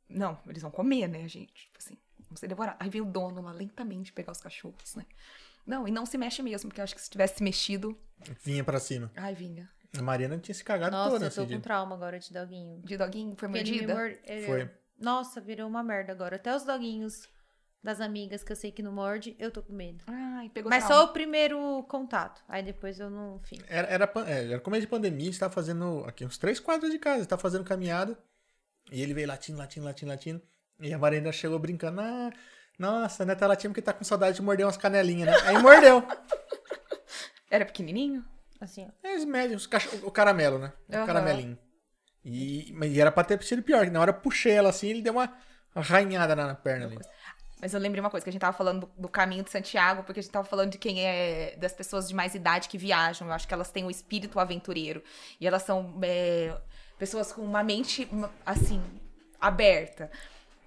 não, 0.08 0.40
eles 0.48 0.62
vão 0.62 0.72
comer, 0.72 1.08
né, 1.08 1.28
gente? 1.28 1.54
Tipo 1.54 1.78
assim, 1.78 1.98
vão 2.30 2.38
ser 2.38 2.48
devorados. 2.48 2.80
Aí 2.82 2.90
veio 2.90 3.06
o 3.06 3.12
dono 3.12 3.42
lá 3.42 3.52
lentamente 3.52 4.14
pegar 4.14 4.32
os 4.32 4.40
cachorros, 4.40 4.96
né? 4.96 5.06
Não, 5.68 5.88
e 5.88 5.92
não 5.92 6.06
se 6.06 6.18
mexe 6.18 6.42
mesmo, 6.42 6.70
porque 6.70 6.80
eu 6.80 6.84
acho 6.84 6.96
que 6.96 7.02
se 7.02 7.10
tivesse 7.10 7.44
mexido. 7.44 7.98
Vinha 8.44 8.64
pra 8.64 8.80
cima. 8.80 9.12
Ai, 9.16 9.36
vinha. 9.36 9.70
A 9.98 10.02
Mariana 10.02 10.38
tinha 10.38 10.54
se 10.56 10.64
cagado 10.64 10.92
Nossa, 10.96 11.12
toda 11.12 11.26
eu 11.26 11.32
tô 11.32 11.42
com 11.42 11.48
dia. 11.48 11.60
trauma 11.60 11.96
agora 11.96 12.20
de 12.20 12.32
doguinho. 12.32 12.82
De 12.84 12.96
doguinho, 12.98 13.36
foi 13.38 13.48
mordida. 13.48 13.94
mor- 13.96 14.18
ele- 14.24 14.46
Foi. 14.46 14.70
Nossa, 15.00 15.42
virou 15.42 15.68
uma 15.68 15.82
merda 15.82 16.12
agora. 16.12 16.36
Até 16.36 16.56
os 16.56 16.64
doguinhos 16.64 17.28
das 17.84 18.02
amigas 18.02 18.44
que 18.44 18.52
eu 18.52 18.56
sei 18.56 18.72
que 18.72 18.84
não 18.84 18.92
morde, 18.92 19.36
eu 19.40 19.52
tô 19.52 19.64
com 19.64 19.74
medo. 19.74 20.04
Ai, 20.08 20.50
pegou 20.50 20.70
Mas 20.70 20.84
trauma. 20.86 21.04
só 21.06 21.10
o 21.10 21.14
primeiro 21.14 21.84
contato. 21.84 22.44
Aí 22.48 22.62
depois 22.62 23.00
eu 23.00 23.10
não. 23.10 23.38
Enfim. 23.38 23.60
Era, 23.68 23.88
era, 23.88 24.12
é, 24.28 24.52
era 24.52 24.60
começo 24.60 24.82
de 24.82 24.88
pandemia, 24.88 25.24
a 25.30 25.32
gente 25.32 25.40
tava 25.40 25.54
fazendo 25.54 26.04
aqui 26.06 26.26
uns 26.26 26.38
três 26.38 26.60
quadros 26.60 26.92
de 26.92 27.00
casa, 27.00 27.26
tava 27.26 27.42
fazendo 27.42 27.64
caminhada. 27.64 28.18
E 28.92 29.02
ele 29.02 29.14
veio 29.14 29.28
latindo, 29.28 29.58
latindo, 29.58 29.86
latindo, 29.86 30.12
latindo. 30.12 30.42
E 30.80 30.94
a 30.94 30.98
Mariana 30.98 31.32
chegou 31.32 31.60
brincando. 31.60 32.02
Ah, 32.02 32.32
nossa, 32.78 33.26
né? 33.26 33.36
Tá 33.36 33.46
latindo 33.48 33.74
porque 33.74 33.82
tá 33.82 33.94
com 33.94 34.04
saudade 34.04 34.38
de 34.38 34.42
morder 34.42 34.66
umas 34.66 34.78
canelinhas, 34.78 35.28
né? 35.30 35.36
Aí 35.48 35.58
mordeu. 35.60 36.04
Era 37.52 37.66
pequenininho? 37.66 38.26
Assim, 38.60 38.86
ó. 38.86 39.08
É, 39.08 39.16
os 39.16 39.26
médios, 39.26 39.68
o 40.04 40.12
caramelo, 40.12 40.60
né? 40.60 40.74
O 40.88 40.96
Aham. 40.96 41.06
caramelinho. 41.06 41.58
E, 42.24 42.72
mas 42.74 42.92
e 42.92 43.00
era 43.00 43.12
pra 43.12 43.24
ter 43.24 43.42
sido 43.44 43.64
pior, 43.64 43.86
que 43.86 43.92
na 43.92 44.02
hora 44.02 44.12
eu 44.12 44.16
puxei 44.16 44.52
ela 44.52 44.70
assim, 44.70 44.90
ele 44.90 45.02
deu 45.02 45.14
uma 45.14 45.34
arranhada 45.74 46.36
na, 46.36 46.48
na 46.48 46.56
perna 46.56 46.86
ali. 46.86 47.00
Mas 47.62 47.74
eu 47.74 47.80
lembrei 47.80 48.00
uma 48.00 48.10
coisa, 48.10 48.24
que 48.24 48.30
a 48.30 48.32
gente 48.34 48.42
tava 48.42 48.56
falando 48.56 48.82
do, 48.82 48.92
do 48.98 49.08
caminho 49.10 49.44
de 49.44 49.50
Santiago, 49.52 50.04
porque 50.04 50.20
a 50.20 50.24
gente 50.24 50.32
tava 50.32 50.48
falando 50.48 50.72
de 50.72 50.78
quem 50.78 51.06
é. 51.06 51.56
das 51.58 51.74
pessoas 51.74 52.08
de 52.08 52.16
mais 52.16 52.34
idade 52.36 52.70
que 52.70 52.78
viajam. 52.78 53.28
Eu 53.28 53.34
acho 53.34 53.48
que 53.48 53.54
elas 53.54 53.70
têm 53.70 53.84
um 53.84 53.90
espírito 53.92 54.40
aventureiro. 54.40 55.04
E 55.42 55.46
elas 55.48 55.64
são 55.64 55.94
é, 56.02 56.54
pessoas 56.98 57.32
com 57.34 57.42
uma 57.42 57.62
mente, 57.64 58.08
uma- 58.12 58.32
assim, 58.46 58.82
aberta. 59.40 60.10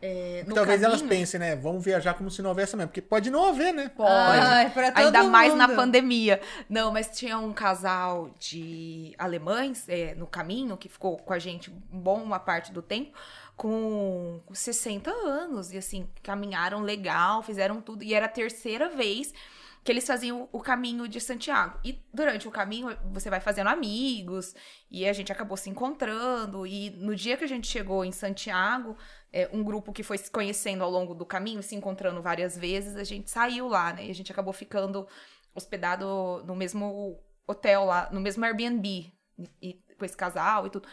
É, 0.05 0.43
no 0.49 0.55
Talvez 0.57 0.83
elas 0.83 1.01
caminho- 1.01 1.17
pensem, 1.21 1.39
né? 1.39 1.55
Vamos 1.55 1.85
viajar 1.85 2.15
como 2.15 2.29
se 2.29 2.43
não 2.43 2.51
houvesse 2.51 2.77
mesmo, 2.77 2.89
porque 2.89 3.01
pode 3.01 3.31
não 3.31 3.49
haver, 3.49 3.73
né? 3.73 3.89
Pode. 3.89 4.11
Ai, 4.11 4.69
pra 4.71 4.91
todo 4.91 5.05
Ainda 5.07 5.23
mais 5.23 5.55
na 5.55 5.69
mundo. 5.69 5.77
pandemia. 5.77 6.41
Não, 6.69 6.91
mas 6.91 7.07
tinha 7.17 7.39
um 7.39 7.53
casal 7.53 8.29
de 8.37 9.15
alemães 9.17 9.89
é, 9.89 10.13
no 10.17 10.27
caminho 10.27 10.77
que 10.77 10.89
ficou 10.89 11.17
com 11.19 11.33
a 11.33 11.39
gente 11.39 11.71
bom 11.71 12.21
uma 12.21 12.41
parte 12.41 12.73
do 12.73 12.83
tempo, 12.83 13.17
com 13.57 14.41
60 14.53 15.11
anos. 15.11 15.73
E 15.73 15.79
assim, 15.79 16.09
caminharam 16.23 16.81
legal, 16.81 17.43
fizeram 17.43 17.81
tudo. 17.81 18.03
E 18.03 18.15
era 18.15 18.27
a 18.27 18.29
terceira 18.29 18.89
vez 18.89 19.33
que 19.85 19.91
eles 19.91 20.07
faziam 20.07 20.49
o 20.53 20.61
caminho 20.61 21.09
de 21.09 21.21
Santiago. 21.21 21.79
E 21.85 22.01
durante 22.15 22.47
o 22.47 22.51
caminho 22.51 22.97
você 23.13 23.29
vai 23.29 23.41
fazendo 23.41 23.67
amigos, 23.69 24.55
e 24.91 25.07
a 25.07 25.13
gente 25.13 25.33
acabou 25.33 25.57
se 25.57 25.69
encontrando. 25.69 26.67
E 26.67 26.91
no 26.91 27.17
dia 27.17 27.37
que 27.37 27.45
a 27.45 27.49
gente 27.49 27.67
chegou 27.67 28.05
em 28.05 28.13
Santiago, 28.13 28.97
é, 29.33 29.49
um 29.53 29.63
grupo 29.65 29.93
que 29.93 30.03
foi 30.03 30.19
se 30.19 30.31
conhecendo 30.31 30.85
ao 30.85 30.91
longo 30.91 31.15
do 31.15 31.27
caminho, 31.27 31.63
se 31.63 31.75
encontrando 31.75 32.23
várias 32.23 32.57
vezes, 32.57 32.95
a 32.97 33.05
gente 33.05 33.31
saiu 33.31 33.67
lá, 33.69 33.93
né? 33.93 34.07
E 34.07 34.11
a 34.11 34.15
gente 34.15 34.31
acabou 34.31 34.53
ficando 34.53 35.07
hospedado 35.55 36.43
no 36.47 36.55
mesmo 36.55 37.19
hotel 37.47 37.85
lá, 37.85 38.09
no 38.13 38.21
mesmo 38.21 38.45
Airbnb, 38.45 39.13
e, 39.37 39.51
e 39.61 39.75
com 39.99 40.05
esse 40.05 40.17
casal 40.17 40.67
e 40.67 40.71
tudo. 40.71 40.89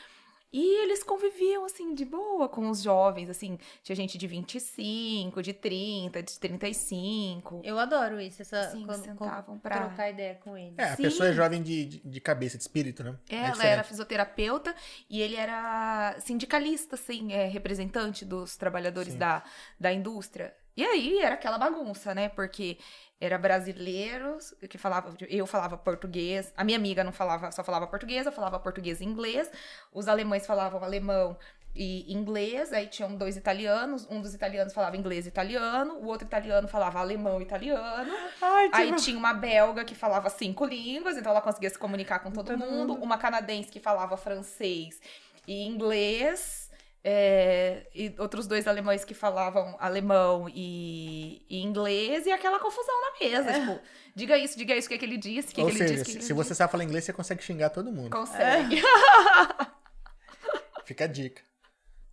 E 0.52 0.84
eles 0.84 1.04
conviviam, 1.04 1.64
assim, 1.64 1.94
de 1.94 2.04
boa 2.04 2.50
com 2.50 2.70
os 2.70 2.82
jovens, 2.82 3.30
assim. 3.30 3.58
Tinha 3.84 3.96
gente 3.96 4.18
de 4.18 4.26
25, 4.26 5.44
de 5.44 5.54
30, 5.54 6.24
de 6.24 6.40
35. 6.40 7.62
Eu 7.64 7.78
adoro 7.78 8.20
isso, 8.20 8.42
essa 8.42 8.72
Sim, 8.72 8.84
quando- 8.86 9.04
sentavam 9.04 9.60
pra- 9.60 9.88
trocar 9.88 10.10
ideia 10.10 10.36
com 10.44 10.58
eles. 10.58 10.74
É, 10.78 10.84
a 10.86 10.96
Sim. 10.96 11.04
pessoa 11.04 11.30
é 11.30 11.34
jovem 11.34 11.62
de, 11.62 11.86
de, 11.86 12.00
de 12.00 12.22
cabeça, 12.22 12.58
de 12.58 12.64
espírito, 12.64 13.04
né? 13.04 13.16
É 13.30 13.36
Ela 13.36 13.50
diferente. 13.52 13.72
era 13.74 13.84
fisioterapeuta 13.84 14.76
e 15.10 15.22
ele 15.22 15.36
era 15.36 16.16
sindicalista, 16.20 16.96
assim, 16.96 17.32
é, 17.32 17.48
representante 17.48 18.26
dos 18.26 18.58
trabalhadores 18.58 19.14
Sim. 19.14 19.20
da, 19.20 19.44
da 19.80 19.94
indústria. 19.94 20.54
E 20.76 20.84
aí 20.84 21.20
era 21.20 21.36
aquela 21.36 21.58
bagunça, 21.58 22.14
né? 22.16 22.30
Porque 22.30 22.78
era 23.20 23.38
brasileiros 23.38 24.54
que 24.70 24.78
falava, 24.78 25.14
eu 25.28 25.46
falava 25.46 25.78
português, 25.78 26.54
a 26.56 26.64
minha 26.64 26.78
amiga 26.78 27.04
não 27.04 27.12
falava, 27.12 27.52
só 27.52 27.64
falava 27.64 27.86
português, 27.86 28.26
eu 28.26 28.32
falava 28.32 28.58
português 28.60 29.02
e 29.02 29.06
inglês, 29.06 29.52
os 29.92 30.08
alemães 30.08 30.48
falavam 30.48 30.82
alemão 30.82 31.38
e 31.76 32.12
inglês, 32.12 32.74
aí 32.74 32.88
tinham 32.88 33.16
dois 33.16 33.36
italianos, 33.36 34.08
um 34.10 34.22
dos 34.22 34.34
italianos 34.34 34.74
falava 34.74 34.98
inglês 34.98 35.26
e 35.26 35.30
italiano, 35.30 35.96
o 35.96 36.08
outro 36.08 36.26
italiano 36.26 36.68
falava 36.68 37.00
alemão 37.00 37.40
e 37.40 37.44
italiano, 37.44 38.12
Ai, 38.42 38.70
Aí 38.74 38.96
tinha 38.96 39.18
uma 39.18 39.34
belga 39.34 39.84
que 39.84 39.94
falava 39.94 40.30
cinco 40.30 40.66
línguas, 40.66 41.18
então 41.18 41.32
ela 41.32 41.42
conseguia 41.42 41.70
se 41.70 41.78
comunicar 41.78 42.20
com 42.20 42.32
todo, 42.32 42.48
todo 42.48 42.58
mundo. 42.58 42.94
mundo. 42.94 43.04
Uma 43.04 43.18
canadense 43.18 43.70
que 43.70 43.80
falava 43.80 44.16
francês 44.18 45.00
e 45.48 45.66
inglês. 45.66 46.69
É, 47.02 47.88
e 47.96 48.14
outros 48.20 48.46
dois 48.46 48.68
alemães 48.68 49.06
que 49.06 49.14
falavam 49.14 49.78
alemão 49.80 50.50
e, 50.50 51.46
e, 51.50 51.62
inglês, 51.62 52.26
e 52.26 52.32
aquela 52.32 52.60
confusão 52.60 52.96
na 53.02 53.20
mesa. 53.20 53.50
É. 53.52 53.60
Tipo, 53.60 53.80
diga 54.16 54.38
isso, 54.38 54.58
diga 54.58 54.76
isso, 54.76 54.88
o 54.88 54.90
que, 54.90 54.96
é 54.96 54.98
que 54.98 55.06
ele 55.06 55.18
disse, 55.18 55.52
o 55.52 55.56
que, 55.56 55.62
Ou 55.62 55.68
que 55.68 55.78
seja, 55.78 55.94
ele 55.94 56.04
disse. 56.04 56.20
Se, 56.20 56.28
se 56.28 56.34
você 56.34 56.54
sabe 56.54 56.72
falar 56.72 56.84
inglês, 56.84 57.06
você 57.06 57.14
consegue 57.14 57.42
xingar 57.42 57.70
todo 57.70 57.92
mundo. 57.92 58.10
Consegue. 58.10 58.80
É. 58.80 59.68
Fica 60.86 61.06
a 61.06 61.08
dica. 61.08 61.42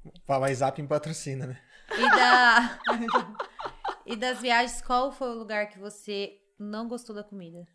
O 0.05 0.33
WhatsApp 0.33 0.81
em 0.81 0.87
patrocina, 0.87 1.47
né? 1.47 1.61
E, 1.91 2.11
da... 2.11 2.79
e 4.07 4.17
das 4.17 4.41
viagens, 4.41 4.81
qual 4.83 5.11
foi 5.11 5.31
o 5.31 5.39
lugar 5.39 5.69
que 5.69 5.79
você 5.79 6.39
não 6.59 6.87
gostou 6.87 7.15
da 7.15 7.25
comida? 7.25 7.67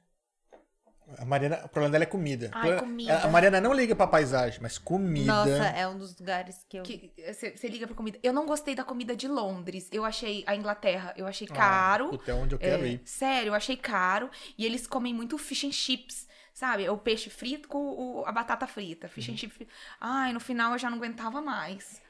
A 1.18 1.26
Mariana, 1.26 1.62
o 1.66 1.70
problema 1.70 1.92
dela 1.92 2.04
é 2.04 2.08
comida. 2.08 2.50
Ai, 2.54 2.80
comida. 2.80 3.20
A 3.20 3.28
Mariana 3.28 3.62
não 3.62 3.74
liga 3.74 3.96
pra 3.96 4.08
paisagem, 4.08 4.60
mas 4.62 4.78
comida. 4.78 5.32
Nossa, 5.32 5.68
é 5.68 5.88
um 5.88 5.98
dos 5.98 6.18
lugares 6.18 6.66
que 6.68 6.78
eu. 6.78 6.84
Você 6.84 7.68
liga 7.68 7.88
pra 7.88 7.96
comida. 7.96 8.20
Eu 8.22 8.34
não 8.34 8.46
gostei 8.46 8.76
da 8.76 8.84
comida 8.84 9.16
de 9.16 9.28
Londres. 9.28 9.88
Eu 9.92 10.06
achei 10.06 10.44
a 10.48 10.56
Inglaterra, 10.56 11.14
eu 11.18 11.28
achei 11.28 11.48
ah, 11.52 11.56
caro. 11.56 12.06
Ah, 12.06 12.10
puta, 12.10 12.32
é 12.32 12.34
onde 12.34 12.56
eu 12.56 12.60
quero 12.60 12.84
é, 12.84 12.88
ir. 12.90 13.02
Sério, 13.06 13.50
eu 13.50 13.54
achei 13.54 13.78
caro. 13.78 14.30
E 14.58 14.66
eles 14.66 14.88
comem 14.88 15.14
muito 15.14 15.38
fish 15.38 15.64
and 15.64 15.72
chips. 15.72 16.28
Sabe? 16.54 16.88
O 16.90 16.98
peixe 16.98 17.30
frito 17.30 17.68
com 17.68 17.78
o, 17.78 18.26
a 18.26 18.32
batata 18.32 18.68
frita. 18.68 19.08
Fish 19.08 19.28
uhum. 19.28 19.34
and 19.34 19.38
chips. 19.38 19.68
Ai, 20.00 20.34
no 20.34 20.40
final 20.40 20.74
eu 20.74 20.78
já 20.78 20.90
não 20.90 20.98
aguentava 20.98 21.42
mais. 21.42 22.02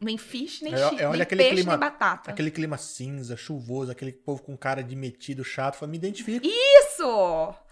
Nem 0.00 0.18
fish, 0.18 0.60
nem, 0.60 0.74
é, 0.74 0.78
é, 0.78 1.08
nem 1.08 1.20
aquele 1.20 1.42
peixe, 1.42 1.54
clima, 1.56 1.72
nem 1.72 1.80
batata. 1.80 2.30
Aquele 2.30 2.50
clima 2.50 2.76
cinza, 2.76 3.36
chuvoso, 3.36 3.90
aquele 3.90 4.12
povo 4.12 4.42
com 4.42 4.56
cara 4.56 4.82
de 4.82 4.94
metido, 4.94 5.44
chato. 5.44 5.76
Fala, 5.76 5.90
me 5.90 5.96
identifico. 5.96 6.44
Isso! 6.44 7.02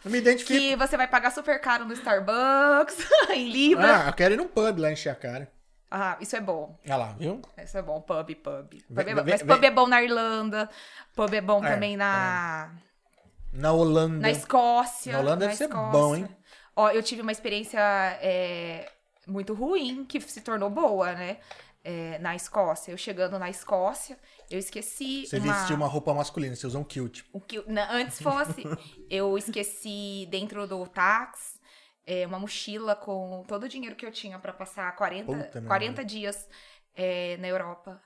Eu 0.04 0.10
me 0.10 0.18
identifico. 0.18 0.58
Que 0.58 0.76
você 0.76 0.96
vai 0.96 1.08
pagar 1.08 1.30
super 1.30 1.60
caro 1.60 1.84
no 1.84 1.92
Starbucks, 1.92 2.96
em 3.30 3.48
Libra. 3.48 4.04
Ah, 4.04 4.08
eu 4.08 4.12
quero 4.12 4.34
ir 4.34 4.36
num 4.36 4.48
pub 4.48 4.78
lá 4.78 4.92
encher 4.92 5.10
a 5.10 5.14
cara. 5.14 5.52
Ah, 5.90 6.16
isso 6.20 6.34
é 6.34 6.40
bom. 6.40 6.78
Ah 6.88 6.96
lá, 6.96 7.12
viu? 7.18 7.42
Isso 7.62 7.76
é 7.76 7.82
bom, 7.82 8.00
pub, 8.00 8.34
pub. 8.34 8.34
pub 8.34 8.78
vem, 8.88 9.10
é 9.10 9.14
Mas 9.14 9.42
pub 9.42 9.62
é 9.62 9.70
bom 9.70 9.86
na 9.86 10.02
Irlanda, 10.02 10.70
pub 11.14 11.34
é 11.34 11.40
bom 11.40 11.62
é, 11.62 11.70
também 11.70 11.96
na... 11.98 12.70
É. 12.88 13.58
Na 13.58 13.72
Holanda. 13.72 14.18
Na 14.18 14.30
Escócia. 14.30 15.12
Na 15.12 15.20
Holanda 15.20 15.46
deve 15.48 15.52
Escócia. 15.52 15.74
ser 15.74 15.92
bom, 15.92 16.16
hein? 16.16 16.26
Ó, 16.74 16.88
eu 16.88 17.02
tive 17.02 17.20
uma 17.20 17.32
experiência 17.32 17.78
é, 18.22 18.90
muito 19.26 19.52
ruim, 19.52 20.06
que 20.06 20.18
se 20.20 20.40
tornou 20.40 20.70
boa, 20.70 21.12
né? 21.12 21.36
É, 21.84 22.18
na 22.18 22.34
Escócia. 22.34 22.92
Eu 22.92 22.96
chegando 22.96 23.38
na 23.38 23.50
Escócia, 23.50 24.18
eu 24.50 24.58
esqueci. 24.58 25.26
Você 25.26 25.38
uma... 25.38 25.52
vestiu 25.52 25.76
uma 25.76 25.86
roupa 25.86 26.14
masculina, 26.14 26.54
você 26.54 26.66
usou 26.66 26.80
um 26.80 26.84
kilt. 26.84 27.22
O 27.32 27.40
kilt... 27.40 27.66
Não, 27.66 27.90
antes 27.90 28.20
fosse. 28.20 28.62
eu 29.10 29.36
esqueci 29.36 30.26
dentro 30.30 30.66
do 30.66 30.86
táxi 30.86 31.60
é, 32.04 32.26
uma 32.26 32.38
mochila 32.38 32.96
com 32.96 33.44
todo 33.46 33.64
o 33.64 33.68
dinheiro 33.68 33.96
que 33.96 34.04
eu 34.04 34.12
tinha 34.12 34.38
para 34.38 34.52
passar 34.52 34.94
40, 34.96 35.24
Puta 35.24 35.62
40 35.62 36.04
dias 36.04 36.48
é, 36.94 37.36
na 37.38 37.48
Europa. 37.48 38.02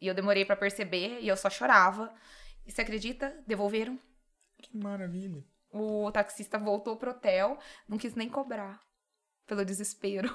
E 0.00 0.06
eu 0.06 0.14
demorei 0.14 0.44
para 0.44 0.56
perceber 0.56 1.20
e 1.20 1.28
eu 1.28 1.36
só 1.36 1.48
chorava. 1.48 2.12
E 2.66 2.72
você 2.72 2.82
acredita? 2.82 3.34
Devolveram. 3.46 3.98
Que 4.60 4.76
maravilha. 4.76 5.44
O 5.70 6.10
taxista 6.10 6.58
voltou 6.58 6.96
pro 6.96 7.10
hotel, 7.10 7.58
não 7.88 7.98
quis 7.98 8.14
nem 8.14 8.28
cobrar 8.28 8.85
pelo 9.46 9.64
desespero. 9.64 10.28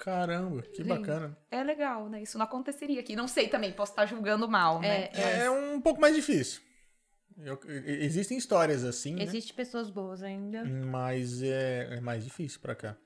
Caramba, 0.00 0.62
que 0.62 0.78
Gente, 0.82 0.88
bacana. 0.88 1.36
É 1.50 1.62
legal, 1.62 2.08
né? 2.08 2.22
Isso 2.22 2.38
não 2.38 2.46
aconteceria 2.46 3.00
aqui. 3.00 3.14
Não 3.14 3.28
sei 3.28 3.48
também, 3.48 3.72
posso 3.72 3.92
estar 3.92 4.06
julgando 4.06 4.48
mal, 4.48 4.80
né? 4.80 5.10
É, 5.12 5.40
é 5.44 5.50
um 5.50 5.80
pouco 5.80 6.00
mais 6.00 6.14
difícil. 6.14 6.62
Eu, 7.36 7.60
existem 7.86 8.36
histórias 8.36 8.82
assim. 8.84 9.14
Né? 9.14 9.22
Existem 9.22 9.52
né? 9.52 9.56
pessoas 9.56 9.90
boas 9.90 10.22
ainda. 10.22 10.64
Mas 10.64 11.42
é, 11.42 11.96
é 11.96 12.00
mais 12.00 12.24
difícil 12.24 12.58
para 12.60 12.74
cá. 12.74 12.96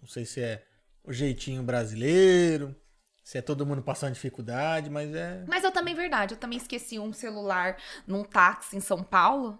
Não 0.00 0.08
sei 0.08 0.26
se 0.26 0.40
é 0.40 0.64
o 1.04 1.12
jeitinho 1.12 1.62
brasileiro, 1.62 2.76
se 3.24 3.38
é 3.38 3.42
todo 3.42 3.64
mundo 3.64 3.82
passando 3.82 4.12
dificuldade, 4.12 4.90
mas 4.90 5.14
é. 5.14 5.44
Mas 5.48 5.64
eu 5.64 5.70
também, 5.70 5.94
verdade, 5.94 6.34
eu 6.34 6.38
também 6.38 6.58
esqueci 6.58 6.98
um 6.98 7.12
celular 7.12 7.76
num 8.06 8.24
táxi 8.24 8.76
em 8.76 8.80
São 8.80 9.02
Paulo. 9.02 9.58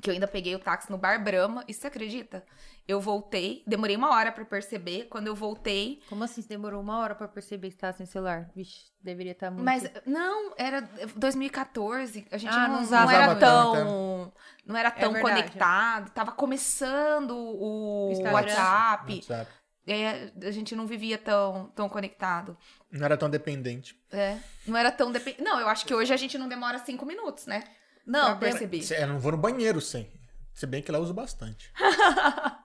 Que 0.00 0.10
eu 0.10 0.14
ainda 0.14 0.28
peguei 0.28 0.54
o 0.54 0.58
táxi 0.58 0.90
no 0.90 0.98
Bar 0.98 1.22
Brahma. 1.22 1.64
E 1.66 1.74
você 1.74 1.86
acredita? 1.86 2.44
Eu 2.88 3.00
voltei, 3.00 3.64
demorei 3.66 3.96
uma 3.96 4.10
hora 4.10 4.30
para 4.30 4.44
perceber. 4.44 5.06
Quando 5.10 5.26
eu 5.26 5.34
voltei. 5.34 6.00
Como 6.08 6.22
assim? 6.22 6.40
Você 6.40 6.48
demorou 6.48 6.80
uma 6.80 6.98
hora 6.98 7.16
para 7.16 7.26
perceber 7.26 7.68
que 7.68 7.74
estava 7.74 7.96
sem 7.96 8.06
celular? 8.06 8.48
Vixe, 8.54 8.92
deveria 9.02 9.32
estar 9.32 9.48
tá 9.48 9.50
muito. 9.50 9.64
Mas 9.64 9.90
não, 10.06 10.54
era 10.56 10.82
2014. 11.16 12.26
A 12.30 12.38
gente 12.38 12.54
ah, 12.54 12.68
não, 12.68 12.82
não, 12.82 12.90
não 12.90 13.10
era 13.10 13.34
tão. 13.34 14.32
Não 14.64 14.76
era 14.76 14.88
é 14.90 14.92
tão 14.92 15.16
é 15.16 15.20
conectado. 15.20 16.10
Tava 16.10 16.30
começando 16.30 17.36
o 17.36 18.10
Instagram. 18.12 18.32
WhatsApp. 18.34 19.14
WhatsApp. 19.14 19.50
É, 19.88 20.32
a 20.42 20.50
gente 20.50 20.74
não 20.74 20.86
vivia 20.86 21.18
tão, 21.18 21.70
tão 21.74 21.88
conectado. 21.88 22.56
Não 22.90 23.04
era 23.04 23.16
tão 23.16 23.30
dependente. 23.30 23.96
É, 24.12 24.36
não 24.66 24.76
era 24.76 24.92
tão 24.92 25.10
dependente. 25.10 25.42
Não, 25.42 25.60
eu 25.60 25.68
acho 25.68 25.86
que 25.86 25.94
hoje 25.94 26.12
a 26.12 26.16
gente 26.16 26.38
não 26.38 26.48
demora 26.48 26.78
cinco 26.78 27.04
minutos, 27.04 27.46
né? 27.46 27.62
Não, 28.04 28.36
pra 28.36 28.50
perceber. 28.50 28.84
Eu 28.92 29.08
não 29.08 29.18
vou 29.18 29.32
no 29.32 29.38
banheiro 29.38 29.80
sem. 29.80 30.08
Se 30.52 30.66
bem 30.66 30.82
que 30.82 30.90
lá 30.90 30.98
eu 30.98 31.02
uso 31.02 31.12
bastante. 31.12 31.72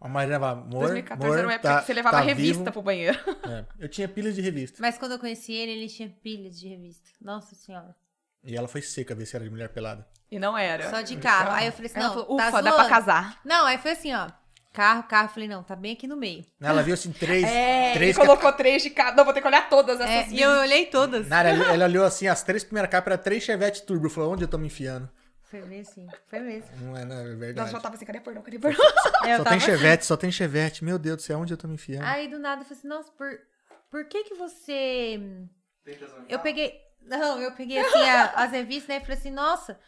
A 0.00 0.08
Marina 0.08 0.38
vai, 0.38 0.52
amor, 0.52 0.80
2014 0.80 1.26
amor, 1.26 1.38
era 1.38 1.46
uma 1.46 1.54
época 1.54 1.68
tá, 1.68 1.80
que 1.80 1.86
você 1.86 1.92
levava 1.92 2.16
tá 2.18 2.22
revista 2.22 2.58
vivo. 2.58 2.72
pro 2.72 2.82
banheiro. 2.82 3.18
É, 3.48 3.64
eu 3.78 3.88
tinha 3.88 4.06
pilhas 4.06 4.34
de 4.34 4.42
revista. 4.42 4.78
Mas 4.80 4.98
quando 4.98 5.12
eu 5.12 5.18
conheci 5.18 5.52
ele, 5.52 5.72
ele 5.72 5.88
tinha 5.88 6.08
pilhas 6.08 6.58
de 6.58 6.68
revista. 6.68 7.08
Nossa 7.20 7.54
senhora. 7.54 7.94
E 8.44 8.56
ela 8.56 8.68
foi 8.68 8.82
seca 8.82 9.14
ver 9.14 9.26
se 9.26 9.34
era 9.34 9.44
de 9.44 9.50
mulher 9.50 9.70
pelada. 9.70 10.06
E 10.30 10.38
não 10.38 10.56
era. 10.56 10.90
Só 10.90 11.00
de 11.00 11.16
carro. 11.16 11.52
Aí 11.52 11.66
eu 11.66 11.72
falei 11.72 11.90
assim, 11.90 11.98
não, 11.98 12.10
falou, 12.10 12.34
ufa, 12.34 12.50
tá 12.50 12.60
dá 12.60 12.72
pra 12.72 12.88
casar. 12.88 13.40
Não, 13.44 13.66
aí 13.66 13.78
foi 13.78 13.92
assim, 13.92 14.14
ó. 14.14 14.28
Carro, 14.72 15.02
carro. 15.04 15.28
Falei, 15.30 15.48
não, 15.48 15.62
tá 15.62 15.74
bem 15.74 15.94
aqui 15.94 16.06
no 16.06 16.16
meio. 16.16 16.44
Ela 16.60 16.82
viu 16.82 16.94
assim, 16.94 17.10
três. 17.10 17.44
É, 17.44 17.94
três 17.94 18.16
colocou 18.16 18.52
três 18.52 18.82
de 18.82 18.90
cada. 18.90 19.16
Não, 19.16 19.24
vou 19.24 19.32
ter 19.32 19.40
que 19.40 19.46
olhar 19.46 19.68
todas 19.68 19.98
essas. 20.00 20.32
É, 20.32 20.36
e 20.36 20.40
eu 20.40 20.50
olhei 20.50 20.86
todas. 20.86 21.26
Nada, 21.28 21.48
ela, 21.48 21.64
ela 21.72 21.84
olhou 21.86 22.04
assim, 22.04 22.28
as 22.28 22.42
três 22.42 22.62
primeiras 22.62 22.90
capas 22.90 23.12
eram 23.12 23.22
três 23.22 23.42
Chevette 23.42 23.82
Turbo. 23.82 24.10
Falou, 24.10 24.32
onde 24.32 24.44
eu 24.44 24.48
tô 24.48 24.58
me 24.58 24.66
enfiando? 24.66 25.08
Foi 25.50 25.62
mesmo, 25.62 26.06
foi 26.26 26.40
mesmo. 26.40 26.70
Não 26.82 26.96
é, 26.96 27.04
não, 27.06 27.16
é 27.16 27.34
verdade. 27.34 27.56
Nós 27.56 27.70
já 27.70 27.80
tava 27.80 27.94
assim, 27.94 28.04
cadê 28.04 28.20
pornô, 28.20 28.42
cadê 28.42 28.58
pornô? 28.60 28.78
É, 29.24 29.36
só 29.36 29.44
tava... 29.44 29.50
tem 29.50 29.60
chevette, 29.60 30.06
só 30.06 30.16
tem 30.16 30.30
chevette. 30.30 30.84
Meu 30.84 30.98
Deus 30.98 31.16
do 31.16 31.22
céu, 31.22 31.38
onde 31.38 31.52
eu 31.52 31.56
tô 31.56 31.66
me 31.66 31.74
enfiando? 31.74 32.04
Aí 32.04 32.28
do 32.28 32.38
nada 32.38 32.60
eu 32.60 32.64
falei 32.66 32.78
assim, 32.78 32.88
nossa, 32.88 33.10
por, 33.12 33.40
por 33.90 34.04
que 34.04 34.24
que 34.24 34.34
você... 34.34 35.18
Eu 36.28 36.38
peguei... 36.40 36.78
Não, 37.00 37.40
eu 37.40 37.52
peguei 37.52 37.78
assim 37.78 38.02
a, 38.02 38.24
as 38.44 38.50
revistas, 38.50 38.88
né? 38.88 38.96
E 38.96 39.00
falei 39.00 39.16
assim, 39.16 39.30
nossa, 39.30 39.80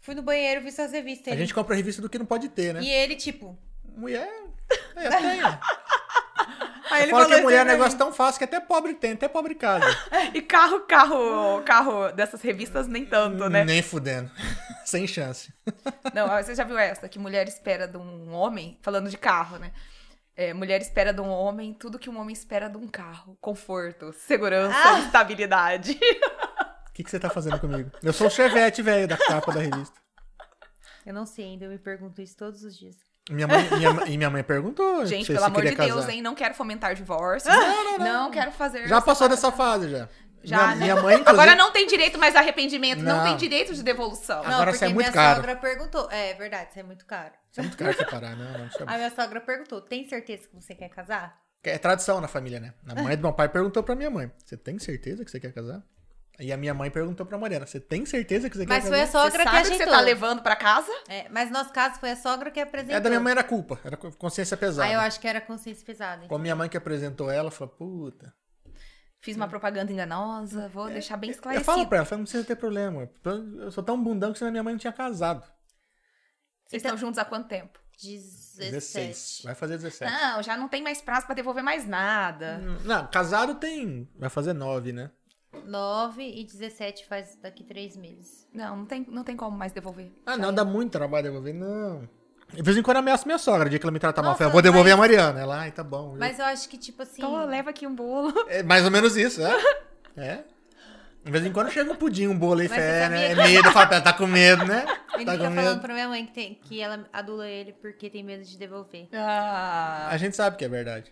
fui 0.00 0.16
no 0.16 0.22
banheiro, 0.22 0.60
vi 0.60 0.72
suas 0.72 0.90
revistas. 0.90 1.28
Ele... 1.28 1.36
A 1.36 1.44
gente 1.44 1.54
compra 1.54 1.76
revista 1.76 2.02
do 2.02 2.08
que 2.08 2.18
não 2.18 2.26
pode 2.26 2.48
ter, 2.48 2.74
né? 2.74 2.82
E 2.82 2.90
ele, 2.90 3.14
tipo... 3.14 3.56
Mulher, 3.84 4.28
é, 4.96 5.08
tem. 5.10 5.40
Aí 6.92 7.04
ele 7.04 7.12
Fala 7.12 7.26
que 7.26 7.40
mulher 7.40 7.60
é 7.60 7.62
um 7.62 7.72
negócio 7.72 7.96
tão 7.96 8.12
fácil 8.12 8.38
que 8.38 8.44
até 8.44 8.60
pobre 8.60 8.92
tem, 8.92 9.12
até 9.12 9.26
pobre 9.26 9.54
casa. 9.54 9.86
e 10.34 10.42
carro, 10.42 10.80
carro, 10.80 11.62
carro 11.62 12.12
dessas 12.12 12.42
revistas 12.42 12.86
nem 12.86 13.06
tanto, 13.06 13.48
né? 13.48 13.64
Nem 13.64 13.80
fudendo. 13.80 14.30
Sem 14.84 15.06
chance. 15.06 15.52
Não, 16.12 16.28
você 16.28 16.54
já 16.54 16.64
viu 16.64 16.76
essa? 16.76 17.08
Que 17.08 17.18
mulher 17.18 17.48
espera 17.48 17.88
de 17.88 17.96
um 17.96 18.34
homem, 18.34 18.78
falando 18.82 19.08
de 19.08 19.16
carro, 19.16 19.58
né? 19.58 19.72
É, 20.36 20.52
mulher 20.52 20.82
espera 20.82 21.14
de 21.14 21.20
um 21.20 21.28
homem 21.28 21.72
tudo 21.72 21.98
que 21.98 22.10
um 22.10 22.18
homem 22.18 22.32
espera 22.34 22.68
de 22.68 22.76
um 22.76 22.86
carro. 22.86 23.38
Conforto, 23.40 24.12
segurança, 24.12 24.76
ah! 24.76 24.98
estabilidade. 25.00 25.98
O 26.88 26.92
que, 26.92 27.02
que 27.02 27.10
você 27.10 27.18
tá 27.18 27.30
fazendo 27.30 27.58
comigo? 27.58 27.90
Eu 28.02 28.12
sou 28.12 28.26
o 28.26 28.30
chevette, 28.30 28.82
velho, 28.82 29.08
da 29.08 29.16
capa 29.16 29.50
da 29.50 29.60
revista. 29.60 29.98
Eu 31.06 31.14
não 31.14 31.24
sei 31.24 31.46
ainda, 31.46 31.64
eu 31.64 31.70
me 31.70 31.78
pergunto 31.78 32.20
isso 32.20 32.36
todos 32.36 32.62
os 32.62 32.76
dias. 32.76 32.96
Minha 33.30 33.46
mãe, 33.46 33.68
minha, 33.70 33.90
e 34.08 34.16
minha 34.16 34.30
mãe 34.30 34.42
perguntou. 34.42 35.06
Gente, 35.06 35.32
pelo 35.32 35.44
amor 35.44 35.64
de 35.64 35.76
Deus, 35.76 36.08
hein? 36.08 36.20
Não 36.20 36.34
quero 36.34 36.54
fomentar 36.54 36.94
divórcio. 36.94 37.50
Não, 37.50 37.84
não, 37.84 37.98
não. 37.98 38.22
Não 38.24 38.30
quero 38.30 38.50
fazer. 38.50 38.88
Já 38.88 39.00
passou 39.00 39.28
dessa 39.28 39.52
fase, 39.52 39.88
já. 39.90 40.08
Já, 40.44 40.56
minha, 40.56 40.68
né? 40.74 40.76
minha 40.76 40.94
mãe, 40.96 41.14
inclusive... 41.14 41.30
Agora 41.30 41.54
não 41.54 41.70
tem 41.70 41.86
direito 41.86 42.18
mais 42.18 42.34
a 42.34 42.40
arrependimento, 42.40 43.00
não, 43.00 43.18
não 43.18 43.24
tem 43.24 43.36
direito 43.36 43.72
de 43.74 43.82
devolução. 43.82 44.42
Não, 44.42 44.54
Agora 44.54 44.72
isso 44.72 44.84
é 44.84 44.88
muito 44.88 44.98
minha 44.98 45.12
caro. 45.12 45.36
sogra 45.36 45.54
perguntou. 45.54 46.10
É 46.10 46.34
verdade, 46.34 46.70
isso 46.70 46.80
é 46.80 46.82
muito 46.82 47.06
caro. 47.06 47.32
Isso 47.50 47.60
é 47.60 47.62
muito 47.62 47.76
caro 47.76 47.96
separar, 47.96 48.36
não, 48.36 48.50
não 48.58 48.68
A 48.88 48.96
minha 48.96 49.10
sogra 49.10 49.40
perguntou: 49.40 49.80
tem 49.80 50.08
certeza 50.08 50.48
que 50.48 50.54
você 50.54 50.74
quer 50.74 50.88
casar? 50.88 51.40
É 51.62 51.78
tradição 51.78 52.20
na 52.20 52.26
família, 52.26 52.58
né? 52.58 52.74
A 52.88 53.00
mãe 53.00 53.16
do 53.16 53.22
meu 53.22 53.32
pai 53.32 53.48
perguntou 53.48 53.84
pra 53.84 53.94
minha 53.94 54.10
mãe: 54.10 54.32
Você 54.44 54.56
tem 54.56 54.80
certeza 54.80 55.24
que 55.24 55.30
você 55.30 55.38
quer 55.38 55.52
casar? 55.52 55.80
E 56.38 56.52
a 56.52 56.56
minha 56.56 56.72
mãe 56.72 56.90
perguntou 56.90 57.26
pra 57.26 57.36
Mariana: 57.36 57.66
Você 57.66 57.78
tem 57.78 58.06
certeza 58.06 58.48
que 58.48 58.56
você 58.56 58.66
mas 58.66 58.84
quer? 58.84 58.90
Mas 58.90 58.98
foi 58.98 59.00
a 59.00 59.06
sogra 59.06 59.42
você 59.42 59.50
que 59.50 59.56
ajeitou. 59.56 59.78
que 59.78 59.84
você 59.84 59.90
tá 59.90 60.00
levando 60.00 60.42
pra 60.42 60.56
casa? 60.56 60.90
É, 61.08 61.28
mas 61.28 61.48
no 61.48 61.54
nosso 61.54 61.72
caso 61.72 62.00
foi 62.00 62.10
a 62.10 62.16
sogra 62.16 62.50
que 62.50 62.58
apresentou. 62.58 62.96
É, 62.96 63.00
da 63.00 63.08
minha 63.08 63.20
mãe 63.20 63.32
era 63.32 63.44
culpa, 63.44 63.78
era 63.84 63.96
consciência 63.96 64.56
pesada. 64.56 64.88
Ah, 64.88 64.92
eu 64.92 65.00
acho 65.00 65.20
que 65.20 65.28
era 65.28 65.40
consciência 65.40 65.84
pesada. 65.84 66.16
Então. 66.16 66.28
Como 66.28 66.42
minha 66.42 66.56
mãe 66.56 66.68
que 66.68 66.76
apresentou 66.76 67.30
ela, 67.30 67.50
falou: 67.50 67.74
Puta. 67.74 68.34
Fiz 69.20 69.36
uma 69.36 69.46
propaganda 69.46 69.92
enganosa, 69.92 70.68
vou 70.68 70.88
é, 70.88 70.94
deixar 70.94 71.16
bem 71.16 71.30
esclarecido. 71.30 71.70
Eu 71.70 71.74
falo 71.74 71.86
pra 71.86 71.98
ela, 71.98 72.08
não 72.10 72.24
precisa 72.24 72.42
ter 72.42 72.56
problema. 72.56 73.08
Eu 73.60 73.70
sou 73.70 73.84
tão 73.84 74.02
bundão 74.02 74.32
que 74.32 74.38
senão 74.38 74.50
minha 74.50 74.64
mãe 74.64 74.74
não 74.74 74.80
tinha 74.80 74.92
casado. 74.92 75.44
Vocês 76.66 76.82
então, 76.82 76.94
estão 76.94 76.96
juntos 76.96 77.18
há 77.18 77.24
quanto 77.24 77.46
tempo? 77.46 77.78
17. 78.02 78.70
16. 78.72 79.40
Vai 79.44 79.54
fazer 79.54 79.76
17. 79.76 80.12
Não, 80.12 80.42
já 80.42 80.56
não 80.56 80.68
tem 80.68 80.82
mais 80.82 81.00
prazo 81.00 81.26
para 81.26 81.36
devolver 81.36 81.62
mais 81.62 81.86
nada. 81.86 82.58
Não, 82.84 83.06
casado 83.06 83.54
tem. 83.54 84.10
Vai 84.16 84.28
fazer 84.28 84.54
9, 84.54 84.92
né? 84.92 85.10
9 85.66 86.22
e 86.22 86.44
17 86.44 87.06
faz 87.06 87.38
daqui 87.40 87.62
3 87.64 87.96
meses. 87.96 88.46
Não, 88.52 88.76
não 88.76 88.86
tem, 88.86 89.06
não 89.08 89.24
tem 89.24 89.36
como 89.36 89.56
mais 89.56 89.72
devolver. 89.72 90.10
Ah, 90.26 90.36
não, 90.36 90.50
é. 90.50 90.52
dá 90.52 90.64
muito 90.64 90.92
trabalho 90.92 91.24
devolver, 91.24 91.54
não. 91.54 92.08
De 92.52 92.62
vez 92.62 92.76
em 92.76 92.82
quando 92.82 92.96
eu 92.96 93.00
ameaço 93.00 93.26
minha 93.26 93.38
sogra, 93.38 93.66
o 93.66 93.70
dia 93.70 93.78
que 93.78 93.84
ela 93.84 93.92
me 93.92 93.98
trata 93.98 94.22
mal. 94.22 94.36
Eu 94.38 94.50
vou 94.50 94.60
devolver 94.60 94.92
mas... 94.92 94.94
a 94.94 94.96
Mariana. 94.96 95.40
Ela, 95.40 95.60
ai, 95.60 95.72
tá 95.72 95.82
bom. 95.82 96.16
Mas 96.18 96.38
eu 96.38 96.44
acho 96.44 96.68
que, 96.68 96.76
tipo 96.76 97.02
assim. 97.02 97.22
Então, 97.22 97.46
leva 97.46 97.70
aqui 97.70 97.86
um 97.86 97.94
bolo. 97.94 98.32
É 98.48 98.62
mais 98.62 98.84
ou 98.84 98.90
menos 98.90 99.16
isso, 99.16 99.44
é? 99.44 99.52
É. 100.14 100.44
De 101.24 101.30
vez 101.30 101.46
em 101.46 101.50
quando 101.50 101.70
chega 101.70 101.90
um 101.90 101.96
pudim, 101.96 102.26
um 102.26 102.38
bolo 102.38 102.60
aí, 102.60 102.68
fé, 102.68 103.08
né? 103.08 103.30
É 103.30 103.34
medo, 103.34 103.70
fala, 103.70 103.98
tá 103.98 104.12
com 104.12 104.26
medo, 104.26 104.66
né? 104.66 104.84
Ele 105.14 105.24
tá 105.24 105.32
fica 105.32 105.44
falando 105.44 105.68
medo. 105.68 105.80
pra 105.80 105.94
minha 105.94 106.08
mãe 106.08 106.26
que, 106.26 106.32
tem, 106.32 106.54
que 106.54 106.82
ela 106.82 107.08
adula 107.10 107.48
ele 107.48 107.72
porque 107.72 108.10
tem 108.10 108.22
medo 108.22 108.44
de 108.44 108.58
devolver. 108.58 109.08
Ah. 109.14 110.08
A 110.10 110.16
gente 110.18 110.36
sabe 110.36 110.58
que 110.58 110.64
é 110.66 110.68
verdade. 110.68 111.10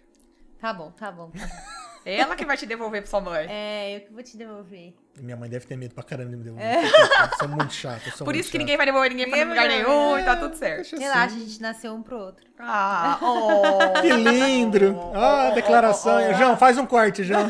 Tá 0.59 0.75
bom, 0.75 0.91
tá 0.91 1.11
bom. 1.11 1.31
Tá 1.31 1.47
bom. 1.47 1.80
Ela 2.05 2.37
que 2.37 2.45
vai 2.45 2.57
te 2.57 2.67
devolver 2.67 3.03
pra 3.03 3.11
sua 3.11 3.21
mãe. 3.21 3.47
É, 3.49 3.97
eu 3.97 4.01
que 4.01 4.13
vou 4.13 4.23
te 4.23 4.37
devolver. 4.37 4.95
Minha 5.23 5.37
mãe 5.37 5.51
deve 5.51 5.67
ter 5.67 5.77
medo 5.77 5.95
pra 5.95 6.03
caramba 6.03 6.31
de 6.31 6.37
me 6.37 6.45
devolver. 6.45 6.67
É. 6.67 6.85
Eu 6.85 7.39
sou 7.39 7.49
muito 7.49 7.75
chato. 7.75 8.03
Sou 8.17 8.25
Por 8.25 8.33
muito 8.33 8.37
isso 8.37 8.45
chato. 8.45 8.53
que 8.53 8.59
ninguém 8.59 8.77
vai 8.77 8.87
devolver 8.87 9.11
ninguém 9.11 9.31
pra 9.31 9.45
lugar 9.45 9.69
nenhum 9.69 10.17
é, 10.17 10.21
e 10.21 10.25
tá 10.25 10.37
tudo 10.37 10.57
certo. 10.57 10.97
Relaxa, 10.97 11.27
assim. 11.27 11.37
a 11.37 11.47
gente 11.47 11.63
nasceu 11.63 11.95
um 11.95 12.03
pro 12.03 12.19
outro. 12.19 12.47
Ah, 12.59 13.19
oh. 13.23 14.01
Que 14.01 14.11
lindo. 14.11 14.81
Ah, 15.13 15.49
oh, 15.51 15.55
declaração. 15.55 16.19
Oh, 16.31 16.35
João, 16.35 16.57
faz 16.57 16.79
um 16.79 16.87
corte, 16.87 17.25
João. 17.25 17.47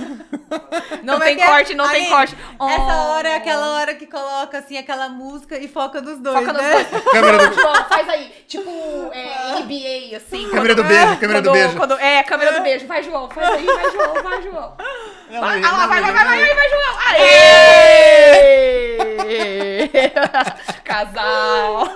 Não 1.02 1.14
Como 1.14 1.24
é 1.24 1.34
tem 1.34 1.42
é 1.42 1.46
corte, 1.46 1.74
não 1.74 1.88
tem 1.88 2.08
corte. 2.08 2.36
Essa 2.36 2.94
hora 3.02 3.28
é 3.28 3.36
aquela 3.36 3.74
hora 3.74 3.94
que 3.94 4.06
coloca 4.06 4.58
assim 4.58 4.76
aquela 4.76 5.08
música 5.08 5.58
e 5.58 5.68
foca 5.68 6.00
nos 6.00 6.18
dois, 6.18 6.38
foca 6.38 6.52
né? 6.52 6.74
Nos 6.74 6.90
dois. 6.90 7.04
Câmera 7.04 7.48
do... 7.48 7.56
Faz 7.88 8.08
aí. 8.08 8.32
Tipo, 8.46 8.70
é, 9.12 9.60
NBA, 9.60 10.16
assim. 10.16 10.48
Câmera 10.50 10.74
quando... 10.74 10.82
do 10.82 10.88
beijo, 10.88 11.16
câmera 11.18 11.38
quando, 11.38 11.44
do 11.44 11.52
beijo. 11.52 11.76
Quando... 11.76 11.98
É, 11.98 12.22
câmera 12.22 12.52
do 12.52 12.62
beijo. 12.62 12.86
Vai, 12.86 13.02
João, 13.02 13.30
faz 13.30 13.48
aí, 13.50 13.64
vai, 13.64 13.90
João, 13.90 14.22
vai, 14.22 14.42
João. 14.42 14.76
Vai, 15.30 15.60
vai, 15.60 15.60
vai, 15.60 15.88
vai, 15.88 16.12
vai, 16.12 16.24
vai, 16.24 16.54
vai, 16.54 16.68
João. 16.68 16.98
Aê! 17.08 17.59
Casal. 20.84 21.88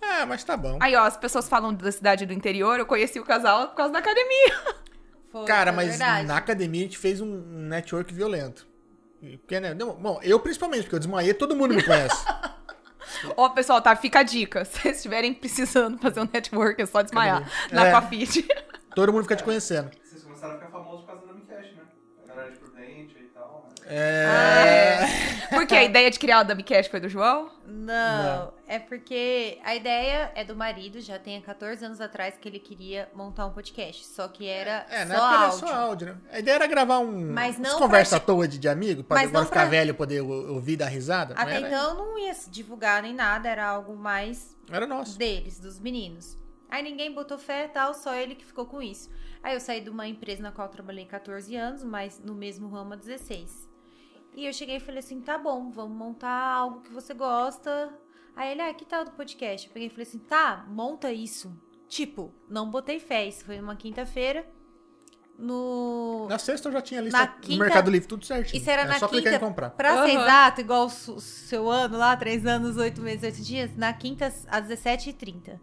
É, 0.00 0.24
mas 0.26 0.42
tá 0.44 0.56
bom. 0.56 0.78
Aí, 0.80 0.94
ó, 0.96 1.04
as 1.04 1.16
pessoas 1.16 1.48
falam 1.48 1.74
da 1.74 1.92
cidade 1.92 2.26
do 2.26 2.32
interior, 2.32 2.78
eu 2.78 2.86
conheci 2.86 3.18
o 3.20 3.24
casal 3.24 3.68
por 3.68 3.76
causa 3.76 3.92
da 3.92 3.98
academia. 3.98 4.60
Foi, 5.30 5.44
Cara, 5.44 5.72
mas 5.72 5.90
verdade. 5.90 6.26
na 6.26 6.36
academia 6.36 6.80
a 6.80 6.84
gente 6.84 6.98
fez 6.98 7.20
um 7.20 7.26
network 7.68 8.12
violento. 8.12 8.66
Porque, 9.20 9.60
né? 9.60 9.74
Bom, 9.74 10.18
eu 10.22 10.40
principalmente, 10.40 10.82
porque 10.82 10.94
eu 10.96 11.00
desmaiei, 11.00 11.34
todo 11.34 11.54
mundo 11.54 11.74
me 11.74 11.82
conhece. 11.82 12.24
Ó, 13.36 13.46
oh, 13.46 13.50
pessoal, 13.50 13.80
tá? 13.82 13.94
Fica 13.96 14.20
a 14.20 14.22
dica. 14.22 14.64
Se 14.64 14.80
vocês 14.80 14.96
estiverem 14.96 15.34
precisando 15.34 15.98
fazer 15.98 16.20
um 16.20 16.28
network, 16.32 16.80
é 16.80 16.86
só 16.86 17.02
desmaiar 17.02 17.48
na 17.70 17.86
é, 17.86 17.88
Aquafit. 17.88 18.46
Todo 18.94 19.12
mundo 19.12 19.22
fica 19.22 19.36
te 19.36 19.44
conhecendo. 19.44 19.90
É... 23.90 24.26
Ah, 24.26 24.66
é. 24.66 25.30
Porque 25.50 25.74
a 25.74 25.82
ideia 25.82 26.08
de 26.10 26.18
criar 26.18 26.40
o 26.40 26.44
Dumbcast 26.44 26.90
foi 26.90 27.00
do 27.00 27.08
João? 27.08 27.50
Não, 27.66 28.22
Não, 28.46 28.52
é 28.68 28.78
porque 28.78 29.58
a 29.64 29.74
ideia 29.74 30.30
é 30.34 30.44
do 30.44 30.54
marido, 30.54 31.00
já 31.00 31.18
tem 31.18 31.40
14 31.40 31.84
anos 31.84 32.00
atrás 32.00 32.36
que 32.40 32.48
ele 32.48 32.60
queria 32.60 33.08
montar 33.14 33.46
um 33.46 33.52
podcast, 33.52 34.06
só 34.06 34.28
que 34.28 34.46
era 34.46 34.86
é, 34.88 35.06
só 35.06 35.14
áudio. 35.14 35.42
Era 35.42 35.50
só 35.50 35.74
áudio, 35.74 36.06
né? 36.08 36.16
A 36.32 36.38
ideia 36.38 36.54
era 36.54 36.66
gravar 36.68 36.98
um 37.00 37.32
mas 37.32 37.58
não 37.58 37.78
conversa 37.78 38.16
pra... 38.16 38.24
à 38.24 38.26
toa 38.26 38.46
de, 38.46 38.58
de 38.58 38.68
amigo, 38.68 39.02
para 39.02 39.20
agora 39.20 39.44
ficar 39.44 39.60
pra... 39.60 39.70
velho 39.70 39.94
poder 39.94 40.20
ouvir 40.20 40.76
dar 40.76 40.86
risada. 40.86 41.34
Até 41.34 41.60
então 41.60 41.94
não 41.96 42.18
ia 42.18 42.32
se 42.32 42.48
divulgar 42.48 43.02
nem 43.02 43.12
nada, 43.12 43.48
era 43.48 43.66
algo 43.66 43.96
mais 43.96 44.56
era 44.70 44.86
nosso. 44.86 45.18
deles, 45.18 45.58
dos 45.58 45.80
meninos. 45.80 46.38
Aí 46.68 46.82
ninguém 46.84 47.12
botou 47.12 47.36
fé 47.36 47.64
e 47.64 47.68
tal, 47.68 47.92
só 47.92 48.14
ele 48.14 48.36
que 48.36 48.44
ficou 48.44 48.66
com 48.66 48.80
isso. 48.80 49.10
Aí 49.42 49.54
eu 49.54 49.60
saí 49.60 49.80
de 49.80 49.90
uma 49.90 50.06
empresa 50.06 50.42
na 50.42 50.52
qual 50.52 50.68
eu 50.68 50.72
trabalhei 50.72 51.04
14 51.06 51.56
anos, 51.56 51.82
mas 51.82 52.20
no 52.20 52.34
mesmo 52.34 52.68
ramo 52.68 52.92
há 52.92 52.96
16. 52.96 53.69
E 54.34 54.46
eu 54.46 54.52
cheguei 54.52 54.76
e 54.76 54.80
falei 54.80 55.00
assim: 55.00 55.20
tá 55.20 55.38
bom, 55.38 55.70
vamos 55.70 55.96
montar 55.96 56.54
algo 56.54 56.80
que 56.80 56.92
você 56.92 57.14
gosta. 57.14 57.92
Aí 58.34 58.52
ele, 58.52 58.62
ah, 58.62 58.72
que 58.72 58.84
tal 58.84 59.04
do 59.04 59.10
podcast? 59.12 59.66
Eu 59.66 59.72
peguei 59.72 59.88
e 59.88 59.90
falei 59.90 60.06
assim: 60.06 60.18
tá, 60.18 60.64
monta 60.68 61.12
isso. 61.12 61.52
Tipo, 61.88 62.32
não 62.48 62.70
botei 62.70 63.00
fé. 63.00 63.26
Isso 63.26 63.44
foi 63.44 63.58
uma 63.58 63.74
quinta-feira. 63.74 64.46
No... 65.36 66.26
Na 66.28 66.38
sexta 66.38 66.68
eu 66.68 66.72
já 66.72 66.82
tinha 66.82 67.00
lista 67.00 67.26
quinta... 67.26 67.52
no 67.54 67.58
Mercado 67.60 67.90
Livre, 67.90 68.06
tudo 68.06 68.26
certinho. 68.26 68.60
Isso 68.60 68.68
era, 68.68 68.82
era 68.82 68.92
na 68.92 68.98
só 68.98 69.08
quinta. 69.08 69.34
Em 69.34 69.38
comprar. 69.38 69.70
Pra 69.70 70.02
uhum. 70.02 70.06
ser 70.06 70.12
exato, 70.12 70.60
igual 70.60 70.86
o 70.86 71.20
seu 71.20 71.70
ano 71.70 71.96
lá, 71.96 72.14
três 72.14 72.44
anos, 72.44 72.76
oito 72.76 73.00
meses, 73.00 73.22
oito 73.24 73.42
dias, 73.42 73.74
na 73.74 73.92
quinta, 73.92 74.26
às 74.26 74.68
17h30. 74.68 75.58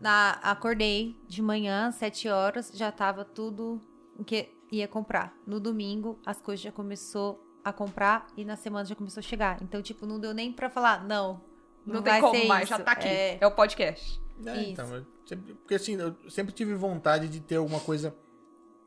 Na, 0.00 0.32
acordei 0.42 1.16
de 1.28 1.40
manhã, 1.40 1.92
sete 1.92 2.28
horas, 2.28 2.72
já 2.74 2.90
tava 2.90 3.24
tudo 3.24 3.80
o 4.18 4.24
que 4.24 4.50
ia 4.72 4.88
comprar. 4.88 5.32
No 5.46 5.60
domingo, 5.60 6.18
as 6.26 6.40
coisas 6.40 6.62
já 6.62 6.72
começou 6.72 7.43
a 7.64 7.72
comprar 7.72 8.26
e 8.36 8.44
na 8.44 8.56
semana 8.56 8.84
já 8.84 8.94
começou 8.94 9.20
a 9.20 9.22
chegar. 9.22 9.62
Então, 9.62 9.80
tipo, 9.80 10.06
não 10.06 10.20
deu 10.20 10.34
nem 10.34 10.52
pra 10.52 10.68
falar, 10.68 11.04
não. 11.04 11.40
Não, 11.86 11.96
não 11.96 12.02
tem 12.02 12.20
como 12.20 12.46
mais, 12.46 12.64
isso. 12.64 12.70
já 12.70 12.84
tá 12.84 12.92
aqui. 12.92 13.08
É, 13.08 13.38
é 13.40 13.46
o 13.46 13.50
podcast. 13.50 14.20
É, 14.44 14.70
então, 14.70 15.06
sempre, 15.24 15.54
porque 15.54 15.74
assim, 15.74 15.94
eu 15.94 16.14
sempre 16.28 16.52
tive 16.52 16.74
vontade 16.74 17.28
de 17.28 17.40
ter 17.40 17.56
alguma 17.56 17.80
coisa 17.80 18.14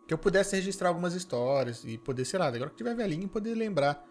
que 0.06 0.14
eu 0.14 0.18
pudesse 0.18 0.56
registrar 0.56 0.90
algumas 0.90 1.14
histórias 1.14 1.84
e 1.84 1.98
poder, 1.98 2.26
sei 2.26 2.40
lá, 2.40 2.48
agora 2.48 2.70
que 2.70 2.76
tiver 2.76 2.96
velhinho, 2.96 3.28
poder 3.28 3.56
lembrar. 3.56 4.06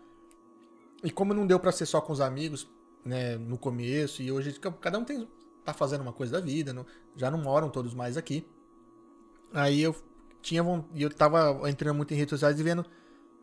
E 1.03 1.11
como 1.11 1.35
não 1.35 1.47
deu 1.47 1.59
para 1.59 1.73
ser 1.73 1.87
só 1.87 2.01
com 2.01 2.13
os 2.13 2.21
amigos, 2.21 2.69
né, 3.05 3.37
no 3.37 3.57
começo, 3.59 4.23
e 4.23 4.33
hoje 4.33 4.59
cada 4.81 4.99
um 4.99 5.05
tem, 5.05 5.29
tá 5.65 5.73
fazendo 5.73 6.01
uma 6.01 6.13
coisa 6.13 6.33
da 6.33 6.41
vida, 6.41 6.73
não, 6.73 6.85
já 7.15 7.31
não 7.31 7.39
moram 7.39 7.69
todos 7.69 7.95
mais 7.95 8.17
aqui. 8.17 8.47
Aí 9.53 9.81
eu 9.83 9.95
tinha 10.43 10.63
e 10.95 11.03
eu 11.03 11.11
tava 11.11 11.69
entrando 11.69 11.97
muito 11.97 12.13
em 12.13 12.17
redes 12.17 12.31
sociais 12.31 12.59
e 12.59 12.63
vendo 12.63 12.85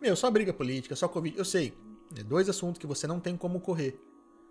meu, 0.04 0.18
só 0.18 0.30
briga 0.30 0.54
política, 0.54 0.96
só 0.98 1.08
Covid. 1.08 1.38
Eu 1.38 1.46
sei, 1.46 1.74
é 2.16 2.24
dois 2.24 2.50
assuntos 2.50 2.78
que 2.78 2.86
você 2.86 3.08
não 3.08 3.22
tem 3.22 3.38
como 3.38 3.62
correr. 3.62 3.98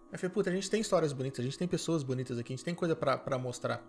Aí 0.07 0.15
eu 0.15 0.19
falei, 0.19 0.33
puta, 0.33 0.49
a 0.49 0.53
gente 0.53 0.70
tem 0.70 0.81
histórias 0.81 1.12
bonitas, 1.12 1.41
a 1.41 1.43
gente 1.43 1.59
tem 1.59 1.69
pessoas 1.69 2.03
bonitas 2.03 2.39
aqui, 2.39 2.55
a 2.55 2.57
gente 2.57 2.65
tem 2.65 2.74
coisa 2.74 2.97
para 2.97 3.39
mostrar. 3.39 3.87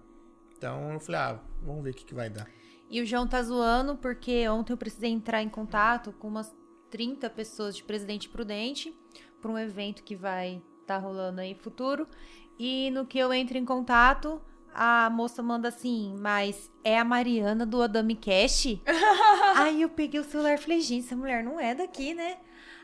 Então 0.58 0.92
eu 0.92 1.00
falei, 1.00 1.22
ah, 1.22 1.40
vamos 1.62 1.82
ver 1.84 1.92
o 1.92 1.94
que, 1.94 2.04
que 2.04 2.14
vai 2.14 2.30
dar. 2.30 2.50
E 2.90 3.02
o 3.02 3.06
João 3.06 3.26
tá 3.26 3.42
zoando 3.42 3.96
porque 3.96 4.48
ontem 4.50 4.74
eu 4.74 4.78
precisei 4.78 5.10
entrar 5.10 5.42
em 5.42 5.50
contato 5.50 6.12
com 6.20 6.28
umas 6.28 6.54
30 6.92 7.30
pessoas 7.30 7.78
de 7.78 7.84
Presidente 7.84 8.28
Prudente 8.28 8.94
para 9.42 9.50
um 9.50 9.58
evento 9.58 10.04
que 10.04 10.18
vai 10.18 10.62
estar 10.82 10.96
tá 10.96 10.98
rolando 10.98 11.40
aí 11.40 11.56
futuro. 11.56 12.06
E 12.60 12.92
no 12.92 13.06
que 13.06 13.18
eu 13.18 13.34
entro 13.34 13.58
em 13.58 13.66
contato, 13.66 14.42
a 14.74 15.10
moça 15.10 15.42
manda 15.44 15.68
assim, 15.68 16.16
mas 16.20 16.72
é 16.84 17.00
a 17.00 17.04
Mariana 17.06 17.66
do 17.66 17.82
Adami 17.82 18.16
Cash? 18.16 18.80
Aí 19.56 19.82
eu 19.82 19.90
peguei 19.90 20.20
o 20.20 20.24
celular 20.24 20.56
e 20.56 20.58
falei, 20.58 20.82
gente, 20.82 21.06
essa 21.06 21.16
mulher 21.16 21.44
não 21.44 21.60
é 21.60 21.76
daqui, 21.76 22.14
né? 22.14 22.38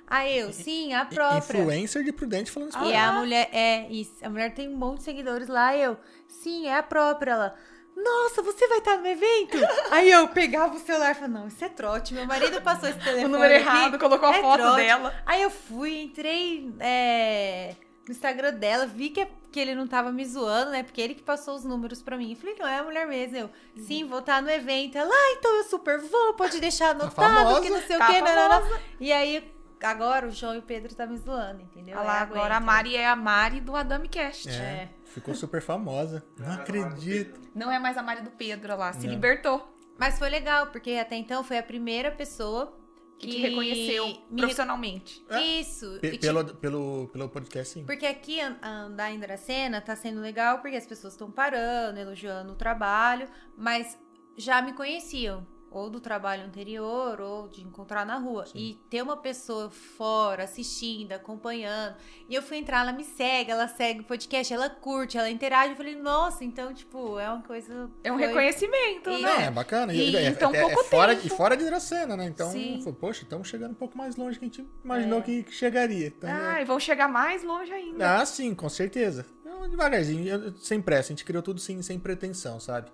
Aí 0.08 0.40
eu, 0.40 0.52
sim, 0.52 0.94
a 0.94 1.06
própria. 1.06 1.60
Influencer 1.60 2.04
de 2.04 2.12
Prudente 2.12 2.50
falando 2.50 2.70
isso. 2.70 2.84
E 2.84 2.96
a 2.96 3.12
mulher, 3.12 3.48
é, 3.52 3.88
isso. 3.92 4.14
A 4.24 4.30
mulher 4.30 4.54
tem 4.54 4.68
um 4.68 4.76
monte 4.76 5.00
de 5.00 5.04
seguidores 5.04 5.48
lá. 5.48 5.78
eu, 5.78 5.98
sim, 6.28 6.68
é 6.68 6.78
a 6.78 6.82
própria. 6.82 7.32
Ela, 7.32 7.56
nossa, 7.96 8.42
você 8.42 8.68
vai 8.68 8.80
estar 8.80 8.98
no 8.98 9.06
evento? 9.06 9.58
Aí 9.92 10.10
eu 10.10 10.28
pegava 10.30 10.76
o 10.76 10.80
celular 10.80 11.12
e 11.12 11.14
falava, 11.14 11.34
não, 11.34 11.48
isso 11.48 11.64
é 11.64 11.70
trote. 11.70 12.16
Meu 12.16 12.26
marido 12.26 12.60
passou 12.62 12.90
esse 12.90 12.98
telefone. 13.04 13.26
O 13.26 13.28
número 13.28 13.54
aqui, 13.54 13.64
errado, 13.64 14.00
colocou 14.00 14.30
a 14.30 14.36
é 14.36 14.42
foto 14.42 14.62
trote. 14.62 14.82
dela. 14.82 15.14
Aí 15.28 15.44
eu 15.44 15.52
fui, 15.52 16.02
entrei 16.02 16.74
é, 16.80 17.76
no 18.10 18.14
Instagram 18.14 18.56
dela, 18.56 18.88
vi 18.88 19.12
que 19.12 19.22
é 19.22 19.32
que 19.52 19.60
ele 19.60 19.76
não 19.76 19.88
tava 19.88 20.12
me 20.12 20.26
zoando, 20.26 20.72
né? 20.72 20.82
Porque 20.82 21.00
ele 21.00 21.14
que 21.14 21.22
passou 21.22 21.56
os 21.56 21.64
números 21.64 22.02
para 22.02 22.18
mim. 22.18 22.32
Eu 22.32 22.38
falei, 22.38 22.56
não, 22.58 22.68
é 22.68 22.80
a 22.80 22.84
mulher 22.84 23.06
mesmo. 23.06 23.38
Eu, 23.38 23.50
sim, 23.84 24.04
vou 24.04 24.18
estar 24.18 24.42
no 24.42 24.50
evento. 24.50 24.98
Ela, 24.98 25.14
ah, 25.14 25.36
então 25.38 25.56
eu 25.58 25.64
super 25.66 26.00
vou, 26.00 26.34
pode 26.34 26.60
deixar 26.60 26.96
tá 26.96 27.04
anotado, 27.04 27.54
tá 27.54 27.62
que 27.62 27.70
não 27.70 27.82
sei 27.82 28.00
tá 28.00 28.10
o 28.10 28.12
quê. 28.12 28.22
Não, 28.22 28.36
não, 28.36 28.68
não. 28.68 28.80
E 29.00 29.14
aí, 29.14 29.54
agora 29.84 30.28
o 30.28 30.32
João 30.32 30.56
e 30.56 30.58
o 30.58 30.64
Pedro 30.64 30.94
tá 30.96 31.06
me 31.06 31.18
zoando, 31.18 31.62
entendeu? 31.62 32.00
Olha 32.00 32.08
lá, 32.08 32.22
agora 32.22 32.58
a 32.58 32.60
Mari 32.60 32.96
é 32.96 33.08
a 33.08 33.16
Mari 33.16 33.62
do 33.62 33.76
Adami 33.76 34.10
Cast. 34.10 34.50
É, 34.50 34.54
é. 34.54 34.90
Ficou 35.06 35.36
super 35.36 35.62
famosa. 35.62 36.26
Não 36.36 36.52
acredito. 36.52 37.40
Não 37.54 37.72
é 37.72 37.78
mais 37.78 37.96
a 37.96 38.02
Mari 38.02 38.24
do 38.24 38.32
Pedro, 38.32 38.76
lá, 38.76 38.92
se 38.92 39.06
não. 39.06 39.14
libertou. 39.14 39.72
Mas 40.00 40.18
foi 40.18 40.30
legal, 40.30 40.68
porque 40.68 40.94
até 40.94 41.16
então 41.16 41.44
foi 41.44 41.60
a 41.60 41.64
primeira 41.64 42.10
pessoa 42.10 42.76
que, 43.20 43.28
te 43.28 43.38
reconheceu 43.38 44.18
profissionalmente. 44.36 45.24
É. 45.30 45.42
Isso. 45.42 46.00
P 46.02 46.18
pelo, 46.18 46.44
te... 46.44 46.54
pelo, 46.54 47.10
pelo 47.12 47.30
podcast, 47.30 47.74
sim. 47.74 47.86
Porque 47.86 48.06
aqui 48.06 48.40
andar 48.40 49.12
em 49.12 49.20
Dracena 49.20 49.82
tá 49.82 49.96
sendo 49.96 50.22
legal 50.22 50.60
porque 50.60 50.78
as 50.78 50.88
pessoas 50.88 51.14
estão 51.14 51.30
parando, 51.30 52.00
elogiando 52.00 52.54
o 52.54 52.56
trabalho, 52.56 53.28
mas 53.58 54.00
já 54.38 54.62
me 54.62 54.74
conheciam 54.74 55.46
ou 55.72 55.90
do 55.90 56.00
trabalho 56.00 56.44
anterior, 56.44 57.22
ou 57.22 57.48
de 57.48 57.62
encontrar 57.62 58.06
na 58.06 58.18
rua. 58.18 58.46
Sim. 58.46 58.58
E 58.58 58.74
ter 58.90 59.02
uma 59.02 59.18
pessoa 59.18 59.70
fora, 59.70 60.44
assistindo, 60.44 61.12
acompanhando. 61.12 61.96
E 62.28 62.36
eu 62.36 62.42
fui 62.42 62.58
entrar, 62.58 62.82
ela 62.82 62.92
me 62.92 63.04
segue, 63.04 63.52
ela 63.52 63.68
segue 63.68 64.02
o 64.02 64.04
podcast, 64.04 64.54
ela 64.54 64.70
curte, 64.70 65.18
ela 65.18 65.30
interage. 65.30 65.72
Eu 65.72 65.76
falei, 65.76 65.96
nossa, 65.96 66.44
então, 66.44 66.74
tipo, 66.74 67.20
é 67.20 67.30
uma 67.30 67.44
coisa. 67.44 67.90
É 68.04 68.12
um 68.12 68.18
foi... 68.18 68.28
reconhecimento, 68.28 69.10
e, 69.10 69.22
né? 69.22 69.46
É, 69.46 69.52
bacana. 69.52 69.94
E, 69.94 70.16
e 70.16 70.26
então, 70.28 70.54
é, 70.54 70.62
pouco 70.62 70.82
é 70.82 70.84
fora, 70.86 71.16
tempo. 71.16 71.28
E 71.28 71.30
fora 71.30 71.56
de 71.56 71.66
Dracena, 71.66 72.18
né? 72.18 72.26
Então, 72.26 72.52
foi, 72.84 72.94
poxa, 72.94 73.24
estamos 73.24 73.48
chegando 73.48 73.72
um 73.72 73.76
pouco 73.76 73.98
mais 73.98 74.16
longe 74.16 74.40
que 74.40 74.46
a 74.46 74.48
gente 74.48 74.66
imaginou 74.84 75.20
é. 75.20 75.22
que 75.22 75.46
chegaria. 75.52 76.08
Então, 76.08 76.30
ah, 76.30 76.60
é... 76.60 76.62
e 76.62 76.66
vão 76.66 76.80
chegar 76.80 77.08
mais 77.08 77.44
longe 77.44 77.72
ainda. 77.72 78.20
Ah, 78.20 78.26
sim, 78.26 78.56
com 78.56 78.70
certeza. 78.70 79.26
Então, 79.42 79.70
devagarzinho, 79.70 80.56
sem 80.58 80.82
pressa. 80.82 81.10
A 81.10 81.16
gente 81.16 81.26
criou 81.26 81.44
tudo 81.44 81.60
sem, 81.60 81.82
sem 81.82 82.00
pretensão, 82.00 82.60
sabe? 82.60 82.92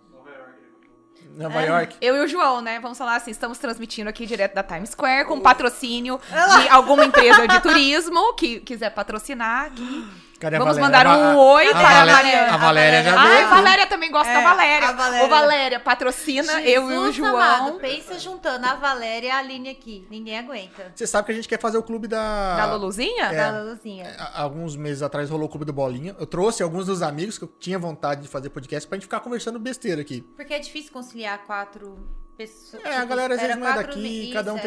Nova 1.36 1.62
é, 1.62 1.68
York. 1.68 1.98
Eu 2.02 2.16
e 2.16 2.20
o 2.26 2.28
João, 2.28 2.62
né? 2.62 2.80
Vamos 2.80 2.98
falar 2.98 3.16
assim, 3.16 3.32
estamos 3.32 3.58
transmitindo 3.58 4.10
aqui 4.10 4.26
direto 4.26 4.54
da 4.54 4.64
Times 4.64 4.90
Square 4.90 5.28
com 5.28 5.40
patrocínio 5.40 6.20
de 6.30 6.70
alguma 6.70 7.06
empresa 7.06 7.48
de 7.48 7.60
turismo 7.62 8.34
que 8.34 8.60
quiser 8.62 8.90
patrocinar 8.92 9.66
aqui. 9.66 10.08
Cadê 10.46 10.60
Vamos 10.60 10.78
mandar 10.78 11.08
um 11.08 11.38
oi 11.38 11.68
a 11.70 11.72
para 11.72 12.02
a 12.04 12.06
Mariana. 12.06 12.54
A 12.54 12.58
Valéria 12.58 13.04
já 13.04 13.24
veio. 13.24 13.34
Ah, 13.34 13.48
a 13.48 13.56
Valéria 13.56 13.88
também 13.88 14.12
gosta 14.12 14.32
é, 14.32 14.36
da 14.36 14.42
Valéria. 14.42 14.92
Valéria. 14.92 15.26
Ô, 15.26 15.28
Valéria, 15.28 15.80
patrocina 15.80 16.62
Jesus 16.62 16.70
eu 16.72 16.92
e 16.92 16.98
o 16.98 17.12
João. 17.12 17.36
Amado, 17.36 17.80
pensa 17.80 18.20
juntando 18.20 18.64
a 18.68 18.76
Valéria 18.76 19.28
e 19.28 19.32
a 19.32 19.38
Aline 19.40 19.70
aqui. 19.70 20.06
Ninguém 20.08 20.38
aguenta. 20.38 20.92
Você 20.94 21.08
sabe 21.08 21.26
que 21.26 21.32
a 21.32 21.36
gente 21.36 21.48
quer 21.48 21.60
fazer 21.60 21.80
o 21.80 21.84
clube 21.84 22.08
da... 22.08 22.58
Da 22.58 22.76
Luluzinha? 22.76 23.26
É, 23.26 23.36
da 23.36 23.60
Luluzinha. 23.60 24.06
É, 24.06 24.16
alguns 24.36 24.76
meses 24.76 25.02
atrás 25.02 25.32
rolou 25.32 25.48
o 25.48 25.50
clube 25.50 25.66
do 25.66 25.74
Bolinha. 25.74 26.16
Eu 26.20 26.28
trouxe 26.28 26.62
alguns 26.62 26.86
dos 26.86 27.02
amigos 27.02 27.40
que 27.40 27.44
eu 27.46 27.52
tinha 27.60 27.80
vontade 27.80 28.22
de 28.22 28.28
fazer 28.28 28.52
podcast 28.52 28.88
pra 28.88 28.98
gente 28.98 29.06
ficar 29.06 29.22
conversando 29.22 29.58
besteira 29.58 30.02
aqui. 30.02 30.22
Porque 30.36 30.54
é 30.54 30.60
difícil 30.60 30.94
conciliar 30.94 31.40
quatro 31.40 31.98
pessoas. 32.38 32.86
É, 32.86 32.98
a 32.98 33.06
galera 33.06 33.34
às 33.34 33.42
vezes 33.42 33.56
não 33.58 33.68
é 33.68 33.74
daqui, 33.74 34.30
cada 34.32 34.54
um 34.54 34.58
é. 34.58 34.62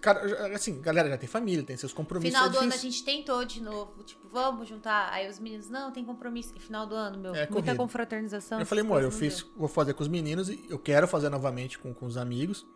Tem 0.00 0.54
assim, 0.54 0.80
galera 0.80 1.08
já 1.08 1.18
tem 1.18 1.28
família, 1.28 1.62
tem 1.64 1.76
seus 1.76 1.92
compromissos. 1.92 2.38
Final 2.38 2.48
é 2.48 2.52
do 2.52 2.58
ano 2.58 2.72
a 2.72 2.76
gente 2.76 3.04
tentou 3.04 3.44
de 3.44 3.62
novo, 3.62 4.02
tipo, 4.02 4.28
vamos 4.28 4.68
juntar. 4.68 5.12
Aí 5.12 5.28
os 5.28 5.38
meninos, 5.38 5.68
não, 5.68 5.90
tem 5.90 6.04
compromisso. 6.04 6.52
E 6.56 6.60
final 6.60 6.86
do 6.86 6.94
ano, 6.94 7.18
meu, 7.18 7.34
é, 7.34 7.48
muita 7.50 7.74
confraternização. 7.74 8.60
Eu 8.60 8.66
falei, 8.66 8.84
amor, 8.84 9.02
eu 9.02 9.10
fiz, 9.10 9.44
vou 9.56 9.68
fazer 9.68 9.94
com 9.94 10.02
os 10.02 10.08
meninos 10.08 10.48
e 10.48 10.64
eu 10.68 10.78
quero 10.78 11.06
fazer 11.06 11.28
novamente 11.28 11.78
com, 11.78 11.92
com 11.92 12.06
os 12.06 12.16
amigos. 12.16 12.66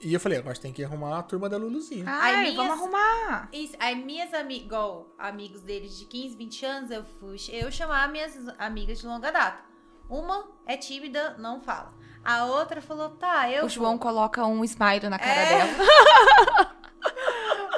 E 0.00 0.12
eu 0.12 0.20
falei, 0.20 0.38
agora 0.38 0.56
tem 0.56 0.72
que 0.72 0.84
arrumar 0.84 1.18
a 1.18 1.22
turma 1.22 1.48
da 1.48 1.56
Luluzinha. 1.56 2.04
Ai, 2.06 2.42
minhas, 2.42 2.56
vamos 2.56 2.72
arrumar. 2.72 3.48
Isso, 3.52 3.74
aí 3.78 3.94
minhas 3.94 4.34
amigas, 4.34 4.66
igual 4.66 5.14
amigos 5.16 5.62
deles 5.62 5.96
de 5.96 6.04
15, 6.04 6.36
20 6.36 6.66
anos, 6.66 6.90
eu 6.90 7.04
fui 7.04 7.36
eu 7.50 7.70
chamar 7.72 8.10
minhas 8.10 8.36
amigas 8.58 9.00
de 9.00 9.06
longa 9.06 9.30
data. 9.30 9.62
Uma 10.08 10.46
é 10.66 10.76
tímida, 10.76 11.36
não 11.38 11.60
fala. 11.60 11.94
A 12.24 12.46
outra 12.46 12.80
falou, 12.80 13.10
tá, 13.10 13.50
eu. 13.50 13.66
O 13.66 13.68
João 13.68 13.92
vou. 13.92 14.00
coloca 14.00 14.44
um 14.46 14.64
smile 14.64 15.08
na 15.08 15.18
cara 15.18 15.40
é... 15.40 15.58
dela. 15.58 16.74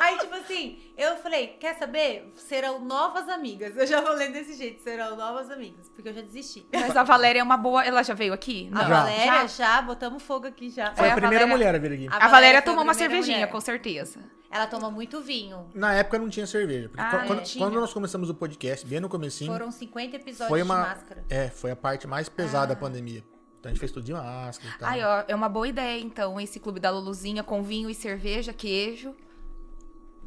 Aí, 0.01 0.19
tipo 0.19 0.35
assim, 0.37 0.79
eu 0.97 1.17
falei, 1.17 1.49
quer 1.59 1.77
saber? 1.77 2.33
Serão 2.37 2.79
novas 2.79 3.29
amigas. 3.29 3.77
Eu 3.77 3.87
já 3.87 4.01
falei 4.01 4.31
desse 4.31 4.55
jeito, 4.55 4.81
serão 4.81 5.17
novas 5.17 5.51
amigas, 5.51 5.89
porque 5.89 6.09
eu 6.11 6.13
já 6.13 6.21
desisti. 6.21 6.65
Mas 6.73 6.97
a 6.97 7.03
Valéria 7.03 7.41
é 7.41 7.43
uma 7.43 7.57
boa. 7.57 7.85
Ela 7.85 8.05
já 8.05 8.15
veio 8.15 8.33
aqui? 8.33 8.71
A 8.73 8.83
já. 8.83 8.89
Valéria 8.89 9.33
já? 9.33 9.47
já, 9.47 9.83
botamos 9.83 10.23
fogo 10.23 10.47
aqui 10.47 10.71
já. 10.71 10.95
Foi 10.95 11.09
é, 11.09 11.11
a 11.11 11.15
primeira 11.15 11.45
a 11.45 11.49
Valéria... 11.49 11.73
mulher 11.73 11.75
a 11.75 11.79
vir 11.79 11.93
aqui. 11.93 12.09
A, 12.09 12.27
a 12.27 12.29
Valéria, 12.29 12.63
tomou 12.63 12.85
uma 12.85 12.95
cervejinha, 12.95 13.39
mulher. 13.39 13.51
com 13.51 13.61
certeza. 13.61 14.21
Ela 14.49 14.69
toma 14.69 14.93
muito 14.93 15.21
vinho. 15.21 15.67
Na 15.75 15.93
época 15.93 16.21
não 16.21 16.29
tinha 16.29 16.47
cerveja. 16.47 16.89
Porque 16.89 17.03
ah, 17.03 17.25
quando, 17.27 17.41
é? 17.41 17.59
quando, 17.59 17.81
nós 17.81 17.93
começamos 17.93 18.31
o 18.31 18.35
podcast, 18.35 18.87
bem 18.87 19.01
no 19.01 19.09
comecinho... 19.09 19.51
Foram 19.51 19.73
50 19.73 20.17
episódios 20.17 20.49
foi 20.49 20.63
uma, 20.63 20.83
de 20.83 20.89
máscara. 20.89 21.25
É, 21.29 21.49
foi 21.49 21.73
a 21.73 21.77
parte 21.77 22.07
mais 22.07 22.29
pesada 22.29 22.65
ah. 22.65 22.67
da 22.75 22.77
pandemia. 22.77 23.25
Então 23.67 23.71
a 23.71 23.75
gente 23.75 23.81
fez 23.81 23.91
tudo 23.91 24.05
de 24.05 24.13
máscara 24.13 24.73
e 24.75 24.79
tal. 24.79 24.89
Ai, 24.89 25.05
ó, 25.05 25.25
é 25.27 25.35
uma 25.35 25.49
boa 25.49 25.67
ideia, 25.67 26.01
então, 26.01 26.41
esse 26.41 26.61
clube 26.61 26.79
da 26.79 26.91
Luluzinha 26.91 27.43
com 27.43 27.63
vinho 27.63 27.91
e 27.91 27.95
cerveja, 27.95 28.53
queijo. 28.53 29.15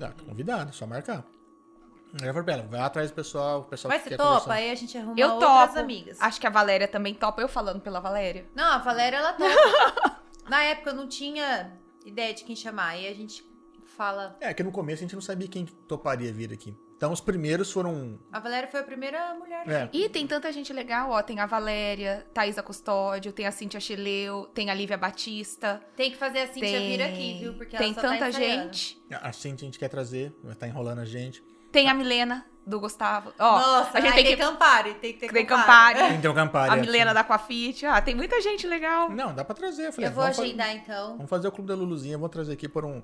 Ah, 0.01 0.09
tô 0.09 0.25
convidado, 0.25 0.75
só 0.75 0.85
marcar. 0.85 1.25
Eu 2.13 2.19
falei 2.19 2.43
pra 2.43 2.53
ela, 2.53 2.63
vai 2.63 2.79
atrás 2.81 3.11
do 3.11 3.13
pessoal, 3.13 3.61
o 3.61 3.63
pessoal 3.63 3.93
Mas 3.93 4.03
que 4.03 4.09
quer 4.09 4.17
topa, 4.17 4.29
conversar. 4.41 4.53
aí 4.55 4.71
a 4.71 4.75
gente 4.75 4.97
arruma 4.97 5.13
eu 5.17 5.33
outras 5.33 5.67
topo. 5.67 5.79
amigas. 5.79 6.19
Acho 6.19 6.41
que 6.41 6.47
a 6.47 6.49
Valéria 6.49 6.87
também 6.87 7.13
topa, 7.13 7.41
eu 7.41 7.47
falando 7.47 7.79
pela 7.81 7.99
Valéria. 7.99 8.45
Não, 8.55 8.65
a 8.65 8.77
Valéria, 8.79 9.17
ela 9.17 9.33
topa. 9.33 10.19
Na 10.49 10.63
época 10.63 10.89
eu 10.89 10.95
não 10.95 11.07
tinha 11.07 11.71
ideia 12.03 12.33
de 12.33 12.43
quem 12.43 12.55
chamar, 12.55 12.89
aí 12.89 13.07
a 13.07 13.13
gente 13.13 13.45
fala... 13.85 14.35
É, 14.41 14.53
que 14.53 14.63
no 14.63 14.71
começo 14.71 15.01
a 15.01 15.05
gente 15.05 15.13
não 15.13 15.21
sabia 15.21 15.47
quem 15.47 15.65
toparia 15.65 16.33
vir 16.33 16.51
aqui. 16.51 16.75
Então 16.99 17.13
os 17.13 17.21
primeiros 17.21 17.71
foram. 17.71 18.19
A 18.29 18.41
Valéria 18.41 18.67
foi 18.67 18.81
a 18.81 18.83
primeira 18.83 19.33
mulher. 19.33 19.63
É. 19.69 19.89
E 19.93 20.09
tem 20.09 20.27
tanta 20.27 20.51
gente 20.51 20.73
legal, 20.73 21.11
ó. 21.11 21.23
Tem 21.23 21.39
a 21.39 21.45
Valéria, 21.45 22.27
Thaisa 22.33 22.61
Custódio, 22.61 23.31
tem 23.31 23.47
a 23.47 23.51
Cintia 23.51 23.79
Chileu, 23.79 24.47
tem 24.53 24.69
a 24.69 24.73
Lívia 24.73 24.97
Batista. 24.97 25.81
Tem 25.95 26.11
que 26.11 26.17
fazer 26.17 26.39
a 26.39 26.47
Cintia 26.47 26.77
tem... 26.77 26.89
vir 26.89 27.01
aqui, 27.01 27.39
viu? 27.39 27.53
Porque 27.53 27.77
tem 27.77 27.93
tá 27.93 28.01
tanta 28.01 28.25
tá 28.25 28.31
gente. 28.31 29.01
A 29.09 29.31
Cintia 29.31 29.65
a 29.65 29.67
gente 29.67 29.79
quer 29.79 29.87
trazer, 29.87 30.35
vai 30.43 30.51
estar 30.51 30.65
tá 30.65 30.67
enrolando 30.67 30.99
a 30.99 31.05
gente. 31.05 31.41
Tem 31.71 31.87
a 31.87 31.93
Milena 31.93 32.45
do 32.67 32.81
Gustavo. 32.81 33.31
Ó, 33.39 33.59
Nossa, 33.59 33.97
a 33.97 34.01
gente 34.01 34.15
tem, 34.15 34.25
tem 34.25 34.35
que 34.35 34.43
Campari, 34.43 34.93
tem 34.95 35.13
que 35.13 35.19
ter 35.19 35.31
tem 35.31 35.45
Campari. 35.45 35.99
Tem 35.99 36.15
que 36.17 36.21
ter 36.21 36.27
um 36.27 36.35
Campari. 36.35 36.73
A 36.73 36.75
Milena 36.75 37.13
da 37.13 37.21
Aquafit. 37.21 37.85
Ah, 37.85 38.01
tem 38.01 38.13
muita 38.13 38.41
gente 38.41 38.67
legal. 38.67 39.09
Não, 39.09 39.33
dá 39.33 39.45
pra 39.45 39.55
trazer. 39.55 39.87
Eu, 39.87 39.93
falei, 39.93 40.09
eu 40.09 40.13
vou 40.13 40.25
agendar 40.25 40.67
fazer, 40.67 40.79
então. 40.79 41.15
Vamos 41.15 41.29
fazer 41.29 41.47
o 41.47 41.51
Clube 41.53 41.69
da 41.69 41.75
Luluzinha, 41.75 42.17
vamos 42.17 42.31
trazer 42.33 42.51
aqui 42.51 42.67
por 42.67 42.83
um 42.83 43.01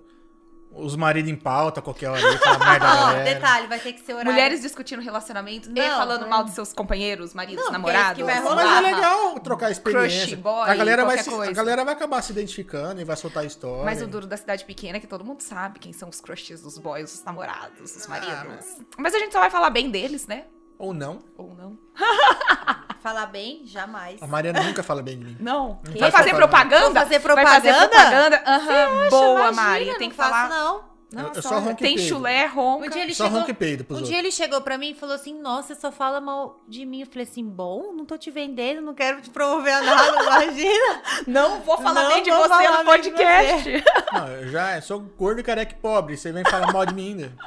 os 0.76 0.96
maridos 0.96 1.32
em 1.32 1.36
pauta 1.36 1.82
qualquer 1.82 2.10
hora 2.10 2.38
fala 2.40 2.60
merda 2.60 2.88
oh, 2.88 3.24
detalhe, 3.24 3.68
vai 3.68 3.80
ter 3.80 3.94
que 3.94 4.02
ser 4.02 4.14
horário. 4.14 4.32
Mulheres 4.32 4.62
discutindo 4.62 5.02
relacionamento 5.02 5.70
não, 5.70 5.82
e 5.82 5.90
falando 5.90 6.22
não. 6.22 6.30
mal 6.30 6.44
dos 6.44 6.54
seus 6.54 6.74
companheiros, 6.74 7.34
maridos, 7.34 7.64
não, 7.66 7.72
namorados. 7.72 8.22
É 8.22 8.42
Mas 8.42 8.78
é 8.78 8.82
legal 8.82 9.40
trocar 9.40 9.72
experiência. 9.72 10.28
Crush, 10.28 10.36
boy, 10.36 10.70
a, 10.70 10.76
galera 10.76 11.06
vai 11.06 11.18
se, 11.18 11.30
a 11.30 11.52
galera 11.52 11.86
vai 11.86 11.94
acabar 11.94 12.22
se 12.22 12.32
identificando 12.32 13.00
e 13.00 13.04
vai 13.04 13.16
soltar 13.16 13.44
a 13.44 13.46
história. 13.46 13.86
Mas 13.86 14.02
o 14.02 14.08
duro 14.08 14.28
da 14.28 14.38
cidade 14.38 14.66
pequena 14.66 14.98
é 14.98 15.00
que 15.00 15.08
todo 15.08 15.24
mundo 15.24 15.42
sabe 15.42 15.80
quem 15.80 15.94
são 15.94 16.10
os 16.10 16.20
crushes 16.20 16.62
dos 16.62 16.78
boys, 16.78 17.14
os 17.14 17.24
namorados, 17.24 17.96
os 17.96 18.06
ah, 18.06 18.10
maridos. 18.10 18.34
Ah, 18.34 18.46
mas... 18.46 18.78
mas 18.98 19.16
a 19.16 19.20
gente 19.20 19.32
só 19.32 19.40
vai 19.40 19.50
falar 19.50 19.70
bem 19.70 19.90
deles, 19.90 20.28
né? 20.28 20.46
Ou 20.78 20.94
não. 20.94 21.20
Ou 21.38 21.54
não. 21.56 21.78
Falar 23.06 23.28
bem, 23.28 23.62
jamais. 23.68 24.20
A 24.20 24.26
Mariana 24.26 24.64
nunca 24.64 24.82
fala 24.82 25.04
bem 25.04 25.20
de 25.20 25.26
mim. 25.26 25.38
Não. 25.40 25.80
não 25.88 26.00
vai 26.00 26.10
fazer 26.10 26.34
propaganda? 26.34 26.90
Vai 26.90 27.04
fazer 27.04 27.20
propaganda? 27.20 27.52
Vai 27.52 27.62
fazer 27.62 27.88
propaganda? 27.88 28.44
Aham. 28.48 29.04
Uhum. 29.04 29.10
Boa, 29.12 29.40
Imagina, 29.42 29.62
Maria. 29.62 29.98
Tem 30.00 30.10
que 30.10 30.16
falar. 30.16 30.50
Não. 30.50 30.86
Não, 31.12 31.28
eu, 31.28 31.36
só, 31.36 31.62
só 31.62 31.74
Tem 31.76 32.00
chulé, 32.00 32.48
ronca. 32.48 32.88
Um 32.88 32.90
dia 32.90 33.04
ele 33.04 33.14
só 33.14 33.26
chegou, 33.26 33.40
ronca 33.42 33.52
e 33.52 33.54
peido 33.54 33.86
Um 33.92 34.02
dia 34.02 34.18
ele 34.18 34.32
chegou 34.32 34.60
pra 34.60 34.76
mim 34.76 34.90
e 34.90 34.94
falou 34.96 35.14
assim, 35.14 35.40
nossa, 35.40 35.76
você 35.76 35.82
só 35.82 35.92
fala 35.92 36.20
mal 36.20 36.60
de 36.68 36.84
mim. 36.84 37.02
Eu 37.02 37.06
falei 37.06 37.28
assim, 37.30 37.48
bom, 37.48 37.94
não 37.94 38.06
tô 38.06 38.18
te 38.18 38.32
vendendo, 38.32 38.82
não 38.82 38.96
quero 38.96 39.22
te 39.22 39.30
promover 39.30 39.72
a 39.72 39.82
nada, 39.84 40.24
imagina. 40.24 41.02
Não 41.28 41.62
vou 41.62 41.78
falar 41.78 42.06
não 42.06 42.10
bem 42.10 42.24
de 42.24 42.32
você 42.32 42.68
no 42.70 42.86
podcast. 42.86 43.84
Não, 44.14 44.28
eu 44.30 44.50
já 44.50 44.82
sou 44.82 45.00
gordo, 45.00 45.44
careca 45.44 45.76
e 45.76 45.78
pobre. 45.78 46.18
Você 46.18 46.32
vem 46.32 46.44
falar 46.44 46.74
mal 46.74 46.88
de 46.88 46.96
mim 46.96 47.10
ainda. 47.10 47.38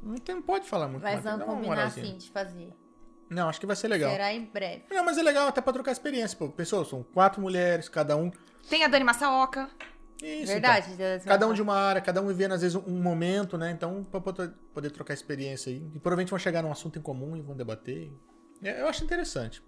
Não, 0.00 0.14
tem, 0.18 0.36
não 0.36 0.42
pode 0.42 0.68
falar 0.68 0.86
muito. 0.86 1.02
Mas 1.02 1.24
vamos 1.24 1.44
combinar 1.44 1.82
assim 1.82 2.16
de 2.16 2.30
fazer. 2.30 2.72
Não, 3.30 3.48
acho 3.48 3.60
que 3.60 3.66
vai 3.66 3.76
ser 3.76 3.88
legal. 3.88 4.10
Será 4.10 4.32
em 4.32 4.44
breve. 4.44 4.84
Não, 4.90 5.04
mas 5.04 5.18
é 5.18 5.22
legal 5.22 5.48
até 5.48 5.60
pra 5.60 5.72
trocar 5.72 5.92
experiência, 5.92 6.36
pô. 6.36 6.48
Pessoas, 6.48 6.88
são 6.88 7.02
quatro 7.02 7.40
mulheres, 7.40 7.88
cada 7.88 8.16
um. 8.16 8.30
Tem 8.68 8.84
a 8.84 8.88
Dani 8.88 9.04
Massaoca. 9.04 9.68
Isso, 10.22 10.52
Verdade. 10.52 10.92
Então. 10.92 11.20
Cada 11.24 11.46
um 11.46 11.52
de 11.52 11.62
uma 11.62 11.76
área, 11.76 12.00
cada 12.00 12.20
um 12.20 12.26
vivendo 12.26 12.52
às 12.52 12.62
vezes 12.62 12.74
um 12.74 13.00
momento, 13.00 13.56
né? 13.56 13.70
Então, 13.70 14.02
pra 14.04 14.20
poder, 14.20 14.50
poder 14.74 14.90
trocar 14.90 15.14
experiência 15.14 15.70
aí. 15.70 15.76
E 15.94 15.98
provavelmente 16.00 16.30
vão 16.30 16.38
chegar 16.38 16.62
num 16.62 16.72
assunto 16.72 16.98
em 16.98 17.02
comum 17.02 17.36
e 17.36 17.40
vão 17.40 17.56
debater. 17.56 18.12
É, 18.62 18.80
eu 18.80 18.88
acho 18.88 19.04
interessante. 19.04 19.62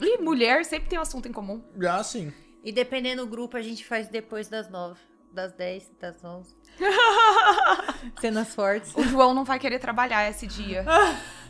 E 0.00 0.18
mulher 0.18 0.64
sempre 0.64 0.88
tem 0.88 0.98
um 0.98 1.02
assunto 1.02 1.28
em 1.28 1.32
comum. 1.32 1.62
Ah, 1.86 2.02
sim. 2.02 2.32
E 2.64 2.72
dependendo 2.72 3.22
do 3.24 3.28
grupo, 3.30 3.56
a 3.56 3.62
gente 3.62 3.84
faz 3.84 4.08
depois 4.08 4.48
das 4.48 4.70
nove, 4.70 5.00
das 5.30 5.52
dez, 5.52 5.90
das 6.00 6.24
onze. 6.24 6.56
Cenas 8.20 8.54
fortes. 8.54 8.94
O 8.94 9.02
João 9.02 9.34
não 9.34 9.44
vai 9.44 9.58
querer 9.58 9.78
trabalhar 9.78 10.28
esse 10.30 10.46
dia. 10.46 10.84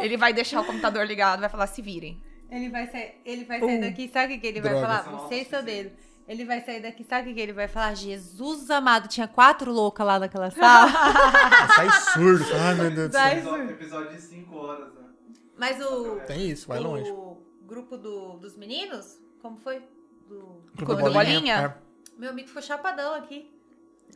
Ele 0.00 0.16
vai 0.16 0.32
deixar 0.32 0.60
o 0.60 0.64
computador 0.64 1.06
ligado, 1.06 1.40
vai 1.40 1.48
falar, 1.48 1.66
se 1.66 1.82
virem. 1.82 2.20
Ele 2.50 2.68
vai 2.68 2.86
sair, 2.88 3.20
ele 3.24 3.44
vai 3.44 3.60
sair 3.60 3.78
uh, 3.78 3.80
daqui, 3.80 4.08
sabe 4.08 4.34
o 4.34 4.40
que 4.40 4.46
ele 4.46 4.60
droga. 4.60 4.80
vai 4.80 5.02
falar? 5.02 5.18
Você 5.18 5.34
e 5.36 5.44
seu 5.44 5.62
dedo. 5.62 5.90
Ele 6.26 6.44
vai 6.44 6.60
sair 6.60 6.80
daqui, 6.80 7.04
sabe 7.04 7.30
o 7.30 7.34
que 7.34 7.40
ele 7.40 7.52
vai 7.52 7.66
falar? 7.66 7.94
Jesus 7.94 8.70
amado, 8.70 9.08
tinha 9.08 9.26
quatro 9.26 9.72
loucas 9.72 10.06
lá 10.06 10.18
naquela 10.18 10.50
sala. 10.50 10.90
Sai 11.74 11.90
surdo. 12.12 12.44
Ai, 12.54 12.74
meu 12.74 12.90
Deus 12.90 13.08
do 13.08 13.12
céu. 13.12 13.70
Episódio 13.70 14.14
de 14.14 14.22
cinco 14.22 14.56
horas, 14.56 14.94
né? 14.94 15.00
Mas 15.56 15.80
o. 15.80 16.20
Tem 16.26 16.48
isso, 16.48 16.68
vai 16.68 16.78
longe. 16.78 17.10
O 17.10 17.36
grupo 17.66 17.96
do, 17.96 18.38
dos 18.38 18.56
meninos, 18.56 19.20
como 19.42 19.56
foi? 19.56 19.82
Do. 20.28 20.62
Grupo 20.76 20.94
do 20.94 21.02
Bolinha? 21.02 21.12
bolinha? 21.12 21.54
É. 21.86 22.18
Meu 22.18 22.30
amigo 22.30 22.48
ficou 22.48 22.62
chapadão 22.62 23.14
aqui. 23.14 23.52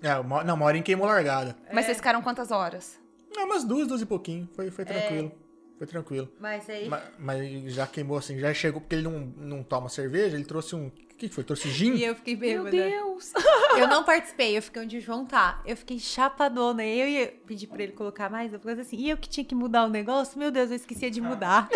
É, 0.03 0.15
não, 0.45 0.55
uma 0.55 0.65
hora 0.67 0.77
em 0.77 0.83
queimou 0.83 1.07
largada. 1.07 1.57
Mas 1.73 1.85
é. 1.85 1.87
vocês 1.87 1.97
ficaram 1.97 2.23
quantas 2.23 2.51
horas? 2.51 2.99
Não, 3.35 3.47
umas 3.47 3.65
duas, 3.65 3.89
duas 3.89 4.01
e 4.01 4.07
pouquinho. 4.07 4.49
Foi, 4.55 4.71
foi 4.71 4.85
tranquilo. 4.85 5.33
É. 5.41 5.44
Foi 5.79 5.87
tranquilo. 5.87 6.31
Mas 6.39 6.69
aí. 6.71 6.89
Mas, 6.89 7.03
mas, 7.19 7.73
já 7.73 7.87
queimou 7.87 8.17
assim, 8.17 8.39
já 8.39 8.53
chegou, 8.55 8.81
porque 8.81 8.95
ele 8.95 9.05
não, 9.05 9.21
não 9.37 9.63
toma 9.63 9.89
cerveja, 9.89 10.37
ele 10.37 10.45
trouxe 10.45 10.75
um. 10.75 10.91
Que 11.29 11.35
foi? 11.35 11.45
Trouxe 11.45 11.71
gin? 11.71 11.95
E 11.95 12.05
eu 12.05 12.15
fiquei 12.15 12.37
bêbada. 12.37 12.71
Meu 12.71 12.91
Deus! 12.91 13.33
Eu 13.79 13.89
não 13.89 14.05
participei, 14.05 14.57
eu 14.57 14.63
fiquei 14.63 14.83
onde 14.83 14.99
o 14.99 15.01
João 15.01 15.27
tá. 15.27 15.61
Eu 15.65 15.77
fiquei 15.77 15.99
chapadona. 15.99 16.85
Eu 16.85 17.09
ia 17.09 17.27
pedir 17.45 17.67
pra 17.67 17.83
ele 17.83 17.93
colocar 17.93 18.31
mais, 18.31 18.53
eu 18.53 18.61
falei 18.61 18.81
assim, 18.81 18.97
e 18.97 19.11
eu 19.11 19.17
que 19.17 19.29
tinha 19.29 19.45
que 19.45 19.55
mudar 19.55 19.85
o 19.85 19.89
negócio? 19.89 20.39
Meu 20.39 20.51
Deus, 20.51 20.71
eu 20.71 20.77
esquecia 20.77 21.11
de 21.11 21.21
mudar. 21.21 21.69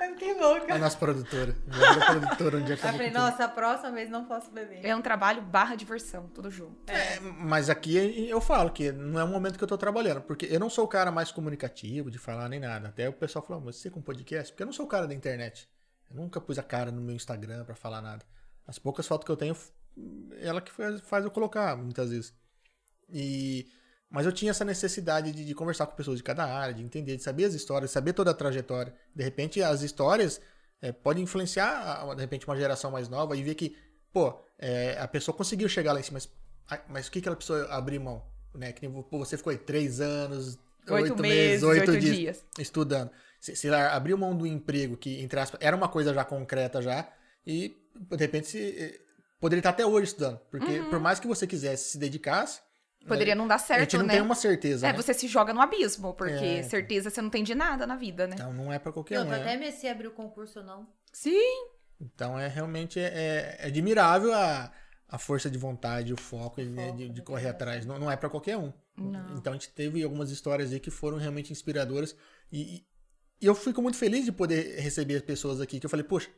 eu 0.00 0.08
fiquei 0.14 0.34
louca. 0.34 0.74
A 0.74 0.78
nossa 0.78 0.96
produtora. 0.96 1.54
A 1.70 2.12
produtora 2.12 2.56
um 2.56 2.64
dia 2.64 2.74
Eu 2.74 2.78
falei, 2.78 3.10
nossa, 3.10 3.44
a 3.44 3.48
próxima 3.48 3.92
vez 3.92 4.10
não 4.10 4.24
posso 4.24 4.50
beber. 4.50 4.84
É 4.84 4.94
um 4.94 5.02
trabalho 5.02 5.40
barra 5.40 5.76
diversão, 5.76 6.28
tudo 6.34 6.50
junto. 6.50 6.90
É. 6.90 7.14
é, 7.14 7.20
mas 7.20 7.70
aqui 7.70 8.28
eu 8.28 8.40
falo 8.40 8.70
que 8.70 8.90
não 8.90 9.20
é 9.20 9.24
o 9.24 9.28
momento 9.28 9.56
que 9.56 9.62
eu 9.64 9.68
tô 9.68 9.78
trabalhando, 9.78 10.20
porque 10.22 10.46
eu 10.50 10.58
não 10.58 10.68
sou 10.68 10.84
o 10.84 10.88
cara 10.88 11.12
mais 11.12 11.30
comunicativo 11.30 12.10
de 12.10 12.18
falar 12.18 12.48
nem 12.48 12.58
nada. 12.58 12.88
Até 12.88 13.08
o 13.08 13.12
pessoal 13.12 13.44
falou, 13.44 13.62
mas 13.64 13.76
você 13.76 13.88
com 13.88 14.02
podcast? 14.02 14.52
Porque 14.52 14.62
eu 14.62 14.66
não 14.66 14.72
sou 14.72 14.86
o 14.86 14.88
cara 14.88 15.06
da 15.06 15.14
internet. 15.14 15.68
Eu 16.10 16.16
nunca 16.16 16.40
pus 16.40 16.58
a 16.58 16.62
cara 16.62 16.90
no 16.90 17.00
meu 17.00 17.14
Instagram 17.14 17.64
para 17.64 17.74
falar 17.74 18.00
nada. 18.00 18.24
As 18.68 18.78
poucas 18.78 19.06
fotos 19.06 19.24
que 19.24 19.32
eu 19.32 19.36
tenho, 19.36 19.56
ela 20.40 20.60
que 20.60 20.70
faz, 20.70 21.24
eu 21.24 21.30
colocar, 21.30 21.74
muitas 21.76 22.10
vezes. 22.10 22.34
E 23.08 23.66
mas 24.10 24.24
eu 24.24 24.32
tinha 24.32 24.50
essa 24.50 24.64
necessidade 24.64 25.32
de, 25.32 25.44
de, 25.44 25.54
conversar 25.54 25.86
com 25.86 25.94
pessoas 25.94 26.16
de 26.16 26.22
cada 26.22 26.44
área, 26.44 26.72
de 26.72 26.82
entender, 26.82 27.16
de 27.16 27.22
saber 27.22 27.44
as 27.44 27.54
histórias, 27.54 27.90
saber 27.90 28.14
toda 28.14 28.30
a 28.30 28.34
trajetória. 28.34 28.94
De 29.14 29.22
repente, 29.22 29.62
as 29.62 29.82
histórias 29.82 30.40
é, 30.80 30.92
podem 30.92 31.24
influenciar, 31.24 32.14
de 32.14 32.20
repente, 32.20 32.46
uma 32.46 32.56
geração 32.56 32.90
mais 32.90 33.08
nova 33.08 33.36
e 33.36 33.42
ver 33.42 33.54
que, 33.54 33.76
pô, 34.12 34.34
é, 34.58 34.98
a 34.98 35.06
pessoa 35.06 35.36
conseguiu 35.36 35.68
chegar 35.68 35.92
lá 35.92 36.00
em 36.00 36.02
cima, 36.02 36.18
mas, 36.18 36.80
mas 36.88 37.08
o 37.08 37.10
que, 37.10 37.20
que 37.20 37.28
ela 37.28 37.36
precisou 37.36 37.66
abrir 37.70 37.98
mão? 37.98 38.24
Né? 38.54 38.72
Que 38.72 38.88
pô, 38.88 39.18
você 39.18 39.36
ficou 39.36 39.50
aí 39.50 39.58
três 39.58 40.00
anos, 40.00 40.58
oito 40.88 41.20
meses, 41.20 41.62
oito 41.62 41.98
dias, 41.98 42.16
dias, 42.16 42.46
estudando. 42.58 43.10
Se, 43.38 43.54
se 43.54 43.68
abriu 43.68 44.16
mão 44.16 44.34
do 44.34 44.46
emprego, 44.46 44.96
que, 44.96 45.20
entre 45.20 45.38
aspas, 45.38 45.60
era 45.62 45.76
uma 45.76 45.88
coisa 45.88 46.14
já 46.14 46.24
concreta 46.24 46.80
já, 46.80 47.06
e 47.46 47.76
de 47.98 48.16
repente 48.16 48.46
se, 48.46 48.58
eh, 48.58 49.00
poderia 49.40 49.60
estar 49.60 49.70
até 49.70 49.84
hoje 49.86 50.08
estudando. 50.08 50.38
Porque 50.50 50.78
uhum. 50.78 50.90
por 50.90 51.00
mais 51.00 51.18
que 51.20 51.26
você 51.26 51.46
quisesse 51.46 51.90
se 51.90 51.98
dedicasse, 51.98 52.60
Poderia 53.06 53.34
não 53.34 53.46
dar 53.46 53.58
certo, 53.58 53.70
né? 53.70 53.76
A 53.76 53.84
gente 53.84 53.96
não 53.96 54.06
né? 54.06 54.12
tem 54.14 54.22
uma 54.22 54.34
certeza. 54.34 54.86
É, 54.86 54.92
né? 54.92 54.96
você 54.96 55.14
se 55.14 55.28
joga 55.28 55.54
no 55.54 55.60
abismo, 55.60 56.14
porque 56.14 56.44
é. 56.44 56.62
certeza 56.62 57.10
você 57.10 57.22
não 57.22 57.30
tem 57.30 57.42
de 57.42 57.54
nada 57.54 57.86
na 57.86 57.96
vida, 57.96 58.26
né? 58.26 58.34
Então 58.34 58.52
não 58.52 58.72
é 58.72 58.78
para 58.78 58.92
qualquer 58.92 59.20
um. 59.20 59.32
Eu 59.32 59.40
até 59.40 59.56
me 59.56 59.70
se 59.72 59.88
abrir 59.88 60.08
o 60.08 60.10
concurso 60.12 60.58
ou 60.60 60.64
não. 60.64 60.86
Sim. 61.12 61.68
Então 62.00 62.38
é 62.38 62.46
realmente 62.48 63.00
é, 63.00 63.56
é 63.60 63.66
admirável 63.66 64.32
a, 64.34 64.70
a 65.08 65.18
força 65.18 65.50
de 65.50 65.56
vontade, 65.56 66.12
o 66.12 66.16
foco, 66.16 66.60
o 66.60 66.64
foco 66.64 66.70
né, 66.70 66.92
de, 66.92 67.08
de 67.08 67.22
correr 67.22 67.48
atrás. 67.48 67.86
Não, 67.86 67.98
não 67.98 68.10
é 68.10 68.16
para 68.16 68.28
qualquer 68.28 68.56
um. 68.56 68.72
Não. 68.96 69.36
Então 69.36 69.52
a 69.52 69.56
gente 69.56 69.70
teve 69.70 70.02
algumas 70.02 70.30
histórias 70.30 70.72
aí 70.72 70.80
que 70.80 70.90
foram 70.90 71.16
realmente 71.16 71.52
inspiradoras. 71.52 72.14
E, 72.52 72.84
e 73.40 73.46
eu 73.46 73.54
fico 73.54 73.80
muito 73.80 73.96
feliz 73.96 74.24
de 74.24 74.32
poder 74.32 74.78
receber 74.80 75.22
pessoas 75.22 75.60
aqui 75.60 75.80
que 75.80 75.86
eu 75.86 75.90
falei, 75.90 76.04
poxa, 76.04 76.28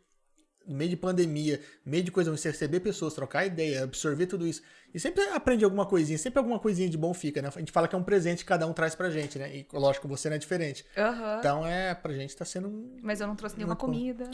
no 0.66 0.77
meio 0.77 0.91
de 0.91 0.97
pandemia, 0.97 1.61
no 1.85 1.91
meio 1.91 2.05
de 2.05 2.11
coisa, 2.11 2.31
você 2.31 2.51
receber 2.51 2.81
pessoas, 2.81 3.15
trocar 3.15 3.47
ideia, 3.47 3.85
absorver 3.85 4.27
tudo 4.27 4.47
isso. 4.47 4.62
E 4.93 4.99
sempre 4.99 5.23
aprende 5.28 5.65
alguma 5.65 5.87
coisinha, 5.87 6.19
sempre 6.19 6.39
alguma 6.39 6.59
coisinha 6.59 6.89
de 6.89 6.99
bom 6.99 7.15
fica, 7.15 7.41
né? 7.41 7.49
A 7.55 7.59
gente 7.59 7.70
fala 7.70 7.87
que 7.87 7.95
é 7.95 7.99
um 7.99 8.03
presente 8.03 8.39
que 8.39 8.45
cada 8.45 8.66
um 8.66 8.73
traz 8.73 8.95
pra 8.95 9.09
gente, 9.09 9.39
né? 9.39 9.57
E 9.57 9.66
lógico, 9.73 10.09
você 10.09 10.28
não 10.28 10.37
é 10.37 10.39
diferente. 10.39 10.85
Uhum. 10.97 11.39
Então, 11.39 11.66
é, 11.66 11.95
pra 11.95 12.12
gente 12.12 12.37
tá 12.37 12.45
sendo 12.45 12.69
um... 12.69 12.99
Mas 13.01 13.20
eu 13.20 13.27
não 13.27 13.37
trouxe 13.37 13.57
nenhuma 13.57 13.77
comida. 13.77 14.28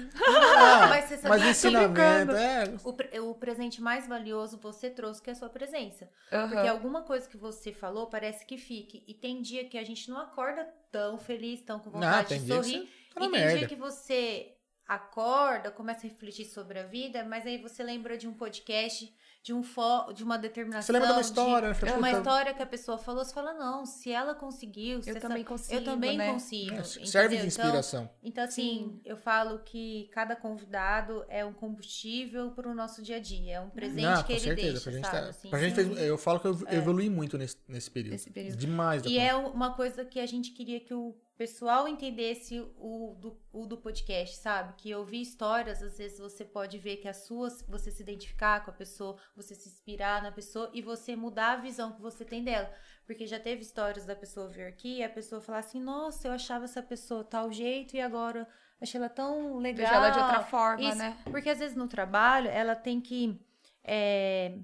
Ah, 0.59 0.87
mas 0.89 1.05
você 1.05 1.17
sabia 1.19 1.29
mas 1.29 1.51
ensinamento, 1.51 2.33
é... 2.33 2.75
O, 2.85 2.93
pre 2.93 3.21
o, 3.21 3.35
presente 3.35 3.83
mais 3.83 4.09
valioso 4.09 4.59
você 4.59 4.89
trouxe, 4.89 5.21
que 5.21 5.29
é 5.29 5.33
a 5.33 5.37
sua 5.37 5.51
presença. 5.51 6.09
Uhum. 6.33 6.49
Porque 6.49 6.69
alguma 6.69 7.03
coisa 7.03 7.29
que 7.29 7.37
você 7.37 7.73
falou 7.73 8.07
parece 8.07 8.47
que 8.47 8.57
fique. 8.57 9.05
E 9.07 9.13
tem 9.13 9.43
dia 9.43 9.69
que 9.69 9.77
a 9.77 9.85
gente 9.85 10.09
não 10.09 10.19
acorda 10.19 10.67
tão 10.91 11.19
feliz, 11.19 11.61
tão 11.63 11.79
com 11.79 11.91
vontade 11.91 12.35
não, 12.35 12.43
de 12.43 12.49
sorrir. 12.49 12.89
Tá 13.15 13.25
e 13.25 13.31
tem 13.31 13.31
merda. 13.31 13.59
dia 13.59 13.69
que 13.69 13.77
você 13.77 14.56
acorda, 14.87 15.71
começa 15.71 16.07
a 16.07 16.11
refletir 16.11 16.45
sobre 16.45 16.79
a 16.79 16.85
vida, 16.85 17.25
mas 17.25 17.45
aí 17.45 17.59
você 17.59 17.83
lembra 17.83 18.17
de 18.17 18.29
um 18.29 18.33
podcast, 18.33 19.13
de 19.43 19.53
um 19.53 19.63
fo 19.63 20.13
de 20.13 20.23
uma 20.23 20.39
determinação. 20.39 20.87
Você 20.87 20.93
lembra 20.93 21.09
de 21.09 21.15
uma 21.15 21.21
história, 21.21 21.73
de, 21.73 21.93
uma 21.93 22.11
história 22.11 22.55
que 22.55 22.63
a 22.63 22.67
pessoa 22.67 22.97
falou, 22.97 23.25
você 23.25 23.35
fala, 23.35 23.53
não, 23.55 23.85
se 23.85 24.13
ela 24.13 24.35
conseguiu, 24.35 25.01
eu 25.05 25.21
também 25.21 25.45
consigo. 25.45 25.75
Eu 25.75 25.85
também 25.85 26.17
né? 26.17 26.33
consigo. 26.33 26.75
É, 26.75 26.83
serve 26.85 27.37
de 27.37 27.47
então, 27.47 27.47
inspiração. 27.47 28.03
Então, 28.03 28.19
então 28.23 28.45
assim, 28.45 28.63
Sim. 28.63 29.01
eu 29.05 29.17
falo 29.17 29.59
que 29.61 30.09
cada 30.13 30.37
convidado 30.37 31.25
é 31.29 31.45
um 31.45 31.53
combustível 31.53 32.53
para 32.53 32.69
o 32.69 32.75
nosso 32.75 33.03
dia 33.03 33.17
a 33.17 33.21
dia. 33.21 33.57
É 33.57 33.61
um 33.61 33.71
presente 33.71 34.05
não, 34.05 34.23
que 34.23 34.33
ele 34.33 34.41
certeza, 34.41 34.73
deixa. 34.73 34.83
Pra 34.83 34.93
gente, 34.93 35.07
sabe? 35.07 35.21
Tá, 35.21 35.29
assim, 35.31 35.51
pra 35.51 35.59
gente 35.59 35.75
fez, 35.75 35.99
eu 35.99 36.19
falo 36.19 36.41
que 36.41 36.47
eu 36.47 36.63
é. 36.67 36.77
evolui 36.77 37.11
muito 37.11 37.37
nesse, 37.37 37.57
nesse 37.69 37.91
período. 37.91 38.21
período. 38.33 38.57
Demais. 38.57 39.05
E 39.05 39.19
é 39.19 39.35
uma 39.35 39.75
coisa 39.75 40.05
que 40.05 40.21
a 40.21 40.27
gente 40.27 40.53
queria 40.53 40.79
que 40.79 40.95
o 40.95 41.17
pessoal 41.37 41.87
entendesse 41.87 42.61
o 42.79 43.15
do, 43.19 43.39
o 43.53 43.67
do 43.67 43.77
podcast, 43.77 44.37
sabe? 44.37 44.73
Que 44.77 44.95
ouvir 44.95 45.21
histórias, 45.21 45.83
às 45.83 45.99
vezes 45.99 46.19
você 46.19 46.45
pode 46.45 46.79
ver 46.79 46.97
que 46.97 47.09
as 47.09 47.19
suas, 47.27 47.63
você 47.69 47.91
se 47.91 48.03
identificar 48.03 48.65
com 48.65 48.71
a 48.71 48.75
pessoa, 48.75 49.17
você 49.35 49.55
se 49.55 49.69
inspirar 49.69 50.23
na 50.23 50.33
pessoa 50.33 50.71
e 50.73 50.81
você 50.81 51.15
mudar 51.15 51.53
a 51.53 51.57
visão 51.57 51.93
que 51.93 52.01
você 52.01 52.25
tem 52.25 52.43
dela. 52.43 52.73
Porque 53.05 53.27
já 53.27 53.39
teve 53.39 53.63
histórias 53.63 54.07
da 54.07 54.17
pessoa 54.17 54.49
vir 54.49 54.67
aqui 54.67 54.99
e 54.99 55.05
a 55.05 55.11
pessoa 55.11 55.41
falar 55.41 55.59
assim: 55.59 55.81
nossa, 55.81 56.27
eu 56.27 56.33
achava 56.33 56.65
essa 56.65 56.83
pessoa 56.83 57.23
tal 57.23 57.53
jeito 57.53 57.95
e 57.95 58.01
agora 58.01 58.49
achei 58.81 58.99
ela 58.99 59.11
tão 59.11 59.59
legal. 59.59 59.87
Veja 59.87 59.97
ela 59.97 60.11
de 60.11 60.19
outra 60.19 60.43
forma, 60.43 60.89
Isso, 60.89 60.99
né? 60.99 61.17
Porque 61.31 61.51
às 61.51 61.59
vezes 61.59 61.77
no 61.77 61.87
trabalho 61.87 62.49
ela 62.49 62.75
tem 62.75 63.01
que. 63.01 63.39
É, 63.85 64.59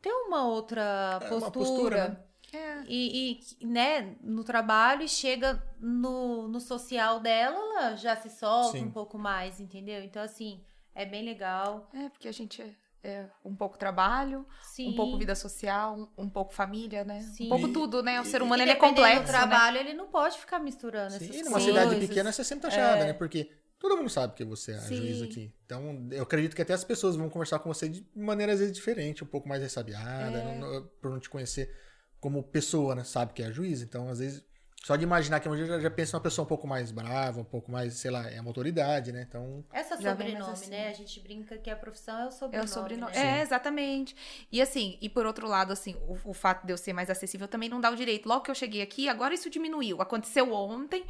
ter 0.00 0.12
uma 0.12 0.46
outra 0.46 1.20
postura. 1.20 1.34
É 1.34 1.38
uma 1.38 1.50
postura 1.50 2.08
né? 2.08 2.25
É. 2.56 2.84
E, 2.88 3.40
e, 3.60 3.66
né, 3.66 4.16
no 4.22 4.42
trabalho 4.44 5.02
e 5.02 5.08
chega 5.08 5.62
no, 5.78 6.48
no 6.48 6.60
social 6.60 7.20
dela, 7.20 7.56
ela 7.56 7.96
já 7.96 8.16
se 8.16 8.30
solta 8.30 8.78
Sim. 8.78 8.84
um 8.84 8.90
pouco 8.90 9.18
mais, 9.18 9.60
entendeu? 9.60 10.02
Então, 10.02 10.22
assim, 10.22 10.62
é 10.94 11.04
bem 11.04 11.24
legal. 11.24 11.88
É, 11.92 12.08
porque 12.08 12.28
a 12.28 12.32
gente 12.32 12.62
é, 12.62 12.74
é 13.04 13.26
um 13.44 13.54
pouco 13.54 13.76
trabalho, 13.78 14.46
Sim. 14.62 14.90
um 14.90 14.96
pouco 14.96 15.18
vida 15.18 15.34
social, 15.34 15.96
um, 15.96 16.24
um 16.24 16.28
pouco 16.28 16.54
família, 16.54 17.04
né? 17.04 17.20
Sim. 17.20 17.46
Um 17.46 17.50
pouco 17.50 17.68
tudo, 17.68 18.02
né? 18.02 18.20
O 18.20 18.24
ser 18.24 18.42
humano, 18.42 18.62
ele 18.62 18.72
é 18.72 18.76
complexo, 18.76 19.24
do 19.24 19.28
trabalho, 19.28 19.76
né? 19.76 19.80
ele 19.82 19.94
não 19.94 20.08
pode 20.08 20.38
ficar 20.38 20.58
misturando 20.58 21.10
Sim, 21.10 21.16
essas 21.16 21.28
coisas. 21.28 21.46
numa 21.46 21.60
cidade 21.60 21.96
pequena, 21.96 22.32
você 22.32 22.42
sempre 22.42 22.62
tá 22.62 22.68
achada, 22.68 23.02
é. 23.02 23.06
né? 23.06 23.12
Porque 23.12 23.50
todo 23.78 23.96
mundo 23.96 24.08
sabe 24.08 24.34
que 24.34 24.44
você 24.44 24.72
é 24.72 24.78
a 24.78 24.80
juiz 24.80 25.22
aqui. 25.22 25.52
Então, 25.64 26.08
eu 26.10 26.22
acredito 26.22 26.56
que 26.56 26.62
até 26.62 26.72
as 26.72 26.84
pessoas 26.84 27.16
vão 27.16 27.28
conversar 27.28 27.58
com 27.58 27.72
você 27.72 27.88
de 27.88 28.06
maneira, 28.14 28.52
às 28.52 28.60
vezes, 28.60 28.74
diferente, 28.74 29.22
um 29.22 29.26
pouco 29.26 29.48
mais 29.48 29.62
ressabiada, 29.62 30.38
é. 30.38 30.44
não, 30.44 30.58
não, 30.58 30.86
por 31.00 31.10
não 31.10 31.20
te 31.20 31.28
conhecer 31.28 31.85
como 32.20 32.42
pessoa, 32.42 32.94
né? 32.94 33.04
Sabe 33.04 33.32
que 33.32 33.42
é 33.42 33.46
a 33.46 33.50
juiz. 33.50 33.82
Então, 33.82 34.08
às 34.08 34.18
vezes, 34.18 34.44
só 34.86 34.94
de 34.94 35.02
imaginar 35.02 35.40
que 35.40 35.48
eu 35.48 35.66
já, 35.66 35.80
já 35.80 35.90
penso 35.90 36.14
uma 36.14 36.22
pessoa 36.22 36.44
um 36.44 36.48
pouco 36.48 36.64
mais 36.64 36.92
brava, 36.92 37.40
um 37.40 37.44
pouco 37.44 37.72
mais, 37.72 37.94
sei 37.94 38.08
lá, 38.08 38.30
é 38.30 38.40
uma 38.40 38.50
autoridade, 38.50 39.10
né? 39.10 39.26
Então. 39.28 39.64
Essa 39.72 39.96
sobrenome, 39.96 40.52
assim. 40.52 40.70
né? 40.70 40.88
A 40.88 40.92
gente 40.92 41.18
brinca 41.18 41.58
que 41.58 41.68
a 41.68 41.74
profissão 41.74 42.20
é 42.20 42.26
o 42.26 42.30
sobrenome. 42.30 42.56
É 42.56 42.64
o 42.64 42.72
sobrenome. 42.72 43.12
Né? 43.12 43.38
É, 43.38 43.42
exatamente. 43.42 44.14
E 44.52 44.62
assim, 44.62 44.96
e 45.00 45.08
por 45.08 45.26
outro 45.26 45.48
lado, 45.48 45.72
assim, 45.72 45.96
o, 46.06 46.16
o 46.30 46.32
fato 46.32 46.64
de 46.64 46.72
eu 46.72 46.78
ser 46.78 46.92
mais 46.92 47.10
acessível 47.10 47.48
também 47.48 47.68
não 47.68 47.80
dá 47.80 47.90
o 47.90 47.96
direito. 47.96 48.28
Logo 48.28 48.42
que 48.42 48.50
eu 48.50 48.54
cheguei 48.54 48.80
aqui, 48.80 49.08
agora 49.08 49.34
isso 49.34 49.50
diminuiu. 49.50 50.00
Aconteceu 50.00 50.52
ontem, 50.52 51.04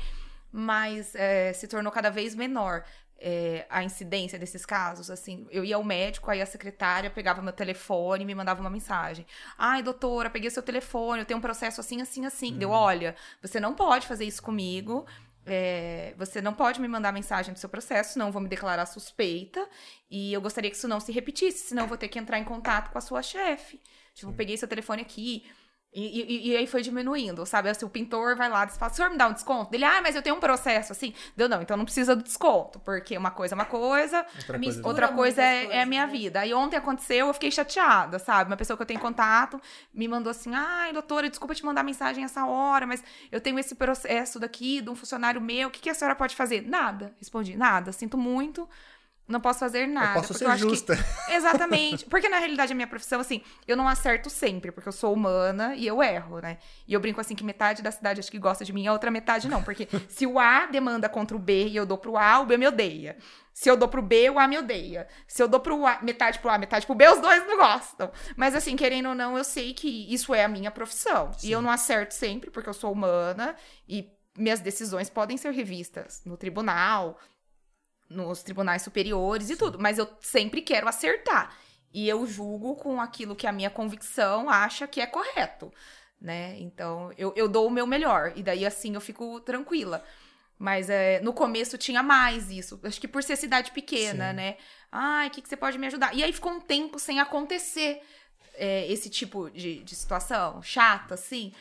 mas 0.50 1.14
é, 1.14 1.52
se 1.52 1.68
tornou 1.68 1.92
cada 1.92 2.08
vez 2.08 2.34
menor 2.34 2.82
é, 3.18 3.66
a 3.70 3.82
incidência 3.82 4.38
desses 4.38 4.66
casos, 4.66 5.10
assim, 5.10 5.46
eu 5.50 5.64
ia 5.64 5.76
ao 5.76 5.84
médico, 5.84 6.30
aí 6.30 6.40
a 6.40 6.46
secretária 6.46 7.10
pegava 7.10 7.40
meu 7.42 7.52
telefone 7.52 8.22
e 8.22 8.26
me 8.26 8.34
mandava 8.34 8.60
uma 8.60 8.70
mensagem. 8.70 9.26
Ai, 9.56 9.82
doutora, 9.82 10.28
peguei 10.28 10.50
seu 10.50 10.62
telefone, 10.62 11.20
eu 11.20 11.26
tenho 11.26 11.38
um 11.38 11.42
processo 11.42 11.80
assim, 11.80 12.02
assim, 12.02 12.26
assim. 12.26 12.52
Uhum. 12.52 12.58
Deu, 12.58 12.70
olha, 12.70 13.16
você 13.40 13.58
não 13.58 13.74
pode 13.74 14.06
fazer 14.06 14.24
isso 14.24 14.42
comigo. 14.42 15.06
É, 15.48 16.12
você 16.18 16.42
não 16.42 16.52
pode 16.52 16.80
me 16.80 16.88
mandar 16.88 17.12
mensagem 17.12 17.54
do 17.54 17.58
seu 17.60 17.68
processo, 17.68 18.18
eu 18.20 18.32
vou 18.32 18.42
me 18.42 18.48
declarar 18.48 18.84
suspeita. 18.84 19.66
E 20.10 20.32
eu 20.32 20.40
gostaria 20.40 20.68
que 20.68 20.76
isso 20.76 20.88
não 20.88 20.98
se 20.98 21.12
repetisse, 21.12 21.68
senão 21.68 21.84
eu 21.84 21.88
vou 21.88 21.96
ter 21.96 22.08
que 22.08 22.18
entrar 22.18 22.38
em 22.38 22.44
contato 22.44 22.90
com 22.90 22.98
a 22.98 23.00
sua 23.00 23.22
chefe. 23.22 23.80
Tipo, 24.12 24.32
Sim. 24.32 24.36
peguei 24.36 24.56
seu 24.56 24.66
telefone 24.66 25.02
aqui, 25.02 25.44
e, 25.92 26.20
e, 26.20 26.50
e, 26.50 26.56
aí 26.56 26.66
foi 26.66 26.82
diminuindo, 26.82 27.46
sabe? 27.46 27.70
Assim, 27.70 27.86
o 27.86 27.88
pintor 27.88 28.36
vai 28.36 28.50
lá 28.50 28.66
e 28.66 28.68
fala, 28.68 28.92
o 28.92 28.94
senhor 28.94 29.10
me 29.10 29.16
dá 29.16 29.28
um 29.28 29.32
desconto? 29.32 29.74
Ele, 29.74 29.82
ah, 29.82 30.02
mas 30.02 30.14
eu 30.14 30.20
tenho 30.20 30.36
um 30.36 30.40
processo, 30.40 30.92
assim. 30.92 31.14
Deu, 31.34 31.48
não, 31.48 31.62
então 31.62 31.74
não 31.74 31.86
precisa 31.86 32.14
do 32.14 32.22
desconto, 32.22 32.78
porque 32.80 33.16
uma 33.16 33.30
coisa 33.30 33.54
é 33.54 33.56
uma 33.56 33.64
coisa, 33.64 34.26
outra 34.36 34.58
coisa, 34.58 34.86
outra 34.86 35.08
coisa 35.08 35.42
é, 35.42 35.60
coisas, 35.60 35.74
é, 35.74 35.82
a 35.82 35.86
minha 35.86 36.06
né? 36.06 36.12
vida. 36.12 36.40
Aí 36.40 36.52
ontem 36.52 36.76
aconteceu, 36.76 37.28
eu 37.28 37.34
fiquei 37.34 37.50
chateada, 37.50 38.18
sabe? 38.18 38.50
Uma 38.50 38.58
pessoa 38.58 38.76
que 38.76 38.82
eu 38.82 38.86
tenho 38.86 39.00
contato 39.00 39.58
me 39.92 40.06
mandou 40.06 40.30
assim, 40.30 40.54
ai, 40.54 40.92
doutora, 40.92 41.30
desculpa 41.30 41.54
te 41.54 41.64
mandar 41.64 41.82
mensagem 41.82 42.24
essa 42.24 42.44
hora, 42.44 42.86
mas 42.86 43.02
eu 43.32 43.40
tenho 43.40 43.58
esse 43.58 43.74
processo 43.74 44.38
daqui 44.38 44.82
de 44.82 44.90
um 44.90 44.94
funcionário 44.94 45.40
meu, 45.40 45.68
o 45.68 45.70
que, 45.70 45.80
que 45.80 45.88
a 45.88 45.94
senhora 45.94 46.14
pode 46.14 46.36
fazer? 46.36 46.60
Nada, 46.60 47.14
respondi, 47.18 47.56
nada, 47.56 47.90
sinto 47.90 48.18
muito, 48.18 48.68
não 49.28 49.40
posso 49.40 49.58
fazer 49.58 49.86
nada. 49.86 50.18
Eu 50.18 50.22
posso 50.22 50.34
ser 50.34 50.44
eu 50.44 50.56
justa. 50.56 50.96
Que... 50.96 51.32
Exatamente. 51.34 52.04
Porque 52.06 52.28
na 52.28 52.38
realidade 52.38 52.72
a 52.72 52.74
minha 52.74 52.86
profissão, 52.86 53.20
assim, 53.20 53.42
eu 53.66 53.76
não 53.76 53.88
acerto 53.88 54.30
sempre, 54.30 54.70
porque 54.70 54.88
eu 54.88 54.92
sou 54.92 55.12
humana 55.12 55.74
e 55.74 55.86
eu 55.86 56.02
erro, 56.02 56.38
né? 56.38 56.58
E 56.86 56.94
eu 56.94 57.00
brinco 57.00 57.20
assim 57.20 57.34
que 57.34 57.42
metade 57.42 57.82
da 57.82 57.90
cidade 57.90 58.20
acho 58.20 58.30
que 58.30 58.38
gosta 58.38 58.64
de 58.64 58.72
mim, 58.72 58.86
a 58.86 58.92
outra 58.92 59.10
metade 59.10 59.48
não. 59.48 59.62
Porque 59.62 59.88
se 60.08 60.26
o 60.26 60.38
A 60.38 60.66
demanda 60.66 61.08
contra 61.08 61.36
o 61.36 61.40
B 61.40 61.66
e 61.68 61.76
eu 61.76 61.84
dou 61.84 61.98
pro 61.98 62.16
A, 62.16 62.40
o 62.40 62.46
B 62.46 62.56
me 62.56 62.68
odeia. 62.68 63.16
Se 63.52 63.70
eu 63.70 63.76
dou 63.76 63.88
pro 63.88 64.02
B, 64.02 64.30
o 64.30 64.38
A 64.38 64.46
me 64.46 64.58
odeia. 64.58 65.08
Se 65.26 65.42
eu 65.42 65.48
dou 65.48 65.58
pro 65.58 65.86
A, 65.86 66.00
metade 66.02 66.38
pro 66.38 66.50
A, 66.50 66.58
metade 66.58 66.86
pro 66.86 66.94
B, 66.94 67.08
os 67.08 67.20
dois 67.20 67.44
não 67.46 67.56
gostam. 67.56 68.12
Mas 68.36 68.54
assim, 68.54 68.76
querendo 68.76 69.08
ou 69.08 69.14
não, 69.14 69.36
eu 69.36 69.44
sei 69.44 69.72
que 69.72 70.12
isso 70.12 70.34
é 70.34 70.44
a 70.44 70.48
minha 70.48 70.70
profissão. 70.70 71.32
Sim. 71.32 71.48
E 71.48 71.52
eu 71.52 71.62
não 71.62 71.70
acerto 71.70 72.14
sempre, 72.14 72.50
porque 72.50 72.68
eu 72.68 72.74
sou 72.74 72.92
humana 72.92 73.56
e 73.88 74.12
minhas 74.36 74.60
decisões 74.60 75.08
podem 75.08 75.36
ser 75.36 75.52
revistas 75.52 76.22
no 76.24 76.36
tribunal, 76.36 77.18
nos 78.08 78.42
tribunais 78.42 78.82
superiores 78.82 79.50
e 79.50 79.56
tudo, 79.56 79.78
mas 79.78 79.98
eu 79.98 80.08
sempre 80.20 80.62
quero 80.62 80.88
acertar. 80.88 81.56
E 81.92 82.08
eu 82.08 82.26
julgo 82.26 82.76
com 82.76 83.00
aquilo 83.00 83.34
que 83.34 83.46
a 83.46 83.52
minha 83.52 83.70
convicção 83.70 84.50
acha 84.50 84.86
que 84.86 85.00
é 85.00 85.06
correto, 85.06 85.72
né? 86.20 86.56
Então, 86.58 87.10
eu, 87.16 87.32
eu 87.34 87.48
dou 87.48 87.66
o 87.66 87.70
meu 87.70 87.86
melhor. 87.86 88.32
E 88.36 88.42
daí, 88.42 88.66
assim, 88.66 88.94
eu 88.94 89.00
fico 89.00 89.40
tranquila. 89.40 90.04
Mas 90.58 90.88
é, 90.88 91.20
no 91.20 91.32
começo 91.32 91.76
tinha 91.78 92.02
mais 92.02 92.50
isso. 92.50 92.80
Acho 92.82 93.00
que 93.00 93.08
por 93.08 93.22
ser 93.22 93.36
cidade 93.36 93.70
pequena, 93.72 94.30
Sim. 94.30 94.36
né? 94.36 94.56
Ai, 94.90 95.28
o 95.28 95.30
que, 95.30 95.42
que 95.42 95.48
você 95.48 95.56
pode 95.56 95.78
me 95.78 95.86
ajudar? 95.86 96.14
E 96.14 96.22
aí 96.22 96.32
ficou 96.32 96.52
um 96.52 96.60
tempo 96.60 96.98
sem 96.98 97.20
acontecer 97.20 98.02
é, 98.54 98.90
esse 98.90 99.10
tipo 99.10 99.50
de, 99.50 99.82
de 99.82 99.94
situação 99.94 100.62
chata, 100.62 101.14
assim. 101.14 101.52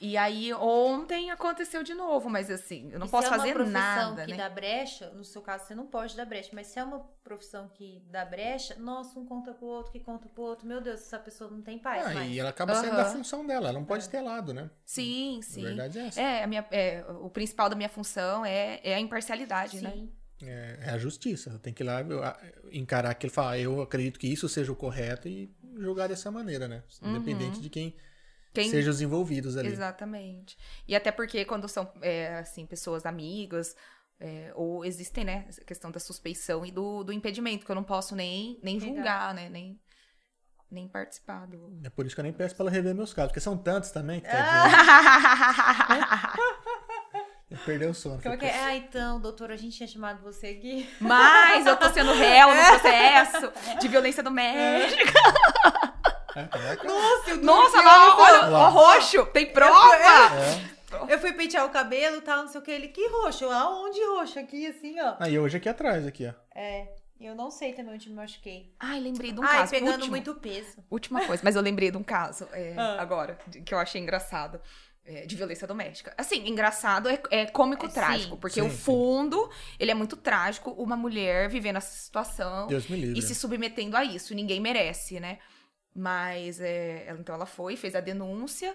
E 0.00 0.16
aí 0.16 0.52
ontem 0.54 1.30
aconteceu 1.30 1.82
de 1.82 1.92
novo, 1.92 2.30
mas 2.30 2.48
assim, 2.50 2.88
eu 2.92 3.00
não 3.00 3.08
e 3.08 3.10
posso 3.10 3.28
fazer 3.28 3.58
nada. 3.66 3.66
Se 3.66 3.76
é 3.76 4.04
uma 4.04 4.14
profissão 4.14 4.24
que 4.24 4.30
né? 4.30 4.36
dá 4.36 4.48
brecha, 4.48 5.10
no 5.10 5.24
seu 5.24 5.42
caso 5.42 5.66
você 5.66 5.74
não 5.74 5.86
pode 5.86 6.16
dar 6.16 6.24
brecha, 6.24 6.50
mas 6.52 6.68
se 6.68 6.78
é 6.78 6.84
uma 6.84 7.00
profissão 7.24 7.68
que 7.68 8.00
dá 8.08 8.24
brecha, 8.24 8.76
nossa, 8.76 9.18
um 9.18 9.26
conta 9.26 9.52
pro 9.52 9.66
outro, 9.66 9.90
que 9.90 9.98
conta 9.98 10.28
pro 10.28 10.42
outro, 10.42 10.68
meu 10.68 10.80
Deus, 10.80 11.00
essa 11.00 11.18
pessoa 11.18 11.50
não 11.50 11.62
tem 11.62 11.80
paz. 11.80 12.16
Ah, 12.16 12.24
e 12.24 12.38
ela 12.38 12.50
acaba 12.50 12.76
sendo 12.76 12.96
da 12.96 13.06
função 13.06 13.44
dela, 13.44 13.70
ela 13.70 13.78
não 13.78 13.84
pode 13.84 14.04
é. 14.04 14.08
ter 14.08 14.20
lado, 14.20 14.54
né? 14.54 14.70
Sim, 14.84 15.40
sim. 15.42 15.64
A 15.64 15.68
verdade 15.68 15.98
é 15.98 16.06
essa. 16.06 16.20
É, 16.20 16.44
a 16.44 16.46
minha, 16.46 16.64
é, 16.70 17.04
o 17.20 17.28
principal 17.28 17.68
da 17.68 17.74
minha 17.74 17.88
função 17.88 18.46
é, 18.46 18.80
é 18.84 18.94
a 18.94 19.00
imparcialidade, 19.00 19.80
né? 19.80 19.90
sim. 19.90 20.02
né? 20.02 20.08
É, 20.40 20.78
é, 20.82 20.90
a 20.90 20.98
justiça. 20.98 21.58
Tem 21.58 21.72
que 21.72 21.82
ir 21.82 21.86
lá 21.86 22.04
encarar 22.70 23.10
aquilo 23.10 23.32
e 23.32 23.34
falar, 23.34 23.58
eu 23.58 23.82
acredito 23.82 24.18
que 24.20 24.28
isso 24.28 24.48
seja 24.48 24.70
o 24.70 24.76
correto 24.76 25.26
e 25.26 25.52
julgar 25.76 26.08
dessa 26.08 26.30
maneira, 26.30 26.68
né? 26.68 26.84
Independente 27.02 27.56
uhum. 27.56 27.62
de 27.62 27.68
quem 27.68 27.96
quem... 28.52 28.70
sejam 28.70 28.90
os 28.90 29.00
envolvidos 29.00 29.56
ali. 29.56 29.68
Exatamente. 29.68 30.56
E 30.86 30.94
até 30.94 31.10
porque 31.10 31.44
quando 31.44 31.68
são, 31.68 31.90
é, 32.02 32.38
assim, 32.38 32.66
pessoas 32.66 33.06
amigas, 33.06 33.74
é, 34.20 34.52
ou 34.54 34.84
existem, 34.84 35.24
né, 35.24 35.46
a 35.60 35.64
questão 35.64 35.90
da 35.90 36.00
suspeição 36.00 36.66
e 36.66 36.70
do, 36.70 37.04
do 37.04 37.12
impedimento, 37.12 37.64
que 37.64 37.70
eu 37.70 37.76
não 37.76 37.84
posso 37.84 38.16
nem, 38.16 38.58
nem 38.62 38.80
julgar, 38.80 39.34
né, 39.34 39.48
nem, 39.48 39.80
nem 40.70 40.88
participar 40.88 41.46
do... 41.46 41.80
É 41.84 41.90
por 41.90 42.04
isso 42.04 42.14
que 42.14 42.20
eu 42.20 42.24
nem 42.24 42.32
peço 42.32 42.54
pra 42.54 42.64
ela 42.64 42.70
rever 42.70 42.94
meus 42.94 43.14
casos, 43.14 43.30
porque 43.30 43.40
são 43.40 43.56
tantos 43.56 43.90
também 43.90 44.20
que 44.20 44.28
tá 44.28 46.34
Perdeu 47.64 47.90
o 47.90 47.94
sono. 47.94 48.20
Como 48.20 48.34
é 48.34 48.36
que 48.36 48.44
é? 48.44 48.64
Ah, 48.64 48.76
então, 48.76 49.20
doutor, 49.20 49.50
a 49.50 49.56
gente 49.56 49.76
tinha 49.76 49.86
chamado 49.86 50.22
você 50.22 50.48
aqui. 50.48 50.88
Mas 51.00 51.66
eu 51.66 51.76
tô 51.76 51.88
sendo 51.90 52.12
réu 52.12 52.54
no 52.54 52.66
processo 52.66 53.52
de 53.80 53.88
violência 53.88 54.22
doméstica. 54.22 55.12
É, 56.38 56.72
é 56.72 56.84
Nossa, 56.84 57.36
Nossa 57.36 57.82
lá, 57.82 58.16
olha, 58.16 58.58
o 58.58 58.70
roxo, 58.70 59.26
tem 59.26 59.46
prova. 59.52 59.96
É. 59.96 60.78
Eu 61.12 61.18
fui 61.18 61.32
pentear 61.32 61.66
o 61.66 61.70
cabelo 61.70 62.18
e 62.18 62.20
tal, 62.22 62.44
não 62.44 62.48
sei 62.48 62.60
o 62.60 62.64
que. 62.64 62.70
Ele, 62.70 62.88
que 62.88 63.06
roxo? 63.08 63.46
Aonde 63.50 64.02
roxo? 64.04 64.38
Aqui, 64.38 64.66
assim, 64.66 64.98
ó. 65.00 65.16
Aí 65.20 65.38
hoje 65.38 65.56
aqui 65.56 65.68
atrás, 65.68 66.06
aqui, 66.06 66.26
ó. 66.26 66.32
É. 66.58 66.88
Eu 67.20 67.34
não 67.34 67.50
sei 67.50 67.72
também 67.72 67.94
onde 67.94 68.08
me 68.08 68.14
machuquei. 68.14 68.72
Ai, 68.78 69.00
lembrei 69.00 69.32
de 69.32 69.40
um 69.40 69.42
Ai, 69.42 69.58
caso. 69.58 69.70
pegando 69.72 69.94
último, 69.94 70.10
muito 70.10 70.34
peso. 70.36 70.76
Última 70.88 71.26
coisa, 71.26 71.42
mas 71.44 71.56
eu 71.56 71.62
lembrei 71.62 71.90
de 71.90 71.96
um 71.96 72.02
caso 72.02 72.46
é, 72.52 72.74
ah. 72.76 72.96
agora, 73.00 73.36
que 73.64 73.74
eu 73.74 73.78
achei 73.78 74.00
engraçado 74.00 74.60
é, 75.04 75.26
de 75.26 75.34
violência 75.34 75.66
doméstica. 75.66 76.14
Assim, 76.16 76.46
engraçado 76.48 77.08
é, 77.08 77.20
é 77.30 77.46
cômico 77.46 77.86
é, 77.86 77.88
trágico, 77.88 78.34
sim, 78.34 78.40
porque 78.40 78.60
sim, 78.60 78.66
o 78.66 78.70
fundo, 78.70 79.50
sim. 79.50 79.76
ele 79.80 79.90
é 79.90 79.94
muito 79.94 80.16
trágico, 80.16 80.70
uma 80.72 80.96
mulher 80.96 81.48
vivendo 81.48 81.76
essa 81.76 81.90
situação 81.90 82.68
e 82.70 83.20
se 83.20 83.34
submetendo 83.34 83.96
a 83.96 84.04
isso, 84.04 84.32
ninguém 84.32 84.60
merece, 84.60 85.18
né? 85.18 85.38
Mas 85.98 86.60
é, 86.60 87.06
ela, 87.08 87.18
então 87.18 87.34
ela 87.34 87.44
foi, 87.44 87.76
fez 87.76 87.96
a 87.96 88.00
denúncia 88.00 88.72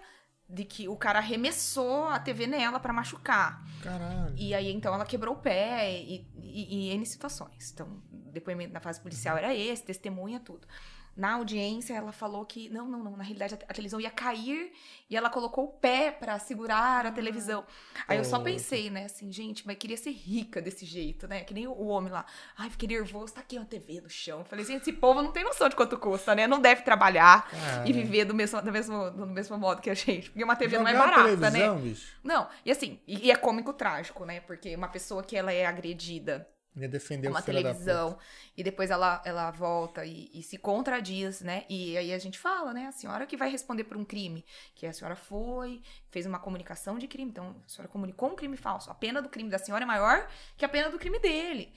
de 0.50 0.66
que 0.66 0.90
o 0.90 0.98
cara 0.98 1.20
arremessou 1.20 2.04
a 2.10 2.20
TV 2.20 2.48
nela 2.48 2.82
para 2.82 2.92
machucar. 2.92 3.66
Caralho. 3.82 4.36
E 4.38 4.54
aí 4.54 4.70
então 4.74 4.94
ela 4.94 5.06
quebrou 5.06 5.36
o 5.36 5.40
pé 5.40 5.90
e, 6.02 6.28
e, 6.36 6.90
e 6.90 6.92
N 6.92 7.06
situações. 7.06 7.72
Então, 7.72 8.04
depoimento 8.12 8.74
na 8.74 8.82
fase 8.82 9.00
policial 9.00 9.38
era 9.38 9.56
esse, 9.56 9.84
testemunha, 9.84 10.42
tudo. 10.42 10.68
Na 11.16 11.34
audiência, 11.34 11.94
ela 11.94 12.12
falou 12.12 12.44
que 12.44 12.70
não, 12.70 12.88
não, 12.88 13.04
não, 13.04 13.16
na 13.16 13.24
realidade 13.24 13.54
a 13.54 13.74
televisão 13.74 14.02
ia 14.02 14.10
cair 14.10 14.72
e 15.08 15.16
ela 15.16 15.30
colocou 15.30 15.66
o 15.66 15.68
pé 15.68 16.10
para 16.10 16.40
segurar 16.40 17.06
a 17.06 17.12
televisão. 17.12 17.64
Aí 18.08 18.18
eu 18.18 18.26
só 18.26 18.40
pensei, 18.40 18.90
né, 18.90 19.06
assim, 19.06 19.32
gente, 19.32 19.66
mas 19.68 19.78
queria 19.78 19.96
ser 19.96 20.10
rica 20.10 20.60
desse 20.60 20.86
jeito, 20.86 21.28
né? 21.28 21.44
Que 21.44 21.54
nem 21.54 21.68
o 21.68 21.86
homem 21.86 22.12
lá. 22.12 22.26
Ai, 22.58 22.68
fiquei 22.72 22.88
nervoso, 22.88 23.34
tá 23.34 23.42
aqui 23.42 23.58
uma 23.58 23.66
TV 23.66 24.02
no 24.02 24.10
chão. 24.10 24.44
Falei, 24.44 24.66
gente, 24.66 24.82
esse 24.82 24.94
povo 24.94 25.22
não 25.22 25.32
tem 25.32 25.44
noção 25.44 25.70
de 25.70 25.76
quanto 25.76 26.00
custa, 26.00 26.34
né? 26.34 26.48
Não 26.48 26.60
deve 26.60 26.82
trabalhar 26.82 27.48
ah, 27.54 27.84
e 27.86 27.94
viver 27.94 28.26
do 28.26 28.34
mesmo, 28.34 28.60
do, 28.60 28.72
mesmo, 28.72 29.12
do 29.12 29.28
mesmo 29.28 29.56
modo 29.56 29.82
que 29.82 29.92
a 29.92 29.94
gente. 29.94 30.32
Porque 30.32 30.44
uma 30.44 30.56
TV 30.56 30.80
não 30.80 30.88
é 30.88 30.98
barata, 30.98 31.52
né? 31.52 31.72
Bicho. 31.76 32.18
Não, 32.24 32.50
e 32.66 32.72
assim, 32.72 33.00
e, 33.08 33.28
e 33.28 33.32
é 33.32 33.36
cômico 33.36 33.72
trágico, 33.72 34.26
né? 34.26 34.40
Porque 34.40 34.76
uma 34.76 34.88
pessoa 34.88 35.24
que 35.24 35.38
ela 35.38 35.54
é 35.54 35.66
agredida 35.66 36.48
Ia 36.76 36.90
defender 36.90 37.28
uma 37.28 37.42
televisão 37.42 38.18
e 38.58 38.64
depois 38.64 38.90
ela, 38.90 39.22
ela 39.24 39.52
volta 39.52 40.04
e, 40.06 40.32
e, 40.34 40.42
se 40.42 40.58
contradiz, 40.58 41.42
né? 41.42 41.66
E 41.70 41.96
aí 41.96 42.12
a 42.12 42.18
gente 42.18 42.40
fala, 42.40 42.74
né? 42.74 42.88
A 42.88 42.92
senhora 42.92 43.28
que 43.28 43.38
vai 43.38 43.50
responder 43.50 43.84
por 43.84 43.96
um 43.96 44.04
crime, 44.04 44.44
que 44.74 44.88
a 44.88 44.94
senhora 44.94 45.16
foi, 45.16 45.84
fez 46.10 46.26
uma 46.26 46.40
comunicação 46.40 46.98
de 46.98 47.08
crime, 47.08 47.30
então 47.30 47.56
a 47.64 47.70
senhora 47.70 47.88
comunicou 47.88 48.30
um 48.30 48.36
crime 48.36 48.58
falso. 48.58 48.90
A 48.90 48.96
pena 48.96 49.22
do 49.22 49.30
crime 49.30 49.52
da 49.52 49.60
senhora 49.60 49.84
é 49.84 49.86
maior 49.86 50.28
que 50.58 50.66
a 50.66 50.70
pena 50.70 50.90
do 50.90 50.98
crime 50.98 51.20
dele. 51.20 51.72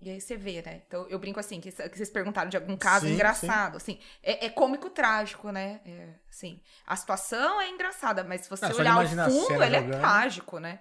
E 0.00 0.10
aí 0.10 0.20
você 0.20 0.36
vê, 0.36 0.62
né? 0.62 0.82
Então 0.86 1.06
eu 1.08 1.18
brinco 1.18 1.40
assim, 1.40 1.60
que, 1.60 1.72
que 1.72 1.96
vocês 1.96 2.08
perguntaram 2.08 2.48
de 2.48 2.56
algum 2.56 2.76
caso 2.76 3.06
sim, 3.06 3.14
engraçado, 3.14 3.80
sim. 3.80 3.92
assim. 3.92 4.00
É, 4.22 4.46
é, 4.46 4.48
cômico 4.48 4.88
trágico, 4.88 5.50
né? 5.50 5.80
É, 5.84 6.10
assim, 6.30 6.60
a 6.86 6.94
situação 6.94 7.60
é 7.60 7.68
engraçada, 7.68 8.22
mas 8.22 8.42
se 8.42 8.50
você 8.50 8.66
olhar 8.72 9.04
o 9.04 9.30
fundo, 9.30 9.62
ele 9.62 9.76
é 9.76 9.82
trágico, 9.82 10.60
né? 10.60 10.78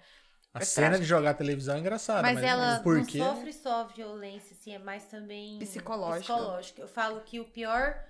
A 0.58 0.62
é 0.62 0.66
cena 0.66 0.88
prático. 0.88 1.04
de 1.04 1.10
jogar 1.10 1.34
televisão 1.34 1.76
é 1.76 1.80
engraçada. 1.80 2.22
Mas, 2.22 2.36
mas 2.36 2.44
ela 2.44 2.82
mas 2.84 3.14
não 3.14 3.36
sofre 3.36 3.54
só 3.54 3.84
violência, 3.86 4.56
assim, 4.60 4.74
é 4.74 4.80
mais 4.80 5.06
também 5.06 5.60
psicológico. 5.60 6.34
psicológico. 6.34 6.82
Eu 6.82 6.88
falo 6.88 7.22
que 7.22 7.40
o 7.40 7.46
pior 7.46 8.04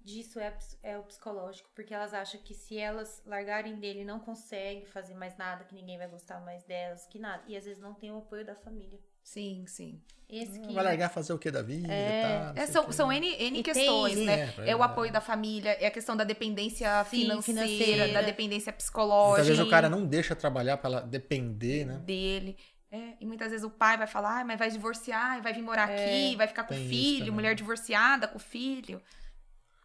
disso 0.00 0.40
é, 0.40 0.56
é 0.82 0.98
o 0.98 1.02
psicológico, 1.02 1.68
porque 1.74 1.92
elas 1.92 2.14
acham 2.14 2.40
que 2.40 2.54
se 2.54 2.78
elas 2.78 3.22
largarem 3.26 3.76
dele, 3.76 4.04
não 4.04 4.18
conseguem 4.18 4.86
fazer 4.86 5.14
mais 5.14 5.36
nada, 5.36 5.64
que 5.64 5.74
ninguém 5.74 5.98
vai 5.98 6.08
gostar 6.08 6.40
mais 6.40 6.62
delas, 6.64 7.06
que 7.06 7.18
nada. 7.18 7.42
E 7.46 7.56
às 7.56 7.64
vezes 7.64 7.82
não 7.82 7.94
tem 7.94 8.10
o 8.10 8.18
apoio 8.18 8.44
da 8.44 8.54
família. 8.54 8.98
Sim, 9.28 9.66
sim. 9.66 10.00
Esse 10.26 10.58
que... 10.58 10.72
Vai 10.72 10.82
largar 10.82 11.10
fazer 11.10 11.34
o 11.34 11.38
que 11.38 11.50
da 11.50 11.60
vida? 11.60 11.92
É, 11.92 12.22
tá, 12.22 12.52
é 12.56 12.66
são, 12.66 12.90
são 12.90 13.12
N, 13.12 13.26
N 13.26 13.62
questões, 13.62 14.14
tem, 14.14 14.24
né? 14.24 14.54
É, 14.58 14.70
é, 14.70 14.76
o 14.76 14.82
apoio 14.82 15.12
da 15.12 15.20
família, 15.20 15.72
é 15.72 15.86
a 15.86 15.90
questão 15.90 16.16
da 16.16 16.24
dependência 16.24 17.04
sim, 17.04 17.20
financeira, 17.20 17.66
financeira, 17.66 18.12
da 18.12 18.22
dependência 18.22 18.72
psicológica. 18.72 19.42
Muitas 19.42 19.46
vezes 19.48 19.62
o 19.62 19.68
cara 19.68 19.90
não 19.90 20.06
deixa 20.06 20.34
trabalhar 20.34 20.78
para 20.78 20.90
ela 20.90 21.00
depender, 21.02 21.84
né? 21.84 21.98
Dele. 22.06 22.56
É, 22.90 23.16
e 23.20 23.26
muitas 23.26 23.50
vezes 23.50 23.66
o 23.66 23.70
pai 23.70 23.98
vai 23.98 24.06
falar, 24.06 24.40
ah, 24.40 24.44
mas 24.46 24.58
vai 24.58 24.70
divorciar, 24.70 25.42
vai 25.42 25.52
vir 25.52 25.62
morar 25.62 25.90
é, 25.90 26.04
aqui, 26.04 26.36
vai 26.36 26.48
ficar 26.48 26.64
com 26.64 26.72
o 26.72 26.88
filho, 26.88 27.30
mulher 27.30 27.54
divorciada 27.54 28.26
com 28.26 28.38
o 28.38 28.40
filho. 28.40 29.02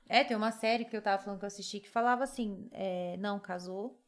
É, 0.08 0.24
tem 0.24 0.38
uma 0.38 0.52
série 0.52 0.86
que 0.86 0.96
eu 0.96 1.02
tava 1.02 1.22
falando 1.22 1.40
que 1.40 1.46
eu 1.46 1.48
assisti 1.48 1.82
que 1.82 1.90
falava 1.90 2.24
assim: 2.24 2.70
é, 2.72 3.18
não, 3.20 3.42
casou, 3.42 4.02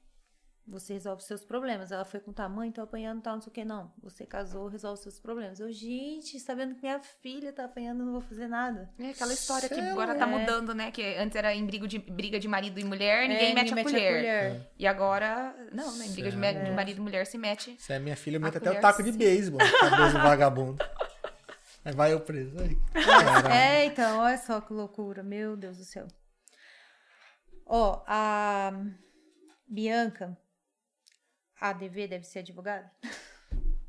você 0.67 0.93
resolve 0.93 1.23
seus 1.23 1.43
problemas. 1.43 1.91
Ela 1.91 2.03
foi 2.03 2.19
com 2.19 2.33
tamanho, 2.33 2.71
tô 2.71 2.81
apanhando, 2.81 3.21
tal, 3.21 3.35
não 3.35 3.41
sei 3.41 3.51
o 3.51 3.53
que. 3.53 3.63
Não, 3.63 3.91
você 4.01 4.25
casou, 4.25 4.67
resolve 4.67 5.01
seus 5.01 5.19
problemas. 5.19 5.59
Eu, 5.59 5.71
gente, 5.71 6.39
sabendo 6.39 6.75
que 6.75 6.81
minha 6.81 6.99
filha 7.21 7.53
tá 7.53 7.65
apanhando, 7.65 8.03
não 8.03 8.13
vou 8.13 8.21
fazer 8.21 8.47
nada. 8.47 8.89
É 8.97 9.09
aquela 9.09 9.33
história 9.33 9.69
que 9.69 9.79
agora 9.79 10.15
tá 10.15 10.27
é. 10.27 10.27
mudando, 10.27 10.73
né? 10.73 10.91
Que 10.91 11.15
antes 11.17 11.35
era 11.35 11.53
em 11.53 11.65
briga 11.65 11.87
de, 11.87 11.99
briga 11.99 12.39
de 12.39 12.47
marido 12.47 12.79
e 12.79 12.83
mulher, 12.83 13.27
ninguém 13.27 13.51
é, 13.51 13.53
mete, 13.53 13.71
a, 13.71 13.75
mete 13.75 13.85
colher. 13.85 14.07
a 14.07 14.15
colher. 14.15 14.25
É. 14.25 14.69
E 14.79 14.87
agora, 14.87 15.55
não, 15.71 15.95
né? 15.97 16.07
Em 16.07 16.11
briga 16.11 16.31
de, 16.31 16.37
de, 16.37 16.71
marido 16.71 16.97
e 16.97 17.01
mulher 17.01 17.25
se 17.25 17.37
mete. 17.37 17.75
Se 17.79 17.93
é 17.93 17.99
minha 17.99 18.15
filha, 18.15 18.39
mete 18.39 18.57
até 18.57 18.71
o 18.71 18.81
taco 18.81 19.03
de 19.03 19.11
beisebol, 19.11 19.59
cabeça 19.59 20.19
vagabundo. 20.19 20.83
Aí 21.85 21.93
vai 21.93 22.11
eu 22.11 22.19
preso 22.19 22.57
aí. 22.59 22.75
É, 23.47 23.85
então, 23.85 24.17
olha 24.17 24.39
só 24.39 24.59
que 24.59 24.73
loucura. 24.73 25.21
Meu 25.21 25.55
Deus 25.55 25.77
do 25.77 25.83
céu. 25.83 26.07
Ó, 27.63 28.03
a 28.07 28.73
Bianca 29.67 30.35
ADV 31.69 32.07
deve 32.07 32.25
ser 32.25 32.39
advogado? 32.39 32.89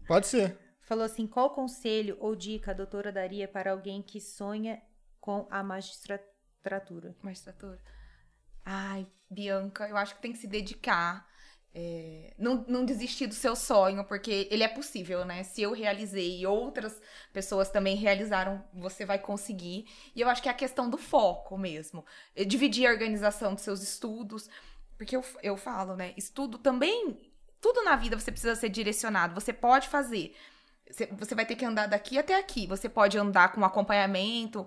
Pode 0.06 0.26
ser. 0.26 0.58
Falou 0.80 1.04
assim: 1.04 1.26
qual 1.26 1.50
conselho 1.50 2.16
ou 2.20 2.36
dica 2.36 2.70
a 2.70 2.74
doutora 2.74 3.10
daria 3.10 3.48
para 3.48 3.72
alguém 3.72 4.02
que 4.02 4.20
sonha 4.20 4.80
com 5.20 5.46
a 5.50 5.62
magistratura? 5.62 7.16
Magistratura. 7.22 7.80
Ai, 8.64 9.06
Bianca, 9.28 9.88
eu 9.88 9.96
acho 9.96 10.14
que 10.14 10.22
tem 10.22 10.32
que 10.32 10.38
se 10.38 10.46
dedicar. 10.46 11.26
É, 11.78 12.32
não, 12.38 12.64
não 12.66 12.86
desistir 12.86 13.26
do 13.26 13.34
seu 13.34 13.54
sonho, 13.54 14.02
porque 14.04 14.48
ele 14.50 14.62
é 14.62 14.68
possível, 14.68 15.26
né? 15.26 15.42
Se 15.42 15.60
eu 15.60 15.72
realizei 15.72 16.40
e 16.40 16.46
outras 16.46 16.98
pessoas 17.34 17.68
também 17.68 17.96
realizaram, 17.96 18.64
você 18.72 19.04
vai 19.04 19.18
conseguir. 19.18 19.86
E 20.14 20.22
eu 20.22 20.28
acho 20.30 20.42
que 20.42 20.48
é 20.48 20.52
a 20.52 20.54
questão 20.54 20.88
do 20.88 20.96
foco 20.96 21.58
mesmo. 21.58 22.02
É 22.34 22.44
dividir 22.44 22.86
a 22.86 22.92
organização 22.92 23.52
dos 23.52 23.62
seus 23.62 23.82
estudos. 23.82 24.48
Porque 24.96 25.14
eu, 25.14 25.22
eu 25.42 25.56
falo, 25.56 25.94
né? 25.94 26.14
Estudo 26.16 26.56
também 26.56 27.35
tudo 27.60 27.82
na 27.82 27.96
vida 27.96 28.18
você 28.18 28.30
precisa 28.30 28.54
ser 28.54 28.68
direcionado. 28.68 29.34
Você 29.34 29.52
pode 29.52 29.88
fazer. 29.88 30.34
Você 31.18 31.34
vai 31.34 31.44
ter 31.44 31.56
que 31.56 31.64
andar 31.64 31.86
daqui 31.86 32.18
até 32.18 32.38
aqui. 32.38 32.66
Você 32.66 32.88
pode 32.88 33.18
andar 33.18 33.52
com 33.52 33.64
acompanhamento. 33.64 34.66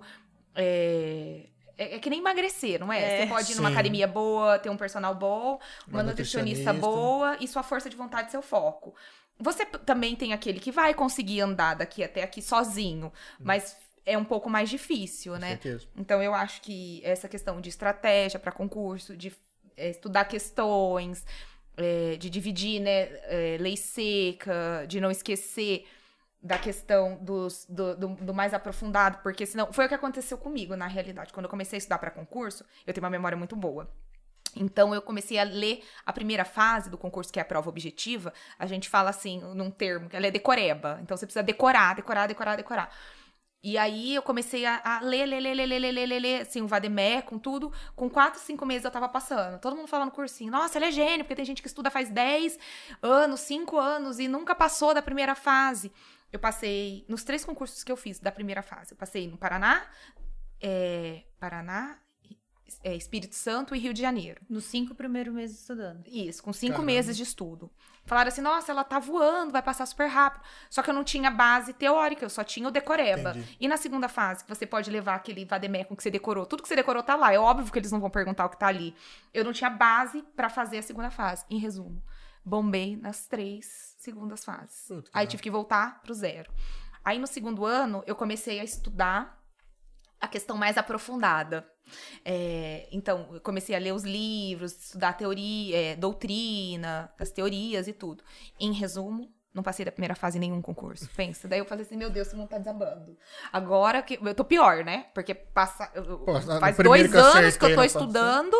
É, 0.54 1.46
é, 1.80 1.96
é 1.96 1.98
que 1.98 2.10
nem 2.10 2.20
emagrecer, 2.20 2.78
não 2.78 2.92
é? 2.92 3.00
é 3.00 3.20
você 3.22 3.26
pode 3.26 3.52
ir 3.52 3.54
numa 3.54 3.70
academia 3.70 4.06
boa, 4.06 4.58
ter 4.58 4.68
um 4.68 4.76
personal 4.76 5.14
bom, 5.14 5.58
uma, 5.88 6.00
uma 6.00 6.02
nutricionista, 6.02 6.72
nutricionista 6.72 6.72
boa 6.74 7.36
e 7.40 7.48
sua 7.48 7.62
força 7.62 7.88
de 7.88 7.96
vontade, 7.96 8.30
seu 8.30 8.42
foco. 8.42 8.94
Você 9.38 9.64
também 9.64 10.14
tem 10.14 10.34
aquele 10.34 10.60
que 10.60 10.70
vai 10.70 10.92
conseguir 10.92 11.40
andar 11.40 11.74
daqui 11.74 12.04
até 12.04 12.22
aqui 12.22 12.42
sozinho, 12.42 13.06
hum. 13.06 13.42
mas 13.42 13.74
é 14.04 14.18
um 14.18 14.24
pouco 14.24 14.50
mais 14.50 14.68
difícil, 14.68 15.38
né? 15.38 15.50
Certeza. 15.50 15.86
Então 15.96 16.22
eu 16.22 16.34
acho 16.34 16.60
que 16.60 17.00
essa 17.02 17.26
questão 17.26 17.60
de 17.60 17.70
estratégia 17.70 18.38
para 18.38 18.52
concurso, 18.52 19.16
de 19.16 19.32
é, 19.76 19.88
estudar 19.88 20.26
questões, 20.26 21.24
é, 21.76 22.16
de 22.16 22.28
dividir, 22.28 22.80
né, 22.80 23.08
é, 23.24 23.56
lei 23.60 23.76
seca, 23.76 24.84
de 24.86 25.00
não 25.00 25.10
esquecer 25.10 25.86
da 26.42 26.58
questão 26.58 27.18
dos, 27.22 27.66
do, 27.68 27.96
do, 27.96 28.08
do, 28.16 28.34
mais 28.34 28.54
aprofundado, 28.54 29.18
porque 29.22 29.44
senão. 29.44 29.72
Foi 29.72 29.84
o 29.84 29.88
que 29.88 29.94
aconteceu 29.94 30.38
comigo, 30.38 30.74
na 30.74 30.86
realidade. 30.86 31.32
Quando 31.32 31.44
eu 31.44 31.50
comecei 31.50 31.76
a 31.76 31.78
estudar 31.78 31.98
para 31.98 32.10
concurso, 32.10 32.64
eu 32.86 32.94
tenho 32.94 33.04
uma 33.04 33.10
memória 33.10 33.36
muito 33.36 33.54
boa. 33.54 33.90
Então, 34.56 34.94
eu 34.94 35.02
comecei 35.02 35.38
a 35.38 35.44
ler 35.44 35.84
a 36.04 36.12
primeira 36.12 36.44
fase 36.44 36.90
do 36.90 36.98
concurso, 36.98 37.32
que 37.32 37.38
é 37.38 37.42
a 37.42 37.44
prova 37.44 37.68
objetiva. 37.68 38.32
A 38.58 38.66
gente 38.66 38.88
fala 38.88 39.10
assim, 39.10 39.40
num 39.54 39.70
termo, 39.70 40.08
que 40.08 40.16
ela 40.16 40.26
é 40.26 40.30
decoreba. 40.30 40.98
Então, 41.02 41.16
você 41.16 41.26
precisa 41.26 41.42
decorar, 41.42 41.94
decorar, 41.94 42.26
decorar, 42.26 42.56
decorar. 42.56 42.96
E 43.62 43.76
aí 43.76 44.14
eu 44.14 44.22
comecei 44.22 44.64
a, 44.64 44.80
a 44.82 45.00
ler, 45.00 45.26
ler, 45.26 45.40
ler, 45.40 45.54
ler, 45.54 45.66
ler, 45.66 45.78
ler, 45.78 46.06
ler, 46.06 46.18
ler, 46.20 46.40
assim, 46.42 46.62
o 46.62 46.66
Vademé, 46.66 47.20
com 47.20 47.38
tudo. 47.38 47.70
Com 47.94 48.08
quatro, 48.08 48.40
cinco 48.40 48.64
meses 48.64 48.84
eu 48.84 48.90
tava 48.90 49.08
passando. 49.08 49.60
Todo 49.60 49.76
mundo 49.76 49.86
falando 49.86 50.10
cursinho. 50.10 50.50
Nossa, 50.50 50.78
ele 50.78 50.86
é 50.86 50.90
gênio, 50.90 51.24
porque 51.24 51.34
tem 51.34 51.44
gente 51.44 51.60
que 51.60 51.68
estuda 51.68 51.90
faz 51.90 52.08
10 52.08 52.58
anos, 53.02 53.40
5 53.40 53.78
anos 53.78 54.18
e 54.18 54.28
nunca 54.28 54.54
passou 54.54 54.94
da 54.94 55.02
primeira 55.02 55.34
fase. 55.34 55.92
Eu 56.32 56.38
passei 56.38 57.04
nos 57.08 57.22
três 57.22 57.44
concursos 57.44 57.84
que 57.84 57.92
eu 57.92 57.96
fiz 57.96 58.18
da 58.18 58.32
primeira 58.32 58.62
fase. 58.62 58.92
Eu 58.92 58.96
passei 58.96 59.28
no 59.28 59.36
Paraná, 59.36 59.84
é, 60.60 61.24
Paraná, 61.38 61.98
é, 62.82 62.94
Espírito 62.94 63.34
Santo 63.34 63.74
e 63.74 63.78
Rio 63.78 63.92
de 63.92 64.00
Janeiro. 64.00 64.40
Nos 64.48 64.64
cinco 64.64 64.94
primeiros 64.94 65.34
meses 65.34 65.60
estudando. 65.60 66.02
Isso, 66.06 66.42
com 66.42 66.52
cinco 66.52 66.74
Caramba. 66.74 66.86
meses 66.86 67.16
de 67.16 67.24
estudo. 67.24 67.70
Falaram 68.04 68.28
assim, 68.28 68.40
nossa, 68.40 68.72
ela 68.72 68.82
tá 68.82 68.98
voando, 68.98 69.52
vai 69.52 69.62
passar 69.62 69.86
super 69.86 70.08
rápido. 70.08 70.42
Só 70.68 70.82
que 70.82 70.90
eu 70.90 70.94
não 70.94 71.04
tinha 71.04 71.30
base 71.30 71.72
teórica, 71.72 72.24
eu 72.24 72.30
só 72.30 72.42
tinha 72.42 72.66
o 72.66 72.70
decoreba. 72.70 73.30
Entendi. 73.30 73.56
E 73.60 73.68
na 73.68 73.76
segunda 73.76 74.08
fase, 74.08 74.42
que 74.42 74.48
você 74.48 74.66
pode 74.66 74.90
levar 74.90 75.14
aquele 75.14 75.44
vademecum 75.44 75.94
que 75.94 76.02
você 76.02 76.10
decorou, 76.10 76.44
tudo 76.44 76.62
que 76.62 76.68
você 76.68 76.74
decorou 76.74 77.02
tá 77.02 77.14
lá. 77.14 77.32
É 77.32 77.38
óbvio 77.38 77.70
que 77.70 77.78
eles 77.78 77.92
não 77.92 78.00
vão 78.00 78.10
perguntar 78.10 78.46
o 78.46 78.48
que 78.48 78.58
tá 78.58 78.66
ali. 78.66 78.96
Eu 79.32 79.44
não 79.44 79.52
tinha 79.52 79.70
base 79.70 80.22
para 80.34 80.48
fazer 80.48 80.78
a 80.78 80.82
segunda 80.82 81.10
fase. 81.10 81.44
Em 81.48 81.58
resumo, 81.58 82.02
bombei 82.44 82.96
nas 82.96 83.26
três 83.26 83.94
segundas 83.98 84.44
fases. 84.44 84.86
Puta, 84.88 85.10
Aí 85.14 85.26
tive 85.26 85.42
que 85.42 85.50
voltar 85.50 86.00
pro 86.02 86.12
zero. 86.12 86.52
Aí 87.04 87.18
no 87.18 87.26
segundo 87.26 87.64
ano, 87.64 88.02
eu 88.06 88.16
comecei 88.16 88.60
a 88.60 88.64
estudar 88.64 89.40
a 90.20 90.28
questão 90.28 90.56
mais 90.56 90.76
aprofundada. 90.76 91.66
É, 92.24 92.88
então, 92.92 93.28
eu 93.32 93.40
comecei 93.40 93.74
a 93.74 93.78
ler 93.78 93.92
os 93.92 94.04
livros, 94.04 94.72
estudar 94.72 95.14
teoria, 95.14 95.76
é, 95.76 95.96
doutrina, 95.96 97.12
as 97.18 97.30
teorias 97.30 97.88
e 97.88 97.92
tudo. 97.92 98.22
Em 98.58 98.72
resumo, 98.72 99.32
não 99.52 99.62
passei 99.62 99.84
da 99.84 99.90
primeira 99.90 100.14
fase 100.14 100.38
em 100.38 100.40
nenhum 100.40 100.62
concurso. 100.62 101.08
Pensa. 101.16 101.48
Daí 101.48 101.58
eu 101.58 101.64
falei 101.64 101.84
assim, 101.84 101.96
meu 101.96 102.10
Deus, 102.10 102.28
você 102.28 102.36
não 102.36 102.46
tá 102.46 102.58
desabando. 102.58 103.16
Agora 103.52 104.00
que. 104.02 104.18
Eu 104.22 104.34
tô 104.34 104.44
pior, 104.44 104.84
né? 104.84 105.06
Porque 105.12 105.34
passa, 105.34 105.86
Pô, 105.88 106.40
faz 106.60 106.76
dois 106.76 107.14
anos 107.14 107.56
que 107.56 107.64
eu 107.64 107.74
tô 107.74 107.82
estudando. 107.82 108.56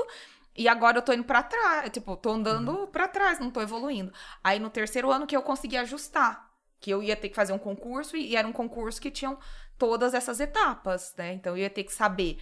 E 0.57 0.69
agora 0.69 0.99
eu 0.99 1.03
tô 1.03 1.13
indo 1.13 1.25
para 1.25 1.43
trás, 1.45 1.89
tipo, 1.91 2.17
tô 2.17 2.33
andando 2.33 2.73
uhum. 2.73 2.87
para 2.87 3.07
trás, 3.07 3.39
não 3.39 3.51
tô 3.51 3.63
evoluindo. 3.63 4.13
Aí 4.43 4.59
no 4.59 4.69
terceiro 4.69 5.11
ano 5.11 5.27
que 5.27 5.37
eu 5.37 5.43
consegui 5.43 5.77
ajustar, 5.77 6.51
que 6.81 6.91
eu 6.91 7.03
ia 7.03 7.17
ter 7.17 7.29
que 7.29 7.37
fazer 7.37 7.53
um 7.53 7.59
concurso 7.59 8.17
e, 8.17 8.33
e 8.33 8.37
era 8.37 8.47
um 8.47 8.53
concurso 8.53 9.01
que 9.01 9.11
tinham 9.11 9.39
todas 9.79 10.13
essas 10.13 10.41
etapas, 10.41 11.15
né? 11.17 11.33
Então 11.35 11.53
eu 11.53 11.63
ia 11.63 11.71
ter 11.71 11.85
que 11.85 11.93
saber 11.93 12.39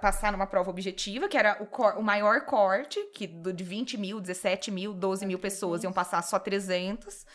passar 0.00 0.32
numa 0.32 0.46
prova 0.46 0.70
objetiva, 0.70 1.28
que 1.28 1.36
era 1.36 1.62
o, 1.62 1.66
cor, 1.66 1.96
o 1.98 2.02
maior 2.02 2.42
corte, 2.42 3.00
que 3.12 3.26
de 3.26 3.64
20 3.64 3.98
mil, 3.98 4.20
17 4.20 4.70
mil, 4.70 4.94
12 4.94 5.26
mil 5.26 5.38
pessoas 5.38 5.82
iam 5.82 5.92
passar 5.92 6.22
só 6.22 6.38
300. 6.38 7.26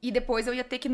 E 0.00 0.10
depois 0.10 0.46
eu 0.46 0.54
ia 0.54 0.64
ter 0.64 0.78
que, 0.78 0.88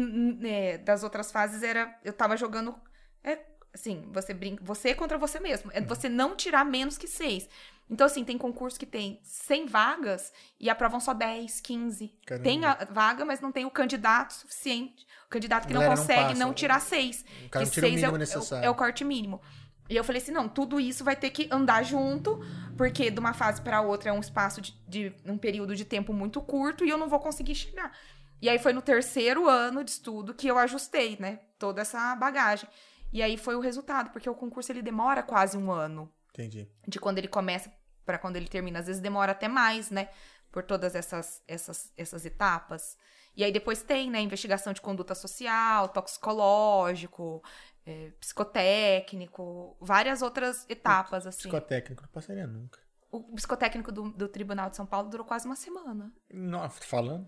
é, 0.44 0.78
das 0.78 1.02
outras 1.02 1.30
fases, 1.30 1.62
era 1.62 1.96
eu 2.04 2.12
tava 2.12 2.36
jogando, 2.36 2.74
é, 3.22 3.38
assim, 3.72 4.08
você 4.12 4.34
brinca, 4.34 4.62
você 4.64 4.94
contra 4.94 5.16
você 5.16 5.38
mesmo. 5.38 5.70
É 5.72 5.80
você 5.80 6.08
não 6.08 6.34
tirar 6.34 6.64
menos 6.64 6.98
que 6.98 7.06
6. 7.06 7.48
Então, 7.90 8.06
assim, 8.06 8.22
tem 8.22 8.36
concurso 8.36 8.78
que 8.78 8.84
tem 8.84 9.18
100 9.22 9.66
vagas 9.66 10.32
e 10.60 10.68
aprovam 10.68 11.00
só 11.00 11.14
10, 11.14 11.60
15. 11.60 12.14
Caramba. 12.26 12.44
Tem 12.44 12.64
a 12.64 12.74
vaga, 12.90 13.24
mas 13.24 13.40
não 13.40 13.50
tem 13.50 13.64
o 13.64 13.70
candidato 13.70 14.34
suficiente. 14.34 15.06
O 15.26 15.30
candidato 15.30 15.66
que 15.66 15.72
não 15.72 15.84
consegue 15.86 16.34
não, 16.34 16.48
não 16.48 16.54
tirar 16.54 16.80
6. 16.80 17.24
O 17.46 17.48
cara 17.48 17.64
não 17.64 17.72
tira 17.72 17.86
o 17.86 17.90
mínimo 17.90 18.16
é, 18.16 18.18
necessário. 18.18 18.66
É 18.66 18.70
o 18.70 18.74
corte 18.74 19.04
mínimo. 19.04 19.40
E 19.88 19.96
eu 19.96 20.04
falei 20.04 20.20
assim, 20.20 20.32
não, 20.32 20.48
tudo 20.48 20.78
isso 20.78 21.02
vai 21.02 21.16
ter 21.16 21.30
que 21.30 21.48
andar 21.50 21.82
junto, 21.82 22.40
porque 22.76 23.10
de 23.10 23.18
uma 23.18 23.32
fase 23.32 23.62
para 23.62 23.80
outra 23.80 24.10
é 24.10 24.12
um 24.12 24.20
espaço 24.20 24.60
de, 24.60 24.74
de, 24.86 25.14
um 25.24 25.38
período 25.38 25.74
de 25.74 25.84
tempo 25.84 26.12
muito 26.12 26.40
curto 26.42 26.84
e 26.84 26.90
eu 26.90 26.98
não 26.98 27.08
vou 27.08 27.18
conseguir 27.18 27.54
chegar. 27.54 27.96
E 28.40 28.48
aí 28.48 28.58
foi 28.58 28.72
no 28.72 28.82
terceiro 28.82 29.48
ano 29.48 29.82
de 29.82 29.90
estudo 29.90 30.34
que 30.34 30.46
eu 30.46 30.58
ajustei, 30.58 31.16
né, 31.18 31.40
toda 31.58 31.80
essa 31.80 32.14
bagagem. 32.14 32.68
E 33.12 33.22
aí 33.22 33.38
foi 33.38 33.56
o 33.56 33.60
resultado, 33.60 34.10
porque 34.10 34.28
o 34.28 34.34
concurso 34.34 34.70
ele 34.70 34.82
demora 34.82 35.22
quase 35.22 35.56
um 35.56 35.72
ano. 35.72 36.12
Entendi. 36.30 36.68
De 36.86 37.00
quando 37.00 37.18
ele 37.18 37.28
começa 37.28 37.72
para 38.08 38.18
quando 38.18 38.36
ele 38.36 38.48
termina, 38.48 38.78
às 38.78 38.86
vezes 38.86 39.02
demora 39.02 39.32
até 39.32 39.48
mais, 39.48 39.90
né, 39.90 40.08
por 40.50 40.62
todas 40.62 40.94
essas 40.94 41.42
essas 41.46 41.92
essas 41.94 42.24
etapas. 42.24 42.96
E 43.36 43.44
aí 43.44 43.52
depois 43.52 43.82
tem, 43.82 44.10
né, 44.10 44.18
investigação 44.22 44.72
de 44.72 44.80
conduta 44.80 45.14
social, 45.14 45.90
toxicológico, 45.90 47.44
é, 47.84 48.12
psicotécnico, 48.18 49.76
várias 49.78 50.22
outras 50.22 50.64
etapas, 50.70 51.26
assim. 51.26 51.50
Psicotécnico 51.50 52.02
não 52.02 52.08
passaria 52.08 52.46
nunca. 52.46 52.80
O 53.10 53.34
psicotécnico 53.34 53.92
do, 53.92 54.10
do 54.10 54.26
Tribunal 54.26 54.70
de 54.70 54.76
São 54.76 54.86
Paulo 54.86 55.10
durou 55.10 55.26
quase 55.26 55.44
uma 55.44 55.56
semana. 55.56 56.10
Não, 56.30 56.68
falando? 56.70 57.26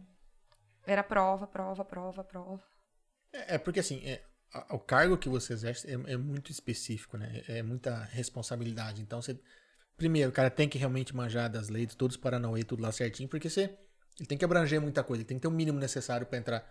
Era 0.86 1.02
prova, 1.02 1.46
prova, 1.46 1.84
prova, 1.84 2.24
prova. 2.24 2.62
É, 3.34 3.56
é 3.56 3.58
porque 3.58 3.80
assim, 3.80 4.00
é, 4.06 4.24
a, 4.54 4.74
o 4.74 4.78
cargo 4.78 5.18
que 5.18 5.28
você 5.28 5.52
exerce 5.52 5.86
é, 5.86 5.92
é, 5.92 6.16
muito 6.16 6.50
específico, 6.50 7.18
né? 7.18 7.42
É 7.46 7.62
muita 7.62 8.02
responsabilidade. 8.04 9.02
Então 9.02 9.20
você. 9.20 9.38
Primeiro, 10.00 10.30
o 10.30 10.32
cara 10.32 10.48
tem 10.48 10.66
que 10.66 10.78
realmente 10.78 11.14
manjar 11.14 11.50
das 11.50 11.68
leis, 11.68 11.94
todos 11.94 12.16
os 12.16 12.22
Paranauê, 12.22 12.64
tudo 12.64 12.82
lá 12.82 12.90
certinho, 12.90 13.28
porque 13.28 13.50
você. 13.50 13.76
Ele 14.18 14.26
tem 14.26 14.38
que 14.38 14.44
abranger 14.46 14.80
muita 14.80 15.04
coisa, 15.04 15.20
ele 15.20 15.28
tem 15.28 15.36
que 15.36 15.42
ter 15.42 15.48
o 15.48 15.50
mínimo 15.50 15.78
necessário 15.78 16.26
para 16.26 16.38
entrar. 16.38 16.66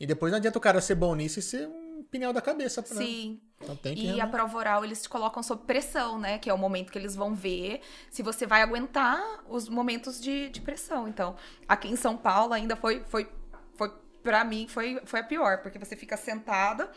E 0.00 0.04
depois 0.04 0.32
não 0.32 0.38
adianta 0.38 0.58
o 0.58 0.60
cara 0.60 0.80
ser 0.80 0.96
bom 0.96 1.14
nisso 1.14 1.38
e 1.38 1.42
ser 1.42 1.68
pneu 2.10 2.32
da 2.32 2.42
cabeça. 2.42 2.80
Né? 2.80 2.86
Sim. 2.88 3.40
Então 3.62 3.76
tem 3.76 3.94
que 3.94 4.00
e 4.00 4.04
realmente... 4.06 4.24
a 4.24 4.26
prova 4.26 4.58
oral 4.58 4.84
eles 4.84 5.00
te 5.00 5.08
colocam 5.08 5.44
sob 5.44 5.64
pressão, 5.64 6.18
né? 6.18 6.38
Que 6.40 6.50
é 6.50 6.52
o 6.52 6.58
momento 6.58 6.90
que 6.90 6.98
eles 6.98 7.14
vão 7.14 7.36
ver 7.36 7.82
se 8.10 8.20
você 8.20 8.48
vai 8.48 8.62
aguentar 8.62 9.44
os 9.48 9.68
momentos 9.68 10.20
de, 10.20 10.48
de 10.48 10.60
pressão. 10.60 11.06
Então, 11.06 11.36
aqui 11.68 11.86
em 11.86 11.94
São 11.94 12.16
Paulo 12.16 12.52
ainda 12.52 12.74
foi, 12.74 13.04
foi, 13.06 13.30
foi 13.76 13.92
para 14.24 14.44
mim, 14.44 14.66
foi, 14.66 15.00
foi 15.04 15.20
a 15.20 15.24
pior, 15.24 15.62
porque 15.62 15.78
você 15.78 15.94
fica 15.94 16.16
sentada. 16.16 16.90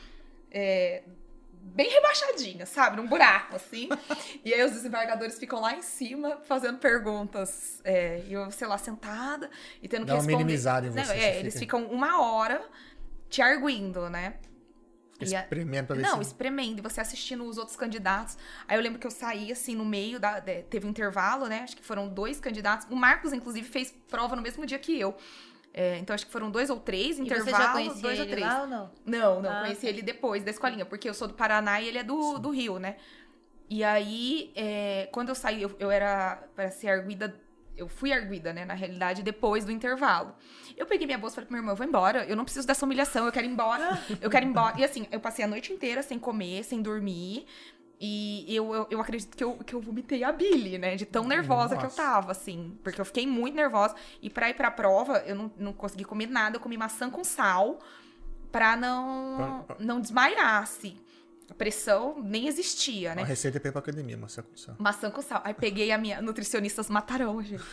É, 0.49 1.03
bem 1.73 1.89
rebaixadinha, 1.89 2.65
sabe? 2.65 2.97
Num 2.97 3.07
buraco, 3.07 3.55
assim. 3.55 3.89
e 4.43 4.53
aí 4.53 4.63
os 4.63 4.71
desembargadores 4.71 5.37
ficam 5.37 5.61
lá 5.61 5.75
em 5.75 5.81
cima 5.81 6.37
fazendo 6.43 6.77
perguntas. 6.77 7.81
É, 7.83 8.23
e 8.27 8.33
eu, 8.33 8.49
sei 8.51 8.67
lá, 8.67 8.77
sentada 8.77 9.49
e 9.81 9.87
tendo 9.87 10.05
Dá 10.05 10.13
que 10.13 10.17
responder. 10.17 10.33
Uma 10.33 10.37
minimizada 10.39 10.87
em 10.87 10.89
você. 10.89 11.03
Não, 11.03 11.11
é, 11.11 11.39
eles 11.39 11.57
ficam 11.57 11.85
uma 11.85 12.21
hora 12.21 12.61
te 13.29 13.41
arguindo, 13.41 14.09
né? 14.09 14.35
Pra 15.87 15.95
ver 15.95 16.01
Não, 16.01 16.21
espremendo. 16.21 16.79
E 16.79 16.81
você 16.81 17.01
assistindo 17.01 17.43
os 17.43 17.57
outros 17.57 17.75
candidatos. 17.75 18.37
Aí 18.67 18.77
eu 18.77 18.81
lembro 18.81 18.97
que 18.97 19.05
eu 19.05 19.11
saí, 19.11 19.51
assim, 19.51 19.75
no 19.75 19.83
meio, 19.83 20.19
da, 20.19 20.41
teve 20.41 20.87
um 20.87 20.89
intervalo, 20.89 21.47
né? 21.47 21.59
Acho 21.59 21.75
que 21.75 21.83
foram 21.83 22.07
dois 22.07 22.39
candidatos. 22.39 22.87
O 22.89 22.95
Marcos, 22.95 23.33
inclusive, 23.33 23.67
fez 23.67 23.93
prova 24.07 24.35
no 24.35 24.41
mesmo 24.41 24.65
dia 24.65 24.79
que 24.79 24.97
eu. 24.97 25.15
É, 25.73 25.97
então, 25.97 26.13
acho 26.13 26.25
que 26.25 26.31
foram 26.31 26.49
dois 26.49 26.69
ou 26.69 26.79
três 26.79 27.19
intervalos. 27.19 27.51
Você 27.51 27.63
já 27.63 27.71
conhecia 27.71 28.01
dois 28.01 28.19
ele 28.19 28.21
ou 28.21 28.27
três. 28.27 28.47
Lá 28.47 28.61
ou 28.61 28.67
não? 28.67 28.91
Não, 29.05 29.41
não. 29.41 29.49
Ah, 29.49 29.61
conheci 29.61 29.87
ele 29.87 30.01
depois 30.01 30.43
da 30.43 30.51
escolinha. 30.51 30.85
Porque 30.85 31.07
eu 31.07 31.13
sou 31.13 31.27
do 31.27 31.33
Paraná 31.33 31.79
e 31.81 31.87
ele 31.87 31.97
é 31.97 32.03
do, 32.03 32.37
do 32.39 32.49
Rio, 32.49 32.79
né? 32.79 32.97
E 33.69 33.83
aí, 33.83 34.51
é, 34.55 35.07
quando 35.11 35.29
eu 35.29 35.35
saí, 35.35 35.61
eu, 35.61 35.75
eu 35.79 35.91
era 35.91 36.43
para 36.55 36.71
ser 36.71 36.89
arguida 36.89 37.39
eu 37.79 37.87
fui 37.87 38.11
arguida, 38.11 38.51
né, 38.51 38.65
na 38.65 38.73
realidade, 38.73 39.23
depois 39.23 39.63
do 39.63 39.71
intervalo. 39.71 40.35
Eu 40.75 40.85
peguei 40.85 41.07
minha 41.07 41.17
bolsa 41.17 41.35
e 41.35 41.35
falei 41.35 41.45
pro 41.47 41.53
meu 41.53 41.61
irmão, 41.61 41.71
eu 41.71 41.77
vou 41.77 41.87
embora, 41.87 42.25
eu 42.25 42.35
não 42.35 42.43
preciso 42.43 42.67
dessa 42.67 42.85
humilhação, 42.85 43.25
eu 43.25 43.31
quero 43.31 43.47
ir 43.47 43.49
embora, 43.49 43.97
eu 44.21 44.29
quero 44.29 44.45
ir 44.45 44.49
embora. 44.49 44.77
E 44.77 44.83
assim, 44.83 45.07
eu 45.09 45.19
passei 45.19 45.45
a 45.45 45.47
noite 45.47 45.71
inteira 45.71 46.03
sem 46.03 46.19
comer, 46.19 46.63
sem 46.65 46.81
dormir, 46.81 47.45
e 47.99 48.55
eu, 48.55 48.73
eu, 48.73 48.87
eu 48.89 49.01
acredito 49.01 49.35
que 49.35 49.43
eu, 49.43 49.55
que 49.57 49.75
eu 49.75 49.81
vomitei 49.81 50.23
a 50.23 50.31
Billy, 50.31 50.77
né, 50.77 50.95
de 50.95 51.05
tão 51.05 51.27
nervosa 51.27 51.75
Nossa. 51.75 51.87
que 51.87 51.93
eu 51.93 51.95
tava, 51.95 52.31
assim, 52.31 52.77
porque 52.81 53.01
eu 53.01 53.05
fiquei 53.05 53.27
muito 53.27 53.55
nervosa, 53.55 53.95
e 54.21 54.29
pra 54.29 54.49
ir 54.49 54.53
pra 54.53 54.71
prova, 54.71 55.17
eu 55.25 55.35
não, 55.35 55.51
não 55.57 55.73
consegui 55.73 56.05
comer 56.05 56.27
nada, 56.27 56.55
eu 56.55 56.61
comi 56.61 56.77
maçã 56.77 57.09
com 57.09 57.23
sal, 57.23 57.79
pra 58.51 58.75
não, 58.75 59.65
não 59.79 59.99
desmaiar, 59.99 60.63
assim 60.63 60.97
pressão 61.53 62.15
nem 62.23 62.47
existia, 62.47 63.15
né? 63.15 63.23
A 63.23 63.25
receita 63.25 63.57
é 63.57 63.71
pra 63.71 63.79
academia, 63.79 64.15
maçã 64.17 64.41
com 64.41 64.55
sal. 64.55 64.75
Maçã 64.77 65.11
com 65.11 65.21
sal. 65.21 65.41
Aí 65.43 65.53
peguei 65.53 65.91
a 65.91 65.97
minha. 65.97 66.21
Nutricionistas 66.21 66.89
matarão, 66.89 67.41
gente. 67.43 67.63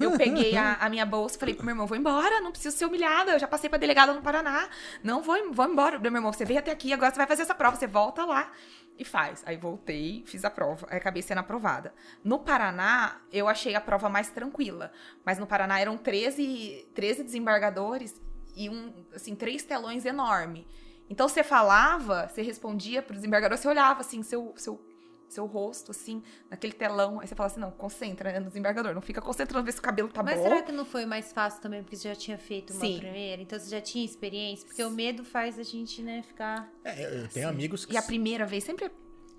Eu 0.00 0.16
peguei 0.16 0.56
a, 0.56 0.74
a 0.74 0.88
minha 0.88 1.06
bolsa 1.06 1.36
e 1.36 1.38
falei 1.38 1.54
pro 1.54 1.64
meu 1.64 1.72
irmão: 1.72 1.86
vou 1.86 1.96
embora, 1.96 2.40
não 2.40 2.50
preciso 2.50 2.76
ser 2.76 2.86
humilhada. 2.86 3.32
Eu 3.32 3.38
já 3.38 3.46
passei 3.46 3.70
pra 3.70 3.78
delegada 3.78 4.12
no 4.12 4.22
Paraná. 4.22 4.68
Não, 5.02 5.22
vou, 5.22 5.36
vou 5.52 5.66
embora. 5.66 5.98
Meu 5.98 6.12
irmão, 6.12 6.32
você 6.32 6.44
veio 6.44 6.58
até 6.58 6.70
aqui, 6.70 6.92
agora 6.92 7.10
você 7.10 7.16
vai 7.16 7.26
fazer 7.26 7.42
essa 7.42 7.54
prova. 7.54 7.76
Você 7.76 7.86
volta 7.86 8.24
lá 8.24 8.50
e 8.98 9.04
faz. 9.04 9.42
Aí 9.46 9.56
voltei, 9.56 10.24
fiz 10.26 10.44
a 10.44 10.50
prova. 10.50 10.86
Aí 10.90 10.98
acabei 10.98 11.22
sendo 11.22 11.38
aprovada. 11.38 11.92
No 12.22 12.38
Paraná, 12.38 13.20
eu 13.32 13.48
achei 13.48 13.74
a 13.74 13.80
prova 13.80 14.08
mais 14.08 14.30
tranquila. 14.30 14.92
Mas 15.24 15.38
no 15.38 15.46
Paraná 15.46 15.80
eram 15.80 15.96
13, 15.96 16.88
13 16.94 17.24
desembargadores 17.24 18.20
e 18.56 18.68
um, 18.68 18.92
assim, 19.14 19.34
três 19.34 19.64
telões 19.64 20.04
enormes. 20.04 20.64
Então 21.08 21.28
você 21.28 21.42
falava, 21.42 22.28
você 22.28 22.42
respondia 22.42 23.02
pro 23.02 23.14
desembargador, 23.14 23.58
você 23.58 23.68
olhava 23.68 24.00
assim, 24.00 24.22
seu, 24.22 24.54
seu, 24.56 24.80
seu 25.34 25.46
rosto, 25.46 25.90
assim, 25.90 26.22
naquele 26.50 26.72
telão. 26.72 27.20
Aí 27.20 27.26
você 27.26 27.34
falava 27.34 27.52
assim, 27.52 27.60
não, 27.60 27.70
concentra 27.70 28.32
né, 28.32 28.40
no 28.40 28.46
desembargador, 28.46 28.94
não 28.94 29.02
fica 29.02 29.20
concentrando 29.20 29.64
ver 29.64 29.72
se 29.72 29.78
o 29.78 29.82
cabelo 29.82 30.08
tá 30.08 30.22
Mas 30.22 30.36
bom. 30.36 30.42
Mas 30.42 30.50
será 30.50 30.62
que 30.62 30.72
não 30.72 30.84
foi 30.84 31.04
mais 31.04 31.32
fácil 31.32 31.60
também, 31.60 31.82
porque 31.82 31.96
você 31.96 32.08
já 32.08 32.14
tinha 32.14 32.38
feito 32.38 32.72
uma 32.72 32.80
Sim. 32.80 32.98
primeira? 32.98 33.42
Então 33.42 33.58
você 33.58 33.68
já 33.68 33.80
tinha 33.80 34.04
experiência? 34.04 34.66
Porque 34.66 34.82
o 34.82 34.90
medo 34.90 35.24
faz 35.24 35.58
a 35.58 35.62
gente, 35.62 36.02
né, 36.02 36.22
ficar. 36.22 36.70
É, 36.84 37.04
eu 37.04 37.28
tenho 37.28 37.46
assim. 37.46 37.56
amigos 37.56 37.84
que. 37.84 37.92
E 37.92 37.96
a 37.96 38.02
primeira 38.02 38.46
vez 38.46 38.64
sempre 38.64 38.90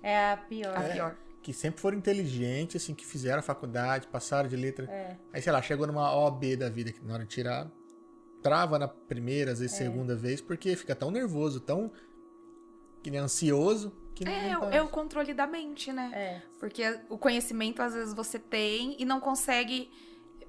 é 0.02 0.32
a 0.32 0.36
pior. 0.36 0.76
A 0.76 0.82
é, 0.82 0.92
pior. 0.92 1.16
Que 1.42 1.52
sempre 1.52 1.80
foram 1.80 1.96
inteligentes, 1.96 2.82
assim, 2.82 2.94
que 2.94 3.06
fizeram 3.06 3.38
a 3.38 3.42
faculdade, 3.42 4.06
passaram 4.08 4.48
de 4.48 4.56
letra. 4.56 4.86
É. 4.90 5.16
Aí, 5.32 5.40
sei 5.40 5.52
lá, 5.52 5.62
chegou 5.62 5.86
numa 5.86 6.12
OB 6.14 6.56
da 6.56 6.68
vida, 6.68 6.92
que 6.92 7.04
na 7.04 7.14
hora 7.14 7.22
de 7.24 7.28
tirar, 7.28 7.70
trava 8.42 8.78
na 8.78 8.88
primeira, 8.88 9.52
às 9.52 9.60
vezes 9.60 9.80
é. 9.80 9.84
segunda 9.84 10.14
vez, 10.14 10.40
porque 10.40 10.74
fica 10.76 10.94
tão 10.94 11.10
nervoso, 11.10 11.60
tão 11.60 11.90
que 13.02 13.10
nem 13.10 13.20
ansioso. 13.20 13.92
Que 14.16 14.26
é, 14.26 14.54
não 14.54 14.70
é 14.70 14.80
o 14.80 14.88
controle 14.88 15.34
da 15.34 15.46
mente, 15.46 15.92
né? 15.92 16.10
É. 16.14 16.42
Porque 16.58 16.82
o 17.10 17.18
conhecimento 17.18 17.82
às 17.82 17.92
vezes 17.92 18.14
você 18.14 18.38
tem 18.38 18.96
e 18.98 19.04
não 19.04 19.20
consegue 19.20 19.90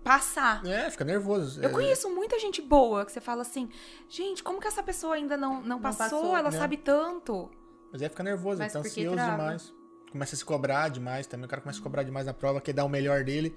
passar. 0.01 0.65
É, 0.65 0.89
fica 0.89 1.03
nervoso. 1.03 1.61
Eu 1.61 1.69
conheço 1.69 2.09
muita 2.09 2.39
gente 2.39 2.61
boa 2.61 3.05
que 3.05 3.11
você 3.11 3.19
fala 3.19 3.41
assim, 3.41 3.69
gente, 4.07 4.41
como 4.41 4.61
que 4.61 4.67
essa 4.67 4.81
pessoa 4.81 5.15
ainda 5.15 5.35
não, 5.35 5.55
não, 5.55 5.63
não 5.63 5.81
passou? 5.81 6.21
passou? 6.21 6.37
Ela 6.37 6.49
né? 6.49 6.57
sabe 6.57 6.77
tanto. 6.77 7.51
Mas 7.91 8.01
aí 8.01 8.07
fica 8.07 8.23
nervoso, 8.23 8.59
Mas 8.59 8.71
tá 8.71 8.79
ansioso 8.79 9.15
trava. 9.15 9.31
demais. 9.31 9.73
começa 10.09 10.33
a 10.33 10.37
se 10.37 10.45
cobrar 10.45 10.87
demais 10.87 11.27
também. 11.27 11.45
O 11.45 11.49
cara 11.49 11.61
começa 11.61 11.81
a 11.81 11.83
cobrar 11.83 12.03
demais 12.03 12.25
na 12.25 12.33
prova, 12.33 12.61
quer 12.61 12.71
dar 12.71 12.85
o 12.85 12.89
melhor 12.89 13.25
dele. 13.25 13.53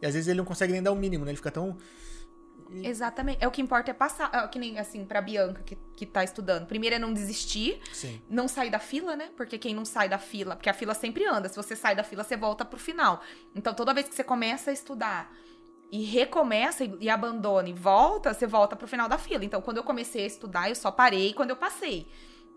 E 0.00 0.06
às 0.06 0.14
vezes 0.14 0.26
ele 0.26 0.38
não 0.38 0.44
consegue 0.44 0.72
nem 0.72 0.82
dar 0.82 0.90
o 0.90 0.96
mínimo, 0.96 1.24
né? 1.24 1.30
Ele 1.30 1.36
fica 1.36 1.52
tão. 1.52 1.76
Exatamente. 2.82 3.38
É 3.42 3.48
o 3.48 3.50
que 3.50 3.60
importa 3.60 3.90
é 3.90 3.94
passar. 3.94 4.30
É, 4.32 4.46
que 4.48 4.58
nem 4.58 4.78
assim, 4.78 5.04
pra 5.04 5.20
Bianca 5.20 5.62
que, 5.62 5.76
que 5.96 6.06
tá 6.06 6.24
estudando. 6.24 6.66
Primeiro 6.66 6.96
é 6.96 6.98
não 6.98 7.12
desistir. 7.12 7.80
Sim. 7.92 8.20
Não 8.28 8.48
sair 8.48 8.70
da 8.70 8.78
fila, 8.78 9.16
né? 9.16 9.30
Porque 9.36 9.58
quem 9.58 9.74
não 9.74 9.84
sai 9.84 10.08
da 10.08 10.18
fila. 10.18 10.56
Porque 10.56 10.70
a 10.70 10.74
fila 10.74 10.94
sempre 10.94 11.24
anda. 11.26 11.48
Se 11.48 11.56
você 11.56 11.76
sai 11.76 11.94
da 11.94 12.02
fila, 12.02 12.24
você 12.24 12.36
volta 12.36 12.64
pro 12.64 12.78
final. 12.78 13.22
Então 13.54 13.74
toda 13.74 13.92
vez 13.92 14.08
que 14.08 14.14
você 14.14 14.24
começa 14.24 14.70
a 14.70 14.74
estudar 14.74 15.34
e 15.90 16.04
recomeça 16.04 16.84
e, 16.84 16.96
e 17.00 17.10
abandona 17.10 17.68
e 17.68 17.72
volta, 17.72 18.32
você 18.32 18.46
volta 18.46 18.74
pro 18.74 18.88
final 18.88 19.08
da 19.08 19.18
fila. 19.18 19.44
Então 19.44 19.60
quando 19.60 19.76
eu 19.76 19.84
comecei 19.84 20.24
a 20.24 20.26
estudar, 20.26 20.68
eu 20.68 20.74
só 20.74 20.90
parei 20.90 21.34
quando 21.34 21.50
eu 21.50 21.56
passei. 21.56 22.08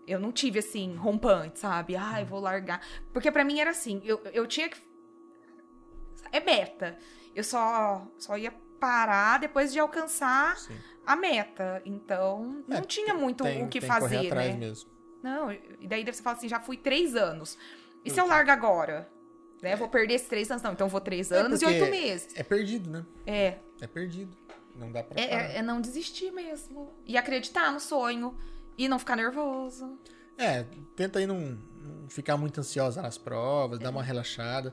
Eu 0.06 0.20
não 0.20 0.30
tive 0.30 0.60
assim, 0.60 0.94
rompante, 0.94 1.58
sabe? 1.58 1.96
Ai, 1.96 2.24
vou 2.24 2.38
largar. 2.38 2.80
Porque 3.12 3.30
para 3.30 3.44
mim 3.44 3.58
era 3.58 3.70
assim, 3.70 4.00
eu, 4.04 4.20
eu 4.32 4.46
tinha 4.46 4.68
que. 4.68 4.78
É 6.30 6.40
meta. 6.40 6.96
Eu 7.34 7.44
só, 7.44 8.06
só 8.16 8.38
ia 8.38 8.54
parar 8.86 9.40
depois 9.40 9.72
de 9.72 9.80
alcançar 9.80 10.56
Sim. 10.58 10.76
a 11.04 11.16
meta. 11.16 11.82
Então, 11.84 12.62
não 12.68 12.76
é, 12.76 12.80
tinha 12.82 13.14
muito 13.14 13.42
tem, 13.42 13.64
o 13.64 13.68
que 13.68 13.80
fazer, 13.80 14.32
né? 14.32 14.52
Mesmo. 14.52 14.88
Não, 15.22 15.50
e 15.50 15.88
daí 15.88 16.04
você 16.04 16.22
fala 16.22 16.36
assim, 16.36 16.48
já 16.48 16.60
fui 16.60 16.76
três 16.76 17.16
anos. 17.16 17.58
E 18.04 18.10
se 18.10 18.20
eu 18.20 18.28
largo 18.28 18.50
agora? 18.52 19.10
Né? 19.60 19.74
Vou 19.74 19.88
perder 19.88 20.14
esses 20.14 20.28
três 20.28 20.48
anos? 20.50 20.62
Não, 20.62 20.72
então 20.72 20.88
vou 20.88 21.00
três 21.00 21.32
é 21.32 21.38
anos 21.38 21.60
é 21.60 21.64
e 21.64 21.68
oito 21.68 21.90
meses. 21.90 22.28
É 22.36 22.44
perdido, 22.44 22.88
né? 22.88 23.04
É. 23.26 23.56
É 23.80 23.86
perdido. 23.88 24.36
Não 24.76 24.92
dá 24.92 25.02
pra. 25.02 25.20
É, 25.20 25.24
é, 25.24 25.56
é, 25.56 25.62
não 25.62 25.80
desistir 25.80 26.30
mesmo. 26.30 26.92
E 27.04 27.16
acreditar 27.16 27.72
no 27.72 27.80
sonho. 27.80 28.36
E 28.78 28.86
não 28.88 28.98
ficar 28.98 29.16
nervoso. 29.16 29.98
É, 30.38 30.64
tenta 30.94 31.18
aí 31.18 31.26
não, 31.26 31.58
não 31.80 32.08
ficar 32.08 32.36
muito 32.36 32.60
ansiosa 32.60 33.00
nas 33.00 33.16
provas, 33.16 33.80
é. 33.80 33.82
dar 33.82 33.90
uma 33.90 34.02
relaxada. 34.02 34.72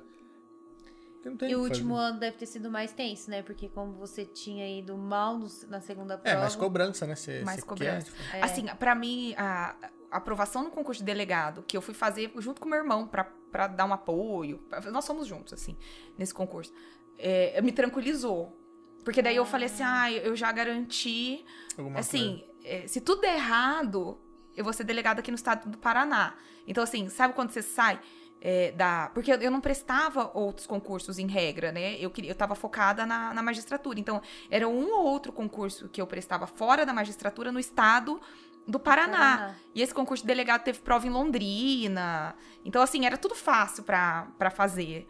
E 1.48 1.56
o 1.56 1.62
último 1.62 1.96
ano 1.96 2.20
deve 2.20 2.38
ter 2.38 2.46
sido 2.46 2.70
mais 2.70 2.92
tenso, 2.92 3.30
né? 3.30 3.42
Porque 3.42 3.70
como 3.70 3.94
você 3.94 4.26
tinha 4.26 4.68
ido 4.78 4.98
mal 4.98 5.38
no, 5.38 5.48
na 5.68 5.80
segunda 5.80 6.18
prova... 6.18 6.38
É, 6.38 6.40
mais 6.40 6.56
cobrança, 6.56 7.08
né? 7.08 7.16
Cê, 7.16 7.42
mais 7.44 7.62
cê 7.62 7.66
cobrança. 7.66 8.12
Quer, 8.32 8.38
é. 8.38 8.44
Assim, 8.44 8.66
pra 8.78 8.94
mim, 8.94 9.34
a, 9.38 9.76
aprovação 10.12 10.64
no 10.64 10.70
concurso 10.70 11.02
de 11.02 11.06
delegado, 11.06 11.64
que 11.64 11.76
eu 11.76 11.82
fui 11.82 11.94
fazer 11.94 12.32
junto 12.38 12.62
com 12.62 12.68
meu 12.68 12.78
irmão 12.78 13.08
pra, 13.08 13.24
pra 13.52 13.68
dar 13.68 13.86
um 13.86 13.94
apoio, 13.94 14.62
nós 14.92 15.06
somos 15.06 15.28
juntos, 15.28 15.54
assim, 15.54 15.78
nesse 16.18 16.34
concurso, 16.34 16.74
é, 17.18 17.60
me 17.62 17.72
tranquilizou. 17.72 18.60
Porque 19.04 19.22
daí 19.22 19.36
eu 19.36 19.46
falei 19.46 19.66
assim, 19.66 19.84
ah, 19.84 20.12
eu 20.12 20.36
já 20.36 20.52
garanti, 20.52 21.44
Alguma 21.78 22.00
assim, 22.00 22.44
é, 22.64 22.88
se 22.88 23.02
tudo 23.02 23.22
der 23.22 23.36
errado, 23.36 24.18
eu 24.56 24.64
vou 24.64 24.72
ser 24.72 24.84
delegada 24.84 25.20
aqui 25.20 25.32
no 25.32 25.36
estado 25.36 25.70
do 25.70 25.78
Paraná. 25.78 26.36
Então, 26.66 26.84
assim, 26.84 27.10
sabe 27.10 27.34
quando 27.34 27.52
você 27.52 27.62
sai 27.62 28.00
é, 28.46 28.74
da. 28.74 29.10
Porque 29.14 29.32
eu 29.32 29.50
não 29.50 29.62
prestava 29.62 30.30
outros 30.34 30.68
concursos 30.68 31.18
em 31.18 31.28
regra, 31.28 31.72
né? 31.72 31.96
Eu, 31.98 32.12
queria, 32.12 32.30
eu 32.30 32.36
tava 32.36 32.56
focada 32.56 33.06
na, 33.06 33.34
na 33.34 33.42
magistratura. 33.42 33.98
Então, 33.98 34.22
era 34.52 34.68
um 34.68 34.92
ou 34.92 35.06
outro 35.06 35.32
concurso 35.32 35.88
que 35.88 36.02
eu 36.02 36.06
prestava 36.06 36.46
fora 36.46 36.86
da 36.86 36.94
magistratura 36.94 37.54
no 37.54 37.60
estado 37.60 38.20
do 38.68 38.78
Paraná. 38.78 39.18
Paraná. 39.18 39.56
E 39.74 39.82
esse 39.82 39.94
concurso 39.94 40.24
de 40.24 40.28
delegado 40.28 40.62
teve 40.62 40.80
prova 40.80 41.08
em 41.08 41.10
Londrina. 41.10 42.36
Então, 42.66 42.82
assim, 42.82 43.06
era 43.06 43.16
tudo 43.16 43.34
fácil 43.34 43.82
para 43.82 44.52
fazer. 44.54 45.08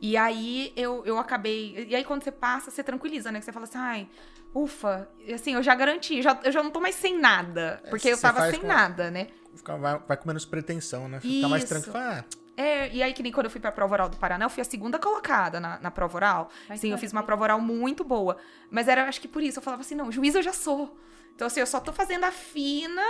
E 0.00 0.16
aí 0.16 0.72
eu, 0.76 1.04
eu 1.04 1.18
acabei. 1.18 1.84
E 1.88 1.96
aí, 1.96 2.04
quando 2.04 2.22
você 2.22 2.30
passa, 2.30 2.70
você 2.70 2.84
tranquiliza, 2.84 3.32
né? 3.32 3.40
Que 3.40 3.44
você 3.44 3.50
fala 3.50 3.64
assim, 3.64 3.78
ai, 3.78 4.08
ufa, 4.54 5.10
assim, 5.34 5.54
eu 5.54 5.64
já 5.64 5.74
garanti, 5.74 6.22
já, 6.22 6.38
eu 6.44 6.52
já 6.52 6.62
não 6.62 6.70
tô 6.70 6.78
mais 6.78 6.94
sem 6.94 7.18
nada. 7.18 7.80
É, 7.82 7.90
porque 7.90 8.08
é, 8.08 8.12
eu 8.12 8.20
tava 8.20 8.48
sem 8.52 8.60
com, 8.60 8.68
nada, 8.68 9.10
né? 9.10 9.26
Vai, 9.64 9.98
vai 9.98 10.16
com 10.16 10.28
menos 10.28 10.44
pretensão, 10.44 11.08
né? 11.08 11.18
Fica 11.18 11.34
Isso. 11.34 11.48
mais 11.48 11.64
tranquilo. 11.64 11.96
Ah, 11.96 12.24
é, 12.58 12.92
e 12.92 13.04
aí, 13.04 13.12
que 13.12 13.22
nem 13.22 13.30
quando 13.30 13.44
eu 13.44 13.50
fui 13.52 13.60
pra 13.60 13.70
prova 13.70 13.94
oral 13.94 14.08
do 14.08 14.16
Paraná, 14.16 14.44
eu 14.44 14.50
fui 14.50 14.60
a 14.60 14.64
segunda 14.64 14.98
colocada 14.98 15.60
na, 15.60 15.78
na 15.78 15.92
prova 15.92 16.16
oral. 16.16 16.50
Mas 16.68 16.80
Sim, 16.80 16.90
eu 16.90 16.98
fiz 16.98 17.12
uma 17.12 17.22
prova 17.22 17.44
oral 17.44 17.60
muito 17.60 18.02
boa. 18.02 18.36
Mas 18.68 18.88
era, 18.88 19.04
acho 19.04 19.20
que 19.20 19.28
por 19.28 19.40
isso, 19.40 19.60
eu 19.60 19.62
falava 19.62 19.82
assim, 19.82 19.94
não, 19.94 20.10
juiz 20.10 20.34
eu 20.34 20.42
já 20.42 20.52
sou. 20.52 20.98
Então, 21.36 21.46
assim, 21.46 21.60
eu 21.60 21.66
só 21.66 21.78
tô 21.78 21.92
fazendo 21.92 22.24
a 22.24 22.32
fina 22.32 23.00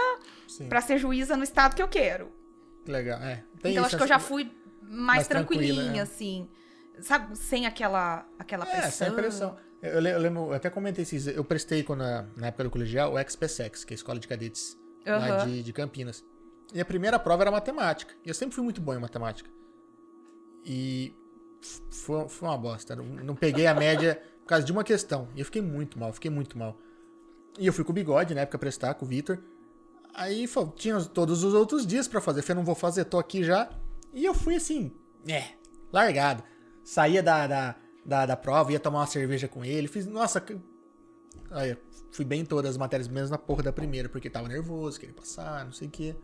para 0.68 0.82
ser 0.82 0.98
juíza 0.98 1.34
no 1.34 1.42
estado 1.42 1.74
que 1.74 1.82
eu 1.82 1.88
quero. 1.88 2.30
Legal, 2.86 3.18
é. 3.22 3.42
Tem 3.62 3.72
então, 3.72 3.86
acho 3.86 3.96
que 3.96 4.02
eu 4.02 4.06
já 4.06 4.18
fui 4.18 4.52
mais, 4.82 4.92
mais 5.16 5.28
tranquilinha, 5.28 6.00
é. 6.00 6.02
assim. 6.02 6.46
Sabe, 7.00 7.34
sem 7.34 7.64
aquela, 7.64 8.28
aquela 8.38 8.68
é, 8.68 8.80
pressão. 8.82 9.06
sem 9.06 9.16
pressão. 9.16 9.56
Eu, 9.80 9.92
eu 9.92 10.18
lembro, 10.18 10.42
eu 10.48 10.52
até 10.52 10.68
comentei 10.68 11.04
esses. 11.04 11.26
Eu 11.26 11.42
prestei 11.42 11.82
quando, 11.82 12.00
na 12.36 12.48
época 12.48 12.64
do 12.64 12.70
colegial 12.70 13.14
o 13.14 13.18
XPSEX, 13.18 13.82
que 13.82 13.94
é 13.94 13.94
a 13.94 13.96
escola 13.96 14.18
de 14.18 14.28
cadetes 14.28 14.76
uhum. 15.06 15.18
lá 15.18 15.44
de, 15.46 15.62
de 15.62 15.72
Campinas. 15.72 16.22
E 16.72 16.80
a 16.80 16.84
primeira 16.84 17.18
prova 17.18 17.44
era 17.44 17.50
matemática. 17.50 18.14
E 18.24 18.28
eu 18.28 18.34
sempre 18.34 18.54
fui 18.54 18.64
muito 18.64 18.80
bom 18.80 18.94
em 18.94 18.98
matemática. 18.98 19.48
E 20.64 21.14
foi, 21.90 22.28
foi 22.28 22.48
uma 22.48 22.58
bosta. 22.58 22.94
Não, 22.94 23.04
não 23.04 23.34
peguei 23.34 23.66
a 23.66 23.74
média 23.74 24.20
por 24.40 24.48
causa 24.48 24.64
de 24.64 24.72
uma 24.72 24.84
questão. 24.84 25.28
E 25.34 25.40
eu 25.40 25.44
fiquei 25.44 25.62
muito 25.62 25.98
mal, 25.98 26.12
fiquei 26.12 26.30
muito 26.30 26.58
mal. 26.58 26.78
E 27.58 27.66
eu 27.66 27.72
fui 27.72 27.84
com 27.84 27.90
o 27.90 27.94
bigode, 27.94 28.34
na 28.34 28.42
época, 28.42 28.58
prestar 28.58 28.94
com 28.94 29.04
o 29.04 29.08
Vitor. 29.08 29.38
Aí 30.14 30.48
tinha 30.76 31.00
todos 31.04 31.42
os 31.44 31.54
outros 31.54 31.86
dias 31.86 32.06
para 32.06 32.20
fazer. 32.20 32.42
Falei, 32.42 32.58
não 32.58 32.64
vou 32.64 32.74
fazer, 32.74 33.04
tô 33.04 33.18
aqui 33.18 33.42
já. 33.42 33.70
E 34.12 34.24
eu 34.24 34.34
fui 34.34 34.56
assim, 34.56 34.92
é, 35.26 35.52
largado. 35.92 36.42
Saía 36.84 37.22
da, 37.22 37.46
da 37.46 37.76
da, 38.08 38.24
da 38.24 38.36
prova, 38.36 38.72
ia 38.72 38.80
tomar 38.80 39.00
uma 39.00 39.06
cerveja 39.06 39.46
com 39.46 39.62
ele. 39.62 39.86
Fiz, 39.86 40.06
nossa, 40.06 40.42
aí, 41.50 41.76
fui 42.10 42.24
bem 42.24 42.40
em 42.40 42.44
todas 42.44 42.70
as 42.70 42.76
matérias, 42.78 43.06
menos 43.06 43.28
na 43.28 43.36
porra 43.36 43.62
da 43.64 43.70
primeira, 43.72 44.08
porque 44.08 44.30
tava 44.30 44.48
nervoso, 44.48 44.98
queria 44.98 45.14
passar, 45.14 45.62
não 45.66 45.72
sei 45.72 45.88
o 45.88 45.90
quê. 45.90 46.16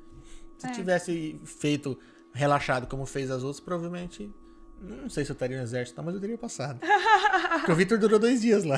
Se 0.59 0.67
é. 0.67 0.71
tivesse 0.73 1.41
feito 1.45 1.99
relaxado 2.33 2.87
como 2.87 3.07
fez 3.07 3.31
as 3.31 3.43
outras, 3.43 3.61
provavelmente. 3.61 4.33
Não 4.81 5.09
sei 5.09 5.25
se 5.25 5.31
eu 5.31 5.35
estaria 5.35 5.57
no 5.57 5.63
exército, 5.63 5.97
não, 5.97 6.05
mas 6.05 6.15
eu 6.15 6.21
teria 6.21 6.37
passado. 6.37 6.81
porque 7.61 7.73
o 7.73 7.77
Victor 7.77 7.99
durou 7.99 8.19
dois 8.19 8.43
dias 8.43 8.65
lá. 8.65 8.77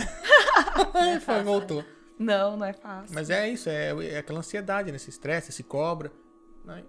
Aí 0.94 1.14
é 1.14 1.20
foi, 1.20 1.42
voltou. 1.42 1.84
Não, 2.18 2.56
não 2.56 2.66
é 2.66 2.72
fácil. 2.72 3.14
Mas 3.14 3.28
é 3.30 3.48
isso, 3.48 3.68
é, 3.68 3.90
é 4.06 4.18
aquela 4.18 4.38
ansiedade, 4.38 4.90
né? 4.90 4.96
Esse 4.96 5.10
estresse, 5.10 5.50
esse 5.50 5.62
cobra. 5.62 6.12
Né? 6.64 6.84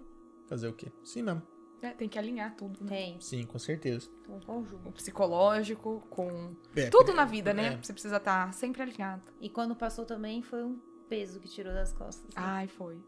Fazer 0.46 0.68
o 0.68 0.72
quê? 0.72 0.92
Sim 1.02 1.22
mesmo. 1.22 1.42
É, 1.80 1.90
tem 1.90 2.08
que 2.08 2.18
alinhar 2.18 2.56
tudo. 2.56 2.82
Né? 2.82 2.88
Tem. 2.88 3.20
Sim, 3.20 3.44
com 3.44 3.58
certeza. 3.58 4.08
Um 4.28 4.40
conjunto. 4.40 4.88
O 4.88 4.92
psicológico, 4.92 6.04
com. 6.10 6.56
É, 6.74 6.88
tudo 6.88 7.12
é, 7.12 7.14
na 7.14 7.24
vida, 7.24 7.54
né? 7.54 7.74
É. 7.74 7.82
Você 7.82 7.92
precisa 7.92 8.16
estar 8.16 8.52
sempre 8.52 8.82
alinhado. 8.82 9.22
E 9.40 9.48
quando 9.48 9.76
passou 9.76 10.04
também 10.04 10.42
foi 10.42 10.64
um 10.64 10.78
peso 11.08 11.38
que 11.38 11.48
tirou 11.48 11.72
das 11.72 11.92
costas. 11.92 12.26
Né? 12.34 12.34
Ai, 12.36 12.68
foi. 12.68 12.98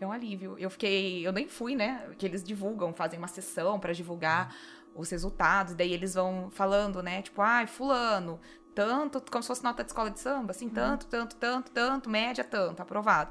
É 0.00 0.06
um 0.06 0.12
alívio. 0.12 0.56
Eu 0.58 0.70
fiquei. 0.70 1.26
Eu 1.26 1.32
nem 1.32 1.46
fui, 1.46 1.76
né? 1.76 2.08
Que 2.18 2.24
eles 2.24 2.42
divulgam, 2.42 2.92
fazem 2.94 3.18
uma 3.18 3.28
sessão 3.28 3.78
para 3.78 3.92
divulgar 3.92 4.56
os 4.94 5.10
resultados. 5.10 5.74
Daí 5.74 5.92
eles 5.92 6.14
vão 6.14 6.50
falando, 6.50 7.02
né? 7.02 7.20
Tipo, 7.20 7.42
ai, 7.42 7.66
fulano, 7.66 8.40
tanto, 8.74 9.22
como 9.30 9.42
se 9.42 9.48
fosse 9.48 9.62
nota 9.62 9.84
de 9.84 9.90
escola 9.90 10.10
de 10.10 10.18
samba, 10.18 10.52
assim, 10.52 10.66
uhum. 10.66 10.72
tanto, 10.72 11.06
tanto, 11.06 11.36
tanto, 11.36 11.70
tanto, 11.70 12.10
média, 12.10 12.42
tanto, 12.42 12.80
aprovado. 12.80 13.30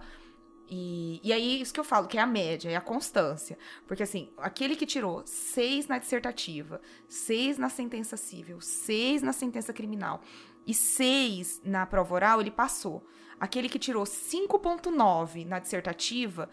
E, 0.70 1.20
e 1.24 1.34
aí, 1.34 1.60
isso 1.60 1.74
que 1.74 1.80
eu 1.80 1.84
falo, 1.84 2.08
que 2.08 2.20
é 2.20 2.22
a 2.22 2.28
média, 2.28 2.70
é 2.70 2.76
a 2.76 2.82
constância. 2.82 3.58
Porque, 3.88 4.04
assim, 4.04 4.30
aquele 4.38 4.76
que 4.76 4.86
tirou 4.86 5.24
seis 5.26 5.88
na 5.88 5.98
dissertativa, 5.98 6.80
seis 7.08 7.58
na 7.58 7.70
sentença 7.70 8.16
civil, 8.16 8.62
seis 8.62 9.24
na 9.24 9.34
sentença 9.34 9.74
criminal 9.74 10.22
e 10.68 10.74
seis 10.74 11.60
na 11.64 11.88
prova 11.88 12.14
oral, 12.14 12.40
ele 12.40 12.52
passou. 12.52 13.04
Aquele 13.40 13.70
que 13.70 13.80
tirou 13.80 14.04
5,9 14.04 15.46
na 15.46 15.60
dissertativa, 15.60 16.50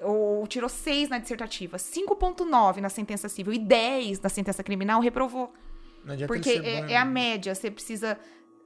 ou 0.00 0.46
tirou 0.46 0.68
6 0.68 1.08
na 1.08 1.18
dissertativa, 1.18 1.76
5,9 1.76 2.78
na 2.78 2.88
sentença 2.88 3.28
civil 3.28 3.52
e 3.52 3.58
10 3.58 4.20
na 4.20 4.28
sentença 4.28 4.62
criminal, 4.62 5.00
reprovou. 5.00 5.52
Porque 6.26 6.50
é, 6.50 6.92
é, 6.92 6.96
a 6.96 7.04
média, 7.04 7.54
você 7.54 7.70
precisa 7.70 8.18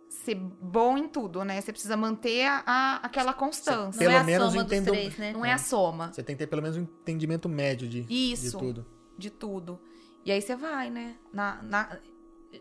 ser 0.09 0.35
bom 0.36 0.97
em 0.97 1.09
tudo, 1.09 1.45
né? 1.45 1.61
Você 1.61 1.73
precisa 1.73 1.97
manter 1.97 2.47
a, 2.47 2.62
a 2.67 2.97
aquela 2.97 3.35
constância. 3.35 3.99
Pelo 3.99 4.12
não 4.12 4.20
é 4.20 4.25
menos 4.25 4.57
a 4.57 4.59
entendo... 4.59 4.91
três, 4.91 5.17
né? 5.19 5.33
Não 5.33 5.45
é 5.45 5.53
a 5.53 5.59
soma. 5.59 6.12
Você 6.12 6.23
tem 6.23 6.35
que 6.35 6.41
ter 6.41 6.47
pelo 6.47 6.62
menos 6.62 6.77
um 6.77 6.83
entendimento 6.83 7.49
médio 7.49 7.89
de, 7.89 8.07
Isso, 8.09 8.57
de 8.57 8.65
tudo. 8.65 8.86
De 9.19 9.31
tudo. 9.31 9.81
E 10.25 10.33
aí 10.33 10.41
você 10.41 10.57
vai, 10.57 10.91
né? 10.91 11.17
Na, 11.33 11.62
na... 11.62 11.99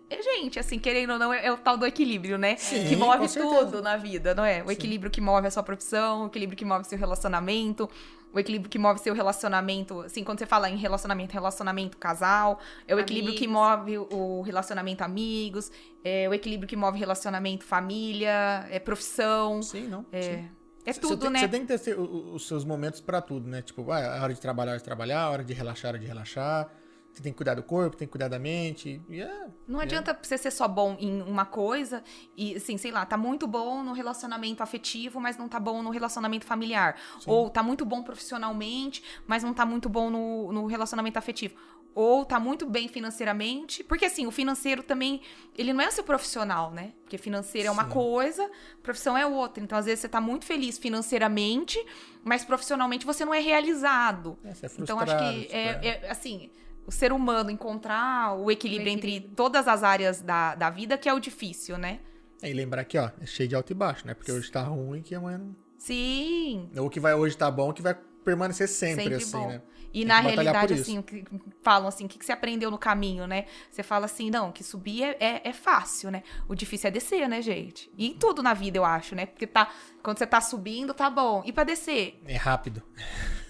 É, 0.10 0.22
gente, 0.22 0.60
assim, 0.60 0.80
querendo 0.80 1.14
ou 1.14 1.20
não, 1.20 1.34
é, 1.34 1.46
é, 1.46 1.52
o 1.52 1.58
tal 1.58 1.78
do 1.78 1.86
equilíbrio, 1.86 2.38
né? 2.38 2.56
Sim, 2.58 2.88
que 2.88 2.96
move 2.96 3.28
tudo 3.30 3.82
na 3.82 3.98
vida, 3.98 4.34
não 4.34 4.46
é? 4.46 4.64
O 4.64 4.68
Sim. 4.68 4.74
equilíbrio 4.74 5.12
que 5.12 5.22
move 5.22 5.48
a 5.48 5.52
sua 5.52 5.64
profissão, 5.64 6.24
o 6.24 6.28
equilíbrio 6.28 6.58
que 6.58 6.66
move 6.66 6.86
seu 6.86 6.98
relacionamento, 6.98 7.90
o 8.36 8.40
equilíbrio 8.40 8.70
que 8.70 8.78
move 8.78 9.00
seu 9.00 9.14
relacionamento, 9.14 10.02
assim, 10.02 10.22
quando 10.24 10.40
você 10.40 10.46
fala 10.46 10.70
em 10.70 10.76
relacionamento, 10.76 11.32
relacionamento 11.32 11.98
casal, 11.98 12.60
é 12.86 12.94
o 12.94 12.98
amigos. 12.98 13.02
equilíbrio 13.02 13.36
que 13.38 13.48
move 13.48 13.98
o 13.98 14.42
relacionamento 14.42 15.04
amigos, 15.04 15.72
é 16.04 16.28
o 16.28 16.34
equilíbrio 16.34 16.68
que 16.68 16.76
move 16.76 17.00
relacionamento 17.00 17.64
família, 17.64 18.68
é 18.70 18.78
profissão. 18.78 19.62
Sim, 19.62 19.88
não. 19.88 20.06
É, 20.12 20.22
sim. 20.22 20.50
é 20.86 20.94
tudo, 20.94 21.22
tem, 21.22 21.30
né? 21.30 21.40
Você 21.40 21.48
tem 21.48 21.66
que 21.66 21.78
ter 21.78 21.98
os 21.98 22.46
seus 22.46 22.66
momentos 22.66 23.00
para 23.00 23.22
tudo, 23.22 23.48
né? 23.48 23.62
Tipo, 23.62 23.90
ah, 23.90 24.20
a 24.20 24.24
hora 24.24 24.34
de 24.34 24.42
trabalhar, 24.42 24.72
hora 24.72 24.80
de 24.80 24.86
trabalhar, 24.86 25.22
a 25.22 25.30
hora 25.30 25.44
de 25.44 25.54
relaxar, 25.54 25.90
hora 25.90 26.00
de 26.00 26.06
relaxar. 26.06 26.70
Você 27.16 27.24
tem 27.24 27.32
que 27.32 27.38
cuidar 27.38 27.54
do 27.54 27.64
corpo, 27.64 27.96
tem 27.96 28.06
que 28.06 28.12
cuidar 28.12 28.28
da 28.28 28.38
mente. 28.38 29.02
Yeah, 29.10 29.48
não 29.66 29.80
adianta 29.80 30.18
você 30.22 30.38
ser 30.38 30.52
só 30.52 30.68
bom 30.68 30.98
em 31.00 31.22
uma 31.22 31.46
coisa 31.46 32.04
e, 32.36 32.58
assim, 32.58 32.78
sei 32.78 32.92
lá, 32.92 33.06
tá 33.06 33.16
muito 33.16 33.48
bom 33.48 33.82
no 33.82 33.94
relacionamento 33.94 34.62
afetivo, 34.62 35.18
mas 35.22 35.38
não 35.38 35.48
tá 35.48 35.58
bom 35.58 35.82
no 35.82 35.92
relacionamento 35.92 36.46
familiar. 36.46 37.00
Sim. 37.22 37.32
Ou 37.32 37.50
tá 37.50 37.64
muito 37.64 37.86
bom 37.86 38.04
profissionalmente, 38.04 39.02
mas 39.26 39.44
não 39.44 39.54
tá 39.54 39.66
muito 39.66 39.88
bom 39.88 40.10
no, 40.10 40.52
no 40.52 40.66
relacionamento 40.66 41.18
afetivo 41.18 41.56
ou 41.96 42.26
tá 42.26 42.38
muito 42.38 42.66
bem 42.66 42.90
financeiramente, 42.90 43.82
porque 43.82 44.04
assim, 44.04 44.28
o 44.28 44.32
financeiro 44.32 44.84
também, 44.84 45.22
ele 45.58 45.72
não 45.72 45.82
é 45.82 45.88
o 45.88 45.92
seu 45.94 46.04
profissional, 46.04 46.70
né? 46.70 46.92
Porque 47.02 47.18
financeiro 47.18 47.64
Sim. 47.64 47.70
é 47.70 47.72
uma 47.72 47.86
coisa, 47.86 48.52
profissão 48.84 49.18
é 49.18 49.26
outra. 49.26 49.64
Então, 49.64 49.78
às 49.78 49.86
vezes 49.86 50.02
você 50.02 50.10
tá 50.10 50.20
muito 50.20 50.44
feliz 50.44 50.78
financeiramente, 50.78 51.80
mas 52.22 52.44
profissionalmente 52.44 53.06
você 53.06 53.24
não 53.24 53.34
é 53.34 53.40
realizado. 53.40 54.38
É, 54.44 54.50
é 54.50 54.70
então, 54.78 55.00
acho 55.00 55.18
que 55.18 55.48
é, 55.50 55.88
é, 55.88 56.12
assim, 56.12 56.52
o 56.86 56.92
ser 56.92 57.12
humano 57.12 57.50
encontrar 57.50 58.36
o 58.38 58.52
equilíbrio, 58.52 58.92
o 58.92 58.96
equilíbrio, 58.96 59.12
entre 59.14 59.36
todas 59.36 59.68
as 59.68 59.84
áreas 59.84 60.22
da, 60.22 60.56
da 60.56 60.70
vida 60.70 60.98
que 60.98 61.10
é 61.10 61.14
o 61.14 61.20
difícil, 61.20 61.78
né? 61.78 62.00
É, 62.42 62.50
e 62.50 62.54
lembrar 62.54 62.84
que, 62.86 62.98
ó, 62.98 63.10
é 63.20 63.26
cheio 63.26 63.50
de 63.50 63.56
alto 63.56 63.72
e 63.72 63.76
baixo, 63.76 64.06
né? 64.06 64.14
Porque 64.14 64.32
hoje 64.32 64.52
tá 64.52 64.62
ruim 64.62 65.02
que 65.02 65.16
amanhã 65.16 65.38
não. 65.38 65.56
Sim. 65.78 66.70
Ou 66.78 66.90
que 66.90 67.00
vai 67.00 67.14
hoje 67.14 67.38
tá 67.38 67.50
bom 67.50 67.72
que 67.72 67.82
vai 67.82 67.96
permanecer 68.24 68.68
sempre, 68.68 69.04
sempre 69.04 69.16
assim, 69.16 69.38
bom. 69.38 69.48
né? 69.48 69.62
E 69.94 70.00
Tem 70.00 70.06
na 70.08 70.20
realidade, 70.20 70.74
assim, 70.74 71.02
que 71.02 71.24
falam 71.62 71.88
assim, 71.88 72.06
o 72.06 72.08
que, 72.10 72.20
que 72.20 72.26
você 72.26 72.34
aprendeu 72.34 72.70
no 72.70 72.78
caminho, 72.78 73.26
né? 73.26 73.46
Você 73.72 73.82
fala 73.82 74.06
assim, 74.06 74.30
não, 74.30 74.52
que 74.52 74.62
subir 74.62 75.04
é, 75.04 75.18
é, 75.20 75.42
é, 75.46 75.54
fácil, 75.54 76.12
né? 76.12 76.22
O 76.50 76.56
difícil 76.56 76.90
é 76.90 76.92
descer, 76.92 77.30
né, 77.30 77.42
gente? 77.42 77.90
E 77.98 78.08
em 78.08 78.14
tudo 78.14 78.44
na 78.44 78.54
vida, 78.54 78.78
eu 78.78 78.84
acho, 78.84 79.16
né? 79.16 79.26
Porque 79.26 79.48
tá, 79.48 79.72
quando 80.04 80.18
você 80.18 80.28
tá 80.28 80.42
subindo, 80.42 80.94
tá 80.94 81.10
bom. 81.10 81.44
E 81.46 81.54
para 81.54 81.64
descer? 81.64 82.20
É 82.26 82.36
rápido. 82.36 82.84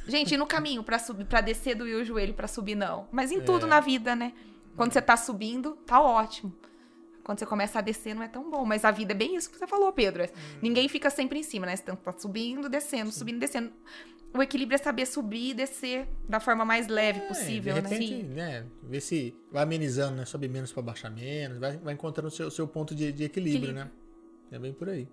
Gente, 0.08 0.34
e 0.34 0.38
no 0.38 0.46
caminho 0.46 0.84
para 0.84 1.00
subir, 1.00 1.26
para 1.26 1.42
descer 1.42 1.76
doer 1.76 2.02
o 2.02 2.04
joelho 2.04 2.34
para 2.34 2.48
subir 2.48 2.76
não. 2.76 3.08
Mas 3.12 3.32
em 3.32 3.42
tudo 3.42 3.66
é. 3.66 3.70
na 3.70 3.80
vida, 3.80 4.16
né? 4.16 4.34
Quando 4.76 4.94
você 4.94 5.02
tá 5.02 5.18
subindo, 5.18 5.78
tá 5.86 6.02
ótimo. 6.02 6.54
Quando 7.24 7.40
você 7.40 7.46
começa 7.46 7.80
a 7.80 7.82
descer, 7.82 8.14
não 8.14 8.22
é 8.22 8.28
tão 8.28 8.52
bom. 8.52 8.66
Mas 8.66 8.86
a 8.86 8.92
vida 8.92 9.14
é 9.14 9.16
bem 9.16 9.36
isso 9.36 9.50
que 9.50 9.58
você 9.58 9.66
falou, 9.66 9.92
Pedro. 9.92 10.24
Hum. 10.24 10.28
Ninguém 10.62 10.88
fica 10.88 11.10
sempre 11.10 11.40
em 11.40 11.44
cima, 11.44 11.66
né? 11.66 11.76
Você 11.76 11.84
tá 11.84 12.14
subindo, 12.18 12.70
descendo, 12.70 13.12
Sim. 13.12 13.18
subindo, 13.18 13.40
descendo 13.40 13.72
o 14.38 14.44
equilíbrio 14.44 14.76
é 14.76 14.78
saber 14.78 15.06
subir 15.06 15.52
e 15.52 15.54
descer 15.54 16.08
da 16.28 16.40
forma 16.40 16.66
mais 16.66 16.88
leve 16.88 17.20
é, 17.20 17.28
possível, 17.28 17.74
de 17.74 17.82
né? 17.82 17.90
repente, 17.90 18.24
né? 18.24 18.60
né? 18.62 18.66
Ver 18.84 19.02
se 19.02 19.36
vai 19.52 19.64
amenizando, 19.64 20.18
né? 20.18 20.26
Sobe 20.26 20.48
menos 20.48 20.72
para 20.72 20.84
baixar 20.84 21.10
menos, 21.10 21.58
vai, 21.58 21.78
vai 21.78 21.94
encontrando 21.94 22.28
o 22.28 22.32
seu, 22.32 22.52
seu 22.52 22.68
ponto 22.68 22.94
de, 22.94 23.12
de 23.12 23.24
equilíbrio, 23.24 23.70
equilíbrio, 23.70 23.86
né? 23.86 23.92
É 24.52 24.60
bem 24.60 24.74
por 24.74 24.90
aí. 24.90 25.08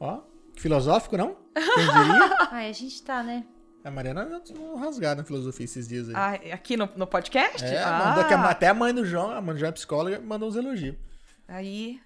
Ó, 0.00 0.22
filosófico, 0.56 1.16
não? 1.16 1.36
Quem 1.54 1.84
diria? 1.84 2.36
Ai, 2.50 2.70
a 2.70 2.72
gente 2.72 3.02
tá, 3.02 3.22
né? 3.22 3.44
A 3.84 3.90
Mariana 3.90 4.42
não 4.54 4.76
rasgada 4.76 5.16
na 5.16 5.24
filosofia 5.24 5.64
esses 5.64 5.88
dias 5.88 6.08
aí. 6.08 6.14
Ah, 6.14 6.54
aqui 6.54 6.76
no, 6.76 6.88
no 6.96 7.06
podcast? 7.06 7.64
É, 7.64 7.82
ah. 7.82 8.04
mandou 8.06 8.24
que 8.24 8.34
até 8.34 8.68
a 8.68 8.74
mãe 8.74 8.94
do 8.94 9.04
João, 9.04 9.30
a 9.32 9.40
mãe 9.40 9.54
do 9.54 9.58
João 9.58 9.70
é 9.70 9.72
psicóloga, 9.72 10.20
mandou 10.20 10.48
uns 10.48 10.56
elogios. 10.56 10.96
Aí, 11.48 12.00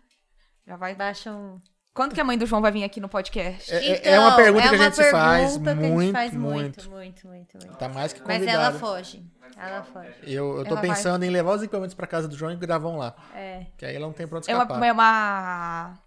já 0.67 0.77
vai... 0.77 0.95
Baixa 0.95 1.31
um... 1.31 1.61
Quando 1.93 2.15
que 2.15 2.21
a 2.21 2.25
mãe 2.25 2.37
do 2.37 2.45
João 2.45 2.61
vai 2.61 2.71
vir 2.71 2.85
aqui 2.85 3.01
no 3.01 3.09
podcast? 3.09 3.73
É, 3.73 3.77
é 3.77 3.97
então, 3.97 4.13
é 4.13 4.21
uma 4.21 4.37
pergunta 4.37 4.67
é 4.67 4.69
que 4.69 4.75
a 4.75 4.79
gente 4.79 5.11
faz 5.11 5.57
muito, 5.57 5.77
muito, 5.77 6.39
muito, 6.39 6.39
muito, 6.39 6.89
muito, 6.89 7.59
muito. 7.59 7.79
Tá 7.79 7.89
mais 7.89 8.13
que 8.13 8.21
convidado. 8.21 8.45
Mas 8.45 8.55
ela 8.55 8.73
foge. 8.73 9.25
Ela 9.57 9.83
foge. 9.83 10.13
Eu, 10.23 10.59
eu 10.59 10.65
tô 10.65 10.73
ela 10.73 10.81
pensando 10.83 11.21
vai... 11.21 11.29
em 11.29 11.31
levar 11.31 11.55
os 11.55 11.63
equipamentos 11.63 11.95
pra 11.95 12.07
casa 12.07 12.29
do 12.29 12.37
João 12.37 12.53
e 12.53 12.57
gravar 12.57 12.91
lá. 12.91 13.17
É. 13.35 13.67
Que 13.79 13.87
aí 13.87 13.97
ela 13.97 14.07
não 14.07 14.13
tem 14.13 14.27
pra 14.27 14.37
onde 14.37 14.47
escapar. 14.47 14.75
É 14.75 14.77
uma, 14.77 14.87
é 14.87 14.93
uma, 14.93 15.99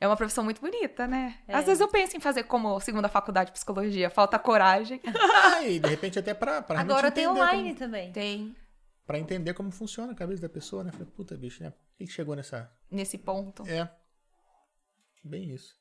é 0.00 0.06
uma 0.06 0.16
profissão 0.16 0.42
muito 0.42 0.62
bonita, 0.62 1.06
né? 1.06 1.38
É. 1.46 1.54
Às 1.54 1.66
vezes 1.66 1.80
eu 1.80 1.88
penso 1.88 2.16
em 2.16 2.20
fazer 2.20 2.44
como 2.44 2.80
segunda 2.80 3.06
faculdade 3.06 3.48
de 3.48 3.52
psicologia. 3.52 4.08
Falta 4.08 4.38
coragem. 4.38 4.98
Ah, 5.06 5.62
e 5.68 5.78
de 5.78 5.88
repente 5.88 6.18
até 6.18 6.32
pra, 6.32 6.62
pra 6.62 6.80
Agora 6.80 7.10
tem 7.10 7.28
online 7.28 7.74
como... 7.74 7.78
também. 7.78 8.10
Tem. 8.10 8.56
Pra 9.06 9.18
entender 9.18 9.52
como 9.52 9.70
funciona 9.70 10.12
a 10.12 10.14
cabeça 10.14 10.40
da 10.40 10.48
pessoa, 10.48 10.82
né? 10.82 10.90
Falei, 10.90 11.06
puta, 11.14 11.36
bicho, 11.36 11.62
né? 11.62 11.70
Por 11.70 11.78
que 11.98 12.06
chegou 12.06 12.34
nessa... 12.34 12.72
Nesse 12.90 13.18
ponto. 13.18 13.68
É. 13.68 13.90
Bem 15.22 15.50
isso. 15.50 15.78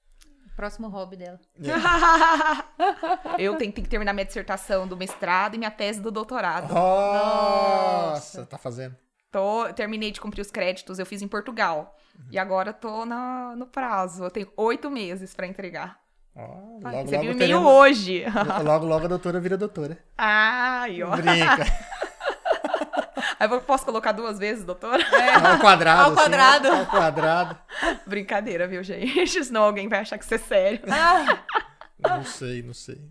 Próximo 0.53 0.89
hobby 0.89 1.15
dela. 1.15 1.39
É. 1.63 1.69
eu 3.41 3.55
tenho, 3.55 3.71
que 3.71 3.81
terminar 3.83 4.11
minha 4.11 4.25
dissertação 4.25 4.85
do 4.85 4.97
mestrado 4.97 5.55
e 5.55 5.57
minha 5.57 5.71
tese 5.71 6.01
do 6.01 6.11
doutorado. 6.11 6.73
Nossa, 6.73 8.45
tá 8.45 8.57
fazendo. 8.57 8.97
Tô, 9.31 9.71
terminei 9.73 10.11
de 10.11 10.19
cumprir 10.19 10.41
os 10.41 10.49
créditos, 10.49 10.97
eu 10.97 11.05
fiz 11.05 11.21
em 11.21 11.27
Portugal. 11.27 11.95
Uhum. 12.17 12.25
E 12.31 12.39
agora 12.39 12.73
tô 12.73 13.05
na, 13.05 13.55
no 13.55 13.67
prazo. 13.67 14.23
Eu 14.23 14.31
tenho 14.31 14.51
oito 14.57 14.89
meses 14.89 15.35
para 15.35 15.45
entregar. 15.45 15.99
Oh, 16.35 16.79
logo, 16.81 17.07
Você 17.07 17.17
viu 17.19 17.31
e-mail 17.33 17.59
hoje. 17.59 18.23
Logo, 18.63 18.85
logo 18.85 19.05
a 19.05 19.07
doutora 19.09 19.39
vira 19.39 19.57
doutora. 19.57 19.97
Ai, 20.17 21.03
ó. 21.03 21.15
Brinca. 21.15 21.65
Aí 23.39 23.49
eu 23.49 23.61
posso 23.61 23.85
colocar 23.85 24.11
duas 24.11 24.37
vezes, 24.37 24.63
doutora? 24.65 25.01
É. 25.01 25.35
Ao 25.35 25.59
quadrado. 25.59 26.01
Ao 26.09 26.13
quadrado. 26.13 26.67
Assim, 26.67 26.77
ao 26.77 26.85
quadrado. 26.85 27.57
Brincadeira, 28.05 28.67
viu, 28.67 28.83
gente? 28.83 29.43
Senão 29.43 29.63
alguém 29.63 29.87
vai 29.87 29.99
achar 29.99 30.17
que 30.17 30.25
você 30.25 30.35
é 30.35 30.39
sério. 30.39 30.81
Ah. 30.89 31.39
Não 32.17 32.23
sei, 32.23 32.63
não 32.63 32.73
sei. 32.73 33.01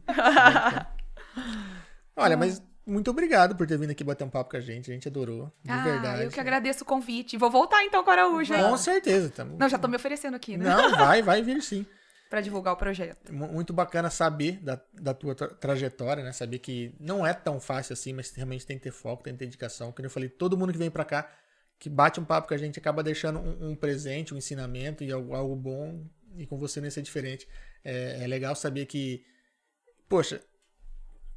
Olha, 2.17 2.37
mas 2.37 2.63
muito 2.89 3.11
obrigado 3.11 3.55
por 3.55 3.67
ter 3.67 3.79
vindo 3.79 3.91
aqui 3.91 4.03
bater 4.03 4.25
um 4.25 4.31
papo 4.31 4.51
com 4.51 4.57
a 4.57 4.61
gente. 4.61 4.91
A 4.91 4.95
gente 4.95 5.07
adorou. 5.07 5.53
De 5.63 5.71
ah, 5.71 5.85
verdade. 5.85 6.25
Eu 6.25 6.31
que 6.31 6.41
agradeço 6.41 6.83
o 6.83 6.87
convite. 6.87 7.37
Vou 7.37 7.51
voltar 7.51 7.85
então 7.85 8.03
com 8.03 8.11
a 8.11 8.15
Araújo. 8.15 8.55
Com 8.55 8.77
certeza. 8.79 9.29
Tamo... 9.31 9.57
Não, 9.59 9.69
já 9.69 9.79
tô 9.79 9.87
me 9.89 9.97
oferecendo 9.97 10.35
aqui, 10.35 10.57
né? 10.57 10.65
Não, 10.65 10.97
vai, 10.97 11.21
vai 11.21 11.43
vir 11.43 11.63
sim 11.63 11.85
para 12.31 12.41
divulgar 12.41 12.75
o 12.75 12.77
projeto. 12.77 13.33
Muito 13.33 13.73
bacana 13.73 14.11
saber 14.11 14.59
da, 14.63 14.81
da 14.93 15.13
tua 15.15 15.35
tra 15.35 15.49
trajetória, 15.49 16.25
né? 16.25 16.33
Saber 16.33 16.59
que 16.59 16.95
não 16.99 17.27
é 17.27 17.35
tão 17.35 17.61
fácil 17.61 17.93
assim, 17.93 18.13
mas 18.13 18.33
realmente 18.35 18.67
tem 18.67 18.79
que 18.79 18.85
ter 18.85 18.91
foco, 18.91 19.23
tem 19.23 19.35
que 19.35 19.39
ter 19.39 19.45
dedicação. 19.45 19.93
Como 19.93 20.07
eu 20.07 20.11
falei, 20.11 20.29
todo 20.29 20.57
mundo 20.57 20.73
que 20.73 20.79
vem 20.79 20.91
para 20.91 21.05
cá, 21.05 21.31
que 21.79 21.89
bate 21.89 22.19
um 22.19 22.25
papo 22.25 22.49
com 22.49 22.55
a 22.55 22.59
gente, 22.59 22.79
acaba 22.79 23.03
deixando 23.03 23.39
um, 23.39 23.71
um 23.71 23.77
presente, 23.77 24.35
um 24.35 24.37
ensinamento 24.37 25.05
e 25.05 25.13
algo, 25.13 25.35
algo, 25.35 25.55
bom. 25.55 26.07
E 26.37 26.47
com 26.47 26.59
você 26.59 26.81
nem 26.81 26.91
ser 26.91 27.03
diferente. 27.03 27.49
É, 27.85 28.23
é, 28.23 28.27
legal 28.27 28.55
saber 28.55 28.87
que, 28.87 29.25
poxa, 30.09 30.41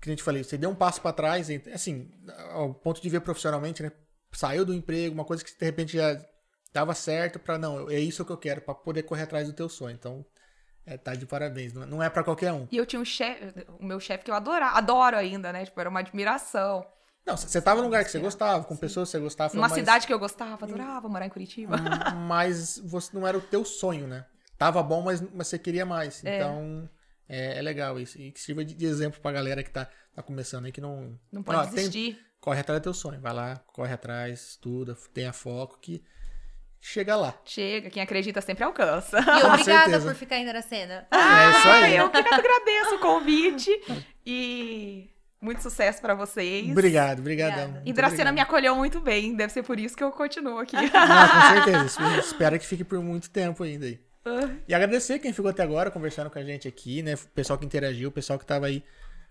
que 0.01 0.09
a 0.09 0.11
gente 0.11 0.23
falei, 0.23 0.43
você 0.43 0.57
deu 0.57 0.69
um 0.69 0.75
passo 0.75 0.99
para 1.01 1.13
trás, 1.13 1.47
assim, 1.73 2.09
ao 2.51 2.73
ponto 2.73 3.01
de 3.01 3.09
ver 3.09 3.21
profissionalmente, 3.21 3.83
né? 3.83 3.91
Saiu 4.31 4.65
do 4.65 4.73
emprego, 4.73 5.13
uma 5.13 5.25
coisa 5.25 5.43
que 5.43 5.57
de 5.57 5.65
repente 5.65 5.97
já 5.97 6.19
dava 6.73 6.93
certo 6.95 7.37
para 7.37 7.57
não, 7.57 7.89
é 7.89 7.99
isso 7.99 8.25
que 8.25 8.31
eu 8.31 8.37
quero 8.37 8.61
para 8.61 8.73
poder 8.73 9.03
correr 9.03 9.23
atrás 9.23 9.47
do 9.47 9.53
teu 9.53 9.69
sonho. 9.69 9.93
Então, 9.93 10.25
é, 10.85 10.97
tá 10.97 11.13
de 11.13 11.25
parabéns. 11.25 11.73
Não 11.73 12.01
é 12.01 12.09
para 12.09 12.23
qualquer 12.23 12.51
um. 12.51 12.67
E 12.71 12.77
eu 12.77 12.85
tinha 12.85 13.01
um 13.01 13.05
chefe, 13.05 13.53
o 13.79 13.85
meu 13.85 13.99
chefe 13.99 14.23
que 14.25 14.31
eu 14.31 14.35
adorava, 14.35 14.77
adoro 14.77 15.17
ainda, 15.17 15.53
né? 15.53 15.65
Tipo, 15.65 15.79
era 15.79 15.89
uma 15.89 15.99
admiração. 15.99 16.85
Não, 17.25 17.37
você 17.37 17.61
tava 17.61 17.81
num 17.81 17.85
lugar 17.85 18.03
que 18.03 18.09
você 18.09 18.17
gostava, 18.17 18.63
com 18.63 18.73
Sim. 18.73 18.79
pessoas 18.79 19.09
que 19.09 19.11
você 19.11 19.19
gostava. 19.19 19.53
Uma 19.53 19.61
mais... 19.61 19.73
cidade 19.73 20.07
que 20.07 20.13
eu 20.13 20.17
gostava, 20.17 20.65
adorava 20.65 21.07
morar 21.07 21.27
em 21.27 21.29
Curitiba. 21.29 21.77
Mas 22.27 22.79
você 22.79 23.15
não 23.15 23.27
era 23.27 23.37
o 23.37 23.41
teu 23.41 23.63
sonho, 23.63 24.07
né? 24.07 24.25
Tava 24.57 24.81
bom, 24.81 25.03
mas, 25.03 25.21
mas 25.21 25.47
você 25.47 25.59
queria 25.59 25.85
mais. 25.85 26.23
É. 26.25 26.37
Então, 26.37 26.89
é, 27.31 27.57
é, 27.57 27.61
legal 27.61 27.97
isso. 27.97 28.19
E 28.19 28.29
que 28.29 28.41
sirva 28.41 28.65
de, 28.65 28.73
de 28.73 28.85
exemplo 28.85 29.21
pra 29.21 29.31
galera 29.31 29.63
que 29.63 29.69
tá, 29.69 29.89
tá 30.13 30.21
começando 30.21 30.65
aí, 30.65 30.71
que 30.71 30.81
não... 30.81 31.17
Não 31.31 31.41
pode 31.41 31.57
não, 31.57 31.73
desistir. 31.73 32.15
Tem, 32.15 32.25
corre 32.41 32.59
atrás 32.59 32.81
do 32.81 32.83
teu 32.83 32.93
sonho. 32.93 33.21
Vai 33.21 33.31
lá, 33.33 33.55
corre 33.67 33.93
atrás, 33.93 34.49
estuda, 34.49 34.97
tenha 35.13 35.31
foco, 35.31 35.79
que 35.79 36.03
chega 36.81 37.15
lá. 37.15 37.33
Chega, 37.45 37.89
quem 37.89 38.03
acredita 38.03 38.41
sempre 38.41 38.65
alcança. 38.65 39.17
E 39.19 39.45
obrigada 39.45 40.01
por 40.01 40.13
ficar 40.13 40.39
em 40.39 40.45
Dracena. 40.45 41.07
Ah, 41.09 41.45
é 41.45 41.49
isso 41.51 41.67
aí. 41.69 41.95
Eu 41.95 42.09
que 42.09 42.17
agradeço 42.17 42.95
o 42.95 42.99
convite 42.99 43.71
e 44.25 45.09
muito 45.39 45.63
sucesso 45.63 46.01
para 46.01 46.13
vocês. 46.13 46.69
Obrigado, 46.69 47.19
obrigadão. 47.19 47.81
E 47.85 47.93
Dracena 47.93 48.33
me 48.33 48.41
acolheu 48.41 48.75
muito 48.75 48.99
bem, 48.99 49.35
deve 49.35 49.53
ser 49.53 49.63
por 49.63 49.79
isso 49.79 49.95
que 49.95 50.03
eu 50.03 50.11
continuo 50.11 50.57
aqui. 50.57 50.75
Não, 50.75 50.83
com 50.83 51.63
certeza. 51.63 52.19
Espero 52.19 52.59
que 52.59 52.65
fique 52.65 52.83
por 52.83 53.01
muito 53.01 53.29
tempo 53.29 53.63
ainda 53.63 53.85
aí. 53.85 54.10
E 54.67 54.73
agradecer 54.73 55.19
quem 55.19 55.33
ficou 55.33 55.49
até 55.49 55.63
agora 55.63 55.89
conversando 55.89 56.29
com 56.29 56.39
a 56.39 56.43
gente 56.43 56.67
aqui, 56.67 57.01
né? 57.01 57.15
O 57.15 57.17
pessoal 57.33 57.57
que 57.57 57.65
interagiu, 57.65 58.09
o 58.09 58.11
pessoal 58.11 58.37
que 58.37 58.45
tava 58.45 58.67
aí 58.67 58.83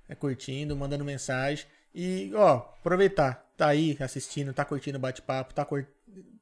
né, 0.09 0.15
curtindo, 0.15 0.77
mandando 0.77 1.05
mensagem. 1.05 1.67
E, 1.95 2.33
ó, 2.35 2.57
aproveitar, 2.57 3.47
tá 3.57 3.69
aí 3.69 3.97
assistindo, 4.01 4.53
tá 4.53 4.65
curtindo 4.65 4.99
o 4.99 5.01
bate-papo, 5.01 5.55
tá 5.55 5.65
curtindo 5.65 6.01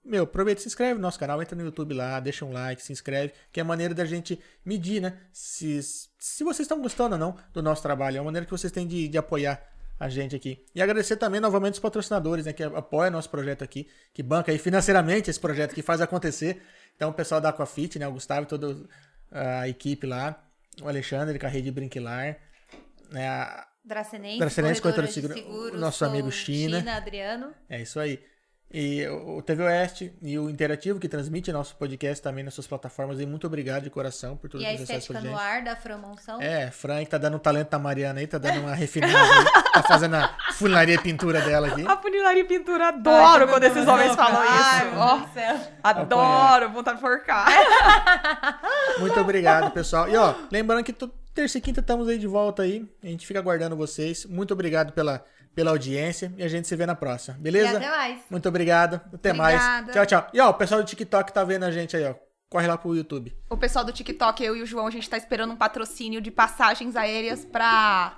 meu, 0.08 0.24
aproveita 0.24 0.62
se 0.62 0.66
inscreve 0.66 0.94
no 0.94 1.00
nosso 1.00 1.18
canal, 1.18 1.40
entra 1.42 1.54
no 1.54 1.62
YouTube 1.62 1.92
lá, 1.92 2.18
deixa 2.18 2.42
um 2.44 2.50
like, 2.50 2.82
se 2.82 2.92
inscreve, 2.92 3.34
que 3.52 3.60
é 3.60 3.62
a 3.62 3.64
maneira 3.64 3.92
da 3.92 4.06
gente 4.06 4.40
medir, 4.64 5.02
né? 5.02 5.18
Se, 5.30 5.82
se 5.82 6.42
vocês 6.42 6.60
estão 6.60 6.80
gostando 6.80 7.14
ou 7.14 7.18
não 7.18 7.36
do 7.52 7.62
nosso 7.62 7.82
trabalho, 7.82 8.16
é 8.16 8.20
uma 8.20 8.26
maneira 8.26 8.46
que 8.46 8.50
vocês 8.50 8.72
têm 8.72 8.86
de, 8.86 9.06
de 9.06 9.18
apoiar 9.18 9.62
a 10.00 10.08
gente 10.08 10.34
aqui. 10.34 10.64
E 10.74 10.80
agradecer 10.80 11.16
também 11.16 11.40
novamente 11.40 11.74
os 11.74 11.80
patrocinadores, 11.80 12.46
né, 12.46 12.52
que 12.54 12.62
apoiam 12.62 13.10
nosso 13.10 13.28
projeto 13.28 13.62
aqui, 13.62 13.86
que 14.14 14.22
banca 14.22 14.50
aí 14.50 14.56
financeiramente 14.56 15.28
esse 15.28 15.38
projeto, 15.38 15.74
que 15.74 15.82
faz 15.82 16.00
acontecer. 16.00 16.62
Então, 16.98 17.10
o 17.10 17.14
pessoal 17.14 17.40
da 17.40 17.50
Aquafit, 17.50 17.96
né, 17.96 18.08
o 18.08 18.12
Gustavo 18.12 18.42
e 18.42 18.46
toda 18.46 18.76
a 19.30 19.68
equipe 19.68 20.04
lá, 20.04 20.44
o 20.82 20.88
Alexandre, 20.88 21.38
Carreira 21.38 21.66
de 21.66 21.70
Brinquilar, 21.70 22.36
né, 23.12 23.28
a 23.28 23.68
Dracenense, 23.84 24.40
Dracenense 24.40 24.82
corretora 24.82 25.06
de 25.06 25.12
seguro, 25.12 25.76
o 25.76 25.78
nosso 25.78 26.04
amigo 26.04 26.28
China. 26.32 26.80
China, 26.80 26.96
Adriano. 26.96 27.54
É 27.68 27.80
isso 27.80 28.00
aí. 28.00 28.20
E 28.70 29.06
o 29.08 29.40
TV 29.40 29.62
Oeste 29.62 30.12
e 30.20 30.38
o 30.38 30.50
Interativo, 30.50 31.00
que 31.00 31.08
transmite 31.08 31.50
nosso 31.50 31.74
podcast 31.76 32.22
também 32.22 32.44
nas 32.44 32.52
suas 32.52 32.66
plataformas. 32.66 33.18
E 33.18 33.24
muito 33.24 33.46
obrigado 33.46 33.84
de 33.84 33.90
coração 33.90 34.36
por 34.36 34.50
tudo 34.50 34.62
e 34.62 34.66
que 34.66 34.78
você 34.78 34.92
faz 34.92 35.06
pra 35.06 35.20
gente. 35.20 35.30
no 35.30 35.38
ar 35.38 35.64
da 35.64 35.74
Fran 35.74 35.96
Monção. 35.96 36.38
É, 36.42 36.70
Fran 36.70 37.02
que 37.02 37.06
tá 37.06 37.16
dando 37.16 37.38
talento 37.38 37.70
da 37.70 37.78
Mariana 37.78 38.20
aí, 38.20 38.26
tá 38.26 38.36
dando 38.36 38.60
uma 38.60 38.74
refinada 38.74 39.16
aí, 39.16 39.72
tá 39.72 39.82
fazendo 39.82 40.16
a 40.16 40.36
funilaria 40.52 40.96
e 40.96 40.98
pintura 40.98 41.40
dela 41.40 41.68
aqui. 41.68 41.86
A 41.86 41.96
funilaria 41.96 42.42
e 42.42 42.44
pintura, 42.44 42.88
adoro 42.88 43.44
Ai, 43.44 43.48
quando 43.48 43.64
esses 43.64 43.86
homens 43.86 44.14
falam 44.14 44.44
isso. 44.44 44.96
Oh, 44.98 45.78
adoro, 45.82 46.70
vontade 46.70 46.98
de 46.98 47.02
forcar. 47.02 47.46
Muito 49.00 49.18
obrigado, 49.18 49.70
pessoal. 49.70 50.10
E 50.10 50.16
ó, 50.16 50.34
lembrando 50.52 50.84
que 50.84 50.92
terça 51.38 51.56
e 51.56 51.60
quinta 51.60 51.80
estamos 51.80 52.06
aí 52.08 52.18
de 52.18 52.26
volta 52.26 52.64
aí. 52.64 52.86
A 53.02 53.06
gente 53.06 53.26
fica 53.26 53.38
aguardando 53.38 53.76
vocês. 53.76 54.26
Muito 54.26 54.52
obrigado 54.52 54.92
pela 54.92 55.24
pela 55.58 55.72
audiência 55.72 56.32
e 56.36 56.44
a 56.44 56.46
gente 56.46 56.68
se 56.68 56.76
vê 56.76 56.86
na 56.86 56.94
próxima, 56.94 57.36
beleza? 57.36 57.72
E 57.72 57.76
até 57.78 57.90
mais. 57.90 58.20
Muito 58.30 58.48
obrigado. 58.48 59.00
Até 59.12 59.30
Obrigada. 59.30 59.82
mais. 59.86 59.92
Tchau, 59.92 60.06
tchau. 60.06 60.30
E 60.32 60.40
ó, 60.40 60.50
o 60.50 60.54
pessoal 60.54 60.80
do 60.80 60.86
TikTok 60.86 61.32
tá 61.32 61.42
vendo 61.42 61.64
a 61.64 61.72
gente 61.72 61.96
aí, 61.96 62.04
ó. 62.04 62.14
Corre 62.48 62.68
lá 62.68 62.78
pro 62.78 62.94
YouTube. 62.94 63.36
O 63.50 63.56
pessoal 63.56 63.84
do 63.84 63.92
TikTok, 63.92 64.44
eu 64.44 64.56
e 64.56 64.62
o 64.62 64.66
João, 64.66 64.86
a 64.86 64.90
gente 64.92 65.10
tá 65.10 65.16
esperando 65.16 65.52
um 65.52 65.56
patrocínio 65.56 66.20
de 66.20 66.30
passagens 66.30 66.94
aéreas 66.94 67.44
pra 67.44 68.16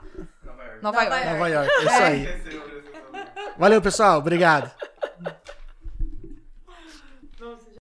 Nova 0.82 1.02
York. 1.02 1.08
Nova 1.08 1.08
York. 1.08 1.30
Nova 1.32 1.48
York. 1.48 1.70
Nova 1.82 1.98
York. 2.02 2.24
Isso 2.26 2.52
aí. 2.52 3.52
Valeu, 3.56 3.80
pessoal. 3.80 4.18
Obrigado. 4.18 4.70